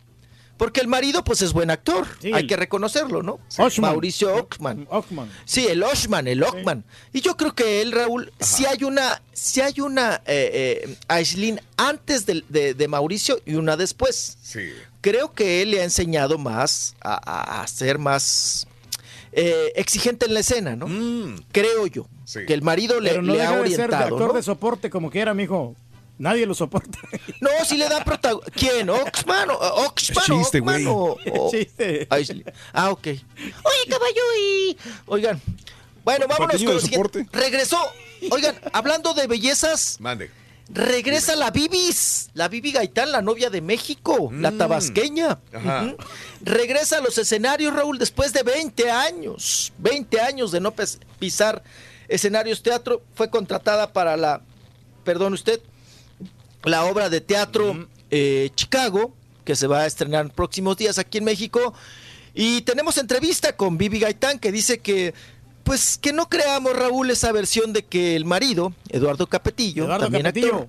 Porque 0.58 0.82
el 0.82 0.88
marido, 0.88 1.24
pues, 1.24 1.42
es 1.42 1.52
buen 1.52 1.70
actor. 1.72 2.06
Sí, 2.22 2.28
Hay 2.34 2.42
el- 2.44 2.48
que 2.48 2.56
reconocerlo, 2.56 3.24
¿no? 3.24 3.40
Oshman. 3.58 3.92
Mauricio 3.92 4.36
Ockman. 4.36 4.88
Ockman. 4.90 5.30
Sí, 5.46 5.66
el 5.68 5.82
Oshman, 5.84 6.28
el 6.28 6.44
Ockman. 6.44 6.84
Y 7.12 7.22
yo 7.22 7.36
creo 7.36 7.54
que 7.56 7.82
él, 7.82 7.92
Raúl, 7.92 8.32
si 8.40 8.66
hay 8.66 8.84
una, 8.84 9.22
si 9.34 9.62
hay 9.62 9.82
una 9.82 10.22
eh, 10.26 10.82
eh, 10.86 10.98
Aislinn 11.08 11.60
antes 11.78 12.26
de, 12.26 12.74
de 12.74 12.88
Mauricio 12.88 13.40
y 13.46 13.56
una 13.56 13.76
después. 13.78 14.38
Sí. 14.42 14.70
Creo 15.02 15.34
que 15.34 15.62
él 15.62 15.72
le 15.72 15.82
ha 15.82 15.84
enseñado 15.84 16.38
más 16.38 16.96
a, 17.02 17.14
a- 17.16 17.62
a 17.64 17.68
ser 17.68 17.98
más 17.98 18.68
eh, 19.34 19.74
exigente 19.76 20.28
en 20.28 20.34
la 20.36 20.42
escena, 20.42 20.76
¿no? 20.76 20.86
Creo 21.52 21.88
yo. 21.88 22.06
Sí. 22.26 22.42
Que 22.48 22.54
el 22.54 22.62
marido 22.62 23.00
le, 23.02 23.10
Pero 23.10 23.22
no 23.24 23.34
le 23.34 23.42
ha 23.42 23.50
deja 23.52 23.64
de 23.64 23.70
ser 23.70 23.78
de 23.78 23.84
orientado, 23.86 24.16
actor 24.16 24.28
¿no? 24.30 24.34
de 24.36 24.44
soporte 24.44 24.90
como 24.92 25.10
quiera, 25.10 25.34
mijo. 25.34 25.76
Nadie 26.17 26.45
lo 26.45 26.53
soporta. 26.53 26.98
No, 27.42 27.50
si 27.67 27.75
le 27.77 27.90
da 27.90 28.03
protagonismo. 28.03 28.53
¿Quién? 28.56 28.90
¿Oxman? 28.90 29.50
o- 29.50 29.53
¿Oxman? 29.88 30.25
Chiste, 30.25 30.59
güey. 30.59 30.85
o- 30.85 31.17
o- 31.33 31.51
Chiste. 31.51 32.08
Aislinn? 32.09 32.45
Ah, 32.72 32.92
ok. 32.92 33.08
Oye, 33.08 33.90
caballo, 33.90 34.22
y... 34.40 34.77
Oigan, 35.08 35.42
bueno, 36.03 36.27
vámonos 36.27 36.64
con 36.64 36.74
lo 36.75 36.80
siguiente. 36.80 37.27
Regresó. 37.32 37.77
Oigan, 38.32 38.56
hablando 38.72 39.14
de 39.14 39.27
bellezas, 39.27 39.98
Mande. 40.00 40.30
regresa 40.69 41.35
la 41.35 41.51
Bibis. 41.51 42.30
La 42.35 42.48
Bibi 42.48 42.72
Gaitán, 42.72 43.11
la 43.11 43.22
novia 43.22 43.50
de 43.50 43.61
México, 43.61 44.30
la 44.32 44.51
Mm. 44.51 44.58
tabasqueña. 44.58 45.40
Ajá. 45.53 45.93
Regresa 46.42 47.00
a 47.00 47.01
los 47.01 47.17
escenarios, 47.17 47.74
Raúl, 47.74 47.98
después 47.98 48.32
de 48.33 48.43
20 48.43 48.90
años. 48.92 49.74
20 49.80 50.22
años 50.22 50.51
de 50.51 50.61
no 50.61 50.74
pisar 51.19 51.64
escenarios 52.08 52.61
teatro. 52.64 53.01
Fue 53.16 53.30
contratada 53.30 53.92
para 53.92 54.16
la, 54.16 54.42
perdón 55.03 55.33
usted, 55.33 55.59
la 56.64 56.85
obra 56.85 57.09
de 57.09 57.22
teatro 57.22 57.88
eh, 58.09 58.50
Chicago, 58.56 59.14
que 59.43 59.56
se 59.56 59.67
va 59.67 59.82
a 59.82 59.85
estrenar 59.85 60.25
en 60.25 60.32
próximos 60.32 60.77
días 60.77 60.98
aquí 60.98 61.17
en 61.17 61.25
México. 61.25 61.74
Y 62.33 62.61
tenemos 62.61 62.98
entrevista 62.98 63.56
con 63.56 63.77
Vivi 63.77 64.00
Gaitán, 64.00 64.40
que 64.40 64.51
dice 64.51 64.80
que, 64.80 65.14
pues, 65.64 65.98
que 65.98 66.14
no 66.14 66.30
creamos, 66.30 66.75
Raúl, 66.75 67.11
esa 67.11 67.32
versión 67.32 67.74
de 67.74 67.83
que 67.83 68.16
el 68.16 68.25
marido, 68.25 68.74
Eduardo 68.90 69.27
Capetillo, 69.27 69.85
Eduardo 69.85 70.06
también 70.06 70.24
Capetillo. 70.24 70.56
actor, 70.56 70.67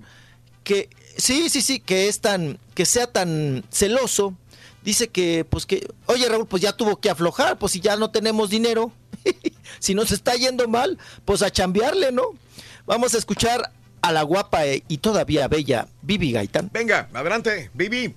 que 0.62 0.90
sí, 1.16 1.48
sí, 1.48 1.62
sí, 1.62 1.80
que 1.80 2.08
es 2.08 2.20
tan, 2.20 2.58
que 2.74 2.84
sea 2.84 3.06
tan 3.06 3.64
celoso. 3.70 4.34
Dice 4.82 5.08
que, 5.08 5.46
pues 5.48 5.64
que, 5.64 5.88
oye 6.06 6.28
Raúl, 6.28 6.46
pues 6.46 6.62
ya 6.62 6.74
tuvo 6.74 7.00
que 7.00 7.08
aflojar, 7.08 7.58
pues 7.58 7.72
si 7.72 7.80
ya 7.80 7.96
no 7.96 8.10
tenemos 8.10 8.50
dinero, 8.50 8.92
si 9.78 9.94
nos 9.94 10.12
está 10.12 10.34
yendo 10.34 10.68
mal, 10.68 10.98
pues 11.24 11.42
a 11.42 11.50
chambearle, 11.50 12.12
¿no? 12.12 12.24
Vamos 12.84 13.14
a 13.14 13.18
escuchar 13.18 13.72
a 14.08 14.12
la 14.12 14.22
guapa 14.22 14.66
eh, 14.66 14.82
y 14.88 14.98
todavía 14.98 15.48
bella 15.48 15.86
Vivi 16.02 16.32
Gaitán. 16.32 16.70
Venga, 16.72 17.08
adelante, 17.14 17.70
Vivi. 17.72 18.14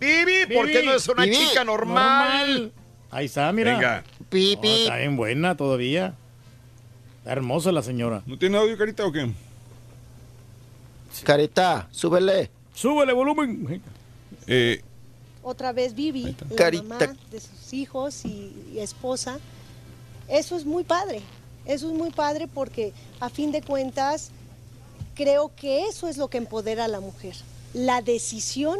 Vivi, 0.00 0.54
¿por 0.54 0.66
qué 0.66 0.78
Vivi. 0.78 0.86
no 0.86 0.94
es 0.94 1.08
una 1.08 1.22
Vivi. 1.24 1.36
chica 1.36 1.62
normal? 1.64 2.72
Ahí 3.10 3.26
está, 3.26 3.52
mira. 3.52 3.72
Venga. 3.74 4.04
No, 4.30 4.38
está 4.38 4.96
bien 4.96 5.16
buena 5.16 5.56
todavía. 5.56 6.14
Está 7.18 7.32
hermosa 7.32 7.70
la 7.70 7.82
señora. 7.82 8.22
¿No 8.26 8.38
tiene 8.38 8.56
audio, 8.58 8.76
carita, 8.76 9.04
o 9.06 9.12
qué? 9.12 9.30
Careta, 11.24 11.88
súbele. 11.90 12.50
Súbele 12.74 13.12
volumen. 13.12 13.82
Eh, 14.46 14.82
otra 15.42 15.72
vez 15.72 15.94
Vivi, 15.94 16.36
la 16.48 16.56
Carita. 16.56 16.82
mamá 16.84 17.14
de 17.30 17.40
sus 17.40 17.72
hijos 17.72 18.24
y, 18.24 18.52
y 18.72 18.78
esposa. 18.78 19.38
Eso 20.28 20.56
es 20.56 20.64
muy 20.64 20.84
padre, 20.84 21.20
eso 21.66 21.88
es 21.88 21.94
muy 21.94 22.10
padre 22.10 22.46
porque 22.46 22.92
a 23.18 23.28
fin 23.28 23.50
de 23.52 23.60
cuentas 23.62 24.30
creo 25.20 25.54
que 25.54 25.86
eso 25.86 26.08
es 26.08 26.16
lo 26.16 26.28
que 26.28 26.38
empodera 26.38 26.86
a 26.86 26.88
la 26.88 27.00
mujer. 27.00 27.34
La 27.74 28.00
decisión, 28.00 28.78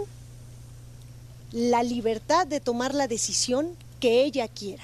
la 1.52 1.82
libertad 1.82 2.46
de 2.46 2.60
tomar 2.60 2.94
la 2.94 3.06
decisión 3.08 3.76
que 4.00 4.24
ella 4.24 4.48
quiera, 4.48 4.82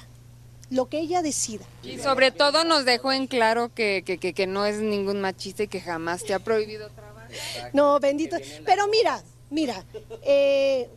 lo 0.69 0.91
que 0.91 0.99
ella 0.99 1.23
decida. 1.23 1.65
Y 1.83 1.99
sobre 1.99 2.31
todo 2.31 2.65
nos 2.65 2.85
dejó 2.85 3.11
en 3.11 3.27
claro 3.27 3.73
que, 3.75 4.03
que, 4.05 4.19
que, 4.19 4.35
que 4.35 4.47
no 4.47 4.67
es 4.67 4.81
ningún 4.81 5.23
machista 5.23 5.63
y 5.63 5.69
que 5.69 5.81
jamás 5.81 6.25
te 6.25 6.35
ha 6.35 6.41
prohibido 6.41 6.91
trabajar. 6.91 7.31
No, 7.73 7.99
bendito. 8.01 8.37
Pero 8.67 8.87
mira, 8.89 9.23
mira, 9.49 9.83
eh, 10.25 10.91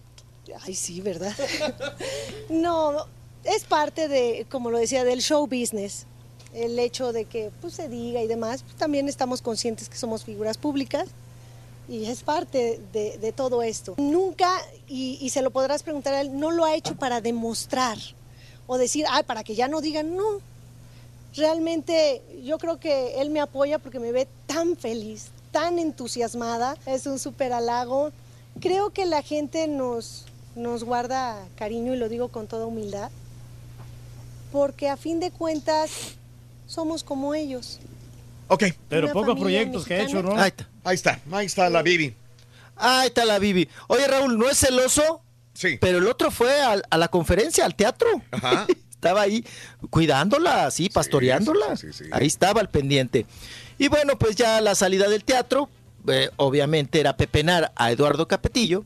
ay 0.62 0.76
sí, 0.76 1.00
¿verdad? 1.00 1.34
No, 2.50 3.06
es 3.46 3.64
parte 3.64 4.10
de, 4.10 4.46
como 4.50 4.72
lo 4.72 4.78
decía, 4.78 5.06
del 5.06 5.22
show 5.22 5.48
business. 5.48 6.06
El 6.54 6.78
hecho 6.80 7.14
de 7.14 7.26
que 7.26 7.52
pues, 7.62 7.74
se 7.74 7.90
diga 7.90 8.22
y 8.22 8.28
demás, 8.28 8.64
pues, 8.64 8.76
también 8.76 9.08
estamos 9.08 9.42
conscientes 9.42 9.90
que 9.90 9.98
somos 9.98 10.24
figuras 10.24 10.58
públicas 10.58 11.08
y 11.88 12.06
es 12.06 12.22
parte 12.24 12.80
de, 12.94 13.34
todo 13.36 13.64
esto. 13.64 13.96
Nunca, 13.98 14.62
y, 14.88 15.18
y 15.22 15.30
se 15.32 15.42
lo 15.42 15.50
podrás 15.50 15.82
preguntar 15.82 16.14
a 16.14 16.22
él, 16.22 16.40
no 16.40 16.52
lo 16.52 16.66
ha 16.66 16.76
hecho 16.76 16.96
para 16.96 17.20
demostrar 17.20 17.98
o 18.68 18.78
decir, 18.78 19.06
ah, 19.10 19.24
para 19.24 19.44
que 19.44 19.56
ya 19.56 19.68
no 19.68 19.82
digan, 19.82 20.16
no. 20.16 20.42
Realmente 21.36 22.22
yo 22.44 22.60
creo 22.60 22.80
que 22.80 23.20
él 23.20 23.32
me 23.32 23.42
apoya 23.42 23.80
porque 23.80 24.00
me 24.00 24.12
ve 24.12 24.28
tan 24.46 24.78
feliz, 24.78 25.30
tan 25.52 25.80
entusiasmada, 25.80 26.78
es 26.86 27.08
un 27.08 27.18
súper 27.18 27.52
halago. 27.52 28.12
Creo 28.60 28.92
que 28.92 29.08
la 29.08 29.24
gente 29.24 29.68
nos, 29.68 30.26
nos 30.56 30.84
guarda 30.84 31.44
cariño 31.56 31.96
y 31.96 31.98
lo 31.98 32.10
digo 32.10 32.28
con 32.28 32.46
toda 32.46 32.68
humildad, 32.68 33.10
porque 34.52 34.88
a 34.88 34.98
fin 34.98 35.20
de 35.20 35.32
cuentas 35.32 36.19
somos 36.70 37.04
como 37.04 37.34
ellos. 37.34 37.80
Ok. 38.48 38.66
Pero 38.88 39.08
Una 39.08 39.14
pocos 39.14 39.40
proyectos 39.40 39.86
que 39.86 39.96
ha 39.96 40.04
hecho. 40.04 40.22
¿no? 40.24 40.40
Ahí 40.40 40.50
está. 40.50 40.70
Ahí 40.84 40.96
está, 40.96 41.20
ahí 41.32 41.46
está 41.46 41.70
la 41.70 41.82
Bibi. 41.82 42.16
Ahí 42.78 43.08
está 43.08 43.26
la 43.26 43.40
Bibi. 43.40 43.68
Oye, 43.88 44.08
Raúl, 44.08 44.38
¿no 44.38 44.48
es 44.48 44.58
celoso? 44.58 45.22
Sí. 45.54 45.78
Pero 45.82 45.98
el 45.98 46.08
otro 46.08 46.32
fue 46.32 46.62
a, 46.62 46.98
la 46.98 47.08
conferencia, 47.10 47.66
al 47.66 47.76
teatro. 47.76 48.08
Ajá. 48.32 48.66
estaba 48.92 49.22
ahí 49.22 49.44
cuidándola, 49.90 50.68
así, 50.68 50.90
pastoreándola. 50.90 51.76
sí, 51.76 51.88
sí, 51.92 52.06
sí. 52.06 52.10
Ahí 52.12 52.28
estaba 52.28 52.62
al 52.62 52.70
pendiente. 52.70 53.26
Y 53.78 53.88
bueno, 53.88 54.18
pues 54.18 54.36
ya 54.36 54.62
la 54.62 54.76
salida 54.76 55.10
del 55.10 55.24
teatro, 55.24 55.70
eh, 56.08 56.30
obviamente 56.38 57.00
era 57.00 57.18
pepenar 57.18 57.72
a 57.76 57.92
Eduardo 57.92 58.28
Capetillo 58.28 58.86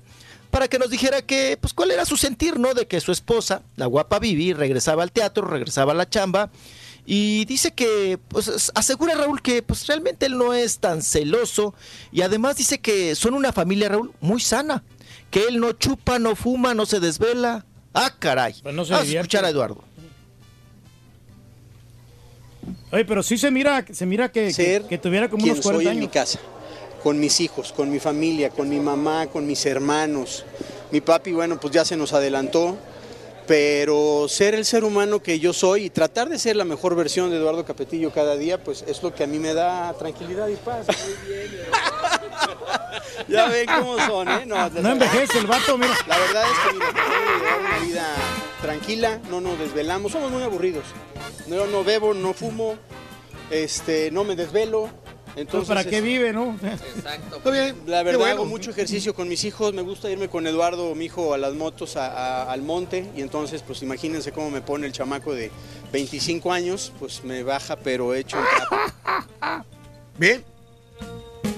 para 0.51 0.67
que 0.67 0.77
nos 0.77 0.91
dijera 0.91 1.23
que, 1.23 1.57
pues, 1.59 1.73
cuál 1.73 1.89
era 1.89 2.05
su 2.05 2.15
sentir, 2.15 2.59
¿no? 2.59 2.75
De 2.75 2.85
que 2.85 3.01
su 3.01 3.11
esposa, 3.11 3.63
la 3.75 3.87
guapa 3.87 4.19
Vivi, 4.19 4.53
regresaba 4.53 5.01
al 5.01 5.11
teatro, 5.11 5.47
regresaba 5.47 5.93
a 5.93 5.95
la 5.95 6.07
chamba. 6.07 6.51
Y 7.05 7.45
dice 7.45 7.71
que, 7.71 8.17
pues, 8.29 8.71
asegura 8.75 9.13
Raúl 9.15 9.41
que, 9.41 9.61
pues, 9.61 9.85
realmente 9.87 10.25
él 10.25 10.37
no 10.37 10.53
es 10.53 10.79
tan 10.79 11.01
celoso. 11.01 11.73
Y 12.11 12.21
además 12.21 12.55
dice 12.57 12.79
que 12.79 13.15
son 13.15 13.33
una 13.33 13.51
familia, 13.51 13.89
Raúl, 13.89 14.13
muy 14.21 14.39
sana. 14.39 14.83
Que 15.29 15.45
él 15.47 15.59
no 15.59 15.73
chupa, 15.73 16.19
no 16.19 16.35
fuma, 16.35 16.73
no 16.73 16.85
se 16.85 16.99
desvela. 16.99 17.65
Ah, 17.93 18.13
caray. 18.17 18.55
Pues 18.63 18.73
no 18.73 18.85
se 18.85 18.93
Vamos 18.93 19.09
a 19.09 19.11
escuchar 19.11 19.45
a 19.45 19.49
Eduardo. 19.49 19.83
Oye, 22.91 23.05
pero 23.05 23.23
sí 23.23 23.37
se 23.37 23.51
mira, 23.51 23.85
se 23.91 24.05
mira 24.05 24.31
que, 24.31 24.45
que, 24.47 24.53
Ser 24.53 24.83
que 24.83 24.97
tuviera 24.97 25.29
como 25.29 25.43
quien 25.43 25.53
unos 25.53 25.63
soy 25.65 25.73
40 25.73 25.91
en 25.91 25.97
mi 25.97 26.03
años. 26.05 26.13
casa, 26.13 26.39
con 27.01 27.19
mis 27.19 27.39
hijos, 27.41 27.73
con 27.73 27.91
mi 27.91 27.99
familia, 27.99 28.49
con 28.49 28.69
mi 28.69 28.79
mamá, 28.79 29.27
con 29.27 29.45
mis 29.45 29.65
hermanos. 29.65 30.45
Mi 30.91 31.01
papi, 31.01 31.31
bueno, 31.31 31.59
pues 31.59 31.73
ya 31.73 31.83
se 31.83 31.97
nos 31.97 32.13
adelantó, 32.13 32.77
pero 33.47 34.27
ser 34.29 34.55
el 34.55 34.65
ser 34.65 34.83
humano 34.83 35.21
que 35.21 35.39
yo 35.39 35.53
soy 35.53 35.85
y 35.85 35.89
tratar 35.89 36.29
de 36.29 36.39
ser 36.39 36.55
la 36.55 36.65
mejor 36.65 36.95
versión 36.95 37.29
de 37.29 37.37
Eduardo 37.37 37.65
Capetillo 37.65 38.11
cada 38.11 38.35
día, 38.35 38.63
pues 38.63 38.83
es 38.87 39.03
lo 39.03 39.13
que 39.13 39.23
a 39.23 39.27
mí 39.27 39.39
me 39.39 39.53
da 39.53 39.93
tranquilidad 39.93 40.47
y 40.47 40.55
paz. 40.55 40.87
Muy 40.87 41.35
bien. 41.35 41.51
ya 43.27 43.47
ven 43.47 43.65
cómo 43.65 43.97
son, 44.05 44.29
¿eh? 44.29 44.45
No, 44.45 44.69
No 44.69 44.91
envejece 44.91 45.39
el 45.39 45.47
vato, 45.47 45.77
mira. 45.77 45.93
La 46.07 46.17
verdad 46.17 46.43
es 46.43 46.59
que 46.59 46.73
mira, 46.73 47.57
una 47.59 47.85
vida 47.85 48.15
tranquila, 48.61 49.19
no 49.29 49.41
nos 49.41 49.59
desvelamos, 49.59 50.11
somos 50.11 50.31
muy 50.31 50.43
aburridos. 50.43 50.85
Yo 51.47 51.67
no 51.67 51.83
bebo, 51.83 52.13
no 52.13 52.33
fumo, 52.33 52.75
este, 53.49 54.11
no 54.11 54.23
me 54.23 54.35
desvelo. 54.35 54.89
Entonces, 55.35 55.67
¿Para 55.67 55.83
qué 55.83 55.97
es- 55.97 56.03
vive, 56.03 56.31
no? 56.31 56.55
Está 56.63 57.49
bien, 57.49 57.75
la 57.87 58.03
verdad 58.03 58.19
bueno. 58.19 58.33
hago 58.35 58.45
mucho 58.45 58.69
ejercicio 58.71 59.15
con 59.15 59.27
mis 59.27 59.43
hijos, 59.45 59.73
me 59.73 59.81
gusta 59.81 60.09
irme 60.09 60.27
con 60.29 60.45
Eduardo, 60.45 60.93
mi 60.93 61.05
hijo, 61.05 61.33
a 61.33 61.37
las 61.39 61.53
motos, 61.55 61.95
a- 61.97 62.07
a- 62.43 62.51
al 62.51 62.61
monte, 62.61 63.09
y 63.15 63.21
entonces 63.21 63.63
pues 63.65 63.81
imagínense 63.81 64.31
cómo 64.31 64.51
me 64.51 64.61
pone 64.61 64.85
el 64.85 64.93
chamaco 64.93 65.33
de 65.33 65.49
25 65.91 66.51
años, 66.51 66.91
pues 66.99 67.23
me 67.23 67.41
baja 67.43 67.75
pero 67.77 68.13
hecho 68.13 68.37
un 68.37 68.43
trapo. 68.45 69.65
Bien. 70.19 70.43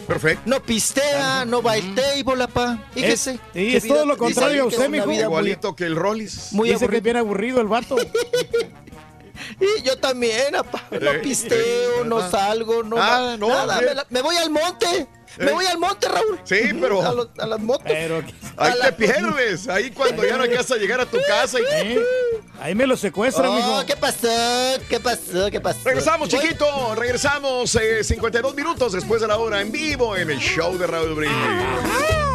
Perfecto. 0.07 0.43
No 0.45 0.61
pistea, 0.61 1.45
no 1.45 1.61
va 1.63 1.75
el 1.77 1.95
table, 1.95 2.43
apa. 2.43 2.77
Fíjese. 2.93 3.33
sí, 3.33 3.39
Qué 3.53 3.77
es 3.77 3.87
todo 3.87 4.05
lo 4.05 4.15
contrario 4.17 4.63
a 4.63 4.65
usted, 4.67 4.87
mijo. 4.87 5.11
Igualito 5.11 5.75
que 5.75 5.85
el 5.85 5.95
Rollis. 5.95 6.53
Muy 6.53 6.69
Dice 6.69 6.87
que 6.87 6.97
es 6.97 7.03
bien 7.03 7.17
aburrido 7.17 7.59
el 7.59 7.67
vato. 7.67 7.95
Y 9.59 9.81
yo 9.83 9.97
también, 9.97 10.55
apa. 10.55 10.83
No 10.91 11.11
Eh, 11.11 11.19
pisteo, 11.19 12.01
eh, 12.01 12.05
no 12.05 12.19
ah. 12.19 12.29
salgo, 12.31 12.83
no. 12.83 12.97
Ah, 12.99 13.35
no, 13.37 13.49
nada. 13.49 13.81
Me, 13.81 13.93
la- 13.93 14.05
me 14.09 14.21
voy 14.21 14.35
al 14.37 14.49
monte. 14.49 15.07
Me 15.37 15.47
Eh. 15.47 15.53
voy 15.53 15.65
al 15.65 15.77
monte, 15.77 16.07
Raúl. 16.07 16.39
Sí, 16.45 16.59
pero- 16.79 17.01
A, 17.01 17.45
las 17.45 17.59
motos. 17.59 17.83
Pero, 17.85 18.17
Ahí 18.57 18.71
A 18.71 18.73
te 18.73 18.79
la- 18.79 18.91
pierdes. 18.95 19.67
Ahí 19.67 19.91
cuando 19.91 20.23
ya 20.23 20.37
no 20.37 20.43
alcanzas 20.43 20.71
a 20.71 20.75
llegar 20.77 21.01
a 21.01 21.05
tu 21.05 21.17
casa. 21.27 21.59
Y... 21.59 21.63
¿eh? 21.73 21.99
Ahí 22.61 22.73
me 22.73 22.87
lo 22.87 22.95
secuestran, 22.95 23.47
Oh, 23.49 23.55
mijo. 23.55 23.85
¿Qué 23.85 23.97
pasó? 23.97 24.27
¿Qué 24.89 24.99
pasó? 25.01 25.51
¿Qué 25.51 25.59
pasó? 25.59 25.79
Regresamos, 25.83 26.29
Voy- 26.29 26.39
chiquito. 26.39 26.95
Regresamos 26.95 27.75
eh, 27.75 28.03
52 28.03 28.55
minutos 28.55 28.93
después 28.93 29.19
de 29.21 29.27
la 29.27 29.37
hora 29.37 29.59
en 29.59 29.71
vivo 29.73 30.15
en 30.15 30.29
el 30.31 30.39
show 30.39 30.77
de 30.77 30.87
Raúl 30.87 31.15
Brindis. 31.15 32.34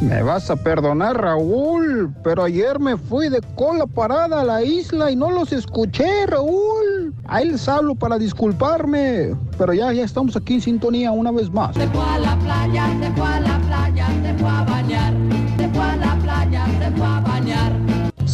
Me 0.00 0.22
vas 0.22 0.50
a 0.50 0.56
perdonar, 0.56 1.20
Raúl, 1.20 2.12
pero 2.22 2.44
ayer 2.44 2.78
me 2.78 2.96
fui 2.96 3.28
de 3.28 3.40
cola 3.54 3.86
parada 3.86 4.40
a 4.40 4.44
la 4.44 4.62
isla 4.62 5.10
y 5.10 5.16
no 5.16 5.30
los 5.30 5.52
escuché, 5.52 6.26
Raúl. 6.26 7.14
Ahí 7.26 7.48
les 7.48 7.68
hablo 7.68 7.94
para 7.94 8.18
disculparme, 8.18 9.34
pero 9.56 9.72
ya, 9.72 9.92
ya 9.92 10.04
estamos 10.04 10.36
aquí 10.36 10.54
en 10.54 10.60
sintonía 10.60 11.10
una 11.10 11.30
vez 11.30 11.50
más. 11.50 11.74
Se 11.74 11.86
fue 11.88 12.04
a 12.04 12.18
la 12.18 12.38
playa, 12.38 12.86
se 13.00 13.10
fue 13.12 13.26
a 13.26 13.40
la 13.40 13.58
playa, 13.60 14.06
se 14.22 14.34
fue 14.34 14.48
a 14.48 14.64
bañar. 14.64 15.14
Se 15.56 15.68
fue 15.68 15.82
a 15.82 15.96
la 15.96 16.14
playa, 16.16 16.66
se 16.66 16.90
fue 16.90 17.06
a 17.06 17.20
bañar. 17.20 17.73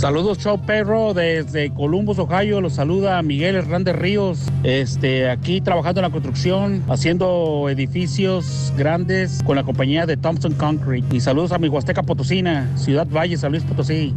Saludos, 0.01 0.39
Show 0.39 0.59
Perro, 0.65 1.13
desde 1.13 1.71
Columbus, 1.75 2.19
Ohio. 2.19 2.63
Los 2.63 2.73
saluda 2.77 3.21
Miguel 3.21 3.55
Hernández 3.55 3.95
Ríos. 3.95 4.47
Este, 4.63 5.29
aquí 5.29 5.61
trabajando 5.61 6.01
en 6.01 6.05
la 6.05 6.11
construcción, 6.11 6.83
haciendo 6.89 7.69
edificios 7.69 8.73
grandes 8.79 9.43
con 9.45 9.57
la 9.57 9.63
compañía 9.63 10.07
de 10.07 10.17
Thompson 10.17 10.55
Concrete. 10.55 11.15
Y 11.15 11.21
saludos 11.21 11.53
a 11.53 11.59
mi 11.59 11.69
Huasteca 11.69 12.03
Potosina, 12.03 12.67
Ciudad 12.79 13.07
Valle, 13.15 13.37
San 13.37 13.53
Luis 13.53 13.63
Potosí. 13.63 14.15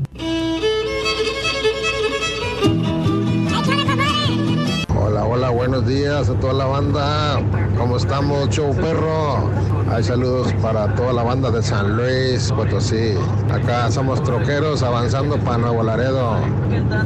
Buenos 5.68 5.86
días 5.88 6.28
a 6.28 6.34
toda 6.42 6.52
la 6.52 6.66
banda. 6.66 7.42
¿Cómo 7.78 7.96
estamos, 7.96 8.50
show 8.50 8.76
perro? 8.76 9.50
Hay 9.90 10.04
saludos 10.04 10.52
para 10.62 10.94
toda 10.94 11.14
la 11.14 11.24
banda 11.24 11.52
de 11.52 11.64
San 11.64 11.96
Luis, 11.96 12.52
Potosí. 12.52 13.14
Acá 13.50 13.90
somos 13.90 14.22
troqueros 14.24 14.84
avanzando 14.84 15.38
para 15.38 15.60
Nuevo 15.60 15.82
Laredo, 15.82 16.36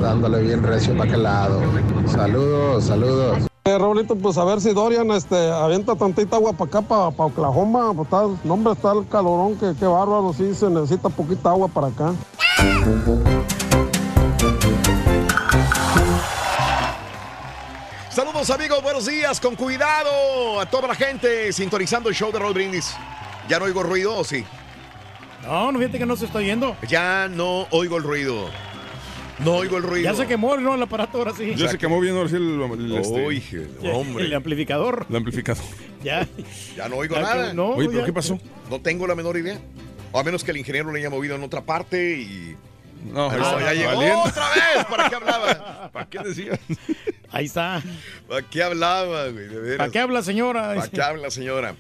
dándole 0.02 0.42
bien 0.42 0.64
recio 0.64 0.98
para 0.98 1.08
aquel 1.08 1.22
lado. 1.22 1.62
Saludos, 2.08 2.86
saludos. 2.86 3.38
Eh, 3.66 3.78
Raulito, 3.78 4.16
pues 4.16 4.40
a 4.40 4.44
ver 4.44 4.60
si 4.60 4.74
Dorian 4.74 5.12
este, 5.12 5.52
avienta 5.52 5.96
tantita 5.96 6.38
agua 6.38 6.54
para 6.54 6.70
acá, 6.70 6.82
para, 6.82 7.10
Oklahoma. 7.10 7.94
Pues, 7.94 8.08
está, 8.08 8.72
está 8.72 8.92
el 8.94 9.08
calorón, 9.08 9.56
que 9.58 9.76
qué 9.80 9.86
bárbaro, 9.86 10.34
sí, 10.34 10.56
se 10.56 10.68
necesita 10.68 11.10
poquita 11.10 11.52
agua 11.52 11.68
para 11.68 11.88
acá. 11.88 12.12
Saludos, 18.18 18.50
amigos. 18.50 18.82
Buenos 18.82 19.06
días. 19.06 19.40
Con 19.40 19.56
cuidado 19.56 20.60
a 20.60 20.66
toda 20.66 20.88
la 20.88 20.96
gente 20.96 21.54
sintonizando 21.54 22.10
el 22.10 22.16
show 22.16 22.32
de 22.32 22.40
Raúl 22.40 22.56
Brindis. 22.56 22.96
¿Ya 23.48 23.60
no 23.60 23.66
oigo 23.66 23.84
ruido 23.84 24.18
o 24.18 24.24
sí? 24.24 24.44
No, 25.44 25.72
no 25.72 25.78
fíjate 25.78 26.00
que 26.00 26.06
no 26.08 26.16
se 26.16 26.26
está 26.26 26.40
oyendo. 26.40 26.76
Ya 26.88 27.28
no 27.28 27.68
oigo 27.70 27.98
el 27.98 28.02
ruido. 28.02 28.50
No 29.38 29.58
oigo 29.58 29.78
el 29.78 29.84
ruido. 29.84 30.12
Ya 30.12 30.16
se 30.16 30.26
quemó, 30.26 30.58
¿no? 30.58 30.74
El 30.74 30.82
aparato 30.82 31.20
ahora 31.20 31.32
sí. 31.38 31.54
Ya 31.56 31.68
se 31.68 31.78
quemó 31.78 32.00
bien 32.00 32.16
ahora 32.18 32.28
sí 32.28 32.38
el, 32.38 32.60
el, 32.60 32.96
este, 32.98 33.92
hombre. 33.92 34.26
El 34.26 34.34
amplificador. 34.34 35.06
el 35.08 35.16
amplificador. 35.16 35.64
Ya. 36.04 36.28
Ya 36.76 36.90
no 36.90 36.96
oigo 36.96 37.14
Ya 37.18 37.22
nada. 37.22 37.48
que- 37.50 37.54
no, 37.54 37.68
Oye, 37.76 37.88
¿pero 37.88 38.00
ya. 38.00 38.06
qué 38.08 38.14
pasó? 38.14 38.40
No 38.72 38.82
tengo 38.82 39.06
la 39.06 39.14
menor 39.14 39.38
idea. 39.38 39.60
O 40.12 40.20
a 40.20 40.24
menos 40.24 40.44
que 40.44 40.50
el 40.50 40.58
ingeniero 40.58 40.92
le 40.92 41.02
haya 41.02 41.12
movido 41.12 41.36
en 41.36 41.44
otra 41.44 41.62
parte 41.62 42.18
y. 42.18 42.58
No, 43.06 43.30
Ahí 43.30 43.38
ahí 43.38 43.42
está, 43.42 43.58
está, 43.58 43.60
ya 43.62 43.74
llegó 43.74 43.98
valiendo. 43.98 44.22
otra 44.24 44.50
vez. 44.50 44.86
¿Para 44.86 45.10
qué 45.10 45.16
hablaba? 45.16 45.90
¿Para 45.94 46.10
qué 46.10 46.20
decías? 46.20 46.60
Ahí 47.32 47.46
está. 47.46 47.82
¿Para 48.28 48.42
qué 48.50 48.64
hablaba, 48.64 49.28
güey? 49.30 49.48
De 49.48 49.60
veras. 49.60 49.78
¿Para 49.78 49.92
qué 49.92 50.00
habla, 50.00 50.22
señora? 50.24 50.76
¿Para 50.76 50.88
qué 50.88 51.02
habla, 51.02 51.32
señora? 51.32 51.76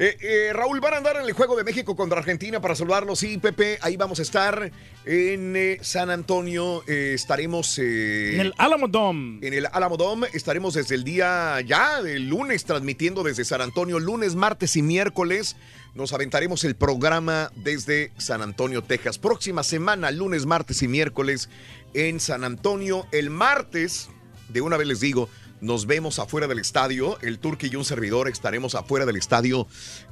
Eh, 0.00 0.16
eh, 0.20 0.52
Raúl, 0.52 0.78
van 0.78 0.94
a 0.94 0.96
andar 0.98 1.16
en 1.16 1.22
el 1.24 1.32
Juego 1.32 1.56
de 1.56 1.64
México 1.64 1.96
contra 1.96 2.18
Argentina 2.20 2.60
para 2.60 2.76
saludarlos. 2.76 3.18
Sí, 3.18 3.38
Pepe, 3.38 3.78
ahí 3.82 3.96
vamos 3.96 4.20
a 4.20 4.22
estar 4.22 4.70
en 5.08 5.56
eh, 5.56 5.78
San 5.80 6.10
Antonio. 6.10 6.84
eh, 6.86 7.12
estaremos... 7.14 7.78
eh, 7.78 8.34
En 8.34 8.40
el 8.40 8.54
Alamo 8.58 8.88
Dome. 8.88 9.38
En 9.40 9.54
el 9.54 9.66
Alamo 9.72 9.96
Dome 9.96 10.28
estaremos 10.34 10.74
desde 10.74 10.94
el 10.96 11.02
día 11.02 11.62
ya 11.62 12.02
del 12.02 12.28
lunes 12.28 12.66
transmitiendo 12.66 13.22
desde 13.22 13.46
San 13.46 13.62
Antonio, 13.62 13.98
lunes, 13.98 14.34
martes 14.34 14.76
y 14.76 14.82
miércoles. 14.82 15.56
Nos 15.94 16.12
aventaremos 16.12 16.62
el 16.64 16.76
programa 16.76 17.50
desde 17.56 18.12
San 18.18 18.42
Antonio, 18.42 18.82
Texas. 18.82 19.18
Próxima 19.18 19.62
semana, 19.62 20.10
lunes, 20.10 20.44
martes 20.44 20.82
y 20.82 20.88
miércoles 20.88 21.48
en 21.94 22.20
San 22.20 22.44
Antonio. 22.44 23.06
El 23.10 23.30
martes, 23.30 24.10
de 24.50 24.60
una 24.60 24.76
vez 24.76 24.86
les 24.86 25.00
digo, 25.00 25.30
nos 25.62 25.86
vemos 25.86 26.18
afuera 26.18 26.46
del 26.48 26.58
estadio. 26.58 27.18
El 27.22 27.38
Turque 27.38 27.68
y 27.72 27.76
un 27.76 27.86
servidor 27.86 28.28
estaremos 28.28 28.74
afuera 28.74 29.06
del 29.06 29.16
estadio 29.16 29.66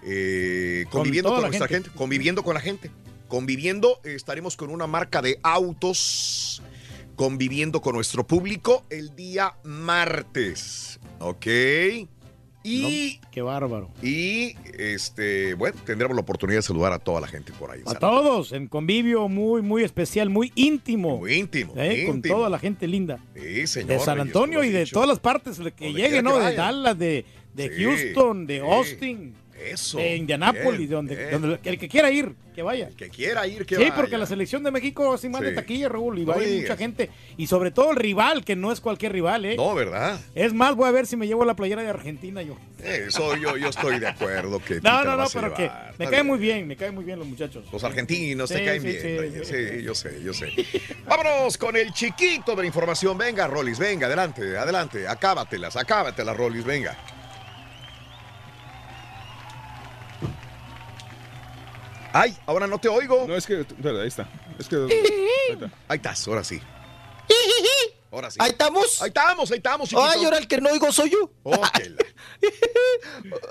eh, 0.07 0.87
Con 0.91 1.01
conviviendo 1.01 1.33
con, 1.35 1.43
nuestra 1.43 1.69
gente. 1.69 1.85
gente. 1.91 1.99
Conviviendo 1.99 2.43
con 2.43 2.55
la 2.55 2.61
gente. 2.61 2.91
Conviviendo, 3.29 4.01
estaremos 4.05 4.57
con 4.57 4.71
una 4.71 4.87
marca 4.87 5.21
de 5.23 5.39
autos 5.43 6.63
conviviendo 7.17 7.81
con 7.81 7.95
nuestro 7.95 8.27
público 8.27 8.85
el 8.91 9.17
día 9.17 9.55
martes. 9.65 11.01
¿Ok? 11.19 11.47
Y. 12.63 13.21
Qué 13.31 13.43
bárbaro. 13.43 13.91
Y 14.03 14.55
este, 14.77 15.55
bueno, 15.55 15.79
tendremos 15.85 16.17
la 16.17 16.23
oportunidad 16.23 16.59
de 16.59 16.63
saludar 16.63 16.93
a 16.93 16.99
toda 16.99 17.21
la 17.21 17.29
gente 17.29 17.53
por 17.53 17.71
ahí. 17.71 17.81
A 17.87 17.95
todos, 17.95 18.51
en 18.53 18.67
convivio 18.67 19.29
muy, 19.29 19.63
muy 19.63 19.85
especial, 19.85 20.31
muy 20.31 20.51
íntimo. 20.57 21.19
Muy 21.19 21.35
íntimo. 21.35 21.75
¿eh? 21.77 22.05
Con 22.07 22.23
toda 22.23 22.51
la 22.51 22.59
gente 22.59 22.89
linda. 22.89 23.19
Sí, 23.37 23.67
señor. 23.69 23.89
de 23.91 23.99
San 24.01 24.19
Antonio 24.21 24.65
y 24.65 24.71
de 24.71 24.81
dicho. 24.81 24.95
todas 24.95 25.09
las 25.09 25.21
partes 25.21 25.59
que 25.59 25.63
Donde 25.63 25.93
llegue, 25.93 26.09
quiera 26.09 26.23
¿no? 26.23 26.39
que 26.39 26.45
De. 26.47 26.55
Dallas, 26.55 26.99
de, 26.99 27.25
de 27.55 27.69
Sí, 27.77 27.85
Houston, 27.85 28.47
de 28.47 28.59
sí. 28.59 28.67
Austin. 28.69 29.35
Eso. 29.71 29.99
De 29.99 30.17
Indianápolis, 30.17 30.79
bien, 30.79 30.91
donde, 30.91 31.17
bien. 31.17 31.31
donde 31.41 31.59
el 31.65 31.79
que 31.79 31.89
quiera 31.89 32.11
ir, 32.11 32.33
que 32.55 32.63
vaya. 32.63 32.89
Que 32.97 33.09
quiera 33.11 33.47
ir, 33.47 33.67
que 33.67 33.77
sí, 33.77 33.83
vaya. 33.83 33.95
porque 33.95 34.17
la 34.19 34.27
selección 34.27 34.63
de 34.63 34.71
México 34.71 35.13
así 35.13 35.29
más 35.29 35.43
de 35.43 35.51
Sí. 35.51 35.55
taquilla, 35.55 35.89
Raúl, 35.89 36.19
y 36.19 36.25
No 36.25 36.33
va 36.33 36.41
a 36.41 36.45
ir 36.45 36.63
mucha 36.63 36.77
gente. 36.77 37.11
Y 37.37 37.47
sobre 37.47 37.71
todo 37.71 37.91
el 37.91 37.97
rival, 37.97 38.45
que 38.45 38.57
no 38.57 38.73
es 38.73 38.81
cualquier 38.81 39.13
rival, 39.13 39.45
¿eh? 39.45 39.57
No, 39.57 39.75
¿verdad? 39.75 40.19
Es 40.35 40.53
más, 40.55 40.75
voy 40.75 40.89
a 40.89 40.93
ver 40.93 41.07
si 41.07 41.17
me 41.17 41.27
llevo 41.27 41.45
la 41.45 41.55
playera 41.55 41.83
de 41.83 41.89
Argentina 41.91 42.43
yo. 42.43 42.57
Eso 42.83 43.37
yo, 43.37 43.57
yo 43.57 43.69
estoy 43.69 43.99
de 43.99 44.07
acuerdo 44.09 44.59
que 44.61 44.75
No, 44.83 45.01
te 45.01 45.05
no, 45.07 45.17
no, 45.17 45.27
pero 45.33 45.53
que 45.55 45.71
me 45.99 46.07
cae 46.09 46.23
muy 46.23 46.39
bien, 46.39 46.67
me 46.67 46.77
caen 46.77 46.95
muy 46.95 47.05
bien 47.05 47.19
los 47.19 47.29
muchachos. 47.29 47.65
Los 47.73 47.85
argentinos 47.85 48.49
te 48.49 48.59
Sí, 48.59 48.65
caen 48.65 48.81
sí, 48.83 48.89
bien. 48.89 49.33
sí, 49.45 49.45
sí. 49.45 49.55
Sí, 49.77 49.83
yo 49.83 49.95
sé, 49.95 50.23
yo 50.23 50.33
sé. 50.33 50.53
Vámonos 51.07 51.57
con 51.59 51.77
el 51.77 51.93
chiquito 51.93 52.53
de 52.55 52.63
la 52.63 52.67
información. 52.67 53.19
Venga, 53.19 53.47
Rolis, 53.47 53.79
venga, 53.79 54.07
adelante, 54.07 54.57
adelante. 54.57 55.07
Acábatelas, 55.09 55.77
acábatelas, 55.77 56.37
Rolis, 56.37 56.65
venga. 56.65 56.97
Ay, 62.19 62.35
ahora 62.47 62.67
no 62.67 62.79
te 62.79 62.89
oigo. 62.89 63.27
No, 63.29 63.37
es 63.37 63.47
que. 63.47 63.61
espera, 63.61 64.01
ahí 64.01 64.09
está. 64.09 64.27
Es 64.59 64.69
que. 64.69 64.77
Ahí 64.77 65.53
está. 65.53 65.71
Ahí 65.87 65.97
estás, 65.97 66.27
ahora 66.27 66.43
sí. 66.43 66.61
Ahora 68.17 68.31
sí. 68.31 68.39
Ahí 68.41 68.51
estamos. 68.53 69.03
Ahí 69.03 69.09
estamos, 69.09 69.51
ahí 69.51 69.57
estamos, 69.59 69.89
chiquito. 69.91 70.09
Ay, 70.09 70.25
ahora 70.25 70.39
el 70.39 70.49
que 70.49 70.59
no 70.59 70.71
oigo 70.71 70.91
soy 70.91 71.11
yo. 71.11 71.31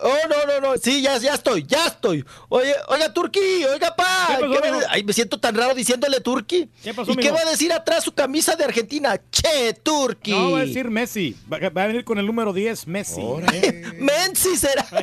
Oh, 0.01 0.15
no, 0.29 0.45
no, 0.45 0.61
no. 0.61 0.77
Sí, 0.77 1.01
ya, 1.01 1.17
ya 1.17 1.33
estoy, 1.33 1.65
ya 1.65 1.87
estoy. 1.87 2.23
Oye, 2.49 2.73
oiga, 2.87 3.11
Turki, 3.13 3.39
oiga, 3.65 3.95
pa. 3.95 4.27
¿Qué 4.27 4.33
pasó, 4.45 4.51
¿qué 4.51 4.61
me- 4.61 4.77
mijo? 4.77 4.87
Ay, 4.89 5.03
me 5.03 5.13
siento 5.13 5.39
tan 5.39 5.55
raro 5.55 5.73
diciéndole 5.73 6.19
Turki. 6.21 6.69
¿Qué 6.83 6.93
pasó, 6.93 7.11
¿Y 7.11 7.15
qué 7.15 7.31
va 7.31 7.39
a 7.41 7.49
decir 7.49 7.71
atrás 7.73 8.03
su 8.03 8.13
camisa 8.13 8.55
de 8.55 8.63
Argentina? 8.63 9.19
Che, 9.31 9.73
Turki. 9.81 10.31
No, 10.31 10.51
va 10.51 10.59
a 10.59 10.65
decir 10.65 10.89
Messi. 10.89 11.35
Va, 11.51 11.57
va 11.69 11.83
a 11.83 11.87
venir 11.87 12.03
con 12.03 12.17
el 12.19 12.25
número 12.27 12.53
10, 12.53 12.87
Messi. 12.87 13.21
Mensi 13.99 14.55
será. 14.57 14.85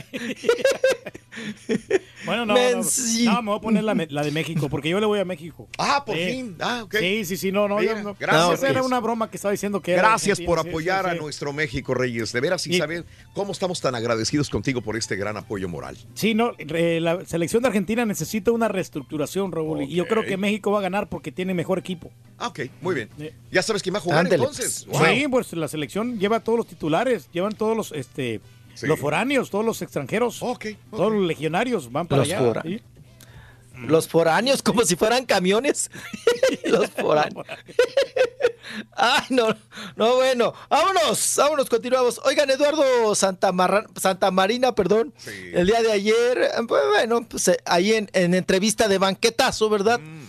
Bueno, 2.26 2.44
no, 2.44 2.52
no, 2.54 2.60
Mensi. 2.60 3.24
no, 3.24 3.40
me 3.42 3.48
voy 3.50 3.58
a 3.58 3.60
poner 3.60 3.82
la, 3.82 3.94
de 4.22 4.30
México, 4.30 4.68
porque 4.68 4.90
yo 4.90 5.00
le 5.00 5.06
voy 5.06 5.18
a 5.18 5.24
México. 5.24 5.66
Ah, 5.78 6.04
por 6.04 6.14
Sí. 6.14 6.24
fin. 6.26 6.56
Ah, 6.60 6.82
ok. 6.84 6.94
Sí, 7.00 7.24
sí, 7.24 7.36
sí, 7.38 7.50
no, 7.50 7.66
no, 7.68 7.78
Mira, 7.78 7.94
yo 7.94 8.02
no. 8.02 8.14
gracias. 8.18 8.58
Esa 8.58 8.68
era 8.68 8.82
una 8.82 9.00
broma 9.00 9.30
que 9.30 9.38
estaba 9.38 9.51
diciendo 9.52 9.80
que 9.80 9.92
Gracias 9.94 10.40
por 10.40 10.60
sí, 10.60 10.68
apoyar 10.68 11.04
sí, 11.04 11.10
a 11.12 11.14
nuestro 11.14 11.52
México, 11.52 11.94
Reyes. 11.94 12.32
De 12.32 12.40
veras, 12.40 12.62
sin 12.62 12.72
Y- 12.74 12.78
saber 12.78 13.04
cómo 13.34 13.52
estamos 13.52 13.80
tan 13.80 13.94
agradecidos 13.94 14.50
contigo 14.50 14.82
por 14.82 14.96
este 14.96 15.14
gran 15.16 15.36
apoyo 15.36 15.68
moral. 15.68 15.96
Sí, 16.14 16.34
no, 16.34 16.52
eh, 16.58 16.98
la 17.00 17.24
selección 17.24 17.62
de 17.62 17.68
Argentina 17.68 18.04
necesita 18.04 18.50
una 18.50 18.68
reestructuración, 18.68 19.52
Raúl, 19.52 19.82
y 19.82 19.94
yo 19.94 20.06
creo 20.08 20.24
que 20.24 20.36
México 20.36 20.70
va 20.72 20.80
a 20.80 20.82
ganar 20.82 21.08
porque 21.08 21.30
tiene 21.30 21.54
mejor 21.54 21.78
equipo. 21.78 22.10
Ah, 22.38 22.48
ok, 22.48 22.60
muy 22.80 22.94
bien. 22.94 23.08
Ya 23.52 23.62
sabes 23.62 23.82
quién 23.82 23.94
va 23.94 23.98
a 23.98 24.02
jugar 24.02 24.18
Ándele, 24.20 24.36
entonces. 24.42 24.86
pues. 24.90 24.98
Wow. 24.98 25.08
Sí, 25.14 25.28
pues 25.28 25.52
la 25.52 25.68
selección 25.68 26.18
lleva 26.18 26.40
todos 26.40 26.58
los 26.58 26.66
titulares, 26.66 27.28
llevan 27.32 27.52
todos 27.52 27.76
los, 27.76 27.92
este, 27.92 28.40
Sí. 28.74 28.86
los 28.86 28.98
foráneos, 28.98 29.50
todos 29.50 29.64
los 29.64 29.82
extranjeros, 29.82 30.42
Ok, 30.42 30.66
todos 30.90 31.12
los 31.12 31.22
legionarios 31.26 31.92
van 31.92 32.06
para 32.08 32.22
Los 32.22 32.32
allá. 32.32 32.62
Los 33.88 34.08
foráneos, 34.08 34.62
como 34.62 34.84
si 34.84 34.96
fueran 34.96 35.24
camiones. 35.26 35.90
Los 36.64 36.90
foráneos. 37.00 37.46
Ay, 38.92 39.24
no, 39.30 39.48
no, 39.96 40.14
bueno. 40.16 40.54
Vámonos, 40.70 41.34
vámonos, 41.36 41.68
continuamos. 41.68 42.20
Oigan, 42.24 42.48
Eduardo 42.50 43.14
Santamarra- 43.14 43.86
Santamarina, 44.00 44.74
perdón, 44.74 45.12
el 45.52 45.66
día 45.66 45.82
de 45.82 45.92
ayer, 45.92 46.50
pues, 46.68 46.82
bueno, 46.94 47.26
pues 47.28 47.48
eh, 47.48 47.58
ahí 47.64 47.92
en, 47.94 48.08
en 48.12 48.34
entrevista 48.34 48.88
de 48.88 48.98
banquetazo, 48.98 49.68
¿verdad? 49.68 49.98
Mm. 50.00 50.22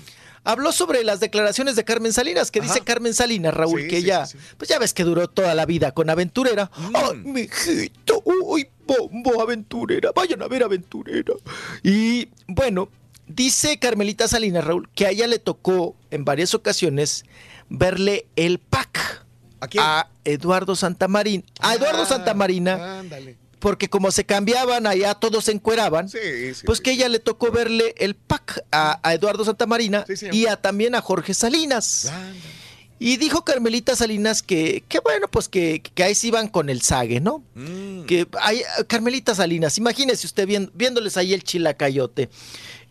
Habló 0.46 0.74
sobre 0.74 1.06
las 1.06 1.22
declaraciones 1.22 1.78
de 1.78 1.86
Carmen 1.86 2.12
Salinas, 2.12 2.52
que 2.52 2.60
dice 2.60 2.82
Carmen 2.82 3.14
Salinas, 3.14 3.54
Raúl, 3.54 3.84
Sí, 3.84 3.88
que 3.88 3.96
sí, 4.02 4.06
ella, 4.06 4.26
sí, 4.26 4.38
sí. 4.38 4.46
pues 4.58 4.68
ya 4.70 4.78
ves 4.78 4.94
que 4.94 5.06
duró 5.06 5.30
toda 5.30 5.56
la 5.56 5.66
vida 5.66 5.94
con 5.94 6.10
aventurera. 6.10 6.70
Mm. 6.76 6.96
Ay, 6.96 7.16
mijito, 7.24 8.22
uy, 8.26 8.68
bombo, 8.86 9.42
aventurera, 9.42 10.12
vayan 10.14 10.42
a 10.42 10.48
ver 10.50 10.64
aventurera. 10.64 11.34
Y 11.82 12.28
bueno, 12.48 12.90
dice 13.36 13.80
Carmelita 13.80 14.28
Salinas, 14.28 14.64
Raúl, 14.64 14.90
que 14.96 15.06
a 15.06 15.10
ella 15.12 15.28
le 15.28 15.40
tocó 15.40 15.96
en 16.12 16.26
varias 16.26 16.54
ocasiones 16.54 17.26
verle 17.70 18.26
el 18.36 18.60
pack 18.60 19.26
¿A 19.60 19.68
quién? 19.68 19.84
Eduardo 20.26 20.76
Santamarín. 20.76 21.44
A 21.60 21.76
Eduardo 21.76 22.04
Ah, 22.04 22.06
Santamarina, 22.06 23.00
Ándale. 23.00 23.38
porque 23.60 23.90
como 23.90 24.12
se 24.12 24.26
cambiaban, 24.26 24.86
allá 24.88 25.14
todos 25.16 25.46
se 25.46 25.52
encueraban. 25.54 26.10
Sí, 26.10 26.18
sí, 26.54 26.66
Pues 26.66 26.80
sí, 26.80 26.84
que 26.84 26.92
ella 26.92 27.08
le 27.08 27.20
tocó 27.20 27.50
verle 27.52 27.96
el 27.98 28.16
pack 28.16 28.64
a, 28.72 29.00
a 29.08 29.14
Eduardo 29.14 29.46
Santamarina 29.46 30.06
y 30.34 30.48
a, 30.48 30.58
también 30.62 30.96
a 30.96 31.02
Jorge 31.02 31.34
Salinas. 31.34 32.08
Ándale. 32.08 32.64
Y 33.00 33.18
dijo 33.18 33.44
Carmelita 33.44 33.96
Salinas 33.98 34.42
que, 34.44 34.84
que 34.88 35.00
bueno, 35.00 35.28
pues 35.30 35.50
que, 35.50 35.82
que 35.82 36.04
ahí 36.04 36.16
sí 36.16 36.28
iban 36.28 36.48
con 36.48 36.70
el 36.70 36.82
sague, 36.82 37.20
¿no? 37.20 37.44
Mm. 37.56 38.04
Que 38.04 38.28
hay, 38.40 38.62
Carmelita 38.88 39.34
Salinas, 39.36 39.78
imagínese 39.78 40.26
usted 40.28 40.48
viéndoles 40.74 41.18
ahí 41.18 41.34
el 41.34 41.44
chilacayote. 41.44 42.30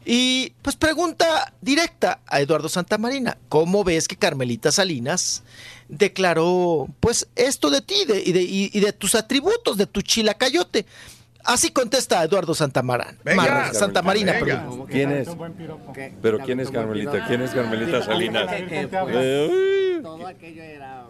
Y 0.05 0.53
pues 0.63 0.75
pregunta 0.77 1.53
directa 1.61 2.21
a 2.27 2.41
Eduardo 2.41 2.69
Santamarina, 2.69 3.39
¿cómo 3.49 3.85
ves 3.85 4.09
que 4.09 4.17
Carmelita 4.17 4.73
Salinas 4.73 5.43
declaró 5.89 6.89
pues 7.01 7.29
esto 7.37 7.71
de 7.71 7.81
ti 7.83 8.05
de- 8.07 8.23
y, 8.25 8.33
de, 8.33 8.43
y- 8.43 8.71
y 8.73 8.81
de 8.81 8.93
tus 8.93 9.15
atributos, 9.15 9.77
de 9.77 9.87
tu 9.87 10.03
chilacayote? 10.03 10.87
Así 11.45 11.71
contesta 11.71 12.23
Eduardo 12.23 12.55
Santamarán. 12.55 13.19
Mar- 13.37 13.75
Santamarina, 13.75 14.33
perdón. 14.35 14.87
¿Quién 14.87 15.11
es? 15.13 15.29
¿Pero 16.23 16.39
quién 16.41 16.61
es 16.61 16.71
Carmelita? 16.71 17.27
¿Quién 17.27 17.43
es 17.43 17.51
Carmelita 17.51 18.03
Salinas? 18.05 18.47
Eh, 18.53 20.01
Todo 20.03 20.27
aquello 20.27 20.63
era 20.63 21.07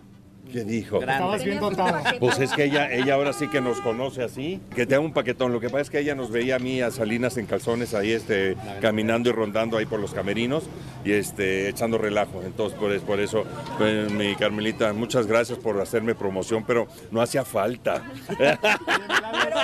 ¿Qué 0.50 0.64
dijo? 0.64 1.00
Estabas 1.00 1.44
viendo 1.44 1.70
todo. 1.70 1.92
Pues 2.18 2.38
es 2.40 2.52
que 2.52 2.64
ella, 2.64 2.92
ella 2.92 3.14
ahora 3.14 3.32
sí 3.32 3.48
que 3.48 3.60
nos 3.60 3.80
conoce 3.80 4.22
así. 4.22 4.60
Que 4.74 4.86
te 4.86 4.94
haga 4.94 5.04
un 5.04 5.12
paquetón. 5.12 5.52
Lo 5.52 5.60
que 5.60 5.68
pasa 5.68 5.82
es 5.82 5.90
que 5.90 6.00
ella 6.00 6.14
nos 6.14 6.30
veía 6.30 6.56
a 6.56 6.58
mí, 6.58 6.80
a 6.80 6.90
Salinas 6.90 7.36
en 7.36 7.46
calzones, 7.46 7.94
ahí 7.94 8.12
este, 8.12 8.56
caminando 8.80 9.30
y 9.30 9.32
rondando 9.32 9.78
ahí 9.78 9.86
por 9.86 10.00
los 10.00 10.12
camerinos 10.12 10.64
y 11.04 11.12
este, 11.12 11.68
echando 11.68 11.96
relajo. 11.96 12.42
Entonces, 12.44 12.78
por, 12.78 12.98
por 13.00 13.20
eso, 13.20 13.44
pues, 13.78 14.10
mi 14.12 14.34
Carmelita, 14.34 14.92
muchas 14.92 15.26
gracias 15.26 15.58
por 15.58 15.80
hacerme 15.80 16.14
promoción, 16.14 16.64
pero 16.66 16.88
no 17.10 17.22
hacía 17.22 17.44
falta. 17.44 18.02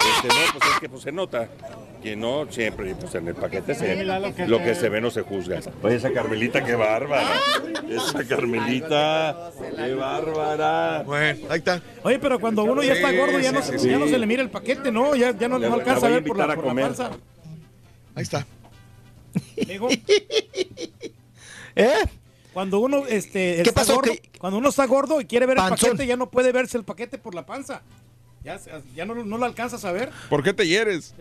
Este, 0.00 0.28
no, 0.28 0.58
pues 0.58 0.72
es 0.72 0.80
que 0.80 0.88
pues, 0.88 1.02
se 1.02 1.12
nota. 1.12 1.48
Que 2.02 2.16
no, 2.16 2.50
siempre, 2.50 2.94
pues 2.94 3.14
en 3.14 3.28
el 3.28 3.34
paquete 3.34 3.74
se, 3.74 4.02
lo 4.46 4.62
que 4.62 4.74
se 4.74 4.88
ve 4.88 5.02
no 5.02 5.10
se 5.10 5.20
juzga. 5.20 5.60
Oye, 5.82 5.96
esa 5.96 6.10
Carmelita, 6.10 6.64
qué 6.64 6.74
bárbara. 6.74 7.28
Esa 7.90 8.26
Carmelita, 8.26 8.69
qué 8.78 9.94
bárbara. 9.94 11.02
Bueno, 11.04 11.46
ahí 11.50 11.58
está. 11.58 11.82
Oye, 12.02 12.18
pero 12.18 12.38
cuando 12.38 12.62
uno 12.64 12.82
ya 12.82 12.92
está 12.94 13.10
gordo, 13.12 13.38
ya, 13.40 13.50
sí, 13.50 13.54
no, 13.54 13.62
sí, 13.62 13.78
se- 13.78 13.88
ya 13.90 13.94
sí. 13.96 14.00
no 14.00 14.06
se 14.08 14.18
le 14.18 14.26
mira 14.26 14.42
el 14.42 14.50
paquete, 14.50 14.92
¿no? 14.92 15.14
Ya, 15.16 15.36
ya 15.36 15.48
no, 15.48 15.58
Le- 15.58 15.68
no 15.68 15.74
alcanza 15.74 16.06
a 16.06 16.10
ver 16.10 16.24
por 16.24 16.36
la, 16.36 16.44
a 16.44 16.56
panza. 16.56 17.10
Ahí 18.14 18.22
está. 18.22 18.46
¿Eh? 21.76 21.92
Cuando 22.52 22.80
uno 22.80 23.06
este, 23.06 23.56
¿Qué 23.56 23.68
está 23.68 23.72
pasó? 23.82 23.94
gordo, 23.96 24.12
¿Qué? 24.12 24.22
cuando 24.38 24.58
uno 24.58 24.68
está 24.70 24.84
gordo 24.86 25.20
y 25.20 25.24
quiere 25.24 25.46
ver 25.46 25.58
el 25.58 25.68
paquete, 25.68 26.06
ya 26.06 26.16
no 26.16 26.30
puede 26.30 26.50
verse 26.52 26.76
el 26.76 26.84
paquete 26.84 27.16
por 27.18 27.34
la 27.34 27.46
panza. 27.46 27.82
Ya, 28.42 28.58
ya 28.96 29.04
no, 29.04 29.14
no 29.14 29.38
lo 29.38 29.44
alcanzas 29.44 29.84
a 29.84 29.92
ver. 29.92 30.10
¿Por 30.28 30.42
qué 30.42 30.52
te 30.52 30.66
hieres? 30.66 31.14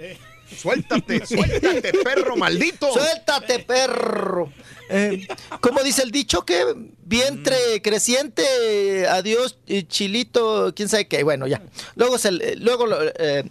Suéltate, 0.55 1.25
suéltate, 1.25 1.91
perro 2.03 2.35
maldito. 2.37 2.91
Suéltate, 2.91 3.59
perro. 3.59 4.51
Eh, 4.89 5.27
¿Cómo 5.61 5.81
dice 5.83 6.01
el 6.03 6.11
dicho? 6.11 6.43
que 6.45 6.63
Vientre 7.03 7.55
Mm. 7.77 7.81
creciente, 7.81 9.07
adiós, 9.07 9.57
eh, 9.67 9.83
chilito, 9.87 10.73
quién 10.75 10.89
sabe 10.89 11.07
qué. 11.07 11.23
Bueno, 11.23 11.47
ya. 11.47 11.61
Luego 11.95 12.17
se, 12.17 12.31
luego 12.57 12.85
lo, 12.85 12.97
eh, 13.03 13.45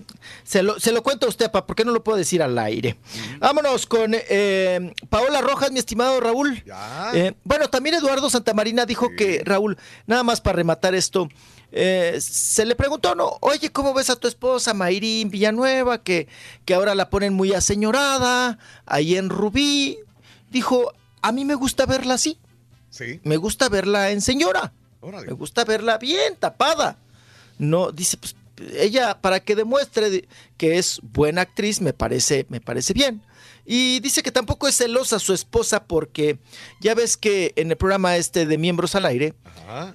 se, 0.44 0.62
lo, 0.62 0.78
se 0.78 0.92
lo 0.92 1.02
cuento 1.02 1.26
a 1.26 1.28
usted, 1.28 1.50
pa, 1.50 1.66
porque 1.66 1.84
no 1.84 1.90
lo 1.92 2.04
puedo 2.04 2.18
decir 2.18 2.42
al 2.42 2.56
aire. 2.58 2.96
Vámonos 3.40 3.86
con 3.86 4.12
eh, 4.14 4.92
Paola 5.08 5.40
Rojas, 5.40 5.72
mi 5.72 5.78
estimado 5.80 6.20
Raúl. 6.20 6.62
Bueno, 7.44 7.68
también 7.68 7.96
Eduardo 7.96 8.30
Santamarina 8.30 8.86
dijo 8.86 9.08
que, 9.16 9.42
Raúl, 9.44 9.76
nada 10.06 10.22
más 10.22 10.40
para 10.40 10.56
rematar 10.56 10.94
esto, 10.94 11.28
eh, 11.72 12.16
se 12.20 12.64
le 12.64 12.74
preguntó, 12.76 13.14
¿no? 13.14 13.38
Oye, 13.40 13.70
¿cómo 13.72 13.92
ves 13.92 14.08
a 14.08 14.16
tu 14.16 14.28
esposa 14.28 14.72
Mayrín 14.72 15.30
Villanueva, 15.30 16.02
que, 16.02 16.28
que 16.64 16.74
ahora 16.74 16.94
la 16.94 17.10
ponen 17.10 17.34
muy 17.34 17.52
aseñorada, 17.54 18.58
ahí 18.86 19.16
en 19.16 19.28
Rubí? 19.30 19.98
Dijo, 20.50 20.92
a 21.28 21.32
mí 21.32 21.44
me 21.44 21.54
gusta 21.54 21.86
verla 21.86 22.14
así. 22.14 22.38
Sí. 22.90 23.20
Me 23.22 23.36
gusta 23.36 23.68
verla 23.68 24.10
en 24.10 24.20
señora. 24.20 24.72
Me 25.26 25.32
gusta 25.34 25.64
verla 25.64 25.98
bien 25.98 26.36
tapada. 26.36 26.96
No, 27.58 27.92
dice, 27.92 28.16
pues 28.16 28.34
ella 28.76 29.20
para 29.20 29.40
que 29.40 29.54
demuestre 29.54 30.10
de- 30.10 30.28
que 30.56 30.78
es 30.78 31.00
buena 31.02 31.42
actriz, 31.42 31.80
me 31.80 31.92
parece, 31.92 32.46
me 32.48 32.60
parece 32.60 32.92
bien. 32.92 33.22
Y 33.70 34.00
dice 34.00 34.22
que 34.22 34.32
tampoco 34.32 34.66
es 34.66 34.76
celosa 34.78 35.18
su 35.18 35.34
esposa 35.34 35.84
porque 35.84 36.38
ya 36.80 36.94
ves 36.94 37.16
que 37.18 37.52
en 37.56 37.70
el 37.70 37.76
programa 37.76 38.16
este 38.16 38.46
de 38.46 38.56
Miembros 38.58 38.94
al 38.94 39.04
Aire, 39.04 39.34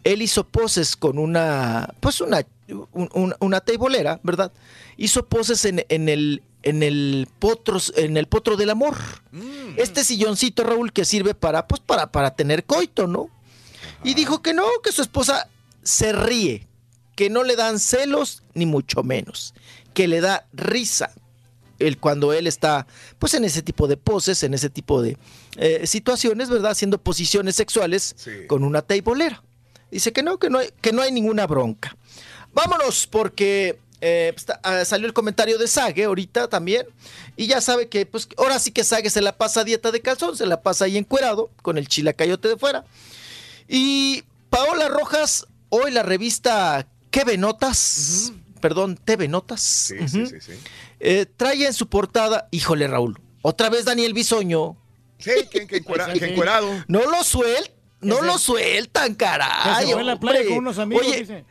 él 0.03 0.21
hizo 0.21 0.47
poses 0.47 0.95
con 0.95 1.17
una, 1.17 1.93
pues 1.99 2.21
una, 2.21 2.45
un- 2.69 3.09
un- 3.13 3.35
una 3.39 3.59
teibolera, 3.61 4.19
¿verdad? 4.23 4.51
Hizo 4.95 5.25
poses 5.25 5.65
en, 5.65 5.83
en 5.89 6.07
el, 6.07 6.43
en 6.64 6.82
el 6.82 7.27
potro, 7.40 7.80
en 7.95 8.17
el 8.17 8.27
potro 8.27 8.58
del 8.58 8.69
amor. 8.69 8.95
Este 9.77 10.03
silloncito, 10.03 10.64
Raúl, 10.64 10.92
que 10.92 11.06
sirve 11.06 11.33
para, 11.33 11.67
pues 11.67 11.82
para, 11.82 12.11
para 12.11 12.35
tener 12.35 12.64
coito, 12.64 13.08
¿no? 13.08 13.30
Y 14.03 14.16
dijo 14.16 14.42
que 14.42 14.53
no, 14.53 14.66
que 14.83 14.92
su 14.92 15.01
esposa 15.01 15.50
se 15.83 16.14
ríe, 16.14 16.67
que 17.16 17.30
no 17.30 17.43
le 17.43 17.56
dan 17.56 17.80
celos, 17.80 18.43
ni 18.53 18.66
mucho 18.66 19.03
menos, 19.03 19.53
que 19.93 20.08
le 20.08 20.22
da 20.22 20.48
risa 20.53 21.14
el, 21.80 21.98
cuando 21.98 22.33
él 22.33 22.48
está 22.48 22.88
pues 23.19 23.33
en 23.33 23.43
ese 23.43 23.61
tipo 23.61 23.88
de 23.88 23.98
poses, 23.98 24.43
en 24.43 24.53
ese 24.53 24.69
tipo 24.69 25.01
de 25.01 25.17
eh, 25.58 25.85
situaciones, 25.85 26.50
¿verdad? 26.50 26.72
Haciendo 26.72 26.98
posiciones 26.98 27.56
sexuales 27.56 28.16
con 28.48 28.64
una 28.64 28.82
teibolera. 28.82 29.43
Dice 29.92 30.11
que 30.11 30.24
no, 30.24 30.40
que 30.40 30.50
no 30.50 30.59
hay, 30.59 30.69
que 30.82 30.92
no 30.92 31.01
hay 31.01 31.11
ninguna 31.11 31.45
bronca. 31.45 31.95
Vámonos, 32.53 33.08
porque 33.08 33.80
eh, 34.06 34.33
pues, 34.35 34.45
ah, 34.64 34.83
salió 34.83 35.07
el 35.07 35.14
comentario 35.14 35.57
de 35.57 35.65
Sage 35.67 36.03
ahorita 36.03 36.49
también. 36.49 36.85
Y 37.38 37.48
ya 37.48 37.61
sabe 37.61 37.88
que, 37.88 38.06
pues, 38.06 38.27
ahora 38.38 38.59
sí 38.59 38.72
que 38.72 38.83
Sage 38.83 39.09
se 39.09 39.22
la 39.22 39.38
pasa 39.38 39.61
a 39.61 39.64
dieta 39.64 39.91
de 39.91 40.01
calzón, 40.01 40.35
se 40.35 40.45
la 40.45 40.61
pasa 40.61 40.85
ahí 40.85 40.98
encuerado, 40.98 41.49
con 41.61 41.77
el 41.77 41.88
chilacayote 41.88 42.49
de 42.49 42.57
fuera. 42.57 42.83
Y 43.67 44.23
Paola 44.49 44.90
Rojas, 44.90 45.48
hoy 45.69 45.91
la 45.91 46.03
revista 46.03 46.85
TV 47.11 47.38
Notas, 47.38 48.33
perdón, 48.59 48.98
TV 48.98 49.27
Notas, 49.30 49.93
eh, 50.99 51.25
trae 51.38 51.65
en 51.65 51.73
su 51.73 51.88
portada, 51.88 52.48
híjole 52.51 52.88
Raúl, 52.88 53.19
otra 53.41 53.69
vez 53.69 53.85
Daniel 53.85 54.14
Bisoño. 54.14 54.77
Sí, 55.19 55.32
que, 55.49 55.65
que 55.67 55.77
encuera- 55.77 56.11
que 56.19 56.25
encuerado. 56.33 56.69
No 56.88 57.09
lo 57.09 57.23
sueltan, 57.23 57.73
no 58.01 58.22
lo 58.22 58.38
sueltan, 58.38 59.15
caray. 59.15 59.80
Que 59.80 59.88
se 59.88 59.93
fue 59.93 60.01
a 60.01 60.06
la 60.06 60.19
playa 60.19 60.40
hombre. 60.40 60.49
con 60.49 60.57
unos 60.59 60.77
amigos, 60.80 61.07
Oye, 61.07 61.19
dice. 61.22 61.45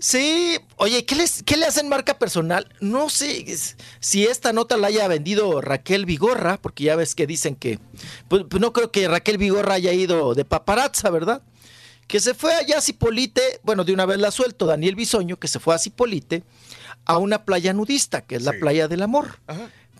Sí, 0.00 0.58
oye, 0.76 1.04
¿qué, 1.04 1.14
les, 1.14 1.42
¿qué 1.42 1.56
le 1.58 1.66
hacen 1.66 1.88
marca 1.88 2.18
personal? 2.18 2.66
No 2.80 3.10
sé 3.10 3.44
si 4.00 4.24
esta 4.24 4.52
nota 4.54 4.76
la 4.78 4.86
haya 4.86 5.06
vendido 5.08 5.60
Raquel 5.60 6.06
Vigorra, 6.06 6.56
porque 6.56 6.84
ya 6.84 6.96
ves 6.96 7.14
que 7.14 7.26
dicen 7.26 7.54
que, 7.54 7.78
pues, 8.28 8.44
pues 8.48 8.60
no 8.62 8.72
creo 8.72 8.90
que 8.90 9.06
Raquel 9.08 9.36
Vigorra 9.36 9.74
haya 9.74 9.92
ido 9.92 10.34
de 10.34 10.44
paparazza, 10.46 11.10
¿verdad? 11.10 11.42
Que 12.06 12.18
se 12.18 12.32
fue 12.34 12.54
allá 12.54 12.78
a 12.78 12.80
Cipolite, 12.80 13.60
bueno, 13.62 13.84
de 13.84 13.92
una 13.92 14.06
vez 14.06 14.18
la 14.18 14.30
suelto, 14.30 14.64
Daniel 14.66 14.96
Bisoño, 14.96 15.38
que 15.38 15.48
se 15.48 15.60
fue 15.60 15.74
a 15.74 15.78
Cipolite, 15.78 16.42
a 17.04 17.18
una 17.18 17.44
playa 17.44 17.72
nudista, 17.74 18.22
que 18.22 18.36
es 18.36 18.42
la 18.42 18.52
playa 18.60 18.88
del 18.88 19.02
amor, 19.02 19.38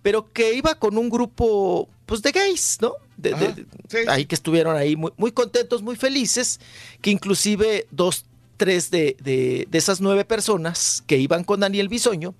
pero 0.03 0.33
que 0.33 0.55
iba 0.55 0.77
con 0.77 0.97
un 0.97 1.11
grupo, 1.11 1.91
pues, 2.07 2.23
de 2.23 2.33
gays, 2.33 2.79
¿no? 2.81 2.95
De- 3.19 3.35
de- 3.35 3.67
Ahí 4.09 4.25
que 4.25 4.35
estuvieron 4.35 4.77
ahí 4.79 4.97
muy, 4.97 5.13
muy 5.19 5.31
contentos, 5.31 5.83
muy 5.83 5.95
felices, 5.95 6.59
que 7.03 7.11
inclusive 7.11 7.87
dos, 7.91 8.25
tres 8.61 8.91
de, 8.91 9.17
de- 9.23 9.67
de 9.71 9.79
esas 9.79 10.03
nueve 10.03 10.27
personas 10.27 11.03
que 11.07 11.17
iban 11.17 11.45
con 11.45 11.61
Daniel 11.61 11.89
Bisoño, 11.89 12.35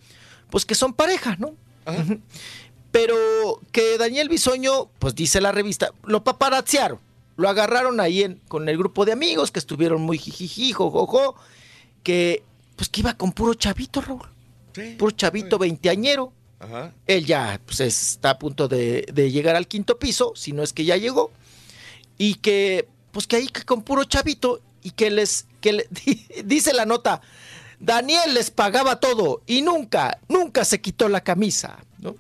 pues 0.51 0.67
que 0.67 0.75
son 0.75 0.93
pareja, 0.93 1.37
¿no? 1.39 1.55
Pero 2.93 3.17
que 3.73 3.97
Daniel 3.99 4.29
Bisoño, 4.29 4.91
pues 4.99 5.15
dice 5.15 5.41
la 5.41 5.53
revista, 5.53 5.93
lo 6.05 6.23
paparazziaron, 6.25 6.99
lo 7.37 7.49
agarraron 7.49 8.01
ahí 8.01 8.23
en- 8.23 8.41
con 8.49 8.69
el 8.69 8.77
grupo 8.77 9.05
de 9.05 9.13
amigos 9.13 9.51
que 9.51 9.61
estuvieron 9.61 10.03
muy 10.03 10.19
jijiji, 10.19 10.73
jojojo, 10.73 11.37
que 12.03 12.43
pues 12.77 12.89
que 12.89 13.01
iba 13.01 13.15
con 13.15 13.33
puro 13.33 13.55
chavito, 13.55 14.01
Raúl. 14.01 14.29
Puro 14.99 15.11
chavito 15.13 15.59
veinteañero. 15.59 16.33
Ajá. 16.59 16.93
Él 17.07 17.25
ya 17.27 17.61
pues, 17.65 17.81
está 17.81 18.31
a 18.31 18.39
punto 18.39 18.69
de, 18.69 19.07
de 19.13 19.31
llegar 19.31 19.57
al 19.57 19.67
quinto 19.67 19.99
piso, 19.99 20.33
si 20.37 20.53
no 20.53 20.63
es 20.63 20.73
que 20.73 20.85
ya 20.85 20.97
llegó. 20.97 21.31
Y 22.19 22.35
que, 22.37 22.87
pues 23.13 23.27
que 23.27 23.37
ahí 23.37 23.49
que 23.49 23.65
con 23.65 23.83
puro 23.83 24.05
chavito 24.05 24.61
y 24.83 24.91
que 24.93 25.11
les, 25.11 25.47
que 25.61 25.73
le- 25.75 25.89
dice 26.45 26.73
la 26.73 26.87
nota, 26.87 27.21
Daniel 27.79 28.35
les 28.35 28.51
pagaba 28.51 29.01
todo 29.01 29.43
y 29.47 29.63
nunca, 29.63 30.19
nunca 30.29 30.65
se 30.65 30.81
quitó 30.81 31.09
la 31.09 31.23
camisa, 31.23 31.79
¿no? 31.99 32.15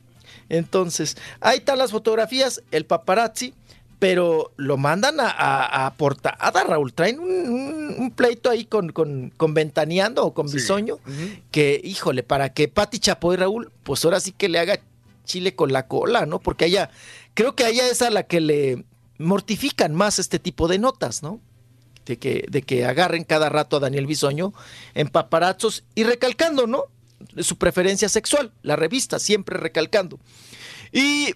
Entonces, 0.48 1.16
ahí 1.40 1.58
están 1.58 1.78
las 1.78 1.90
fotografías, 1.90 2.62
el 2.70 2.84
paparazzi, 2.86 3.54
pero 3.98 4.52
lo 4.56 4.78
mandan 4.78 5.20
a, 5.20 5.28
a, 5.30 5.86
a 5.86 5.94
portada, 5.94 6.64
Raúl. 6.64 6.92
Traen 6.94 7.18
un, 7.20 7.28
un- 7.30 7.94
un 7.98 8.10
pleito 8.12 8.48
ahí 8.48 8.64
con, 8.64 8.90
con, 8.92 9.30
con 9.36 9.52
Ventaneando 9.52 10.24
o 10.24 10.32
con 10.32 10.46
Bisoño, 10.50 10.98
que, 11.50 11.80
híjole, 11.84 12.22
para 12.22 12.52
que 12.54 12.66
Pati 12.68 12.98
Chapoy, 12.98 13.36
Raúl, 13.36 13.70
pues 13.82 14.02
ahora 14.04 14.18
sí 14.20 14.32
que 14.32 14.48
le 14.48 14.58
haga 14.58 14.80
chile 15.24 15.54
con 15.54 15.70
la 15.72 15.86
cola, 15.86 16.24
¿no? 16.24 16.38
Porque 16.40 16.64
a 16.64 16.68
ella, 16.68 16.90
creo 17.34 17.54
que 17.54 17.64
a 17.64 17.68
ella 17.68 17.86
es 17.88 18.00
a 18.00 18.08
la 18.10 18.22
que 18.22 18.40
le 18.40 18.84
mortifican 19.18 19.94
más 19.94 20.18
este 20.18 20.38
tipo 20.38 20.66
de 20.66 20.78
notas, 20.78 21.22
¿no? 21.22 21.38
De 22.10 22.18
que, 22.18 22.44
de 22.48 22.62
que 22.62 22.84
agarren 22.84 23.22
cada 23.22 23.48
rato 23.50 23.76
a 23.76 23.80
Daniel 23.80 24.08
Bisoño 24.08 24.52
en 24.94 25.06
paparazzos 25.10 25.84
y 25.94 26.02
recalcando, 26.02 26.66
¿no? 26.66 26.86
Su 27.38 27.56
preferencia 27.56 28.08
sexual, 28.08 28.50
la 28.62 28.74
revista, 28.74 29.20
siempre 29.20 29.58
recalcando. 29.58 30.18
Y 30.90 31.34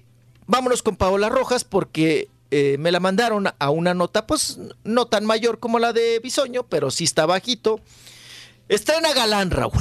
vámonos 0.49 0.83
con 0.83 0.97
Paola 0.97 1.28
Rojas 1.28 1.62
porque 1.62 2.28
eh, 2.51 2.75
me 2.81 2.91
la 2.91 2.99
mandaron 2.99 3.47
a 3.57 3.70
una 3.70 3.94
nota, 3.94 4.27
pues 4.27 4.59
no 4.83 5.07
tan 5.07 5.25
mayor 5.27 5.61
como 5.61 5.78
la 5.78 5.93
de 5.93 6.19
Bisoño, 6.19 6.65
pero 6.65 6.91
sí 6.91 7.05
está 7.05 7.25
bajito. 7.25 7.78
Estrena 8.69 9.12
Galán, 9.15 9.53
Raúl. 9.53 9.81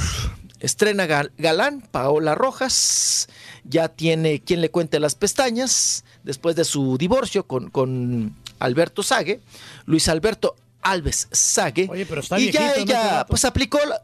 Estrena 0.60 1.06
Gal- 1.06 1.32
Galán, 1.38 1.80
Paola 1.90 2.36
Rojas. 2.36 3.28
Ya 3.64 3.88
tiene 3.88 4.40
quien 4.42 4.60
le 4.60 4.70
cuente 4.70 5.00
las 5.00 5.16
pestañas 5.16 6.04
después 6.22 6.54
de 6.54 6.64
su 6.64 6.96
divorcio 6.98 7.48
con, 7.48 7.70
con 7.70 8.36
Alberto 8.60 9.02
Sague, 9.02 9.40
Luis 9.86 10.08
Alberto 10.08 10.54
Alves 10.84 11.28
Sague. 11.32 11.88
Oye, 11.90 12.06
pero 12.06 12.20
está 12.20 12.38
y 12.38 12.52
ya 12.52 12.74
ella, 12.74 13.26
pues 13.28 13.44
aplicó 13.44 13.78
la, 13.84 14.02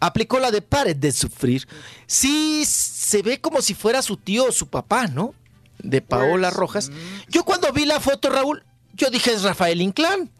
aplicó 0.00 0.38
la 0.38 0.50
de 0.50 0.62
pare 0.62 0.94
de 0.94 1.12
sufrir. 1.12 1.66
Sí, 2.06 2.64
se 2.66 3.22
ve 3.22 3.40
como 3.40 3.60
si 3.60 3.74
fuera 3.74 4.00
su 4.02 4.16
tío 4.16 4.46
o 4.46 4.52
su 4.52 4.68
papá, 4.68 5.06
¿no? 5.08 5.34
De 5.78 6.00
Paola 6.00 6.48
Pues, 6.48 6.56
Rojas. 6.58 6.90
Yo 7.28 7.44
cuando 7.44 7.72
vi 7.72 7.84
la 7.84 8.00
foto, 8.00 8.30
Raúl, 8.30 8.64
yo 8.94 9.10
dije 9.10 9.32
es 9.32 9.42
Rafael 9.42 9.82
Inclán. 9.82 10.30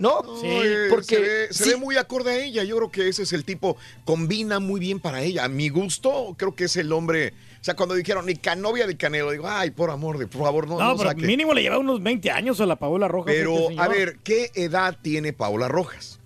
¿No? 0.00 0.22
Eh, 0.42 0.86
porque 0.88 1.16
se, 1.16 1.20
ve, 1.20 1.46
se 1.50 1.64
sí. 1.64 1.70
ve 1.70 1.76
muy 1.76 1.98
acorde 1.98 2.30
a 2.30 2.38
ella. 2.42 2.64
Yo 2.64 2.76
creo 2.78 2.90
que 2.90 3.06
ese 3.08 3.22
es 3.22 3.34
el 3.34 3.44
tipo, 3.44 3.76
combina 4.06 4.58
muy 4.58 4.80
bien 4.80 4.98
para 4.98 5.20
ella. 5.22 5.44
A 5.44 5.48
mi 5.48 5.68
gusto, 5.68 6.34
creo 6.38 6.54
que 6.54 6.64
es 6.64 6.76
el 6.76 6.90
hombre. 6.90 7.34
O 7.60 7.64
sea, 7.64 7.76
cuando 7.76 7.94
dijeron 7.94 8.24
ni 8.24 8.34
canovia 8.34 8.86
de 8.86 8.96
Canelo, 8.96 9.30
digo, 9.30 9.46
ay, 9.46 9.72
por 9.72 9.90
amor 9.90 10.16
de, 10.16 10.26
por 10.26 10.40
favor, 10.40 10.66
no, 10.66 10.78
No, 10.78 10.88
no 10.92 10.96
pero 10.96 11.10
saque". 11.10 11.20
mínimo 11.26 11.52
le 11.52 11.60
lleva 11.60 11.76
unos 11.76 12.02
20 12.02 12.30
años 12.30 12.58
a 12.62 12.66
la 12.66 12.76
Paola 12.76 13.08
Rojas. 13.08 13.34
Pero, 13.36 13.68
este 13.68 13.78
a 13.78 13.88
ver, 13.88 14.16
¿qué 14.24 14.50
edad 14.54 14.96
tiene 15.02 15.34
Paola 15.34 15.68
Rojas? 15.68 16.18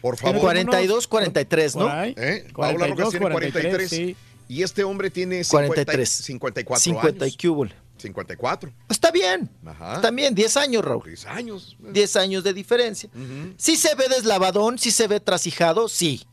Por 0.00 0.16
favor. 0.16 0.40
42, 0.40 1.06
43, 1.06 1.76
¿no? 1.76 2.04
¿Eh? 2.04 2.46
Paola 2.52 2.78
42, 2.78 2.98
Rojas 2.98 3.10
tiene 3.10 3.26
43, 3.30 3.62
43. 3.62 3.88
sí. 3.90 4.16
Y 4.48 4.64
este 4.64 4.82
hombre 4.82 5.10
tiene 5.10 5.44
50 5.44 5.68
43. 5.68 6.08
54 6.08 6.82
50 6.82 7.26
y 7.28 7.30
años. 7.30 7.83
54. 8.04 8.72
Está 8.88 9.10
bien. 9.10 9.50
Ajá. 9.66 10.00
También 10.00 10.34
10 10.34 10.56
años, 10.56 10.84
Raúl. 10.84 11.02
10 11.04 11.26
años. 11.26 11.76
10 11.80 12.16
años 12.16 12.44
de 12.44 12.52
diferencia. 12.54 13.10
Sí 13.56 13.76
se 13.76 13.94
ve 13.96 14.08
deslavadón, 14.08 14.78
sí 14.78 14.90
se 14.90 15.08
ve 15.08 15.18
trasijado, 15.20 15.88
sí. 15.88 16.24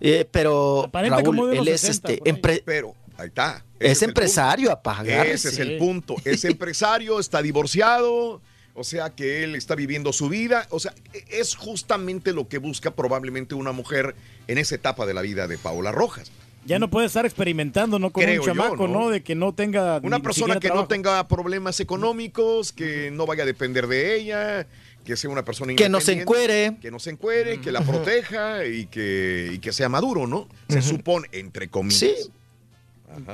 Eh, 0.00 0.28
pero 0.30 0.88
Raúl, 0.92 1.54
él 1.56 1.68
es 1.68 1.80
60 1.80 2.12
este 2.12 2.30
empre- 2.30 2.62
Pero, 2.64 2.94
ahí 3.16 3.28
está. 3.28 3.64
Ese 3.80 3.92
es 3.92 4.02
empresario, 4.02 4.70
apagar. 4.70 5.26
Ese 5.26 5.48
es 5.48 5.58
el 5.58 5.78
punto. 5.78 6.16
Es 6.24 6.44
empresario, 6.44 7.18
está 7.18 7.42
divorciado. 7.42 8.40
O 8.78 8.84
sea 8.84 9.08
que 9.08 9.42
él 9.42 9.54
está 9.54 9.74
viviendo 9.74 10.12
su 10.12 10.28
vida. 10.28 10.66
O 10.70 10.78
sea, 10.80 10.94
e- 11.14 11.24
es 11.40 11.56
justamente 11.56 12.34
lo 12.34 12.46
que 12.46 12.58
busca 12.58 12.90
probablemente 12.90 13.54
una 13.54 13.72
mujer 13.72 14.14
en 14.48 14.58
esa 14.58 14.74
etapa 14.74 15.06
de 15.06 15.14
la 15.14 15.22
vida 15.22 15.48
de 15.48 15.56
Paola 15.56 15.92
Rojas. 15.92 16.30
Ya 16.66 16.78
no 16.78 16.90
puede 16.90 17.06
estar 17.06 17.24
experimentando, 17.24 17.98
¿no? 17.98 18.10
Con 18.10 18.24
Creo 18.24 18.42
un 18.42 18.46
yo, 18.46 18.52
chamaco, 18.52 18.88
¿no? 18.88 19.00
¿no? 19.00 19.10
De 19.10 19.22
que 19.22 19.34
no 19.34 19.54
tenga. 19.54 20.00
Una 20.02 20.18
ni 20.18 20.22
persona 20.22 20.58
que 20.58 20.68
no 20.68 20.86
tenga 20.86 21.26
problemas 21.28 21.78
económicos, 21.80 22.72
que 22.72 23.10
no 23.10 23.24
vaya 23.24 23.44
a 23.44 23.46
depender 23.46 23.86
de 23.86 24.16
ella, 24.16 24.66
que 25.04 25.16
sea 25.16 25.30
una 25.30 25.44
persona 25.44 25.74
Que 25.74 25.88
no 25.88 26.00
se 26.00 26.12
encuere. 26.12 26.76
Que 26.80 26.90
no 26.90 26.98
se 26.98 27.10
encuere, 27.10 27.60
que 27.60 27.70
la 27.70 27.80
proteja 27.82 28.66
y 28.66 28.86
que, 28.86 29.50
y 29.52 29.58
que 29.60 29.72
sea 29.72 29.88
maduro, 29.88 30.26
¿no? 30.26 30.48
Se 30.68 30.82
supone, 30.82 31.28
entre 31.32 31.68
comillas. 31.68 32.00
Sí. 32.00 32.30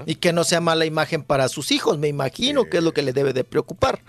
Y 0.06 0.16
que 0.16 0.32
no 0.32 0.44
sea 0.44 0.60
mala 0.60 0.84
imagen 0.84 1.22
para 1.22 1.48
sus 1.48 1.72
hijos, 1.72 1.98
me 1.98 2.08
imagino 2.08 2.66
que 2.66 2.78
es 2.78 2.84
lo 2.84 2.92
que 2.92 3.02
le 3.02 3.12
debe 3.12 3.32
de 3.32 3.42
preocupar 3.42 4.00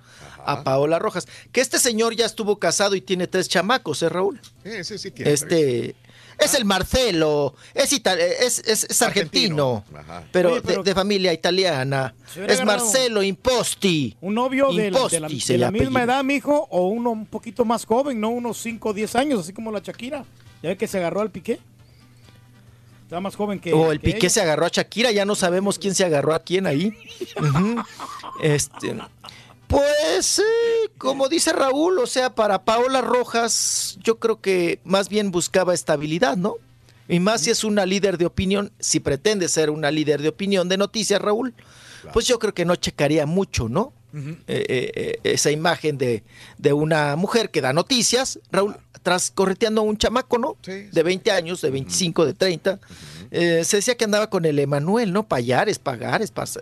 a 0.45 0.64
Paola 0.64 1.00
Rojas. 1.00 1.27
Que 1.52 1.61
este 1.61 1.80
señor 1.80 2.16
ya 2.16 2.26
estuvo 2.26 2.60
casado 2.60 2.95
y 2.95 3.02
tiene 3.02 3.27
tres 3.27 3.48
chamacos, 3.48 4.03
¿eh, 4.03 4.10
Raúl? 4.10 4.40
Sí, 4.64 4.84
sí, 4.84 4.98
sí, 4.98 5.11
tiene 5.11 5.32
tres. 5.32 5.42
Este 5.42 5.95
es 6.39 6.53
el 6.55 6.65
Marcelo, 6.65 7.55
es, 7.73 7.91
es, 7.93 8.59
es- 8.59 8.83
es 8.85 9.01
argentino, 9.01 9.83
Ajá. 9.97 10.23
pero, 10.31 10.53
Oye, 10.53 10.61
pero- 10.63 10.83
de, 10.83 10.89
de 10.89 10.95
familia 10.95 11.33
italiana. 11.33 12.13
Es 12.47 12.63
Marcelo 12.65 13.21
Imposti. 13.23 14.15
Un 14.21 14.33
novio 14.35 14.71
de, 14.73 14.91
la- 14.91 15.07
de 15.07 15.19
la, 15.19 15.27
Imposti 15.29 15.53
de 15.53 15.57
la 15.59 15.71
misma 15.71 16.03
edad, 16.03 16.23
mijo, 16.23 16.67
o 16.69 16.87
uno 16.87 17.11
un 17.11 17.25
poquito 17.25 17.65
más 17.65 17.85
joven, 17.85 18.19
¿no? 18.19 18.29
Unos 18.29 18.57
5 18.59 18.89
o 18.89 18.93
10 18.93 19.15
años, 19.15 19.39
así 19.41 19.53
como 19.53 19.71
la 19.71 19.79
Shakira. 19.79 20.25
Ya 20.61 20.69
ve 20.69 20.77
que 20.77 20.87
se 20.87 20.97
agarró 20.97 21.21
al 21.21 21.29
piqué. 21.31 21.59
Estaba 23.03 23.19
más 23.21 23.35
joven 23.35 23.59
que. 23.59 23.73
O 23.73 23.91
el 23.91 23.99
que 23.99 24.05
Piqué 24.07 24.17
ella. 24.27 24.29
se 24.29 24.41
agarró 24.41 24.65
a 24.65 24.69
Shakira, 24.69 25.11
ya 25.11 25.25
no 25.25 25.35
sabemos 25.35 25.77
quién 25.77 25.93
se 25.93 26.03
agarró 26.05 26.33
a 26.33 26.39
quién 26.39 26.65
ahí. 26.65 26.93
Este, 28.41 28.95
pues, 29.74 30.40
eh, 30.40 30.43
como 31.00 31.27
dice 31.30 31.52
Raúl, 31.52 31.98
o 31.98 32.06
sea, 32.06 32.35
para 32.35 32.64
Paola 32.64 33.02
Rojas, 33.02 33.98
yo 34.03 34.19
creo 34.19 34.40
que 34.40 34.80
más 34.84 35.10
bien 35.10 35.32
buscaba 35.32 35.74
estabilidad, 35.74 36.38
¿no? 36.38 36.58
Y 37.10 37.19
más 37.19 37.42
si 37.42 37.50
es 37.50 37.64
una 37.64 37.85
líder 37.85 38.18
de 38.19 38.26
opinión, 38.27 38.72
si 38.80 39.00
pretende 39.00 39.48
ser 39.50 39.69
una 39.72 39.90
líder 39.90 40.22
de 40.22 40.30
opinión 40.30 40.69
de 40.69 40.77
noticias, 40.77 41.19
Raúl, 41.22 41.53
pues 42.14 42.27
yo 42.27 42.38
creo 42.38 42.53
que 42.53 42.66
no 42.66 42.76
checaría 42.76 43.26
mucho, 43.26 43.68
¿no? 43.68 43.93
Eh, 44.16 44.35
eh, 44.48 44.92
eh, 44.95 45.19
esa 45.24 45.50
imagen 45.50 45.98
de, 45.98 46.24
de 46.60 46.72
una 46.74 47.16
mujer 47.16 47.50
que 47.50 47.61
da 47.61 47.74
noticias, 47.74 48.40
Raúl, 48.52 48.77
tras 49.02 49.32
correteando 49.32 49.82
a 49.82 49.85
un 49.85 49.98
chamaco, 49.98 50.38
¿no? 50.38 50.56
De 50.92 51.02
20 51.03 51.32
años, 51.32 51.61
de 51.61 51.72
25, 51.72 52.26
de 52.27 52.34
30. 52.35 52.80
Eh, 53.32 53.64
se 53.66 53.77
decía 53.77 53.95
que 53.98 54.06
andaba 54.06 54.30
con 54.30 54.45
el 54.45 54.60
Emanuel, 54.60 55.11
¿no? 55.11 55.24
Payares, 55.27 55.80
pagares, 55.80 56.32
pas- 56.32 56.60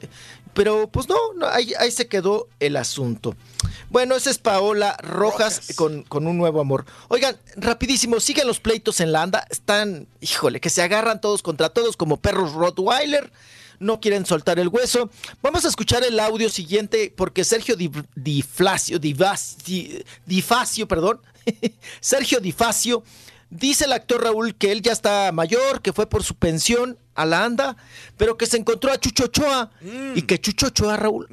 pero 0.53 0.87
pues 0.89 1.07
no, 1.07 1.15
no, 1.37 1.47
ahí, 1.47 1.73
ahí 1.79 1.91
se 1.91 2.07
quedó 2.07 2.47
el 2.59 2.77
asunto. 2.77 3.35
Bueno, 3.89 4.15
esa 4.15 4.29
es 4.29 4.37
Paola 4.37 4.95
Rojas, 5.01 5.73
Con, 5.75 6.03
con 6.03 6.27
un 6.27 6.37
nuevo 6.37 6.61
amor. 6.61 6.85
Oigan, 7.09 7.37
rapidísimo, 7.55 8.19
siguen 8.19 8.47
los 8.47 8.59
pleitos 8.59 8.99
en 8.99 9.11
la 9.11 9.21
anda. 9.23 9.45
Están, 9.49 10.07
híjole, 10.21 10.59
que 10.59 10.69
se 10.69 10.81
agarran 10.81 11.19
todos 11.21 11.41
contra 11.43 11.69
todos 11.69 11.97
como 11.97 12.17
perros 12.17 12.53
Rottweiler. 12.53 13.31
No 13.79 13.99
quieren 13.99 14.25
soltar 14.25 14.59
el 14.59 14.67
hueso. 14.67 15.09
Vamos 15.41 15.65
a 15.65 15.67
escuchar 15.67 16.03
el 16.03 16.19
audio 16.19 16.49
siguiente 16.49 17.11
porque 17.15 17.43
Sergio 17.43 17.75
Di, 17.75 17.91
Di 18.15 18.41
Flacio, 18.43 18.99
Di 18.99 19.13
Vas- 19.13 19.57
Di- 19.65 20.03
Di 20.25 20.41
Facio, 20.41 20.87
perdón, 20.87 21.19
Sergio 21.99 22.39
Di 22.39 22.51
Facio, 22.51 23.03
dice 23.49 23.85
el 23.85 23.93
actor 23.93 24.23
Raúl 24.23 24.55
que 24.55 24.71
él 24.71 24.81
ya 24.83 24.91
está 24.91 25.31
mayor, 25.31 25.81
que 25.81 25.93
fue 25.93 26.07
por 26.07 26.23
su 26.23 26.35
pensión 26.35 26.97
a 27.21 27.25
la 27.25 27.45
anda, 27.45 27.77
pero 28.17 28.37
que 28.37 28.45
se 28.45 28.57
encontró 28.57 28.91
a 28.91 28.99
Chucho 28.99 29.25
Ochoa 29.25 29.71
y 30.15 30.21
que 30.23 30.39
Chucho 30.39 30.67
Ochoa, 30.67 30.97
Raúl, 30.97 31.27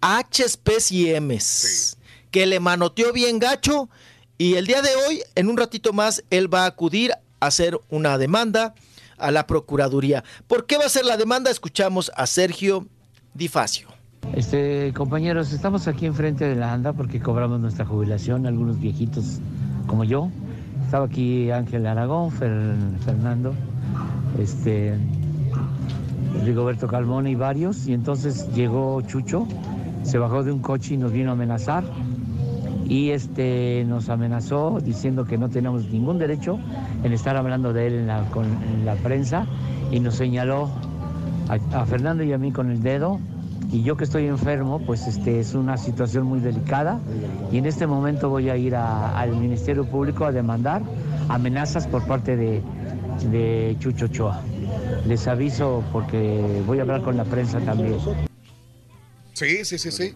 H's, 0.00 0.56
P's 0.56 0.92
y 0.92 1.10
M's, 1.14 1.96
que 2.30 2.46
le 2.46 2.60
manoteó 2.60 3.12
bien 3.12 3.38
gacho 3.38 3.88
y 4.38 4.54
el 4.54 4.66
día 4.66 4.82
de 4.82 4.90
hoy, 5.06 5.22
en 5.34 5.48
un 5.48 5.56
ratito 5.56 5.92
más, 5.92 6.24
él 6.30 6.52
va 6.52 6.64
a 6.64 6.66
acudir 6.66 7.12
a 7.12 7.46
hacer 7.46 7.78
una 7.90 8.18
demanda 8.18 8.74
a 9.18 9.30
la 9.30 9.46
Procuraduría. 9.46 10.24
¿Por 10.48 10.66
qué 10.66 10.78
va 10.78 10.86
a 10.86 10.88
ser 10.88 11.04
la 11.04 11.16
demanda? 11.16 11.50
Escuchamos 11.50 12.10
a 12.16 12.26
Sergio 12.26 12.88
Di 13.34 13.48
Facio. 13.48 13.88
Este, 14.34 14.92
compañeros, 14.94 15.52
estamos 15.52 15.86
aquí 15.88 16.06
enfrente 16.06 16.44
de 16.44 16.56
la 16.56 16.72
ANDA 16.72 16.92
porque 16.92 17.20
cobramos 17.20 17.60
nuestra 17.60 17.84
jubilación, 17.84 18.46
algunos 18.46 18.80
viejitos 18.80 19.40
como 19.86 20.04
yo. 20.04 20.30
Estaba 20.84 21.06
aquí 21.06 21.50
Ángel 21.50 21.86
Aragón, 21.86 22.30
Fer- 22.30 22.98
Fernando, 23.04 23.54
este, 24.38 24.96
Rigoberto 26.44 26.86
Calmone 26.86 27.30
y 27.30 27.34
varios. 27.34 27.86
Y 27.86 27.94
entonces 27.94 28.48
llegó 28.54 29.00
Chucho, 29.02 29.46
se 30.02 30.18
bajó 30.18 30.42
de 30.42 30.52
un 30.52 30.60
coche 30.60 30.94
y 30.94 30.96
nos 30.96 31.12
vino 31.12 31.30
a 31.30 31.32
amenazar. 31.32 31.84
Y 32.88 33.10
este, 33.10 33.84
nos 33.86 34.08
amenazó 34.08 34.78
diciendo 34.84 35.24
que 35.24 35.38
no 35.38 35.48
teníamos 35.48 35.88
ningún 35.90 36.18
derecho 36.18 36.58
en 37.04 37.12
estar 37.12 37.36
hablando 37.36 37.72
de 37.72 37.86
él 37.86 37.94
en 37.94 38.06
la, 38.08 38.22
con- 38.30 38.84
la 38.84 38.94
prensa. 38.96 39.46
Y 39.90 40.00
nos 40.00 40.14
señaló 40.16 40.68
a, 41.48 41.80
a 41.80 41.86
Fernando 41.86 42.22
y 42.24 42.32
a 42.32 42.38
mí 42.38 42.52
con 42.52 42.70
el 42.70 42.82
dedo 42.82 43.18
y 43.70 43.82
yo 43.82 43.96
que 43.96 44.04
estoy 44.04 44.26
enfermo, 44.26 44.80
pues 44.84 45.06
este 45.06 45.40
es 45.40 45.54
una 45.54 45.78
situación 45.78 46.26
muy 46.26 46.40
delicada 46.40 46.98
y 47.50 47.56
en 47.56 47.64
este 47.64 47.86
momento 47.86 48.28
voy 48.28 48.50
a 48.50 48.56
ir 48.58 48.76
al 48.76 49.30
Ministerio 49.34 49.86
Público 49.86 50.26
a 50.26 50.32
demandar 50.32 50.82
amenazas 51.30 51.86
por 51.86 52.06
parte 52.06 52.36
de, 52.36 52.60
de 53.30 53.76
Chucho 53.80 54.06
Ochoa. 54.06 54.42
Les 55.06 55.26
aviso 55.26 55.84
porque 55.92 56.62
voy 56.66 56.78
a 56.78 56.82
hablar 56.82 57.02
con 57.02 57.16
la 57.16 57.24
prensa 57.24 57.60
también. 57.60 57.98
Sí, 59.32 59.64
sí, 59.64 59.78
sí, 59.78 59.90
sí. 59.90 60.14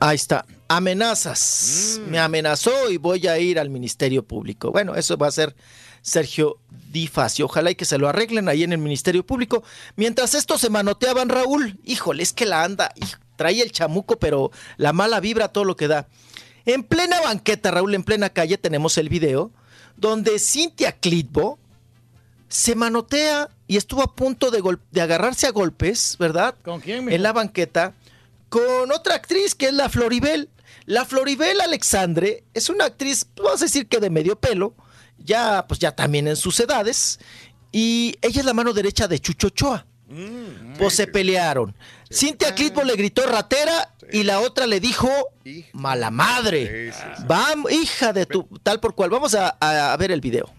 Ahí 0.00 0.16
está. 0.16 0.44
Amenazas. 0.68 2.00
Me 2.08 2.18
amenazó 2.18 2.90
y 2.90 2.98
voy 2.98 3.26
a 3.26 3.38
ir 3.38 3.58
al 3.58 3.70
Ministerio 3.70 4.22
Público. 4.22 4.70
Bueno, 4.70 4.94
eso 4.94 5.16
va 5.16 5.26
a 5.26 5.32
ser 5.32 5.56
Sergio 6.02 6.58
Di 6.92 7.06
Facio. 7.08 7.46
Ojalá 7.46 7.70
y 7.70 7.74
que 7.74 7.84
se 7.84 7.98
lo 7.98 8.08
arreglen 8.08 8.48
ahí 8.48 8.62
en 8.62 8.72
el 8.72 8.78
Ministerio 8.78 9.26
Público. 9.26 9.64
Mientras 9.96 10.34
estos 10.34 10.60
se 10.60 10.70
manoteaban, 10.70 11.28
Raúl, 11.28 11.80
híjole, 11.84 12.22
es 12.22 12.32
que 12.32 12.46
la 12.46 12.62
anda, 12.62 12.92
trae 13.36 13.60
el 13.60 13.72
chamuco, 13.72 14.18
pero 14.18 14.50
la 14.76 14.92
mala 14.92 15.20
vibra 15.20 15.48
todo 15.48 15.64
lo 15.64 15.76
que 15.76 15.88
da. 15.88 16.06
En 16.64 16.84
plena 16.84 17.20
banqueta, 17.20 17.70
Raúl, 17.70 17.94
en 17.94 18.04
plena 18.04 18.28
calle, 18.28 18.58
tenemos 18.58 18.98
el 18.98 19.08
video 19.08 19.50
donde 19.96 20.38
Cintia 20.38 20.92
Clitbo 20.92 21.58
se 22.48 22.74
manotea 22.74 23.48
y 23.66 23.76
estuvo 23.76 24.02
a 24.02 24.14
punto 24.14 24.50
de, 24.50 24.62
de 24.90 25.00
agarrarse 25.00 25.46
a 25.46 25.50
golpes, 25.50 26.16
¿verdad? 26.18 26.54
¿Con 26.64 26.80
quién, 26.80 27.10
En 27.10 27.22
la 27.22 27.32
banqueta 27.32 27.92
con 28.48 28.90
otra 28.92 29.14
actriz 29.14 29.54
que 29.54 29.66
es 29.66 29.74
la 29.74 29.88
Floribel. 29.90 30.48
La 30.86 31.04
Floribel 31.04 31.60
Alexandre 31.60 32.44
es 32.54 32.70
una 32.70 32.86
actriz, 32.86 33.26
vamos 33.36 33.60
a 33.60 33.66
decir 33.66 33.86
que 33.88 34.00
de 34.00 34.08
medio 34.08 34.36
pelo, 34.36 34.74
ya 35.18 35.66
pues 35.68 35.78
ya 35.80 35.92
también 35.94 36.26
en 36.28 36.36
sus 36.36 36.58
edades, 36.60 37.20
y 37.72 38.16
ella 38.22 38.40
es 38.40 38.46
la 38.46 38.54
mano 38.54 38.72
derecha 38.72 39.06
de 39.06 39.18
Chucho 39.18 39.48
Ochoa. 39.48 39.84
Pues 40.78 40.94
se 40.94 41.06
pelearon. 41.06 41.74
Cintia 42.10 42.54
Clitbo 42.54 42.82
le 42.82 42.94
gritó 42.96 43.26
ratera 43.26 43.94
y 44.10 44.22
la 44.22 44.40
otra 44.40 44.66
le 44.66 44.80
dijo 44.80 45.10
mala 45.74 46.10
madre. 46.10 46.90
Vamos, 47.26 47.70
hija 47.70 48.14
de 48.14 48.24
tu 48.24 48.44
tal 48.62 48.80
por 48.80 48.94
cual. 48.94 49.10
Vamos 49.10 49.34
a, 49.34 49.54
a- 49.60 49.92
a 49.92 49.96
ver 49.98 50.10
el 50.10 50.22
video. 50.22 50.50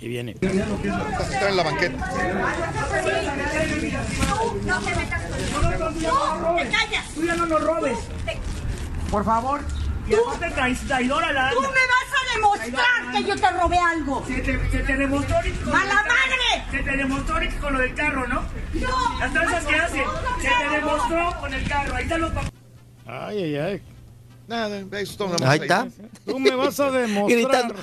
Y 0.00 0.08
viene. 0.08 0.32
Está 0.40 1.48
en 1.48 1.56
la 1.56 1.62
banqueta. 1.62 2.10
No 4.64 4.80
te 4.80 4.96
metas 4.96 5.22
con 5.78 6.02
No, 6.02 6.54
te 6.56 6.68
callas. 6.68 7.08
Tú 7.14 7.24
ya 7.24 7.36
no 7.36 7.46
nos 7.46 7.62
robes. 7.62 7.98
Por 9.10 9.24
favor. 9.24 9.60
Traidora 10.86 11.32
la 11.32 11.50
Tú 11.50 11.60
me 11.60 11.66
vas 11.68 11.76
a 12.12 12.34
demostrar 12.34 13.12
que 13.12 13.24
yo 13.24 13.36
te 13.36 13.50
robé 13.50 13.78
algo. 13.78 14.24
Se 14.26 14.34
te, 14.40 14.70
se 14.70 14.78
te 14.78 14.96
demostró 14.96 15.36
con 15.64 15.72
¡Mala 15.72 15.94
lo 15.94 15.98
del- 15.98 16.08
madre! 16.08 16.70
Se 16.70 16.78
te 16.82 16.96
demostró 16.96 17.36
con 17.60 17.72
lo 17.72 17.78
del 17.80 17.94
carro, 17.94 18.26
¿no? 18.28 18.42
No. 18.74 19.18
Las 19.18 19.32
tranzas 19.32 19.64
que 19.64 19.74
hace. 19.76 20.04
Se 20.42 20.48
te 20.48 20.74
demostró 20.76 21.40
con 21.40 21.54
el 21.54 21.68
carro. 21.68 21.94
Ahí 21.96 22.02
están 22.04 22.20
los 22.20 22.30
papeles. 22.32 22.52
Ay, 23.06 23.42
ay, 23.42 23.56
ay. 23.56 23.82
Nada, 24.46 24.78
eso 24.78 25.26
está 25.26 25.50
Ahí 25.50 25.58
está. 25.60 25.88
Tú 26.24 26.38
me 26.38 26.54
vas 26.54 26.78
a 26.78 26.90
demostrar. 26.90 27.38
Gritando. 27.40 27.74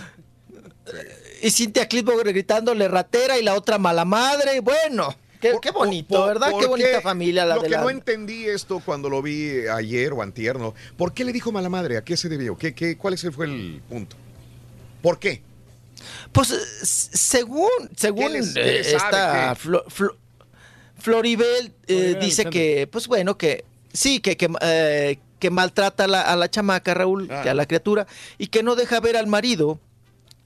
Y 1.43 1.51
Cintia 1.51 1.87
Clitbo 1.87 2.15
gritándole 2.17 2.87
ratera 2.87 3.37
y 3.37 3.43
la 3.43 3.55
otra 3.55 3.77
mala 3.77 4.05
madre. 4.05 4.61
Bueno, 4.61 5.13
qué, 5.41 5.53
qué 5.61 5.71
bonito, 5.71 6.15
Por- 6.15 6.27
¿verdad? 6.27 6.51
¿por 6.51 6.61
Qué 6.61 6.67
bonita 6.67 7.01
familia 7.01 7.45
la 7.45 7.55
Lo 7.55 7.61
de 7.61 7.67
que 7.67 7.75
la... 7.75 7.81
no 7.81 7.89
entendí 7.89 8.45
esto 8.45 8.81
cuando 8.83 9.09
lo 9.09 9.21
vi 9.21 9.67
ayer 9.67 10.13
o 10.13 10.21
antier, 10.21 10.57
¿no? 10.57 10.73
¿Por 10.97 11.13
qué 11.13 11.25
le 11.25 11.33
dijo 11.33 11.51
mala 11.51 11.67
madre? 11.69 11.97
¿A 11.97 12.03
qué 12.03 12.15
se 12.15 12.29
debió? 12.29 12.57
¿Qué, 12.57 12.73
qué, 12.73 12.97
¿Cuál 12.97 13.15
ese 13.15 13.29
fue 13.31 13.45
el 13.47 13.81
punto? 13.89 14.15
¿Por 15.01 15.19
qué? 15.19 15.41
Pues 16.31 16.51
eh, 16.51 16.57
según, 16.83 17.69
según 17.95 18.29
¿Quién 18.31 18.35
es- 18.43 18.55
eh, 18.55 18.95
esta 18.95 19.53
qué? 19.53 19.67
Flo- 19.69 19.85
Flo- 19.87 20.15
Floribel 20.97 21.65
eh, 21.65 21.71
Floribel 21.87 22.19
dice 22.21 22.45
que, 22.45 22.87
pues 22.89 23.07
bueno, 23.07 23.37
que 23.37 23.65
sí, 23.91 24.21
que, 24.21 24.37
que, 24.37 24.49
eh, 24.61 25.19
que 25.39 25.49
maltrata 25.49 26.05
a 26.05 26.07
la, 26.07 26.21
a 26.21 26.35
la 26.37 26.49
chamaca, 26.49 26.93
Raúl, 26.93 27.27
Ah. 27.29 27.41
que 27.41 27.49
a 27.49 27.53
la 27.53 27.65
criatura, 27.65 28.07
y 28.37 28.47
que 28.47 28.63
no 28.63 28.75
deja 28.75 29.01
ver 29.01 29.17
al 29.17 29.27
marido 29.27 29.79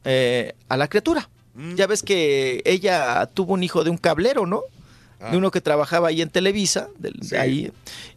eh, 0.07 0.53
a 0.69 0.77
la 0.77 0.87
criatura. 0.87 1.29
Mm. 1.53 1.75
Ya 1.75 1.87
ves 1.87 2.01
que 2.03 2.61
ella 2.65 3.25
tuvo 3.33 3.53
un 3.53 3.63
hijo 3.63 3.83
de 3.83 3.89
un 3.89 3.97
cablero, 3.97 4.45
¿no? 4.45 4.61
Ah. 5.19 5.31
De 5.31 5.37
uno 5.37 5.49
que 5.51 5.61
trabajaba 5.61 6.09
ahí 6.09 6.21
en 6.21 6.29
Televisa, 6.29 6.89
de 6.99 7.37
ahí. 7.39 7.71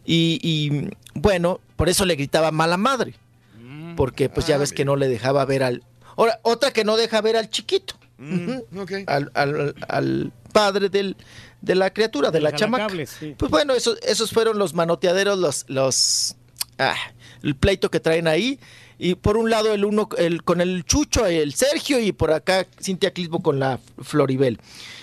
Y, 0.05 0.39
y, 0.43 0.89
bueno, 1.15 1.59
por 1.75 1.89
eso 1.89 2.05
le 2.05 2.15
gritaba 2.15 2.51
mala 2.51 2.77
madre. 2.77 3.15
Mm. 3.59 3.95
Porque 3.95 4.29
pues 4.29 4.45
ya 4.47 4.55
Ah, 4.55 4.59
ves 4.59 4.71
que 4.71 4.85
no 4.85 4.95
le 4.95 5.07
dejaba 5.07 5.43
ver 5.45 5.63
al... 5.63 5.83
Ahora, 6.15 6.39
otra 6.43 6.71
que 6.71 6.83
no 6.83 6.97
deja 6.97 7.19
ver 7.21 7.35
al 7.37 7.49
chiquito. 7.49 7.95
Ujú. 8.19 8.63
al, 9.07 9.31
al- 9.33 9.75
al 9.87 10.31
padre 10.53 10.89
del, 10.89 11.15
de 11.61 11.73
la 11.73 11.89
criatura, 11.91 12.29
de 12.29 12.39
la 12.41 12.53
chamaca. 12.53 12.87
sí. 13.07 13.33
Pues 13.35 13.49
bueno, 13.49 13.73
esos, 13.73 13.97
esos 14.03 14.29
fueron 14.29 14.59
los 14.59 14.75
manoteaderos, 14.75 15.39
los, 15.39 15.65
los 15.69 16.35
ah, 16.77 16.93
el 17.41 17.55
pleito 17.55 17.89
que 17.89 17.99
traen 17.99 18.27
ahí. 18.27 18.59
Y 19.03 19.15
por 19.15 19.35
un 19.35 19.49
lado 19.49 19.73
el 19.73 19.83
uno 19.83 20.07
el, 20.19 20.43
con 20.43 20.61
el 20.61 20.85
Chucho, 20.85 21.25
el 21.25 21.55
Sergio, 21.55 21.99
y 21.99 22.11
por 22.11 22.31
acá 22.31 22.67
Cintia 22.79 23.11
Clisbo 23.11 23.41
con 23.41 23.57
la 23.59 23.79
Floribel. 23.99 24.59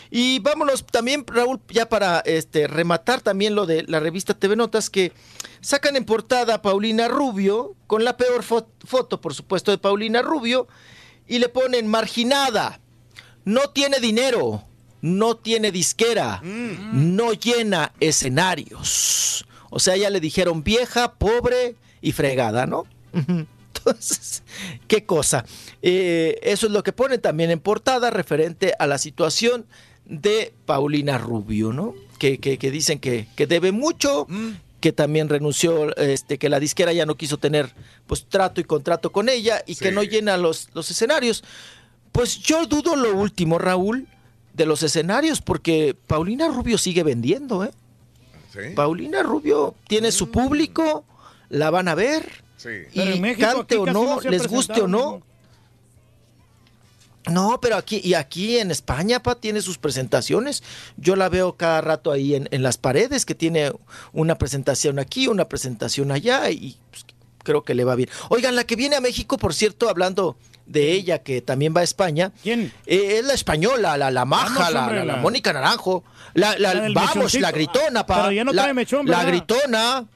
Y 0.08 0.38
vámonos 0.38 0.86
también, 0.86 1.24
Raúl, 1.26 1.58
ya 1.68 1.88
para 1.88 2.20
este 2.20 2.68
rematar 2.68 3.22
también 3.22 3.56
lo 3.56 3.66
de 3.66 3.82
la 3.82 3.98
revista 3.98 4.34
TV 4.34 4.54
Notas, 4.54 4.88
que 4.88 5.10
sacan 5.60 5.96
en 5.96 6.04
portada 6.04 6.54
a 6.54 6.62
Paulina 6.62 7.08
Rubio, 7.08 7.74
con 7.88 8.04
la 8.04 8.16
peor 8.16 8.44
fo- 8.44 8.68
foto, 8.86 9.20
por 9.20 9.34
supuesto, 9.34 9.72
de 9.72 9.78
Paulina 9.78 10.22
Rubio, 10.22 10.68
y 11.26 11.40
le 11.40 11.48
ponen 11.48 11.88
marginada, 11.88 12.80
no 13.44 13.70
tiene 13.70 13.98
dinero, 13.98 14.62
no 15.02 15.36
tiene 15.36 15.72
disquera, 15.72 16.40
no 16.44 17.32
llena 17.32 17.92
escenarios. 17.98 19.44
O 19.70 19.80
sea, 19.80 19.96
ya 19.96 20.08
le 20.08 20.20
dijeron 20.20 20.62
vieja, 20.62 21.14
pobre 21.14 21.74
y 22.00 22.12
fregada, 22.12 22.64
¿no? 22.66 22.86
Entonces, 23.90 24.42
qué 24.86 25.04
cosa. 25.04 25.44
Eh, 25.82 26.38
eso 26.42 26.66
es 26.66 26.72
lo 26.72 26.82
que 26.82 26.92
pone 26.92 27.18
también 27.18 27.50
en 27.50 27.60
portada 27.60 28.10
referente 28.10 28.74
a 28.78 28.86
la 28.86 28.98
situación 28.98 29.66
de 30.04 30.52
Paulina 30.66 31.18
Rubio, 31.18 31.72
¿no? 31.72 31.94
Que, 32.18 32.38
que- 32.38 32.58
que 32.58 32.70
dicen 32.70 32.98
que, 32.98 33.28
que 33.36 33.46
debe 33.46 33.72
mucho, 33.72 34.26
que 34.80 34.92
también 34.92 35.28
renunció, 35.28 35.94
este, 35.96 36.38
que 36.38 36.48
la 36.48 36.60
disquera 36.60 36.92
ya 36.92 37.04
no 37.06 37.16
quiso 37.16 37.36
tener 37.38 37.72
pues 38.06 38.26
trato 38.28 38.60
y 38.60 38.64
contrato 38.64 39.10
con 39.12 39.28
ella 39.28 39.62
y 39.66 39.74
que 39.76 39.92
no 39.92 40.02
llena 40.02 40.36
los, 40.36 40.68
los 40.74 40.90
escenarios. 40.90 41.44
Pues 42.12 42.38
yo 42.38 42.66
dudo 42.66 42.96
lo 42.96 43.14
último, 43.16 43.58
Raúl, 43.58 44.06
de 44.54 44.66
los 44.66 44.82
escenarios, 44.82 45.40
porque 45.40 45.94
Paulina 46.06 46.48
Rubio 46.48 46.78
sigue 46.78 47.02
vendiendo, 47.02 47.64
¿eh? 47.64 47.70
Paulina 48.74 49.22
Rubio 49.22 49.74
tiene 49.88 50.10
su 50.10 50.30
público, 50.30 51.04
la 51.50 51.70
van 51.70 51.86
a 51.88 51.94
ver. 51.94 52.42
Pero 52.62 52.88
Y 52.92 53.00
en 53.14 53.20
México, 53.20 53.46
cante 53.48 53.76
o 53.76 53.86
no, 53.86 54.20
les 54.20 54.46
guste 54.46 54.80
o 54.82 54.88
no. 54.88 55.22
No, 57.30 57.60
pero 57.60 57.76
aquí, 57.76 58.00
y 58.02 58.14
aquí 58.14 58.58
en 58.58 58.70
España, 58.70 59.22
pa, 59.22 59.34
tiene 59.34 59.60
sus 59.60 59.76
presentaciones. 59.76 60.62
Yo 60.96 61.14
la 61.14 61.28
veo 61.28 61.56
cada 61.56 61.82
rato 61.82 62.10
ahí 62.10 62.34
en, 62.34 62.48
en 62.52 62.62
las 62.62 62.78
paredes, 62.78 63.26
que 63.26 63.34
tiene 63.34 63.70
una 64.14 64.38
presentación 64.38 64.98
aquí, 64.98 65.28
una 65.28 65.46
presentación 65.46 66.10
allá, 66.10 66.48
y 66.50 66.78
pues, 66.90 67.04
creo 67.44 67.64
que 67.64 67.74
le 67.74 67.84
va 67.84 67.96
bien. 67.96 68.08
Oigan, 68.30 68.56
la 68.56 68.64
que 68.64 68.76
viene 68.76 68.96
a 68.96 69.02
México, 69.02 69.36
por 69.36 69.52
cierto, 69.52 69.90
hablando 69.90 70.38
de 70.64 70.92
ella, 70.92 71.22
que 71.22 71.42
también 71.42 71.74
va 71.76 71.80
a 71.82 71.84
España. 71.84 72.32
¿Quién? 72.42 72.72
es 72.86 73.22
la 73.24 73.34
española, 73.34 73.98
la, 73.98 74.10
la 74.10 74.24
maja, 74.24 74.54
Vamos, 74.60 74.72
la, 74.72 74.80
hombre, 74.84 74.98
la- 75.00 75.04
la 75.04 75.16
la- 75.16 75.22
Mónica 75.22 75.52
Naranjo. 75.52 76.04
La, 76.32 76.58
la- 76.58 76.72
La 76.74 76.80
del 76.80 76.94
vamos, 76.94 77.14
mechoncito. 77.16 77.42
la 77.42 77.52
gritona, 77.52 78.06
pa. 78.06 78.16
Pero 78.22 78.32
ya 78.32 78.44
no 78.44 78.52
la, 78.52 78.62
trae 78.62 78.74
mechón, 78.74 79.06
La 79.06 79.24
gritona. 79.24 80.06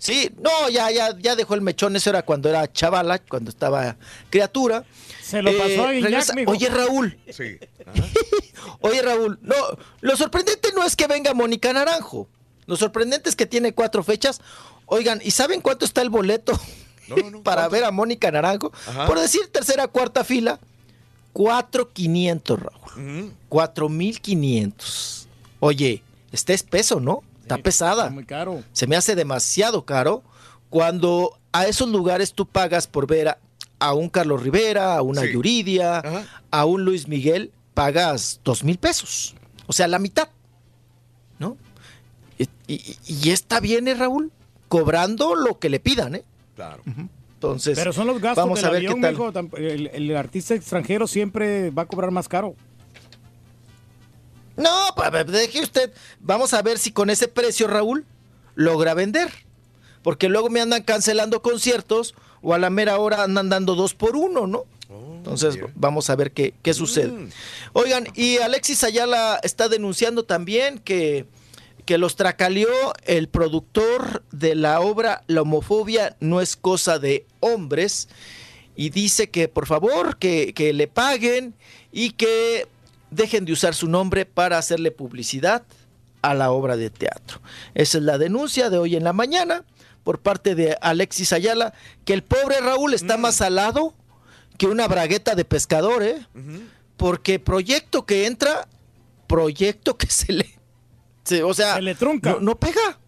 Sí, 0.00 0.30
no, 0.40 0.70
ya, 0.70 0.90
ya, 0.90 1.14
ya 1.18 1.36
dejó 1.36 1.54
el 1.54 1.60
mechón, 1.60 1.94
eso 1.94 2.08
era 2.08 2.22
cuando 2.22 2.48
era 2.48 2.72
chavala, 2.72 3.18
cuando 3.18 3.50
estaba 3.50 3.96
criatura. 4.30 4.82
Se 5.22 5.42
lo 5.42 5.52
pasó 5.58 5.88
a 5.88 5.92
Guiñac. 5.92 6.24
Oye, 6.46 6.70
Raúl, 6.70 7.18
Sí. 7.28 7.58
Oye, 8.80 9.02
Raúl, 9.02 9.38
no, 9.42 9.54
lo 10.00 10.16
sorprendente 10.16 10.70
no 10.74 10.84
es 10.84 10.96
que 10.96 11.06
venga 11.06 11.34
Mónica 11.34 11.70
Naranjo. 11.74 12.28
Lo 12.64 12.76
sorprendente 12.76 13.28
es 13.28 13.36
que 13.36 13.44
tiene 13.44 13.74
cuatro 13.74 14.02
fechas. 14.02 14.40
Oigan, 14.86 15.20
¿y 15.22 15.32
saben 15.32 15.60
cuánto 15.60 15.84
está 15.84 16.00
el 16.00 16.08
boleto 16.08 16.58
para 17.44 17.68
ver 17.68 17.84
a 17.84 17.90
Mónica 17.90 18.30
Naranjo? 18.30 18.72
Ajá. 18.86 19.06
Por 19.06 19.20
decir 19.20 19.52
tercera, 19.52 19.86
cuarta 19.86 20.24
fila, 20.24 20.60
4,500, 21.34 22.58
Raúl. 22.58 23.34
4,500. 23.50 25.28
Oye, 25.60 26.02
está 26.32 26.54
espeso, 26.54 27.00
¿no? 27.00 27.22
Está 27.56 27.62
pesada. 27.64 28.10
Muy 28.10 28.24
caro. 28.24 28.62
Se 28.72 28.86
me 28.86 28.96
hace 28.96 29.14
demasiado 29.14 29.84
caro 29.84 30.22
cuando 30.68 31.38
a 31.52 31.66
esos 31.66 31.88
lugares 31.88 32.32
tú 32.32 32.46
pagas 32.46 32.86
por 32.86 33.06
ver 33.06 33.28
a, 33.28 33.38
a 33.78 33.92
un 33.94 34.08
Carlos 34.08 34.42
Rivera, 34.42 34.96
a 34.96 35.02
una 35.02 35.22
Sí. 35.22 35.32
Yuridia, 35.32 36.02
a 36.50 36.64
un 36.64 36.84
Luis 36.84 37.08
Miguel, 37.08 37.50
pagas 37.74 38.40
dos 38.44 38.62
mil 38.64 38.78
pesos. 38.78 39.34
O 39.66 39.72
sea, 39.72 39.88
la 39.88 39.98
mitad. 39.98 40.28
¿No? 41.38 41.56
Y, 42.38 42.48
y- 42.66 42.96
y 43.06 43.30
esta 43.30 43.60
viene, 43.60 43.94
Raúl, 43.94 44.30
cobrando 44.68 45.34
lo 45.34 45.58
que 45.58 45.68
le 45.70 45.80
pidan, 45.80 46.14
¿eh? 46.16 46.24
Claro. 46.56 46.82
Entonces, 47.34 47.78
Pero 47.78 47.92
son 47.92 48.06
los 48.06 48.20
gastos 48.20 48.44
vamos 48.44 48.58
del 48.60 48.66
a 48.66 48.70
ver 48.70 48.78
avión, 48.78 48.94
qué 48.96 49.00
tal. 49.00 49.12
mijo, 49.12 49.32
tamp- 49.32 49.56
El, 49.58 49.86
el 49.88 50.16
artista 50.16 50.54
extranjero 50.54 51.06
siempre 51.06 51.70
va 51.70 51.82
a 51.82 51.86
cobrar 51.86 52.10
más 52.10 52.28
caro. 52.28 52.54
No, 54.60 54.94
pa- 54.96 55.10
deje 55.24 55.60
usted. 55.62 55.92
Vamos 56.20 56.52
a 56.54 56.62
ver 56.62 56.78
si 56.78 56.92
con 56.92 57.10
ese 57.10 57.28
precio, 57.28 57.66
Raúl, 57.66 58.04
logra 58.54 58.94
vender. 58.94 59.30
Porque 60.02 60.28
luego 60.28 60.48
me 60.48 60.60
andan 60.60 60.82
cancelando 60.82 61.42
conciertos 61.42 62.14
o 62.42 62.54
a 62.54 62.58
la 62.58 62.70
mera 62.70 62.98
hora 62.98 63.22
andan 63.24 63.48
dando 63.48 63.74
dos 63.74 63.94
por 63.94 64.16
uno, 64.16 64.46
¿no? 64.46 64.64
Entonces, 64.90 65.58
vamos 65.74 66.08
a 66.10 66.16
ver 66.16 66.32
qué, 66.32 66.54
qué 66.62 66.72
sucede. 66.72 67.28
Oigan, 67.74 68.06
y 68.14 68.38
Alexis 68.38 68.82
Ayala 68.82 69.38
está 69.42 69.68
denunciando 69.68 70.24
también 70.24 70.78
que, 70.78 71.26
que 71.84 71.98
los 71.98 72.16
tracaleó 72.16 72.94
el 73.04 73.28
productor 73.28 74.24
de 74.32 74.54
la 74.54 74.80
obra 74.80 75.22
La 75.26 75.42
homofobia 75.42 76.16
no 76.20 76.40
es 76.40 76.56
cosa 76.56 76.98
de 76.98 77.26
hombres. 77.40 78.08
Y 78.74 78.88
dice 78.88 79.28
que 79.28 79.46
por 79.48 79.66
favor 79.66 80.16
que, 80.16 80.54
que 80.54 80.72
le 80.72 80.88
paguen 80.88 81.54
y 81.92 82.12
que 82.12 82.66
dejen 83.10 83.44
de 83.44 83.52
usar 83.52 83.74
su 83.74 83.88
nombre 83.88 84.26
para 84.26 84.58
hacerle 84.58 84.90
publicidad 84.90 85.62
a 86.22 86.34
la 86.34 86.50
obra 86.50 86.76
de 86.76 86.90
teatro. 86.90 87.40
Esa 87.74 87.98
es 87.98 88.04
la 88.04 88.18
denuncia 88.18 88.70
de 88.70 88.78
hoy 88.78 88.96
en 88.96 89.04
la 89.04 89.12
mañana 89.12 89.64
por 90.04 90.20
parte 90.20 90.54
de 90.54 90.76
Alexis 90.80 91.32
Ayala, 91.32 91.74
que 92.04 92.12
el 92.14 92.22
pobre 92.22 92.60
Raúl 92.60 92.94
está 92.94 93.16
más 93.16 93.36
salado 93.36 93.94
que 94.58 94.66
una 94.66 94.86
bragueta 94.88 95.34
de 95.34 95.44
pescador, 95.44 96.02
¿eh? 96.02 96.26
Porque 96.96 97.38
proyecto 97.38 98.04
que 98.04 98.26
entra, 98.26 98.68
proyecto 99.26 99.96
que 99.96 100.06
se 100.06 100.32
le... 100.32 100.58
se- 101.24 101.42
o 101.42 101.54
sea, 101.54 101.76
Se 101.76 101.82
le 101.82 101.94
trunca. 101.94 102.32
No, 102.32 102.40
no 102.40 102.58
pega. 102.58 102.98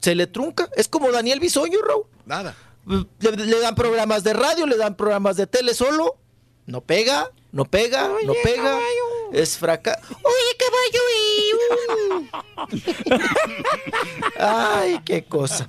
Se 0.00 0.14
le 0.14 0.26
trunca. 0.26 0.68
Es 0.76 0.88
como 0.88 1.10
Daniel 1.12 1.38
Bisoño, 1.40 1.80
Raúl. 1.82 2.04
Nada. 2.26 2.56
Le, 2.86 3.30
le 3.36 3.60
dan 3.60 3.74
programas 3.74 4.24
de 4.24 4.32
radio, 4.32 4.66
le 4.66 4.76
dan 4.76 4.96
programas 4.96 5.36
de 5.36 5.46
tele 5.46 5.74
solo. 5.74 6.16
No 6.66 6.80
pega, 6.80 7.30
no 7.52 7.64
pega, 7.64 8.08
no 8.24 8.32
pega. 8.42 8.78
Es 9.32 9.56
fracaso. 9.58 10.00
Oye, 10.10 10.56
caballo. 10.58 11.02
y- 12.72 12.80
Ay, 14.38 15.00
qué 15.04 15.24
cosa. 15.24 15.68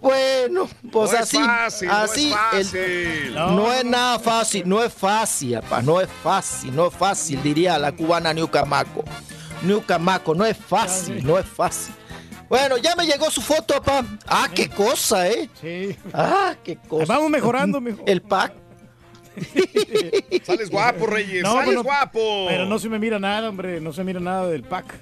Bueno, 0.00 0.68
pues 0.90 1.10
No 1.12 1.16
es 1.16 1.22
así, 1.22 1.36
fácil, 1.38 1.88
no 1.88 2.04
es 2.04 2.10
así, 2.10 2.30
fácil. 2.32 2.76
el- 2.80 3.34
no, 3.34 3.72
es 3.72 3.84
nada 3.84 4.18
fácil, 4.18 4.62
no 4.68 4.82
es 4.82 4.92
fácil, 4.92 5.56
apa, 5.56 5.82
no 5.82 6.00
es 6.00 6.08
fácil, 6.22 6.74
no 6.74 6.86
es 6.86 6.94
fácil, 6.94 7.42
diría 7.42 7.78
la 7.78 7.92
cubana 7.92 8.32
Niucamaco. 8.32 9.04
Niucamaco, 9.62 10.34
no 10.34 10.44
es 10.46 10.56
fácil, 10.56 11.24
no 11.26 11.38
es 11.38 11.46
fácil. 11.46 11.94
Bueno, 12.48 12.78
ya 12.78 12.96
me 12.96 13.04
llegó 13.06 13.30
su 13.30 13.42
foto, 13.42 13.74
papá. 13.74 14.04
Ah, 14.26 14.48
qué 14.54 14.70
cosa, 14.70 15.28
¿eh? 15.28 15.50
Sí. 15.60 15.94
Ah, 16.14 16.54
qué 16.64 16.76
cosa. 16.76 17.04
Vamos 17.06 17.28
mejorando, 17.28 17.78
mijo. 17.80 18.02
El 18.06 18.22
pack. 18.22 18.54
Sales 20.44 20.70
guapo, 20.70 21.06
Reyes. 21.06 21.42
No, 21.42 21.52
Sales 21.52 21.68
pero- 21.68 21.82
guapo. 21.82 22.46
Pero 22.48 22.66
no 22.66 22.78
se 22.78 22.88
me 22.88 22.98
mira 22.98 23.18
nada, 23.18 23.48
hombre. 23.48 23.80
No 23.80 23.92
se 23.92 24.04
mira 24.04 24.20
nada 24.20 24.46
del 24.48 24.62
pack. 24.62 24.94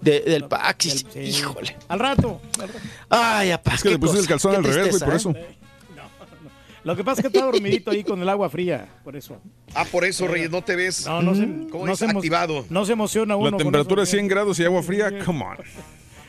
De- 0.00 0.20
del 0.20 0.44
pack, 0.44 0.82
sí, 0.82 1.04
Sí. 1.12 1.18
híjole. 1.20 1.76
Al 1.88 1.98
rato. 1.98 2.40
al 2.60 2.68
rato. 2.68 2.80
Ay, 3.08 3.50
apá, 3.52 3.74
Es 3.74 3.82
que 3.82 3.90
le 3.90 3.98
pusiste 3.98 4.20
el 4.22 4.28
calzón 4.28 4.54
al 4.56 4.64
revés, 4.64 4.90
güey, 4.90 5.00
por 5.02 5.14
eso. 5.14 5.30
¿eh? 5.30 5.46
Lo 6.84 6.94
que 6.94 7.02
pasa 7.02 7.22
es 7.22 7.30
que 7.30 7.34
está 7.38 7.46
dormidito 7.50 7.90
ahí 7.90 8.04
con 8.04 8.20
el 8.20 8.28
agua 8.28 8.50
fría. 8.50 8.86
Por 9.02 9.16
eso. 9.16 9.40
Ah, 9.74 9.86
por 9.90 10.04
eso, 10.04 10.28
Reyes, 10.28 10.50
no 10.50 10.62
te 10.62 10.76
ves. 10.76 11.06
No, 11.06 11.22
no 11.22 11.34
se, 11.34 11.46
¿Cómo 11.70 11.86
no 11.86 11.92
es? 11.94 11.98
se 11.98 12.06
emo- 12.06 12.18
Activado. 12.18 12.66
No 12.68 12.84
se 12.84 12.92
emociona 12.92 13.36
uno. 13.36 13.46
La 13.46 13.50
con 13.52 13.58
temperatura 13.60 14.02
eso. 14.02 14.10
es 14.10 14.10
100 14.10 14.28
grados 14.28 14.58
y 14.58 14.64
agua 14.66 14.82
fría, 14.82 15.10
come 15.24 15.42
on. 15.44 15.56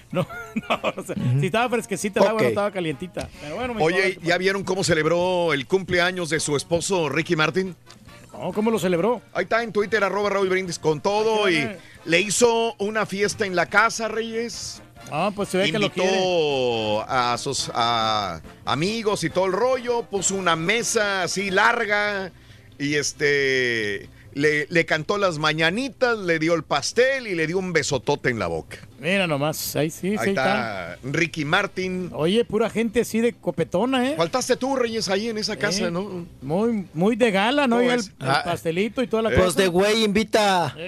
No, 0.11 0.25
no, 0.69 0.93
o 0.95 1.03
sea, 1.03 1.15
si 1.39 1.47
estaba 1.47 1.69
fresquecita 1.69 2.21
el 2.21 2.27
agua, 2.27 2.41
no 2.41 2.47
estaba 2.47 2.71
calientita. 2.71 3.27
Pero 3.41 3.55
bueno, 3.55 3.73
mi 3.73 3.83
Oye, 3.83 4.09
hijo, 4.11 4.21
¿ya 4.23 4.37
vieron 4.37 4.63
cómo 4.63 4.83
celebró 4.83 5.51
el 5.51 5.67
cumpleaños 5.67 6.29
de 6.29 6.39
su 6.39 6.55
esposo 6.55 7.09
Ricky 7.09 7.35
Martin? 7.35 7.75
no, 8.31 8.53
¿cómo 8.53 8.71
lo 8.71 8.79
celebró? 8.79 9.21
Ahí 9.33 9.43
está 9.43 9.63
en 9.63 9.71
Twitter, 9.71 10.03
arroba 10.03 10.29
Raúl 10.29 10.49
Brindis 10.49 10.79
con 10.79 11.01
todo 11.01 11.49
y 11.49 11.67
le 12.05 12.21
hizo 12.21 12.75
una 12.77 13.05
fiesta 13.05 13.45
en 13.45 13.55
la 13.55 13.65
casa, 13.67 14.07
Reyes. 14.07 14.81
Ah, 15.11 15.31
pues 15.35 15.49
se 15.49 15.57
ve 15.57 15.71
que 15.71 15.79
lo 15.79 15.91
quiere. 15.91 16.09
Invitó 16.09 17.05
a 17.07 17.37
sus 17.37 17.69
a 17.73 18.41
amigos 18.65 19.23
y 19.23 19.29
todo 19.29 19.45
el 19.45 19.53
rollo, 19.53 20.03
puso 20.03 20.35
una 20.35 20.55
mesa 20.55 21.23
así 21.23 21.51
larga 21.51 22.31
y 22.79 22.95
este 22.95 24.09
le, 24.33 24.67
le 24.69 24.85
cantó 24.85 25.17
las 25.17 25.37
mañanitas, 25.37 26.17
le 26.17 26.39
dio 26.39 26.55
el 26.55 26.63
pastel 26.63 27.27
y 27.27 27.35
le 27.35 27.47
dio 27.47 27.57
un 27.57 27.71
besotote 27.71 28.29
en 28.29 28.39
la 28.39 28.47
boca. 28.47 28.77
Mira 28.97 29.27
nomás, 29.27 29.75
ahí 29.75 29.89
sí, 29.89 30.11
sí, 30.11 30.15
Ahí 30.17 30.29
está. 30.29 30.93
está 30.95 30.97
Ricky 31.03 31.43
Martin. 31.43 32.09
Oye, 32.13 32.45
pura 32.45 32.69
gente 32.69 33.01
así 33.01 33.19
de 33.19 33.33
copetona, 33.33 34.09
¿eh? 34.09 34.15
Faltaste 34.15 34.55
tú, 34.55 34.75
Reyes, 34.77 35.09
ahí 35.09 35.27
en 35.27 35.37
esa 35.37 35.57
casa, 35.57 35.87
Eh, 35.87 35.91
¿no? 35.91 36.25
Muy, 36.41 36.87
muy 36.93 37.15
de 37.17 37.29
gala, 37.29 37.67
¿no? 37.67 37.77
¿Cómo 37.77 37.89
Y 37.89 37.93
el, 37.93 38.01
Ah. 38.21 38.41
pastelito 38.45 39.03
y 39.03 39.07
toda 39.07 39.23
la 39.23 39.29
Pues 39.31 39.47
cosa. 39.47 39.61
de 39.61 39.67
güey 39.67 40.03
invita. 40.03 40.75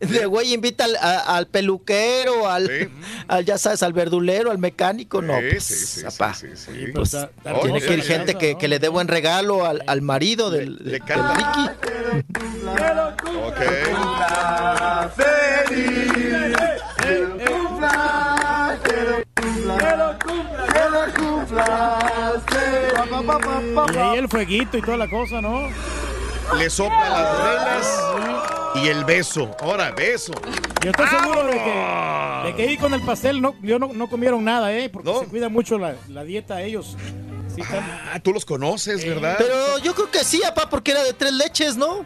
De 0.00 0.26
güey 0.26 0.54
invita 0.54 0.84
al, 0.84 0.96
a- 0.96 1.36
al 1.36 1.46
peluquero, 1.46 2.48
al, 2.50 2.90
al, 3.28 3.44
ya 3.44 3.58
sabes, 3.58 3.82
al 3.84 3.92
verdulero, 3.92 4.50
al 4.50 4.58
mecánico, 4.58 5.22
no. 5.22 5.34
Sí, 5.38 5.46
pues, 5.50 5.64
sí, 5.64 5.74
sí, 5.76 6.00
sí, 6.00 6.46
sí, 6.56 6.56
sí. 6.56 6.92
Pues, 6.92 7.14
está 7.14 7.30
tiene 7.62 7.80
que 7.80 7.94
ir 7.94 8.02
gente 8.02 8.34
que, 8.34 8.52
¿no? 8.54 8.58
que 8.58 8.66
le 8.68 8.78
dé 8.80 8.88
buen 8.88 9.06
regalo 9.08 9.64
al, 9.64 9.82
al 9.86 10.02
marido 10.02 10.50
del, 10.50 10.78
del 10.78 11.00
Ricky. 11.00 11.70
Y 23.92 23.96
ahí 23.96 24.18
el 24.18 24.28
fueguito 24.28 24.76
y 24.78 24.82
toda 24.82 24.96
la 24.96 25.08
cosa, 25.08 25.40
¿no? 25.40 25.68
Le 26.56 26.70
sopla 26.70 27.08
las 27.10 27.42
velas 27.42 28.02
y 28.76 28.88
el 28.88 29.04
beso. 29.04 29.54
Ahora, 29.60 29.90
beso. 29.92 30.32
Yo 30.82 30.90
estoy 30.90 31.06
seguro 31.08 31.44
de 31.44 31.52
que, 31.52 32.42
de 32.46 32.54
que 32.54 32.62
ahí 32.68 32.76
con 32.78 32.94
el 32.94 33.02
pastel 33.02 33.40
no, 33.42 33.54
yo 33.62 33.78
no, 33.78 33.88
no 33.92 34.08
comieron 34.08 34.44
nada, 34.44 34.72
¿eh? 34.72 34.88
Porque 34.88 35.12
se 35.20 35.26
cuida 35.26 35.48
mucho 35.48 35.78
la, 35.78 35.94
la 36.08 36.24
dieta 36.24 36.62
ellos. 36.62 36.96
Sí, 37.54 37.62
Ah, 38.12 38.20
tú 38.20 38.32
los 38.32 38.44
conoces, 38.44 39.04
¿verdad? 39.04 39.34
Pero 39.38 39.78
yo 39.78 39.94
creo 39.94 40.10
que 40.10 40.22
sí, 40.24 40.42
apá, 40.44 40.70
porque 40.70 40.92
era 40.92 41.02
de 41.02 41.12
tres 41.12 41.32
leches, 41.32 41.76
¿no? 41.76 42.04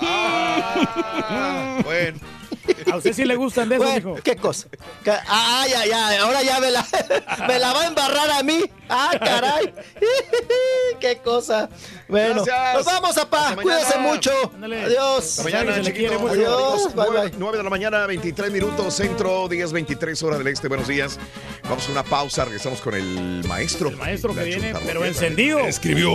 Ah, 0.00 1.78
bueno. 1.84 2.18
A 2.92 2.96
usted 2.96 3.12
sí 3.12 3.24
le 3.24 3.36
gustan 3.36 3.68
de 3.68 3.76
eso, 3.76 3.84
Bueno, 3.84 4.10
mijo. 4.10 4.22
¿Qué 4.22 4.36
cosa? 4.36 4.68
¿Qué- 5.02 5.12
Ah, 5.26 5.64
ya, 5.68 5.86
ya, 5.86 6.22
ahora 6.22 6.42
ya 6.42 6.60
me 6.60 6.70
la, 6.70 6.86
me 7.48 7.58
la 7.58 7.72
va 7.72 7.82
a 7.82 7.86
embarrar 7.86 8.30
a 8.30 8.42
mí. 8.42 8.60
Ah, 8.88 9.10
caray. 9.18 9.72
Qué 11.00 11.18
cosa. 11.18 11.68
Bueno, 12.08 12.44
Gracias. 12.44 12.74
nos 12.74 12.84
vamos, 12.86 13.16
apá. 13.18 13.48
Hasta 13.50 13.62
Cuídense 13.62 13.98
mucho. 13.98 14.30
Adiós. 14.62 15.24
Hasta 15.38 15.42
mañana, 15.44 15.74
Se 15.74 15.82
le 15.82 15.92
quiere 15.92 16.08
chiquito. 16.16 16.20
mucho. 16.20 16.32
Adiós. 16.34 16.94
Bye, 16.94 17.04
9, 17.06 17.30
bye. 17.38 17.56
de 17.58 17.62
la 17.62 17.70
mañana, 17.70 18.06
23 18.06 18.50
minutos, 18.52 18.94
centro, 18.94 19.48
10, 19.48 19.72
23 19.72 20.22
hora 20.22 20.38
del 20.38 20.46
este. 20.48 20.68
Buenos 20.68 20.88
días. 20.88 21.18
Vamos 21.64 21.88
a 21.88 21.92
una 21.92 22.02
pausa. 22.04 22.44
Regresamos 22.44 22.80
con 22.80 22.94
el 22.94 23.42
maestro. 23.48 23.88
El 23.88 23.96
maestro 23.96 24.34
que 24.34 24.44
viene, 24.44 24.74
pero 24.86 25.04
encendido. 25.04 25.60
Escribió. 25.60 26.12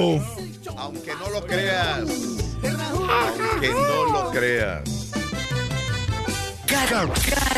Aunque 0.77 1.13
no 1.15 1.29
lo 1.31 1.45
creas. 1.45 1.99
Aunque 2.61 3.69
no 3.69 4.05
lo 4.05 4.31
creas. 4.31 5.08
Cada, 6.69 7.07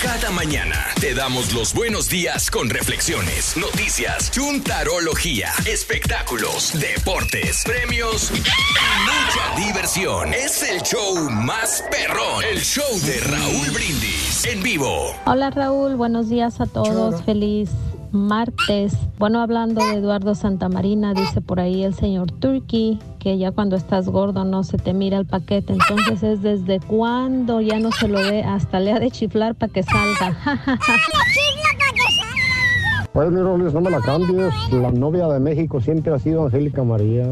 cada 0.02 0.32
mañana 0.32 0.86
te 1.02 1.14
damos 1.14 1.54
los 1.54 1.74
buenos 1.74 2.08
días 2.08 2.50
con 2.50 2.70
reflexiones, 2.70 3.58
noticias, 3.58 4.32
chuntarología, 4.32 5.50
espectáculos, 5.66 6.72
deportes, 6.80 7.62
premios 7.66 8.32
y 8.32 8.40
mucha 8.40 9.68
diversión. 9.68 10.34
Es 10.34 10.64
el 10.64 10.82
show 10.84 11.30
más 11.30 11.84
perrón, 11.92 12.42
el 12.50 12.62
show 12.62 13.00
de 13.02 13.20
Raúl 13.20 13.72
Brindis 13.72 14.46
en 14.46 14.64
vivo. 14.64 15.14
Hola 15.26 15.50
Raúl, 15.50 15.98
buenos 15.98 16.30
días 16.30 16.62
a 16.62 16.66
todos, 16.66 17.22
feliz 17.26 17.70
martes. 18.12 18.98
Bueno, 19.18 19.42
hablando 19.42 19.86
de 19.86 19.96
Eduardo 19.96 20.36
Santamarina, 20.36 21.14
dice 21.14 21.42
por 21.42 21.60
ahí 21.60 21.84
el 21.84 21.94
señor 21.94 22.32
Turkey 22.32 23.00
que 23.20 23.38
ya 23.38 23.52
cuando 23.52 23.76
estás 23.76 24.10
gordo 24.10 24.46
no 24.46 24.64
se 24.64 24.78
te 24.78 24.94
mira 24.94 25.18
el 25.18 25.26
paquete, 25.26 25.74
entonces 25.74 26.24
es 26.24 26.42
desde 26.42 26.80
cuando 26.80 27.62
ya 27.62 27.80
no 27.80 27.92
se 27.92 28.08
lo 28.08 28.20
ve, 28.20 28.44
hasta 28.44 28.80
le 28.80 28.92
ha 28.92 29.00
de 29.00 29.12
chiflar 29.12 29.56
para 29.56 29.72
que 29.72 29.84
salga. 29.84 30.38
Oye, 33.14 33.30
mi 33.30 33.42
Rolis, 33.42 33.74
no 33.74 33.82
me 33.82 33.90
la 33.90 34.00
cambies. 34.00 34.54
La 34.72 34.90
novia 34.90 35.28
de 35.28 35.40
México 35.42 35.82
siempre 35.82 36.14
ha 36.14 36.20
sido 36.20 36.46
Angélica 36.46 36.82
María. 36.84 37.26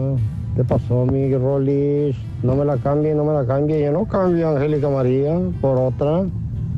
¿Qué 0.54 0.66
pasó, 0.66 1.06
mi 1.06 1.34
Rolis? 1.34 2.18
No 2.44 2.54
me 2.56 2.66
la 2.66 2.76
cambie, 2.76 3.16
no 3.16 3.24
me 3.24 3.32
la 3.32 3.46
cambie. 3.46 3.82
Yo 3.82 3.94
no 3.94 4.06
cambio 4.06 4.50
a 4.50 4.52
Angélica 4.52 4.90
María 4.90 5.40
por 5.62 5.78
otra. 5.78 6.26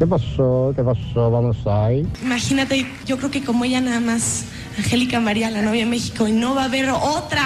¿Qué 0.01 0.07
pasó? 0.07 0.73
¿Qué 0.75 0.81
pasó? 0.81 1.29
Vamos 1.29 1.57
ahí. 1.67 2.03
Imagínate, 2.23 2.87
yo 3.05 3.19
creo 3.19 3.29
que 3.29 3.43
como 3.43 3.65
ella 3.65 3.81
nada 3.81 3.99
más, 3.99 4.45
Angélica 4.75 5.19
María, 5.19 5.51
la 5.51 5.61
novia 5.61 5.81
de 5.81 5.91
México, 5.91 6.27
y 6.27 6.31
no 6.31 6.55
va 6.55 6.63
a 6.63 6.65
haber 6.65 6.89
otra. 6.89 7.43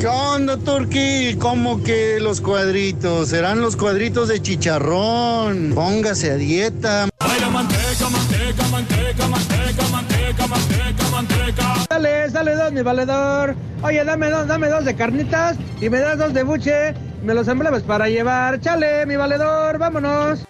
¿Qué 0.00 0.06
onda, 0.06 0.56
Turqui? 0.56 1.36
¿Cómo 1.38 1.82
que 1.82 2.18
los 2.18 2.40
cuadritos? 2.40 3.28
Serán 3.28 3.60
los 3.60 3.76
cuadritos 3.76 4.28
de 4.28 4.40
chicharrón. 4.40 5.72
Póngase 5.74 6.30
a 6.30 6.36
dieta. 6.36 7.10
manteca, 7.52 8.08
manteca, 8.08 8.68
manteca, 8.68 9.28
manteca, 9.28 9.88
manteca, 9.88 10.46
manteca, 10.46 11.08
manteca. 11.12 11.86
Dale, 11.90 12.30
dale 12.30 12.54
dos, 12.54 12.72
mi 12.72 12.80
valedor. 12.80 13.54
Oye, 13.82 14.02
dame 14.02 14.30
dos, 14.30 14.46
dame 14.46 14.68
dos 14.70 14.86
de 14.86 14.96
carnitas 14.96 15.58
y 15.78 15.90
me 15.90 16.00
das 16.00 16.16
dos 16.16 16.32
de 16.32 16.42
buche. 16.42 16.94
Me 17.22 17.34
los 17.34 17.46
emblemes 17.48 17.82
para 17.82 18.08
llevar. 18.08 18.62
Chale, 18.62 19.04
mi 19.04 19.16
valedor, 19.16 19.76
vámonos. 19.76 20.42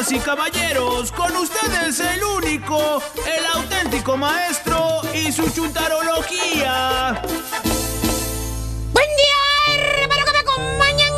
Damas 0.00 0.12
y 0.12 0.18
caballeros, 0.20 1.12
con 1.12 1.36
ustedes 1.36 2.00
el 2.00 2.24
único, 2.24 3.02
el 3.26 3.46
auténtico 3.52 4.16
maestro 4.16 5.02
y 5.12 5.30
su 5.30 5.46
chuntarología. 5.50 7.20
¡Buen 8.92 9.08
día, 9.16 9.74
hermano 10.00 10.24
que 10.24 10.32
me 10.32 10.38
acompañan, 10.38 11.12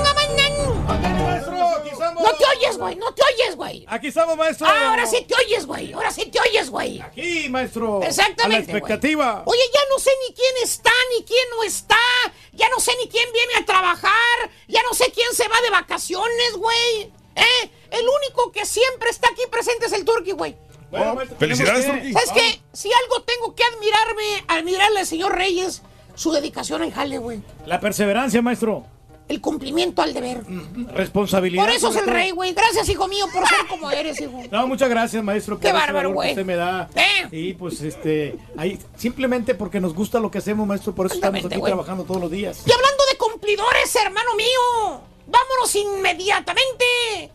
No 2.15 2.33
te 2.35 2.45
oyes, 2.57 2.77
güey, 2.77 2.97
no 2.97 3.15
te 3.15 3.23
oyes, 3.23 3.55
güey. 3.55 3.85
Aquí 3.87 4.09
estamos, 4.09 4.37
maestro. 4.37 4.67
Ahora 4.67 5.07
sí 5.07 5.25
te 5.29 5.35
oyes, 5.37 5.65
güey, 5.65 5.93
ahora 5.93 6.11
sí 6.11 6.27
te 6.27 6.41
oyes, 6.41 6.69
güey. 6.69 7.01
Aquí, 7.01 7.49
maestro. 7.51 8.03
Exactamente. 8.03 8.43
A 8.43 8.49
la 8.49 8.79
expectativa. 8.79 9.45
güey. 9.45 9.59
Oye, 9.59 9.71
ya 9.73 9.81
no 9.91 10.01
sé 10.01 10.11
ni 10.27 10.35
quién 10.35 10.55
está, 10.61 10.91
ni 11.17 11.25
quién 11.25 11.49
no 11.57 11.63
está. 11.63 11.97
Ya 12.51 12.69
no 12.69 12.81
sé 12.81 12.91
ni 13.01 13.09
quién 13.09 13.33
viene 13.33 13.55
a 13.61 13.65
trabajar. 13.65 14.51
Ya 14.67 14.83
no 14.83 14.93
sé 14.93 15.13
quién 15.13 15.33
se 15.35 15.47
va 15.47 15.61
de 15.61 15.71
vacaciones, 15.71 16.57
güey. 16.57 17.22
¿Eh? 17.37 17.71
El 17.91 18.05
único 18.09 18.51
que 18.53 18.65
siempre 18.65 19.11
está 19.11 19.29
aquí 19.29 19.43
presente 19.51 19.87
es 19.87 19.93
el 19.93 20.05
Turqui, 20.05 20.33
güey. 20.33 20.57
Bueno, 20.91 21.15
maestro, 21.15 21.39
Felicidades, 21.39 21.87
que- 21.87 22.13
¿Sabes 22.13 22.31
qué? 22.33 22.61
Si 22.73 22.91
algo 22.93 23.23
tengo 23.23 23.55
que 23.55 23.63
admirarme, 23.65 24.45
admirarle 24.49 25.01
al 25.01 25.07
señor 25.07 25.35
Reyes, 25.35 25.83
su 26.15 26.33
dedicación 26.33 26.83
al 26.83 26.93
jale, 26.93 27.19
güey. 27.19 27.41
La 27.67 27.81
perseverancia, 27.81 28.43
maestro. 28.43 28.85
El 29.29 29.41
cumplimiento 29.41 30.03
al 30.03 30.13
deber. 30.13 30.43
Responsabilidad. 30.95 31.65
Por 31.65 31.73
eso 31.73 31.89
es 31.91 31.97
el 31.97 32.07
rey, 32.07 32.33
güey. 32.33 32.53
Gracias, 32.53 32.87
hijo 32.91 33.09
mío, 33.09 33.25
por 33.33 33.47
ser 33.49 33.67
como 33.69 33.91
eres, 33.91 34.21
hijo. 34.21 34.43
No, 34.51 34.67
muchas 34.67 34.91
gracias, 34.91 35.25
maestro. 35.25 35.55
por 35.57 35.63
Qué 35.67 35.73
bárbaro, 35.73 36.13
güey. 36.13 36.31
usted 36.31 36.45
me 36.45 36.57
da. 36.57 36.91
Y 37.31 37.55
pues, 37.55 37.81
este, 37.81 38.37
ahí, 38.59 38.79
simplemente 38.97 39.55
porque 39.55 39.81
nos 39.81 39.95
gusta 39.95 40.21
lo 40.21 40.31
que 40.31 40.39
hacemos, 40.39 40.67
maestro, 40.67 40.95
por 40.95 41.07
eso 41.07 41.15
estamos 41.15 41.43
aquí 41.47 41.63
trabajando 41.63 42.05
todos 42.05 42.21
los 42.21 42.31
días. 42.31 42.63
Y 42.67 42.73
hablando 42.73 43.03
de 43.11 43.17
cumplidores, 43.17 43.97
hermano 43.97 44.35
mío, 44.35 45.01
vámonos 45.27 45.75
inmediatamente 45.75 47.31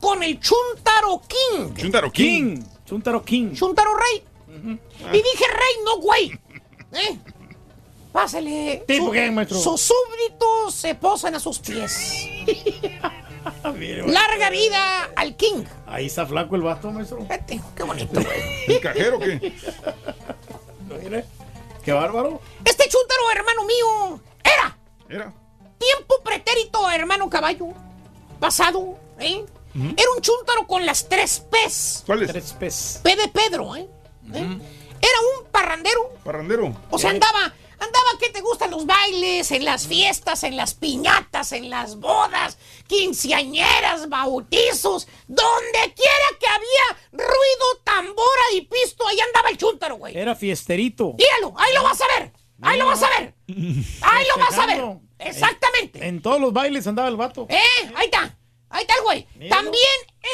con 0.00 0.22
el 0.22 0.38
Chuntaro 0.40 1.20
King. 1.26 1.74
Chuntaro 1.74 2.10
King. 2.12 2.62
Chuntaro 2.86 3.24
King. 3.24 3.54
Chuntaro 3.54 3.90
Rey. 3.96 4.24
Y 5.12 5.16
dije 5.16 5.44
rey, 5.46 5.84
no 5.84 5.98
güey. 6.00 6.32
¿Eh? 6.92 7.18
Pásale. 8.12 8.82
¿Tipo 8.86 9.06
Su- 9.06 9.12
qué, 9.12 9.30
maestro? 9.30 9.58
Sus 9.58 9.80
súbditos 9.80 10.74
se 10.74 10.94
posan 10.94 11.34
a 11.34 11.40
sus 11.40 11.58
pies. 11.60 12.26
Larga 14.06 14.50
vida 14.50 15.04
al 15.16 15.36
King. 15.36 15.64
Ahí 15.86 16.06
está 16.06 16.26
flaco 16.26 16.56
el 16.56 16.62
vato, 16.62 16.90
maestro. 16.90 17.26
Qué 17.76 17.82
bonito, 17.82 18.20
güey. 18.20 18.40
¿El 18.66 18.80
cajero 18.80 19.18
qué? 19.18 19.52
Mire, 21.02 21.24
Qué 21.84 21.92
bárbaro. 21.92 22.40
Este 22.64 22.88
chúntaro, 22.88 23.30
hermano 23.32 23.64
mío, 23.64 24.20
era. 24.44 24.78
Era. 25.08 25.32
Tiempo 25.78 26.20
pretérito, 26.24 26.90
hermano 26.90 27.30
caballo. 27.30 27.68
Pasado, 28.40 28.98
¿eh? 29.18 29.44
Era 29.74 30.10
un 30.16 30.22
chúntaro 30.22 30.66
con 30.66 30.84
las 30.84 31.08
tres 31.08 31.40
P's. 31.50 32.02
¿Cuáles? 32.06 32.30
Tres 32.30 32.52
P's. 32.58 33.00
P 33.02 33.14
de 33.14 33.28
Pedro, 33.28 33.76
¿eh? 33.76 33.88
¿Eh? 34.34 34.58
Era 35.00 35.20
un 35.38 35.46
parrandero. 35.52 36.12
Parrandero. 36.24 36.74
O 36.90 36.98
sea, 36.98 37.10
andaba, 37.10 37.44
andaba 37.78 38.10
que 38.18 38.30
te 38.30 38.40
gustan 38.40 38.72
los 38.72 38.86
bailes, 38.86 39.52
en 39.52 39.64
las 39.64 39.86
fiestas, 39.86 40.42
en 40.42 40.56
las 40.56 40.74
piñatas, 40.74 41.52
en 41.52 41.70
las 41.70 41.96
bodas, 41.96 42.58
quinceañeras, 42.88 44.08
bautizos, 44.08 45.06
donde 45.28 45.94
quiera 45.94 46.28
que 46.40 46.46
había 46.48 46.98
ruido, 47.12 47.82
tambora 47.84 48.42
y 48.54 48.62
pisto, 48.62 49.06
ahí 49.06 49.20
andaba 49.20 49.50
el 49.50 49.58
chúntaro, 49.58 49.96
güey. 49.96 50.16
Era 50.16 50.34
fiesterito. 50.34 51.14
Míralo, 51.16 51.54
ahí 51.56 51.74
lo 51.74 51.82
vas 51.84 52.00
a 52.00 52.18
ver. 52.18 52.32
Ahí 52.62 52.78
lo 52.78 52.86
vas 52.86 53.02
a 53.02 53.10
ver. 53.10 53.34
Ahí 54.02 54.26
lo 54.26 54.42
vas 54.42 54.58
a 54.58 54.66
ver. 54.66 55.07
Exactamente. 55.18 56.06
En 56.06 56.22
todos 56.22 56.40
los 56.40 56.52
bailes 56.52 56.86
andaba 56.86 57.08
el 57.08 57.16
vato. 57.16 57.46
¿Eh? 57.48 57.58
Ahí 57.94 58.06
está. 58.06 58.36
Ahí 58.70 58.82
está 58.82 58.94
el 58.96 59.02
güey. 59.02 59.26
Míralo. 59.36 59.62
También 59.62 59.84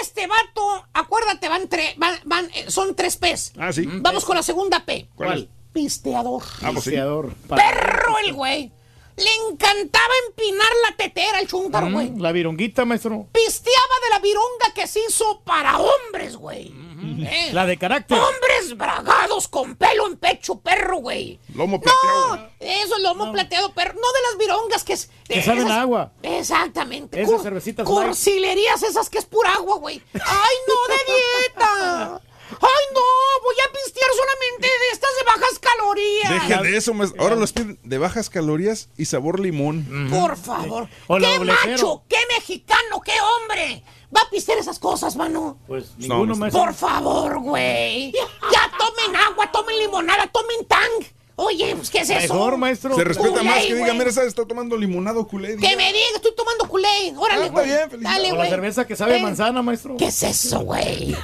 este 0.01 0.27
vato, 0.27 0.87
acuérdate, 0.93 1.49
van, 1.49 1.69
tre- 1.69 1.95
van, 1.97 2.19
van, 2.25 2.51
eh, 2.55 2.67
son 2.71 2.95
tres 2.97 3.17
P's. 3.17 3.53
Ah, 3.59 3.73
sí. 3.73 3.85
Vamos 3.87 4.25
con 4.25 4.37
la 4.37 4.43
segunda 4.43 4.85
P. 4.85 5.07
¿Cuál? 5.15 5.49
Pisteador. 5.73 6.43
Ah, 6.63 6.71
pues 6.73 6.85
sí. 6.85 6.91
Pisteador. 6.91 7.35
Perro 7.49 8.19
el 8.25 8.33
güey. 8.33 8.73
Le 9.17 9.31
encantaba 9.49 10.13
empinar 10.29 10.69
la 10.89 10.97
tetera 10.97 11.39
al 11.39 11.47
chúntaro, 11.47 11.89
güey. 11.93 12.11
Mm, 12.11 12.21
La 12.21 12.33
vironguita, 12.33 12.85
maestro. 12.85 13.29
Pisteaba 13.33 13.95
de 14.03 14.11
la 14.11 14.19
vironga 14.19 14.73
que 14.75 14.89
se 14.89 14.99
hizo 15.09 15.41
para 15.45 15.79
hombres, 15.79 16.35
güey. 16.37 16.71
Eh. 17.01 17.51
La 17.53 17.67
de 17.67 17.77
carácter. 17.77 18.19
Hombres 18.19 18.77
bragados 18.77 19.49
con 19.49 19.75
pelo 19.77 20.07
en 20.07 20.17
pecho, 20.17 20.59
perro, 20.61 20.99
güey. 20.99 21.39
Lomo 21.55 21.81
No, 21.85 22.49
eso 22.61 22.97
es 22.97 23.03
lomo 23.03 23.33
plateado, 23.33 23.73
perro. 23.73 23.95
No 23.95 24.13
de 24.13 24.19
las 24.31 24.39
virongas 24.39 24.85
que 24.85 24.93
es. 24.95 25.11
Que 25.29 25.43
saben 25.43 25.61
esas- 25.65 25.73
a 25.73 25.81
agua. 25.83 26.13
Exactamente. 26.23 27.21
Esas 27.21 27.43
cervecitas 27.43 27.89
light. 27.89 28.07
Cursilerías 28.07 28.83
esas 28.83 29.09
que 29.11 29.19
es 29.19 29.25
pura 29.25 29.53
agua, 29.55 29.77
güey. 29.79 30.01
¡Ay, 30.15 30.57
no, 30.69 30.95
de 30.95 31.01
dieta! 31.13 32.21
¡Ay, 32.51 32.85
no! 32.95 33.01
Voy 33.43 33.55
a 33.69 33.73
pistear 33.73 34.11
solamente 34.17 34.67
de 34.67 34.91
estas 34.93 35.11
de 35.17 35.25
bajas 35.25 35.59
calorías. 35.59 36.31
Deje 36.49 36.63
de 36.71 36.77
eso, 36.77 36.95
maestro. 36.95 37.23
Ahora 37.23 37.37
los 37.37 37.53
piden 37.53 37.79
de 37.83 37.99
bajas 37.99 38.31
calorías 38.31 38.89
y 38.97 39.05
sabor 39.07 39.41
limón. 39.41 40.09
Por 40.11 40.37
favor. 40.37 40.89
¡Qué 40.89 41.39
cero. 41.39 41.45
macho! 41.45 42.03
¡Qué 42.09 42.17
mexicano! 42.37 43.01
¡Qué 43.05 43.13
hombre! 43.21 43.83
Va 44.17 44.21
a 44.21 44.31
pistear 44.31 44.59
esas 44.59 44.79
cosas, 44.79 45.17
mano. 45.17 45.59
Pues 45.67 45.87
ninguno, 45.99 46.37
maestro. 46.37 46.63
Por 46.65 46.75
favor, 46.75 47.41
güey. 47.41 48.13
Ya 48.13 48.71
tomen 48.79 49.17
agua, 49.17 49.51
tomen 49.51 49.77
limonada, 49.79 50.27
tomen 50.29 50.65
tang. 50.67 51.05
Oye, 51.37 51.75
pues, 51.75 51.91
¿qué 51.91 51.99
es 51.99 52.11
eso? 52.11 52.33
Mejor, 52.33 52.57
maestro. 52.57 52.95
Se 52.95 53.03
respeta 53.03 53.43
más 53.43 53.59
que 53.65 53.75
diga, 53.75 53.87
güey. 53.87 53.99
mira, 53.99 54.13
¿sabes? 54.13 54.29
Está 54.29 54.47
tomando 54.47 54.77
limonado 54.77 55.27
culé. 55.27 55.57
Que 55.57 55.77
me 55.77 55.93
diga, 55.93 56.07
estoy 56.15 56.33
tomando 56.37 56.69
Kool-Aid. 56.69 57.19
Órale, 57.19 57.43
Ah, 57.43 57.47
está 57.47 57.53
güey. 57.61 57.67
bien, 57.67 57.91
felicidades. 57.91 58.03
Dale, 58.23 58.29
O 58.29 58.35
la 58.35 58.39
güey. 58.39 58.51
cerveza 58.51 58.87
que 58.87 58.95
sabe 58.95 59.19
a 59.19 59.23
manzana, 59.23 59.61
maestro. 59.63 59.97
¿Qué 59.97 60.07
es 60.07 60.23
eso, 60.23 60.61
güey? 60.61 61.17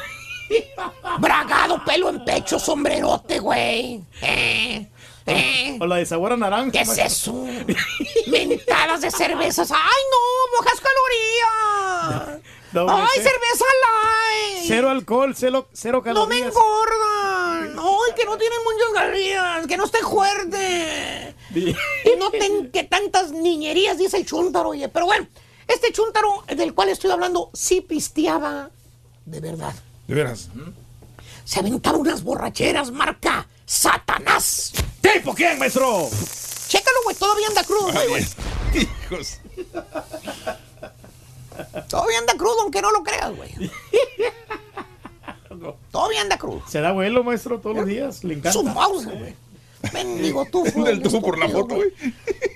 Bragado, 1.18 1.84
pelo 1.84 2.08
en 2.08 2.24
pecho, 2.24 2.58
sombrerote, 2.58 3.38
güey. 3.38 4.02
Eh, 4.22 4.86
eh. 5.26 5.78
O 5.80 5.86
la 5.86 5.96
de 5.96 6.06
sabor 6.06 6.32
a 6.32 6.36
naranja. 6.36 6.70
¿Qué 6.72 6.80
es 6.80 6.98
eso? 6.98 7.46
Mentadas 8.26 9.00
de 9.00 9.10
cervezas. 9.10 9.70
¡Ay, 9.70 10.02
no! 10.10 10.58
¡Bajas 10.58 10.80
calorías! 10.80 12.40
Doble 12.72 12.94
¡Ay, 12.96 13.16
cerveza 13.16 13.64
light! 13.64 14.64
Cero 14.66 14.90
alcohol, 14.90 15.34
cero, 15.36 15.68
cero 15.72 16.02
¡No 16.04 16.26
me 16.26 16.40
calorías. 16.40 16.48
engordan! 16.48 17.78
¡Ay, 17.78 18.14
que 18.16 18.24
no 18.24 18.36
tienen 18.38 18.58
muchas 18.64 18.88
calorías! 18.94 19.66
¡Que 19.66 19.76
no 19.76 19.84
esté 19.84 19.98
fuerte! 19.98 21.34
Y 21.54 21.74
no 22.18 22.30
ten 22.30 22.70
que 22.70 22.84
tantas 22.84 23.32
niñerías, 23.32 23.98
dice 23.98 24.18
el 24.18 24.26
chúntaro, 24.26 24.70
oye. 24.70 24.88
Pero 24.88 25.06
bueno, 25.06 25.26
este 25.66 25.92
chúntaro 25.92 26.44
del 26.46 26.72
cual 26.74 26.90
estoy 26.90 27.10
hablando 27.10 27.50
sí 27.52 27.80
pisteaba 27.80 28.70
de 29.24 29.40
verdad. 29.40 29.74
De 30.10 30.16
veras. 30.16 30.48
Se 31.44 31.60
aventaba 31.60 31.96
unas 31.96 32.24
borracheras 32.24 32.90
marca 32.90 33.46
Satanás. 33.64 34.72
¿Tipo 35.00 35.32
quién, 35.32 35.56
maestro? 35.56 36.08
Chécalo, 36.66 36.98
güey, 37.04 37.14
todavía 37.14 37.46
anda 37.46 37.62
crudo, 37.62 37.92
güey, 37.92 38.08
güey. 38.08 38.26
Hijos. 38.74 39.38
Todavía 41.88 42.18
anda 42.18 42.34
crudo, 42.36 42.60
aunque 42.62 42.82
no 42.82 42.90
lo 42.90 43.04
creas, 43.04 43.36
güey. 43.36 43.52
Todavía 45.92 46.22
anda 46.22 46.38
crudo. 46.38 46.60
Se 46.66 46.80
da 46.80 46.90
vuelo, 46.90 47.22
maestro, 47.22 47.60
todos 47.60 47.76
los 47.76 47.86
días. 47.86 48.24
Le 48.24 48.34
encanta. 48.34 48.52
Su 48.52 48.64
mouse, 48.64 49.06
güey. 49.06 49.36
Mendigo 49.92 50.44
tufo. 50.46 50.84
Del 50.84 51.02
tubo 51.02 51.20
por 51.20 51.38
la 51.38 51.48
foto, 51.48 51.76
güey. 51.76 51.90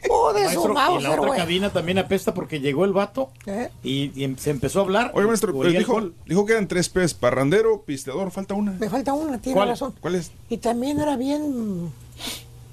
Joder, 0.08 0.50
su 0.52 0.68
Maestro, 0.68 1.00
y 1.00 1.02
la 1.02 1.08
mouse, 1.10 1.18
otra 1.18 1.36
cabina 1.36 1.72
también 1.72 1.98
apesta 1.98 2.34
porque 2.34 2.60
llegó 2.60 2.84
el 2.84 2.92
vato 2.92 3.30
¿Eh? 3.46 3.70
y, 3.82 4.12
y 4.24 4.36
se 4.38 4.50
empezó 4.50 4.80
a 4.80 4.82
hablar. 4.82 5.10
Oye, 5.14 5.26
maestro, 5.26 5.64
eh, 5.64 5.76
dijo, 5.76 6.10
dijo 6.26 6.44
que 6.46 6.52
eran 6.52 6.68
tres 6.68 6.88
P's. 6.88 7.14
Parrandero, 7.14 7.82
pisteador, 7.82 8.30
falta 8.30 8.54
una. 8.54 8.72
Me 8.72 8.88
falta 8.90 9.12
una, 9.14 9.38
tiene 9.38 9.56
¿Cuál? 9.56 9.68
razón. 9.70 9.94
¿Cuál 10.00 10.16
es? 10.16 10.30
Y 10.50 10.58
también 10.58 11.00
era 11.00 11.16
bien 11.16 11.90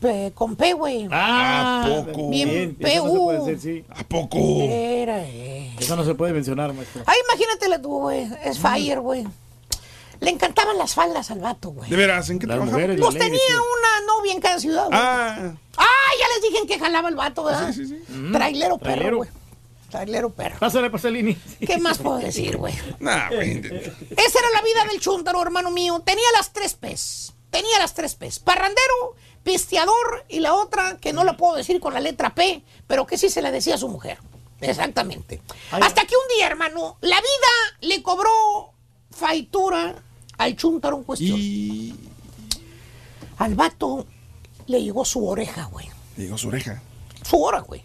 pe- 0.02 0.32
con 0.36 0.56
P, 0.56 0.74
güey. 0.74 1.08
Ah, 1.12 1.84
¿A 1.86 2.06
poco? 2.06 2.30
Bien, 2.30 2.76
eso 2.80 3.06
no 3.06 3.12
se 3.12 3.18
puede 3.20 3.40
PU. 3.40 3.46
decir, 3.46 3.84
sí. 3.86 3.86
¿A 3.90 4.04
poco? 4.04 4.38
Era, 4.62 5.24
eh. 5.26 5.74
Eso 5.80 5.96
no 5.96 6.04
se 6.04 6.14
puede 6.16 6.34
mencionar, 6.34 6.74
maestro. 6.74 7.02
Ay, 7.06 7.18
imagínatela 7.30 7.82
tú, 7.82 8.00
güey. 8.02 8.28
Es 8.44 8.60
Fire, 8.60 9.00
güey. 9.00 9.26
Le 10.22 10.30
encantaban 10.30 10.78
las 10.78 10.94
faldas 10.94 11.30
al 11.32 11.40
vato, 11.40 11.70
güey. 11.72 11.90
De 11.90 11.96
veras, 11.98 12.30
¿en 12.30 12.40
qué 12.40 12.48
Las 12.48 12.56
trabajaba? 12.58 12.78
mujeres, 12.78 13.02
Pues 13.02 13.18
tenía 13.18 13.56
una 13.60 14.06
novia 14.08 14.32
en 14.34 14.40
cada 14.40 14.60
ciudad, 14.60 14.86
güey. 14.88 14.98
Ah, 15.02 15.52
Ah, 15.78 16.12
ya 16.20 16.26
les 16.36 16.42
dije 16.44 16.58
en 16.60 16.68
que 16.68 16.80
jalaba 16.80 17.10
el 17.10 17.16
vato, 17.16 17.44
¿verdad? 17.44 17.74
sí, 17.74 17.86
sí, 17.86 17.98
sí. 18.08 18.32
Trailero 18.32 18.78
perro, 18.78 18.94
Trailero. 18.94 19.18
güey. 19.18 19.30
Trailero 19.90 20.30
perro. 20.30 20.60
Pásale, 20.60 20.90
Pasolini. 20.90 21.36
¿Qué 21.68 21.78
más 21.80 21.98
puedo 21.98 22.18
decir, 22.18 22.56
güey? 22.58 22.74
nah, 23.00 23.28
güey. 23.30 23.58
Esa 23.60 24.40
era 24.40 24.50
la 24.54 24.62
vida 24.62 24.86
del 24.90 25.02
chúntaro, 25.02 25.42
hermano 25.42 25.70
mío. 25.72 26.02
Tenía 26.06 26.24
las 26.38 26.54
tres 26.54 26.76
P's. 26.76 27.34
Tenía 27.50 27.78
las 27.80 27.94
tres 27.94 28.16
P's. 28.16 28.40
Parrandero, 28.40 29.16
pisteador 29.44 30.24
y 30.30 30.40
la 30.40 30.54
otra 30.54 30.98
que 31.02 31.12
no 31.14 31.24
la 31.24 31.36
puedo 31.36 31.56
decir 31.56 31.80
con 31.82 31.94
la 31.94 32.00
letra 32.00 32.36
P, 32.36 32.64
pero 32.88 33.06
que 33.08 33.18
sí 33.18 33.30
se 33.30 33.42
la 33.42 33.52
decía 33.52 33.76
a 33.76 33.80
su 33.80 33.90
mujer. 33.90 34.20
Exactamente. 34.62 35.42
Ay, 35.72 35.82
Hasta 35.84 36.06
que 36.06 36.16
un 36.16 36.36
día, 36.38 36.46
hermano, 36.48 36.98
la 37.02 37.18
vida 37.18 37.78
le 37.82 38.04
cobró 38.04 38.30
faitura 39.10 39.96
al 40.44 40.56
chúntaro 40.56 40.98
en 40.98 41.04
cuestión. 41.04 41.38
Y 41.40 41.96
Al 43.38 43.56
vato 43.56 44.06
le 44.68 44.84
llegó 44.84 45.04
su 45.06 45.26
oreja, 45.28 45.66
güey. 45.66 45.88
llegó 46.18 46.38
su 46.38 46.48
oreja. 46.50 46.82
Su 47.24 47.42
hora, 47.42 47.60
güey. 47.62 47.84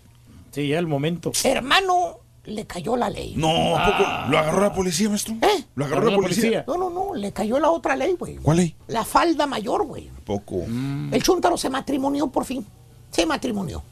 Sí, 0.52 0.68
ya 0.68 0.78
el 0.78 0.86
momento. 0.86 1.33
Hermano, 1.44 2.18
le 2.44 2.67
cayó 2.67 2.97
la 2.97 3.10
ley. 3.10 3.35
No, 3.36 3.76
¿a 3.76 3.86
poco? 3.86 4.31
¿Lo 4.31 4.39
agarró 4.39 4.60
la 4.60 4.73
policía, 4.73 5.09
maestro? 5.09 5.35
¿Eh? 5.43 5.65
¿Lo 5.75 5.85
agarró 5.85 6.10
la 6.10 6.17
policía? 6.17 6.65
No, 6.67 6.76
no, 6.78 6.91
no, 6.91 7.15
le 7.15 7.33
cayó 7.33 7.59
la 7.59 7.70
otra 7.70 7.97
ley, 7.97 8.15
güey. 8.18 8.36
¿Cuál 8.36 8.59
ley? 8.59 8.76
La 8.86 9.05
falda 9.05 9.47
mayor, 9.47 9.85
güey. 9.86 10.09
¿A 10.09 10.25
poco? 10.25 10.62
El 10.65 11.23
chúntaro 11.23 11.57
se 11.57 11.68
matrimonió 11.68 12.28
por 12.28 12.44
fin. 12.44 12.67
Se 13.10 13.26
matrimonió. 13.26 13.83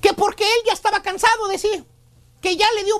Que 0.00 0.12
porque 0.14 0.44
él 0.44 0.66
ya 0.66 0.72
estaba 0.72 1.00
cansado, 1.00 1.48
decía. 1.48 1.84
Que 2.42 2.56
ya 2.56 2.66
le 2.76 2.84
dio 2.84 2.96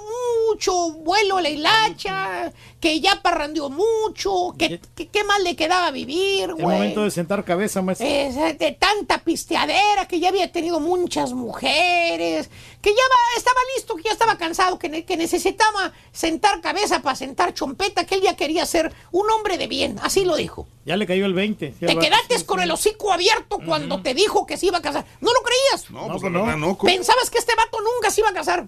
mucho 0.49 0.93
vuelo 0.93 1.37
a 1.39 1.43
la 1.43 1.51
hilacha. 1.51 2.53
Que 2.81 3.01
ya 3.01 3.21
parrandeó 3.23 3.69
mucho. 3.71 4.55
Que, 4.59 4.81
que- 4.95 5.09
qué 5.09 5.25
más 5.25 5.41
le 5.43 5.57
quedaba 5.57 5.91
vivir, 5.91 6.45
El 6.51 6.55
güey. 6.55 6.65
momento 6.77 7.03
de 7.05 7.11
sentar 7.11 7.45
cabeza, 7.45 7.83
maestro. 7.83 8.07
Es 8.07 8.37
de 8.59 8.73
tanta 8.79 9.19
pisteadera, 9.23 10.07
que 10.09 10.19
ya 10.21 10.29
había 10.31 10.51
tenido 10.51 10.81
muchas 10.81 11.33
mujeres, 11.33 12.51
que 12.81 12.91
ya 12.91 13.03
va- 13.03 13.37
estaba 13.37 13.59
listo, 13.77 13.95
que 13.97 14.03
ya 14.05 14.13
estaba 14.13 14.37
cansado, 14.39 14.79
que, 14.79 14.89
ne- 14.89 15.05
que 15.05 15.17
necesitaba 15.17 15.93
sentar 16.13 16.61
cabeza 16.61 17.03
para 17.03 17.17
sentar 17.17 17.55
chompeta, 17.55 18.05
que 18.05 18.17
él 18.17 18.23
ya 18.23 18.37
quería 18.37 18.65
ser 18.67 18.93
un 19.11 19.29
hombre 19.31 19.59
de 19.59 19.67
bien, 19.67 19.99
así 20.03 20.25
lo 20.25 20.37
dijo. 20.37 20.67
Ya 20.85 20.97
le 20.97 21.07
cayó 21.07 21.27
el 21.27 21.35
20. 21.35 21.75
Te 21.81 21.97
quedaste 21.99 22.45
con 22.47 22.61
el 22.61 22.71
hocico 22.71 23.13
abierto 23.13 23.59
cuando 23.65 24.03
te 24.03 24.15
dijo 24.15 24.47
que 24.47 24.57
se 24.57 24.67
iba 24.67 24.79
a 24.79 24.83
casar. 24.83 25.05
¿No 25.21 25.33
lo 25.33 25.41
creías? 25.43 25.91
No, 25.91 26.09
pues 26.19 26.33
la 26.33 26.41
verdad 26.41 26.57
no. 26.57 26.77
¿cómo? 26.79 26.93
Pensabas 26.93 27.31
que 27.31 27.39
este 27.39 27.55
vato 27.55 27.79
nunca 27.81 28.11
se 28.11 28.21
iba 28.21 28.31
a 28.31 28.35
casar. 28.35 28.67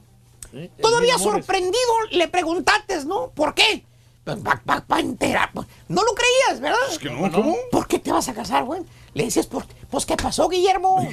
Sí, 0.55 0.70
Todavía 0.81 1.18
sorprendido 1.18 1.92
le 2.12 2.28
preguntaste, 2.28 3.05
¿no? 3.05 3.31
¿Por 3.31 3.55
qué? 3.55 3.84
Pues, 4.24 4.39
pa- 4.39 4.62
pa- 4.65 4.81
pa 4.86 5.00
enterar. 5.00 5.50
No 5.55 6.02
lo 6.02 6.15
creías, 6.15 6.60
¿verdad? 6.60 6.78
Es 6.91 6.99
que 6.99 7.10
no, 7.10 7.31
¿cómo? 7.31 7.57
¿Por 7.70 7.86
qué 7.86 7.99
te 7.99 8.10
vas 8.12 8.28
a 8.28 8.34
casar, 8.34 8.65
güey? 8.65 8.81
Le 9.12 9.24
decías, 9.24 9.47
"Por- 9.47 9.66
pues, 9.91 10.07
¿qué 10.07 10.16
pasó, 10.16 10.49
Guillermo? 10.50 11.07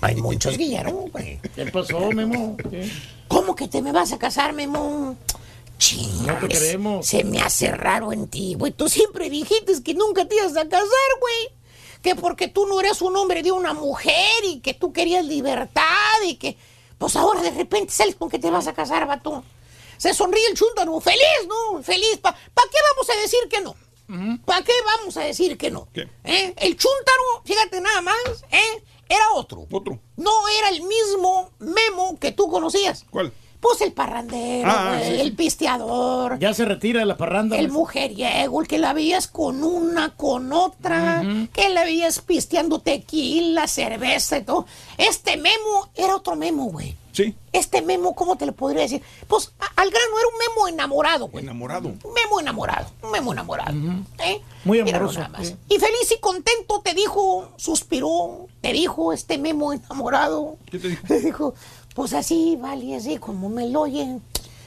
Hay 0.00 0.16
muchos 0.16 0.56
Guillermo, 0.56 1.08
güey. 1.12 1.38
¿Qué 1.54 1.66
pasó, 1.66 2.10
Memo? 2.12 2.56
¿Qué? 2.70 2.90
¿Cómo 3.28 3.54
que 3.54 3.68
te 3.68 3.82
me 3.82 3.92
vas 3.92 4.12
a 4.12 4.18
casar, 4.18 4.52
Memo? 4.52 5.16
Chinga, 5.78 6.34
No 6.34 6.46
te 6.48 6.56
creemos. 6.56 7.06
Se 7.06 7.24
me 7.24 7.40
hace 7.40 7.70
raro 7.72 8.12
en 8.12 8.28
ti, 8.28 8.54
güey. 8.58 8.72
Tú 8.72 8.88
siempre 8.88 9.28
dijiste 9.28 9.82
que 9.82 9.94
nunca 9.94 10.26
te 10.26 10.36
ibas 10.36 10.56
a 10.56 10.68
casar, 10.68 11.10
güey. 11.20 11.54
Que 12.02 12.14
porque 12.14 12.48
tú 12.48 12.66
no 12.66 12.80
eres 12.80 13.02
un 13.02 13.16
hombre 13.16 13.42
de 13.42 13.52
una 13.52 13.74
mujer 13.74 14.44
y 14.44 14.60
que 14.60 14.74
tú 14.74 14.92
querías 14.92 15.24
libertad 15.24 15.82
y 16.26 16.36
que... 16.36 16.56
Pues 17.02 17.16
ahora 17.16 17.42
de 17.42 17.50
repente 17.50 17.92
sales 17.92 18.14
con 18.14 18.30
que 18.30 18.38
te 18.38 18.48
vas 18.48 18.68
a 18.68 18.74
casar, 18.74 19.08
vato. 19.08 19.42
Se 19.96 20.14
sonríe 20.14 20.46
el 20.46 20.56
chúntaro. 20.56 21.00
Feliz, 21.00 21.48
¿no? 21.48 21.82
Feliz. 21.82 22.18
¿Para 22.22 22.36
qué 22.36 22.78
vamos 22.92 23.10
a 23.10 23.20
decir 23.20 23.40
que 23.50 23.60
no? 23.60 23.74
¿Para 24.44 24.62
qué 24.62 24.72
vamos 24.86 25.16
a 25.16 25.22
decir 25.22 25.58
que 25.58 25.68
no? 25.68 25.88
¿Qué? 25.92 26.08
¿Eh? 26.22 26.54
El 26.58 26.76
chúntaro, 26.76 27.42
fíjate 27.44 27.80
nada 27.80 28.02
más, 28.02 28.44
¿eh? 28.52 28.84
era 29.08 29.32
otro. 29.34 29.66
Otro. 29.72 29.98
No 30.16 30.30
era 30.60 30.68
el 30.68 30.82
mismo 30.82 31.50
Memo 31.58 32.20
que 32.20 32.30
tú 32.30 32.48
conocías. 32.48 33.04
¿Cuál? 33.10 33.32
Pues 33.62 33.80
el 33.80 33.92
parrandero, 33.92 34.68
Ah, 34.68 34.88
güey, 34.96 35.08
sí, 35.08 35.14
sí. 35.14 35.20
el 35.20 35.32
pisteador, 35.36 36.38
Ya 36.40 36.52
se 36.52 36.64
retira 36.64 36.98
de 37.00 37.06
la 37.06 37.16
parranda. 37.16 37.56
el 37.56 37.70
mujeriego, 37.70 38.60
el 38.60 38.66
que 38.66 38.78
la 38.78 38.92
veías 38.92 39.28
con 39.28 39.62
una, 39.62 40.16
con 40.16 40.52
otra, 40.52 41.22
que 41.52 41.68
la 41.68 41.84
veías 41.84 42.20
pisteando 42.20 42.80
tequila, 42.80 43.68
cerveza 43.68 44.38
y 44.38 44.42
todo. 44.44 44.66
Este 44.98 45.36
Memo 45.36 45.90
era 45.94 46.16
otro 46.16 46.34
Memo, 46.34 46.64
güey. 46.64 46.96
Sí. 47.12 47.34
Este 47.52 47.82
Memo, 47.82 48.14
¿cómo 48.14 48.36
te 48.36 48.46
lo 48.46 48.52
podría 48.54 48.82
decir? 48.82 49.02
Pues 49.28 49.52
al 49.76 49.90
grano 49.90 50.18
era 50.18 50.28
un 50.28 50.38
Memo 50.38 50.68
enamorado, 50.68 51.28
güey. 51.28 51.44
Enamorado. 51.44 51.88
Un 51.88 52.12
Memo 52.14 52.40
enamorado, 52.40 52.86
un 53.02 53.10
Memo 53.10 53.32
enamorado. 53.32 53.74
¿eh? 54.24 54.40
Muy 54.64 54.80
amoroso, 54.80 55.18
nada 55.20 55.28
más. 55.28 55.48
sí. 55.48 55.56
Y 55.68 55.78
feliz 55.78 56.10
y 56.16 56.18
contento 56.20 56.80
te 56.82 56.94
dijo, 56.94 57.48
suspiró, 57.56 58.46
te 58.62 58.72
dijo 58.72 59.12
este 59.12 59.36
Memo 59.36 59.72
enamorado. 59.74 60.56
¿Qué 60.70 60.78
te 60.78 60.88
dijo? 60.88 61.02
Te 61.06 61.20
dijo, 61.20 61.54
pues 61.94 62.12
así, 62.14 62.56
vale, 62.60 62.96
así 62.96 63.18
como 63.18 63.48
me 63.48 63.68
lo 63.68 63.82
oyen. 63.82 64.22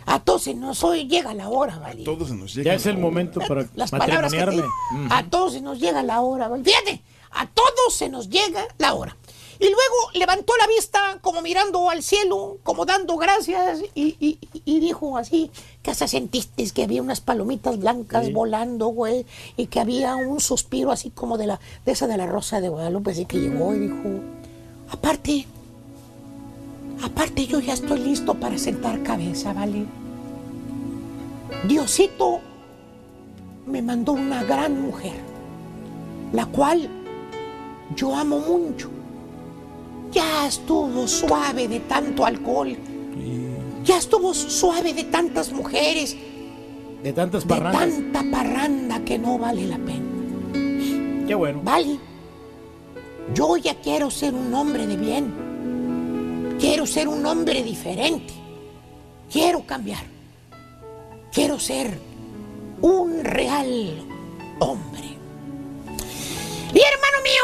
A 0.08 0.20
todos 0.20 0.44
se 0.44 0.54
nos 0.54 0.84
oye, 0.84 1.08
llega 1.08 1.34
la 1.34 1.50
hora, 1.50 1.80
vale. 1.80 2.04
Todos 2.04 2.28
se 2.30 2.36
nos 2.36 2.54
llega. 2.54 2.72
Ya 2.72 2.76
es 2.76 2.86
el 2.86 2.98
momento 3.00 3.40
para 3.48 3.68
Las 3.76 3.90
palabras 3.90 4.32
que 4.32 4.38
te 4.40 4.46
matrimoniarme. 4.46 5.10
A 5.16 5.24
todos 5.30 5.54
se 5.54 5.62
nos 5.62 5.80
llega 5.80 6.04
la 6.04 6.22
hora, 6.22 6.48
¿vale? 6.48 6.64
Fíjate, 6.64 7.02
a 7.32 7.48
todos 7.48 7.96
se 7.96 8.08
nos 8.10 8.30
llega 8.30 8.64
la 8.78 8.94
hora. 8.94 9.18
Y 9.58 9.64
luego 9.64 10.12
levantó 10.14 10.52
la 10.60 10.68
vista 10.68 11.18
como 11.22 11.42
mirando 11.42 11.90
al 11.90 12.04
cielo, 12.04 12.58
como 12.64 12.86
dando 12.86 13.16
gracias 13.16 13.80
y, 13.96 14.16
y- 14.20 14.38
y 14.66 14.80
dijo 14.82 15.18
así, 15.18 15.50
que 15.82 15.92
hasta 15.92 16.08
sentiste 16.10 16.70
que 16.72 16.84
había 16.84 17.02
unas 17.02 17.22
palomitas 17.22 17.80
blancas 17.80 18.26
volando, 18.34 18.88
güey, 18.88 19.26
y 19.56 19.68
que 19.68 19.80
había 19.80 20.18
un 20.18 20.42
suspiro 20.42 20.92
así 20.92 21.10
como 21.10 21.38
de 21.38 21.48
la 21.48 21.60
de 21.86 21.94
esa 21.94 22.06
de 22.06 22.18
la 22.18 22.26
rosa 22.28 22.60
de 22.60 22.68
Guadalupe, 22.68 23.12
así 23.12 23.26
que 23.26 23.38
llegó 23.40 23.74
y 23.74 23.80
dijo, 23.80 24.20
aparte, 24.92 25.48
aparte 27.04 27.46
yo 27.46 27.60
ya 27.60 27.74
estoy 27.74 28.00
listo 28.00 28.34
para 28.36 28.58
sentar 28.58 29.02
cabeza, 29.04 29.54
¿vale? 29.54 29.86
Diosito 31.68 32.40
me 33.68 33.82
mandó 33.82 34.14
una 34.14 34.44
gran 34.44 34.82
mujer, 34.82 35.14
la 36.34 36.46
cual 36.46 36.88
yo 37.96 38.16
amo 38.16 38.40
mucho. 38.40 38.90
Ya 40.12 40.48
estuvo 40.48 41.08
suave 41.08 41.68
de 41.68 41.80
tanto 41.82 42.26
alcohol. 42.26 42.76
Ya 43.84 43.98
estuvo 43.98 44.34
suave 44.34 44.94
de 44.94 45.04
tantas 45.06 45.52
mujeres, 45.52 46.16
De 47.04 47.14
tantas 47.14 47.44
de 47.44 47.50
parrandas. 47.50 47.90
tanta 47.90 48.24
parranda 48.32 49.00
que 49.06 49.20
no 49.20 49.38
vale 49.38 49.68
la 49.68 49.78
pena. 49.78 50.06
Qué 51.28 51.36
bueno. 51.36 51.62
Vale. 51.64 52.00
Yo 53.34 53.58
ya 53.58 53.76
quiero 53.76 54.10
ser 54.10 54.34
un 54.34 54.54
hombre 54.54 54.88
de 54.88 54.98
bien. 54.98 55.34
Quiero 56.60 56.86
ser 56.86 57.08
un 57.08 57.26
hombre 57.26 57.64
diferente. 57.64 58.34
Quiero 59.32 59.66
cambiar. 59.66 60.04
Quiero 61.32 61.60
ser 61.60 61.98
un 62.82 63.24
real 63.24 64.02
hombre. 64.60 65.04
Y 66.74 66.80
hermano 66.80 67.18
mío, 67.24 67.44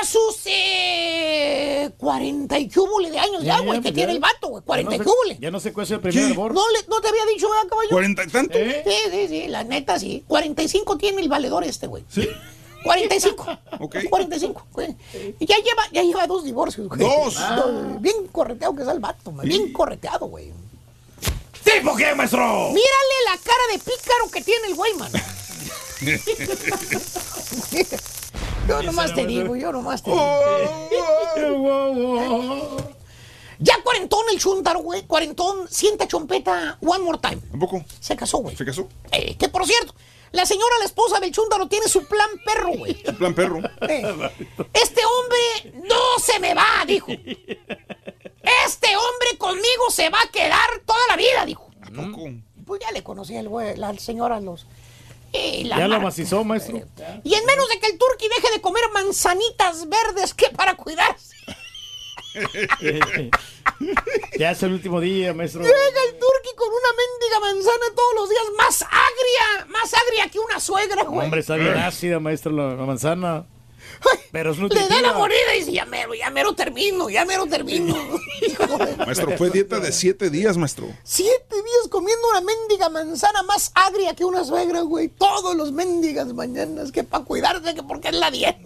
a 0.00 0.04
sus 0.06 0.40
eh, 0.46 1.90
40 1.98 2.58
y 2.58 2.68
cúbule 2.70 3.10
de 3.10 3.18
años 3.18 3.42
ya, 3.42 3.60
güey, 3.60 3.80
que 3.80 3.88
ya. 3.90 3.94
tiene 3.94 4.12
el 4.12 4.20
vato, 4.20 4.48
güey. 4.48 4.62
40 4.64 4.90
Ya 4.90 4.96
y 4.96 4.98
no 4.98 5.04
cúbule. 5.04 5.38
Ya 5.40 5.50
no 5.50 5.60
se 5.60 5.72
cuece 5.72 5.94
el 5.94 6.00
primer 6.00 6.30
hervor. 6.30 6.54
No, 6.54 6.62
le- 6.70 6.86
no 6.88 7.00
te 7.00 7.08
había 7.08 7.24
dicho, 7.26 7.48
¿verdad, 7.50 7.68
caballo? 7.68 7.90
¿Cuarenta 7.90 8.24
y 8.24 8.28
tanto? 8.28 8.58
Sí, 8.58 8.92
sí, 9.10 9.28
sí, 9.28 9.48
la 9.48 9.64
neta 9.64 9.98
sí. 9.98 10.24
45 10.26 10.96
tiene 10.96 11.20
el 11.22 11.28
valedor 11.28 11.64
este, 11.64 11.86
güey. 11.86 12.04
Sí. 12.08 12.26
45. 12.84 13.46
Ok. 13.80 13.96
45, 14.10 14.66
güey. 14.72 14.94
Y 15.38 15.46
ya 15.46 15.56
lleva, 15.56 15.82
ya 15.92 16.02
lleva 16.02 16.26
dos 16.26 16.44
divorcios, 16.44 16.86
güey. 16.88 17.00
¿Dos? 17.00 17.36
Ah, 17.38 17.64
Bien 17.98 18.26
correteado 18.28 18.74
que 18.76 18.82
es 18.82 18.88
el 18.88 19.00
vato, 19.00 19.32
man. 19.32 19.46
Bien 19.46 19.72
correteado, 19.72 20.26
güey. 20.26 20.52
¿Tipo 21.64 21.96
qué, 21.96 22.14
maestro? 22.14 22.68
Mírale 22.68 23.16
la 23.30 23.38
cara 23.42 23.64
de 23.72 23.78
pícaro 23.78 24.28
que 24.32 24.42
tiene 24.42 24.68
el 24.68 24.74
güey, 24.74 24.92
man. 24.94 25.10
Yo 28.68 28.82
nomás 28.82 29.14
te 29.14 29.26
digo, 29.26 29.56
yo 29.56 29.72
nomás 29.72 30.02
te 30.02 30.10
digo. 30.10 30.22
Ya 33.58 33.82
cuarentón 33.82 34.24
el 34.32 34.38
chuntaro, 34.38 34.80
güey. 34.80 35.02
Cuarentón, 35.02 35.68
sienta 35.70 36.06
chompeta 36.08 36.78
one 36.80 37.04
more 37.04 37.18
time. 37.18 37.40
¿Tampoco? 37.50 37.84
Se 38.00 38.16
casó, 38.16 38.38
güey. 38.38 38.56
¿Se 38.56 38.64
casó? 38.64 38.88
Eh, 39.12 39.36
que 39.36 39.48
por 39.48 39.66
cierto, 39.66 39.94
la 40.34 40.46
señora, 40.46 40.78
la 40.78 40.84
esposa 40.84 41.20
del 41.20 41.32
chúntaro, 41.32 41.66
tiene 41.68 41.88
su 41.88 42.06
plan 42.06 42.28
perro, 42.44 42.70
güey. 42.76 43.00
En 43.06 43.16
plan 43.16 43.34
perro. 43.34 43.60
Eh, 43.88 44.30
Este 44.72 45.00
hombre 45.04 45.72
no 45.88 46.18
se 46.22 46.38
me 46.40 46.54
va, 46.54 46.84
dijo. 46.86 47.10
Este 47.12 48.88
hombre 48.96 49.38
conmigo 49.38 49.90
se 49.90 50.10
va 50.10 50.18
a 50.20 50.30
quedar 50.30 50.80
toda 50.84 50.98
la 51.08 51.16
vida, 51.16 51.44
dijo. 51.46 51.70
Pues 52.66 52.80
ya 52.80 52.90
le 52.92 53.02
conocí 53.02 53.36
al 53.36 53.48
güey, 53.48 53.76
la 53.76 53.92
señora 53.98 54.40
los. 54.40 54.66
eh, 55.32 55.62
la 55.64 55.78
Ya 55.78 55.88
lo 55.88 56.00
macizó, 56.00 56.44
maestro. 56.44 56.78
Y 57.24 57.34
en 57.34 57.44
menos 57.46 57.68
de 57.68 57.78
que 57.80 57.86
el 57.88 57.98
turqui 57.98 58.28
deje 58.28 58.52
de 58.54 58.60
comer 58.60 58.84
manzanitas 58.92 59.88
verdes 59.88 60.34
que 60.34 60.48
para 60.50 60.74
cuidarse. 60.76 61.34
ya 64.38 64.50
es 64.50 64.62
el 64.62 64.72
último 64.72 65.00
día, 65.00 65.32
maestro. 65.34 65.62
Llega 65.62 65.74
el 65.76 66.12
turqui 66.18 66.54
con 66.56 66.68
una 66.68 66.88
mendiga 66.96 67.40
manzana 67.40 67.86
todos 67.94 68.14
los 68.16 68.28
días, 68.30 68.42
más 68.56 68.82
agria, 68.82 69.66
más 69.68 69.92
agria 69.94 70.28
que 70.30 70.38
una 70.38 70.60
suegra, 70.60 71.02
güey. 71.04 71.24
Hombre, 71.26 71.40
está 71.40 71.56
bien 71.56 71.76
ácida, 71.76 72.20
maestro, 72.20 72.52
la, 72.52 72.74
la 72.74 72.84
manzana. 72.84 73.46
Pero 74.32 74.50
es 74.50 74.58
Le 74.58 74.68
da 74.68 74.74
nutritiva. 74.74 75.00
la 75.02 75.12
mordida 75.12 75.54
y 75.54 75.58
dice, 75.60 75.72
ya 75.72 75.84
mero, 75.86 76.14
ya 76.14 76.30
mero 76.30 76.54
termino, 76.54 77.08
ya 77.10 77.24
mero 77.24 77.46
termino. 77.46 77.94
Maestro, 79.06 79.36
fue 79.36 79.50
dieta 79.50 79.78
de 79.78 79.92
siete 79.92 80.30
días, 80.30 80.56
maestro. 80.56 80.88
Siete 81.04 81.54
días 81.54 81.88
comiendo 81.90 82.28
una 82.30 82.40
mendiga 82.40 82.88
manzana 82.88 83.42
más 83.44 83.70
agria 83.74 84.14
que 84.14 84.24
una 84.24 84.44
suegra, 84.44 84.80
güey. 84.80 85.08
Todos 85.08 85.54
los 85.54 85.70
mendigas 85.72 86.32
mañanas, 86.32 86.90
que 86.92 87.04
para 87.04 87.24
cuidarse, 87.24 87.74
que 87.74 87.82
porque 87.82 88.08
es 88.08 88.14
la 88.14 88.30
dieta. 88.30 88.58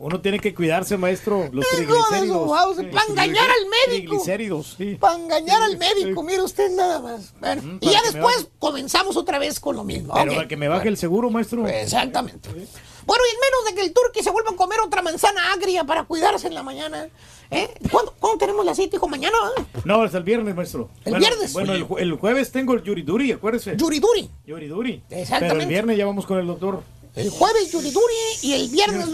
Uno 0.00 0.20
tiene 0.20 0.38
que 0.38 0.54
cuidarse, 0.54 0.96
maestro. 0.96 1.48
Los 1.50 1.66
triglicéridos. 1.70 2.48
para 2.92 3.06
engañar 3.08 3.50
al 3.50 3.66
médico. 3.66 4.12
Triglicéridos, 4.12 4.74
sí. 4.78 4.94
Para 4.94 5.16
engañar 5.16 5.60
al 5.60 5.76
médico, 5.76 6.22
mire 6.22 6.40
usted 6.42 6.70
nada 6.70 7.00
más. 7.00 7.34
Bueno, 7.40 7.78
y 7.80 7.86
para 7.86 7.92
ya 7.92 8.02
después 8.02 8.36
baje. 8.36 8.48
comenzamos 8.60 9.16
otra 9.16 9.40
vez 9.40 9.58
con 9.58 9.74
lo 9.74 9.82
mismo. 9.82 10.14
Pero 10.14 10.34
para 10.34 10.46
que 10.46 10.56
me 10.56 10.68
baje 10.68 10.86
el 10.86 10.96
seguro, 10.96 11.30
maestro. 11.30 11.66
Exactamente. 11.66 12.48
Bueno, 12.48 13.24
y 13.26 13.34
en 13.34 13.40
menos 13.40 13.64
de 13.66 13.74
que 13.74 13.86
el 13.86 13.92
turqui 13.92 14.22
se 14.22 14.30
vuelva 14.30 14.50
a 14.52 14.54
comer 14.56 14.78
otra 14.80 15.02
manzana 15.02 15.52
agria 15.52 15.82
para 15.82 16.04
cuidarse 16.04 16.46
en 16.46 16.54
la 16.54 16.62
mañana. 16.62 17.08
¿eh? 17.50 17.68
¿Cuándo, 17.90 18.14
cuándo 18.20 18.38
tenemos 18.38 18.64
la 18.64 18.74
cita, 18.76 18.96
hijo? 18.96 19.08
Mañana, 19.08 19.36
¿eh? 19.56 19.62
No, 19.84 20.04
es 20.04 20.14
el 20.14 20.22
viernes, 20.22 20.54
maestro. 20.54 20.90
¿El 21.06 21.12
Bueno, 21.14 21.26
viernes? 21.26 21.52
Bueno, 21.54 21.72
el, 21.72 21.86
el 21.98 22.12
jueves 22.18 22.52
tengo 22.52 22.74
el 22.74 22.84
yuriduri, 22.84 23.32
acuérdese. 23.32 23.76
Yuriduri. 23.76 24.30
Yuriduri. 24.46 25.02
Exactamente. 25.10 25.48
Pero 25.54 25.60
el 25.62 25.66
viernes 25.68 25.96
ya 25.98 26.06
vamos 26.06 26.24
con 26.26 26.38
el 26.38 26.46
doctor. 26.46 26.82
El 27.16 27.30
jueves 27.30 27.72
yuriduri 27.72 28.14
y 28.42 28.52
el 28.52 28.68
viernes 28.68 29.08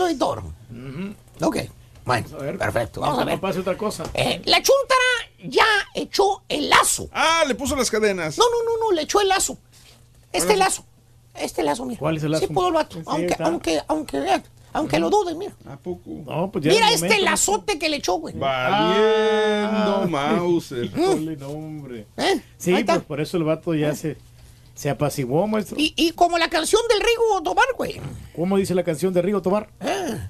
toro. 0.75 1.49
Ok. 1.49 1.57
Bueno, 2.05 2.27
perfecto. 2.59 3.01
Vamos 3.01 3.19
a 3.21 3.25
ver. 3.25 3.35
No 3.37 3.41
pase 3.41 3.61
otra 3.61 3.77
cosa. 3.79 4.05
Eh, 4.13 4.43
la 4.45 4.59
chuntara 4.59 5.41
ya 5.45 5.65
echó 5.95 6.43
el 6.49 6.69
lazo. 6.69 7.09
Ah, 7.13 7.45
le 7.47 7.55
puso 7.55 7.75
las 7.77 7.91
cadenas. 7.91 8.37
No, 8.37 8.45
no, 8.45 8.63
no, 8.63 8.85
no, 8.87 8.93
le 8.93 9.03
echó 9.03 9.21
el 9.23 9.29
lazo. 9.29 9.57
Este 10.33 10.57
lazo. 10.57 10.85
Este 11.35 11.63
lazo, 11.63 11.85
mira. 11.87 11.99
¿Cuál 11.99 12.17
es 12.19 12.23
el 12.25 12.33
lazo? 12.33 12.47
Sí 12.47 12.53
pudo 12.53 12.69
el 12.69 12.75
vato. 12.75 12.97
Sí, 12.99 13.03
aunque, 13.07 13.27
está. 13.33 13.45
aunque, 13.47 13.81
aunque, 13.89 14.21
vean, 14.21 14.45
aunque 14.73 14.99
lo 14.99 15.09
duden, 15.11 15.39
mira. 15.39 15.53
¿A 15.69 15.77
poco? 15.77 16.03
No, 16.07 16.51
pues 16.53 16.65
ya 16.65 16.71
Mira 16.73 16.89
es 16.89 16.95
este 16.97 17.07
momento, 17.09 17.25
lazote 17.25 17.79
que 17.79 17.89
le 17.89 17.97
echó, 17.97 18.15
güey. 18.15 18.35
Valiendo, 18.37 20.03
Ah. 20.03 20.07
Mauser. 20.09 20.91
No, 20.97 21.49
hombre. 21.49 22.07
¿Eh? 22.19 22.41
Sí, 22.59 22.85
pues 22.85 23.03
por 23.03 23.21
eso 23.21 23.37
el 23.39 23.45
vato 23.45 23.75
ya 23.75 23.95
se, 23.95 24.17
se 24.75 24.91
apaciguó, 24.91 25.47
maestro. 25.47 25.77
Y, 25.79 25.95
y 25.97 26.13
como 26.13 26.37
la 26.39 26.49
canción 26.49 26.83
del 26.89 27.01
Rigo 27.01 27.43
Tobar, 27.43 27.67
güey. 27.77 28.01
¿Cómo 28.35 28.57
dice 28.57 28.75
la 28.75 28.83
canción 28.83 29.15
de 29.15 29.23
Rigo 29.23 29.41
Tomar? 29.41 29.69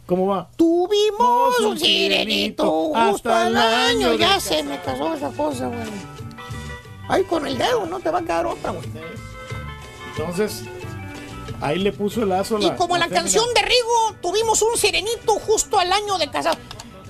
¿Cómo 0.06 0.26
va? 0.26 0.50
Tuvimos 0.56 1.58
un 1.60 1.78
sirenito 1.78 2.94
hasta 2.94 3.46
al 3.46 3.52
el 3.52 3.56
año. 3.56 4.08
año 4.10 4.18
Ya 4.18 4.38
se 4.38 4.62
me 4.62 4.80
casó 4.82 5.14
esa 5.14 5.30
cosa, 5.30 5.68
güey. 5.68 5.88
Ahí 7.08 7.22
con 7.24 7.46
el 7.46 7.56
dedo, 7.56 7.86
no 7.86 8.00
te 8.00 8.10
va 8.10 8.18
a 8.18 8.22
quedar 8.22 8.46
otra, 8.46 8.70
güey. 8.72 8.86
Entonces, 10.16 10.62
ahí 11.60 11.78
le 11.78 11.92
puso 11.92 12.22
el 12.22 12.28
lazo 12.28 12.56
a 12.56 12.60
Y 12.60 12.66
la. 12.66 12.76
como 12.76 12.96
la 12.98 13.08
canción 13.08 13.44
de 13.54 13.62
Rigo, 13.62 14.16
tuvimos 14.20 14.60
un 14.62 14.76
sirenito 14.76 15.34
justo 15.40 15.78
al 15.78 15.92
año 15.92 16.18
de 16.18 16.30
casado. 16.30 16.56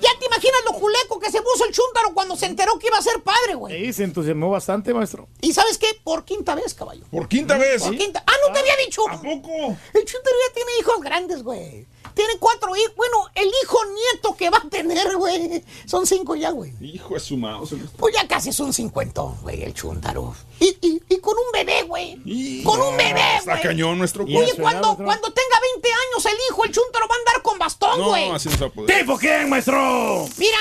Ya 0.01 0.09
te 0.19 0.25
imaginas 0.25 0.61
lo 0.65 0.73
juleco 0.73 1.19
que 1.19 1.31
se 1.31 1.41
puso 1.41 1.65
el 1.65 1.73
chúntaro 1.73 2.13
cuando 2.13 2.35
se 2.35 2.45
enteró 2.45 2.77
que 2.79 2.87
iba 2.87 2.97
a 2.97 3.01
ser 3.01 3.21
padre, 3.23 3.55
güey. 3.55 3.85
Sí, 3.85 3.93
se 3.93 4.03
entusiasmó 4.03 4.49
bastante, 4.49 4.93
maestro. 4.93 5.27
¿Y 5.41 5.53
sabes 5.53 5.77
qué? 5.77 5.87
Por 6.03 6.25
quinta 6.25 6.55
vez, 6.55 6.73
caballo. 6.73 7.05
Por 7.11 7.27
quinta 7.27 7.57
vez. 7.57 7.83
Por 7.83 7.97
quinta. 7.97 8.23
Ah, 8.25 8.33
no 8.47 8.53
te 8.53 8.59
había 8.59 8.75
dicho. 8.85 9.01
¿A 9.09 9.21
poco? 9.21 9.49
El 9.93 10.05
chúntaro 10.05 10.35
ya 10.47 10.53
tiene 10.53 10.71
hijos 10.79 11.01
grandes, 11.01 11.43
güey. 11.43 11.85
Tiene 12.15 12.37
cuatro 12.39 12.75
hijos. 12.75 12.95
Bueno, 12.95 13.17
el 13.35 13.47
hijo 13.63 13.77
nieto 13.85 14.35
que 14.35 14.49
va 14.49 14.57
a 14.57 14.69
tener, 14.69 15.15
güey. 15.17 15.63
Son 15.85 16.07
cinco 16.07 16.33
ya, 16.35 16.49
güey. 16.51 16.73
Hijo 16.81 17.13
de 17.13 17.19
su 17.19 17.35
Mauser. 17.37 17.77
Pues 17.97 18.15
ya 18.15 18.25
casi 18.27 18.49
es 18.49 18.59
un 18.61 18.73
cincuentón, 18.73 19.37
güey, 19.41 19.63
el 19.63 19.73
chúntaro. 19.73 20.33
Y, 20.59 20.77
y, 20.81 21.01
y 21.09 21.17
con 21.19 21.35
un 21.37 21.51
bebé, 21.51 21.83
güey. 21.83 22.63
Con 22.63 22.81
un 22.81 22.95
bebé, 22.97 23.21
Está 23.37 23.59
cañón 23.61 23.97
nuestro. 23.97 24.23
Oye, 24.23 24.53
cuando, 24.59 24.95
cuando 24.95 25.31
tenga 25.33 25.59
20 25.75 25.89
años 25.89 26.25
el 26.25 26.37
hijo, 26.49 26.63
el 26.63 26.71
chúntaro 26.71 27.07
va 27.07 27.15
a 27.15 27.17
andar 27.19 27.41
con 27.41 27.59
bastón, 27.59 27.99
No, 27.99 28.07
güey. 28.09 28.29
así 28.31 28.47
no 28.49 28.55
se 28.55 28.61
va 28.61 28.67
a 28.67 28.73
poder. 28.73 28.97
¿Tipo 28.99 29.17
quién, 29.17 29.49
maestro? 29.49 30.25
Mira, 30.37 30.57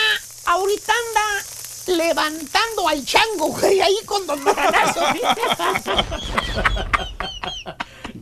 ahorita 0.46 0.92
anda 1.08 1.44
levantando 2.04 2.88
al 2.88 3.04
chango, 3.04 3.46
güey, 3.48 3.80
ahí 3.80 3.96
con 4.06 4.26
Don 4.26 4.42
Maranazo. 4.42 5.00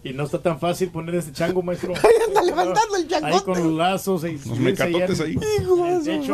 Y 0.05 0.13
no 0.13 0.25
está 0.25 0.43
tan 0.43 0.59
fácil 0.59 0.91
poner 0.91 1.15
ese 1.15 1.33
chango, 1.33 1.63
maestro. 1.63 1.95
Ahí 2.03 2.15
anda 2.27 2.43
levantando 2.43 2.97
el 2.97 3.03
Ahí 3.03 3.09
changote. 3.09 3.45
con 3.45 3.63
los 3.63 3.73
lazos 3.73 4.25
y 4.25 4.33
Los 4.33 4.59
mecatotes 4.59 5.21
ahí. 5.21 5.33
Hijo 5.61 5.77
de 5.85 6.25
su 6.27 6.33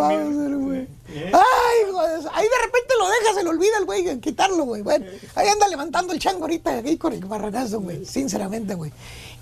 güey. 0.58 0.88
Ay, 1.08 1.88
hijo 1.88 2.06
de 2.08 2.22
su- 2.22 2.28
Ahí 2.32 2.44
de 2.46 2.64
repente 2.64 2.94
lo 2.98 3.08
deja, 3.08 3.34
se 3.34 3.42
le 3.44 3.50
olvida 3.50 3.78
el 3.78 3.84
güey, 3.84 4.20
quitarlo, 4.20 4.64
güey. 4.64 4.80
Bueno, 4.82 5.04
ahí 5.34 5.48
anda 5.48 5.68
levantando 5.68 6.12
el 6.14 6.18
chango 6.18 6.42
ahorita, 6.42 6.70
ahí 6.70 6.96
con 6.96 7.12
el 7.12 7.24
barranazo, 7.26 7.80
güey. 7.80 8.04
Sinceramente, 8.06 8.74
güey. 8.74 8.90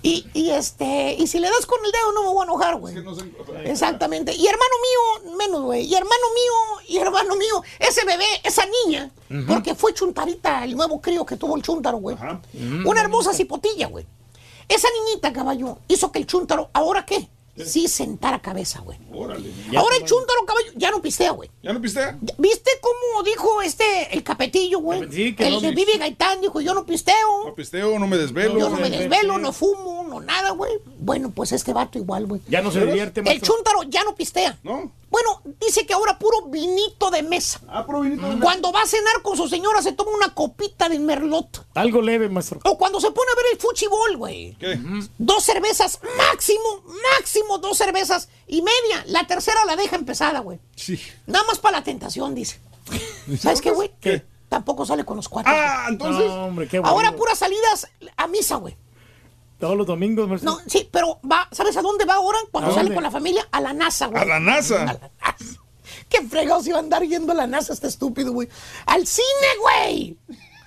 Y, 0.03 0.25
y 0.33 0.51
este, 0.51 1.15
y 1.17 1.25
si 1.27 1.39
le 1.39 1.47
das 1.49 1.65
con 1.65 1.79
el 1.85 1.91
dedo, 1.91 2.11
no 2.13 2.21
me 2.23 2.27
voy 2.29 2.41
a 2.41 2.43
enojar, 2.43 2.75
güey. 2.79 2.95
Exactamente. 3.65 4.33
Y 4.33 4.45
hermano 4.45 4.75
mío, 5.25 5.37
menos, 5.37 5.61
güey. 5.63 5.85
Y 5.85 5.93
hermano 5.95 6.13
mío, 6.33 6.83
y 6.87 6.97
hermano 6.97 7.35
mío, 7.35 7.63
ese 7.79 8.05
bebé, 8.05 8.25
esa 8.43 8.63
niña, 8.85 9.09
porque 9.47 9.73
fue 9.73 9.93
chuntarita, 9.93 10.63
el 10.65 10.75
nuevo 10.75 10.99
crío 11.01 11.25
que 11.25 11.37
tuvo 11.37 11.55
el 11.55 11.63
chuntaro, 11.63 11.97
güey. 11.97 12.17
Una 12.85 13.01
hermosa 13.01 13.33
cipotilla, 13.33 13.87
güey. 13.87 14.05
Esa 14.67 14.87
niñita, 14.91 15.31
caballo, 15.33 15.79
hizo 15.87 16.11
que 16.11 16.19
el 16.19 16.27
chuntaro, 16.27 16.69
¿ahora 16.73 17.05
qué? 17.05 17.29
sí 17.65 17.87
sentara 17.87 18.39
cabeza, 18.39 18.81
güey. 18.81 18.99
Órale. 19.11 19.51
Ahora 19.75 19.95
el 19.97 20.03
chúntaro 20.03 20.45
caballo 20.45 20.71
ya 20.75 20.91
no 20.91 21.01
pistea, 21.01 21.31
güey. 21.31 21.49
¿Ya 21.63 21.73
no 21.73 21.81
pistea? 21.81 22.17
¿Viste 22.37 22.71
cómo 22.81 23.23
dijo 23.23 23.61
este, 23.61 24.13
el 24.15 24.23
capetillo, 24.23 24.79
güey? 24.79 25.11
Sí, 25.11 25.35
que 25.35 25.47
el 25.47 25.55
no 25.55 25.61
de 25.61 25.71
Vivi 25.71 25.97
Gaitán 25.97 26.41
dijo, 26.41 26.61
yo 26.61 26.73
no 26.73 26.85
pisteo. 26.85 27.45
No 27.45 27.55
pisteo, 27.55 27.97
no 27.97 28.07
me 28.07 28.17
desvelo. 28.17 28.59
Yo 28.59 28.69
no 28.69 28.77
me 28.77 28.89
desvelo, 28.89 29.37
no 29.37 29.51
fumo, 29.51 30.06
no 30.19 30.25
nada, 30.25 30.51
güey. 30.51 30.71
Bueno, 30.99 31.31
pues 31.31 31.51
este 31.51 31.73
vato 31.73 31.97
igual, 31.97 32.25
güey. 32.25 32.41
Ya 32.47 32.61
no 32.61 32.71
se 32.71 32.85
divierte, 32.85 33.21
El 33.21 33.25
maestro. 33.25 33.55
chúntaro 33.55 33.83
ya 33.83 34.03
no 34.03 34.15
pistea. 34.15 34.57
¿No? 34.63 34.91
Bueno, 35.09 35.41
dice 35.59 35.85
que 35.85 35.93
ahora 35.93 36.19
puro 36.19 36.47
vinito 36.47 37.09
de 37.09 37.23
mesa. 37.23 37.61
Ah, 37.67 37.85
puro 37.85 38.01
vinito 38.01 38.23
de 38.23 38.35
mesa. 38.35 38.41
Cuando 38.43 38.71
va 38.71 38.81
a 38.81 38.85
cenar 38.87 39.21
con 39.21 39.37
su 39.37 39.47
señora 39.47 39.81
se 39.81 39.93
toma 39.93 40.11
una 40.11 40.33
copita 40.33 40.89
de 40.89 40.99
merlot. 40.99 41.65
Algo 41.75 42.01
leve, 42.01 42.29
maestro. 42.29 42.59
O 42.63 42.77
cuando 42.77 42.99
se 42.99 43.11
pone 43.11 43.31
a 43.31 43.35
ver 43.35 43.45
el 43.53 43.59
fuchibol, 43.59 44.17
güey. 44.17 44.55
¿Qué? 44.59 44.79
Dos 45.17 45.43
cervezas, 45.43 45.99
máximo, 46.17 46.83
máximo 47.17 47.57
dos 47.57 47.77
cervezas 47.77 48.29
y 48.47 48.61
media. 48.61 49.03
La 49.07 49.25
tercera 49.27 49.63
la 49.65 49.75
deja 49.75 49.95
empezada, 49.95 50.39
güey. 50.39 50.59
Sí. 50.75 50.99
Nada 51.25 51.45
más 51.45 51.59
para 51.59 51.79
la 51.79 51.83
tentación, 51.83 52.35
dice. 52.35 52.59
¿Sabes 53.39 53.61
qué, 53.61 53.71
güey? 53.71 53.91
¿Qué? 53.99 54.23
Tampoco 54.49 54.85
sale 54.85 55.03
con 55.03 55.17
los 55.17 55.27
cuatro. 55.27 55.51
Ah, 55.55 55.87
entonces. 55.89 56.27
No, 56.27 56.45
hombre, 56.45 56.67
qué 56.67 56.81
Ahora 56.83 57.15
puras 57.15 57.37
salidas 57.37 57.87
a 58.15 58.27
misa, 58.27 58.55
güey. 58.55 58.77
Todos 59.59 59.75
los 59.75 59.87
domingos, 59.87 60.27
maestro. 60.29 60.51
No, 60.51 60.59
sí, 60.67 60.87
pero 60.91 61.19
va, 61.29 61.47
¿sabes 61.51 61.75
a 61.77 61.81
dónde 61.81 62.05
va 62.05 62.15
ahora? 62.15 62.37
Cuando 62.51 62.71
¿A 62.71 62.73
sale 62.75 62.93
con 62.93 63.01
la 63.03 63.09
familia, 63.11 63.47
a 63.51 63.59
la 63.61 63.73
NASA, 63.73 64.07
güey. 64.07 64.21
A 64.21 64.25
la 64.25 64.39
NASA. 64.39 64.81
A 64.83 64.85
la 64.93 65.11
NASA. 65.21 65.59
Qué 66.09 66.21
fregados 66.27 66.67
iba 66.67 66.77
a 66.77 66.81
andar 66.81 67.03
yendo 67.03 67.31
a 67.31 67.35
la 67.35 67.47
NASA 67.47 67.73
este 67.73 67.87
estúpido, 67.87 68.31
güey. 68.31 68.47
Al 68.85 69.05
cine, 69.07 69.25
güey. 69.61 70.17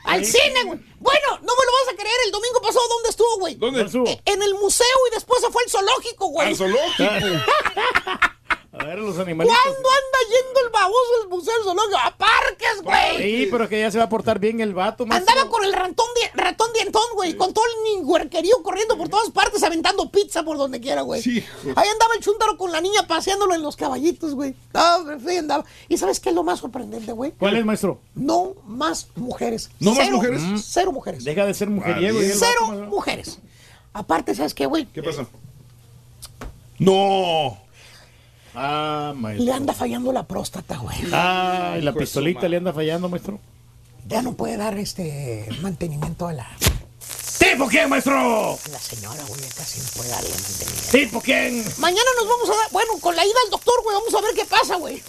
Al 0.05 0.25
Sí. 0.25 0.33
cine, 0.33 0.65
güey. 0.65 0.79
Bueno, 0.99 1.29
no 1.37 1.39
me 1.41 1.47
lo 1.47 1.73
vas 1.85 1.93
a 1.93 1.97
creer. 1.97 2.15
El 2.27 2.33
domingo 2.33 2.61
pasado, 2.61 2.85
¿dónde 2.89 3.09
estuvo, 3.11 3.39
güey? 3.39 3.55
¿Dónde? 3.55 3.83
estuvo? 3.83 4.07
Eh, 4.07 4.21
En 4.25 4.43
el 4.43 4.55
museo 4.55 4.87
y 5.11 5.15
después 5.15 5.41
se 5.41 5.51
fue 5.51 5.63
al 5.63 5.71
zoológico, 5.71 6.27
güey. 6.29 6.49
Al 6.49 6.57
zoológico. 6.57 7.05
A 8.81 8.85
ver, 8.87 8.99
los 8.99 9.19
animalitos. 9.19 9.57
¿Cuándo 9.63 9.89
anda 9.89 10.19
yendo 10.29 10.61
el 10.67 10.71
baboso 10.73 11.21
del 11.21 11.29
museo 11.29 11.55
del 11.55 11.65
zoológico? 11.65 11.99
A 12.03 12.17
parques, 12.17 12.83
güey. 12.83 13.17
Sí, 13.19 13.49
pero 13.51 13.69
que 13.69 13.79
ya 13.81 13.91
se 13.91 13.99
va 13.99 14.05
a 14.05 14.09
portar 14.09 14.39
bien 14.39 14.61
el 14.61 14.73
vato, 14.73 15.05
maestro. 15.05 15.31
Andaba 15.33 15.51
con 15.51 15.65
el 15.65 15.73
ratón, 15.75 16.07
di- 16.17 16.41
ratón 16.41 16.73
dientón, 16.73 17.03
güey, 17.15 17.35
con 17.37 17.53
todo 17.53 17.65
el 17.67 17.95
ninguerquerío 18.01 18.63
corriendo 18.63 18.97
por 18.97 19.11
todas 19.11 19.29
partes, 19.31 19.63
aventando 19.63 20.11
pizza 20.11 20.43
por 20.43 20.57
donde 20.57 20.81
quiera, 20.81 21.03
güey. 21.03 21.21
Sí. 21.23 21.45
Ahí 21.77 21.89
andaba 21.89 22.15
el 22.17 22.23
chúntaro 22.23 22.57
con 22.57 22.73
la 22.73 22.81
niña 22.81 23.07
paseándolo 23.07 23.55
en 23.55 23.63
los 23.63 23.77
caballitos, 23.77 24.35
güey. 24.35 24.55
Ah, 24.73 24.99
sí, 25.27 25.37
andaba. 25.37 25.65
¿Y 25.89 25.99
sabes 25.99 26.19
qué 26.19 26.31
es 26.31 26.35
lo 26.35 26.43
más 26.43 26.61
sorprendente, 26.61 27.13
güey? 27.13 27.33
¿Cuál 27.33 27.57
es, 27.57 27.65
maestro? 27.67 28.01
No 28.15 28.55
más 28.67 29.09
mujeres. 29.15 29.71
¿No 29.79 29.93
más 29.95 30.11
mujeres? 30.11 30.41
Cero 30.65 30.91
mujeres. 30.91 31.23
Deja 31.25 31.45
de 31.45 31.53
ser 31.53 31.69
mujeriego. 31.69 32.21
y 32.23 32.25
el 32.25 32.33
Cero 32.33 32.61
vato, 32.69 32.85
mujeres. 32.87 33.39
Aparte, 33.93 34.35
¿sabes 34.35 34.55
qué, 34.55 34.65
güey? 34.65 34.87
¿Qué 34.87 35.03
pasa? 35.03 35.27
No. 36.79 37.59
Ah, 38.55 39.13
maestro. 39.17 39.45
Le 39.45 39.53
anda 39.53 39.73
fallando 39.73 40.13
la 40.13 40.25
próstata, 40.25 40.79
güey. 40.79 40.97
Ah, 41.13 41.77
y 41.79 41.83
la 41.83 41.93
pistolita 41.93 42.49
le 42.49 42.57
anda 42.57 42.73
fallando, 42.73 43.09
maestro. 43.09 43.39
Ya 44.09 44.23
no 44.23 44.33
puede 44.33 44.57
dar 44.57 44.77
este 44.79 45.49
mantenimiento 45.63 46.27
a 46.27 46.33
la, 46.33 46.47
¿Tipo 47.41 47.67
quién, 47.69 47.89
maestro? 47.89 48.59
la 48.71 48.79
señora, 48.79 49.23
güey. 49.27 49.41
No 49.41 49.91
puede 49.97 50.09
darle 50.11 50.29
mantenimiento. 50.29 50.91
¿Tipo 50.93 51.21
quién? 51.23 51.65
Mañana 51.79 52.11
nos 52.19 52.29
vamos 52.29 52.51
a 52.51 52.55
dar, 52.57 52.71
bueno, 52.71 52.93
con 53.01 53.17
la 53.17 53.25
ida 53.25 53.35
al 53.45 53.51
doctor, 53.51 53.75
güey, 53.83 53.97
vamos 53.97 54.15
a 54.15 54.21
ver 54.21 54.35
qué 54.35 54.45
pasa, 54.45 54.77
güey. 54.77 55.03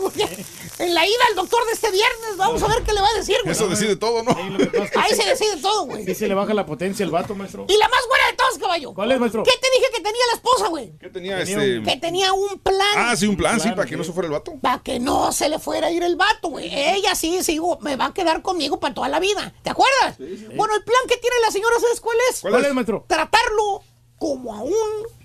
En 0.80 0.94
la 0.96 1.06
ida 1.06 1.18
al 1.30 1.36
doctor 1.36 1.64
de 1.68 1.74
este 1.74 1.92
viernes, 1.92 2.38
vamos 2.38 2.64
a 2.64 2.68
ver 2.68 2.82
qué 2.84 2.94
le 2.94 3.02
va 3.02 3.10
a 3.10 3.14
decir, 3.14 3.36
güey. 3.44 3.52
Eso 3.52 3.68
decide 3.68 3.96
todo, 3.98 4.24
¿no? 4.24 4.34
Sí, 4.34 4.50
lo 4.50 4.58
que 4.58 4.66
pasa 4.68 4.84
es 4.86 4.92
que 4.92 5.00
Ahí 5.00 5.10
sí- 5.12 5.22
se 5.22 5.30
decide 5.30 5.58
todo, 5.58 5.86
güey. 5.86 6.06
sí 6.06 6.16
se 6.16 6.28
le 6.28 6.34
baja 6.34 6.54
la 6.54 6.66
potencia 6.66 7.06
al 7.06 7.12
vato, 7.12 7.36
maestro. 7.36 7.66
Y 7.68 7.78
la 7.78 7.88
más 7.90 8.00
buena 8.08 8.28
de 8.28 8.34
todas, 8.34 8.58
caballo. 8.58 8.94
¿Cuál 8.94 9.12
es, 9.12 9.20
maestro? 9.20 9.44
¿Qué 9.44 9.52
te 9.62 9.68
dije 9.78 9.92
que 9.94 10.02
tenía 10.02 10.22
la 10.32 10.34
esposa, 10.36 10.68
güey? 10.70 10.92
¿Qué 11.00 11.10
tenía 11.10 11.38
Tenía 11.44 11.64
este? 11.64 11.84
Que 11.92 11.98
tenía 12.00 12.34
un 12.34 12.58
plan. 12.60 12.88
Ah, 12.96 13.16
sí, 13.16 13.28
un 13.28 13.36
plan, 13.38 13.56
sí, 13.60 13.64
Plan, 13.64 13.76
para 13.76 13.86
que 13.88 13.94
sí. 13.96 13.98
no 13.98 14.04
se 14.06 14.14
fuera 14.14 14.28
el 14.28 14.32
vato. 14.34 14.54
Para 14.62 14.80
que 14.82 15.00
no 15.00 15.32
se 15.34 15.50
le 15.50 15.60
fuera 15.60 15.88
a 15.88 15.92
ir 15.92 16.02
el 16.04 16.16
vato, 16.16 16.48
güey. 16.50 16.74
Ella 16.74 17.14
sí, 17.14 17.44
sigo, 17.44 17.78
me 17.82 17.96
va 17.98 18.06
a 18.08 18.14
quedar 18.14 18.42
conmigo 18.42 18.80
para 18.80 18.94
toda 18.94 19.10
la 19.10 19.20
vida. 19.20 19.54
¿Te 19.64 19.70
acuerdas? 19.70 20.16
Bueno, 20.18 20.74
el 20.76 20.84
plan 20.84 21.02
que 21.08 21.18
tiene 21.18 21.36
la 21.46 21.52
señora, 21.52 21.76
¿sabes 21.80 22.00
cuál 22.02 22.18
es? 22.30 22.42
¿Cuál 22.42 22.66
es, 22.66 22.74
maestro? 22.74 23.06
Tratarlo 23.08 23.84
como 24.18 24.54
a 24.54 24.62
un 24.62 24.74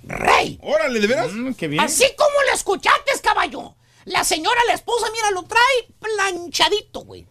rey. 0.04 0.58
Órale, 0.62 1.00
¿de 1.00 1.06
veras? 1.06 1.32
Mm, 1.32 1.52
qué 1.52 1.68
bien. 1.68 1.82
Así 1.82 2.04
como 2.16 2.42
lo 2.48 2.54
escuchaste, 2.54 3.12
caballo. 3.22 3.74
La 4.04 4.22
señora, 4.24 4.60
la 4.68 4.74
esposa, 4.74 5.06
mira, 5.12 5.30
lo 5.32 5.42
trae 5.42 5.88
planchadito, 6.00 7.00
güey. 7.00 7.26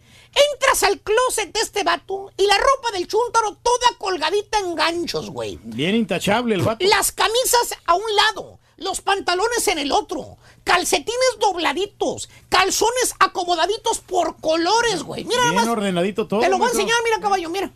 Entras 0.52 0.82
al 0.82 1.00
closet 1.00 1.50
de 1.52 1.60
este 1.60 1.82
vato 1.82 2.30
y 2.36 2.46
la 2.46 2.58
ropa 2.58 2.90
del 2.92 3.06
chúntaro 3.08 3.56
toda 3.62 3.86
colgadita 3.98 4.58
en 4.58 4.74
ganchos, 4.74 5.30
güey. 5.30 5.58
Bien 5.62 5.94
intachable 5.94 6.54
el 6.54 6.60
vato. 6.62 6.84
Las 6.84 7.10
camisas 7.12 7.74
a 7.86 7.94
un 7.94 8.02
lado, 8.14 8.58
los 8.76 9.00
pantalones 9.00 9.66
en 9.68 9.78
el 9.78 9.90
otro, 9.92 10.36
calcetines 10.64 11.38
dobladitos, 11.40 12.28
calzones 12.50 13.14
acomodaditos 13.18 14.00
por 14.00 14.36
colores, 14.38 15.02
güey. 15.02 15.24
Mira 15.24 15.40
nada 15.40 15.50
Bien 15.52 15.64
más. 15.64 15.72
ordenadito 15.72 16.28
todo. 16.28 16.40
Te 16.40 16.50
lo 16.50 16.58
voy 16.58 16.68
a 16.68 16.70
enseñar, 16.72 16.96
mira, 17.04 17.18
caballo, 17.20 17.48
mira. 17.48 17.72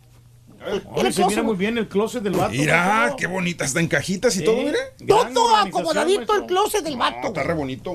Ay, 0.63 0.81
Mira 0.95 1.11
se 1.11 1.25
mira 1.25 1.43
muy 1.43 1.55
bien 1.55 1.77
el 1.77 1.87
closet 1.87 2.21
del 2.23 2.33
vato. 2.33 2.51
Mira, 2.51 3.15
qué 3.17 3.27
bonita, 3.27 3.65
está 3.65 3.79
en 3.79 3.87
cajitas 3.87 4.35
y 4.35 4.39
Sí. 4.39 4.45
todo, 4.45 4.57
mire. 4.57 4.77
Gran 4.99 5.33
Todo 5.33 5.55
acomodadito 5.55 6.35
el 6.35 6.45
closet 6.45 6.83
del 6.83 6.93
No, 6.93 6.99
vato. 6.99 7.27
está 7.27 7.43
re 7.43 7.53
bonito. 7.53 7.91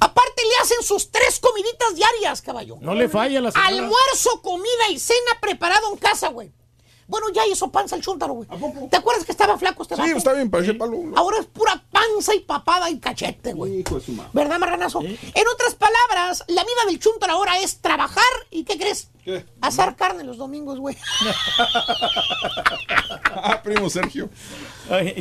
Aparte 0.00 0.42
le 0.42 0.62
hacen 0.62 0.82
sus 0.82 1.10
tres 1.10 1.40
comiditas 1.40 1.94
diarias, 1.96 2.40
caballo. 2.42 2.76
No 2.80 2.94
le 2.94 3.08
falla 3.08 3.40
la 3.40 3.50
señora. 3.50 3.68
Almuerzo, 3.68 4.40
comida 4.42 4.90
y 4.90 4.98
cena 4.98 5.38
preparado 5.40 5.90
en 5.92 5.98
casa, 5.98 6.28
güey. 6.28 6.52
Bueno, 7.08 7.26
ya 7.34 7.46
hizo 7.46 7.70
panza 7.72 7.96
el 7.96 8.02
chúntaro, 8.02 8.34
güey. 8.34 8.48
¿Te 8.90 8.96
acuerdas 8.98 9.24
que 9.24 9.32
estaba 9.32 9.56
flaco 9.58 9.82
este 9.82 9.96
Sí, 9.96 10.02
está 10.14 10.34
bien, 10.34 10.50
parece 10.50 10.74
palo. 10.74 10.98
Ahora 11.16 11.38
es 11.38 11.46
pura 11.46 11.82
panza 11.90 12.34
y 12.34 12.40
papada 12.40 12.90
y 12.90 12.98
cachete, 13.00 13.54
güey. 13.54 13.80
Hijo 13.80 13.98
de 13.98 14.04
su 14.04 14.12
madre. 14.12 14.30
¿Verdad, 14.34 14.58
marranazo? 14.58 15.00
En 15.00 15.48
otras 15.54 15.74
palabras, 15.74 16.44
la 16.48 16.62
vida 16.62 16.84
del 16.86 16.98
chúntaro 16.98 17.32
ahora 17.32 17.58
es 17.60 17.78
trabajar 17.80 18.22
y 18.50 18.64
¿qué 18.64 18.76
crees? 18.78 19.08
¿Qué? 19.24 19.46
Asar 19.62 19.96
carne 19.96 20.22
los 20.22 20.36
domingos, 20.36 20.78
güey. 20.78 20.96
Ah, 23.40 23.62
primo 23.62 23.88
Sergio. 23.88 24.28
Bien 24.88 25.14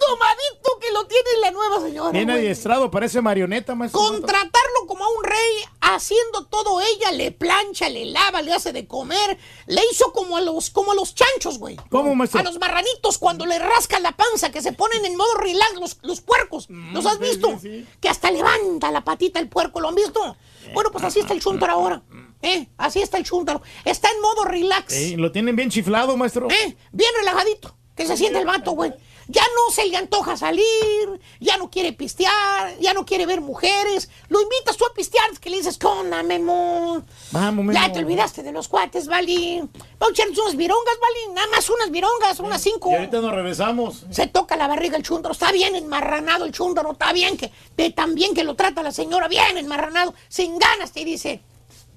domadito 0.00 0.78
que 0.80 0.90
lo 0.92 1.06
tiene 1.06 1.28
la 1.40 1.50
nueva 1.50 1.80
señora. 1.80 2.10
Bien 2.10 2.26
güey. 2.26 2.38
adiestrado, 2.38 2.90
parece 2.90 3.20
marioneta, 3.20 3.74
maestro. 3.74 4.00
Contratarlo 4.00 4.86
como 4.86 5.04
a 5.04 5.08
un 5.08 5.24
rey, 5.24 5.64
haciendo 5.80 6.46
todo 6.46 6.80
ella, 6.80 7.12
le 7.12 7.30
plancha, 7.30 7.88
le 7.88 8.06
lava, 8.06 8.42
le 8.42 8.52
hace 8.52 8.72
de 8.72 8.86
comer, 8.86 9.38
le 9.66 9.80
hizo 9.92 10.12
como 10.12 10.36
a 10.36 10.40
los, 10.40 10.70
como 10.70 10.92
a 10.92 10.94
los 10.94 11.14
chanchos, 11.14 11.58
güey. 11.58 11.76
¿Cómo, 11.90 12.14
maestro? 12.14 12.40
A 12.40 12.42
los 12.42 12.58
marranitos 12.58 13.18
cuando 13.18 13.46
le 13.46 13.58
rascan 13.58 14.02
la 14.02 14.12
panza, 14.12 14.50
que 14.50 14.62
se 14.62 14.72
ponen 14.72 15.04
en 15.04 15.16
modo 15.16 15.34
relax, 15.34 15.74
los, 15.80 15.98
los 16.02 16.20
puercos. 16.20 16.66
¿Los 16.68 17.06
has 17.06 17.18
Mm, 17.18 17.22
visto? 17.22 17.48
sí, 17.60 17.80
sí. 17.82 17.86
Que 18.00 18.08
hasta 18.08 18.30
levanta 18.30 18.90
la 18.90 19.04
patita 19.04 19.38
el 19.40 19.48
puerco, 19.48 19.80
¿lo 19.80 19.88
han 19.88 19.94
visto? 19.94 20.36
Bueno, 20.74 20.90
pues 20.90 21.04
así 21.04 21.20
está 21.20 21.34
el 21.34 21.40
chúntaro 21.42 21.72
ahora. 21.72 22.02
¿Eh? 22.40 22.66
Así 22.76 23.00
está 23.00 23.18
el 23.18 23.24
chúntaro. 23.24 23.62
Está 23.84 24.10
en 24.10 24.20
modo 24.20 24.44
relax. 24.44 24.92
Ey, 24.94 25.16
lo 25.16 25.30
tienen 25.30 25.54
bien 25.54 25.70
chiflado, 25.70 26.16
maestro. 26.16 26.48
¿Eh? 26.50 26.76
Bien 26.92 27.10
relajadito. 27.18 27.76
Que 27.94 28.06
se 28.06 28.16
siente 28.16 28.38
el 28.38 28.46
vato, 28.46 28.72
güey. 28.72 28.92
Ya 29.28 29.42
no 29.42 29.72
se 29.72 29.86
le 29.86 29.96
antoja 29.96 30.36
salir, 30.36 31.20
ya 31.38 31.56
no 31.56 31.70
quiere 31.70 31.92
pistear, 31.92 32.76
ya 32.80 32.92
no 32.92 33.06
quiere 33.06 33.24
ver 33.24 33.40
mujeres. 33.40 34.10
Lo 34.28 34.40
invitas 34.40 34.76
tú 34.76 34.84
a 34.84 34.92
pistear, 34.92 35.24
es 35.32 35.38
que 35.38 35.48
le 35.48 35.58
dices, 35.58 35.78
¿cómo, 35.78 36.02
Memo? 36.02 37.02
Vamos, 37.30 37.64
Memo. 37.64 37.72
Ya 37.72 37.92
te 37.92 38.00
olvidaste 38.00 38.42
de 38.42 38.52
los 38.52 38.68
cuates, 38.68 39.06
Vali. 39.06 39.58
Vamos 39.98 40.08
a 40.08 40.10
echarnos 40.10 40.38
unas 40.38 40.56
virongas, 40.56 40.94
Vali. 41.00 41.34
Nada 41.34 41.46
más 41.48 41.70
unas 41.70 41.90
virongas, 41.90 42.40
unas 42.40 42.60
cinco. 42.60 42.90
Y 42.90 42.94
ahorita 42.94 43.20
nos 43.20 43.32
regresamos. 43.32 44.06
Se 44.10 44.26
toca 44.26 44.56
la 44.56 44.66
barriga 44.66 44.96
el 44.96 45.02
chúndaro. 45.02 45.32
Está 45.32 45.52
bien 45.52 45.76
enmarranado 45.76 46.44
el 46.44 46.52
chúndaro. 46.52 46.92
Está 46.92 47.12
bien 47.12 47.36
que, 47.36 47.52
de 47.76 47.90
tan 47.90 48.14
bien 48.14 48.34
que 48.34 48.42
lo 48.42 48.54
trata 48.54 48.82
la 48.82 48.92
señora. 48.92 49.28
Bien 49.28 49.56
enmarranado. 49.56 50.14
Sin 50.28 50.58
ganas 50.58 50.92
te 50.92 51.04
dice, 51.04 51.40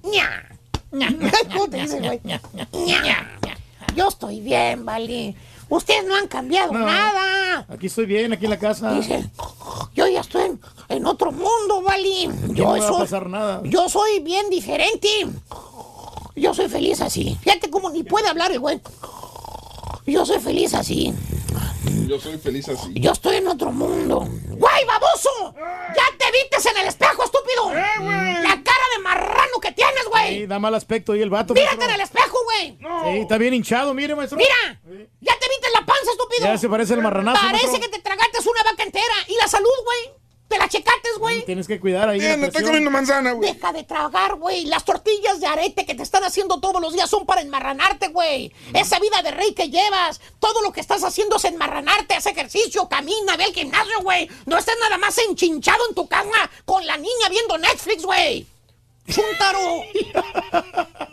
ña. 0.04 0.48
ña. 0.92 1.12
¿Cómo 1.52 1.68
te 1.68 1.78
dice, 1.78 1.98
güey? 1.98 2.20
ña, 2.24 2.40
ña. 2.72 3.40
Yo 3.96 4.08
estoy 4.08 4.40
bien, 4.40 4.84
Vali. 4.84 5.34
Ustedes 5.68 6.04
no 6.06 6.14
han 6.14 6.28
cambiado 6.28 6.72
No. 6.72 6.86
nada. 6.86 7.66
Aquí 7.68 7.86
estoy 7.86 8.06
bien, 8.06 8.32
aquí 8.32 8.44
en 8.44 8.50
la 8.50 8.58
casa. 8.58 8.92
Dice, 8.92 9.28
yo 9.94 10.06
ya 10.06 10.20
estoy 10.20 10.42
en, 10.42 10.60
en 10.88 11.06
otro 11.06 11.32
mundo, 11.32 11.82
Vali. 11.82 12.28
Yo 12.50 12.64
no 12.66 12.72
me 12.74 12.80
va 12.80 12.84
a 12.86 12.88
soy, 12.88 13.00
pasar 13.00 13.28
nada. 13.28 13.60
yo 13.64 13.88
soy 13.88 14.20
bien 14.20 14.48
diferente. 14.50 15.08
Yo 16.36 16.54
soy 16.54 16.68
feliz 16.68 17.00
así. 17.00 17.36
Fíjate 17.42 17.68
cómo 17.70 17.90
ni 17.90 18.02
puede 18.04 18.28
hablar 18.28 18.52
el 18.52 18.60
güey. 18.60 18.80
Yo 20.06 20.24
soy 20.24 20.38
feliz 20.38 20.74
así. 20.74 21.12
Yo 22.06 22.20
soy 22.20 22.38
feliz 22.38 22.68
así. 22.68 22.92
Yo 22.94 23.10
estoy 23.12 23.36
en 23.36 23.48
otro 23.48 23.72
mundo. 23.72 24.20
¡Güey, 24.20 24.84
baboso! 24.86 25.54
¡Ya 25.56 26.04
te 26.18 26.30
vistes 26.30 26.66
en 26.66 26.76
el 26.82 26.86
espejo, 26.88 27.24
estúpido! 27.24 27.70
Cara 27.72 28.55
de 28.96 29.02
marrano 29.02 29.60
que 29.60 29.72
tienes, 29.72 30.04
güey. 30.10 30.40
Sí, 30.40 30.46
da 30.46 30.58
mal 30.58 30.74
aspecto 30.74 31.12
ahí 31.12 31.22
el 31.22 31.30
vato. 31.30 31.54
Mírate 31.54 31.76
maestro. 31.76 31.94
en 31.94 32.00
el 32.00 32.06
espejo, 32.06 32.38
güey. 32.44 32.78
Sí, 33.14 33.20
está 33.20 33.38
bien 33.38 33.54
hinchado, 33.54 33.94
mire, 33.94 34.14
maestro. 34.14 34.38
Mira, 34.38 34.54
ya 35.20 35.38
te 35.38 35.48
viste 35.48 35.66
en 35.66 35.72
la 35.72 35.86
panza, 35.86 36.10
estúpido. 36.10 36.44
Ya 36.46 36.58
se 36.58 36.68
parece 36.68 36.94
el 36.94 37.02
marranazo, 37.02 37.40
Parece 37.44 37.66
maestro. 37.66 37.90
que 37.90 37.96
te 37.96 38.02
tragaste 38.02 38.38
una 38.48 38.62
vaca 38.70 38.82
entera. 38.82 39.14
¿Y 39.28 39.34
la 39.36 39.48
salud, 39.48 39.68
güey? 39.84 40.16
¿Te 40.48 40.58
la 40.58 40.68
checates, 40.68 41.18
güey. 41.18 41.44
Tienes 41.44 41.66
que 41.66 41.80
cuidar 41.80 42.08
ahí. 42.08 42.20
La 42.20 42.28
no 42.28 42.34
estoy 42.34 42.50
presión. 42.50 42.66
comiendo 42.68 42.90
manzana, 42.92 43.32
güey. 43.32 43.52
Deja 43.52 43.72
de 43.72 43.82
tragar, 43.82 44.36
güey. 44.36 44.64
Las 44.66 44.84
tortillas 44.84 45.40
de 45.40 45.46
arete 45.48 45.84
que 45.84 45.96
te 45.96 46.04
están 46.04 46.22
haciendo 46.22 46.60
todos 46.60 46.80
los 46.80 46.92
días 46.92 47.10
son 47.10 47.26
para 47.26 47.40
enmarranarte, 47.40 48.08
güey. 48.08 48.52
Esa 48.72 49.00
vida 49.00 49.20
de 49.22 49.32
rey 49.32 49.54
que 49.54 49.70
llevas, 49.70 50.20
todo 50.38 50.62
lo 50.62 50.72
que 50.72 50.80
estás 50.80 51.02
haciendo 51.02 51.34
es 51.36 51.44
enmarranarte, 51.46 52.14
haz 52.14 52.26
ejercicio, 52.26 52.88
camina, 52.88 53.36
ve 53.36 53.42
al 53.42 53.52
gimnasio, 53.54 54.00
güey. 54.02 54.30
No 54.44 54.56
estés 54.56 54.76
nada 54.80 54.98
más 54.98 55.18
enchinchado 55.18 55.82
en 55.88 55.96
tu 55.96 56.06
cama 56.06 56.48
con 56.64 56.86
la 56.86 56.96
niña 56.96 57.28
viendo 57.28 57.58
Netflix, 57.58 58.04
güey. 58.04 58.46
Chúntaro. 59.08 59.82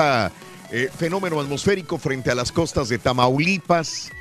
fenómeno 0.97 1.39
atmosférico 1.39 1.97
frente 1.97 2.31
a 2.31 2.35
las 2.35 2.51
costas 2.51 2.89
de 2.89 2.97
Tamaulipas, 2.97 4.11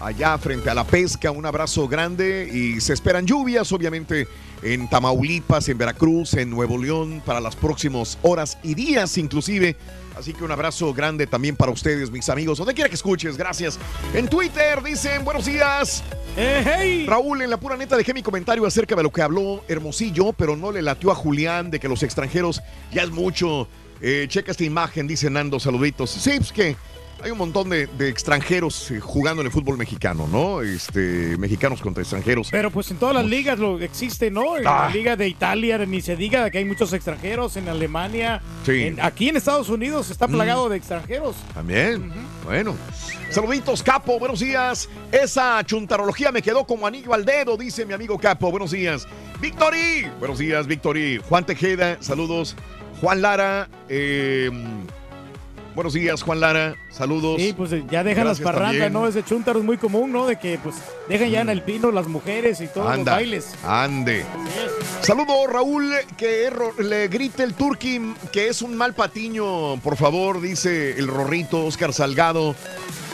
allá 0.00 0.36
frente 0.38 0.70
a 0.70 0.74
la 0.74 0.84
pesca, 0.84 1.30
un 1.30 1.46
abrazo 1.46 1.88
grande 1.88 2.48
y 2.52 2.80
se 2.80 2.92
esperan 2.92 3.26
lluvias, 3.26 3.70
obviamente, 3.72 4.26
en 4.62 4.88
Tamaulipas, 4.88 5.68
en 5.68 5.78
Veracruz, 5.78 6.34
en 6.34 6.50
Nuevo 6.50 6.78
León, 6.78 7.22
para 7.24 7.40
las 7.40 7.56
próximas 7.56 8.18
horas 8.22 8.58
y 8.62 8.74
días 8.74 9.18
inclusive. 9.18 9.76
Así 10.16 10.34
que 10.34 10.44
un 10.44 10.52
abrazo 10.52 10.92
grande 10.92 11.26
también 11.26 11.56
para 11.56 11.72
ustedes, 11.72 12.10
mis 12.10 12.28
amigos, 12.28 12.58
donde 12.58 12.74
quiera 12.74 12.88
que 12.88 12.94
escuches, 12.94 13.36
gracias. 13.36 13.78
En 14.14 14.28
Twitter 14.28 14.82
dicen, 14.82 15.24
buenos 15.24 15.46
días. 15.46 16.02
Raúl, 17.06 17.42
en 17.42 17.50
la 17.50 17.56
pura 17.58 17.76
neta 17.76 17.96
dejé 17.96 18.14
mi 18.14 18.22
comentario 18.22 18.66
acerca 18.66 18.94
de 18.94 19.02
lo 19.02 19.10
que 19.10 19.22
habló 19.22 19.64
Hermosillo, 19.68 20.32
pero 20.32 20.56
no 20.56 20.70
le 20.70 20.82
latió 20.82 21.10
a 21.10 21.14
Julián 21.14 21.70
de 21.70 21.80
que 21.80 21.88
los 21.88 22.02
extranjeros 22.02 22.62
ya 22.92 23.02
es 23.02 23.10
mucho. 23.10 23.68
Eh, 24.00 24.26
checa 24.28 24.50
esta 24.50 24.64
imagen, 24.64 25.06
dice 25.06 25.30
Nando, 25.30 25.60
saluditos. 25.60 26.10
Sí, 26.10 26.32
pues 26.36 26.52
que 26.52 26.76
hay 27.22 27.30
un 27.30 27.38
montón 27.38 27.68
de, 27.70 27.86
de 27.86 28.08
extranjeros 28.08 28.90
eh, 28.90 29.00
jugando 29.00 29.42
en 29.42 29.46
el 29.46 29.52
fútbol 29.52 29.76
mexicano, 29.76 30.28
¿no? 30.30 30.60
Este, 30.62 31.36
mexicanos 31.38 31.80
contra 31.80 32.02
extranjeros. 32.02 32.48
Pero 32.50 32.70
pues 32.70 32.90
en 32.90 32.96
todas 32.98 33.14
las 33.14 33.24
ligas 33.26 33.58
lo 33.58 33.78
existe, 33.80 34.30
¿no? 34.30 34.56
En 34.56 34.66
Ah. 34.66 34.86
la 34.88 34.90
liga 34.94 35.16
de 35.16 35.28
Italia 35.28 35.78
ni 35.78 36.00
se 36.00 36.16
diga 36.16 36.50
que 36.50 36.58
hay 36.58 36.64
muchos 36.64 36.92
extranjeros, 36.92 37.56
en 37.56 37.68
Alemania, 37.68 38.42
Sí. 38.66 38.82
en- 38.84 39.00
aquí 39.00 39.28
en 39.28 39.36
Estados 39.36 39.68
Unidos 39.68 40.10
está 40.10 40.26
plagado 40.28 40.68
de 40.68 40.76
extranjeros. 40.76 41.36
También. 41.54 42.10
Bueno. 42.44 42.74
Saluditos, 43.30 43.82
Capo. 43.82 44.18
Buenos 44.18 44.40
días. 44.40 44.88
Esa 45.10 45.62
chuntarología 45.64 46.32
me 46.32 46.42
quedó 46.42 46.64
como 46.66 46.86
anillo 46.86 47.14
al 47.14 47.24
dedo, 47.24 47.56
dice 47.56 47.86
mi 47.86 47.92
amigo 47.94 48.18
Capo. 48.18 48.50
Buenos 48.50 48.72
días. 48.72 49.06
Victory. 49.40 50.06
Buenos 50.18 50.38
días, 50.38 50.66
Victory. 50.66 51.20
Juan 51.28 51.46
Tejeda. 51.46 51.96
Saludos. 52.00 52.56
Juan 53.00 53.22
Lara. 53.22 53.68
eh, 53.88 54.50
buenos 55.74 55.92
días, 55.94 56.22
Juan 56.22 56.40
Lara. 56.40 56.76
Saludos. 56.92 57.40
Sí, 57.40 57.54
pues 57.56 57.72
eh, 57.72 57.84
ya 57.90 58.04
dejan 58.04 58.26
las 58.26 58.38
parrandas, 58.40 58.72
también. 58.72 58.92
¿no? 58.92 59.06
Ese 59.08 59.24
chuntaro 59.24 59.58
es 59.60 59.64
muy 59.64 59.78
común, 59.78 60.12
¿no? 60.12 60.26
De 60.26 60.36
que 60.38 60.58
pues 60.62 60.76
dejan 61.08 61.30
ya 61.30 61.40
en 61.40 61.48
el 61.48 61.62
pino 61.62 61.90
las 61.90 62.06
mujeres 62.06 62.60
y 62.60 62.66
todos 62.66 62.86
Anda, 62.88 63.12
los 63.12 63.20
bailes. 63.20 63.54
ande. 63.64 64.24
Saludo, 65.00 65.46
Raúl, 65.46 65.90
que 66.16 66.50
le 66.78 67.08
grite 67.08 67.42
el 67.42 67.54
turqui 67.54 68.14
que 68.30 68.48
es 68.48 68.62
un 68.62 68.76
mal 68.76 68.94
patiño, 68.94 69.80
por 69.80 69.96
favor, 69.96 70.40
dice 70.40 70.98
el 70.98 71.08
rorrito 71.08 71.64
Oscar 71.66 71.92
Salgado. 71.92 72.54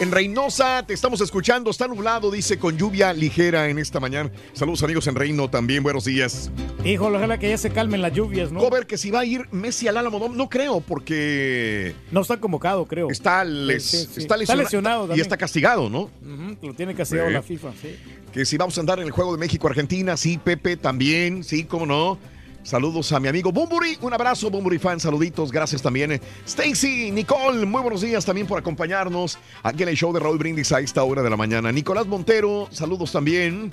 En 0.00 0.12
Reynosa 0.12 0.84
te 0.86 0.94
estamos 0.94 1.20
escuchando, 1.20 1.70
está 1.72 1.88
nublado, 1.88 2.30
dice, 2.30 2.56
con 2.56 2.76
lluvia 2.78 3.12
ligera 3.12 3.68
en 3.68 3.78
esta 3.80 3.98
mañana. 3.98 4.30
Saludos 4.52 4.84
amigos 4.84 5.08
en 5.08 5.16
Reino 5.16 5.50
también, 5.50 5.82
buenos 5.82 6.04
días. 6.04 6.52
Híjole, 6.84 7.16
ojalá 7.16 7.38
que 7.38 7.48
ya 7.48 7.58
se 7.58 7.70
calmen 7.70 8.00
las 8.00 8.12
lluvias, 8.12 8.52
¿no? 8.52 8.60
Cover, 8.60 8.86
que 8.86 8.96
si 8.96 9.10
va 9.10 9.20
a 9.20 9.24
ir 9.24 9.48
Messi 9.50 9.88
al 9.88 9.96
Álamo, 9.96 10.20
no, 10.20 10.28
no 10.28 10.48
creo, 10.48 10.80
porque 10.80 11.96
No 12.12 12.20
está 12.20 12.36
convocado, 12.36 12.86
creo. 12.86 13.10
está, 13.10 13.42
les- 13.42 13.67
Sí, 13.80 13.80
sí, 13.80 13.96
sí. 13.96 14.04
está 14.20 14.20
Está 14.20 14.36
lesionado 14.36 14.62
lesionado 14.64 15.04
y 15.04 15.08
también. 15.08 15.24
está 15.24 15.36
castigado, 15.36 15.90
¿no? 15.90 16.00
Ujú, 16.02 16.66
lo 16.66 16.74
tiene 16.74 16.94
castigado 16.94 17.30
la 17.30 17.42
FIFA, 17.42 17.72
sí. 17.80 17.96
Que 18.32 18.44
si 18.44 18.56
vamos 18.56 18.76
a 18.76 18.80
andar 18.80 18.98
en 19.00 19.06
el 19.06 19.10
juego 19.12 19.32
de 19.32 19.38
México-Argentina, 19.38 20.16
sí, 20.16 20.38
Pepe 20.42 20.76
también, 20.76 21.44
sí, 21.44 21.64
cómo 21.64 21.86
no. 21.86 22.18
Saludos 22.64 23.12
a 23.12 23.20
mi 23.20 23.28
amigo 23.28 23.50
Bumburi, 23.50 23.96
un 24.02 24.12
abrazo, 24.12 24.50
Bumburi 24.50 24.78
fan, 24.78 25.00
saluditos, 25.00 25.50
gracias 25.50 25.80
también. 25.80 26.20
Stacy, 26.44 27.10
Nicole, 27.12 27.64
muy 27.64 27.80
buenos 27.80 28.02
días 28.02 28.26
también 28.26 28.46
por 28.46 28.58
acompañarnos 28.58 29.38
aquí 29.62 29.84
en 29.84 29.88
el 29.88 29.96
show 29.96 30.12
de 30.12 30.20
Raúl 30.20 30.36
Brindis 30.38 30.70
a 30.72 30.80
esta 30.80 31.02
hora 31.04 31.22
de 31.22 31.30
la 31.30 31.36
mañana. 31.36 31.72
Nicolás 31.72 32.06
Montero, 32.06 32.68
saludos 32.70 33.12
también. 33.12 33.70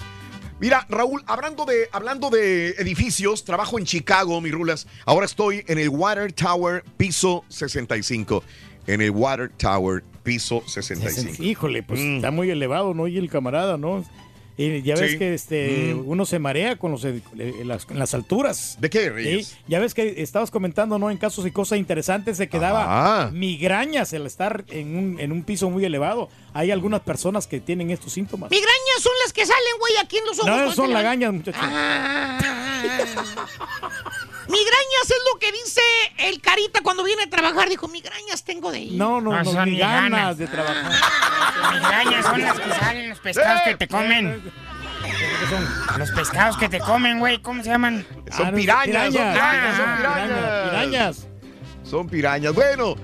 Mira, 0.62 0.86
Raúl, 0.88 1.22
hablando 1.28 1.66
de, 1.66 1.90
hablando 1.92 2.30
de 2.30 2.70
edificios, 2.78 3.44
trabajo 3.44 3.78
en 3.78 3.84
Chicago, 3.84 4.40
mi 4.40 4.52
rulas. 4.52 4.88
Ahora 5.06 5.26
estoy 5.26 5.66
en 5.68 5.78
el 5.80 5.90
Water 5.90 6.32
Tower, 6.32 6.86
piso 6.96 7.44
65. 7.50 8.42
En 8.88 9.02
el 9.02 9.12
Water 9.12 9.52
Tower, 9.58 10.04
piso 10.24 10.64
65. 10.66 11.44
Híjole, 11.44 11.84
pues 11.84 12.00
Mm. 12.00 12.16
está 12.18 12.32
muy 12.32 12.50
elevado, 12.50 12.94
¿no? 12.94 13.08
Y 13.08 13.18
el 13.18 13.30
camarada, 13.30 13.78
¿no? 13.78 14.04
Y 14.58 14.84
ya 14.84 14.96
ves 14.96 15.12
Sí. 15.12 15.18
que 15.18 15.34
este 15.34 15.94
Mm. 15.96 16.08
uno 16.08 16.26
se 16.26 16.40
marea 16.40 16.78
con 16.78 16.92
los 16.92 17.04
eh, 17.04 17.22
las, 17.66 17.86
en 17.90 18.00
las 18.00 18.14
alturas. 18.14 18.78
¿De 18.80 18.90
qué? 18.90 19.12
Sí, 19.44 19.54
Ya 19.68 19.80
ves 19.80 19.94
que 19.94 20.22
estabas 20.22 20.50
comentando, 20.50 20.98
¿no? 20.98 21.12
En 21.12 21.18
casos 21.18 21.46
y 21.46 21.52
cosas 21.52 21.78
interesantes 21.78 22.38
se 22.38 22.48
quedaba 22.48 22.86
Ah. 23.26 23.32
migrañas 23.34 24.14
el 24.14 24.26
estar 24.26 24.64
en 24.70 24.96
un, 24.98 25.20
en 25.20 25.34
un 25.34 25.44
piso 25.44 25.70
muy 25.70 25.84
elevado. 25.84 26.30
Hay 26.54 26.72
algunas 26.72 27.02
personas 27.02 27.48
que 27.48 27.60
tienen 27.60 27.92
estos 27.92 28.14
síntomas. 28.14 28.50
Migrañas 28.50 29.02
son 29.02 29.12
las 29.26 29.34
que 29.34 29.46
salen, 29.46 29.74
güey, 29.78 29.94
aquí 30.02 30.18
en 30.20 30.26
los 30.26 30.40
ojos. 30.40 30.50
No, 30.50 30.72
son 30.72 30.94
lagañas, 30.94 31.34
muchachos. 31.34 31.62
Migrañas 34.48 35.04
es 35.06 35.18
lo 35.34 35.40
que 35.40 35.52
dice 35.52 35.82
el 36.20 36.42
carita 36.42 36.82
cuando 36.82 37.04
viene 37.04 37.24
a 37.24 37.30
trabajar. 37.30 37.70
Dijo, 37.70 37.88
migrañas 37.88 38.44
tengo 38.44 38.72
de 38.72 38.80
ir. 38.80 38.94
No, 38.94 39.20
no, 39.22 39.32
No, 39.32 39.44
no, 39.44 39.52
son 39.52 39.70
ni 39.72 39.78
ganas 39.78 40.12
ganas. 40.12 40.38
de 40.38 40.48
trabajar. 40.48 40.92
Migrañas 41.74 42.26
son 42.26 42.42
las 42.42 42.60
que 42.60 42.70
salen, 42.72 43.10
los 43.10 43.20
pescados 43.20 43.62
que 43.66 43.76
te 43.76 43.88
comen. 43.88 44.42
Los 45.98 46.12
pescados 46.12 46.58
que 46.58 46.70
te 46.70 46.80
comen, 46.80 47.20
güey, 47.20 47.42
¿cómo 47.42 47.64
se 47.64 47.70
llaman? 47.70 48.06
Son 48.36 48.48
Ah, 48.48 48.52
no, 48.52 48.58
pirañas, 48.58 49.04
son 49.06 49.14
pirañas, 49.14 49.78
son 49.78 49.86
Ah, 49.88 49.98
pirañas. 49.98 50.70
Pirañas. 50.70 51.28
Son 51.84 52.10
pirañas. 52.10 52.54
Bueno, 52.54 52.96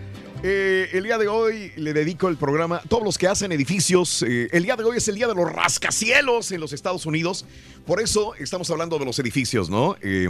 eh, 0.43 0.89
el 0.93 1.03
día 1.03 1.17
de 1.19 1.27
hoy 1.27 1.71
le 1.75 1.93
dedico 1.93 2.27
el 2.27 2.37
programa 2.37 2.77
a 2.77 2.81
todos 2.81 3.03
los 3.03 3.17
que 3.17 3.27
hacen 3.27 3.51
edificios. 3.51 4.23
Eh, 4.27 4.49
el 4.51 4.63
día 4.63 4.75
de 4.75 4.83
hoy 4.83 4.97
es 4.97 5.07
el 5.07 5.15
día 5.15 5.27
de 5.27 5.35
los 5.35 5.51
rascacielos 5.51 6.51
en 6.51 6.59
los 6.59 6.73
Estados 6.73 7.05
Unidos. 7.05 7.45
Por 7.85 8.01
eso 8.01 8.33
estamos 8.35 8.69
hablando 8.71 8.97
de 8.97 9.05
los 9.05 9.19
edificios, 9.19 9.69
¿no? 9.69 9.95
Eh, 10.01 10.27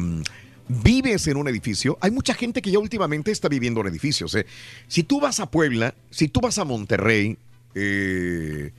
vives 0.72 1.28
en 1.28 1.38
un 1.38 1.48
edificio. 1.48 1.98
Hay 2.02 2.12
mucha 2.12 2.34
gente 2.34 2.62
que 2.62 2.72
ya 2.72 2.80
últimamente 2.80 3.32
está 3.32 3.48
viviendo 3.50 3.82
en 3.82 3.88
edificios. 3.88 4.34
¿eh? 4.36 4.46
Si 4.88 5.04
tú 5.04 5.20
vas 5.20 5.40
a 5.40 5.52
Puebla, 5.52 5.96
si 6.10 6.28
tú 6.28 6.40
vas 6.40 6.58
a 6.58 6.66
Monterrey, 6.66 7.38
eh, 7.76 8.72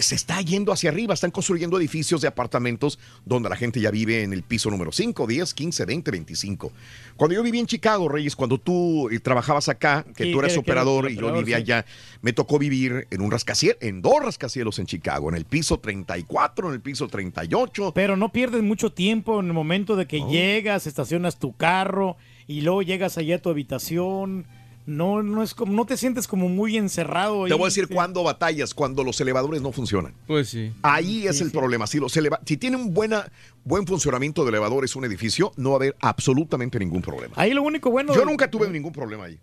se 0.00 0.14
está 0.14 0.40
yendo 0.40 0.72
hacia 0.72 0.90
arriba, 0.90 1.12
están 1.12 1.30
construyendo 1.30 1.78
edificios 1.78 2.20
de 2.22 2.28
apartamentos 2.28 2.98
donde 3.26 3.48
la 3.50 3.56
gente 3.56 3.80
ya 3.80 3.90
vive 3.90 4.22
en 4.22 4.32
el 4.32 4.42
piso 4.42 4.70
número 4.70 4.90
5, 4.92 5.26
10, 5.26 5.52
15, 5.52 5.84
20, 5.84 6.10
25. 6.10 6.72
Cuando 7.16 7.34
yo 7.34 7.42
viví 7.42 7.58
en 7.58 7.66
Chicago, 7.66 8.08
Reyes, 8.08 8.34
cuando 8.34 8.58
tú 8.58 9.10
eh, 9.10 9.20
trabajabas 9.20 9.68
acá, 9.68 10.06
que 10.16 10.24
Sí, 10.24 10.32
tú 10.32 10.38
eras 10.40 10.54
que- 10.54 10.60
operador 10.60 11.10
y 11.10 11.16
yo 11.16 11.32
vivía 11.32 11.56
sí. 11.58 11.62
allá, 11.62 11.86
me 12.22 12.32
tocó 12.32 12.58
vivir 12.58 13.06
en 13.10 13.20
un 13.20 13.30
rascacielos, 13.30 13.76
en 13.82 14.00
dos 14.00 14.14
rascacielos 14.22 14.78
en 14.78 14.86
Chicago, 14.86 15.28
en 15.28 15.34
el 15.34 15.44
piso 15.44 15.78
34, 15.78 16.68
en 16.68 16.74
el 16.74 16.80
piso 16.80 17.08
38. 17.08 17.92
Pero 17.94 18.16
no 18.16 18.32
pierdes 18.32 18.62
mucho 18.62 18.92
tiempo 18.92 19.40
en 19.40 19.46
el 19.48 19.52
momento 19.52 19.96
de 19.96 20.06
que 20.06 20.20
llegas, 20.28 20.86
estacionas 20.86 21.38
tu 21.38 21.54
carro 21.56 22.16
y 22.46 22.62
luego 22.62 22.82
llegas 22.82 23.18
allá 23.18 23.36
a 23.36 23.38
tu 23.38 23.50
habitación. 23.50 24.46
No, 24.84 25.22
no 25.22 25.42
es 25.42 25.54
como, 25.54 25.72
no 25.72 25.86
te 25.86 25.96
sientes 25.96 26.26
como 26.26 26.48
muy 26.48 26.76
encerrado. 26.76 27.46
Te 27.46 27.54
voy 27.54 27.62
a 27.62 27.66
decir 27.66 27.86
Sí. 27.86 27.94
cuándo 27.94 28.22
batallas, 28.24 28.74
cuando 28.74 29.04
los 29.04 29.20
elevadores 29.20 29.62
no 29.62 29.70
funcionan. 29.72 30.12
Pues 30.26 30.48
sí. 30.48 30.72
Ahí 30.82 31.26
es 31.26 31.40
el 31.40 31.50
problema. 31.52 31.86
Si, 31.86 31.98
los 32.00 32.16
eleva- 32.16 32.40
si 32.44 32.56
tiene 32.56 32.76
un 32.76 32.92
buena, 32.92 33.30
buen 33.64 33.86
funcionamiento 33.86 34.42
de 34.44 34.48
elevadores 34.50 34.96
un 34.96 35.04
edificio, 35.04 35.52
no 35.56 35.70
va 35.70 35.74
a 35.74 35.78
haber 35.78 35.96
absolutamente 36.00 36.78
ningún 36.80 37.00
problema. 37.02 37.34
Ahí 37.36 37.52
lo 37.54 37.62
único 37.62 37.90
bueno. 37.90 38.12
Yo 38.14 38.24
nunca 38.24 38.50
tuve 38.50 38.68
ningún 38.70 38.92
problema 38.92 39.24
ahí. 39.26 39.38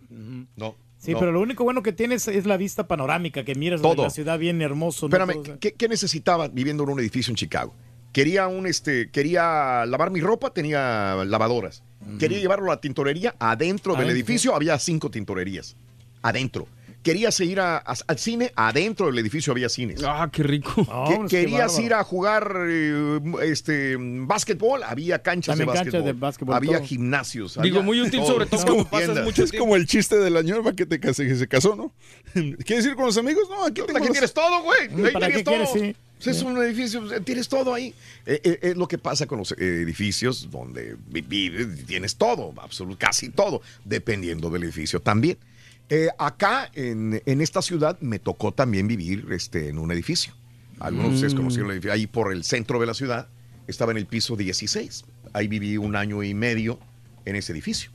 No. 0.57 0.75
Sí, 0.97 1.13
no. 1.13 1.19
pero 1.19 1.31
lo 1.31 1.39
único 1.39 1.63
bueno 1.63 1.81
que 1.81 1.93
tienes 1.93 2.27
es 2.27 2.45
la 2.45 2.57
vista 2.57 2.85
panorámica, 2.89 3.45
que 3.45 3.55
miras 3.55 3.81
Todo. 3.81 4.03
la 4.03 4.09
ciudad 4.09 4.37
bien 4.37 4.61
hermoso. 4.61 5.07
¿no? 5.07 5.15
Espérame, 5.17 5.57
¿qué, 5.57 5.71
qué 5.73 5.87
necesitaba 5.87 6.49
viviendo 6.49 6.83
en 6.83 6.89
un 6.89 6.99
edificio 6.99 7.31
en 7.31 7.37
Chicago? 7.37 7.73
Quería 8.11 8.47
un 8.47 8.65
este, 8.65 9.09
quería 9.11 9.85
lavar 9.85 10.09
mi 10.11 10.19
ropa, 10.21 10.51
tenía 10.51 11.15
lavadoras. 11.25 11.83
Quería 12.17 12.39
llevarlo 12.39 12.71
a 12.71 12.75
la 12.75 12.81
tintorería, 12.81 13.35
adentro 13.39 13.93
del 13.93 14.01
Adentro. 14.05 14.15
edificio 14.17 14.55
había 14.55 14.79
cinco 14.79 15.11
tintorerías. 15.11 15.75
Adentro. 16.21 16.67
Querías 17.03 17.39
ir 17.39 17.61
a- 17.61 17.77
a- 17.77 17.95
al 18.07 18.17
cine, 18.17 18.51
adentro 18.55 19.05
del 19.05 19.17
edificio 19.19 19.53
había 19.53 19.69
cines. 19.69 20.01
Ah, 20.03 20.29
qué 20.31 20.43
rico. 20.43 20.73
Que- 21.07 21.27
querías 21.29 21.77
ir 21.79 21.93
a 21.93 22.03
jugar 22.03 22.55
eh, 22.67 23.19
este 23.43 23.95
básquetbol, 23.97 24.83
había 24.83 25.21
canchas 25.21 25.57
de 25.57 25.63
básquetbol. 25.65 25.91
canchas 25.91 26.05
de 26.05 26.13
básquetbol, 26.13 26.55
había 26.55 26.77
todo. 26.79 26.87
gimnasios. 26.87 27.53
Digo, 27.61 27.77
había 27.77 27.85
muy 27.85 28.01
útil, 28.01 28.21
sobre 28.25 28.47
todo 28.47 28.65
como 28.65 28.85
pasas 28.89 29.23
mucho 29.23 29.43
Es 29.43 29.51
como 29.53 29.75
el 29.77 29.85
chiste 29.85 30.17
de 30.17 30.29
la 30.29 30.41
ñora 30.41 30.73
que 30.73 30.85
te 30.85 30.99
que 30.99 31.13
se 31.13 31.47
casó, 31.47 31.75
¿no? 31.75 31.93
¿Quieres 32.65 32.85
ir 32.85 32.95
con 32.95 33.05
los 33.05 33.17
amigos? 33.17 33.43
No, 33.49 33.65
aquí 33.65 33.81
tengo 33.85 33.97
Aquí 33.97 34.07
los- 34.07 34.11
tienes 34.11 34.33
todo, 34.33 34.63
güey. 34.63 34.81
Ahí 34.81 35.13
¿Para 35.13 35.27
tienes 35.27 35.37
qué 35.37 35.43
todo. 35.43 35.55
quieres? 35.73 35.95
Sí. 35.95 35.95
Pues 36.23 36.35
Es 36.37 36.43
un 36.43 36.57
edificio, 36.57 37.01
pues, 37.05 37.23
tienes 37.23 37.47
todo 37.47 37.73
ahí. 37.73 37.93
Eh, 38.25 38.41
eh, 38.43 38.59
es 38.61 38.77
lo 38.77 38.87
que 38.87 38.97
pasa 38.97 39.25
con 39.25 39.39
los 39.39 39.53
eh, 39.53 39.55
edificios 39.83 40.49
donde 40.51 40.97
vi- 41.07 41.21
vives, 41.21 41.85
tienes 41.85 42.15
todo, 42.17 42.53
absolutamente 42.61 43.05
casi 43.05 43.29
todo, 43.29 43.61
dependiendo 43.85 44.49
del 44.49 44.63
edificio 44.63 44.99
también. 45.01 45.37
Eh, 45.89 46.09
acá 46.19 46.69
en, 46.73 47.21
en 47.25 47.41
esta 47.41 47.61
ciudad 47.61 47.97
me 48.01 48.19
tocó 48.19 48.51
también 48.51 48.87
vivir 48.87 49.25
este, 49.31 49.69
en 49.69 49.79
un 49.79 49.91
edificio. 49.91 50.33
Algunos 50.79 51.09
de 51.09 51.15
ustedes 51.15 51.33
Mm. 51.33 51.37
conocieron 51.37 51.71
el 51.71 51.75
edificio 51.77 51.93
ahí 51.93 52.05
por 52.07 52.31
el 52.33 52.43
centro 52.43 52.79
de 52.79 52.85
la 52.85 52.93
ciudad. 52.93 53.27
Estaba 53.67 53.91
en 53.91 53.97
el 53.97 54.05
piso 54.05 54.35
16. 54.35 55.05
Ahí 55.33 55.47
viví 55.47 55.77
un 55.77 55.95
año 55.95 56.21
y 56.23 56.33
medio 56.33 56.79
en 57.25 57.35
ese 57.37 57.53
edificio. 57.53 57.91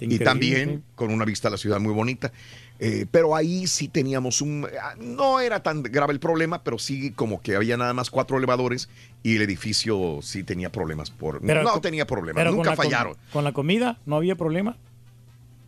Y 0.00 0.18
también 0.18 0.82
con 0.94 1.12
una 1.12 1.24
vista 1.24 1.48
a 1.48 1.50
la 1.50 1.56
ciudad 1.56 1.80
muy 1.80 1.92
bonita. 1.92 2.32
Eh, 2.80 3.06
pero 3.10 3.36
ahí 3.36 3.66
sí 3.68 3.86
teníamos 3.88 4.40
un... 4.40 4.66
ah, 4.82 4.94
No 4.98 5.38
era 5.40 5.62
tan 5.62 5.82
grave 5.82 6.12
el 6.12 6.18
problema, 6.20 6.62
pero 6.64 6.78
sí 6.78 7.12
como 7.12 7.40
que 7.40 7.54
había 7.54 7.76
nada 7.76 7.94
más 7.94 8.10
cuatro 8.10 8.36
elevadores 8.36 8.88
y 9.22 9.36
el 9.36 9.42
edificio 9.42 10.18
sí 10.22 10.42
tenía 10.42 10.70
problemas. 10.72 11.10
por 11.10 11.40
Pero 11.40 11.62
No 11.62 11.70
con- 11.72 11.82
tenía 11.82 12.06
problemas, 12.06 12.40
pero 12.42 12.52
nunca 12.52 12.74
fallaron. 12.74 13.16
Con 13.32 13.44
la 13.44 13.52
comida 13.52 13.98
no 14.06 14.16
había 14.16 14.34
problema. 14.34 14.76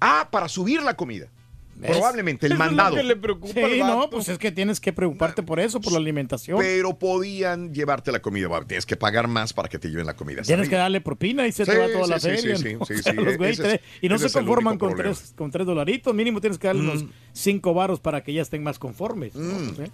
Ah, 0.00 0.28
para 0.30 0.48
subir 0.48 0.82
la 0.82 0.94
comida. 0.94 1.28
¿Ves? 1.78 1.90
Probablemente 1.90 2.46
el 2.46 2.52
Eso 2.52 2.62
es 2.62 2.66
lo 2.70 2.76
mandado. 2.76 2.96
que 2.96 3.02
le 3.02 3.16
preocupa 3.16 3.52
Sí, 3.55 3.78
no, 3.80 4.08
pues 4.10 4.28
es 4.30 4.38
que 4.38 4.50
tienes 4.50 4.80
que 4.80 4.92
preocuparte 4.94 5.42
por 5.42 5.60
eso, 5.60 5.80
por 5.80 5.92
la 5.92 5.98
alimentación. 5.98 6.58
Pero 6.58 6.98
podían 6.98 7.74
llevarte 7.74 8.10
la 8.12 8.20
comida. 8.20 8.48
Bueno, 8.48 8.66
tienes 8.66 8.86
que 8.86 8.96
pagar 8.96 9.28
más 9.28 9.52
para 9.52 9.68
que 9.68 9.78
te 9.78 9.88
lleven 9.90 10.06
la 10.06 10.16
comida. 10.16 10.40
Tienes 10.42 10.68
que 10.70 10.76
darle 10.76 11.00
propina 11.02 11.46
y 11.46 11.52
se 11.52 11.64
Sí, 11.66 11.70
te 11.70 11.78
va 11.78 11.86
toda 11.88 12.05
sí, 12.05 12.10
la 12.10 12.20
feria. 12.20 12.56
sí, 12.56 12.62
sí, 12.62 12.74
¿no? 12.74 12.84
sí, 12.86 12.94
O 12.98 13.02
sea, 13.02 13.12
los 13.12 13.58
es- 13.58 13.80
y 14.00 14.08
no 14.08 14.18
se 14.18 14.30
conforman 14.30 14.78
con 14.78 14.90
problema. 14.90 15.14
tres, 15.14 15.34
con 15.36 15.50
tres 15.50 15.66
dolaritos. 15.66 16.14
Mínimo 16.14 16.40
tienes 16.40 16.58
que 16.58 16.66
darle 16.66 16.82
unos 16.82 17.05
Mm. 17.05 17.08
cinco 17.32 17.74
varos 17.74 18.00
para 18.00 18.22
que 18.22 18.32
ya 18.32 18.42
estén 18.42 18.62
más 18.62 18.78
conformes. 18.78 19.34
¿no? 19.34 19.58
Mm. 19.58 19.82
¿Eh? 19.82 19.90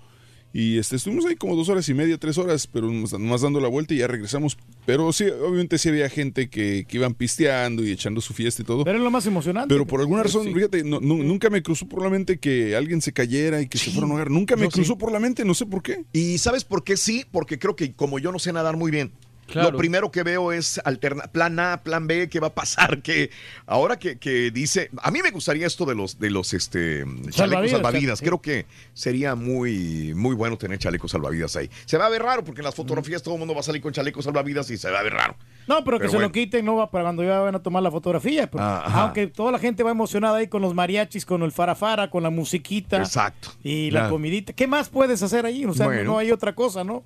Y 0.54 0.78
este, 0.78 0.96
estuvimos 0.96 1.24
ahí 1.24 1.34
como 1.36 1.56
dos 1.56 1.68
horas 1.70 1.88
y 1.88 1.94
media, 1.94 2.18
tres 2.18 2.36
horas, 2.36 2.66
pero 2.66 2.86
nomás 2.86 3.12
nomás 3.12 3.40
dando 3.40 3.58
la 3.58 3.68
vuelta 3.68 3.94
y 3.94 3.98
ya 3.98 4.06
regresamos. 4.06 4.58
Pero 4.84 5.10
sí, 5.12 5.24
obviamente 5.24 5.78
sí 5.78 5.88
había 5.88 6.08
gente 6.10 6.50
que, 6.50 6.84
que 6.86 6.96
iban 6.98 7.14
pisteando 7.14 7.84
y 7.84 7.90
echando 7.90 8.20
su 8.20 8.34
fiesta 8.34 8.60
y 8.62 8.64
todo. 8.64 8.84
Pero 8.84 8.98
es 8.98 9.04
lo 9.04 9.10
más 9.10 9.24
emocionante. 9.26 9.74
Pero 9.74 9.86
por 9.86 10.00
alguna 10.00 10.22
razón, 10.24 10.44
Sí. 10.44 10.52
fíjate, 10.54 10.84
no- 10.84 11.00
nunca 11.00 11.48
me 11.50 11.62
cruzó 11.62 11.86
por 11.88 12.02
la 12.02 12.10
mente 12.10 12.38
que 12.38 12.76
alguien 12.76 13.00
se 13.00 13.12
cayera 13.12 13.60
y 13.62 13.66
que 13.68 13.78
se 13.78 13.90
fuera 13.90 14.06
a 14.06 14.10
ahogar. 14.10 14.30
Nunca 14.30 14.56
me 14.56 14.64
Yo 14.64 14.70
sí. 14.70 14.74
cruzó 14.74 14.98
por 14.98 15.10
la 15.10 15.20
mente, 15.20 15.44
no 15.44 15.54
sé 15.54 15.64
por 15.64 15.82
qué. 15.82 16.04
¿Y 16.12 16.36
sabes 16.38 16.64
por 16.64 16.84
qué 16.84 16.96
sí? 16.96 17.24
Porque 17.32 17.58
creo 17.58 17.74
que 17.74 17.92
como 17.94 18.18
yo 18.18 18.30
no 18.32 18.38
sé 18.38 18.52
nadar 18.52 18.76
muy 18.76 18.90
bien, 18.90 19.10
Lo 19.54 19.76
primero 19.76 20.10
que 20.10 20.22
veo 20.22 20.52
es 20.52 20.80
alterna 20.84 21.24
plan 21.24 21.58
A, 21.60 21.82
plan 21.82 22.06
B, 22.06 22.28
¿qué 22.28 22.40
va 22.40 22.48
a 22.48 22.54
pasar? 22.54 23.00
Que 23.02 23.30
ahora 23.66 23.98
que, 23.98 24.18
que 24.18 24.50
dice, 24.50 24.90
a 25.02 25.10
mí 25.10 25.20
me 25.22 25.30
gustaría 25.30 25.66
esto 25.66 25.84
de 25.84 25.94
los 25.94 26.18
de 26.18 26.30
los 26.30 26.52
este 26.54 27.04
chalecos 27.30 27.36
Salvavidas, 27.36 27.70
salvavidas. 27.72 28.18
sí. 28.20 28.24
Creo 28.24 28.40
que 28.40 28.66
sería 28.94 29.34
muy 29.34 30.14
muy 30.14 30.34
bueno 30.34 30.56
tener 30.56 30.78
chalecos 30.78 31.10
salvavidas 31.10 31.56
ahí. 31.56 31.70
Se 31.86 31.98
va 31.98 32.06
a 32.06 32.08
ver 32.08 32.22
raro 32.22 32.44
porque 32.44 32.60
en 32.60 32.64
las 32.66 32.74
fotografías 32.74 33.22
todo 33.22 33.34
el 33.34 33.38
mundo 33.40 33.54
va 33.54 33.60
a 33.60 33.64
salir 33.64 33.82
con 33.82 33.92
chalecos 33.92 34.24
salvavidas 34.24 34.70
y 34.70 34.76
se 34.78 34.90
va 34.90 35.00
a 35.00 35.02
ver 35.02 35.12
raro. 35.14 35.36
No, 35.68 35.84
pero 35.84 35.98
que 35.98 36.02
Pero 36.02 36.10
se 36.10 36.16
bueno. 36.16 36.28
lo 36.28 36.32
quiten, 36.32 36.64
no 36.64 36.76
va 36.76 36.90
para 36.90 37.04
cuando 37.04 37.22
ya 37.22 37.38
van 37.38 37.54
a 37.54 37.62
tomar 37.62 37.82
la 37.82 37.90
fotografía. 37.90 38.50
porque- 38.50 38.64
Ah, 38.64 38.82
ajá. 38.84 39.02
aunque 39.04 39.26
toda 39.28 39.52
la 39.52 39.58
gente 39.58 39.82
va 39.82 39.90
emocionada 39.92 40.38
ahí 40.38 40.48
con 40.48 40.60
los 40.62 40.74
mariachis, 40.74 41.24
con 41.24 41.42
el 41.42 41.52
farafara, 41.52 42.10
con 42.10 42.22
la 42.22 42.30
musiquita. 42.30 42.98
Exacto. 42.98 43.50
Y 43.62 43.90
la 43.90 44.08
comidita. 44.08 44.52
¿Qué 44.52 44.66
más 44.66 44.88
puedes 44.88 45.22
hacer 45.22 45.46
ahí? 45.46 45.64
O 45.64 45.72
sea, 45.74 45.86
Bueno. 45.86 46.04
no 46.12 46.18
hay 46.18 46.32
otra 46.32 46.54
cosa, 46.54 46.82
¿no? 46.84 47.04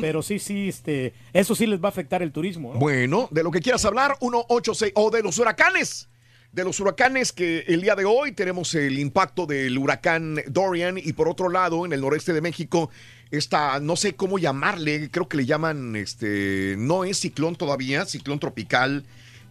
Pero 0.00 0.22
sí, 0.22 0.38
sí, 0.38 0.68
este, 0.68 1.12
eso 1.32 1.54
sí 1.54 1.66
les 1.66 1.82
va 1.82 1.87
afectar 1.88 2.22
el 2.22 2.32
turismo. 2.32 2.74
¿no? 2.74 2.78
Bueno, 2.78 3.28
de 3.30 3.42
lo 3.42 3.50
que 3.50 3.60
quieras 3.60 3.84
hablar, 3.84 4.16
186 4.20 4.92
o 4.94 5.10
de 5.10 5.22
los 5.22 5.38
huracanes. 5.38 6.08
De 6.52 6.64
los 6.64 6.80
huracanes 6.80 7.32
que 7.32 7.64
el 7.68 7.82
día 7.82 7.94
de 7.94 8.06
hoy 8.06 8.32
tenemos 8.32 8.74
el 8.74 8.98
impacto 8.98 9.44
del 9.44 9.76
huracán 9.76 10.36
Dorian 10.46 10.96
y 10.96 11.12
por 11.12 11.28
otro 11.28 11.50
lado, 11.50 11.84
en 11.84 11.92
el 11.92 12.00
noreste 12.00 12.32
de 12.32 12.40
México, 12.40 12.88
esta, 13.30 13.80
no 13.80 13.96
sé 13.96 14.14
cómo 14.14 14.38
llamarle, 14.38 15.10
creo 15.10 15.28
que 15.28 15.36
le 15.36 15.44
llaman, 15.44 15.94
este, 15.94 16.76
no 16.78 17.04
es 17.04 17.20
ciclón 17.20 17.54
todavía, 17.56 18.06
ciclón 18.06 18.38
tropical, 18.38 19.04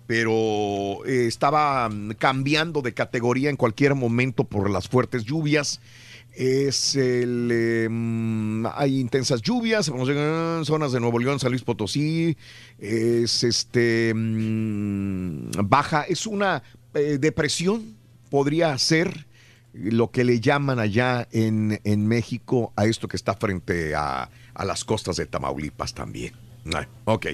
pero 0.07 1.06
eh, 1.06 1.27
estaba 1.27 1.88
mm, 1.90 2.14
cambiando 2.14 2.82
de 2.82 2.93
categoría 2.93 3.49
en 3.49 3.57
cualquier 3.57 3.93
momento 3.93 4.45
por 4.45 4.69
las 4.69 4.88
fuertes 4.88 5.25
lluvias. 5.25 5.80
Es 6.40 6.95
el. 6.95 7.49
eh, 7.51 7.88
mm, 7.90 8.67
hay 8.75 8.99
intensas 8.99 9.41
lluvias, 9.41 9.90
vamos 9.90 10.07
a- 10.09 10.61
zonas 10.66 10.91
de 10.91 10.99
Nuevo 10.99 11.17
León, 11.17 11.40
San 11.40 11.49
Luis 11.51 11.64
Potosí. 11.64 12.38
Es 12.77 13.43
este. 13.43 14.14
mm, 14.16 15.49
baja, 15.64 16.03
es 16.03 16.27
una 16.27 16.61
eh, 16.93 17.17
depresión, 17.19 17.95
podría 18.30 18.77
ser 18.77 19.25
lo 19.74 20.11
que 20.11 20.24
le 20.24 20.40
llaman 20.40 20.77
allá 20.80 21.27
en, 21.32 21.80
en 21.83 22.07
México 22.07 22.72
a 22.75 22.85
esto 22.85 23.07
que 23.07 23.17
está 23.17 23.33
frente 23.35 23.95
a, 23.95 24.30
a 24.53 24.66
las 24.66 24.83
costas 24.85 25.16
de 25.17 25.25
Tamaulipas 25.25 25.93
también. 25.93 26.33
Ah, 26.74 26.88
ok. 27.06 27.27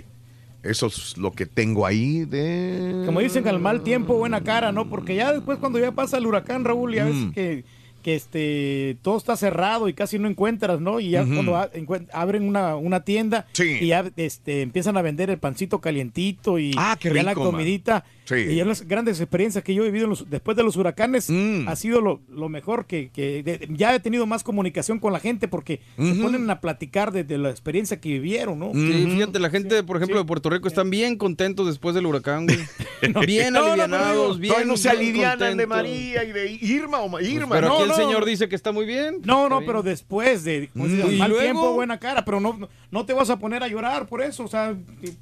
Eso 0.64 0.88
es 0.88 1.18
lo 1.18 1.32
que 1.34 1.46
tengo 1.46 1.86
ahí 1.86 2.24
de. 2.24 3.04
Como 3.06 3.20
dicen, 3.20 3.46
al 3.50 3.60
mal 3.60 3.84
tiempo, 3.84 4.16
buena 4.18 4.42
cara, 4.46 4.72
¿no? 4.72 4.90
Porque 4.90 5.14
ya 5.16 5.34
después, 5.34 5.58
cuando 5.60 5.78
ya 5.78 5.92
pasa 5.92 6.18
el 6.18 6.26
huracán, 6.26 6.64
Raúl, 6.64 6.96
ya 6.96 7.04
ves 7.04 7.16
Mm. 7.16 7.32
que, 7.32 7.66
que 8.04 8.16
este, 8.16 8.98
todo 9.02 9.18
está 9.18 9.36
cerrado 9.38 9.88
y 9.90 9.94
casi 9.94 10.20
no 10.20 10.28
encuentras, 10.28 10.80
¿no? 10.82 11.00
Y 11.00 11.10
ya 11.12 11.26
cuando 11.26 11.56
a- 11.56 11.70
abren 12.12 12.44
una, 12.48 12.76
una 12.76 13.04
tienda 13.04 13.48
Sí. 13.54 13.78
y 13.82 13.88
ya 13.88 14.12
este, 14.18 14.62
empiezan 14.62 14.98
a 14.98 15.02
vender 15.02 15.30
el 15.30 15.40
pancito 15.40 15.80
calientito 15.80 16.60
y 16.60 16.74
Ah, 16.78 16.98
qué 17.00 17.10
ya 17.14 17.24
la 17.24 17.34
man. 17.34 18.04
Sí. 18.26 18.36
Y 18.36 18.56
ya 18.56 18.66
las 18.66 18.88
grandes 18.88 19.20
experiencias 19.20 19.64
que 19.64 19.74
yo 19.74 19.84
he 19.84 19.88
vivido 19.88 20.06
en 20.06 20.12
los- 20.12 20.30
después 20.30 20.56
de 20.56 20.64
los 20.64 20.76
huracanes 20.78 21.30
Mm. 21.30 21.68
ha 21.68 21.76
sido 21.76 22.00
lo, 22.02 22.22
lo 22.30 22.48
mejor 22.50 22.86
que, 22.86 23.10
que 23.12 23.44
de- 23.44 23.68
ya 23.72 23.94
he 23.94 24.00
tenido 24.00 24.26
más 24.26 24.44
comunicación 24.44 25.00
con 25.00 25.12
la 25.12 25.20
gente 25.20 25.48
porque 25.48 25.82
se 25.98 26.12
Ujú. 26.14 26.22
ponen 26.22 26.50
a 26.50 26.62
platicar 26.62 27.12
de, 27.12 27.24
de 27.24 27.38
la 27.38 27.50
experiencia 27.50 28.00
que 28.00 28.10
vivieron, 28.10 28.60
¿no? 28.60 28.72
Sí, 28.74 29.08
fíjate, 29.12 29.40
la 29.40 29.50
gente, 29.50 29.84
por 29.84 29.98
ejemplo, 29.98 30.18
de 30.20 30.26
Puerto 30.26 30.50
Rico 30.50 30.68
están 30.68 30.90
bien 30.90 31.18
contentos 31.18 31.68
después 31.68 31.96
del 31.96 32.06
huracán, 32.06 32.46
güey. 32.48 32.60
bien 33.28 33.54
No, 33.54 33.66
alivianados, 33.66 34.36
no, 34.38 34.42
bien. 34.42 34.68
No 34.68 34.78
se 34.78 34.90
alivianan 34.90 35.58
de. 35.58 35.68
María 35.68 36.24
y 36.24 36.32
de 36.32 36.52
Irma 36.62 37.00
o 37.00 37.10
Ma- 37.10 37.22
Irma. 37.22 37.56
Pero 37.56 37.68
no, 37.70 37.74
aquí 37.80 37.90
el 37.90 37.96
señor 37.96 38.26
dice 38.26 38.48
que 38.48 38.56
está 38.56 38.72
muy 38.72 38.86
bien. 38.86 39.18
No, 39.24 39.50
no, 39.50 39.62
pero 39.66 39.82
después 39.84 40.44
de 40.44 40.70
como 40.72 40.86
Mm. 40.86 40.88
dices, 40.96 41.12
¿Y 41.14 41.18
mal 41.18 41.30
luego? 41.30 41.44
tiempo, 41.44 41.74
buena 41.74 42.00
cara, 42.00 42.24
pero 42.26 42.40
no, 42.40 42.70
no 42.92 43.06
te 43.06 43.14
vas 43.14 43.30
a 43.30 43.38
poner 43.40 43.64
a 43.64 43.68
llorar 43.68 44.08
por 44.08 44.22
eso, 44.22 44.44
o 44.44 44.48
sea, 44.48 44.76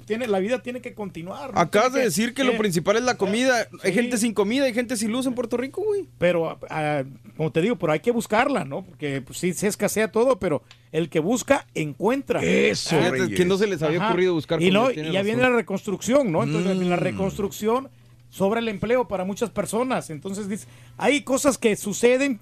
tiene, 0.06 0.26
la 0.28 0.38
vida 0.38 0.62
tiene 0.62 0.80
que 0.80 0.94
continuar. 0.94 1.50
Acabas 1.54 1.92
de 1.94 2.00
decir 2.02 2.34
que 2.34 2.44
lo 2.44 2.56
principal 2.58 2.91
es 2.98 3.04
la 3.04 3.16
comida. 3.16 3.68
Hay 3.82 3.92
gente 3.92 4.16
sin 4.18 4.34
comida, 4.34 4.64
hay 4.64 4.74
gente 4.74 4.96
sin 4.96 5.12
luz 5.12 5.26
en 5.26 5.34
Puerto 5.34 5.56
Rico, 5.56 5.82
güey. 5.84 6.08
Pero, 6.18 6.58
ah, 6.70 7.02
como 7.36 7.50
te 7.52 7.60
digo, 7.62 7.76
pero 7.76 7.92
hay 7.92 8.00
que 8.00 8.10
buscarla, 8.10 8.64
¿no? 8.64 8.82
Porque 8.84 9.20
pues, 9.22 9.38
sí 9.38 9.52
se 9.54 9.66
escasea 9.68 10.10
todo, 10.12 10.38
pero 10.38 10.62
el 10.92 11.08
que 11.08 11.20
busca, 11.20 11.66
encuentra. 11.74 12.42
Eso, 12.42 12.96
Ah, 13.00 13.10
que 13.34 13.44
no 13.44 13.56
se 13.58 13.66
les 13.66 13.82
había 13.82 14.06
ocurrido 14.08 14.34
buscar 14.34 14.60
Y, 14.62 14.70
no, 14.70 14.80
comida, 14.82 14.92
y 14.92 14.94
tienes 14.94 15.12
ya 15.12 15.18
razón. 15.20 15.26
viene 15.36 15.42
la 15.50 15.56
reconstrucción, 15.56 16.32
¿no? 16.32 16.42
Entonces, 16.42 16.72
en 16.72 16.90
la 16.90 16.96
Mm. 16.96 17.00
reconstrucción 17.00 17.88
sobra 18.30 18.60
el 18.60 18.68
empleo 18.68 19.08
para 19.08 19.24
muchas 19.24 19.50
personas. 19.50 20.10
Entonces, 20.10 20.48
dice, 20.48 20.66
hay 20.96 21.22
cosas 21.22 21.58
que 21.58 21.76
suceden 21.76 22.40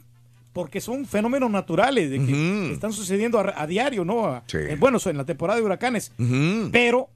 porque 0.53 0.81
son 0.81 1.07
fenómenos 1.07 1.49
naturales, 1.51 2.11
de 2.11 2.19
que 2.27 2.73
están 2.73 2.93
sucediendo 2.93 3.39
a, 3.39 3.55
a 3.57 3.67
diario, 3.69 4.05
¿no? 4.05 4.27
A- 4.27 4.43
Sí. 4.47 4.59
eh, 4.59 4.77
bueno, 4.79 4.99
en 5.05 5.17
la 5.17 5.25
temporada 5.25 5.59
de 5.61 5.65
huracanes. 5.65 6.11
Pero, 6.73 7.09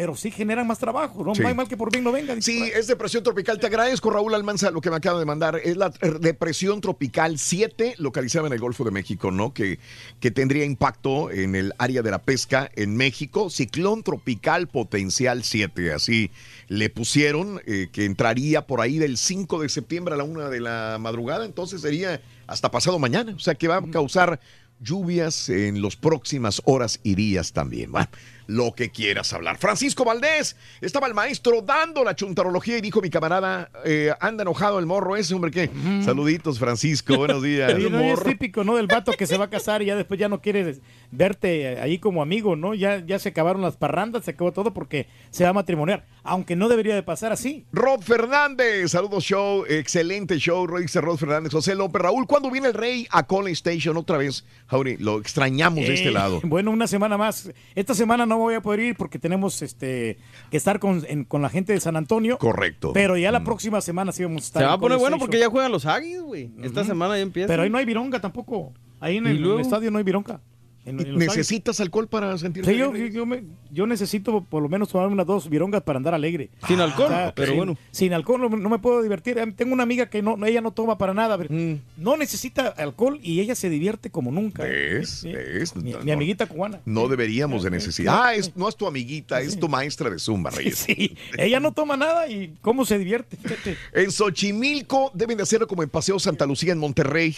pero 0.00 0.16
sí 0.16 0.30
generan 0.30 0.66
más 0.66 0.78
trabajo, 0.78 1.22
¿no? 1.22 1.34
Sí. 1.34 1.42
Hay 1.44 1.52
mal 1.52 1.68
que 1.68 1.76
por 1.76 1.92
bien 1.92 2.02
no 2.02 2.10
venga. 2.10 2.34
Sí, 2.40 2.70
es 2.74 2.86
depresión 2.86 3.22
tropical. 3.22 3.60
Te 3.60 3.66
agradezco, 3.66 4.08
Raúl 4.08 4.34
Almanza, 4.34 4.70
lo 4.70 4.80
que 4.80 4.88
me 4.88 4.96
acaba 4.96 5.18
de 5.18 5.26
mandar. 5.26 5.60
Es 5.62 5.76
la 5.76 5.92
eh, 6.00 6.12
depresión 6.18 6.80
tropical 6.80 7.38
7, 7.38 7.96
localizada 7.98 8.46
en 8.46 8.54
el 8.54 8.60
Golfo 8.60 8.82
de 8.82 8.92
México, 8.92 9.30
¿no? 9.30 9.52
Que, 9.52 9.78
que 10.18 10.30
tendría 10.30 10.64
impacto 10.64 11.30
en 11.30 11.54
el 11.54 11.74
área 11.76 12.00
de 12.00 12.10
la 12.10 12.22
pesca 12.22 12.70
en 12.76 12.96
México. 12.96 13.50
Ciclón 13.50 14.02
tropical 14.02 14.68
potencial 14.68 15.44
7, 15.44 15.92
así 15.92 16.30
le 16.68 16.88
pusieron, 16.88 17.60
eh, 17.66 17.88
que 17.92 18.06
entraría 18.06 18.66
por 18.66 18.80
ahí 18.80 18.96
del 18.96 19.18
5 19.18 19.60
de 19.60 19.68
septiembre 19.68 20.14
a 20.14 20.16
la 20.16 20.24
1 20.24 20.48
de 20.48 20.60
la 20.60 20.96
madrugada. 20.98 21.44
Entonces 21.44 21.82
sería 21.82 22.22
hasta 22.46 22.70
pasado 22.70 22.98
mañana. 22.98 23.34
O 23.36 23.38
sea 23.38 23.54
que 23.54 23.68
va 23.68 23.76
a 23.76 23.90
causar 23.90 24.40
lluvias 24.80 25.50
en 25.50 25.82
las 25.82 25.96
próximas 25.96 26.62
horas 26.64 27.00
y 27.02 27.14
días 27.14 27.52
también. 27.52 27.92
Bueno, 27.92 28.08
lo 28.50 28.72
que 28.72 28.90
quieras 28.90 29.32
hablar. 29.32 29.56
Francisco 29.58 30.04
Valdés, 30.04 30.56
estaba 30.80 31.06
el 31.06 31.14
maestro 31.14 31.62
dando 31.62 32.02
la 32.04 32.14
chuntarología 32.16 32.78
y 32.78 32.80
dijo 32.80 33.00
mi 33.00 33.10
camarada, 33.10 33.70
eh, 33.84 34.12
anda 34.20 34.42
enojado 34.42 34.78
el 34.78 34.86
morro 34.86 35.16
ese, 35.16 35.34
hombre, 35.34 35.50
¿qué? 35.50 35.70
Saluditos, 36.04 36.58
Francisco, 36.58 37.16
buenos 37.16 37.42
días. 37.42 37.72
Sí, 37.80 37.88
no, 37.88 38.00
es 38.00 38.22
típico, 38.22 38.62
¿no? 38.64 38.76
Del 38.76 38.86
vato 38.88 39.12
que 39.12 39.26
se 39.26 39.38
va 39.38 39.46
a 39.46 39.50
casar 39.50 39.80
y 39.82 39.86
ya 39.86 39.96
después 39.96 40.18
ya 40.20 40.28
no 40.28 40.40
quiere 40.42 40.76
verte 41.10 41.78
ahí 41.80 41.98
como 41.98 42.20
amigo, 42.22 42.56
¿no? 42.56 42.74
Ya, 42.74 43.04
ya 43.04 43.18
se 43.18 43.30
acabaron 43.30 43.62
las 43.62 43.76
parrandas, 43.76 44.24
se 44.24 44.32
acabó 44.32 44.52
todo 44.52 44.72
porque 44.74 45.06
se 45.30 45.44
va 45.44 45.50
a 45.50 45.52
matrimoniar. 45.54 46.04
Aunque 46.22 46.56
no 46.56 46.68
debería 46.68 46.94
de 46.94 47.02
pasar 47.02 47.32
así. 47.32 47.64
Rob 47.72 48.02
Fernández, 48.02 48.90
saludos 48.90 49.24
show, 49.24 49.64
excelente 49.68 50.38
show, 50.38 50.66
dice 50.78 51.00
Rob 51.00 51.18
Fernández, 51.18 51.52
José 51.52 51.74
López, 51.74 52.02
Raúl, 52.02 52.26
¿cuándo 52.26 52.50
viene 52.50 52.68
el 52.68 52.74
rey 52.74 53.06
a 53.10 53.26
College 53.26 53.52
Station 53.54 53.96
otra 53.96 54.18
vez? 54.18 54.44
Jauri, 54.68 54.96
lo 54.98 55.18
extrañamos 55.18 55.80
de 55.86 55.94
este 55.94 56.08
Eh, 56.08 56.12
lado. 56.12 56.40
Bueno, 56.50 56.70
una 56.72 56.86
semana 56.86 57.16
más. 57.16 57.50
Esta 57.74 57.94
semana 57.94 58.26
no 58.26 58.39
voy 58.40 58.54
a 58.54 58.60
poder 58.60 58.80
ir 58.80 58.96
porque 58.96 59.18
tenemos 59.18 59.62
este 59.62 60.18
que 60.50 60.56
estar 60.56 60.78
con, 60.80 61.02
en- 61.08 61.24
con 61.24 61.42
la 61.42 61.48
gente 61.48 61.72
de 61.72 61.80
San 61.80 61.96
Antonio. 61.96 62.38
Correcto. 62.38 62.92
Pero 62.92 63.16
ya 63.16 63.30
la 63.32 63.44
próxima 63.44 63.80
semana 63.80 64.12
sí 64.12 64.22
vamos 64.24 64.42
a 64.42 64.46
estar. 64.46 64.62
Se 64.62 64.66
va 64.66 64.72
a 64.74 64.78
poner 64.80 64.98
bueno 64.98 65.18
porque 65.18 65.38
ya 65.38 65.48
juegan 65.48 65.72
los 65.72 65.86
Aggies, 65.86 66.22
güey. 66.22 66.50
Esta 66.62 66.84
semana 66.84 67.16
ya 67.16 67.22
empieza. 67.22 67.48
Pero 67.48 67.62
ahí 67.62 67.70
no 67.70 67.78
hay 67.78 67.84
vironga 67.84 68.20
tampoco. 68.20 68.72
Ahí 69.00 69.16
en 69.16 69.26
¿Y 69.26 69.30
el, 69.30 69.44
en 69.44 69.50
el 69.52 69.60
estadio 69.60 69.90
no 69.90 69.98
hay 69.98 70.04
vironga. 70.04 70.40
En- 70.86 70.98
en 70.98 71.10
los 71.12 71.18
¿Necesitas 71.18 71.78
alcohol 71.80 72.08
para 72.08 72.36
sentirte 72.38 72.70
Sí, 72.72 72.78
yo, 72.78 72.90
bien? 72.90 73.12
yo, 73.12 73.26
me- 73.26 73.42
yo 73.70 73.86
necesito 73.86 74.42
por 74.42 74.62
lo 74.62 74.68
menos 74.70 74.88
tomar 74.88 75.08
unas 75.08 75.26
dos 75.26 75.48
virongas 75.50 75.82
para 75.82 75.98
andar 75.98 76.14
alegre. 76.14 76.48
Sin 76.66 76.80
alcohol, 76.80 77.32
pero 77.36 77.48
sin- 77.48 77.56
bueno. 77.58 77.78
Sin 77.90 78.12
alcohol 78.14 78.40
no, 78.40 78.48
no 78.48 78.68
me 78.70 78.78
puedo 78.78 79.02
divertir. 79.02 79.38
Tengo 79.56 79.74
una 79.74 79.82
amiga 79.82 80.08
que 80.08 80.22
no, 80.22 80.38
no- 80.38 80.46
ella 80.46 80.62
no 80.62 80.70
toma 80.72 80.96
para 80.96 81.12
nada. 81.12 81.36
pero 81.36 81.52
Mm. 81.54 81.80
No 81.98 82.16
necesita 82.16 82.68
alcohol 82.68 83.20
y 83.22 83.40
ella 83.40 83.54
se 83.54 83.68
divierte 83.68 84.10
como 84.10 84.30
nunca. 84.32 84.62
¿Ves? 84.64 85.22
¿Ves? 85.24 85.76
Mi, 85.76 85.92
No, 85.92 86.00
mi 86.00 86.10
amiguita 86.12 86.46
cubana. 86.46 86.80
No 86.86 87.08
deberíamos 87.08 87.62
de 87.62 87.70
necesitar. 87.70 88.18
Ah, 88.18 88.34
es, 88.34 88.56
no 88.56 88.68
es 88.68 88.74
tu 88.76 88.86
amiguita, 88.86 89.40
es 89.42 89.58
tu 89.60 89.68
maestra 89.68 90.08
de 90.08 90.18
Zumba, 90.18 90.50
Reyes. 90.50 90.78
Sí, 90.78 91.14
ella 91.36 91.60
no 91.60 91.72
toma 91.72 91.96
nada 91.98 92.26
y 92.28 92.54
cómo 92.62 92.84
se 92.86 92.98
divierte. 92.98 93.36
Fíjate. 93.36 93.76
En 93.92 94.10
Xochimilco 94.10 95.10
deben 95.14 95.36
de 95.36 95.42
hacerlo 95.42 95.66
como 95.66 95.82
en 95.82 95.90
Paseo 95.90 96.18
Santa 96.18 96.46
Lucía 96.46 96.72
en 96.72 96.78
Monterrey. 96.78 97.36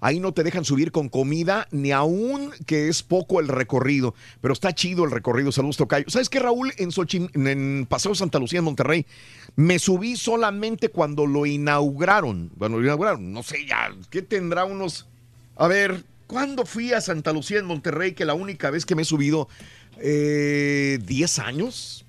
Ahí 0.00 0.18
no 0.20 0.32
te 0.32 0.42
dejan 0.42 0.64
subir 0.64 0.92
con 0.92 1.08
comida, 1.08 1.68
ni 1.70 1.92
aún 1.92 2.52
que 2.66 2.88
es 2.88 3.02
poco 3.02 3.38
el 3.40 3.48
recorrido. 3.48 4.14
Pero 4.40 4.52
está 4.54 4.74
chido 4.74 5.04
el 5.04 5.10
recorrido. 5.10 5.52
Saludos, 5.52 5.76
Tocayo. 5.76 6.06
¿Sabes 6.08 6.28
qué, 6.30 6.38
Raúl? 6.38 6.72
En, 6.78 6.90
Xochim- 6.90 7.30
en 7.34 7.86
Paseo 7.86 8.14
Santa 8.14 8.38
Lucía 8.38 8.60
en 8.60 8.64
Monterrey, 8.64 9.04
me 9.56 9.78
subí 9.78 10.16
solamente 10.16 10.88
cuando 10.88 11.26
lo 11.26 11.44
inauguraron. 11.46 12.50
Bueno, 12.56 12.78
lo 12.78 12.84
inauguraron. 12.84 13.32
No 13.32 13.42
sé 13.42 13.66
ya, 13.66 13.90
¿qué 14.10 14.22
tendrá 14.22 14.64
unos... 14.64 15.06
A 15.56 15.68
ver, 15.68 16.04
¿cuándo 16.26 16.64
fui 16.64 16.92
a 16.94 17.00
Santa 17.02 17.32
Lucía 17.34 17.58
en 17.58 17.66
Monterrey? 17.66 18.12
Que 18.12 18.24
la 18.24 18.32
única 18.34 18.70
vez 18.70 18.86
que 18.86 18.94
me 18.94 19.02
he 19.02 19.04
subido, 19.04 19.48
eh, 19.98 20.98
¿10 21.06 21.38
años? 21.44 22.06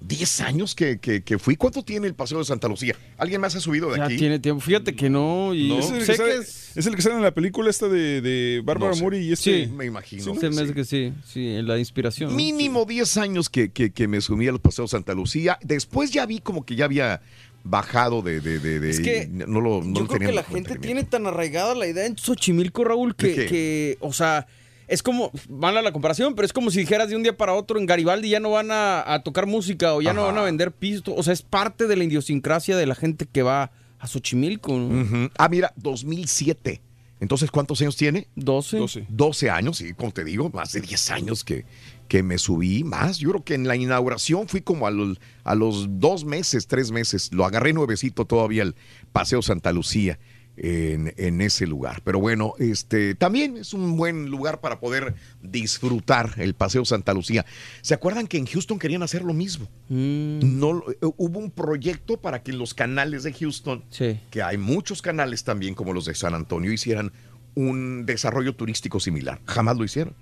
10 0.00 0.40
años 0.40 0.74
que, 0.74 0.98
que- 0.98 1.22
que 1.22 1.38
fui. 1.38 1.56
¿Cuánto 1.56 1.82
tiene 1.82 2.06
el 2.06 2.14
Paseo 2.14 2.38
de 2.38 2.44
Santa 2.44 2.68
Lucía? 2.68 2.94
¿Alguien 3.18 3.40
más 3.40 3.54
ha 3.54 3.60
subido 3.60 3.90
de 3.90 3.98
Ya 3.98 4.04
aquí? 4.06 4.16
tiene 4.16 4.38
tiempo. 4.38 4.60
Fíjate 4.62 4.94
que 4.96 5.10
no. 5.10 5.52
Y 5.54 5.72
Es, 5.72 5.90
el 5.90 5.98
que 5.98 6.04
sé 6.06 6.14
sale, 6.16 6.30
que 6.32 6.36
es. 6.38 6.76
es 6.76 6.86
el 6.86 6.96
que 6.96 7.02
sale 7.02 7.16
en 7.16 7.22
la 7.22 7.34
película 7.34 7.68
esta 7.70 7.88
de, 7.88 8.20
de 8.20 8.62
Bárbara 8.64 8.90
No 8.92 8.96
sé. 8.96 9.02
Mori 9.02 9.18
y 9.18 9.32
este. 9.32 9.66
Sí. 9.66 9.72
Me 9.72 9.84
imagino. 9.84 10.22
Se 10.22 10.50
me 10.50 10.62
hace 10.62 10.72
que 10.74 10.84
sí. 10.84 11.12
Sí, 11.26 11.46
en 11.48 11.66
la 11.68 11.78
inspiración. 11.78 12.30
¿no? 12.30 12.36
Mínimo 12.36 12.84
10 12.86 13.16
años 13.18 13.48
que, 13.50 13.70
que, 13.70 13.90
que 13.90 14.08
me 14.08 14.20
sumí 14.20 14.48
a 14.48 14.52
los 14.52 14.60
paseos 14.60 14.90
Santa 14.92 15.12
Lucía. 15.14 15.58
Después 15.62 16.10
ya 16.10 16.24
vi 16.26 16.40
como 16.40 16.64
que 16.64 16.76
ya 16.76 16.86
había 16.86 17.20
bajado 17.62 18.22
de... 18.22 18.40
de, 18.40 18.58
de- 18.58 18.80
de- 18.80 18.90
Es 18.90 19.00
que 19.00 19.28
no 19.30 19.60
lo, 19.60 19.82
no 19.84 19.94
Yo 19.96 20.00
lo 20.02 20.06
creo 20.08 20.30
que 20.30 20.34
la 20.34 20.44
gente 20.44 20.74
de 20.74 20.78
tiene 20.80 21.04
tan 21.04 21.26
arraigada 21.26 21.74
la 21.74 21.86
idea 21.86 22.06
en 22.06 22.16
Xochimilco, 22.16 22.84
Raúl, 22.84 23.14
¿De 23.18 23.34
que, 23.46 23.98
o 24.00 24.14
sea, 24.14 24.46
es 24.90 25.04
como, 25.04 25.30
mala 25.48 25.82
la 25.82 25.92
comparación, 25.92 26.34
pero 26.34 26.44
es 26.44 26.52
como 26.52 26.70
si 26.72 26.80
dijeras 26.80 27.08
de 27.08 27.14
un 27.14 27.22
día 27.22 27.36
para 27.36 27.54
otro 27.54 27.78
en 27.78 27.86
Garibaldi 27.86 28.28
ya 28.28 28.40
no 28.40 28.50
van 28.50 28.72
a, 28.72 29.14
a 29.14 29.22
tocar 29.22 29.46
música 29.46 29.94
o 29.94 30.02
ya 30.02 30.12
no 30.12 30.24
van 30.24 30.36
a 30.36 30.42
vender 30.42 30.72
pisto. 30.72 31.14
O 31.14 31.22
sea, 31.22 31.32
es 31.32 31.42
parte 31.42 31.86
de 31.86 31.96
la 31.96 32.02
idiosincrasia 32.02 32.76
de 32.76 32.86
la 32.86 32.96
gente 32.96 33.26
que 33.30 33.42
va 33.42 33.70
a 34.00 34.06
Xochimilco. 34.08 34.76
¿no? 34.76 35.02
Ujú. 35.02 35.30
Ah, 35.38 35.48
mira, 35.48 35.72
2007. 35.76 36.82
Entonces, 37.20 37.52
¿cuántos 37.52 37.80
años 37.82 37.96
tiene? 37.96 38.26
12. 38.34 38.78
12. 38.78 39.06
12 39.08 39.50
años, 39.50 39.80
y 39.80 39.92
como 39.92 40.10
te 40.10 40.24
digo, 40.24 40.50
más 40.50 40.72
de 40.72 40.80
10 40.80 41.10
años 41.12 41.44
que, 41.44 41.66
que 42.08 42.24
me 42.24 42.38
subí, 42.38 42.82
más. 42.82 43.18
Yo 43.18 43.30
creo 43.30 43.44
que 43.44 43.54
en 43.54 43.68
la 43.68 43.76
inauguración 43.76 44.48
fui 44.48 44.62
como 44.62 44.88
a 44.88 44.90
los, 44.90 45.20
a 45.44 45.54
los 45.54 45.86
dos 46.00 46.24
meses, 46.24 46.66
tres 46.66 46.90
meses. 46.90 47.32
Lo 47.32 47.44
agarré 47.44 47.72
nuevecito 47.72 48.24
todavía 48.24 48.64
el 48.64 48.74
Paseo 49.12 49.40
Santa 49.40 49.70
Lucía 49.70 50.18
en, 50.62 51.14
en 51.16 51.40
ese 51.40 51.66
lugar. 51.66 52.02
Pero 52.04 52.20
bueno, 52.20 52.52
este 52.58 53.14
también 53.14 53.56
es 53.56 53.72
un 53.72 53.96
buen 53.96 54.26
lugar 54.30 54.60
para 54.60 54.78
poder 54.78 55.14
disfrutar 55.42 56.34
el 56.36 56.54
Paseo 56.54 56.84
Santa 56.84 57.14
Lucía. 57.14 57.44
¿Se 57.82 57.94
acuerdan 57.94 58.26
que 58.26 58.36
en 58.38 58.46
Houston 58.46 58.78
querían 58.78 59.02
hacer 59.02 59.22
lo 59.22 59.32
mismo? 59.32 59.68
No, 59.88 60.72
lo- 60.74 60.90
eh, 60.90 60.96
hubo 61.16 61.38
un 61.38 61.50
proyecto 61.50 62.18
para 62.20 62.42
que 62.42 62.52
los 62.52 62.74
canales 62.74 63.22
de 63.22 63.32
Houston, 63.32 63.84
que 64.30 64.42
hay 64.42 64.58
muchos 64.58 65.02
canales 65.02 65.44
también 65.44 65.74
como 65.74 65.92
los 65.92 66.04
de 66.04 66.14
San 66.14 66.34
Antonio, 66.34 66.72
hicieran 66.72 67.12
un 67.54 68.06
desarrollo 68.06 68.54
turístico 68.54 69.00
similar. 69.00 69.40
Jamás 69.46 69.76
lo 69.76 69.84
hicieron. 69.84 70.14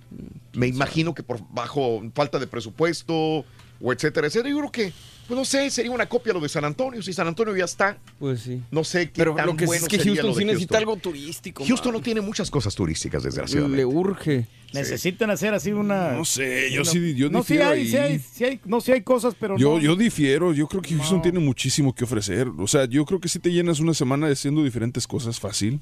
Me 0.55 0.67
imagino 0.67 1.15
que 1.15 1.23
por 1.23 1.41
bajo 1.51 2.03
falta 2.15 2.39
de 2.39 2.47
presupuesto 2.47 3.45
o 3.81 3.93
etcétera, 3.93 4.27
etcétera. 4.29 4.51
Yo 4.51 4.59
creo 4.59 4.73
que, 4.73 4.93
pues 5.29 5.39
no 5.39 5.45
sé, 5.45 5.71
sería 5.71 5.91
una 5.93 6.07
copia 6.09 6.33
lo 6.33 6.41
de 6.41 6.49
San 6.49 6.65
Antonio. 6.65 7.03
Si 7.03 7.13
San 7.13 7.29
Antonio 7.29 7.55
ya 7.57 7.67
está, 7.67 7.99
Pues 8.19 8.41
sí. 8.41 8.61
no 8.71 8.83
sé 8.83 9.07
qué 9.11 9.13
Pero 9.19 9.35
tan 9.37 9.47
lo 9.47 9.53
que 9.57 9.61
sí 9.65 9.67
bueno 9.67 9.83
es 9.85 9.89
que 9.89 9.99
sería 9.99 10.15
Houston 10.15 10.33
de 10.35 10.39
sí 10.41 10.45
necesita 10.47 10.75
Houston. 10.77 10.89
algo 10.91 10.97
turístico. 11.01 11.65
Houston 11.67 11.93
man. 11.93 12.01
no 12.01 12.05
tiene 12.05 12.21
muchas 12.23 12.51
cosas 12.51 12.75
turísticas, 12.75 13.23
desgraciadamente. 13.23 13.77
Le 13.77 13.85
urge. 13.85 14.47
Necesitan 14.73 15.31
hacer 15.31 15.55
así 15.55 15.73
una. 15.73 16.13
No 16.13 16.25
sé, 16.27 16.71
yo 16.73 16.83
una- 16.83 16.91
sí- 16.91 17.15
yo 17.15 17.31
no, 17.31 17.43
sí 17.43 17.55
difiero 17.55 17.71
hay, 17.71 17.89
sí 17.89 17.97
ahí. 17.97 18.13
hay, 18.13 18.19
sí 18.19 18.45
hay- 18.45 18.61
no, 18.67 18.81
sí 18.83 18.93
hay 18.93 19.01
cosas, 19.03 19.35
pero 19.39 19.57
Yo, 19.57 19.75
no. 19.77 19.81
yo 19.81 19.97
difiero, 19.97 20.53
yo 20.53 20.67
creo 20.67 20.83
que 20.83 20.95
Houston 20.95 21.23
tiene 21.23 21.39
muchísimo 21.39 21.95
que 21.95 22.05
ofrecer. 22.05 22.49
O 22.59 22.67
sea, 22.67 22.85
yo 22.87 23.05
creo 23.07 23.19
que 23.21 23.29
si 23.29 23.39
te 23.39 23.51
llenas 23.51 23.81
una 23.81 23.95
semana 23.95 24.27
haciendo 24.29 24.63
diferentes 24.65 25.07
cosas 25.07 25.41
fácil. 25.41 25.81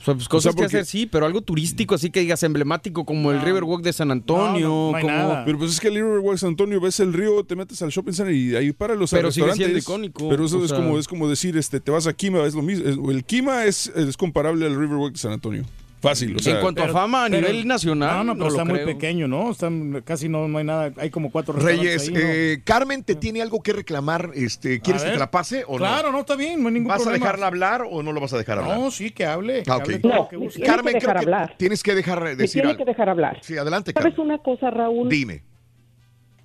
O 0.00 0.04
sea, 0.04 0.14
pues 0.14 0.28
cosas 0.28 0.50
O 0.50 0.52
sea, 0.52 0.52
porque- 0.52 0.70
que 0.70 0.76
hacer, 0.78 0.86
sí, 0.86 1.06
pero 1.06 1.26
algo 1.26 1.40
turístico, 1.42 1.94
así 1.94 2.10
que 2.10 2.20
digas 2.20 2.42
emblemático, 2.42 3.04
como 3.04 3.32
el 3.32 3.40
Riverwalk 3.42 3.82
de 3.82 3.92
San 3.92 4.10
Antonio. 4.10 4.92
como... 5.00 5.42
Pero 5.44 5.58
pues 5.58 5.72
es 5.72 5.80
que 5.80 5.88
el 5.88 5.94
Riverwalk 5.94 6.38
San 6.38 6.50
Antonio, 6.50 6.80
ves 6.80 7.00
el 7.00 7.12
río, 7.12 7.42
te 7.44 7.56
metes 7.56 7.82
al 7.82 7.90
shopping 7.90 8.12
center 8.12 8.34
y 8.34 8.54
ahí 8.56 8.72
para 8.72 8.94
los 8.94 9.10
Pero 9.10 9.30
sigue 9.32 9.52
siendo 9.54 9.74
restaurantes. 9.76 9.84
icónico, 9.84 10.28
Pero 10.28 10.44
eso 10.46 10.58
o 10.58 10.62
es 10.64 10.70
sea- 10.70 10.78
como 10.78 10.98
es 10.98 11.08
como 11.08 11.28
decir, 11.28 11.56
este, 11.56 11.80
te 11.80 11.90
vas 11.90 12.06
a 12.06 12.12
Kima, 12.12 12.44
es 12.44 12.54
lo 12.54 12.62
mismo. 12.62 13.10
El 13.10 13.24
Kima 13.24 13.64
es, 13.64 13.88
es 13.88 14.16
comparable 14.16 14.64
al 14.66 14.76
Riverwalk 14.78 15.12
de 15.12 15.18
San 15.18 15.32
Antonio. 15.32 15.64
Fácil, 16.00 16.36
o 16.36 16.38
sea. 16.38 16.54
en 16.54 16.60
cuanto 16.60 16.84
a 16.84 16.88
fama 16.88 17.24
a 17.24 17.28
nivel 17.28 17.66
nacional, 17.66 18.18
No, 18.18 18.24
no, 18.24 18.32
pero 18.34 18.44
no 18.44 18.44
lo 18.44 18.50
está 18.50 18.64
muy 18.64 18.74
creo. 18.74 18.86
pequeño, 18.86 19.26
¿no? 19.26 19.50
Están, 19.50 20.00
casi 20.04 20.28
no, 20.28 20.46
no 20.46 20.58
hay 20.58 20.64
nada. 20.64 20.92
Hay 20.96 21.10
como 21.10 21.30
cuatro 21.32 21.54
Reyes, 21.54 22.08
ahí, 22.08 22.14
¿no? 22.14 22.20
eh, 22.22 22.60
Carmen 22.64 23.02
te 23.02 23.16
tiene 23.16 23.42
algo 23.42 23.60
que 23.62 23.72
reclamar. 23.72 24.30
Este, 24.34 24.80
¿Quieres 24.80 25.02
que 25.02 25.10
te 25.10 25.18
la 25.18 25.30
pase 25.30 25.64
o 25.66 25.72
no? 25.72 25.78
Claro, 25.78 26.12
no, 26.12 26.20
está 26.20 26.36
bien, 26.36 26.60
no 26.62 26.68
hay 26.68 26.74
ningún 26.74 26.88
¿Vas 26.88 27.02
problema. 27.02 27.24
a 27.24 27.26
dejarla 27.26 27.46
hablar 27.48 27.82
o 27.90 28.02
no 28.02 28.12
lo 28.12 28.20
vas 28.20 28.32
a 28.32 28.38
dejar 28.38 28.58
hablar? 28.58 28.78
No, 28.78 28.90
sí, 28.92 29.10
que 29.10 29.26
hable. 29.26 29.64
que 29.64 29.70
Ah, 29.72 29.76
ok. 29.78 29.82
hable 29.82 29.98
lo 30.02 30.28
que. 30.28 30.62
Carmen, 30.62 30.94
que 30.94 31.00
dejar 31.00 31.16
creo 31.16 31.26
que 31.28 31.34
hablar. 31.34 31.54
tienes 31.58 31.82
que 31.82 31.94
dejar 31.96 32.22
Me 32.22 32.36
decir 32.36 32.60
tiene 32.62 32.68
algo. 32.70 32.78
que 32.84 32.90
dejar 32.90 33.08
hablar. 33.08 33.38
Sí, 33.42 33.56
adelante, 33.56 33.92
Carmen. 33.92 34.12
¿Sabes 34.12 34.24
una 34.24 34.38
cosa, 34.38 34.70
Raúl? 34.70 35.08
Dime. 35.08 35.42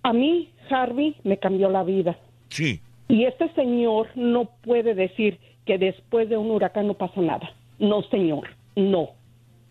A 0.02 0.14
mí, 0.14 0.52
Harvey 0.70 1.16
me 1.24 1.38
cambió 1.38 1.70
la 1.70 1.84
vida. 1.84 2.18
Sí. 2.50 2.82
Y 3.08 3.26
este 3.26 3.54
señor 3.54 4.08
no 4.16 4.50
puede 4.64 4.96
decir 4.96 5.40
que 5.66 5.78
después 5.78 6.28
de 6.30 6.38
un 6.38 6.50
huracán 6.52 6.88
no 6.88 6.96
pasa 6.96 7.22
nada. 7.22 7.52
No, 7.80 8.02
señor. 8.10 8.48
No. 8.76 9.10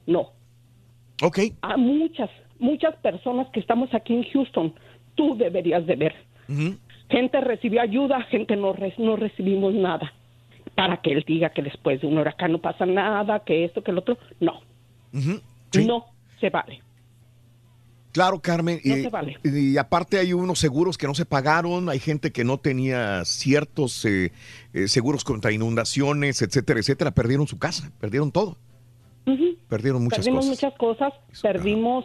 No. 0.06 0.30
Ok. 1.22 1.38
A 1.62 1.76
muchas, 1.76 2.30
muchas 2.58 2.94
personas 2.96 3.46
que 3.52 3.60
estamos 3.60 3.92
aquí 3.94 4.14
en 4.14 4.24
Houston, 4.32 4.74
tú 5.14 5.36
deberías 5.36 5.86
de 5.86 5.96
ver. 5.96 6.14
Gente 7.10 7.40
recibió 7.40 7.80
ayuda, 7.82 8.22
gente 8.30 8.56
no, 8.56 8.72
re- 8.72 8.94
no 8.98 9.16
recibimos 9.16 9.74
nada. 9.74 10.12
Para 10.74 11.00
que 11.02 11.12
él 11.12 11.24
diga 11.26 11.50
que 11.50 11.62
después 11.62 12.00
de 12.00 12.06
un 12.06 12.16
huracán 12.18 12.52
no 12.52 12.58
pasa 12.60 12.86
nada, 12.86 13.40
que 13.44 13.64
esto, 13.64 13.82
que 13.82 13.90
el 13.90 13.98
otro. 13.98 14.16
No. 14.40 14.60
No 15.12 16.06
se 16.40 16.50
vale. 16.50 16.82
Claro, 18.12 18.40
Carmen. 18.40 18.78
No 18.84 18.96
y, 18.96 19.02
se 19.02 19.08
vale. 19.08 19.38
y 19.42 19.76
aparte 19.78 20.18
hay 20.18 20.32
unos 20.34 20.58
seguros 20.58 20.98
que 20.98 21.06
no 21.06 21.14
se 21.14 21.24
pagaron, 21.24 21.88
hay 21.88 21.98
gente 21.98 22.30
que 22.30 22.44
no 22.44 22.58
tenía 22.58 23.24
ciertos 23.24 24.04
eh, 24.04 24.32
eh, 24.74 24.88
seguros 24.88 25.24
contra 25.24 25.50
inundaciones, 25.52 26.42
etcétera, 26.42 26.80
etcétera. 26.80 27.10
Perdieron 27.12 27.46
su 27.46 27.58
casa, 27.58 27.90
perdieron 28.00 28.30
todo. 28.30 28.58
Perdieron 29.68 30.02
muchas 30.02 30.18
perdimos 30.18 30.46
cosas. 30.46 30.62
muchas 30.62 30.78
cosas, 30.78 31.12
perdimos 31.40 32.04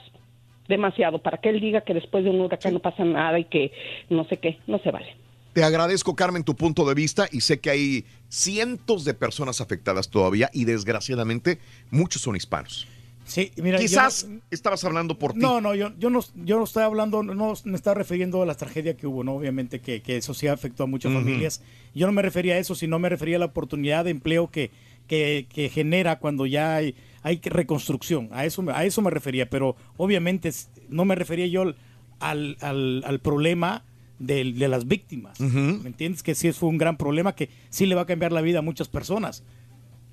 demasiado 0.68 1.20
para 1.20 1.38
que 1.38 1.50
él 1.50 1.60
diga 1.60 1.82
que 1.82 1.94
después 1.94 2.24
de 2.24 2.30
un 2.30 2.42
huracán 2.42 2.74
no 2.74 2.80
pasa 2.80 3.04
nada 3.04 3.40
y 3.40 3.46
que 3.46 3.72
no 4.10 4.26
sé 4.26 4.38
qué, 4.38 4.60
no 4.68 4.80
se 4.80 4.92
vale. 4.92 5.16
Te 5.54 5.64
agradezco, 5.64 6.16
Carmen, 6.16 6.44
tu 6.44 6.56
punto 6.56 6.86
de 6.86 6.94
vista 6.94 7.28
y 7.32 7.42
sé 7.42 7.60
que 7.60 7.70
hay 7.72 8.06
cientos 8.30 9.06
de 9.06 9.14
personas 9.14 9.60
afectadas 9.60 10.10
todavía 10.10 10.50
y 10.54 10.66
desgraciadamente 10.66 11.60
muchos 11.90 12.22
son 12.22 12.36
hispanos. 12.36 12.88
Sí, 13.26 13.52
mira, 13.58 13.78
yo 13.78 13.84
Quizás 13.84 14.28
estabas 14.52 14.86
hablando 14.86 15.18
por 15.20 15.34
ti. 15.34 15.40
No, 15.40 15.60
no, 15.60 15.76
yo, 15.76 15.92
yo 15.98 16.10
no, 16.10 16.22
yo 16.36 16.58
no 16.58 16.64
estoy 16.64 16.84
hablando, 16.84 17.24
no, 17.24 17.54
me 17.66 17.76
estaba 17.76 17.96
refiriendo 17.96 18.42
a 18.42 18.46
la 18.46 18.56
tragedia 18.56 18.96
que 18.96 19.06
hubo, 19.06 19.24
¿no? 19.24 19.34
Obviamente 19.36 19.82
que, 19.82 20.02
que 20.02 20.16
eso 20.16 20.34
sí 20.34 20.48
afectó 20.48 20.84
a 20.84 20.88
muchas 20.88 21.12
Ujú. 21.12 21.20
familias. 21.22 21.62
Yo 21.94 22.08
no 22.08 22.14
me 22.14 22.22
refería 22.22 22.54
a 22.54 22.58
eso, 22.58 22.74
sino 22.74 23.00
me 23.00 23.10
refería 23.10 23.36
a 23.36 23.40
la 23.40 23.46
oportunidad 23.48 24.06
de 24.06 24.12
empleo 24.12 24.50
que, 24.50 24.72
que, 25.08 25.48
que 25.50 25.70
genera 25.70 26.20
cuando 26.20 26.46
ya 26.46 26.76
hay, 26.76 26.96
hay 27.24 27.40
reconstrucción. 27.44 28.30
A 28.32 28.46
eso, 28.46 28.62
me- 28.62 28.74
a 28.74 28.86
eso 28.86 29.02
me 29.02 29.10
refería, 29.10 29.50
pero 29.50 29.76
obviamente 29.98 30.52
no 30.90 31.06
me 31.06 31.16
refería 31.16 31.48
yo 31.48 31.74
al, 32.20 32.58
al, 32.62 33.04
al 33.06 33.20
problema 33.20 33.84
de, 34.20 34.44
las 34.68 34.88
víctimas. 34.88 35.40
¿Me 35.40 35.88
entiendes? 35.88 36.24
Que 36.24 36.36
sí 36.36 36.52
fue 36.52 36.70
un 36.70 36.78
gran 36.78 36.98
problema 36.98 37.36
que 37.36 37.50
sí 37.70 37.86
le 37.86 37.96
va 37.96 38.02
a 38.02 38.06
cambiar 38.06 38.32
la 38.32 38.42
vida 38.42 38.60
a 38.60 38.62
muchas 38.64 38.88
personas 38.88 39.44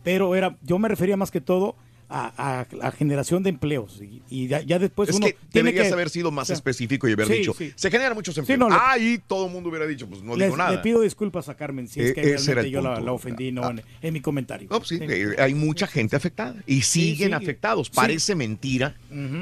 pero 0.03 0.35
era 0.35 0.59
yo 0.61 0.79
me 0.79 0.89
refería 0.89 1.17
más 1.17 1.31
que 1.31 1.41
todo 1.41 1.77
a, 2.17 2.93
generación 2.93 3.43
de 3.43 3.51
empleos 3.51 4.01
y, 4.01 4.23
y 4.31 4.47
ya, 4.47 4.61
ya 4.63 4.79
después 4.79 5.09
es 5.09 5.17
uno 5.17 5.27
que 5.27 5.33
tiene 5.51 5.71
deberías 5.71 5.89
que 5.89 5.93
haber 5.95 6.11
sido 6.11 6.31
más 6.31 6.45
o 6.45 6.47
sea, 6.47 6.55
específico 6.55 7.09
y 7.09 7.13
haber 7.13 7.27
sí, 7.27 7.33
dicho, 7.35 7.55
sí. 7.55 7.73
se 7.75 7.91
generan 7.91 8.15
muchos 8.15 8.35
Sí, 8.35 8.41
empleos. 8.41 8.61
no, 8.61 8.69
Ahí 8.71 9.21
todo 9.27 9.47
el 9.47 9.53
mundo 9.53 9.69
hubiera 9.71 9.87
dicho, 9.87 10.07
pues 10.09 10.23
no 10.23 10.37
les- 10.37 10.47
digo 10.47 10.57
nada. 10.57 10.71
le 10.73 10.79
pido 10.79 11.01
disculpas 11.01 11.49
a 11.49 11.57
Carmen 11.57 11.89
si 11.89 12.01
es 12.01 12.15
que 12.15 12.21
ese 12.35 12.53
era 12.53 12.63
realmente 12.63 12.71
yo 12.71 12.81
la, 12.83 13.13
ofendí 13.13 13.51
no, 13.53 13.69
en, 13.71 13.83
en 14.03 14.13
mi 14.13 14.21
comentario 14.21 14.69
No, 14.71 14.79
pues 14.79 14.93
eh, 14.93 15.35
hay 15.39 15.55
mucha 15.55 15.87
gente 15.87 16.15
afectada 16.17 16.55
y 16.67 16.83
siguen 16.83 17.35
afectados. 17.35 17.91
Parece 17.91 18.35
mentira, 18.35 18.97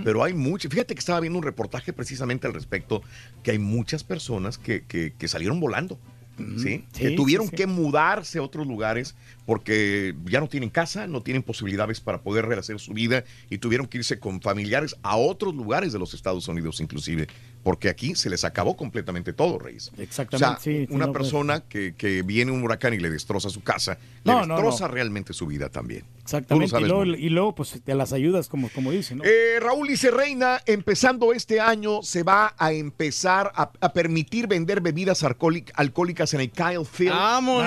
pero 0.05 0.25
hay 0.25 0.33
mucha. 0.35 0.69
Fíjate 0.69 0.95
que 0.95 1.01
estaba 1.01 1.21
viendo 1.21 1.39
un 1.39 1.45
reportaje 1.45 1.93
precisamente 1.93 2.47
al 2.47 2.55
respecto, 2.55 3.03
que 3.43 3.51
hay 3.53 3.59
muchas 3.59 4.05
personas 4.05 4.59
que, 4.59 4.83
que- 4.85 5.13
que 5.19 5.29
salieron 5.29 5.61
volando. 5.61 5.99
¿Sí? 6.39 6.57
Sí, 6.57 6.85
que 6.93 7.11
tuvieron 7.13 7.49
sí. 7.49 7.57
que 7.57 7.67
mudarse 7.67 8.39
a 8.39 8.43
otros 8.43 8.67
lugares 8.67 9.15
porque 9.47 10.15
ya 10.27 10.41
no 10.41 10.49
tienen 10.49 10.71
casa, 10.71 11.07
no 11.07 11.23
tienen 11.23 11.43
posibilidades 11.43 12.01
para 12.01 12.23
poder 12.23 12.47
rehacer 12.47 12.79
su 12.79 12.93
vida 12.93 13.25
y 13.51 13.59
tuvieron 13.59 13.87
que 13.87 13.99
irse 13.99 14.19
con 14.19 14.41
familiares 14.41 14.97
a 15.03 15.17
otros 15.17 15.55
lugares 15.55 15.93
de 15.93 15.99
los 15.99 16.15
Estados 16.15 16.47
Unidos 16.49 16.81
inclusive, 16.81 17.27
porque 17.63 17.89
aquí 17.89 18.15
se 18.15 18.31
les 18.31 18.45
acabó 18.45 18.77
completamente 18.77 19.33
todo, 19.33 19.59
Reyes. 19.59 19.91
Exactamente, 19.99 20.59
O 20.59 20.63
sea, 20.63 20.95
una 20.95 21.07
no, 21.07 21.13
pues. 21.13 21.23
persona 21.23 21.61
que, 21.61 21.95
que 21.95 22.23
viene 22.23 22.53
un 22.53 22.63
huracán 22.63 22.95
y 22.95 22.99
le 22.99 23.11
destroza 23.11 23.51
su 23.51 23.63
casa, 23.63 23.99
le 24.25 24.33
no, 24.33 24.47
destroza 24.47 24.87
no. 24.87 24.95
realmente 24.95 25.33
su 25.33 25.47
vida 25.47 25.69
también. 25.69 26.05
Exactamente 26.25 26.77
y 26.79 26.85
luego, 26.85 27.05
y 27.05 27.29
luego 27.31 27.55
pues 27.55 27.81
te 27.85 27.95
las 27.95 28.13
ayudas 28.13 28.49
como 28.49 28.69
como 28.71 28.91
dicen 28.93 29.19
¿no? 29.19 29.25
Eh, 29.25 29.59
Raúl 29.61 29.89
Lice 29.89 30.11
Reina, 30.11 30.61
empezando 30.67 31.33
este 31.33 31.61
año, 31.61 32.03
se 32.03 32.23
va 32.23 32.55
a 32.57 32.73
empezar 32.73 33.51
a, 33.55 33.71
a 33.81 33.93
permitir 33.93 34.47
vender 34.47 34.81
bebidas 34.81 35.23
alcohólic- 35.25 35.73
alcohólicas 35.75 36.33
en 36.35 36.41
el 36.43 36.51
Kyle 36.51 36.85
Field. 36.91 37.13
¡Vámonos! 37.13 37.65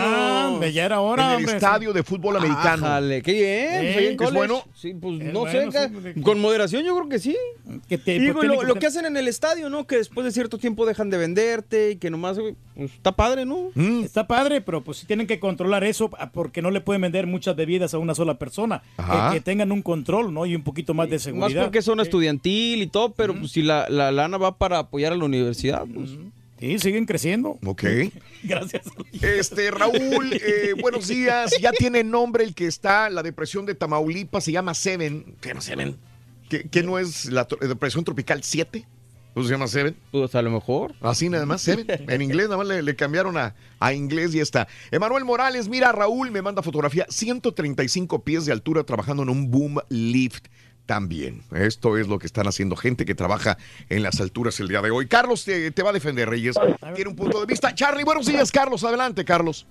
Ah, 0.63 0.67
ya 0.73 0.85
era 0.85 1.01
hora, 1.01 1.23
En 1.25 1.29
el 1.31 1.35
hombre. 1.37 1.53
estadio 1.55 1.93
de 1.93 2.03
fútbol 2.03 2.37
americano. 2.37 2.85
Ájale, 2.85 3.21
qué 3.21 3.33
bien. 3.33 3.69
pues 3.93 3.97
en 3.97 4.11
¿Es 4.11 4.17
college. 4.17 4.35
bueno? 4.37 4.63
Sí, 4.73 4.93
pues 4.93 5.21
Es 5.21 5.33
no 5.33 5.39
bueno, 5.41 5.71
sé. 5.71 5.87
sí, 5.87 5.93
porque- 5.93 6.21
Con 6.21 6.39
moderación 6.39 6.83
yo 6.83 6.95
creo 6.95 7.09
que 7.09 7.19
sí. 7.19 7.35
que 7.89 7.97
te, 7.97 8.15
Y 8.15 8.31
pues, 8.31 8.41
digo, 8.41 8.43
lo, 8.43 8.59
que 8.61 8.65
lo 8.67 8.73
ser- 8.73 8.79
que 8.79 8.87
hacen 8.87 9.05
en 9.05 9.17
el 9.17 9.27
estadio, 9.27 9.69
¿no? 9.69 9.85
Que 9.85 9.97
después 9.97 10.23
de 10.25 10.31
cierto 10.31 10.57
tiempo 10.57 10.85
dejan 10.85 11.09
de 11.09 11.17
venderte 11.17 11.91
y 11.91 11.95
que 11.97 12.09
nomás, 12.09 12.37
pues, 12.39 12.55
está 12.77 13.11
padre, 13.11 13.45
¿no? 13.45 13.71
Mm. 13.75 14.03
Está 14.03 14.27
padre, 14.27 14.61
pero 14.61 14.81
pues 14.83 14.97
sí 14.99 15.05
tienen 15.05 15.27
que 15.27 15.39
controlar 15.39 15.83
eso 15.83 16.09
ah, 16.19 16.31
porque 16.31 16.61
no 16.61 16.71
le 16.71 16.79
pueden 16.81 17.01
vender 17.01 17.27
muchas 17.27 17.55
bebidas 17.55 17.93
a 17.93 17.97
una 17.97 18.15
sola 18.15 18.33
persona. 18.37 18.44
Ajá. 18.97 19.29
Que, 19.29 19.35
que 19.37 19.41
tengan 19.41 19.71
un 19.71 19.81
control, 19.81 20.33
¿no? 20.33 20.45
Y 20.45 20.55
un 20.55 20.63
poquito 20.63 20.93
más 20.93 21.09
de 21.09 21.15
Más 21.15 21.23
seguridad. 21.23 21.63
porque 21.63 21.79
es 21.79 21.85
zona 21.85 22.03
estudiantil 22.03 22.81
y 22.81 22.87
todo, 22.87 23.13
pero 23.13 23.33
pues 23.33 23.51
si 23.51 23.61
la, 23.61 23.87
la 23.89 24.11
lana 24.11 24.37
va 24.37 24.57
para 24.57 24.79
apoyar 24.79 25.13
a 25.13 25.15
la 25.15 25.25
universidad, 25.25 25.85
pues. 25.93 26.11
Sí, 26.59 26.79
siguen 26.79 27.05
creciendo. 27.05 27.59
Ok. 27.65 27.83
Gracias. 28.43 28.83
Este, 29.21 29.71
Raúl, 29.71 30.31
eh, 30.33 30.73
buenos 30.81 31.07
días. 31.09 31.53
Ya 31.59 31.71
tiene 31.73 32.03
nombre 32.03 32.43
el 32.45 32.55
que 32.55 32.65
está, 32.65 33.09
la 33.09 33.23
depresión 33.23 33.65
de 33.65 33.75
Tamaulipas, 33.75 34.43
se 34.45 34.53
llama 34.53 34.73
Seven. 34.73 35.35
¿Se 35.41 35.49
llama 35.49 35.61
Seven? 35.61 35.97
¿Qué, 36.49 36.67
qué 36.69 36.81
no 36.83 36.97
es 36.97 37.25
la 37.25 37.45
depresión 37.59 38.03
tropical 38.05 38.41
7? 38.43 38.85
¿Pues 39.35 39.45
se 39.47 39.53
llama 39.53 39.67
Seven? 39.67 39.95
Pues 40.11 40.33
a 40.33 40.41
lo 40.41 40.49
mejor. 40.49 40.93
Así 41.01 41.29
nada 41.29 41.45
más, 41.45 41.61
Seven. 41.61 41.85
En 42.09 42.21
inglés 42.23 42.45
nada 42.47 42.57
más 42.57 42.67
le, 42.67 42.81
le 42.81 42.95
cambiaron 42.95 43.37
a, 43.37 43.53
a 43.79 43.93
inglés 43.93 44.33
y 44.33 44.37
ya 44.37 44.43
está. 44.43 44.67
Emanuel 44.89 45.25
Morales, 45.25 45.67
mira, 45.69 45.91
Raúl 45.91 46.31
me 46.31 46.41
manda 46.41 46.63
fotografía, 46.63 47.05
135 47.09 48.23
pies 48.23 48.45
de 48.47 48.53
altura 48.53 48.83
trabajando 48.83 49.21
en 49.23 49.29
un 49.29 49.51
boom 49.51 49.79
lift. 49.89 50.47
también. 50.87 51.41
Esto 51.51 51.97
es 51.97 52.07
lo 52.07 52.17
que 52.19 52.27
están 52.27 52.47
haciendo 52.47 52.75
gente 52.75 53.05
que 53.05 53.13
trabaja 53.15 53.57
en 53.89 54.03
las 54.03 54.21
alturas 54.21 54.59
el 54.59 54.67
día 54.67 54.81
de 54.81 54.91
hoy. 54.91 55.07
Carlos 55.07 55.43
te, 55.43 55.71
te 55.71 55.83
va 55.83 55.89
a 55.89 55.93
defender, 55.93 56.29
Reyes. 56.29 56.55
Tiene 56.95 57.09
un 57.09 57.15
punto 57.15 57.39
de 57.39 57.45
vista. 57.47 57.73
Charlie, 57.75 58.03
buenos 58.03 58.27
días, 58.27 58.51
Carlos. 58.51 58.83
Adelante, 58.83 59.25
Carlos. 59.25 59.65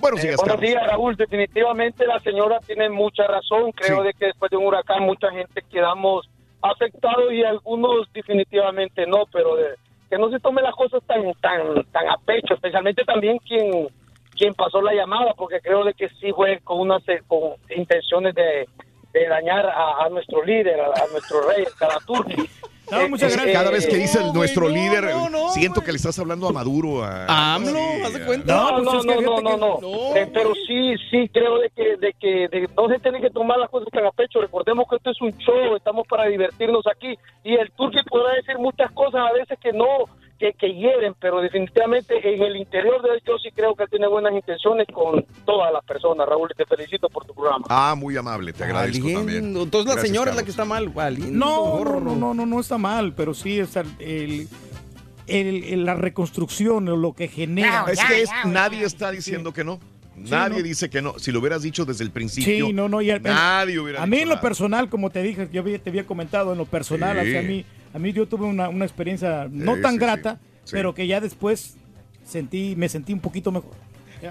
Buenos 0.00 0.20
Eh, 0.20 0.28
días, 0.28 0.36
buenos 0.36 0.54
Carlos. 0.56 0.70
días, 0.70 0.82
Raúl. 0.88 1.16
Definitivamente 1.16 2.06
la 2.06 2.18
señora 2.20 2.60
tiene 2.66 2.88
mucha 2.88 3.26
razón. 3.26 3.72
Creo 3.72 4.02
de 4.02 4.12
que 4.14 4.26
después 4.26 4.50
de 4.50 4.56
un 4.56 4.64
huracán 4.66 5.02
mucha 5.02 5.30
gente 5.30 5.62
quedamos 5.70 6.28
afectados 6.62 7.32
y 7.32 7.44
algunos 7.44 8.12
definitivamente 8.12 9.06
no, 9.06 9.24
pero 9.32 9.56
de- 9.56 9.76
que 10.10 10.16
no 10.18 10.30
se 10.30 10.40
tome 10.40 10.62
las 10.62 10.74
cosas 10.74 11.02
tan 11.06 11.32
tan 11.34 11.84
tan 11.92 12.08
a 12.08 12.16
pecho, 12.24 12.54
especialmente 12.54 13.04
también 13.04 13.38
quien 13.38 13.88
quien 14.38 14.54
pasó 14.54 14.80
la 14.80 14.94
llamada, 14.94 15.34
porque 15.34 15.60
creo 15.60 15.84
de 15.84 15.92
que 15.94 16.08
sí 16.20 16.32
fue 16.32 16.60
con 16.60 16.80
unas 16.80 17.06
eh, 17.08 17.20
con 17.26 17.54
intenciones 17.76 18.34
de, 18.34 18.68
de 19.12 19.28
dañar 19.28 19.66
a, 19.66 20.08
nuestro 20.10 20.44
líder, 20.44 20.80
a, 20.80 21.06
nuestro 21.12 21.42
rey, 21.48 21.64
a 21.80 22.06
Turki. 22.06 22.48
No, 22.90 23.08
muchas 23.08 23.32
gracias. 23.32 23.56
Cada 23.56 23.70
vez 23.70 23.86
que 23.86 23.96
dice 23.96 24.20
No, 24.20 24.32
nuestro 24.32 24.68
no, 24.68 24.74
líder, 24.74 25.04
no, 25.04 25.28
no, 25.28 25.48
siento 25.50 25.82
que 25.82 25.92
le 25.92 25.96
estás 25.96 26.18
hablando 26.18 26.48
a 26.48 26.52
Maduro. 26.52 27.04
A, 27.04 27.54
AMLO, 27.54 27.70
sí, 27.70 28.02
haz 28.04 28.12
de 28.14 28.22
a- 28.22 28.26
cuenta. 28.26 28.54
No, 28.54 28.70
pues 28.72 28.84
no, 28.84 28.98
es 28.98 29.06
que 29.18 29.22
no, 29.24 29.40
no, 29.40 29.56
no. 29.56 30.16
Eh, 30.16 30.30
pero 30.32 30.52
sí, 30.66 30.94
sí, 31.10 31.28
creo 31.32 31.58
de 31.58 31.70
que, 31.70 31.96
de 31.96 32.12
que 32.14 32.48
de- 32.48 32.68
no 32.76 32.88
se 32.88 32.98
tienen 33.00 33.20
que 33.22 33.30
tomar 33.30 33.58
las 33.58 33.70
cosas 33.70 33.88
tan 33.92 34.06
a 34.06 34.10
pecho. 34.12 34.40
Recordemos 34.40 34.86
que 34.88 34.96
esto 34.96 35.10
es 35.10 35.20
un 35.20 35.36
show, 35.38 35.76
estamos 35.76 36.06
para 36.06 36.24
divertirnos 36.26 36.86
aquí. 36.86 37.18
Y 37.44 37.54
el 37.54 37.70
turqui 37.72 37.98
podrá 38.08 38.34
decir 38.34 38.58
muchas 38.58 38.90
cosas 38.92 39.20
a 39.28 39.32
veces 39.32 39.58
que 39.62 39.72
no, 39.72 39.86
que, 40.38 40.52
que 40.52 40.72
hieren, 40.72 41.14
pero 41.18 41.40
definitivamente 41.40 42.14
en 42.22 42.40
el 42.42 42.56
interior 42.56 43.02
de 43.02 43.14
él 43.14 43.22
yo 43.26 43.38
sí 43.38 43.50
creo 43.52 43.74
que 43.74 43.82
él 43.84 43.90
tiene 43.90 44.06
buenas 44.06 44.32
intenciones 44.32 44.86
con 44.92 45.24
todas 45.44 45.72
las 45.72 45.84
personas. 45.84 46.28
Raúl, 46.28 46.48
y 46.52 46.56
te 46.56 46.64
felicito 46.64 47.08
por 47.08 47.24
tu 47.26 47.34
programa. 47.34 47.64
Ah, 47.68 47.94
muy 47.96 48.16
amable, 48.16 48.52
te 48.52 48.62
agradezco 48.64 49.08
también. 49.12 49.46
Entonces 49.56 49.86
la 49.86 49.92
Gracias, 49.94 50.06
señora 50.08 50.30
es 50.30 50.36
la 50.36 50.42
que 50.44 50.50
está 50.50 50.64
mal. 50.64 50.88
Valiendo, 50.90 51.32
No, 51.44 51.84
no, 51.84 52.00
no, 52.00 52.14
no, 52.16 52.34
no, 52.34 52.46
no 52.46 52.60
está 52.60 52.78
mal, 52.78 53.14
pero 53.14 53.34
sí 53.34 53.58
está 53.58 53.80
el, 53.98 54.48
el- 55.26 55.64
el- 55.64 55.84
la 55.84 55.94
reconstrucción 55.94 56.88
o 56.88 56.96
lo 56.96 57.12
que 57.12 57.28
genera. 57.28 57.84
Es 57.90 58.02
que 58.04 58.22
es- 58.22 58.30
nadie 58.46 58.84
está 58.84 59.10
diciendo 59.10 59.52
que 59.52 59.64
no. 59.64 59.80
Nadie 60.16 60.58
no. 60.58 60.62
dice 60.64 60.90
que 60.90 61.00
no. 61.00 61.16
Si 61.18 61.30
lo 61.30 61.38
hubieras 61.38 61.62
dicho 61.62 61.84
desde 61.84 62.02
el 62.02 62.10
principio, 62.10 62.66
Sí, 62.66 62.72
no, 62.72 62.88
no, 62.88 63.00
y 63.00 63.06
nadie 63.20 63.78
hubiera 63.78 64.02
A 64.02 64.06
mí 64.06 64.16
dicho 64.16 64.22
en 64.24 64.28
lo 64.30 64.34
nada. 64.34 64.42
personal, 64.48 64.88
como 64.88 65.10
te 65.10 65.22
dije, 65.22 65.48
yo 65.52 65.60
había- 65.60 65.78
te 65.78 65.90
había 65.90 66.06
comentado, 66.06 66.50
en 66.52 66.58
lo 66.58 66.64
personal, 66.66 67.20
Sí. 67.22 67.28
o 67.28 67.30
sea, 67.30 67.40
a 67.40 67.44
mí, 67.44 67.64
a 67.94 67.98
mí 67.98 68.12
yo 68.12 68.26
tuve 68.26 68.46
una, 68.46 68.68
una 68.68 68.84
experiencia 68.84 69.48
no 69.50 69.76
Sí, 69.76 69.82
tan 69.82 69.92
sí, 69.92 69.98
grata, 69.98 70.38
sí. 70.64 70.72
pero 70.72 70.94
que 70.94 71.06
ya 71.06 71.20
después 71.20 71.76
sentí, 72.24 72.74
me 72.76 72.88
sentí 72.88 73.12
un 73.12 73.20
poquito 73.20 73.50
mejor. 73.52 73.72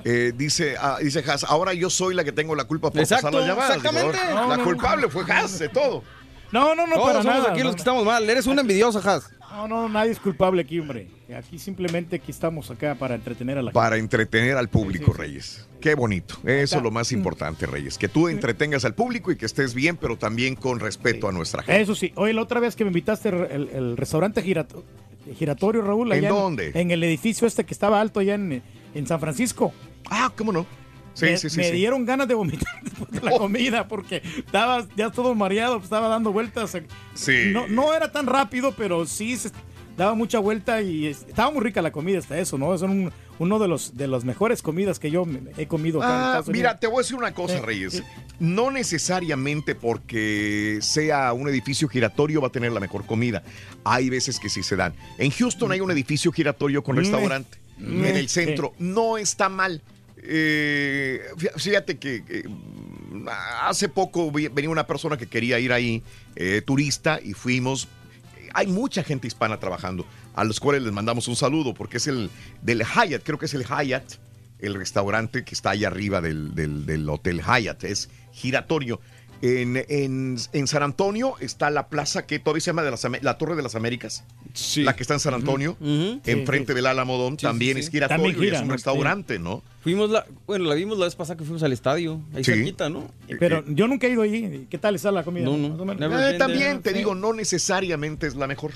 Eh, 0.03 0.33
dice, 0.35 0.75
ah, 0.79 0.97
dice 1.01 1.23
Haas, 1.25 1.45
ahora 1.45 1.73
yo 1.73 1.89
soy 1.89 2.13
la 2.13 2.23
que 2.25 2.33
tengo 2.33 2.55
la 2.55 2.65
culpa 2.65 2.91
por 2.91 2.99
Exacto, 2.99 3.27
pasar 3.27 3.39
las 3.39 3.47
llamadas. 3.49 3.77
Exactamente. 3.77 4.17
No, 4.33 4.47
la 4.49 4.57
no, 4.57 4.63
culpable 4.63 5.03
no. 5.03 5.09
fue 5.09 5.23
Haas 5.31 5.57
de 5.59 5.69
todo. 5.69 6.03
No, 6.51 6.75
no, 6.75 6.87
no, 6.87 6.95
Todos 6.95 7.07
para 7.07 7.21
somos 7.23 7.37
nada. 7.39 7.51
aquí 7.51 7.59
no, 7.59 7.65
los 7.65 7.75
que 7.75 7.79
no. 7.79 7.81
estamos 7.81 8.05
mal. 8.05 8.29
Eres 8.29 8.47
una 8.47 8.61
envidiosa, 8.61 8.99
Has. 8.99 9.29
No, 9.51 9.67
no, 9.67 9.89
nadie 9.89 10.11
es 10.11 10.19
culpable 10.19 10.61
aquí, 10.61 10.79
hombre. 10.79 11.09
Aquí 11.37 11.57
simplemente 11.57 12.17
aquí 12.17 12.31
estamos 12.31 12.69
acá 12.71 12.95
para 12.95 13.15
entretener 13.15 13.57
a 13.57 13.61
la 13.61 13.71
Para 13.71 13.97
entretener 13.97 14.55
al 14.57 14.69
público, 14.69 15.13
Reyes. 15.13 15.66
Qué 15.79 15.95
bonito. 15.95 16.35
Eso 16.43 16.77
es 16.77 16.83
lo 16.83 16.91
más 16.91 17.11
importante, 17.11 17.65
Reyes. 17.65 17.97
Que 17.97 18.07
tú 18.07 18.27
entretengas 18.27 18.83
al 18.85 18.95
público 18.95 19.31
y 19.31 19.35
que 19.37 19.45
estés 19.45 19.73
bien, 19.73 19.95
pero 19.97 20.17
también 20.17 20.55
con 20.55 20.79
respeto 20.79 21.27
a 21.27 21.31
nuestra 21.31 21.63
gente. 21.63 21.81
Eso 21.81 21.95
sí. 21.95 22.11
Oye, 22.15 22.33
la 22.33 22.41
otra 22.41 22.59
vez 22.59 22.75
que 22.75 22.83
me 22.83 22.89
invitaste 22.89 23.29
el, 23.29 23.95
restaurante 23.97 24.41
girato- 24.43 24.83
giratorio, 25.37 25.81
Raúl. 25.81 26.11
¿En 26.13 26.27
dónde? 26.27 26.71
En 26.73 26.91
el 26.91 27.03
edificio 27.03 27.47
este 27.47 27.65
que 27.65 27.73
estaba 27.73 28.01
alto 28.01 28.19
allá 28.19 28.35
en, 28.35 28.63
en 28.93 29.07
San 29.07 29.19
Francisco. 29.19 29.73
Ah, 30.09 30.31
¿cómo 30.35 30.51
no? 30.51 30.65
Sí, 31.13 31.25
me, 31.25 31.37
sí, 31.37 31.49
sí, 31.49 31.57
me 31.57 31.71
dieron 31.71 32.05
ganas 32.05 32.27
de 32.27 32.35
vomitar 32.35 32.71
después 32.83 33.09
de 33.09 33.21
la 33.21 33.37
comida 33.37 33.87
porque 33.87 34.21
estaba 34.37 34.87
ya 34.95 35.09
todo 35.09 35.33
mareado, 35.33 35.77
estaba 35.77 36.07
dando 36.09 36.31
vueltas. 36.31 36.77
Sí. 37.15 37.49
No, 37.51 37.67
no 37.67 37.93
era 37.93 38.11
tan 38.11 38.27
rápido, 38.27 38.73
pero 38.77 39.05
sí 39.07 39.35
se 39.35 39.49
daba 39.97 40.13
mucha 40.15 40.39
vuelta 40.39 40.81
y 40.81 41.07
es- 41.07 41.25
estaba 41.27 41.51
muy 41.51 41.61
rica 41.63 41.81
la 41.81 41.91
comida 41.91 42.19
hasta 42.19 42.37
eso, 42.39 42.57
¿no? 42.57 42.77
Son 42.77 42.89
un- 42.91 43.11
uno 43.39 43.59
de 43.59 43.67
los 43.67 43.97
de 43.97 44.07
las 44.07 44.23
mejores 44.23 44.61
comidas 44.61 44.97
que 44.99 45.11
yo 45.11 45.25
he 45.57 45.67
comido 45.67 46.01
acá 46.01 46.37
Ah, 46.37 46.43
mira, 46.47 46.79
te 46.79 46.87
voy 46.87 46.97
a 46.97 46.99
decir 46.99 47.15
una 47.17 47.33
cosa, 47.33 47.57
Eh, 47.57 47.61
Reyes. 47.61 47.95
eh. 47.95 48.03
No 48.39 48.71
necesariamente 48.71 49.75
porque 49.75 50.79
sea 50.81 51.33
un 51.33 51.47
edificio 51.49 51.87
giratorio 51.87 52.41
va 52.41 52.47
a 52.47 52.51
tener 52.51 52.71
la 52.71 52.79
mejor 52.79 53.05
comida. 53.05 53.43
Hay 53.83 54.09
veces 54.09 54.39
que 54.39 54.49
sí 54.49 54.63
se 54.63 54.75
dan. 54.75 54.93
En 55.17 55.29
Houston 55.31 55.71
hay 55.71 55.81
un 55.81 55.91
edificio 55.91 56.31
giratorio 56.31 56.83
con 56.83 56.95
Mm. 56.95 56.99
restaurante. 56.99 57.57
Mm. 57.79 58.05
En 58.05 58.15
el 58.17 58.29
Sí. 58.29 58.43
centro. 58.45 58.73
No 58.79 59.17
está 59.17 59.49
mal. 59.49 59.81
Eh, 60.39 61.21
fí- 61.37 61.51
fíjate 61.59 61.97
que 61.97 62.23
eh, 62.27 62.43
hace 63.61 63.87
poco 63.89 64.31
venía 64.31 64.69
una 64.69 64.85
persona 64.87 65.15
que 65.17 65.27
quería 65.27 65.59
ir 65.59 65.71
ahí, 65.71 66.03
eh, 66.35 66.61
turista, 66.65 67.19
y 67.23 67.33
fuimos. 67.33 67.87
Hay 68.53 68.67
mucha 68.67 69.03
gente 69.03 69.27
hispana 69.27 69.59
trabajando, 69.59 70.05
a 70.35 70.43
los 70.43 70.59
cuales 70.59 70.83
les 70.83 70.93
mandamos 70.93 71.27
un 71.27 71.35
saludo, 71.35 71.73
porque 71.73 71.97
es 71.97 72.07
el 72.07 72.29
del 72.61 72.83
Hyatt, 72.83 73.23
creo 73.23 73.37
que 73.37 73.45
es 73.45 73.53
el 73.53 73.65
Hyatt, 73.65 74.13
el 74.59 74.73
restaurante 74.75 75.43
que 75.43 75.53
está 75.53 75.71
ahí 75.71 75.85
arriba 75.85 76.19
del, 76.21 76.55
del- 76.55 76.85
del 76.85 77.07
Hotel 77.09 77.41
Hyatt, 77.41 77.83
es 77.83 78.09
giratorio. 78.31 78.99
En, 79.41 79.77
en- 79.89 80.37
en 80.53 80.67
San 80.67 80.81
Antonio 80.81 81.35
está 81.39 81.69
la 81.69 81.89
plaza 81.89 82.25
que 82.25 82.39
todavía 82.39 82.61
se 82.61 82.71
llama 82.71 82.81
de 82.83 82.89
las 82.91 83.05
la 83.21 83.37
Torre 83.37 83.55
de 83.55 83.61
las 83.61 83.75
Américas, 83.75 84.23
la 84.77 84.95
que 84.95 85.03
está 85.03 85.13
en 85.13 85.19
San 85.19 85.33
Antonio, 85.35 85.77
enfrente 86.25 86.73
Sí, 86.73 86.75
del 86.75 86.85
Alamodón, 86.87 87.37
también 87.37 87.75
sí, 87.75 87.79
es 87.81 87.85
sí. 87.87 87.91
giratorio 87.91 88.23
También 88.23 88.41
y 88.41 88.45
gira, 88.45 88.55
es 88.57 88.61
un 88.63 88.67
¿no? 88.69 88.73
restaurante, 88.73 89.37
¿no? 89.37 89.61
Fuimos 89.81 90.09
la, 90.09 90.25
bueno, 90.47 90.65
la 90.65 90.73
vimos 90.75 90.97
la 90.97 91.05
vez 91.05 91.15
pasada 91.15 91.37
que 91.37 91.43
fuimos 91.43 91.61
al 91.63 91.71
estadio, 91.71 92.19
ahí 92.33 92.43
Sí. 92.43 92.51
cerquita, 92.51 92.89
¿no? 92.89 93.09
Pero 93.39 93.63
yo 93.67 93.87
nunca 93.87 94.07
he 94.07 94.11
ido 94.11 94.23
allí. 94.23 94.65
¿Qué 94.69 94.77
tal 94.79 94.95
está 94.95 95.11
la 95.11 95.23
comida? 95.23 95.45
No, 95.45 95.55
no. 95.55 95.67
Eh, 95.93 95.95
been 95.95 96.37
también 96.39 96.81
te 96.81 96.91
digo, 96.93 97.13
no 97.13 97.31
necesariamente 97.33 98.25
es 98.27 98.35
la 98.35 98.47
mejor. 98.47 98.71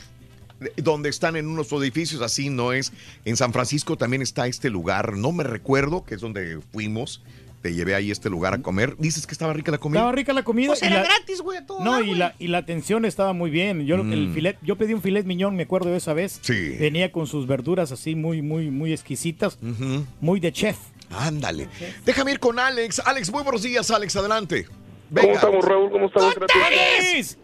Eh, 0.61 0.71
Donde 0.77 1.09
están 1.09 1.35
en 1.37 1.47
unos 1.47 1.71
edificios 1.71 2.21
así 2.21 2.49
no 2.51 2.71
es. 2.71 2.93
En 3.25 3.35
San 3.35 3.51
Francisco 3.51 3.97
también 3.97 4.21
está 4.21 4.45
este 4.47 4.69
lugar, 4.69 5.17
no 5.17 5.31
me 5.31 5.43
recuerdo, 5.43 6.03
que 6.03 6.13
es 6.15 6.21
donde 6.21 6.59
fuimos. 6.71 7.23
Te 7.61 7.73
llevé 7.73 7.93
ahí 7.95 8.09
a 8.09 8.11
este 8.13 8.29
lugar 8.29 8.53
a 8.55 8.61
comer. 8.61 8.95
Dices 8.97 9.27
que 9.27 9.33
estaba 9.33 9.53
rica 9.53 9.71
la 9.71 9.77
comida. 9.77 9.99
Estaba 9.99 10.11
rica 10.13 10.33
la 10.33 10.43
comida. 10.43 10.67
Pues 10.69 10.81
y 10.81 10.85
era 10.85 10.95
la- 10.95 11.03
gratis, 11.03 11.41
güey, 11.41 11.63
todo 11.65 11.83
No, 11.83 12.01
y 12.01 12.15
la, 12.15 12.33
y 12.39 12.47
la 12.47 12.57
atención 12.57 13.05
estaba 13.05 13.33
muy 13.33 13.51
bien. 13.51 13.85
Yo, 13.85 13.95
el 13.95 14.29
Mm. 14.29 14.33
filet, 14.33 14.57
yo 14.63 14.77
pedí 14.77 14.93
un 14.93 15.01
filet 15.01 15.25
miñón, 15.25 15.55
me 15.55 15.63
acuerdo 15.63 15.89
de 15.91 15.97
esa 15.97 16.13
vez. 16.13 16.39
Sí. 16.41 16.75
Venía 16.79 17.11
con 17.11 17.27
sus 17.27 17.45
verduras 17.45 17.91
así 17.91 18.15
muy, 18.15 18.41
muy, 18.41 18.71
muy 18.71 18.91
exquisitas. 18.93 19.59
Muy 20.19 20.39
de 20.39 20.51
chef. 20.51 20.77
Ándale. 21.11 21.67
Déjame 22.05 22.31
ir 22.31 22.39
con 22.39 22.57
Alex. 22.57 22.99
Alex, 23.05 23.31
muy 23.31 23.43
buenos 23.43 23.61
días, 23.63 23.91
Alex. 23.91 24.15
Adelante. 24.15 24.65
¿Cómo 25.13 25.33
estamos, 25.33 25.65
Raúl? 25.65 25.91
¿Cómo 25.91 26.07
estamos? 26.07 26.35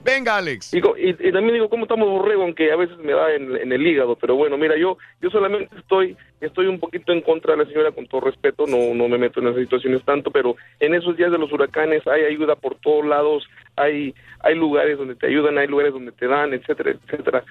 Venga, 0.04 0.38
Alex. 0.38 0.74
Y, 0.74 0.78
y 0.78 1.32
también 1.32 1.54
digo, 1.54 1.70
¿cómo 1.70 1.84
estamos, 1.84 2.08
Borrego? 2.08 2.44
Aunque 2.44 2.72
a 2.72 2.78
veces 2.78 2.98
me 3.00 3.12
da 3.12 3.34
en, 3.34 3.56
en 3.58 3.72
el 3.74 3.86
hígado. 3.86 4.16
Pero 4.16 4.36
bueno, 4.36 4.58
mira, 4.58 4.78
yo 4.78 4.98
yo 5.22 5.30
solamente 5.30 5.76
estoy 5.78 6.16
estoy 6.40 6.68
un 6.68 6.80
poquito 6.80 7.12
en 7.12 7.22
contra 7.22 7.56
de 7.56 7.64
la 7.64 7.70
señora, 7.70 7.92
con 7.92 8.08
todo 8.08 8.22
respeto. 8.22 8.66
No, 8.68 8.94
no 8.94 9.10
me 9.10 9.18
meto 9.18 9.42
en 9.42 9.48
esas 9.48 9.62
situaciones 9.62 10.04
tanto, 10.04 10.32
pero 10.32 10.56
en 10.80 10.94
esos 10.94 11.18
días 11.18 11.32
de 11.32 11.38
los 11.38 11.52
huracanes 11.52 12.08
hay 12.08 12.24
ayuda 12.24 12.56
por 12.56 12.76
todos 12.76 13.06
lados. 13.06 13.48
Hay 13.76 14.16
hay 14.40 14.56
lugares 14.56 14.98
donde 14.98 15.16
te 15.16 15.28
ayudan, 15.28 15.58
hay 15.58 15.68
lugares 15.68 15.92
donde 15.92 16.14
te 16.14 16.28
dan, 16.28 16.54
etcétera, 16.54 16.92
etcétera. 16.92 17.44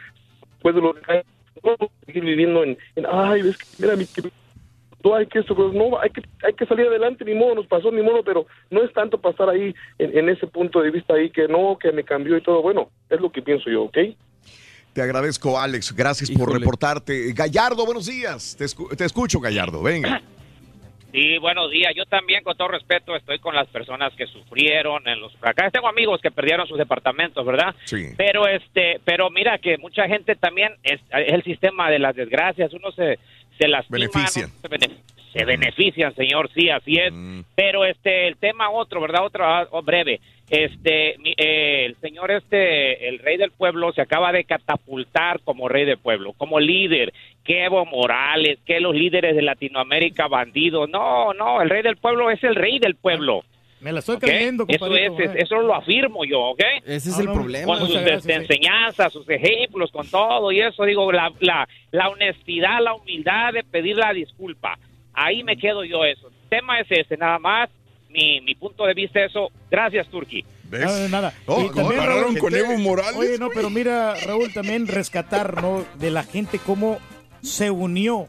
Después 0.52 0.74
de 0.74 0.80
los 0.80 0.90
huracanes, 0.92 1.26
no 1.56 1.76
puedo 1.76 1.90
seguir 2.06 2.24
viviendo 2.24 2.64
en, 2.64 2.78
en, 2.96 3.06
ay, 3.10 3.42
ves 3.42 3.58
que, 3.58 3.66
mira, 3.78 3.96
mi, 3.96 4.06
no 5.06 5.14
hay 5.14 5.26
que 5.26 5.42
pues, 5.42 5.72
no, 5.72 5.98
hay 6.00 6.10
que, 6.10 6.22
hay 6.44 6.52
que 6.54 6.66
salir 6.66 6.86
adelante, 6.86 7.24
ni 7.24 7.34
modo, 7.34 7.54
nos 7.54 7.66
pasó, 7.66 7.90
ni 7.92 8.02
modo, 8.02 8.22
pero 8.24 8.46
no 8.70 8.82
es 8.82 8.92
tanto 8.92 9.18
pasar 9.20 9.48
ahí 9.50 9.74
en, 9.98 10.18
en 10.18 10.28
ese 10.28 10.46
punto 10.46 10.80
de 10.80 10.90
vista 10.90 11.14
ahí 11.14 11.30
que 11.30 11.46
no, 11.48 11.78
que 11.78 11.92
me 11.92 12.02
cambió 12.04 12.36
y 12.36 12.40
todo. 12.42 12.60
Bueno, 12.62 12.90
es 13.08 13.20
lo 13.20 13.30
que 13.30 13.42
pienso 13.42 13.70
yo, 13.70 13.84
¿ok? 13.84 13.98
Te 14.92 15.02
agradezco, 15.02 15.58
Alex. 15.60 15.94
Gracias 15.94 16.30
por 16.30 16.52
reportarte. 16.52 17.32
Gallardo, 17.34 17.84
buenos 17.84 18.06
días. 18.06 18.56
Te, 18.58 18.64
escu- 18.64 18.96
te 18.96 19.04
escucho, 19.04 19.38
Gallardo. 19.40 19.82
Venga. 19.82 20.22
Sí, 21.12 21.38
buenos 21.38 21.70
días. 21.70 21.94
Yo 21.96 22.04
también, 22.04 22.42
con 22.44 22.54
todo 22.58 22.68
respeto, 22.68 23.16
estoy 23.16 23.38
con 23.38 23.54
las 23.54 23.66
personas 23.68 24.12
que 24.16 24.26
sufrieron 24.26 25.06
en 25.08 25.18
los 25.18 25.34
huracanes. 25.36 25.72
Tengo 25.72 25.88
amigos 25.88 26.20
que 26.20 26.30
perdieron 26.30 26.66
sus 26.66 26.76
departamentos, 26.76 27.46
¿verdad? 27.46 27.74
Sí. 27.84 28.08
Pero 28.18 28.46
este, 28.46 29.00
pero 29.02 29.30
mira 29.30 29.56
que 29.56 29.78
mucha 29.78 30.06
gente 30.08 30.36
también 30.36 30.74
es, 30.82 31.00
es 31.12 31.32
el 31.32 31.42
sistema 31.42 31.88
de 31.90 32.00
las 32.00 32.14
desgracias. 32.14 32.70
Uno 32.74 32.92
se 32.92 33.18
se 33.58 33.68
lastima, 33.68 33.98
Benefician. 33.98 34.50
se, 34.60 34.68
bene- 34.68 34.90
se 35.32 35.44
benefician, 35.44 36.14
señor. 36.14 36.50
Sí, 36.54 36.70
así 36.70 36.96
es. 36.96 37.12
Pero 37.54 37.84
este, 37.84 38.28
el 38.28 38.36
tema 38.36 38.70
otro, 38.70 39.00
¿verdad? 39.00 39.24
Otro 39.24 39.44
ah, 39.44 39.66
oh, 39.70 39.82
breve. 39.82 40.20
Este, 40.48 41.16
mi- 41.18 41.34
eh, 41.36 41.86
el 41.86 41.96
señor 41.96 42.30
este, 42.30 43.08
el 43.08 43.18
rey 43.18 43.36
del 43.36 43.50
pueblo, 43.50 43.92
se 43.92 44.00
acaba 44.02 44.30
de 44.32 44.44
catapultar 44.44 45.40
como 45.40 45.68
rey 45.68 45.84
del 45.84 45.98
pueblo, 45.98 46.32
como 46.34 46.60
líder. 46.60 47.12
Que 47.44 47.64
Evo 47.64 47.84
Morales, 47.84 48.58
que 48.66 48.80
los 48.80 48.94
líderes 48.94 49.36
de 49.36 49.42
Latinoamérica 49.42 50.26
bandidos. 50.28 50.88
No, 50.88 51.32
no, 51.34 51.60
el 51.62 51.70
rey 51.70 51.82
del 51.82 51.96
pueblo 51.96 52.30
es 52.30 52.42
el 52.44 52.54
rey 52.54 52.78
del 52.78 52.94
pueblo. 52.96 53.44
Me 53.80 53.92
la 53.92 53.98
estoy 54.00 54.16
¿ok? 54.16 54.22
creyendo, 54.22 54.64
Eso 54.68 54.96
es, 54.96 55.12
eh. 55.18 55.34
eso 55.36 55.56
lo 55.60 55.74
afirmo 55.74 56.24
yo, 56.24 56.40
¿ok? 56.40 56.62
Ese 56.84 57.10
es 57.10 57.18
el 57.18 57.26
problema. 57.30 57.78
Con 57.78 57.86
sus 57.86 58.00
gracias, 58.00 58.26
eh. 58.26 58.34
enseñanzas, 58.34 59.12
sus 59.12 59.28
ejemplos, 59.28 59.90
con 59.92 60.08
todo 60.08 60.50
y 60.50 60.60
eso, 60.60 60.84
digo, 60.84 61.12
la, 61.12 61.30
la, 61.40 61.68
la 61.90 62.08
honestidad, 62.08 62.80
la 62.82 62.94
humildad 62.94 63.52
de 63.52 63.62
pedir 63.64 63.96
la 63.96 64.12
disculpa. 64.12 64.78
Ahí 65.12 65.44
me 65.44 65.56
quedo 65.56 65.84
yo 65.84 66.04
eso. 66.04 66.28
El 66.28 66.48
tema 66.48 66.80
es 66.80 66.86
ese, 66.90 67.16
nada 67.16 67.38
más. 67.38 67.68
Mi, 68.08 68.40
mi 68.40 68.54
punto 68.54 68.86
de 68.86 68.94
vista 68.94 69.20
es 69.24 69.30
eso. 69.30 69.50
Gracias, 69.70 70.08
Turki. 70.08 70.44
¿Ves? 70.64 70.80
Nada 70.80 70.98
de 70.98 71.08
nada. 71.08 71.34
Oh, 71.46 71.60
Y 71.60 71.68
no, 71.68 71.74
también, 71.74 72.00
agarraron 72.00 72.34
Raúl, 72.34 72.38
con 72.38 72.54
Evo 72.54 72.78
Morales, 72.78 73.16
Oye, 73.16 73.38
no, 73.38 73.48
pero 73.50 73.70
mira, 73.70 74.14
Raúl, 74.26 74.52
también 74.52 74.86
rescatar, 74.86 75.62
¿no? 75.62 75.84
De 75.98 76.10
la 76.10 76.22
gente 76.22 76.58
cómo 76.58 76.98
se 77.42 77.70
unió. 77.70 78.28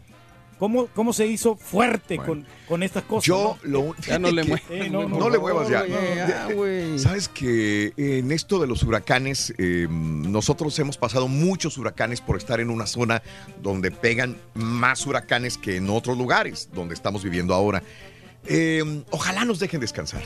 Cómo, 0.60 0.88
cómo 0.88 1.14
se 1.14 1.27
hizo 1.27 1.56
fuerte 1.56 2.18
con, 2.18 2.45
con 2.68 2.82
estas 2.82 3.03
cosas. 3.03 3.26
Yo 3.26 3.58
¿no? 3.64 3.69
lo 3.69 3.94
fíjate 3.94 4.24
que- 4.34 4.86
Eh, 4.86 4.90
no, 4.90 5.30
le 5.30 5.38
muevas 5.38 5.69
ya. 5.69 5.86
ya, 5.86 6.48
güey. 6.53 6.98
Sabes 6.98 7.30
que 7.30 7.94
en 7.98 8.32
esto 8.32 8.60
de 8.60 8.66
los 8.68 8.82
huracanes, 8.84 9.53
eh, 9.60 9.88
nosotros 9.90 10.77
hemos 10.80 10.98
pasado 10.98 11.27
muchos 11.27 11.77
huracanes 11.77 12.22
por 12.22 12.38
estar 12.38 12.60
en 12.60 12.69
una 12.72 12.88
zona 12.88 13.22
donde 13.61 13.92
pegan 13.92 14.38
más 14.56 15.06
huracanes 15.06 15.58
que 15.58 15.77
en 15.77 15.90
otros 15.90 16.18
lugares 16.18 16.69
donde 16.74 16.95
estamos 16.95 17.24
viviendo 17.24 17.53
ahora. 17.53 17.84
Eh, 18.48 19.03
ojalá 19.11 19.45
nos 19.45 19.60
dejen 19.60 19.80
descansar. 19.80 20.24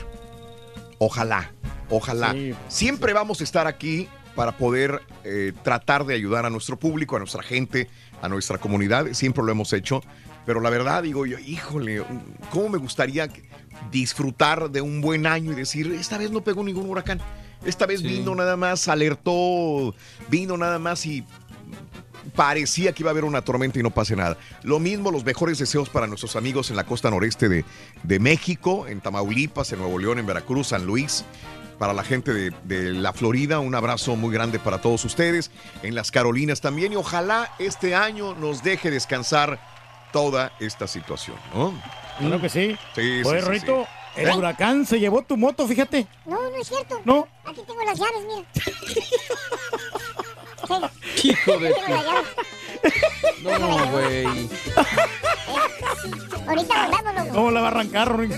Ojalá, 0.98 1.52
ojalá. 1.90 2.32
Sí. 2.32 2.54
Siempre 2.68 3.12
vamos 3.12 3.40
a 3.40 3.44
estar 3.44 3.66
aquí 3.66 4.08
para 4.34 4.56
poder 4.56 5.02
eh, 5.24 5.52
tratar 5.62 6.06
de 6.06 6.14
ayudar 6.14 6.46
a 6.46 6.50
nuestro 6.50 6.78
público, 6.78 7.16
a 7.16 7.18
nuestra 7.18 7.42
gente, 7.42 7.88
a 8.22 8.28
nuestra 8.28 8.58
comunidad. 8.58 9.06
Siempre 9.12 9.44
lo 9.44 9.50
hemos 9.52 9.72
hecho. 9.72 10.02
Pero 10.44 10.60
la 10.60 10.70
verdad, 10.70 11.02
digo 11.02 11.26
yo, 11.26 11.38
híjole, 11.38 12.04
¿cómo 12.50 12.70
me 12.70 12.78
gustaría 12.78 13.28
disfrutar 13.90 14.70
de 14.70 14.80
un 14.80 15.00
buen 15.00 15.26
año 15.26 15.52
y 15.52 15.54
decir, 15.54 15.92
esta 15.92 16.18
vez 16.18 16.30
no 16.30 16.42
pegó 16.42 16.64
ningún 16.64 16.88
huracán? 16.88 17.20
Esta 17.64 17.86
vez 17.86 18.02
vino 18.02 18.34
nada 18.34 18.56
más, 18.56 18.88
alertó, 18.88 19.94
vino 20.28 20.56
nada 20.56 20.80
más 20.80 21.06
y 21.06 21.24
parecía 22.34 22.92
que 22.92 23.02
iba 23.02 23.10
a 23.10 23.12
haber 23.12 23.24
una 23.24 23.42
tormenta 23.42 23.78
y 23.78 23.82
no 23.82 23.90
pase 23.90 24.16
nada. 24.16 24.36
Lo 24.62 24.80
mismo, 24.80 25.10
los 25.10 25.24
mejores 25.24 25.58
deseos 25.58 25.88
para 25.88 26.06
nuestros 26.06 26.34
amigos 26.34 26.70
en 26.70 26.76
la 26.76 26.84
costa 26.84 27.10
noreste 27.10 27.48
de, 27.48 27.64
de 28.02 28.18
México, 28.18 28.86
en 28.88 29.00
Tamaulipas, 29.00 29.72
en 29.72 29.78
Nuevo 29.78 29.98
León, 29.98 30.18
en 30.18 30.26
Veracruz, 30.26 30.68
San 30.68 30.86
Luis. 30.86 31.24
Para 31.78 31.94
la 31.94 32.04
gente 32.04 32.32
de, 32.32 32.52
de 32.64 32.92
la 32.92 33.12
Florida, 33.12 33.58
un 33.58 33.74
abrazo 33.74 34.14
muy 34.14 34.32
grande 34.32 34.60
para 34.60 34.80
todos 34.80 35.04
ustedes. 35.04 35.50
En 35.82 35.94
las 35.96 36.12
Carolinas 36.12 36.60
también. 36.60 36.92
Y 36.92 36.96
ojalá 36.96 37.50
este 37.58 37.94
año 37.96 38.34
nos 38.34 38.62
deje 38.62 38.90
descansar 38.90 39.71
toda 40.12 40.52
esta 40.60 40.86
situación, 40.86 41.36
¿no? 41.54 41.74
Claro 42.18 42.40
que 42.40 42.48
sí. 42.48 42.76
Sí, 42.94 43.22
Oye, 43.24 43.42
sí, 43.42 43.60
sí. 43.66 43.72
el 44.16 44.30
huracán 44.36 44.86
se 44.86 45.00
llevó 45.00 45.22
tu 45.22 45.36
moto, 45.36 45.66
fíjate. 45.66 46.06
No, 46.26 46.36
no 46.50 46.56
es 46.56 46.68
cierto. 46.68 47.00
No. 47.04 47.26
Aquí 47.44 47.62
tengo 47.66 47.82
las 47.84 47.98
llaves, 47.98 48.24
mira. 48.26 48.46
Hijo 51.24 51.58
de... 51.58 51.72
Tengo 51.72 51.88
las 51.88 52.04
llaves. 52.04 52.28
No, 53.42 53.86
güey. 53.90 54.24
Ahorita 56.46 56.86
volvemos, 56.88 57.14
loco. 57.14 57.34
¿Cómo 57.34 57.50
la 57.50 57.60
va 57.60 57.68
a 57.68 57.70
arrancar, 57.70 58.08
Rorín? 58.08 58.32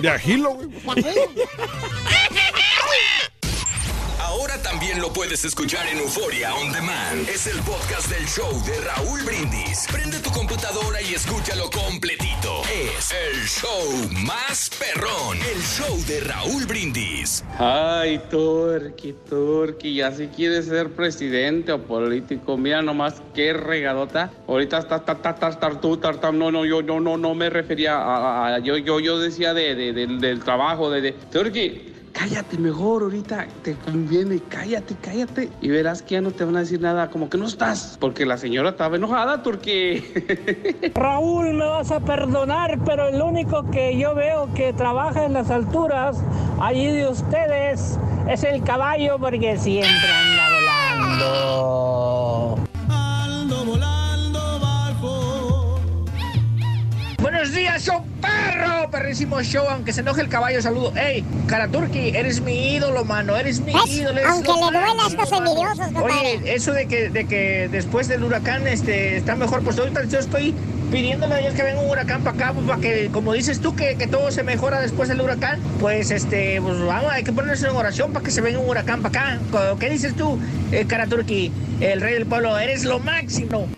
De 0.00 0.08
agilo, 0.10 0.54
güey. 0.54 0.68
Ahora 4.28 4.60
también 4.62 5.00
lo 5.00 5.10
puedes 5.10 5.42
escuchar 5.46 5.86
en 5.88 5.96
Euforia 6.00 6.54
On 6.54 6.70
Demand. 6.70 7.26
Es 7.30 7.46
el 7.46 7.58
podcast 7.60 8.10
del 8.10 8.26
show 8.26 8.50
de 8.66 8.78
Raúl 8.82 9.22
Brindis. 9.22 9.86
Prende 9.90 10.18
tu 10.18 10.30
computadora 10.30 11.00
y 11.00 11.14
escúchalo 11.14 11.70
completito. 11.70 12.60
Es 12.70 13.10
el 13.10 13.42
show 13.46 14.10
más 14.26 14.70
perrón. 14.78 15.38
El 15.38 15.62
show 15.62 15.96
de 16.06 16.20
Raúl 16.20 16.66
Brindis. 16.66 17.42
Ay, 17.58 18.20
Turki, 18.30 19.14
Turki, 19.30 19.94
ya 19.94 20.12
si 20.12 20.26
quieres 20.26 20.66
ser 20.66 20.90
presidente 20.90 21.72
o 21.72 21.82
político, 21.82 22.58
mira 22.58 22.82
nomás 22.82 23.22
qué 23.34 23.54
regadota. 23.54 24.30
Ahorita 24.46 24.76
está, 24.80 24.96
está, 24.96 25.12
está, 25.12 25.30
está, 25.30 25.48
está, 25.48 25.80
tú, 25.80 25.94
está, 25.94 26.30
no, 26.32 26.50
no, 26.52 26.66
yo, 26.66 26.82
no, 26.82 27.00
no, 27.00 27.16
no 27.16 27.34
me 27.34 27.48
refería 27.48 27.96
a, 27.96 28.58
yo, 28.58 28.76
yo, 28.76 29.00
yo 29.00 29.18
decía 29.18 29.54
de, 29.54 29.74
de- 29.74 29.92
del- 29.94 30.40
trabajo, 30.44 30.90
de, 30.90 31.00
de, 31.00 31.12
cállate 32.18 32.58
mejor 32.58 33.02
ahorita, 33.02 33.46
te 33.62 33.76
conviene, 33.76 34.40
cállate, 34.48 34.96
cállate. 35.00 35.50
Y 35.60 35.68
verás 35.68 36.02
que 36.02 36.14
ya 36.14 36.20
no 36.20 36.32
te 36.32 36.44
van 36.44 36.56
a 36.56 36.60
decir 36.60 36.80
nada, 36.80 37.10
como 37.10 37.30
que 37.30 37.38
no 37.38 37.46
estás, 37.46 37.96
porque 38.00 38.26
la 38.26 38.36
señora 38.36 38.70
estaba 38.70 38.96
enojada, 38.96 39.42
Turki. 39.42 40.04
Raúl, 40.94 41.54
me 41.54 41.64
vas 41.64 41.92
a 41.92 42.00
perdonar, 42.00 42.78
pero 42.84 43.08
el 43.08 43.22
único 43.22 43.70
que 43.70 43.96
yo 43.96 44.14
veo 44.14 44.52
que 44.54 44.72
trabaja 44.72 45.26
en 45.26 45.32
las 45.32 45.50
alturas 45.50 46.20
allí 46.60 46.86
de 46.86 47.08
ustedes 47.08 47.98
es 48.28 48.42
el 48.42 48.62
caballo 48.64 49.18
porque 49.18 49.56
siempre 49.56 49.90
anda 49.90 50.44
volando. 51.18 52.67
Buenos 57.38 57.54
días, 57.54 57.84
show 57.84 58.04
perro, 58.20 58.90
perrísimo 58.90 59.40
show, 59.44 59.64
aunque 59.70 59.92
se 59.92 60.00
enoje 60.00 60.22
el 60.22 60.28
caballo, 60.28 60.60
saludo. 60.60 60.92
Ey, 60.96 61.24
Karaturki, 61.46 62.08
eres 62.08 62.40
mi 62.40 62.74
ídolo, 62.74 63.04
mano, 63.04 63.36
eres 63.36 63.60
mi 63.60 63.72
¿Ves? 63.72 63.96
ídolo. 63.96 64.18
eres 64.18 64.28
Aunque 64.28 64.48
le 64.48 64.58
duela 64.58 64.90
a 64.90 64.94
máximo, 64.94 65.22
estos 65.22 65.38
mano. 65.38 65.50
envidiosos, 65.52 65.86
compadre. 65.86 66.14
Oye, 66.16 66.54
eso 66.54 66.72
de 66.72 66.86
que, 66.88 67.10
de 67.10 67.26
que 67.26 67.68
después 67.70 68.08
del 68.08 68.24
huracán 68.24 68.66
este, 68.66 69.16
está 69.16 69.36
mejor, 69.36 69.62
pues 69.62 69.78
ahorita 69.78 70.02
yo 70.06 70.18
estoy 70.18 70.52
pidiéndole 70.90 71.32
a 71.32 71.38
Dios 71.38 71.54
que 71.54 71.62
venga 71.62 71.80
un 71.80 71.88
huracán 71.88 72.24
para 72.24 72.34
acá, 72.36 72.52
pues 72.54 72.66
para 72.66 72.80
que, 72.80 73.08
como 73.12 73.32
dices 73.34 73.60
tú, 73.60 73.76
que, 73.76 73.94
que 73.94 74.08
todo 74.08 74.32
se 74.32 74.42
mejora 74.42 74.80
después 74.80 75.08
del 75.08 75.20
huracán, 75.20 75.60
pues 75.78 76.10
este, 76.10 76.60
pues 76.60 76.80
vamos, 76.80 77.12
hay 77.12 77.22
que 77.22 77.32
ponerse 77.32 77.68
en 77.68 77.76
oración 77.76 78.12
para 78.12 78.24
que 78.24 78.32
se 78.32 78.40
venga 78.40 78.58
un 78.58 78.68
huracán 78.68 79.00
para 79.00 79.36
acá. 79.36 79.76
¿Qué 79.78 79.88
dices 79.88 80.16
tú, 80.16 80.40
eh, 80.72 80.86
Karaturki, 80.88 81.52
el 81.78 82.00
rey 82.00 82.14
del 82.14 82.26
pueblo? 82.26 82.58
Eres 82.58 82.84
lo 82.84 82.98
máximo. 82.98 83.68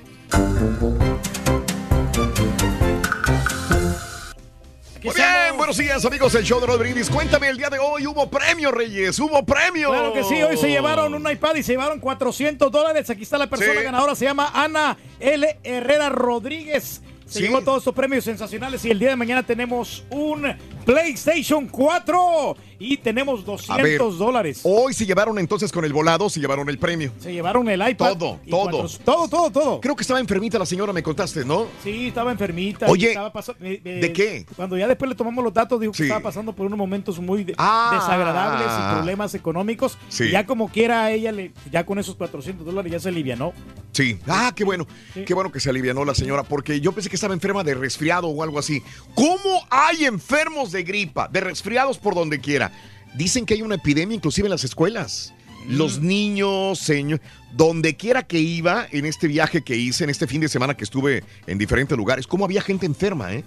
Muy 5.02 5.14
bien, 5.14 5.56
buenos 5.56 5.78
días 5.78 6.04
amigos 6.04 6.34
del 6.34 6.44
show 6.44 6.60
de 6.60 6.76
Brindis. 6.76 7.08
Cuéntame, 7.08 7.48
el 7.48 7.56
día 7.56 7.70
de 7.70 7.78
hoy 7.78 8.06
hubo 8.06 8.28
premio, 8.28 8.70
Reyes, 8.70 9.18
hubo 9.18 9.42
premio. 9.44 9.88
Claro 9.90 10.12
que 10.12 10.22
sí, 10.24 10.42
hoy 10.42 10.58
se 10.58 10.68
llevaron 10.68 11.14
un 11.14 11.30
iPad 11.30 11.54
y 11.54 11.62
se 11.62 11.72
llevaron 11.72 12.00
400 12.00 12.70
dólares. 12.70 13.08
Aquí 13.08 13.22
está 13.22 13.38
la 13.38 13.48
persona 13.48 13.78
Sí. 13.78 13.84
ganadora, 13.84 14.14
se 14.14 14.26
llama 14.26 14.50
Ana 14.52 14.98
L. 15.18 15.58
Herrera 15.64 16.10
Rodríguez. 16.10 17.00
Se 17.26 17.38
Sí. 17.38 17.44
llevó 17.44 17.62
todos 17.62 17.78
estos 17.78 17.94
premios 17.94 18.24
sensacionales 18.24 18.84
y 18.84 18.90
el 18.90 18.98
día 18.98 19.10
de 19.10 19.16
mañana 19.16 19.42
tenemos 19.42 20.04
un 20.10 20.44
PlayStation 20.94 21.68
4 21.68 22.56
y 22.80 22.96
tenemos 22.96 23.40
A 23.68 23.76
ver, 23.76 23.98
200 23.98 24.18
dólares. 24.18 24.60
Hoy 24.64 24.92
se 24.92 25.06
llevaron 25.06 25.38
entonces 25.38 25.70
con 25.70 25.84
el 25.84 25.92
volado, 25.92 26.28
se 26.28 26.40
llevaron 26.40 26.68
el 26.68 26.78
premio. 26.78 27.12
Se 27.20 27.32
llevaron 27.32 27.68
el 27.68 27.80
iPad. 27.86 28.14
Todo, 28.16 28.38
todo. 28.48 28.60
cuatro- 28.70 28.88
todo, 29.04 29.28
todo, 29.28 29.50
todo. 29.50 29.80
Creo 29.80 29.94
que 29.94 30.02
estaba 30.02 30.18
enfermita 30.18 30.58
la 30.58 30.66
señora, 30.66 30.92
me 30.92 31.02
contaste, 31.02 31.44
¿no? 31.44 31.66
Sí, 31.84 32.08
estaba 32.08 32.32
enfermita. 32.32 32.86
Oye, 32.88 33.08
estaba 33.10 33.30
eh, 33.60 33.80
eh, 33.84 33.98
¿de 34.00 34.12
qué? 34.12 34.46
Cuando 34.56 34.76
ya 34.76 34.88
después 34.88 35.08
le 35.08 35.14
tomamos 35.14 35.44
los 35.44 35.52
datos, 35.54 35.78
dijo 35.80 35.92
que 35.92 36.02
estaba 36.04 36.20
pasando 36.22 36.52
por 36.54 36.66
unos 36.66 36.78
momentos 36.78 37.20
muy 37.20 37.44
de- 37.44 37.54
Ah. 37.58 37.90
desagradables 38.00 38.66
y 38.66 38.94
problemas 38.94 39.34
económicos. 39.34 39.96
Sí. 40.08 40.24
Y 40.24 40.30
ya 40.32 40.44
como 40.46 40.68
quiera, 40.70 41.04
a 41.04 41.12
ella, 41.12 41.30
le, 41.32 41.52
ya 41.70 41.86
con 41.86 41.98
esos 42.00 42.16
400 42.16 42.66
dólares 42.66 42.90
ya 42.90 42.98
se 42.98 43.10
alivianó. 43.10 43.52
Sí. 43.92 44.18
Ah, 44.26 44.52
qué 44.56 44.64
bueno. 44.64 44.86
Qué 45.26 45.34
bueno 45.34 45.52
que 45.52 45.60
se 45.60 45.68
alivianó 45.70 46.04
la 46.04 46.14
señora, 46.14 46.42
porque 46.44 46.80
yo 46.80 46.92
pensé 46.92 47.10
que 47.10 47.16
estaba 47.16 47.34
enferma 47.34 47.62
de 47.62 47.74
resfriado 47.74 48.28
o 48.28 48.42
algo 48.42 48.58
así. 48.58 48.82
¿Cómo 49.14 49.66
hay 49.68 50.06
enfermos 50.06 50.72
de 50.72 50.79
gripa, 50.82 51.28
de 51.28 51.40
resfriados 51.40 51.98
por 51.98 52.14
donde 52.14 52.40
quiera? 52.40 52.70
Dicen 53.14 53.44
que 53.46 53.54
hay 53.54 53.62
una 53.62 53.74
epidemia 53.76 54.14
inclusive 54.14 54.46
en 54.46 54.50
las 54.50 54.64
escuelas. 54.64 55.32
Mm. 55.66 55.76
Los 55.76 56.00
niños, 56.00 56.78
señor, 56.78 57.20
donde 57.52 57.96
quiera 57.96 58.22
que 58.22 58.38
iba 58.38 58.86
en 58.92 59.04
este 59.04 59.26
viaje 59.28 59.62
que 59.62 59.76
hice, 59.76 60.04
en 60.04 60.10
este 60.10 60.26
fin 60.26 60.40
de 60.40 60.48
semana 60.48 60.74
que 60.76 60.84
estuve 60.84 61.22
en 61.46 61.58
diferentes 61.58 61.96
lugares, 61.98 62.26
cómo 62.26 62.44
había 62.44 62.62
gente 62.62 62.86
enferma, 62.86 63.32
¿eh? 63.34 63.44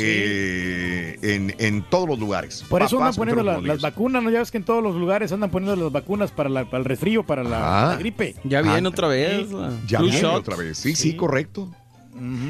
Eh, 0.00 1.18
en, 1.22 1.54
en 1.58 1.82
todos 1.82 2.08
los 2.08 2.18
lugares. 2.18 2.64
Por 2.68 2.82
eso 2.82 2.98
andan 2.98 3.14
poniendo 3.14 3.42
la- 3.42 3.60
las 3.60 3.80
vacunas, 3.80 4.22
¿no? 4.22 4.30
Ya 4.30 4.38
ves 4.40 4.50
que 4.50 4.58
en 4.58 4.64
todos 4.64 4.82
los 4.82 4.94
lugares 4.94 5.32
andan 5.32 5.50
poniendo 5.50 5.82
las 5.82 5.92
vacunas 5.92 6.30
para, 6.30 6.48
la- 6.48 6.64
para 6.66 6.78
el 6.78 6.84
resfrío, 6.84 7.24
para 7.24 7.42
la, 7.42 7.58
Ah. 7.86 7.88
la 7.94 7.96
gripe. 7.96 8.34
Ya 8.44 8.62
viene 8.62 8.86
otra 8.88 9.08
vez. 9.08 9.48
Sí. 9.48 9.56
Ya 9.88 10.00
viene 10.00 10.24
otra 10.26 10.56
vez. 10.56 10.78
Sí, 10.78 10.94
sí, 10.94 11.16
correcto. 11.16 11.70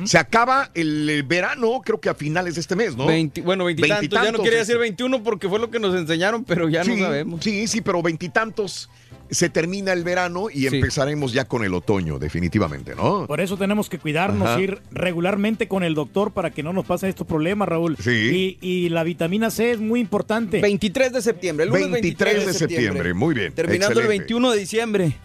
Se 0.05 0.19
acaba 0.19 0.71
el, 0.75 1.09
el 1.09 1.23
verano, 1.23 1.81
creo 1.85 2.01
que 2.01 2.09
a 2.09 2.15
finales 2.15 2.55
de 2.55 2.61
este 2.61 2.77
mes, 2.77 2.97
¿no? 2.97 3.07
20 3.07 3.43
bueno, 3.43 3.65
veintitantos. 3.65 4.09
Ya 4.25 4.33
no 4.33 4.43
quería 4.43 4.59
decir 4.61 4.79
21 4.79 5.23
porque 5.23 5.49
fue 5.49 5.59
lo 5.59 5.71
que 5.71 5.79
nos 5.79 5.95
enseñaron, 5.95 6.45
pero 6.45 6.69
ya 6.69 6.85
sí, 6.85 6.93
no 6.97 7.07
sabemos. 7.07 7.45
Sí, 7.45 7.67
sí, 7.67 7.81
pero 7.81 8.03
veintitantos 8.03 8.89
se 9.31 9.51
termina 9.51 9.93
el 9.93 10.05
verano 10.05 10.47
y 10.51 10.61
Sí. 10.69 10.77
empezaremos 10.77 11.35
ya 11.35 11.45
con 11.45 11.63
el 11.63 11.75
otoño, 11.75 12.19
definitivamente, 12.19 12.95
¿no? 12.95 13.27
Por 13.27 13.43
eso 13.43 13.59
tenemos 13.59 13.91
que 13.91 13.99
cuidarnos, 13.99 14.49
Ajá. 14.49 14.61
ir 14.61 14.81
regularmente 14.91 15.69
con 15.69 15.83
el 15.83 15.95
doctor 15.95 16.33
para 16.33 16.51
que 16.51 16.63
no 16.63 16.73
nos 16.73 16.87
pasen 16.87 17.11
estos 17.11 17.27
problemas, 17.27 17.69
Raúl. 17.69 17.97
Sí. 17.99 18.57
Y, 18.61 18.67
y 18.67 18.89
la 18.89 19.05
vitamina 19.05 19.51
C 19.51 19.73
es 19.73 19.81
muy 19.81 20.01
importante. 20.01 20.63
23 20.63 21.13
de 21.13 21.21
septiembre, 21.21 21.65
el 21.65 21.71
lunes 21.71 21.91
23 21.91 22.47
de 22.47 22.55
septiembre, 22.55 23.13
muy 23.13 23.35
bien. 23.35 23.53
Terminando 23.53 24.01
el 24.01 24.07
excelente. 24.07 24.19
21 24.21 24.51
de 24.51 24.59
diciembre. 24.59 25.17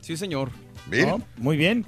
Sí, 0.00 0.16
señor. 0.16 0.50
Bien. 0.88 1.08
¿no? 1.08 1.20
Muy 1.38 1.56
bien. 1.56 1.84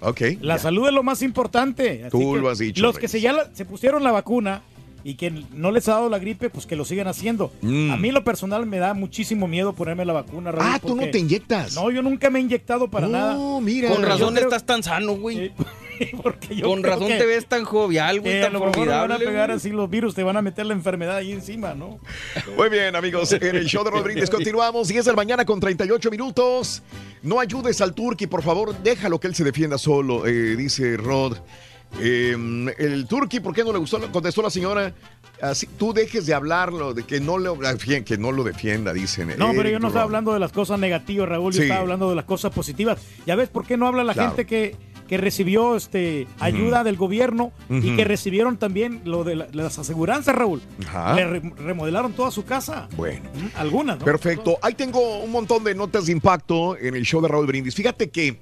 Ok. 0.00 0.20
La 0.40 0.58
salud 0.58 0.86
es 0.88 0.92
lo 0.94 1.02
más 1.02 1.22
importante. 1.22 2.02
así 2.04 2.10
Tú 2.10 2.36
lo 2.36 2.48
has 2.50 2.58
dicho, 2.58 2.82
Los 2.82 2.98
que 2.98 3.08
se, 3.08 3.20
ya 3.20 3.32
la- 3.32 3.50
se 3.54 3.64
pusieron 3.64 4.02
la 4.04 4.12
vacuna 4.12 4.62
y 5.04 5.14
que 5.14 5.30
no 5.52 5.70
les 5.70 5.88
ha 5.88 5.92
dado 5.92 6.08
la 6.10 6.18
gripe, 6.18 6.50
pues 6.50 6.66
que 6.66 6.74
lo 6.76 6.84
sigan 6.84 7.06
haciendo. 7.06 7.52
Mm. 7.62 7.92
A 7.92 7.96
mí 7.96 8.10
lo 8.10 8.24
personal 8.24 8.66
me 8.66 8.78
da 8.78 8.92
muchísimo 8.92 9.46
miedo 9.46 9.72
ponerme 9.72 10.04
la 10.04 10.12
vacuna. 10.12 10.50
Raúl, 10.52 10.70
Ah, 10.74 10.78
tú 10.80 10.96
no 10.96 11.08
te 11.08 11.18
inyectas. 11.18 11.74
No, 11.76 11.90
yo 11.90 12.02
nunca 12.02 12.28
me 12.28 12.38
he 12.40 12.42
inyectado 12.42 12.88
para 12.88 13.06
nada. 13.06 13.34
No, 13.34 13.60
mira. 13.60 13.88
Con 13.88 14.02
razón 14.02 14.34
creo- 14.34 14.44
estás 14.48 14.64
tan 14.66 14.82
sano, 14.82 15.12
güey. 15.14 15.52
Porque 16.22 16.54
yo 16.56 16.68
Con 16.68 16.82
razón 16.82 17.08
que- 17.08 17.18
te 17.18 17.26
ves 17.26 17.46
tan 17.46 17.64
jovial, 17.64 18.20
güey, 18.20 18.34
que 18.34 18.40
tan 18.40 18.50
a 18.56 18.58
lo 18.58 18.66
mejor 18.66 18.86
me 18.86 18.92
van 18.92 19.12
a 19.12 19.18
pegar 19.18 19.50
así 19.50 19.70
los 19.70 19.88
virus, 19.90 20.14
te 20.14 20.22
van 20.22 20.36
a 20.36 20.42
meter 20.42 20.66
la 20.66 20.74
enfermedad 20.74 21.16
ahí 21.16 21.32
encima, 21.32 21.74
¿no? 21.74 21.98
Muy 22.56 22.68
bien, 22.68 22.94
amigos, 22.96 23.32
en 23.32 23.56
el 23.56 23.66
show 23.66 23.84
de 23.84 23.90
Rodríguez 23.90 24.30
continuamos. 24.30 24.88
10 24.88 25.04
de 25.04 25.12
la 25.12 25.16
mañana 25.16 25.44
con 25.44 25.60
38 25.60 26.10
minutos. 26.10 26.82
No 27.22 27.40
ayudes 27.40 27.80
al 27.80 27.94
Turqui, 27.94 28.26
por 28.26 28.42
favor, 28.42 28.76
déjalo 28.82 29.18
que 29.20 29.26
él 29.28 29.34
se 29.34 29.44
defienda 29.44 29.78
solo, 29.78 30.26
eh, 30.26 30.56
dice 30.56 30.96
Rod. 30.96 31.36
Eh, 32.00 32.36
el 32.78 33.06
Turqui, 33.06 33.40
¿por 33.40 33.54
qué 33.54 33.64
no 33.64 33.72
le 33.72 33.78
gustó? 33.78 34.00
Contestó 34.12 34.42
la 34.42 34.50
señora. 34.50 34.92
Así, 35.40 35.66
tú 35.78 35.92
dejes 35.92 36.24
de 36.26 36.32
hablarlo, 36.34 36.94
de 36.94 37.02
que 37.04 37.20
no, 37.20 37.36
lo, 37.38 37.58
que 37.58 38.16
no 38.18 38.32
lo 38.32 38.42
defienda, 38.42 38.92
dicen. 38.94 39.34
No, 39.38 39.52
pero 39.54 39.68
yo 39.68 39.78
no 39.78 39.88
estaba 39.88 40.04
hablando 40.04 40.32
de 40.32 40.40
las 40.40 40.50
cosas 40.50 40.78
negativas, 40.78 41.28
Raúl, 41.28 41.52
yo 41.52 41.58
Sí. 41.58 41.62
estaba 41.64 41.80
hablando 41.82 42.08
de 42.08 42.16
las 42.16 42.24
cosas 42.24 42.52
positivas. 42.52 42.98
Ya 43.26 43.36
ves 43.36 43.48
por 43.50 43.66
qué 43.66 43.76
no 43.76 43.86
habla 43.86 44.02
la 44.02 44.14
Claro. 44.14 44.30
gente 44.30 44.46
que, 44.46 44.74
que 45.08 45.16
recibió 45.18 45.76
este 45.76 46.26
ayuda 46.40 46.82
del 46.84 46.96
gobierno 46.96 47.52
y 47.70 47.94
que 47.96 48.04
recibieron 48.04 48.56
también 48.56 49.02
lo 49.04 49.22
de 49.24 49.36
la- 49.36 49.48
las 49.52 49.78
aseguranzas, 49.78 50.34
Raúl. 50.34 50.60
Ajá. 50.86 51.14
Le 51.14 51.26
re- 51.26 51.52
remodelaron 51.58 52.12
toda 52.12 52.30
su 52.30 52.44
casa. 52.44 52.88
Bueno. 52.96 53.22
Algunas, 53.56 53.98
¿no? 53.98 54.04
Perfecto. 54.04 54.58
Ahí 54.62 54.74
tengo 54.74 55.20
un 55.20 55.30
montón 55.30 55.62
de 55.64 55.74
notas 55.74 56.06
de 56.06 56.12
impacto 56.12 56.76
en 56.76 56.96
el 56.96 57.04
show 57.04 57.20
de 57.22 57.28
Raúl 57.28 57.46
Brindis. 57.46 57.74
Fíjate 57.74 58.10
que 58.10 58.38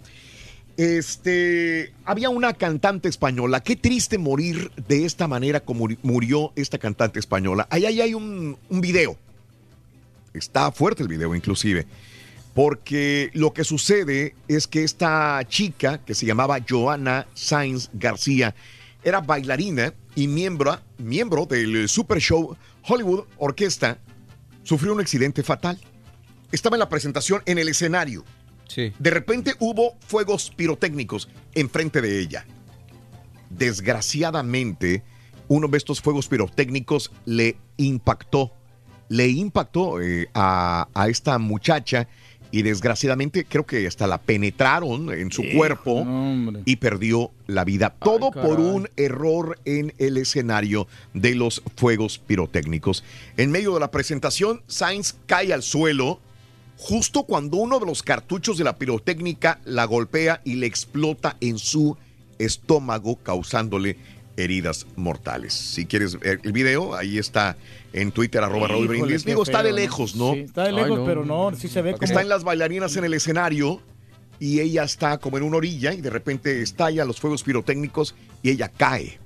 este 0.76 1.92
había 2.04 2.30
una 2.30 2.52
cantante 2.54 3.08
española. 3.08 3.60
Qué 3.60 3.76
triste 3.76 4.18
morir 4.18 4.70
de 4.88 5.04
esta 5.04 5.28
manera 5.28 5.60
como 5.60 5.80
muri- 5.86 5.98
murió 6.02 6.52
esta 6.56 6.78
cantante 6.78 7.18
española. 7.20 7.66
Ahí, 7.70 7.86
ahí 7.86 8.00
hay 8.00 8.14
un, 8.14 8.56
un 8.68 8.80
video. 8.80 9.16
Está 10.32 10.72
fuerte 10.72 11.02
el 11.02 11.08
video, 11.08 11.34
inclusive. 11.34 11.86
Porque 12.54 13.30
lo 13.34 13.52
que 13.52 13.64
sucede 13.64 14.36
es 14.46 14.68
que 14.68 14.84
esta 14.84 15.40
chica, 15.48 15.98
que 16.04 16.14
se 16.14 16.24
llamaba 16.24 16.60
Joana 16.66 17.26
Sainz 17.34 17.90
García, 17.92 18.54
era 19.02 19.20
bailarina 19.20 19.92
y 20.14 20.28
miembro, 20.28 20.78
miembro 20.98 21.46
del 21.46 21.88
Super 21.88 22.20
Show 22.20 22.56
Hollywood 22.86 23.24
Orquesta, 23.38 23.98
sufrió 24.62 24.92
un 24.92 25.00
accidente 25.00 25.42
fatal. 25.42 25.78
Estaba 26.52 26.76
en 26.76 26.80
la 26.80 26.88
presentación 26.88 27.42
en 27.46 27.58
el 27.58 27.68
escenario. 27.68 28.24
De 28.98 29.10
repente 29.10 29.54
hubo 29.58 29.96
fuegos 30.06 30.50
pirotécnicos 30.50 31.28
enfrente 31.54 32.00
de 32.00 32.20
ella. 32.20 32.46
Desgraciadamente, 33.50 35.02
uno 35.48 35.68
de 35.68 35.78
estos 35.78 36.00
fuegos 36.00 36.28
pirotécnicos 36.28 37.10
le 37.24 37.56
impactó. 37.76 38.52
Le 39.08 39.28
impactó 39.28 40.00
eh, 40.00 40.28
a, 40.34 40.88
a 40.94 41.08
esta 41.08 41.38
muchacha 41.38 42.08
y 42.54 42.62
desgraciadamente 42.62 43.44
creo 43.44 43.66
que 43.66 43.84
hasta 43.84 44.06
la 44.06 44.18
penetraron 44.18 45.12
en 45.12 45.32
su 45.32 45.42
Hijo, 45.42 45.56
cuerpo 45.58 45.94
hombre. 45.94 46.62
y 46.64 46.76
perdió 46.76 47.32
la 47.48 47.64
vida. 47.64 47.96
Todo 48.00 48.30
por 48.30 48.60
un 48.60 48.88
error 48.96 49.58
en 49.64 49.92
el 49.98 50.18
escenario 50.18 50.86
de 51.14 51.34
los 51.34 51.64
fuegos 51.76 52.18
pirotécnicos. 52.18 53.02
En 53.36 53.50
medio 53.50 53.74
de 53.74 53.80
la 53.80 53.90
presentación, 53.90 54.62
Sainz 54.68 55.16
cae 55.26 55.52
al 55.52 55.64
suelo 55.64 56.20
justo 56.76 57.24
cuando 57.24 57.56
uno 57.56 57.80
de 57.80 57.86
los 57.86 58.04
cartuchos 58.04 58.56
de 58.56 58.62
la 58.62 58.76
pirotécnica 58.76 59.58
la 59.64 59.84
golpea 59.84 60.40
y 60.44 60.54
le 60.54 60.66
explota 60.66 61.36
en 61.40 61.58
su 61.58 61.96
estómago, 62.38 63.16
causándole 63.16 63.96
heridas 64.36 64.86
mortales. 64.94 65.54
Si 65.54 65.86
quieres 65.86 66.20
ver 66.20 66.38
el 66.44 66.52
video, 66.52 66.94
ahí 66.94 67.18
está 67.18 67.56
en 67.94 68.12
Twitter, 68.12 68.42
arroba 68.42 68.68
Raúl 68.68 68.84
Híjole, 68.84 69.00
Brindis. 69.00 69.24
Digo, 69.24 69.42
está 69.44 69.62
de 69.62 69.72
lejos, 69.72 70.14
¿no? 70.16 70.34
Sí, 70.34 70.40
está 70.40 70.64
de 70.64 70.72
lejos, 70.72 71.00
pero 71.06 71.24
no, 71.24 71.52
sí 71.56 71.68
se 71.68 71.80
ve 71.80 71.92
como... 71.92 72.04
Están 72.04 72.28
las 72.28 72.44
bailarinas 72.44 72.94
en 72.96 73.04
el 73.04 73.14
escenario 73.14 73.80
y 74.40 74.60
ella 74.60 74.82
está 74.84 75.18
como 75.18 75.38
en 75.38 75.44
una 75.44 75.56
orilla 75.58 75.92
y 75.94 76.00
de 76.00 76.10
repente 76.10 76.60
estalla 76.60 77.04
los 77.04 77.20
fuegos 77.20 77.42
pirotécnicos 77.44 78.14
y 78.42 78.50
ella 78.50 78.68
cae. 78.68 79.18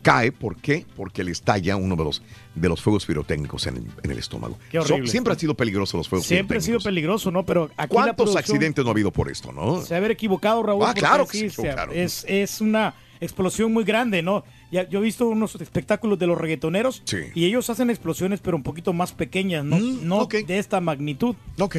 Cae, 0.00 0.30
¿por 0.30 0.56
qué? 0.56 0.86
Porque 0.96 1.24
le 1.24 1.32
estalla 1.32 1.74
uno 1.76 1.96
de 1.96 2.04
los, 2.04 2.22
de 2.54 2.68
los 2.68 2.80
fuegos 2.80 3.04
pirotécnicos 3.04 3.66
en 3.66 3.78
el, 3.78 3.86
en 4.04 4.10
el 4.12 4.18
estómago. 4.18 4.56
Qué 4.70 4.78
horrible. 4.78 5.06
So- 5.06 5.10
siempre 5.10 5.32
han 5.32 5.38
sido 5.40 5.54
peligrosos 5.54 5.98
los 5.98 6.08
fuegos 6.08 6.26
Siempre 6.26 6.58
ha 6.58 6.60
sido 6.60 6.78
pirotécnicos. 6.78 6.84
peligroso, 6.84 7.30
¿no? 7.32 7.44
Pero 7.44 7.64
aquí 7.64 7.76
la 7.76 7.86
¿Cuántos 7.88 8.14
producción 8.14 8.38
accidentes 8.56 8.84
no 8.84 8.90
ha 8.90 8.92
habido 8.92 9.10
por 9.10 9.28
esto, 9.28 9.50
no? 9.52 9.82
Se 9.82 9.94
ha 9.94 9.96
haber 9.98 10.12
equivocado, 10.12 10.62
Raúl. 10.62 10.84
Ah, 10.86 10.94
claro 10.94 11.26
que 11.26 11.32
sí, 11.38 11.50
se 11.50 11.62
equivocaron. 11.62 11.96
es, 11.96 12.24
es 12.28 12.60
una 12.60 12.94
explosión 13.20 13.72
muy 13.72 13.82
grande, 13.82 14.22
¿no? 14.22 14.44
Ya, 14.70 14.88
yo 14.88 14.98
he 14.98 15.02
visto 15.02 15.26
unos 15.28 15.54
espectáculos 15.54 16.18
de 16.18 16.26
los 16.26 16.36
reggaetoneros 16.38 17.02
Sí. 17.04 17.18
y 17.34 17.44
ellos 17.46 17.70
hacen 17.70 17.88
explosiones, 17.90 18.40
pero 18.40 18.56
un 18.56 18.62
poquito 18.62 18.92
más 18.92 19.12
pequeñas, 19.12 19.64
no, 19.64 19.78
no 19.78 20.26
de 20.26 20.58
esta 20.58 20.80
magnitud. 20.80 21.36
Ok. 21.58 21.76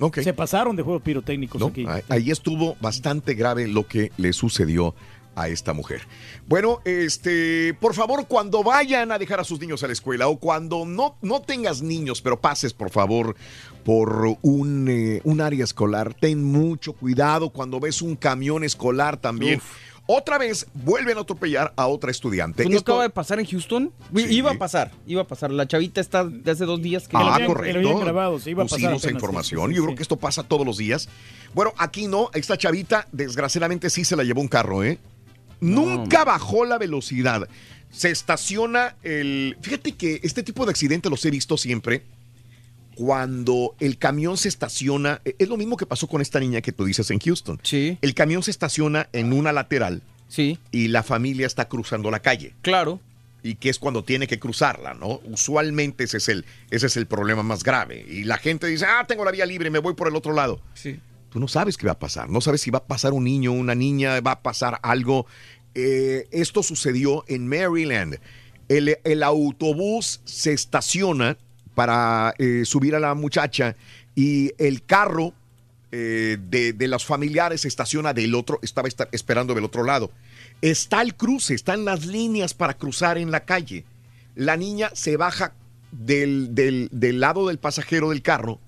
Ok. 0.00 0.20
Se 0.20 0.32
pasaron 0.32 0.76
de 0.76 0.82
juegos 0.82 1.02
pirotécnicos 1.02 1.60
¿no? 1.60 1.68
aquí. 1.68 1.86
Ahí- 2.08 2.30
estuvo 2.30 2.76
bastante 2.80 3.34
grave 3.34 3.68
lo 3.68 3.86
que 3.86 4.12
le 4.16 4.32
sucedió 4.32 4.94
a 5.36 5.48
esta 5.48 5.72
mujer. 5.72 6.02
Bueno, 6.48 6.80
este, 6.84 7.72
por 7.80 7.94
favor, 7.94 8.26
cuando 8.26 8.62
vayan 8.64 9.12
a 9.12 9.18
dejar 9.18 9.40
a 9.40 9.44
sus 9.44 9.60
niños 9.60 9.82
a 9.82 9.86
la 9.86 9.92
escuela 9.92 10.26
o 10.28 10.38
cuando 10.38 10.84
no, 10.84 11.16
no 11.22 11.40
tengas 11.40 11.82
niños, 11.82 12.20
pero 12.20 12.40
pases, 12.40 12.72
por 12.74 12.90
favor, 12.90 13.36
por 13.84 14.36
un, 14.42 14.88
eh, 14.88 15.20
un 15.24 15.40
área 15.40 15.64
escolar, 15.64 16.14
ten 16.14 16.42
mucho 16.44 16.92
cuidado 16.94 17.50
cuando 17.50 17.78
ves 17.80 18.02
un 18.02 18.16
camión 18.16 18.64
escolar 18.64 19.16
también. 19.18 19.60
Otra 20.12 20.38
vez 20.38 20.66
vuelven 20.74 21.16
a 21.18 21.20
atropellar 21.20 21.72
a 21.76 21.86
otra 21.86 22.10
estudiante. 22.10 22.64
Pues 22.64 22.70
¿No 22.70 22.76
Esto- 22.78 22.92
acaba 22.94 23.04
de 23.04 23.10
pasar 23.10 23.38
en 23.38 23.46
Houston? 23.46 23.92
Iba 24.12 24.50
a 24.50 24.54
pasar, 24.58 24.90
iba 25.06 25.22
a 25.22 25.24
pasar. 25.24 25.52
La 25.52 25.68
chavita 25.68 26.00
está 26.00 26.24
de 26.24 26.50
hace 26.50 26.64
dos 26.64 26.82
días 26.82 27.06
que... 27.06 27.16
Ah, 27.16 27.38
correcto. 27.46 27.80
iba 27.80 27.92
a 28.00 28.32
pasar 28.32 28.32
Pusimos 28.32 28.72
apenas, 28.74 29.04
información. 29.04 29.68
sí, 29.68 29.74
sí, 29.74 29.76
Yo 29.76 29.84
creo 29.84 29.94
que 29.94 30.02
esto 30.02 30.16
pasa 30.16 30.42
todos 30.42 30.66
los 30.66 30.78
días. 30.78 31.08
Bueno, 31.54 31.72
aquí 31.78 32.08
no. 32.08 32.28
Esta 32.34 32.58
chavita, 32.58 33.06
desgraciadamente, 33.12 33.88
sí 33.88 34.04
se 34.04 34.16
la 34.16 34.24
llevó 34.24 34.40
un 34.40 34.48
carro, 34.48 34.82
¿eh? 34.82 34.98
Nunca 35.60 36.24
bajó 36.24 36.64
la 36.64 36.76
velocidad. 36.76 37.48
Se 37.92 38.10
estaciona 38.10 38.96
el. 39.04 39.56
Fíjate 39.60 39.92
que 39.92 40.18
este 40.24 40.42
tipo 40.42 40.64
de 40.64 40.70
accidentes 40.70 41.08
los 41.08 41.24
he 41.24 41.30
visto 41.30 41.56
siempre. 41.56 42.02
Cuando 43.00 43.74
el 43.80 43.96
camión 43.96 44.36
se 44.36 44.50
estaciona, 44.50 45.22
eh, 45.24 45.34
es 45.38 45.48
lo 45.48 45.56
mismo 45.56 45.78
que 45.78 45.86
pasó 45.86 46.06
con 46.06 46.20
esta 46.20 46.38
niña 46.38 46.60
que 46.60 46.70
tú 46.70 46.84
dices 46.84 47.10
en 47.10 47.18
Houston. 47.18 47.58
Sí. 47.62 47.96
El 48.02 48.12
camión 48.12 48.42
se 48.42 48.50
estaciona 48.50 49.08
en 49.14 49.32
una 49.32 49.54
lateral. 49.54 50.02
Sí. 50.28 50.58
Y 50.70 50.88
la 50.88 51.02
familia 51.02 51.46
está 51.46 51.66
cruzando 51.66 52.10
la 52.10 52.20
calle. 52.20 52.52
Claro. 52.60 53.00
Y 53.42 53.54
que 53.54 53.70
es 53.70 53.78
cuando 53.78 54.04
tiene 54.04 54.26
que 54.26 54.38
cruzarla, 54.38 54.92
¿no? 54.92 55.22
Usualmente 55.24 56.04
ese 56.04 56.18
es 56.18 56.28
el, 56.28 56.44
ese 56.70 56.88
es 56.88 56.98
el 56.98 57.06
problema 57.06 57.42
más 57.42 57.64
grave. 57.64 58.04
Y 58.06 58.24
la 58.24 58.36
gente 58.36 58.66
dice, 58.66 58.84
ah, 58.84 59.06
tengo 59.08 59.24
la 59.24 59.30
vía 59.30 59.46
libre, 59.46 59.70
me 59.70 59.78
voy 59.78 59.94
por 59.94 60.08
el 60.08 60.14
otro 60.14 60.34
lado. 60.34 60.60
Sí. 60.74 61.00
Tú 61.30 61.40
no 61.40 61.48
sabes 61.48 61.78
qué 61.78 61.86
va 61.86 61.92
a 61.92 61.98
pasar, 61.98 62.28
no 62.28 62.42
sabes 62.42 62.60
si 62.60 62.70
va 62.70 62.80
a 62.80 62.84
pasar 62.84 63.14
un 63.14 63.24
niño, 63.24 63.52
una 63.52 63.74
niña, 63.74 64.20
va 64.20 64.32
a 64.32 64.42
pasar 64.42 64.78
algo. 64.82 65.24
Eh, 65.74 66.28
esto 66.32 66.62
sucedió 66.62 67.24
en 67.28 67.48
Maryland. 67.48 68.18
El, 68.68 68.98
el 69.04 69.22
autobús 69.22 70.20
se 70.26 70.52
estaciona 70.52 71.38
para 71.80 72.34
eh, 72.36 72.64
subir 72.66 72.94
a 72.94 73.00
la 73.00 73.14
muchacha 73.14 73.74
y 74.14 74.52
el 74.58 74.84
carro 74.84 75.32
eh, 75.92 76.36
de, 76.50 76.74
de 76.74 76.88
los 76.88 77.06
familiares 77.06 77.62
se 77.62 77.68
estaciona 77.68 78.12
del 78.12 78.34
otro, 78.34 78.58
estaba 78.60 78.86
esta- 78.86 79.08
esperando 79.12 79.54
del 79.54 79.64
otro 79.64 79.82
lado. 79.82 80.10
Está 80.60 81.00
el 81.00 81.14
cruce, 81.14 81.54
están 81.54 81.86
las 81.86 82.04
líneas 82.04 82.52
para 82.52 82.74
cruzar 82.74 83.16
en 83.16 83.30
la 83.30 83.46
calle. 83.46 83.86
La 84.34 84.58
niña 84.58 84.90
se 84.92 85.16
baja 85.16 85.54
del, 85.90 86.54
del- 86.54 86.90
del 86.92 87.18
lado 87.18 87.48
del 87.48 87.58
pasajero 87.58 88.10
del 88.10 88.20
carro 88.20 88.60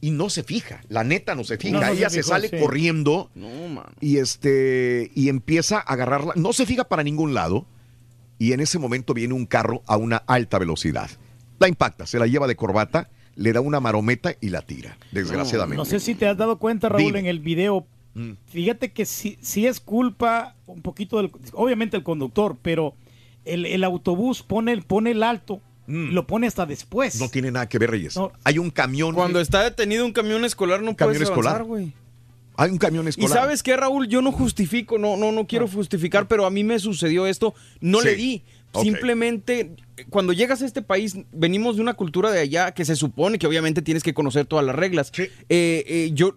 y 0.00 0.10
no 0.10 0.30
se 0.30 0.44
fija. 0.44 0.80
La 0.88 1.04
neta 1.04 1.34
no 1.34 1.44
se 1.44 1.58
fija. 1.58 1.74
No, 1.74 1.80
no 1.82 1.86
se 1.88 1.92
Ella 1.92 2.08
se, 2.08 2.22
fijó, 2.22 2.28
sale 2.30 2.48
sí. 2.48 2.56
corriendo 2.58 3.30
No, 3.34 3.84
y 4.00 4.16
este 4.16 5.10
y 5.14 5.28
empieza 5.28 5.76
a 5.76 5.80
agarrarla. 5.92 6.32
No 6.36 6.54
se 6.54 6.64
fija 6.64 6.84
para 6.84 7.02
ningún 7.02 7.34
lado. 7.34 7.66
Y 8.38 8.52
en 8.54 8.60
ese 8.60 8.78
momento 8.78 9.12
viene 9.12 9.34
un 9.34 9.44
carro 9.44 9.82
a 9.86 9.98
una 9.98 10.16
alta 10.26 10.58
velocidad. 10.58 11.10
La 11.58 11.68
impacta, 11.68 12.06
se 12.06 12.18
la 12.18 12.26
lleva 12.26 12.46
de 12.46 12.56
corbata, 12.56 13.08
le 13.36 13.52
da 13.52 13.60
una 13.60 13.80
marometa 13.80 14.34
y 14.40 14.48
la 14.50 14.62
tira, 14.62 14.96
desgraciadamente. 15.12 15.76
No 15.76 15.84
sé 15.84 16.00
si 16.00 16.14
te 16.14 16.26
has 16.26 16.36
dado 16.36 16.58
cuenta, 16.58 16.88
Raúl, 16.88 17.04
Dime. 17.06 17.18
en 17.20 17.26
el 17.26 17.40
video. 17.40 17.86
Mm. 18.14 18.32
Fíjate 18.46 18.92
que 18.92 19.06
sí, 19.06 19.38
sí 19.40 19.66
es 19.66 19.80
culpa 19.80 20.54
un 20.66 20.82
poquito 20.82 21.16
del, 21.18 21.30
obviamente 21.52 21.96
el 21.96 22.02
conductor, 22.04 22.56
pero 22.62 22.94
el, 23.44 23.66
el 23.66 23.82
autobús 23.84 24.42
pone, 24.42 24.72
el- 24.72 24.82
pone 24.82 25.10
el 25.12 25.22
alto, 25.22 25.60
y 25.86 26.12
lo 26.12 26.26
pone 26.26 26.46
hasta 26.46 26.64
después. 26.64 27.16
Mm. 27.16 27.22
No 27.24 27.28
tiene 27.28 27.50
nada 27.50 27.68
que 27.68 27.78
ver, 27.78 27.90
Reyes. 27.90 28.16
No. 28.16 28.32
Hay 28.44 28.58
un 28.58 28.70
camión. 28.70 29.14
Cuando 29.14 29.38
está 29.40 29.62
detenido 29.64 30.06
un 30.06 30.12
camión 30.12 30.44
escolar 30.44 30.80
no 30.80 30.96
Camión 30.96 31.14
puedes 31.16 31.28
escolar. 31.28 31.56
avanzar, 31.56 31.66
güey. 31.66 31.92
Hay 32.56 32.70
un 32.70 32.78
camión 32.78 33.04
Y 33.06 33.08
escolar. 33.10 33.30
sabes 33.36 33.62
qué, 33.64 33.76
Raúl, 33.76 34.06
yo 34.08 34.22
no 34.22 34.30
justifico, 34.32 34.96
no, 34.96 35.16
no, 35.16 35.32
no 35.32 35.46
quiero 35.46 35.66
justificar, 35.68 36.28
pero 36.28 36.46
a 36.46 36.50
mí 36.50 36.62
me 36.64 36.78
sucedió 36.78 37.26
esto, 37.26 37.52
no 37.80 37.98
Sí. 38.00 38.06
le 38.06 38.14
di. 38.16 38.44
Simplemente, 38.80 39.76
cuando 40.10 40.32
llegas 40.32 40.62
a 40.62 40.66
este 40.66 40.82
país, 40.82 41.16
venimos 41.32 41.76
de 41.76 41.82
una 41.82 41.94
cultura 41.94 42.30
de 42.30 42.40
allá 42.40 42.72
que 42.72 42.84
se 42.84 42.96
supone 42.96 43.38
que 43.38 43.46
obviamente 43.46 43.82
tienes 43.82 44.02
que 44.02 44.14
conocer 44.14 44.46
todas 44.46 44.64
las 44.64 44.74
reglas. 44.74 45.12
Eh, 45.16 45.28
eh, 45.48 46.10
yo 46.12 46.34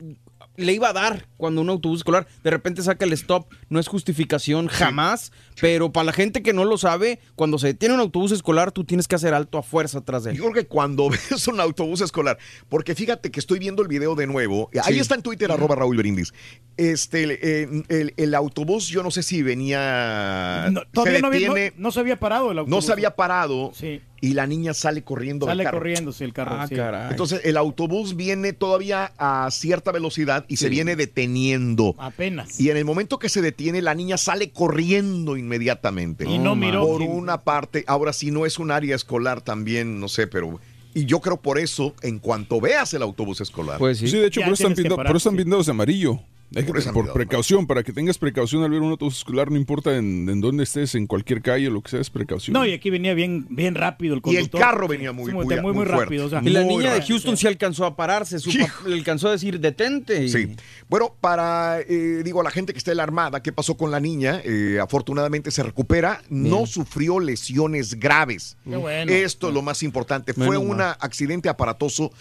le 0.58 0.74
iba 0.74 0.90
a 0.90 0.94
dar 0.94 1.28
cuando 1.38 1.62
un 1.62 1.70
autobús 1.70 2.00
escolar 2.00 2.28
de 2.44 2.50
repente 2.50 2.82
saca 2.82 3.06
el 3.06 3.14
stop. 3.14 3.48
No 3.70 3.80
es 3.80 3.88
justificación 3.88 4.68
jamás, 4.68 5.32
pero 5.62 5.92
para 5.92 6.06
la 6.06 6.14
gente 6.14 6.42
que 6.44 6.54
no 6.54 6.66
lo 6.66 6.78
sabe, 6.78 7.20
cuando 7.36 7.58
se 7.60 7.68
detiene 7.68 7.96
un 7.96 8.02
autobús 8.02 8.32
escolar, 8.32 8.72
tú 8.72 8.84
tienes 8.84 9.08
que 9.08 9.16
hacer 9.16 9.34
alto 9.34 9.58
a 9.58 9.64
fuerza 9.64 10.00
atrás 10.00 10.24
de 10.24 10.32
él. 10.32 10.38
Yo 10.38 10.44
creo 10.44 10.54
que 10.54 10.66
cuando 10.68 11.10
ves 11.10 11.48
un 11.48 11.60
autobús 11.60 12.02
escolar, 12.02 12.38
porque 12.70 12.96
fíjate 12.96 13.32
que 13.32 13.40
estoy 13.40 13.60
viendo 13.60 13.82
el 13.82 13.88
video 13.88 14.16
de 14.16 14.28
nuevo, 14.28 14.70
ahí 14.84 14.96
Sí. 14.96 15.00
está 15.00 15.16
en 15.16 15.22
Twitter, 15.22 15.52
arroba 15.52 15.76
Raúl 15.76 15.98
Brindis. 15.98 16.34
Este, 16.78 17.24
el, 17.64 17.86
el- 17.90 18.14
el 18.18 18.36
autobús, 18.36 18.88
yo 18.88 19.02
no 19.04 19.12
sé 19.12 19.24
si 19.24 19.42
venía. 19.44 20.70
No, 20.72 20.82
todavía 20.92 21.16
se 21.18 21.22
no, 21.22 21.28
había- 21.28 21.48
no- 21.50 21.56
no 21.78 21.92
se 21.92 22.00
había 22.00 22.20
parado 22.20 22.52
el 22.52 22.60
autobús. 22.60 22.76
no 22.76 22.82
se 22.82 22.92
había 22.92 23.16
parado 23.16 23.72
y 24.20 24.34
la 24.34 24.48
niña 24.48 24.74
sale 24.74 25.04
corriendo 25.04 25.46
del 25.46 25.52
Sale 25.54 25.64
carro. 25.64 25.78
corriendo, 25.78 26.12
sí, 26.12 26.24
el 26.24 26.34
carro. 26.34 26.56
Ah, 26.60 26.68
sí. 26.68 26.76
Entonces 27.12 27.42
el 27.44 27.56
autobús 27.58 28.16
viene 28.16 28.54
todavía 28.54 29.12
a 29.18 29.50
cierta 29.52 29.92
velocidad 29.92 30.46
y 30.48 30.58
se 30.58 30.70
viene 30.70 30.96
deteniendo. 31.28 31.96
Apenas. 31.98 32.60
Y 32.60 32.70
en 32.70 32.78
el 32.78 32.86
momento 32.86 33.20
que 33.20 33.30
se 33.30 33.42
detiene, 33.42 33.82
la 33.82 33.94
niña 33.94 34.18
sale 34.18 34.52
corriendo 34.52 35.38
inmediatamente. 35.38 36.26
Y 36.30 36.38
no 36.40 36.56
miró 36.56 36.86
Por 36.86 37.00
quién- 37.00 37.12
una 37.12 37.42
parte, 37.42 37.84
ahora 37.88 38.14
si 38.14 38.32
no 38.32 38.46
es 38.46 38.60
un 38.60 38.72
área 38.72 38.96
escolar 38.96 39.42
también, 39.42 40.00
no 40.00 40.08
sé, 40.08 40.28
pero... 40.28 40.60
Y 40.94 41.06
yo 41.06 41.20
creo 41.20 41.38
por 41.38 41.60
eso, 41.60 41.94
en 42.02 42.18
cuanto 42.18 42.60
veas 42.60 42.92
el 42.96 43.04
autobús 43.04 43.40
escolar. 43.42 43.78
Pues 43.78 44.00
sí, 44.00 44.10
de 44.10 44.28
hecho, 44.28 44.42
por 44.42 44.54
eso, 44.54 44.64
están 44.64 44.74
pintados, 44.76 44.98
por 44.98 45.16
eso 45.16 45.18
están 45.18 45.36
pintados 45.36 45.66
de 45.68 45.72
amarillo. 45.72 46.20
Hay 46.56 46.64
que- 46.64 46.72
Por 46.94 47.12
precaución, 47.12 47.68
para 47.68 47.84
que 47.84 47.92
tengas 47.92 48.18
precaución 48.18 48.64
al 48.64 48.72
ver 48.72 48.82
un 48.82 48.92
autobús 48.92 49.18
escolar, 49.18 49.52
no 49.52 49.58
importa 49.58 49.98
en, 49.98 50.30
en 50.30 50.40
dónde 50.40 50.64
estés, 50.64 50.96
en 50.96 51.06
cualquier 51.06 51.42
calle 51.42 51.68
o 51.68 51.72
lo 51.72 51.82
que 51.82 51.90
sea, 51.92 52.00
es 52.00 52.10
precaución. 52.10 52.54
No, 52.54 52.66
y 52.66 52.72
aquí 52.72 52.90
venía 52.90 53.14
bien, 53.14 53.46
bien 53.50 53.76
rápido 53.76 54.14
el 54.14 54.20
Y 54.24 54.30
el 54.30 54.36
conductor. 54.50 54.62
carro 54.62 54.88
venía 54.88 55.12
muy- 55.12 55.26
Sí, 55.26 55.32
muy- 55.34 55.46
muy, 55.46 55.56
muy, 55.62 55.74
muy 55.74 55.86
fuerte. 55.86 56.04
rápido. 56.06 56.26
o 56.26 56.30
sea, 56.30 56.42
Y 56.42 56.50
la 56.50 56.64
niña 56.64 56.94
de. 56.94 57.02
Houston 57.02 57.36
sí 57.36 57.48
alcanzó 57.48 57.86
a 57.86 57.96
pararse, 57.98 58.40
su 58.40 58.50
le 58.86 58.94
alcanzó 58.96 59.28
a 59.28 59.32
decir 59.32 59.60
detente. 59.60 60.24
y- 60.24 60.30
Sí. 60.30 60.56
Bueno, 60.90 61.14
para, 61.20 61.82
eh, 61.82 62.22
digo, 62.24 62.40
a 62.40 62.44
la 62.46 62.52
gente 62.52 62.72
que 62.72 62.78
está 62.80 62.92
en 62.92 62.98
la 62.98 63.04
armada, 63.04 63.44
¿qué 63.44 63.52
pasó 63.52 63.76
con 63.76 63.92
la 63.92 64.00
niña? 64.00 64.42
Eh, 64.46 64.80
afortunadamente 64.82 65.52
se 65.52 65.64
recupera, 65.64 66.22
no 66.30 66.66
sufrió 66.66 67.20
lesiones 67.20 68.00
graves. 68.00 68.56
Qué 68.64 68.78
bueno. 68.78 69.12
Esto 69.12 69.50
es 69.50 69.54
lo 69.54 69.62
más 69.62 69.84
importante. 69.84 70.34
Fue 70.34 70.58
un 70.58 70.80
accidente 70.82 71.50
aparatoso, 71.50 72.12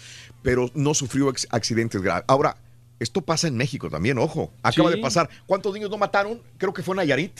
pero 0.41 0.69
no 0.75 0.93
sufrió 0.93 1.29
accidentes 1.49 2.01
graves. 2.01 2.25
Ahora, 2.27 2.57
esto 2.99 3.21
pasa 3.21 3.47
en 3.47 3.55
México 3.57 3.89
también, 3.89 4.17
ojo. 4.17 4.51
Acaba 4.63 4.89
Sí. 4.89 4.95
de 4.95 5.01
pasar. 5.01 5.29
¿Cuántos 5.45 5.73
niños 5.73 5.89
no 5.89 5.97
mataron? 5.97 6.41
Creo 6.57 6.73
que 6.73 6.83
fue 6.83 6.93
en 6.93 6.97
Nayarit. 6.97 7.31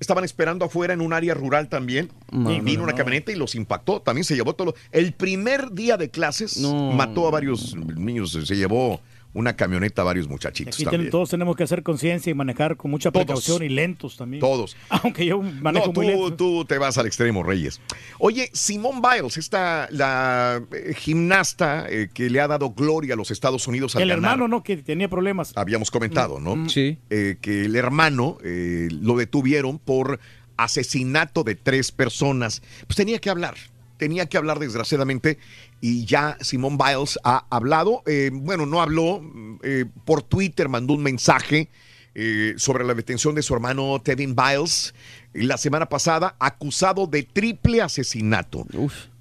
Estaban 0.00 0.22
esperando 0.24 0.64
afuera 0.64 0.94
en 0.94 1.00
un 1.00 1.12
área 1.12 1.34
rural 1.34 1.68
también. 1.68 2.10
No, 2.30 2.52
y 2.52 2.60
vino 2.60 2.78
no, 2.78 2.84
una 2.84 2.94
camioneta 2.94 3.32
y 3.32 3.34
los 3.34 3.56
impactó. 3.56 4.00
También 4.00 4.24
se 4.24 4.36
llevó 4.36 4.54
todo. 4.54 4.66
lo- 4.68 4.74
El 4.92 5.12
primer 5.12 5.72
día 5.72 5.96
de 5.96 6.08
clases 6.08 6.56
No. 6.58 6.92
mató 6.92 7.26
a 7.26 7.30
varios 7.32 7.74
niños. 7.74 8.30
Se 8.30 8.54
llevó 8.54 9.00
una 9.38 9.54
camioneta 9.56 10.02
a 10.02 10.04
varios 10.04 10.28
muchachitos 10.28 10.74
Aquí 10.74 10.84
ten- 10.84 11.10
todos 11.10 11.30
tenemos 11.30 11.56
que 11.56 11.62
hacer 11.62 11.82
conciencia 11.82 12.30
y 12.30 12.34
manejar 12.34 12.76
con 12.76 12.90
mucha 12.90 13.10
Todos. 13.10 13.24
precaución 13.26 13.62
y 13.62 13.68
lentos 13.68 14.16
también. 14.16 14.40
Todos. 14.40 14.76
Aunque 14.88 15.24
yo 15.26 15.40
manejo 15.40 15.86
No, 15.86 15.92
muy 15.92 16.06
tú, 16.06 16.12
lento. 16.12 16.36
tú 16.36 16.64
te 16.64 16.78
vas 16.78 16.98
al 16.98 17.06
extremo, 17.06 17.42
Reyes. 17.42 17.80
Oye, 18.18 18.50
Simone 18.52 19.00
Biles, 19.00 19.36
esta 19.36 19.88
la 19.90 20.62
eh, 20.72 20.94
gimnasta 20.94 21.86
eh, 21.88 22.08
que 22.12 22.28
le 22.30 22.40
ha 22.40 22.48
dado 22.48 22.70
gloria 22.70 23.14
a 23.14 23.16
los 23.16 23.30
Estados 23.30 23.66
Unidos 23.68 23.96
al 23.96 24.02
El 24.02 24.08
ganar. 24.10 24.32
hermano, 24.32 24.48
¿no? 24.48 24.62
Que 24.62 24.76
tenía 24.78 25.08
problemas. 25.08 25.52
Habíamos 25.56 25.90
comentado, 25.90 26.40
¿no? 26.40 26.68
Sí. 26.68 26.98
Eh, 27.10 27.36
que 27.40 27.64
el 27.66 27.76
hermano 27.76 28.38
eh, 28.44 28.88
lo 28.90 29.16
detuvieron 29.16 29.78
por 29.78 30.18
asesinato 30.56 31.44
de 31.44 31.54
tres 31.54 31.92
personas. 31.92 32.62
Pues 32.86 32.96
tenía 32.96 33.18
que 33.20 33.30
hablar, 33.30 33.54
tenía 33.96 34.26
que 34.26 34.36
hablar 34.36 34.58
desgraciadamente 34.58 35.38
y 35.80 36.04
ya 36.04 36.36
Simone 36.40 36.76
Biles 36.76 37.18
ha 37.24 37.46
hablado. 37.50 38.02
Eh, 38.06 38.30
bueno, 38.32 38.66
no 38.66 38.80
habló, 38.80 39.20
eh, 39.62 39.84
por 40.04 40.22
Twitter 40.22 40.68
mandó 40.68 40.94
un 40.94 41.02
mensaje 41.02 41.68
eh, 42.14 42.54
sobre 42.56 42.84
la 42.84 42.94
detención 42.94 43.34
de 43.34 43.42
su 43.42 43.54
hermano 43.54 44.00
Tevin 44.02 44.34
Biles 44.34 44.94
la 45.34 45.56
semana 45.56 45.88
pasada, 45.88 46.34
acusado 46.38 47.06
de 47.06 47.22
triple 47.22 47.80
asesinato. 47.82 48.66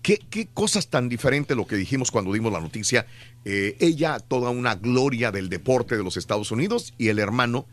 ¿Qué, 0.02 0.20
qué 0.30 0.48
cosas 0.48 0.88
tan 0.88 1.10
diferentes 1.10 1.56
lo 1.56 1.68
que 1.68 1.76
dijimos 1.76 2.12
cuando 2.12 2.32
dimos 2.34 2.52
la 2.52 2.62
noticia. 2.62 3.06
Ella, 3.44 4.20
toda 4.20 4.50
una 4.50 4.76
gloria 4.76 5.32
del 5.32 5.48
deporte 5.48 5.96
de 5.96 6.04
los 6.04 6.18
Estados 6.18 6.52
Unidos, 6.52 6.94
y 6.98 7.10
el 7.10 7.20
hermano, 7.20 7.66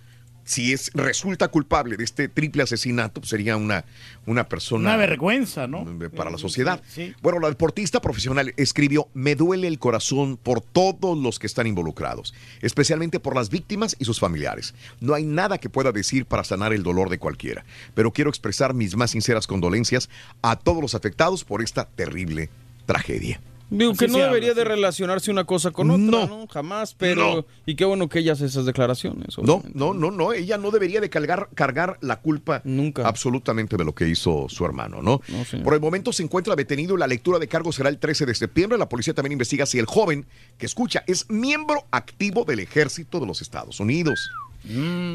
si 0.44 0.73
es 0.73 0.90
resulta 0.94 1.48
culpable 1.48 1.97
de 1.97 2.05
este 2.05 2.28
triple 2.28 2.62
asesinato, 2.62 3.20
pues 3.20 3.31
sería 3.31 3.56
una, 3.56 3.84
una 4.26 4.48
persona 4.48 4.90
Una 4.90 4.97
vergüenza, 4.97 5.66
¿no? 5.66 5.84
para 6.14 6.31
la 6.31 6.39
sociedad. 6.39 6.82
Sí. 6.89 7.14
Bueno, 7.23 7.40
la 7.40 7.48
deportista 7.48 8.00
profesional 8.00 8.52
escribió, 8.56 9.08
me 9.14 9.34
duele 9.34 9.66
el 9.68 9.78
corazón 9.78 10.36
por 10.36 10.60
todos 10.60 11.18
los 11.18 11.39
que 11.39 11.47
están 11.47 11.66
involucrados, 11.66 12.34
especialmente 12.60 13.20
por 13.20 13.34
las 13.34 13.48
víctimas 13.50 13.97
y 13.98 14.05
sus 14.05 14.20
familiares. 14.20 14.74
No 15.00 15.14
hay 15.14 15.24
nada 15.24 15.58
que 15.58 15.70
pueda 15.70 15.92
decir 15.92 16.26
para 16.26 16.44
sanar 16.44 16.73
el 16.73 16.82
dolor 16.82 17.08
de 17.08 17.18
cualquiera, 17.18 17.64
pero 17.94 18.12
quiero 18.12 18.31
expresar 18.31 18.74
mis 18.74 18.97
más 18.97 19.12
sinceras 19.12 19.47
condolencias 19.47 20.10
a 20.42 20.56
todos 20.56 20.82
los 20.82 20.94
afectados 20.94 21.44
por 21.44 21.62
esta 21.62 21.86
terrible 21.86 22.50
tragedia. 22.86 23.40
Digo 23.70 23.93
Así 23.93 24.07
que 24.07 24.09
no 24.09 24.18
debería 24.18 24.51
habla, 24.51 24.62
de 24.62 24.68
relacionarse 24.68 25.31
una 25.31 25.44
cosa 25.44 25.70
con 25.70 25.91
otra, 25.91 26.26
¿no? 26.26 26.47
Jamás, 26.49 26.94
pero... 26.94 27.36
No. 27.36 27.47
Y 27.67 27.75
qué 27.76 27.84
bueno 27.84 28.09
que 28.09 28.20
ella 28.20 28.33
hace 28.33 28.47
esas 28.47 28.67
declaraciones. 28.67 29.36
No, 29.39 29.62
no, 29.73 29.94
no, 29.94 30.10
no, 30.10 30.33
ella 30.33 30.59
no 30.59 30.70
debería 30.70 31.01
de 31.01 31.10
cargar, 31.10 31.49
cargar 31.55 31.99
la 32.01 32.20
culpa 32.20 32.62
absolutamente 33.02 33.76
de 33.76 33.84
lo 33.84 33.94
que 33.94 34.09
hizo 34.09 34.47
su 34.49 34.65
hermano, 34.65 35.02
¿no? 35.02 35.20
señor. 35.44 35.65
Por 35.65 35.75
el 35.75 35.81
momento 35.81 36.12
se 36.12 36.23
encuentra 36.23 36.55
detenido 36.55 36.94
y 36.94 36.99
la 36.99 37.07
lectura 37.07 37.39
de 37.39 37.49
cargos 37.49 37.76
será 37.76 37.89
el 37.89 37.99
13 37.99 38.26
de 38.26 38.34
septiembre. 38.34 38.78
La 38.78 38.89
policía 38.89 39.15
también 39.15 39.33
investiga 39.33 39.67
si 39.67 39.78
el 39.78 39.86
joven 39.86 40.26
que 40.59 40.67
escucha 40.67 41.02
es 41.07 41.28
miembro 41.31 41.86
activo 41.91 42.44
del 42.44 42.60
ejército 42.60 43.20
de 43.20 43.26
los 43.26 43.41
Estados 43.43 43.81
Unidos. 43.81 44.31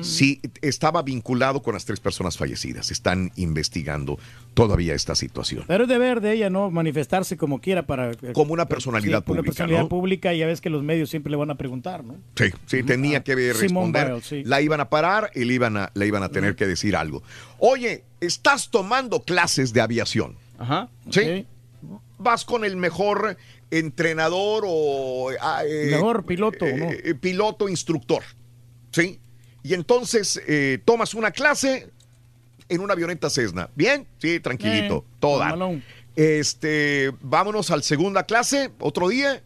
Sí, 0.03 0.41
estaba 0.61 1.01
vinculado 1.01 1.61
con 1.61 1.73
las 1.73 1.83
tres 1.85 1.99
personas 1.99 2.37
fallecidas. 2.37 2.91
Están 2.91 3.31
investigando 3.35 4.19
todavía 4.53 4.93
esta 4.93 5.15
situación. 5.15 5.63
Pero 5.67 5.83
es 5.85 5.89
deber 5.89 6.21
de 6.21 6.33
ella, 6.33 6.49
¿no? 6.49 6.69
Manifestarse 6.69 7.35
como 7.37 7.59
quiera 7.59 7.87
para... 7.87 8.11
Como 8.33 8.53
una 8.53 8.67
personalidad 8.67 9.23
como 9.23 9.33
Una 9.33 9.41
pública, 9.41 9.51
personalidad 9.51 9.81
¿no? 9.81 9.89
pública 9.89 10.33
y 10.33 10.39
ya 10.39 10.45
ves 10.45 10.61
que 10.61 10.69
los 10.69 10.83
medios 10.83 11.09
siempre 11.09 11.31
le 11.31 11.37
van 11.37 11.49
a 11.49 11.55
preguntar, 11.55 12.03
¿no? 12.03 12.15
Sí, 12.35 12.45
sí, 12.67 12.83
tenía 12.83 13.23
que 13.23 13.33
ver- 13.35 13.55
Simone 13.55 13.87
responder. 13.87 14.07
Biles, 14.09 14.25
sí. 14.25 14.43
La 14.45 14.61
iban 14.61 14.79
a 14.81 14.89
parar 14.89 15.31
y 15.33 15.45
le 15.45 15.53
iban 15.55 15.77
a, 15.77 15.91
le 15.95 16.05
iban 16.07 16.21
a 16.23 16.29
tener 16.29 16.55
que 16.55 16.67
decir 16.67 16.95
algo. 16.95 17.23
Oye, 17.57 18.03
estás 18.21 18.69
tomando 18.69 19.23
clases 19.23 19.73
de 19.73 19.81
aviación. 19.81 20.35
Ajá. 20.59 20.89
¿Sí? 21.09 21.47
Vas 22.17 22.45
con 22.45 22.65
el 22.65 22.75
mejor 22.75 23.37
entrenador 23.71 24.63
o... 24.67 25.29
ah, 25.41 25.63
eh, 25.65 25.87
Mejor 25.91 26.25
piloto, 26.25 26.65
eh, 26.65 26.75
¿no? 26.77 26.89
eh, 26.91 27.15
piloto 27.15 27.69
instructor. 27.69 28.23
¿Sí? 28.91 29.19
Y 29.69 29.75
entonces 29.75 30.41
eh, 30.47 30.79
tomas 30.83 31.13
una 31.13 31.29
clase 31.29 31.89
en 32.69 32.81
una 32.81 32.93
avioneta 32.93 33.29
Cessna. 33.29 33.69
¿Bien? 33.75 34.07
Sí, 34.17 34.39
tranquilito. 34.39 35.05
Eh, 35.07 35.13
toda. 35.19 35.55
Este, 36.15 37.11
vámonos 37.21 37.69
al 37.69 37.83
segunda 37.83 38.23
clase, 38.23 38.71
otro 38.79 39.09
día. 39.09 39.43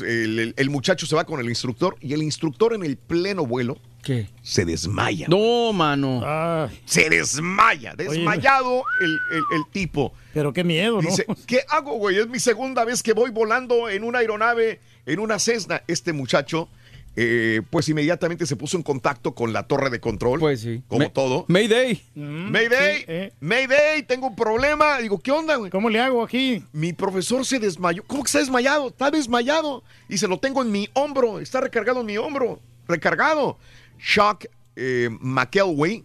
El, 0.00 0.38
el- 0.40 0.54
el 0.56 0.70
muchacho 0.70 1.06
se 1.06 1.14
va 1.14 1.24
con 1.24 1.38
el 1.38 1.48
instructor 1.48 1.96
y 2.00 2.14
el 2.14 2.22
instructor 2.24 2.74
en 2.74 2.82
el 2.84 2.96
pleno 2.96 3.46
vuelo 3.46 3.78
¿Qué? 4.02 4.28
se 4.42 4.64
desmaya. 4.64 5.28
No, 5.28 5.72
mano. 5.72 6.68
Se 6.84 7.08
desmaya, 7.08 7.94
desmayado 7.96 8.82
el, 9.00 9.10
el- 9.36 9.44
el 9.56 9.66
tipo. 9.70 10.12
Pero 10.32 10.52
qué 10.52 10.64
miedo, 10.64 11.00
¿no? 11.00 11.08
Dice, 11.08 11.26
¿qué 11.46 11.60
hago, 11.68 11.92
güey? 11.94 12.18
Es 12.18 12.26
mi 12.26 12.40
segunda 12.40 12.84
vez 12.84 13.04
que 13.04 13.12
voy 13.12 13.30
volando 13.30 13.88
en 13.88 14.02
una 14.02 14.18
aeronave, 14.18 14.80
en 15.06 15.20
una 15.20 15.38
Cessna. 15.38 15.82
Este 15.86 16.12
muchacho, 16.12 16.68
eh, 17.16 17.62
pues 17.70 17.88
inmediatamente 17.88 18.44
se 18.46 18.56
puso 18.56 18.76
en 18.76 18.82
contacto 18.82 19.34
con 19.34 19.52
la 19.52 19.66
torre 19.68 19.90
de 19.90 20.00
control. 20.00 20.40
Pues 20.40 20.60
sí. 20.60 20.82
Como 20.88 21.00
Me- 21.00 21.10
todo. 21.10 21.44
Mayday. 21.48 22.02
Mayday, 22.14 22.98
sí, 22.98 23.04
eh. 23.08 23.32
Mayday, 23.40 24.02
tengo 24.02 24.26
un 24.28 24.36
problema. 24.36 24.98
Digo, 24.98 25.18
¿qué 25.20 25.30
onda, 25.30 25.56
güey? 25.56 25.70
¿Cómo 25.70 25.90
le 25.90 26.00
hago 26.00 26.22
aquí? 26.24 26.62
Mi 26.72 26.92
profesor 26.92 27.46
se 27.46 27.58
desmayó. 27.58 28.02
¿Cómo 28.06 28.22
que 28.22 28.28
está 28.28 28.40
desmayado? 28.40 28.88
Está 28.88 29.10
desmayado. 29.10 29.82
Y 30.08 30.18
se 30.18 30.26
lo 30.28 30.38
tengo 30.38 30.62
en 30.62 30.72
mi 30.72 30.88
hombro. 30.94 31.38
Está 31.40 31.60
recargado 31.60 32.00
en 32.00 32.06
mi 32.06 32.16
hombro. 32.18 32.60
Recargado. 32.88 33.58
Shock 33.98 34.46
eh, 34.76 35.08
McElway, 35.20 36.02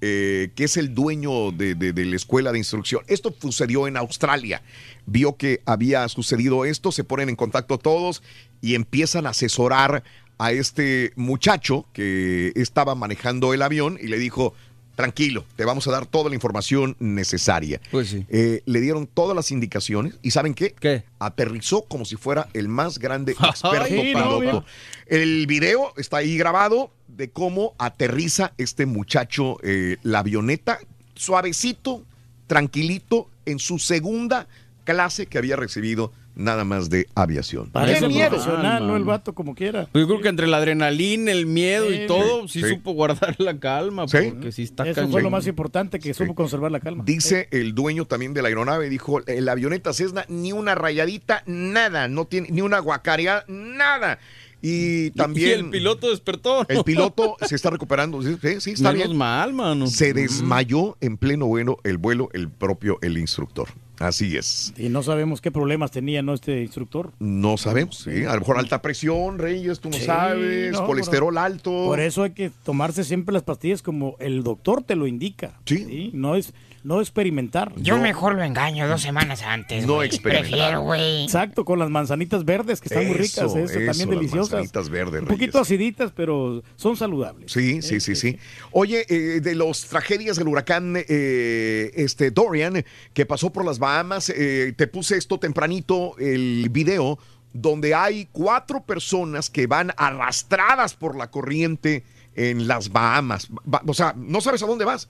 eh, 0.00 0.50
que 0.54 0.64
es 0.64 0.76
el 0.76 0.94
dueño 0.94 1.50
de, 1.50 1.74
de- 1.74 1.92
de 1.92 2.04
la 2.04 2.16
escuela 2.16 2.52
de 2.52 2.58
instrucción. 2.58 3.02
Esto 3.08 3.34
sucedió 3.40 3.88
en 3.88 3.96
Australia. 3.96 4.62
Vio 5.06 5.36
que 5.36 5.60
había 5.66 6.08
sucedido 6.08 6.64
esto, 6.64 6.92
se 6.92 7.02
ponen 7.04 7.28
en 7.28 7.36
contacto 7.36 7.78
todos 7.78 8.22
y 8.60 8.74
empiezan 8.74 9.26
a 9.26 9.30
asesorar 9.30 10.02
a 10.38 10.52
este 10.52 11.12
muchacho 11.16 11.86
que 11.92 12.52
estaba 12.56 12.94
manejando 12.94 13.54
el 13.54 13.62
avión 13.62 13.98
y 14.00 14.08
le 14.08 14.18
dijo, 14.18 14.54
tranquilo, 14.94 15.44
te 15.56 15.64
vamos 15.64 15.86
a 15.86 15.92
dar 15.92 16.06
toda 16.06 16.28
la 16.28 16.34
información 16.34 16.96
necesaria. 16.98 17.80
Pues 17.90 18.08
sí. 18.08 18.26
Eh, 18.28 18.62
le 18.66 18.80
dieron 18.80 19.06
todas 19.06 19.36
las 19.36 19.50
indicaciones 19.50 20.14
y 20.22 20.32
¿saben 20.32 20.54
qué? 20.54 20.74
Aterrizó 21.18 21.82
como 21.82 22.04
si 22.04 22.16
fuera 22.16 22.48
el 22.54 22.68
más 22.68 22.98
grande 22.98 23.32
experto 23.40 23.94
Ay, 23.94 24.14
piloto. 24.14 24.64
El 25.06 25.46
video 25.46 25.92
está 25.96 26.18
ahí 26.18 26.36
grabado 26.36 26.90
de 27.08 27.30
cómo 27.30 27.74
aterriza 27.78 28.52
este 28.58 28.86
muchacho 28.86 29.58
eh, 29.62 29.96
la 30.02 30.20
avioneta 30.20 30.80
suavecito, 31.16 32.04
tranquilito, 32.46 33.28
en 33.46 33.58
su 33.58 33.78
segunda 33.78 34.46
clase 34.84 35.26
que 35.26 35.38
había 35.38 35.56
recibido 35.56 36.12
nada 36.36 36.64
más 36.64 36.88
de 36.90 37.08
aviación. 37.14 37.70
Parece 37.70 38.06
profesional, 38.08 38.86
no 38.86 38.96
el 38.96 39.04
vato 39.04 39.34
como 39.34 39.54
quiera. 39.54 39.88
Pues 39.90 40.02
yo 40.02 40.08
creo 40.08 40.20
que 40.20 40.28
entre 40.28 40.46
la 40.46 40.58
adrenalina, 40.58 41.32
el 41.32 41.46
miedo 41.46 41.92
y 41.92 42.06
todo, 42.06 42.46
sí, 42.46 42.62
sí. 42.62 42.68
supo 42.68 42.92
guardar 42.92 43.34
la 43.38 43.58
calma. 43.58 44.06
Sí. 44.06 44.18
Porque 44.30 44.52
sí 44.52 44.62
está 44.62 44.86
Eso 44.86 45.08
fue 45.08 45.22
lo 45.22 45.30
más 45.30 45.46
importante, 45.46 45.98
que 45.98 46.14
supo 46.14 46.34
conservar 46.34 46.70
la 46.70 46.80
calma. 46.80 47.02
Dice 47.04 47.48
el 47.50 47.74
dueño 47.74 48.04
también 48.04 48.34
de 48.34 48.42
la 48.42 48.48
aeronave, 48.48 48.88
dijo, 48.88 49.20
la 49.26 49.52
avioneta 49.52 49.92
Cessna, 49.92 50.24
ni 50.28 50.52
una 50.52 50.74
rayadita, 50.74 51.42
nada, 51.46 52.06
no 52.06 52.26
tiene 52.26 52.48
ni 52.50 52.60
una 52.60 52.78
guacareada, 52.78 53.44
nada. 53.48 54.18
Y 54.62 55.10
también... 55.10 55.48
Y 55.48 55.52
el 55.52 55.70
piloto 55.70 56.10
despertó. 56.10 56.66
El 56.68 56.82
piloto 56.84 57.36
se 57.46 57.54
está 57.54 57.70
recuperando, 57.70 58.22
sí, 58.22 58.36
sí, 58.40 58.60
sí, 58.60 58.70
está 58.72 58.92
Menos 58.92 59.08
bien. 59.08 59.18
mal, 59.18 59.52
mano. 59.52 59.86
Se 59.86 60.12
desmayó 60.12 60.96
en 61.00 61.16
pleno 61.16 61.46
vuelo 61.46 61.78
el 61.84 61.98
vuelo 61.98 62.28
el 62.32 62.50
propio 62.50 62.98
el 63.00 63.18
instructor. 63.18 63.68
Así 63.98 64.36
es. 64.36 64.74
Y 64.76 64.88
no 64.88 65.02
sabemos 65.02 65.40
qué 65.40 65.50
problemas 65.50 65.90
tenía 65.90 66.22
¿no? 66.22 66.34
este 66.34 66.60
instructor. 66.62 67.12
No 67.18 67.56
sabemos, 67.56 67.98
sí. 67.98 68.24
A 68.24 68.34
lo 68.34 68.40
mejor 68.40 68.58
alta 68.58 68.82
presión, 68.82 69.38
Reyes, 69.38 69.80
tú 69.80 69.88
no 69.90 69.96
Sí, 69.96 70.04
sabes, 70.04 70.72
no, 70.72 70.86
colesterol 70.86 71.34
por- 71.34 71.42
alto. 71.42 71.70
Por 71.70 72.00
eso 72.00 72.22
hay 72.22 72.30
que 72.32 72.50
tomarse 72.64 73.04
siempre 73.04 73.32
las 73.32 73.42
pastillas 73.42 73.82
como 73.82 74.16
el 74.20 74.42
doctor 74.42 74.82
te 74.82 74.96
lo 74.96 75.06
indica. 75.06 75.58
Sí. 75.64 76.10
No 76.12 76.34
es 76.36 76.52
no 76.86 77.00
experimentar. 77.00 77.72
Yo 77.76 77.98
mejor 77.98 78.36
lo 78.36 78.42
engaño 78.44 78.86
dos 78.88 79.02
semanas 79.02 79.42
antes. 79.42 79.84
No 79.86 80.02
experimentar. 80.04 80.50
Prefiero, 80.50 80.80
güey. 80.82 81.24
Exacto, 81.24 81.64
con 81.64 81.78
las 81.80 81.90
manzanitas 81.90 82.44
verdes 82.44 82.80
que 82.80 82.88
están 82.88 83.06
muy 83.06 83.14
ricas, 83.16 83.38
Eso, 83.38 83.54
también 83.54 83.86
las 83.86 83.98
deliciosas. 83.98 84.52
manzanitas 84.52 84.88
verdes, 84.88 85.22
Un 85.22 85.28
poquito 85.28 85.58
aciditas, 85.58 86.12
pero 86.14 86.62
son 86.76 86.96
saludables. 86.96 87.50
Sí, 87.50 87.82
sí, 87.82 87.98
sí, 88.00 88.14
sí. 88.14 88.38
Oye, 88.70 89.04
eh, 89.08 89.40
de 89.40 89.54
las 89.56 89.82
tragedias 89.86 90.36
del 90.36 90.46
huracán 90.48 90.94
eh, 90.96 91.90
este 91.96 92.30
Dorian, 92.30 92.84
que 93.12 93.26
pasó 93.26 93.50
por 93.50 93.64
las 93.64 93.78
Bahamas, 93.80 94.30
eh, 94.30 94.72
te 94.76 94.86
puse 94.86 95.16
esto 95.16 95.38
tempranito, 95.38 96.16
el 96.18 96.68
video, 96.70 97.18
donde 97.52 97.94
hay 97.94 98.28
cuatro 98.30 98.84
personas 98.84 99.50
que 99.50 99.66
van 99.66 99.92
arrastradas 99.96 100.94
por 100.94 101.16
la 101.16 101.30
corriente 101.30 102.04
en 102.34 102.68
las 102.68 102.90
Bahamas. 102.92 103.48
Ba- 103.64 103.82
o 103.86 103.94
sea, 103.94 104.14
no 104.16 104.40
sabes 104.40 104.62
a 104.62 104.66
dónde 104.66 104.84
vas. 104.84 105.08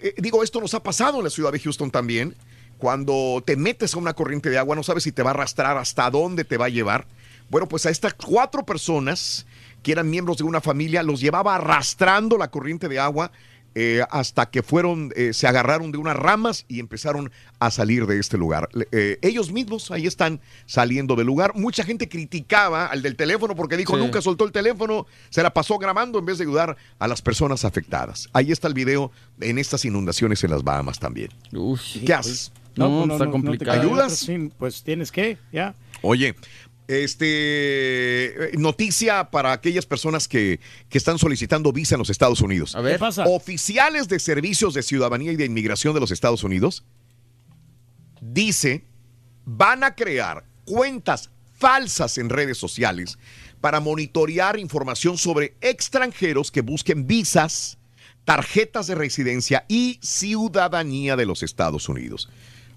Eh, 0.00 0.14
digo, 0.18 0.42
esto 0.42 0.60
nos 0.60 0.74
ha 0.74 0.82
pasado 0.82 1.18
en 1.18 1.24
la 1.24 1.30
ciudad 1.30 1.52
de 1.52 1.60
Houston 1.60 1.90
también. 1.90 2.34
Cuando 2.78 3.42
te 3.44 3.56
metes 3.56 3.94
a 3.94 3.98
una 3.98 4.14
corriente 4.14 4.50
de 4.50 4.58
agua, 4.58 4.74
no 4.74 4.82
sabes 4.82 5.04
si 5.04 5.12
te 5.12 5.22
va 5.22 5.30
a 5.30 5.34
arrastrar, 5.34 5.76
hasta 5.76 6.10
dónde 6.10 6.44
te 6.44 6.56
va 6.56 6.66
a 6.66 6.70
llevar. 6.70 7.06
Bueno, 7.48 7.68
pues 7.68 7.86
a 7.86 7.90
estas 7.90 8.14
cuatro 8.14 8.64
personas 8.64 9.46
que 9.82 9.92
eran 9.92 10.10
miembros 10.10 10.38
de 10.38 10.44
una 10.44 10.60
familia, 10.60 11.02
los 11.02 11.20
llevaba 11.20 11.54
arrastrando 11.54 12.38
la 12.38 12.50
corriente 12.50 12.88
de 12.88 12.98
agua 12.98 13.32
eh, 13.74 14.02
hasta 14.10 14.50
que 14.50 14.62
fueron, 14.62 15.12
eh, 15.16 15.32
se 15.32 15.46
agarraron 15.46 15.92
de 15.92 15.98
unas 15.98 16.16
ramas 16.16 16.64
y 16.68 16.80
empezaron 16.80 17.30
a 17.58 17.70
salir 17.70 18.06
de 18.06 18.18
este 18.18 18.36
lugar. 18.38 18.68
Eh, 18.92 19.18
ellos 19.22 19.50
mismos 19.52 19.90
ahí 19.90 20.06
están 20.06 20.40
saliendo 20.66 21.16
del 21.16 21.26
lugar. 21.26 21.52
Mucha 21.54 21.84
gente 21.84 22.08
criticaba 22.08 22.86
al 22.86 23.02
del 23.02 23.16
teléfono 23.16 23.54
porque 23.56 23.76
dijo, 23.76 23.94
Sí. 23.96 24.00
nunca 24.02 24.20
soltó 24.20 24.44
el 24.44 24.52
teléfono, 24.52 25.06
se 25.30 25.42
la 25.42 25.52
pasó 25.54 25.78
grabando 25.78 26.18
en 26.18 26.26
vez 26.26 26.38
de 26.38 26.44
ayudar 26.44 26.76
a 26.98 27.08
las 27.08 27.22
personas 27.22 27.64
afectadas. 27.64 28.28
Ahí 28.32 28.52
está 28.52 28.68
el 28.68 28.74
video 28.74 29.10
en 29.40 29.58
estas 29.58 29.84
inundaciones 29.84 30.42
en 30.44 30.50
las 30.50 30.62
Bahamas 30.64 30.98
también. 30.98 31.30
¿Qué 32.04 32.12
haces? 32.14 32.52
No, 32.74 32.88
pues 33.04 33.12
está 33.12 33.24
te 33.26 33.30
complicado. 33.30 33.80
¿Ayudas? 33.80 34.16
sí, 34.16 34.50
pues 34.58 34.82
tienes 34.82 35.12
que, 35.12 35.36
ya. 35.52 35.74
Oye, 36.00 36.34
este 36.88 38.50
eh, 38.50 38.50
noticia 38.58 39.30
para 39.30 39.52
aquellas 39.52 39.86
personas 39.86 40.28
que, 40.28 40.60
que 40.88 40.98
están 40.98 41.18
solicitando 41.18 41.72
visa 41.72 41.94
en 41.94 42.00
los 42.00 42.10
Estados 42.10 42.40
Unidos. 42.40 42.74
A 42.74 42.80
ver. 42.80 42.94
¿Qué 42.94 42.98
pasa? 42.98 43.24
Oficiales 43.26 44.08
de 44.08 44.18
servicios 44.18 44.74
de 44.74 44.82
ciudadanía 44.82 45.32
y 45.32 45.36
de 45.36 45.44
inmigración 45.44 45.94
de 45.94 46.00
los 46.00 46.10
Estados 46.10 46.44
Unidos 46.44 46.84
dice 48.20 48.84
van 49.44 49.84
a 49.84 49.94
crear 49.94 50.44
cuentas 50.64 51.30
falsas 51.58 52.18
en 52.18 52.28
redes 52.28 52.58
sociales 52.58 53.18
para 53.60 53.80
monitorear 53.80 54.58
información 54.58 55.18
sobre 55.18 55.54
extranjeros 55.60 56.50
que 56.50 56.62
busquen 56.62 57.06
visas, 57.06 57.78
tarjetas 58.24 58.88
de 58.88 58.96
residencia 58.96 59.64
y 59.68 59.98
ciudadanía 60.02 61.16
de 61.16 61.26
los 61.26 61.42
Estados 61.42 61.88
Unidos. 61.88 62.28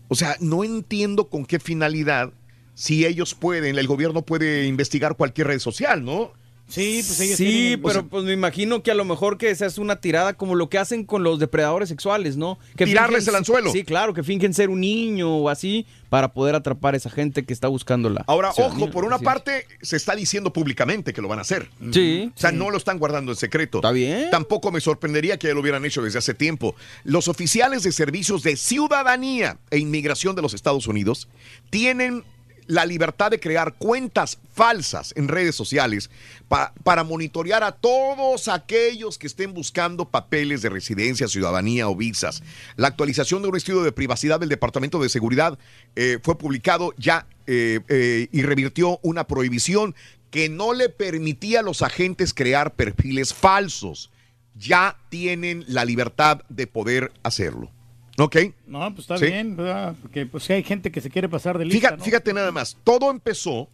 O 0.07 0.15
sea, 0.15 0.37
no 0.39 0.63
entiendo 0.63 1.29
con 1.29 1.45
qué 1.45 1.59
finalidad, 1.59 2.31
si 2.75 3.05
ellos 3.05 3.33
pueden, 3.33 3.77
el 3.79 3.87
gobierno 3.87 4.21
puede 4.21 4.67
investigar 4.67 5.15
cualquier 5.15 5.47
red 5.47 5.59
social, 5.59 6.03
¿no? 6.05 6.31
Sí, 6.67 7.03
pues 7.05 7.19
ellos 7.19 7.37
Sí, 7.37 7.45
tienen- 7.45 7.81
pero 7.83 8.07
pues 8.07 8.23
me 8.23 8.33
imagino 8.33 8.81
que 8.81 8.89
a 8.89 8.95
lo 8.95 9.05
mejor 9.05 9.37
que 9.37 9.51
esa 9.51 9.67
es 9.67 9.77
una 9.77 9.97
tirada 9.97 10.33
como 10.33 10.55
lo 10.55 10.67
que 10.67 10.79
hacen 10.79 11.03
con 11.05 11.21
los 11.23 11.37
depredadores 11.37 11.89
sexuales, 11.89 12.37
¿no? 12.37 12.57
Que 12.75 12.85
Tirarles 12.85 13.23
fingen- 13.23 13.29
el 13.29 13.35
anzuelo. 13.35 13.71
Sí, 13.71 13.83
claro, 13.83 14.15
que 14.15 14.23
fingen 14.23 14.51
ser 14.51 14.71
un 14.71 14.81
niño 14.81 15.29
o 15.37 15.49
así 15.49 15.85
para 16.09 16.33
poder 16.33 16.55
atrapar 16.55 16.95
a 16.95 16.97
esa 16.97 17.11
gente 17.11 17.45
que 17.45 17.53
está 17.53 17.67
buscando 17.67 18.09
la. 18.09 18.23
Ahora, 18.25 18.49
ojo, 18.57 18.89
por 18.89 19.05
una 19.05 19.19
Sí. 19.19 19.23
parte 19.25 19.67
se 19.83 19.95
está 19.95 20.15
diciendo 20.15 20.51
públicamente 20.53 21.13
que 21.13 21.21
lo 21.21 21.27
van 21.27 21.37
a 21.37 21.43
hacer. 21.43 21.69
Sí. 21.91 22.31
O 22.35 22.39
sea, 22.39 22.51
no 22.51 22.71
lo 22.71 22.77
están 22.77 22.97
guardando 22.97 23.31
en 23.33 23.37
secreto. 23.37 23.77
Está 23.77 23.91
bien. 23.91 24.31
Tampoco 24.31 24.71
me 24.71 24.81
sorprendería 24.81 25.37
que 25.37 25.49
ya 25.49 25.53
lo 25.53 25.59
hubieran 25.61 25.85
hecho 25.85 26.01
desde 26.01 26.17
hace 26.17 26.33
tiempo. 26.33 26.75
Los 27.03 27.27
oficiales 27.27 27.83
de 27.83 27.91
servicios 27.91 28.41
de 28.41 28.55
ciudadanía 28.57 29.59
e 29.69 29.77
inmigración 29.77 30.35
de 30.35 30.41
los 30.41 30.55
Estados 30.55 30.87
Unidos 30.87 31.27
tienen 31.69 32.23
la 32.67 32.85
libertad 32.85 33.31
de 33.31 33.39
crear 33.39 33.73
cuentas 33.75 34.39
falsas 34.53 35.13
en 35.15 35.27
redes 35.27 35.55
sociales 35.55 36.09
pa- 36.47 36.73
para 36.83 37.03
monitorear 37.03 37.63
a 37.63 37.71
todos 37.73 38.47
aquellos 38.47 39.17
que 39.17 39.27
estén 39.27 39.53
buscando 39.53 40.05
papeles 40.09 40.61
de 40.61 40.69
residencia, 40.69 41.27
ciudadanía 41.27 41.87
o 41.87 41.95
visas. 41.95 42.41
La 42.75 42.87
actualización 42.87 43.41
de 43.41 43.49
un 43.49 43.55
estudio 43.55 43.83
de 43.83 43.91
privacidad 43.91 44.39
del 44.39 44.49
Departamento 44.49 44.99
de 44.99 45.09
Seguridad 45.09 45.57
eh, 45.95 46.19
fue 46.23 46.37
publicado 46.37 46.93
ya 46.97 47.27
eh, 47.47 47.81
eh, 47.89 48.27
y 48.31 48.41
revirtió 48.41 48.99
una 49.03 49.27
prohibición 49.27 49.93
que 50.31 50.49
no 50.49 50.73
le 50.73 50.89
permitía 50.89 51.59
a 51.59 51.63
los 51.63 51.81
agentes 51.81 52.33
crear 52.33 52.73
perfiles 52.73 53.33
falsos. 53.33 54.11
Ya 54.57 54.97
tienen 55.09 55.63
la 55.67 55.85
libertad 55.85 56.41
de 56.49 56.65
poder 56.67 57.11
hacerlo. 57.23 57.69
¿Ok? 58.17 58.37
No, 58.67 58.79
pues 58.93 58.99
está 59.01 59.17
Sí. 59.17 59.25
bien, 59.25 59.55
¿verdad? 59.57 59.95
Porque 60.01 60.25
pues 60.25 60.43
sí 60.45 60.53
hay 60.53 60.63
gente 60.63 60.91
que 60.91 61.01
se 61.01 61.09
quiere 61.09 61.27
pasar 61.29 61.57
de 61.57 61.65
lista, 61.65 61.79
Fíjate, 61.79 61.97
¿no? 61.97 62.03
fíjate 62.03 62.33
nada 62.33 62.51
más, 62.51 62.77
todo 62.83 63.11
empezó 63.11 63.67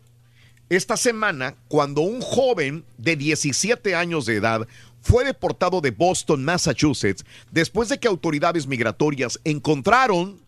esta 0.70 0.98
semana 0.98 1.56
cuando 1.68 2.02
un 2.02 2.22
joven 2.22 2.84
de 2.98 3.16
17 3.16 3.94
años 3.94 4.26
de 4.26 4.38
edad 4.38 4.68
fue 5.02 5.26
deportado 5.26 5.82
de 5.82 5.92
Boston, 5.92 6.44
Massachusetts, 6.44 7.26
después 7.52 7.90
de 7.90 8.00
que 8.00 8.08
autoridades 8.08 8.68
migratorias 8.68 9.40
encontraron 9.44 10.40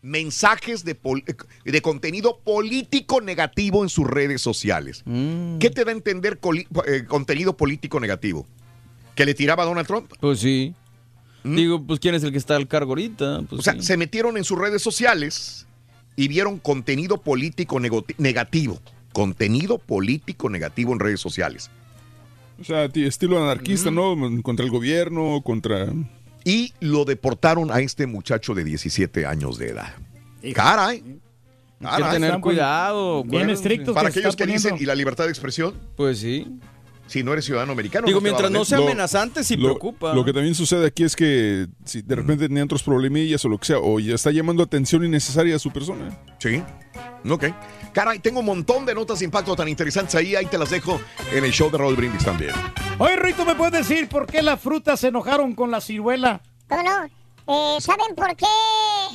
mensajes 0.00 0.84
de, 0.84 0.94
pol- 0.94 1.24
de 1.64 1.82
contenido 1.82 2.38
político 2.38 3.20
negativo 3.20 3.82
en 3.82 3.88
sus 3.88 4.06
redes 4.06 4.40
sociales. 4.40 5.02
Mm. 5.04 5.58
¿Qué 5.58 5.70
te 5.70 5.84
da 5.84 5.90
a 5.90 5.94
entender 5.94 6.38
eh, 6.86 7.04
contenido 7.06 7.56
político 7.56 7.98
negativo? 7.98 8.46
¿Que 9.16 9.26
le 9.26 9.34
tiraba 9.34 9.64
a 9.64 9.66
Donald 9.66 9.86
Trump? 9.88 10.12
Pues 10.20 10.38
sí. 10.38 10.72
Digo, 11.44 11.82
pues 11.86 12.00
quién 12.00 12.14
es 12.14 12.22
el 12.24 12.32
que 12.32 12.38
está 12.38 12.56
al 12.56 12.68
cargo 12.68 12.92
ahorita. 12.92 13.42
Pues 13.48 13.52
¿Mm? 13.52 13.58
O 13.58 13.62
sea, 13.62 13.72
sí. 13.74 13.82
se 13.82 13.96
metieron 13.96 14.36
en 14.36 14.44
sus 14.44 14.58
redes 14.58 14.82
sociales 14.82 15.66
y 16.16 16.28
vieron 16.28 16.58
contenido 16.58 17.18
político 17.18 17.78
negativo. 18.18 18.80
Contenido 19.12 19.78
político 19.78 20.50
negativo 20.50 20.92
en 20.92 21.00
redes 21.00 21.20
sociales. 21.20 21.70
O 22.60 22.64
sea, 22.64 22.88
ti- 22.88 23.04
estilo 23.04 23.42
anarquista, 23.42 23.90
¿no? 23.90 24.14
Contra 24.42 24.64
el 24.64 24.70
gobierno, 24.70 25.40
contra... 25.42 25.86
Y 26.44 26.72
lo 26.80 27.04
deportaron 27.04 27.70
a 27.70 27.80
este 27.80 28.06
muchacho 28.06 28.54
de 28.54 28.64
17 28.64 29.26
años 29.26 29.58
de 29.58 29.68
edad. 29.70 29.94
Caray. 30.54 31.02
Hay 31.80 32.02
que 32.02 32.10
tener 32.10 32.40
cuidado. 32.40 33.22
bien 33.22 33.50
estrictos 33.50 33.94
Para 33.94 34.10
que 34.10 34.18
aquellos 34.18 34.34
que 34.34 34.46
dicen. 34.46 34.76
¿y 34.80 34.84
la 34.86 34.94
libertad 34.96 35.24
de 35.24 35.30
expresión? 35.30 35.74
Pues 35.96 36.18
sí. 36.18 36.46
Si 37.08 37.24
no 37.24 37.32
eres 37.32 37.44
ciudadano 37.44 37.72
americano. 37.72 38.06
Digo, 38.06 38.20
no 38.20 38.22
mientras 38.22 38.50
no 38.50 38.64
sea 38.64 38.78
amenazante, 38.78 39.42
sí 39.42 39.56
lo, 39.56 39.64
preocupa. 39.64 40.14
Lo 40.14 40.24
que 40.24 40.32
también 40.32 40.54
sucede 40.54 40.86
aquí 40.86 41.02
es 41.02 41.16
que 41.16 41.66
si 41.84 42.02
de 42.02 42.14
repente 42.14 42.46
tenían 42.46 42.66
otros 42.66 42.82
problemillas 42.82 43.44
o 43.44 43.48
lo 43.48 43.58
que 43.58 43.66
sea, 43.66 43.78
o 43.78 43.98
ya 43.98 44.14
está 44.14 44.30
llamando 44.30 44.62
atención 44.62 45.04
innecesaria 45.04 45.56
a 45.56 45.58
su 45.58 45.70
persona. 45.72 46.16
Sí. 46.38 46.62
Ok. 47.28 47.46
Caray, 47.92 48.18
tengo 48.20 48.40
un 48.40 48.46
montón 48.46 48.86
de 48.86 48.94
notas 48.94 49.18
de 49.18 49.24
impacto 49.24 49.56
tan 49.56 49.68
interesantes 49.68 50.14
ahí. 50.14 50.36
Ahí 50.36 50.46
te 50.46 50.58
las 50.58 50.70
dejo 50.70 51.00
en 51.32 51.44
el 51.44 51.50
show 51.50 51.70
de 51.70 51.78
Raúl 51.78 51.96
Brindis 51.96 52.24
también. 52.24 52.52
Oye, 52.98 53.16
Rito, 53.16 53.44
¿me 53.44 53.54
puedes 53.54 53.88
decir 53.88 54.08
por 54.08 54.26
qué 54.26 54.42
las 54.42 54.60
frutas 54.60 55.00
se 55.00 55.08
enojaron 55.08 55.54
con 55.54 55.70
la 55.70 55.80
ciruela? 55.80 56.42
¿Cómo 56.68 56.82
no? 56.82 57.08
Eh, 57.50 57.78
¿Saben 57.80 58.14
por 58.14 58.36
qué 58.36 58.44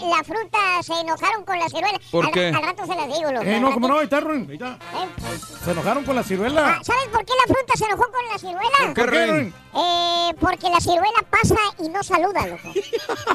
la 0.10 0.24
fruta 0.24 0.58
se 0.82 0.94
enojaron 1.00 1.45
con 1.45 1.60
la 1.60 1.70
ciruela? 1.70 2.00
¿Por 2.12 2.26
al, 2.26 2.32
qué? 2.32 2.48
Al 2.48 2.64
rato 2.64 2.84
se 2.88 2.95
las 2.95 3.08
digo, 3.08 3.32
loco. 3.32 3.45
Eh, 3.45 3.60
no, 3.60 3.68
rato. 3.68 3.74
como 3.76 3.88
no, 3.88 3.98
ahí 4.00 4.06
está, 4.06 4.20
Ruin, 4.22 4.48
ahí 4.50 4.56
está. 4.56 4.72
¿Eh? 4.72 5.40
Se 5.64 5.72
enojaron 5.72 6.03
con 6.03 6.16
la 6.16 6.24
ciruela. 6.24 6.78
Ah, 6.80 6.84
¿Sabes 6.84 7.08
por 7.12 7.24
qué 7.26 7.34
la 7.45 7.53
fruta 7.53 7.74
se 7.76 7.86
enojó 7.86 8.03
con 8.12 8.28
la 8.32 8.38
ciruela? 8.40 8.78
¿Por 8.80 8.94
qué, 8.95 9.06
Ruin? 9.28 9.53
Eh, 9.76 10.34
porque 10.40 10.70
la 10.70 10.80
ciruela 10.80 11.24
pasa 11.30 11.56
y 11.78 11.90
no 11.90 12.02
saluda, 12.02 12.48
loco. 12.48 12.68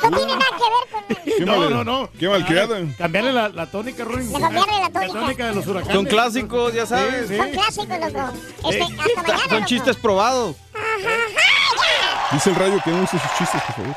No 0.02 0.16
tiene 0.16 0.32
nada 0.36 0.50
que 0.56 0.64
ver 0.64 1.16
con... 1.16 1.24
Qué 1.38 1.44
No, 1.44 1.56
mal- 1.58 1.70
no, 1.70 1.84
no. 1.84 2.10
Qué 2.18 2.28
malcriada. 2.28 2.78
Ah, 2.78 2.94
Cambiarle 2.98 3.32
la, 3.32 3.48
la 3.50 3.66
tónica, 3.70 4.02
Ruin. 4.02 4.32
Cambiarle 4.32 4.80
la 4.80 4.90
tónica. 4.90 5.46
de 5.46 5.54
los 5.54 5.66
huracanes. 5.68 5.94
Son 5.94 6.06
clásicos, 6.06 6.74
ya 6.74 6.86
sabes. 6.86 7.28
Sí, 7.28 7.34
sí. 7.34 7.36
Son 7.36 7.50
clásicos, 7.50 7.98
loco. 8.00 8.32
Este, 8.68 8.78
Eh, 8.78 8.82
hasta 8.98 9.22
mañana, 9.22 9.38
Son 9.44 9.52
loco. 9.58 9.66
chistes 9.66 9.96
probados. 9.96 10.56
Dice 12.32 12.50
el 12.50 12.56
rayo 12.56 12.80
que 12.84 12.90
no 12.90 13.02
use 13.04 13.16
sus 13.18 13.34
chistes, 13.38 13.62
por 13.62 13.74
favor. 13.76 13.96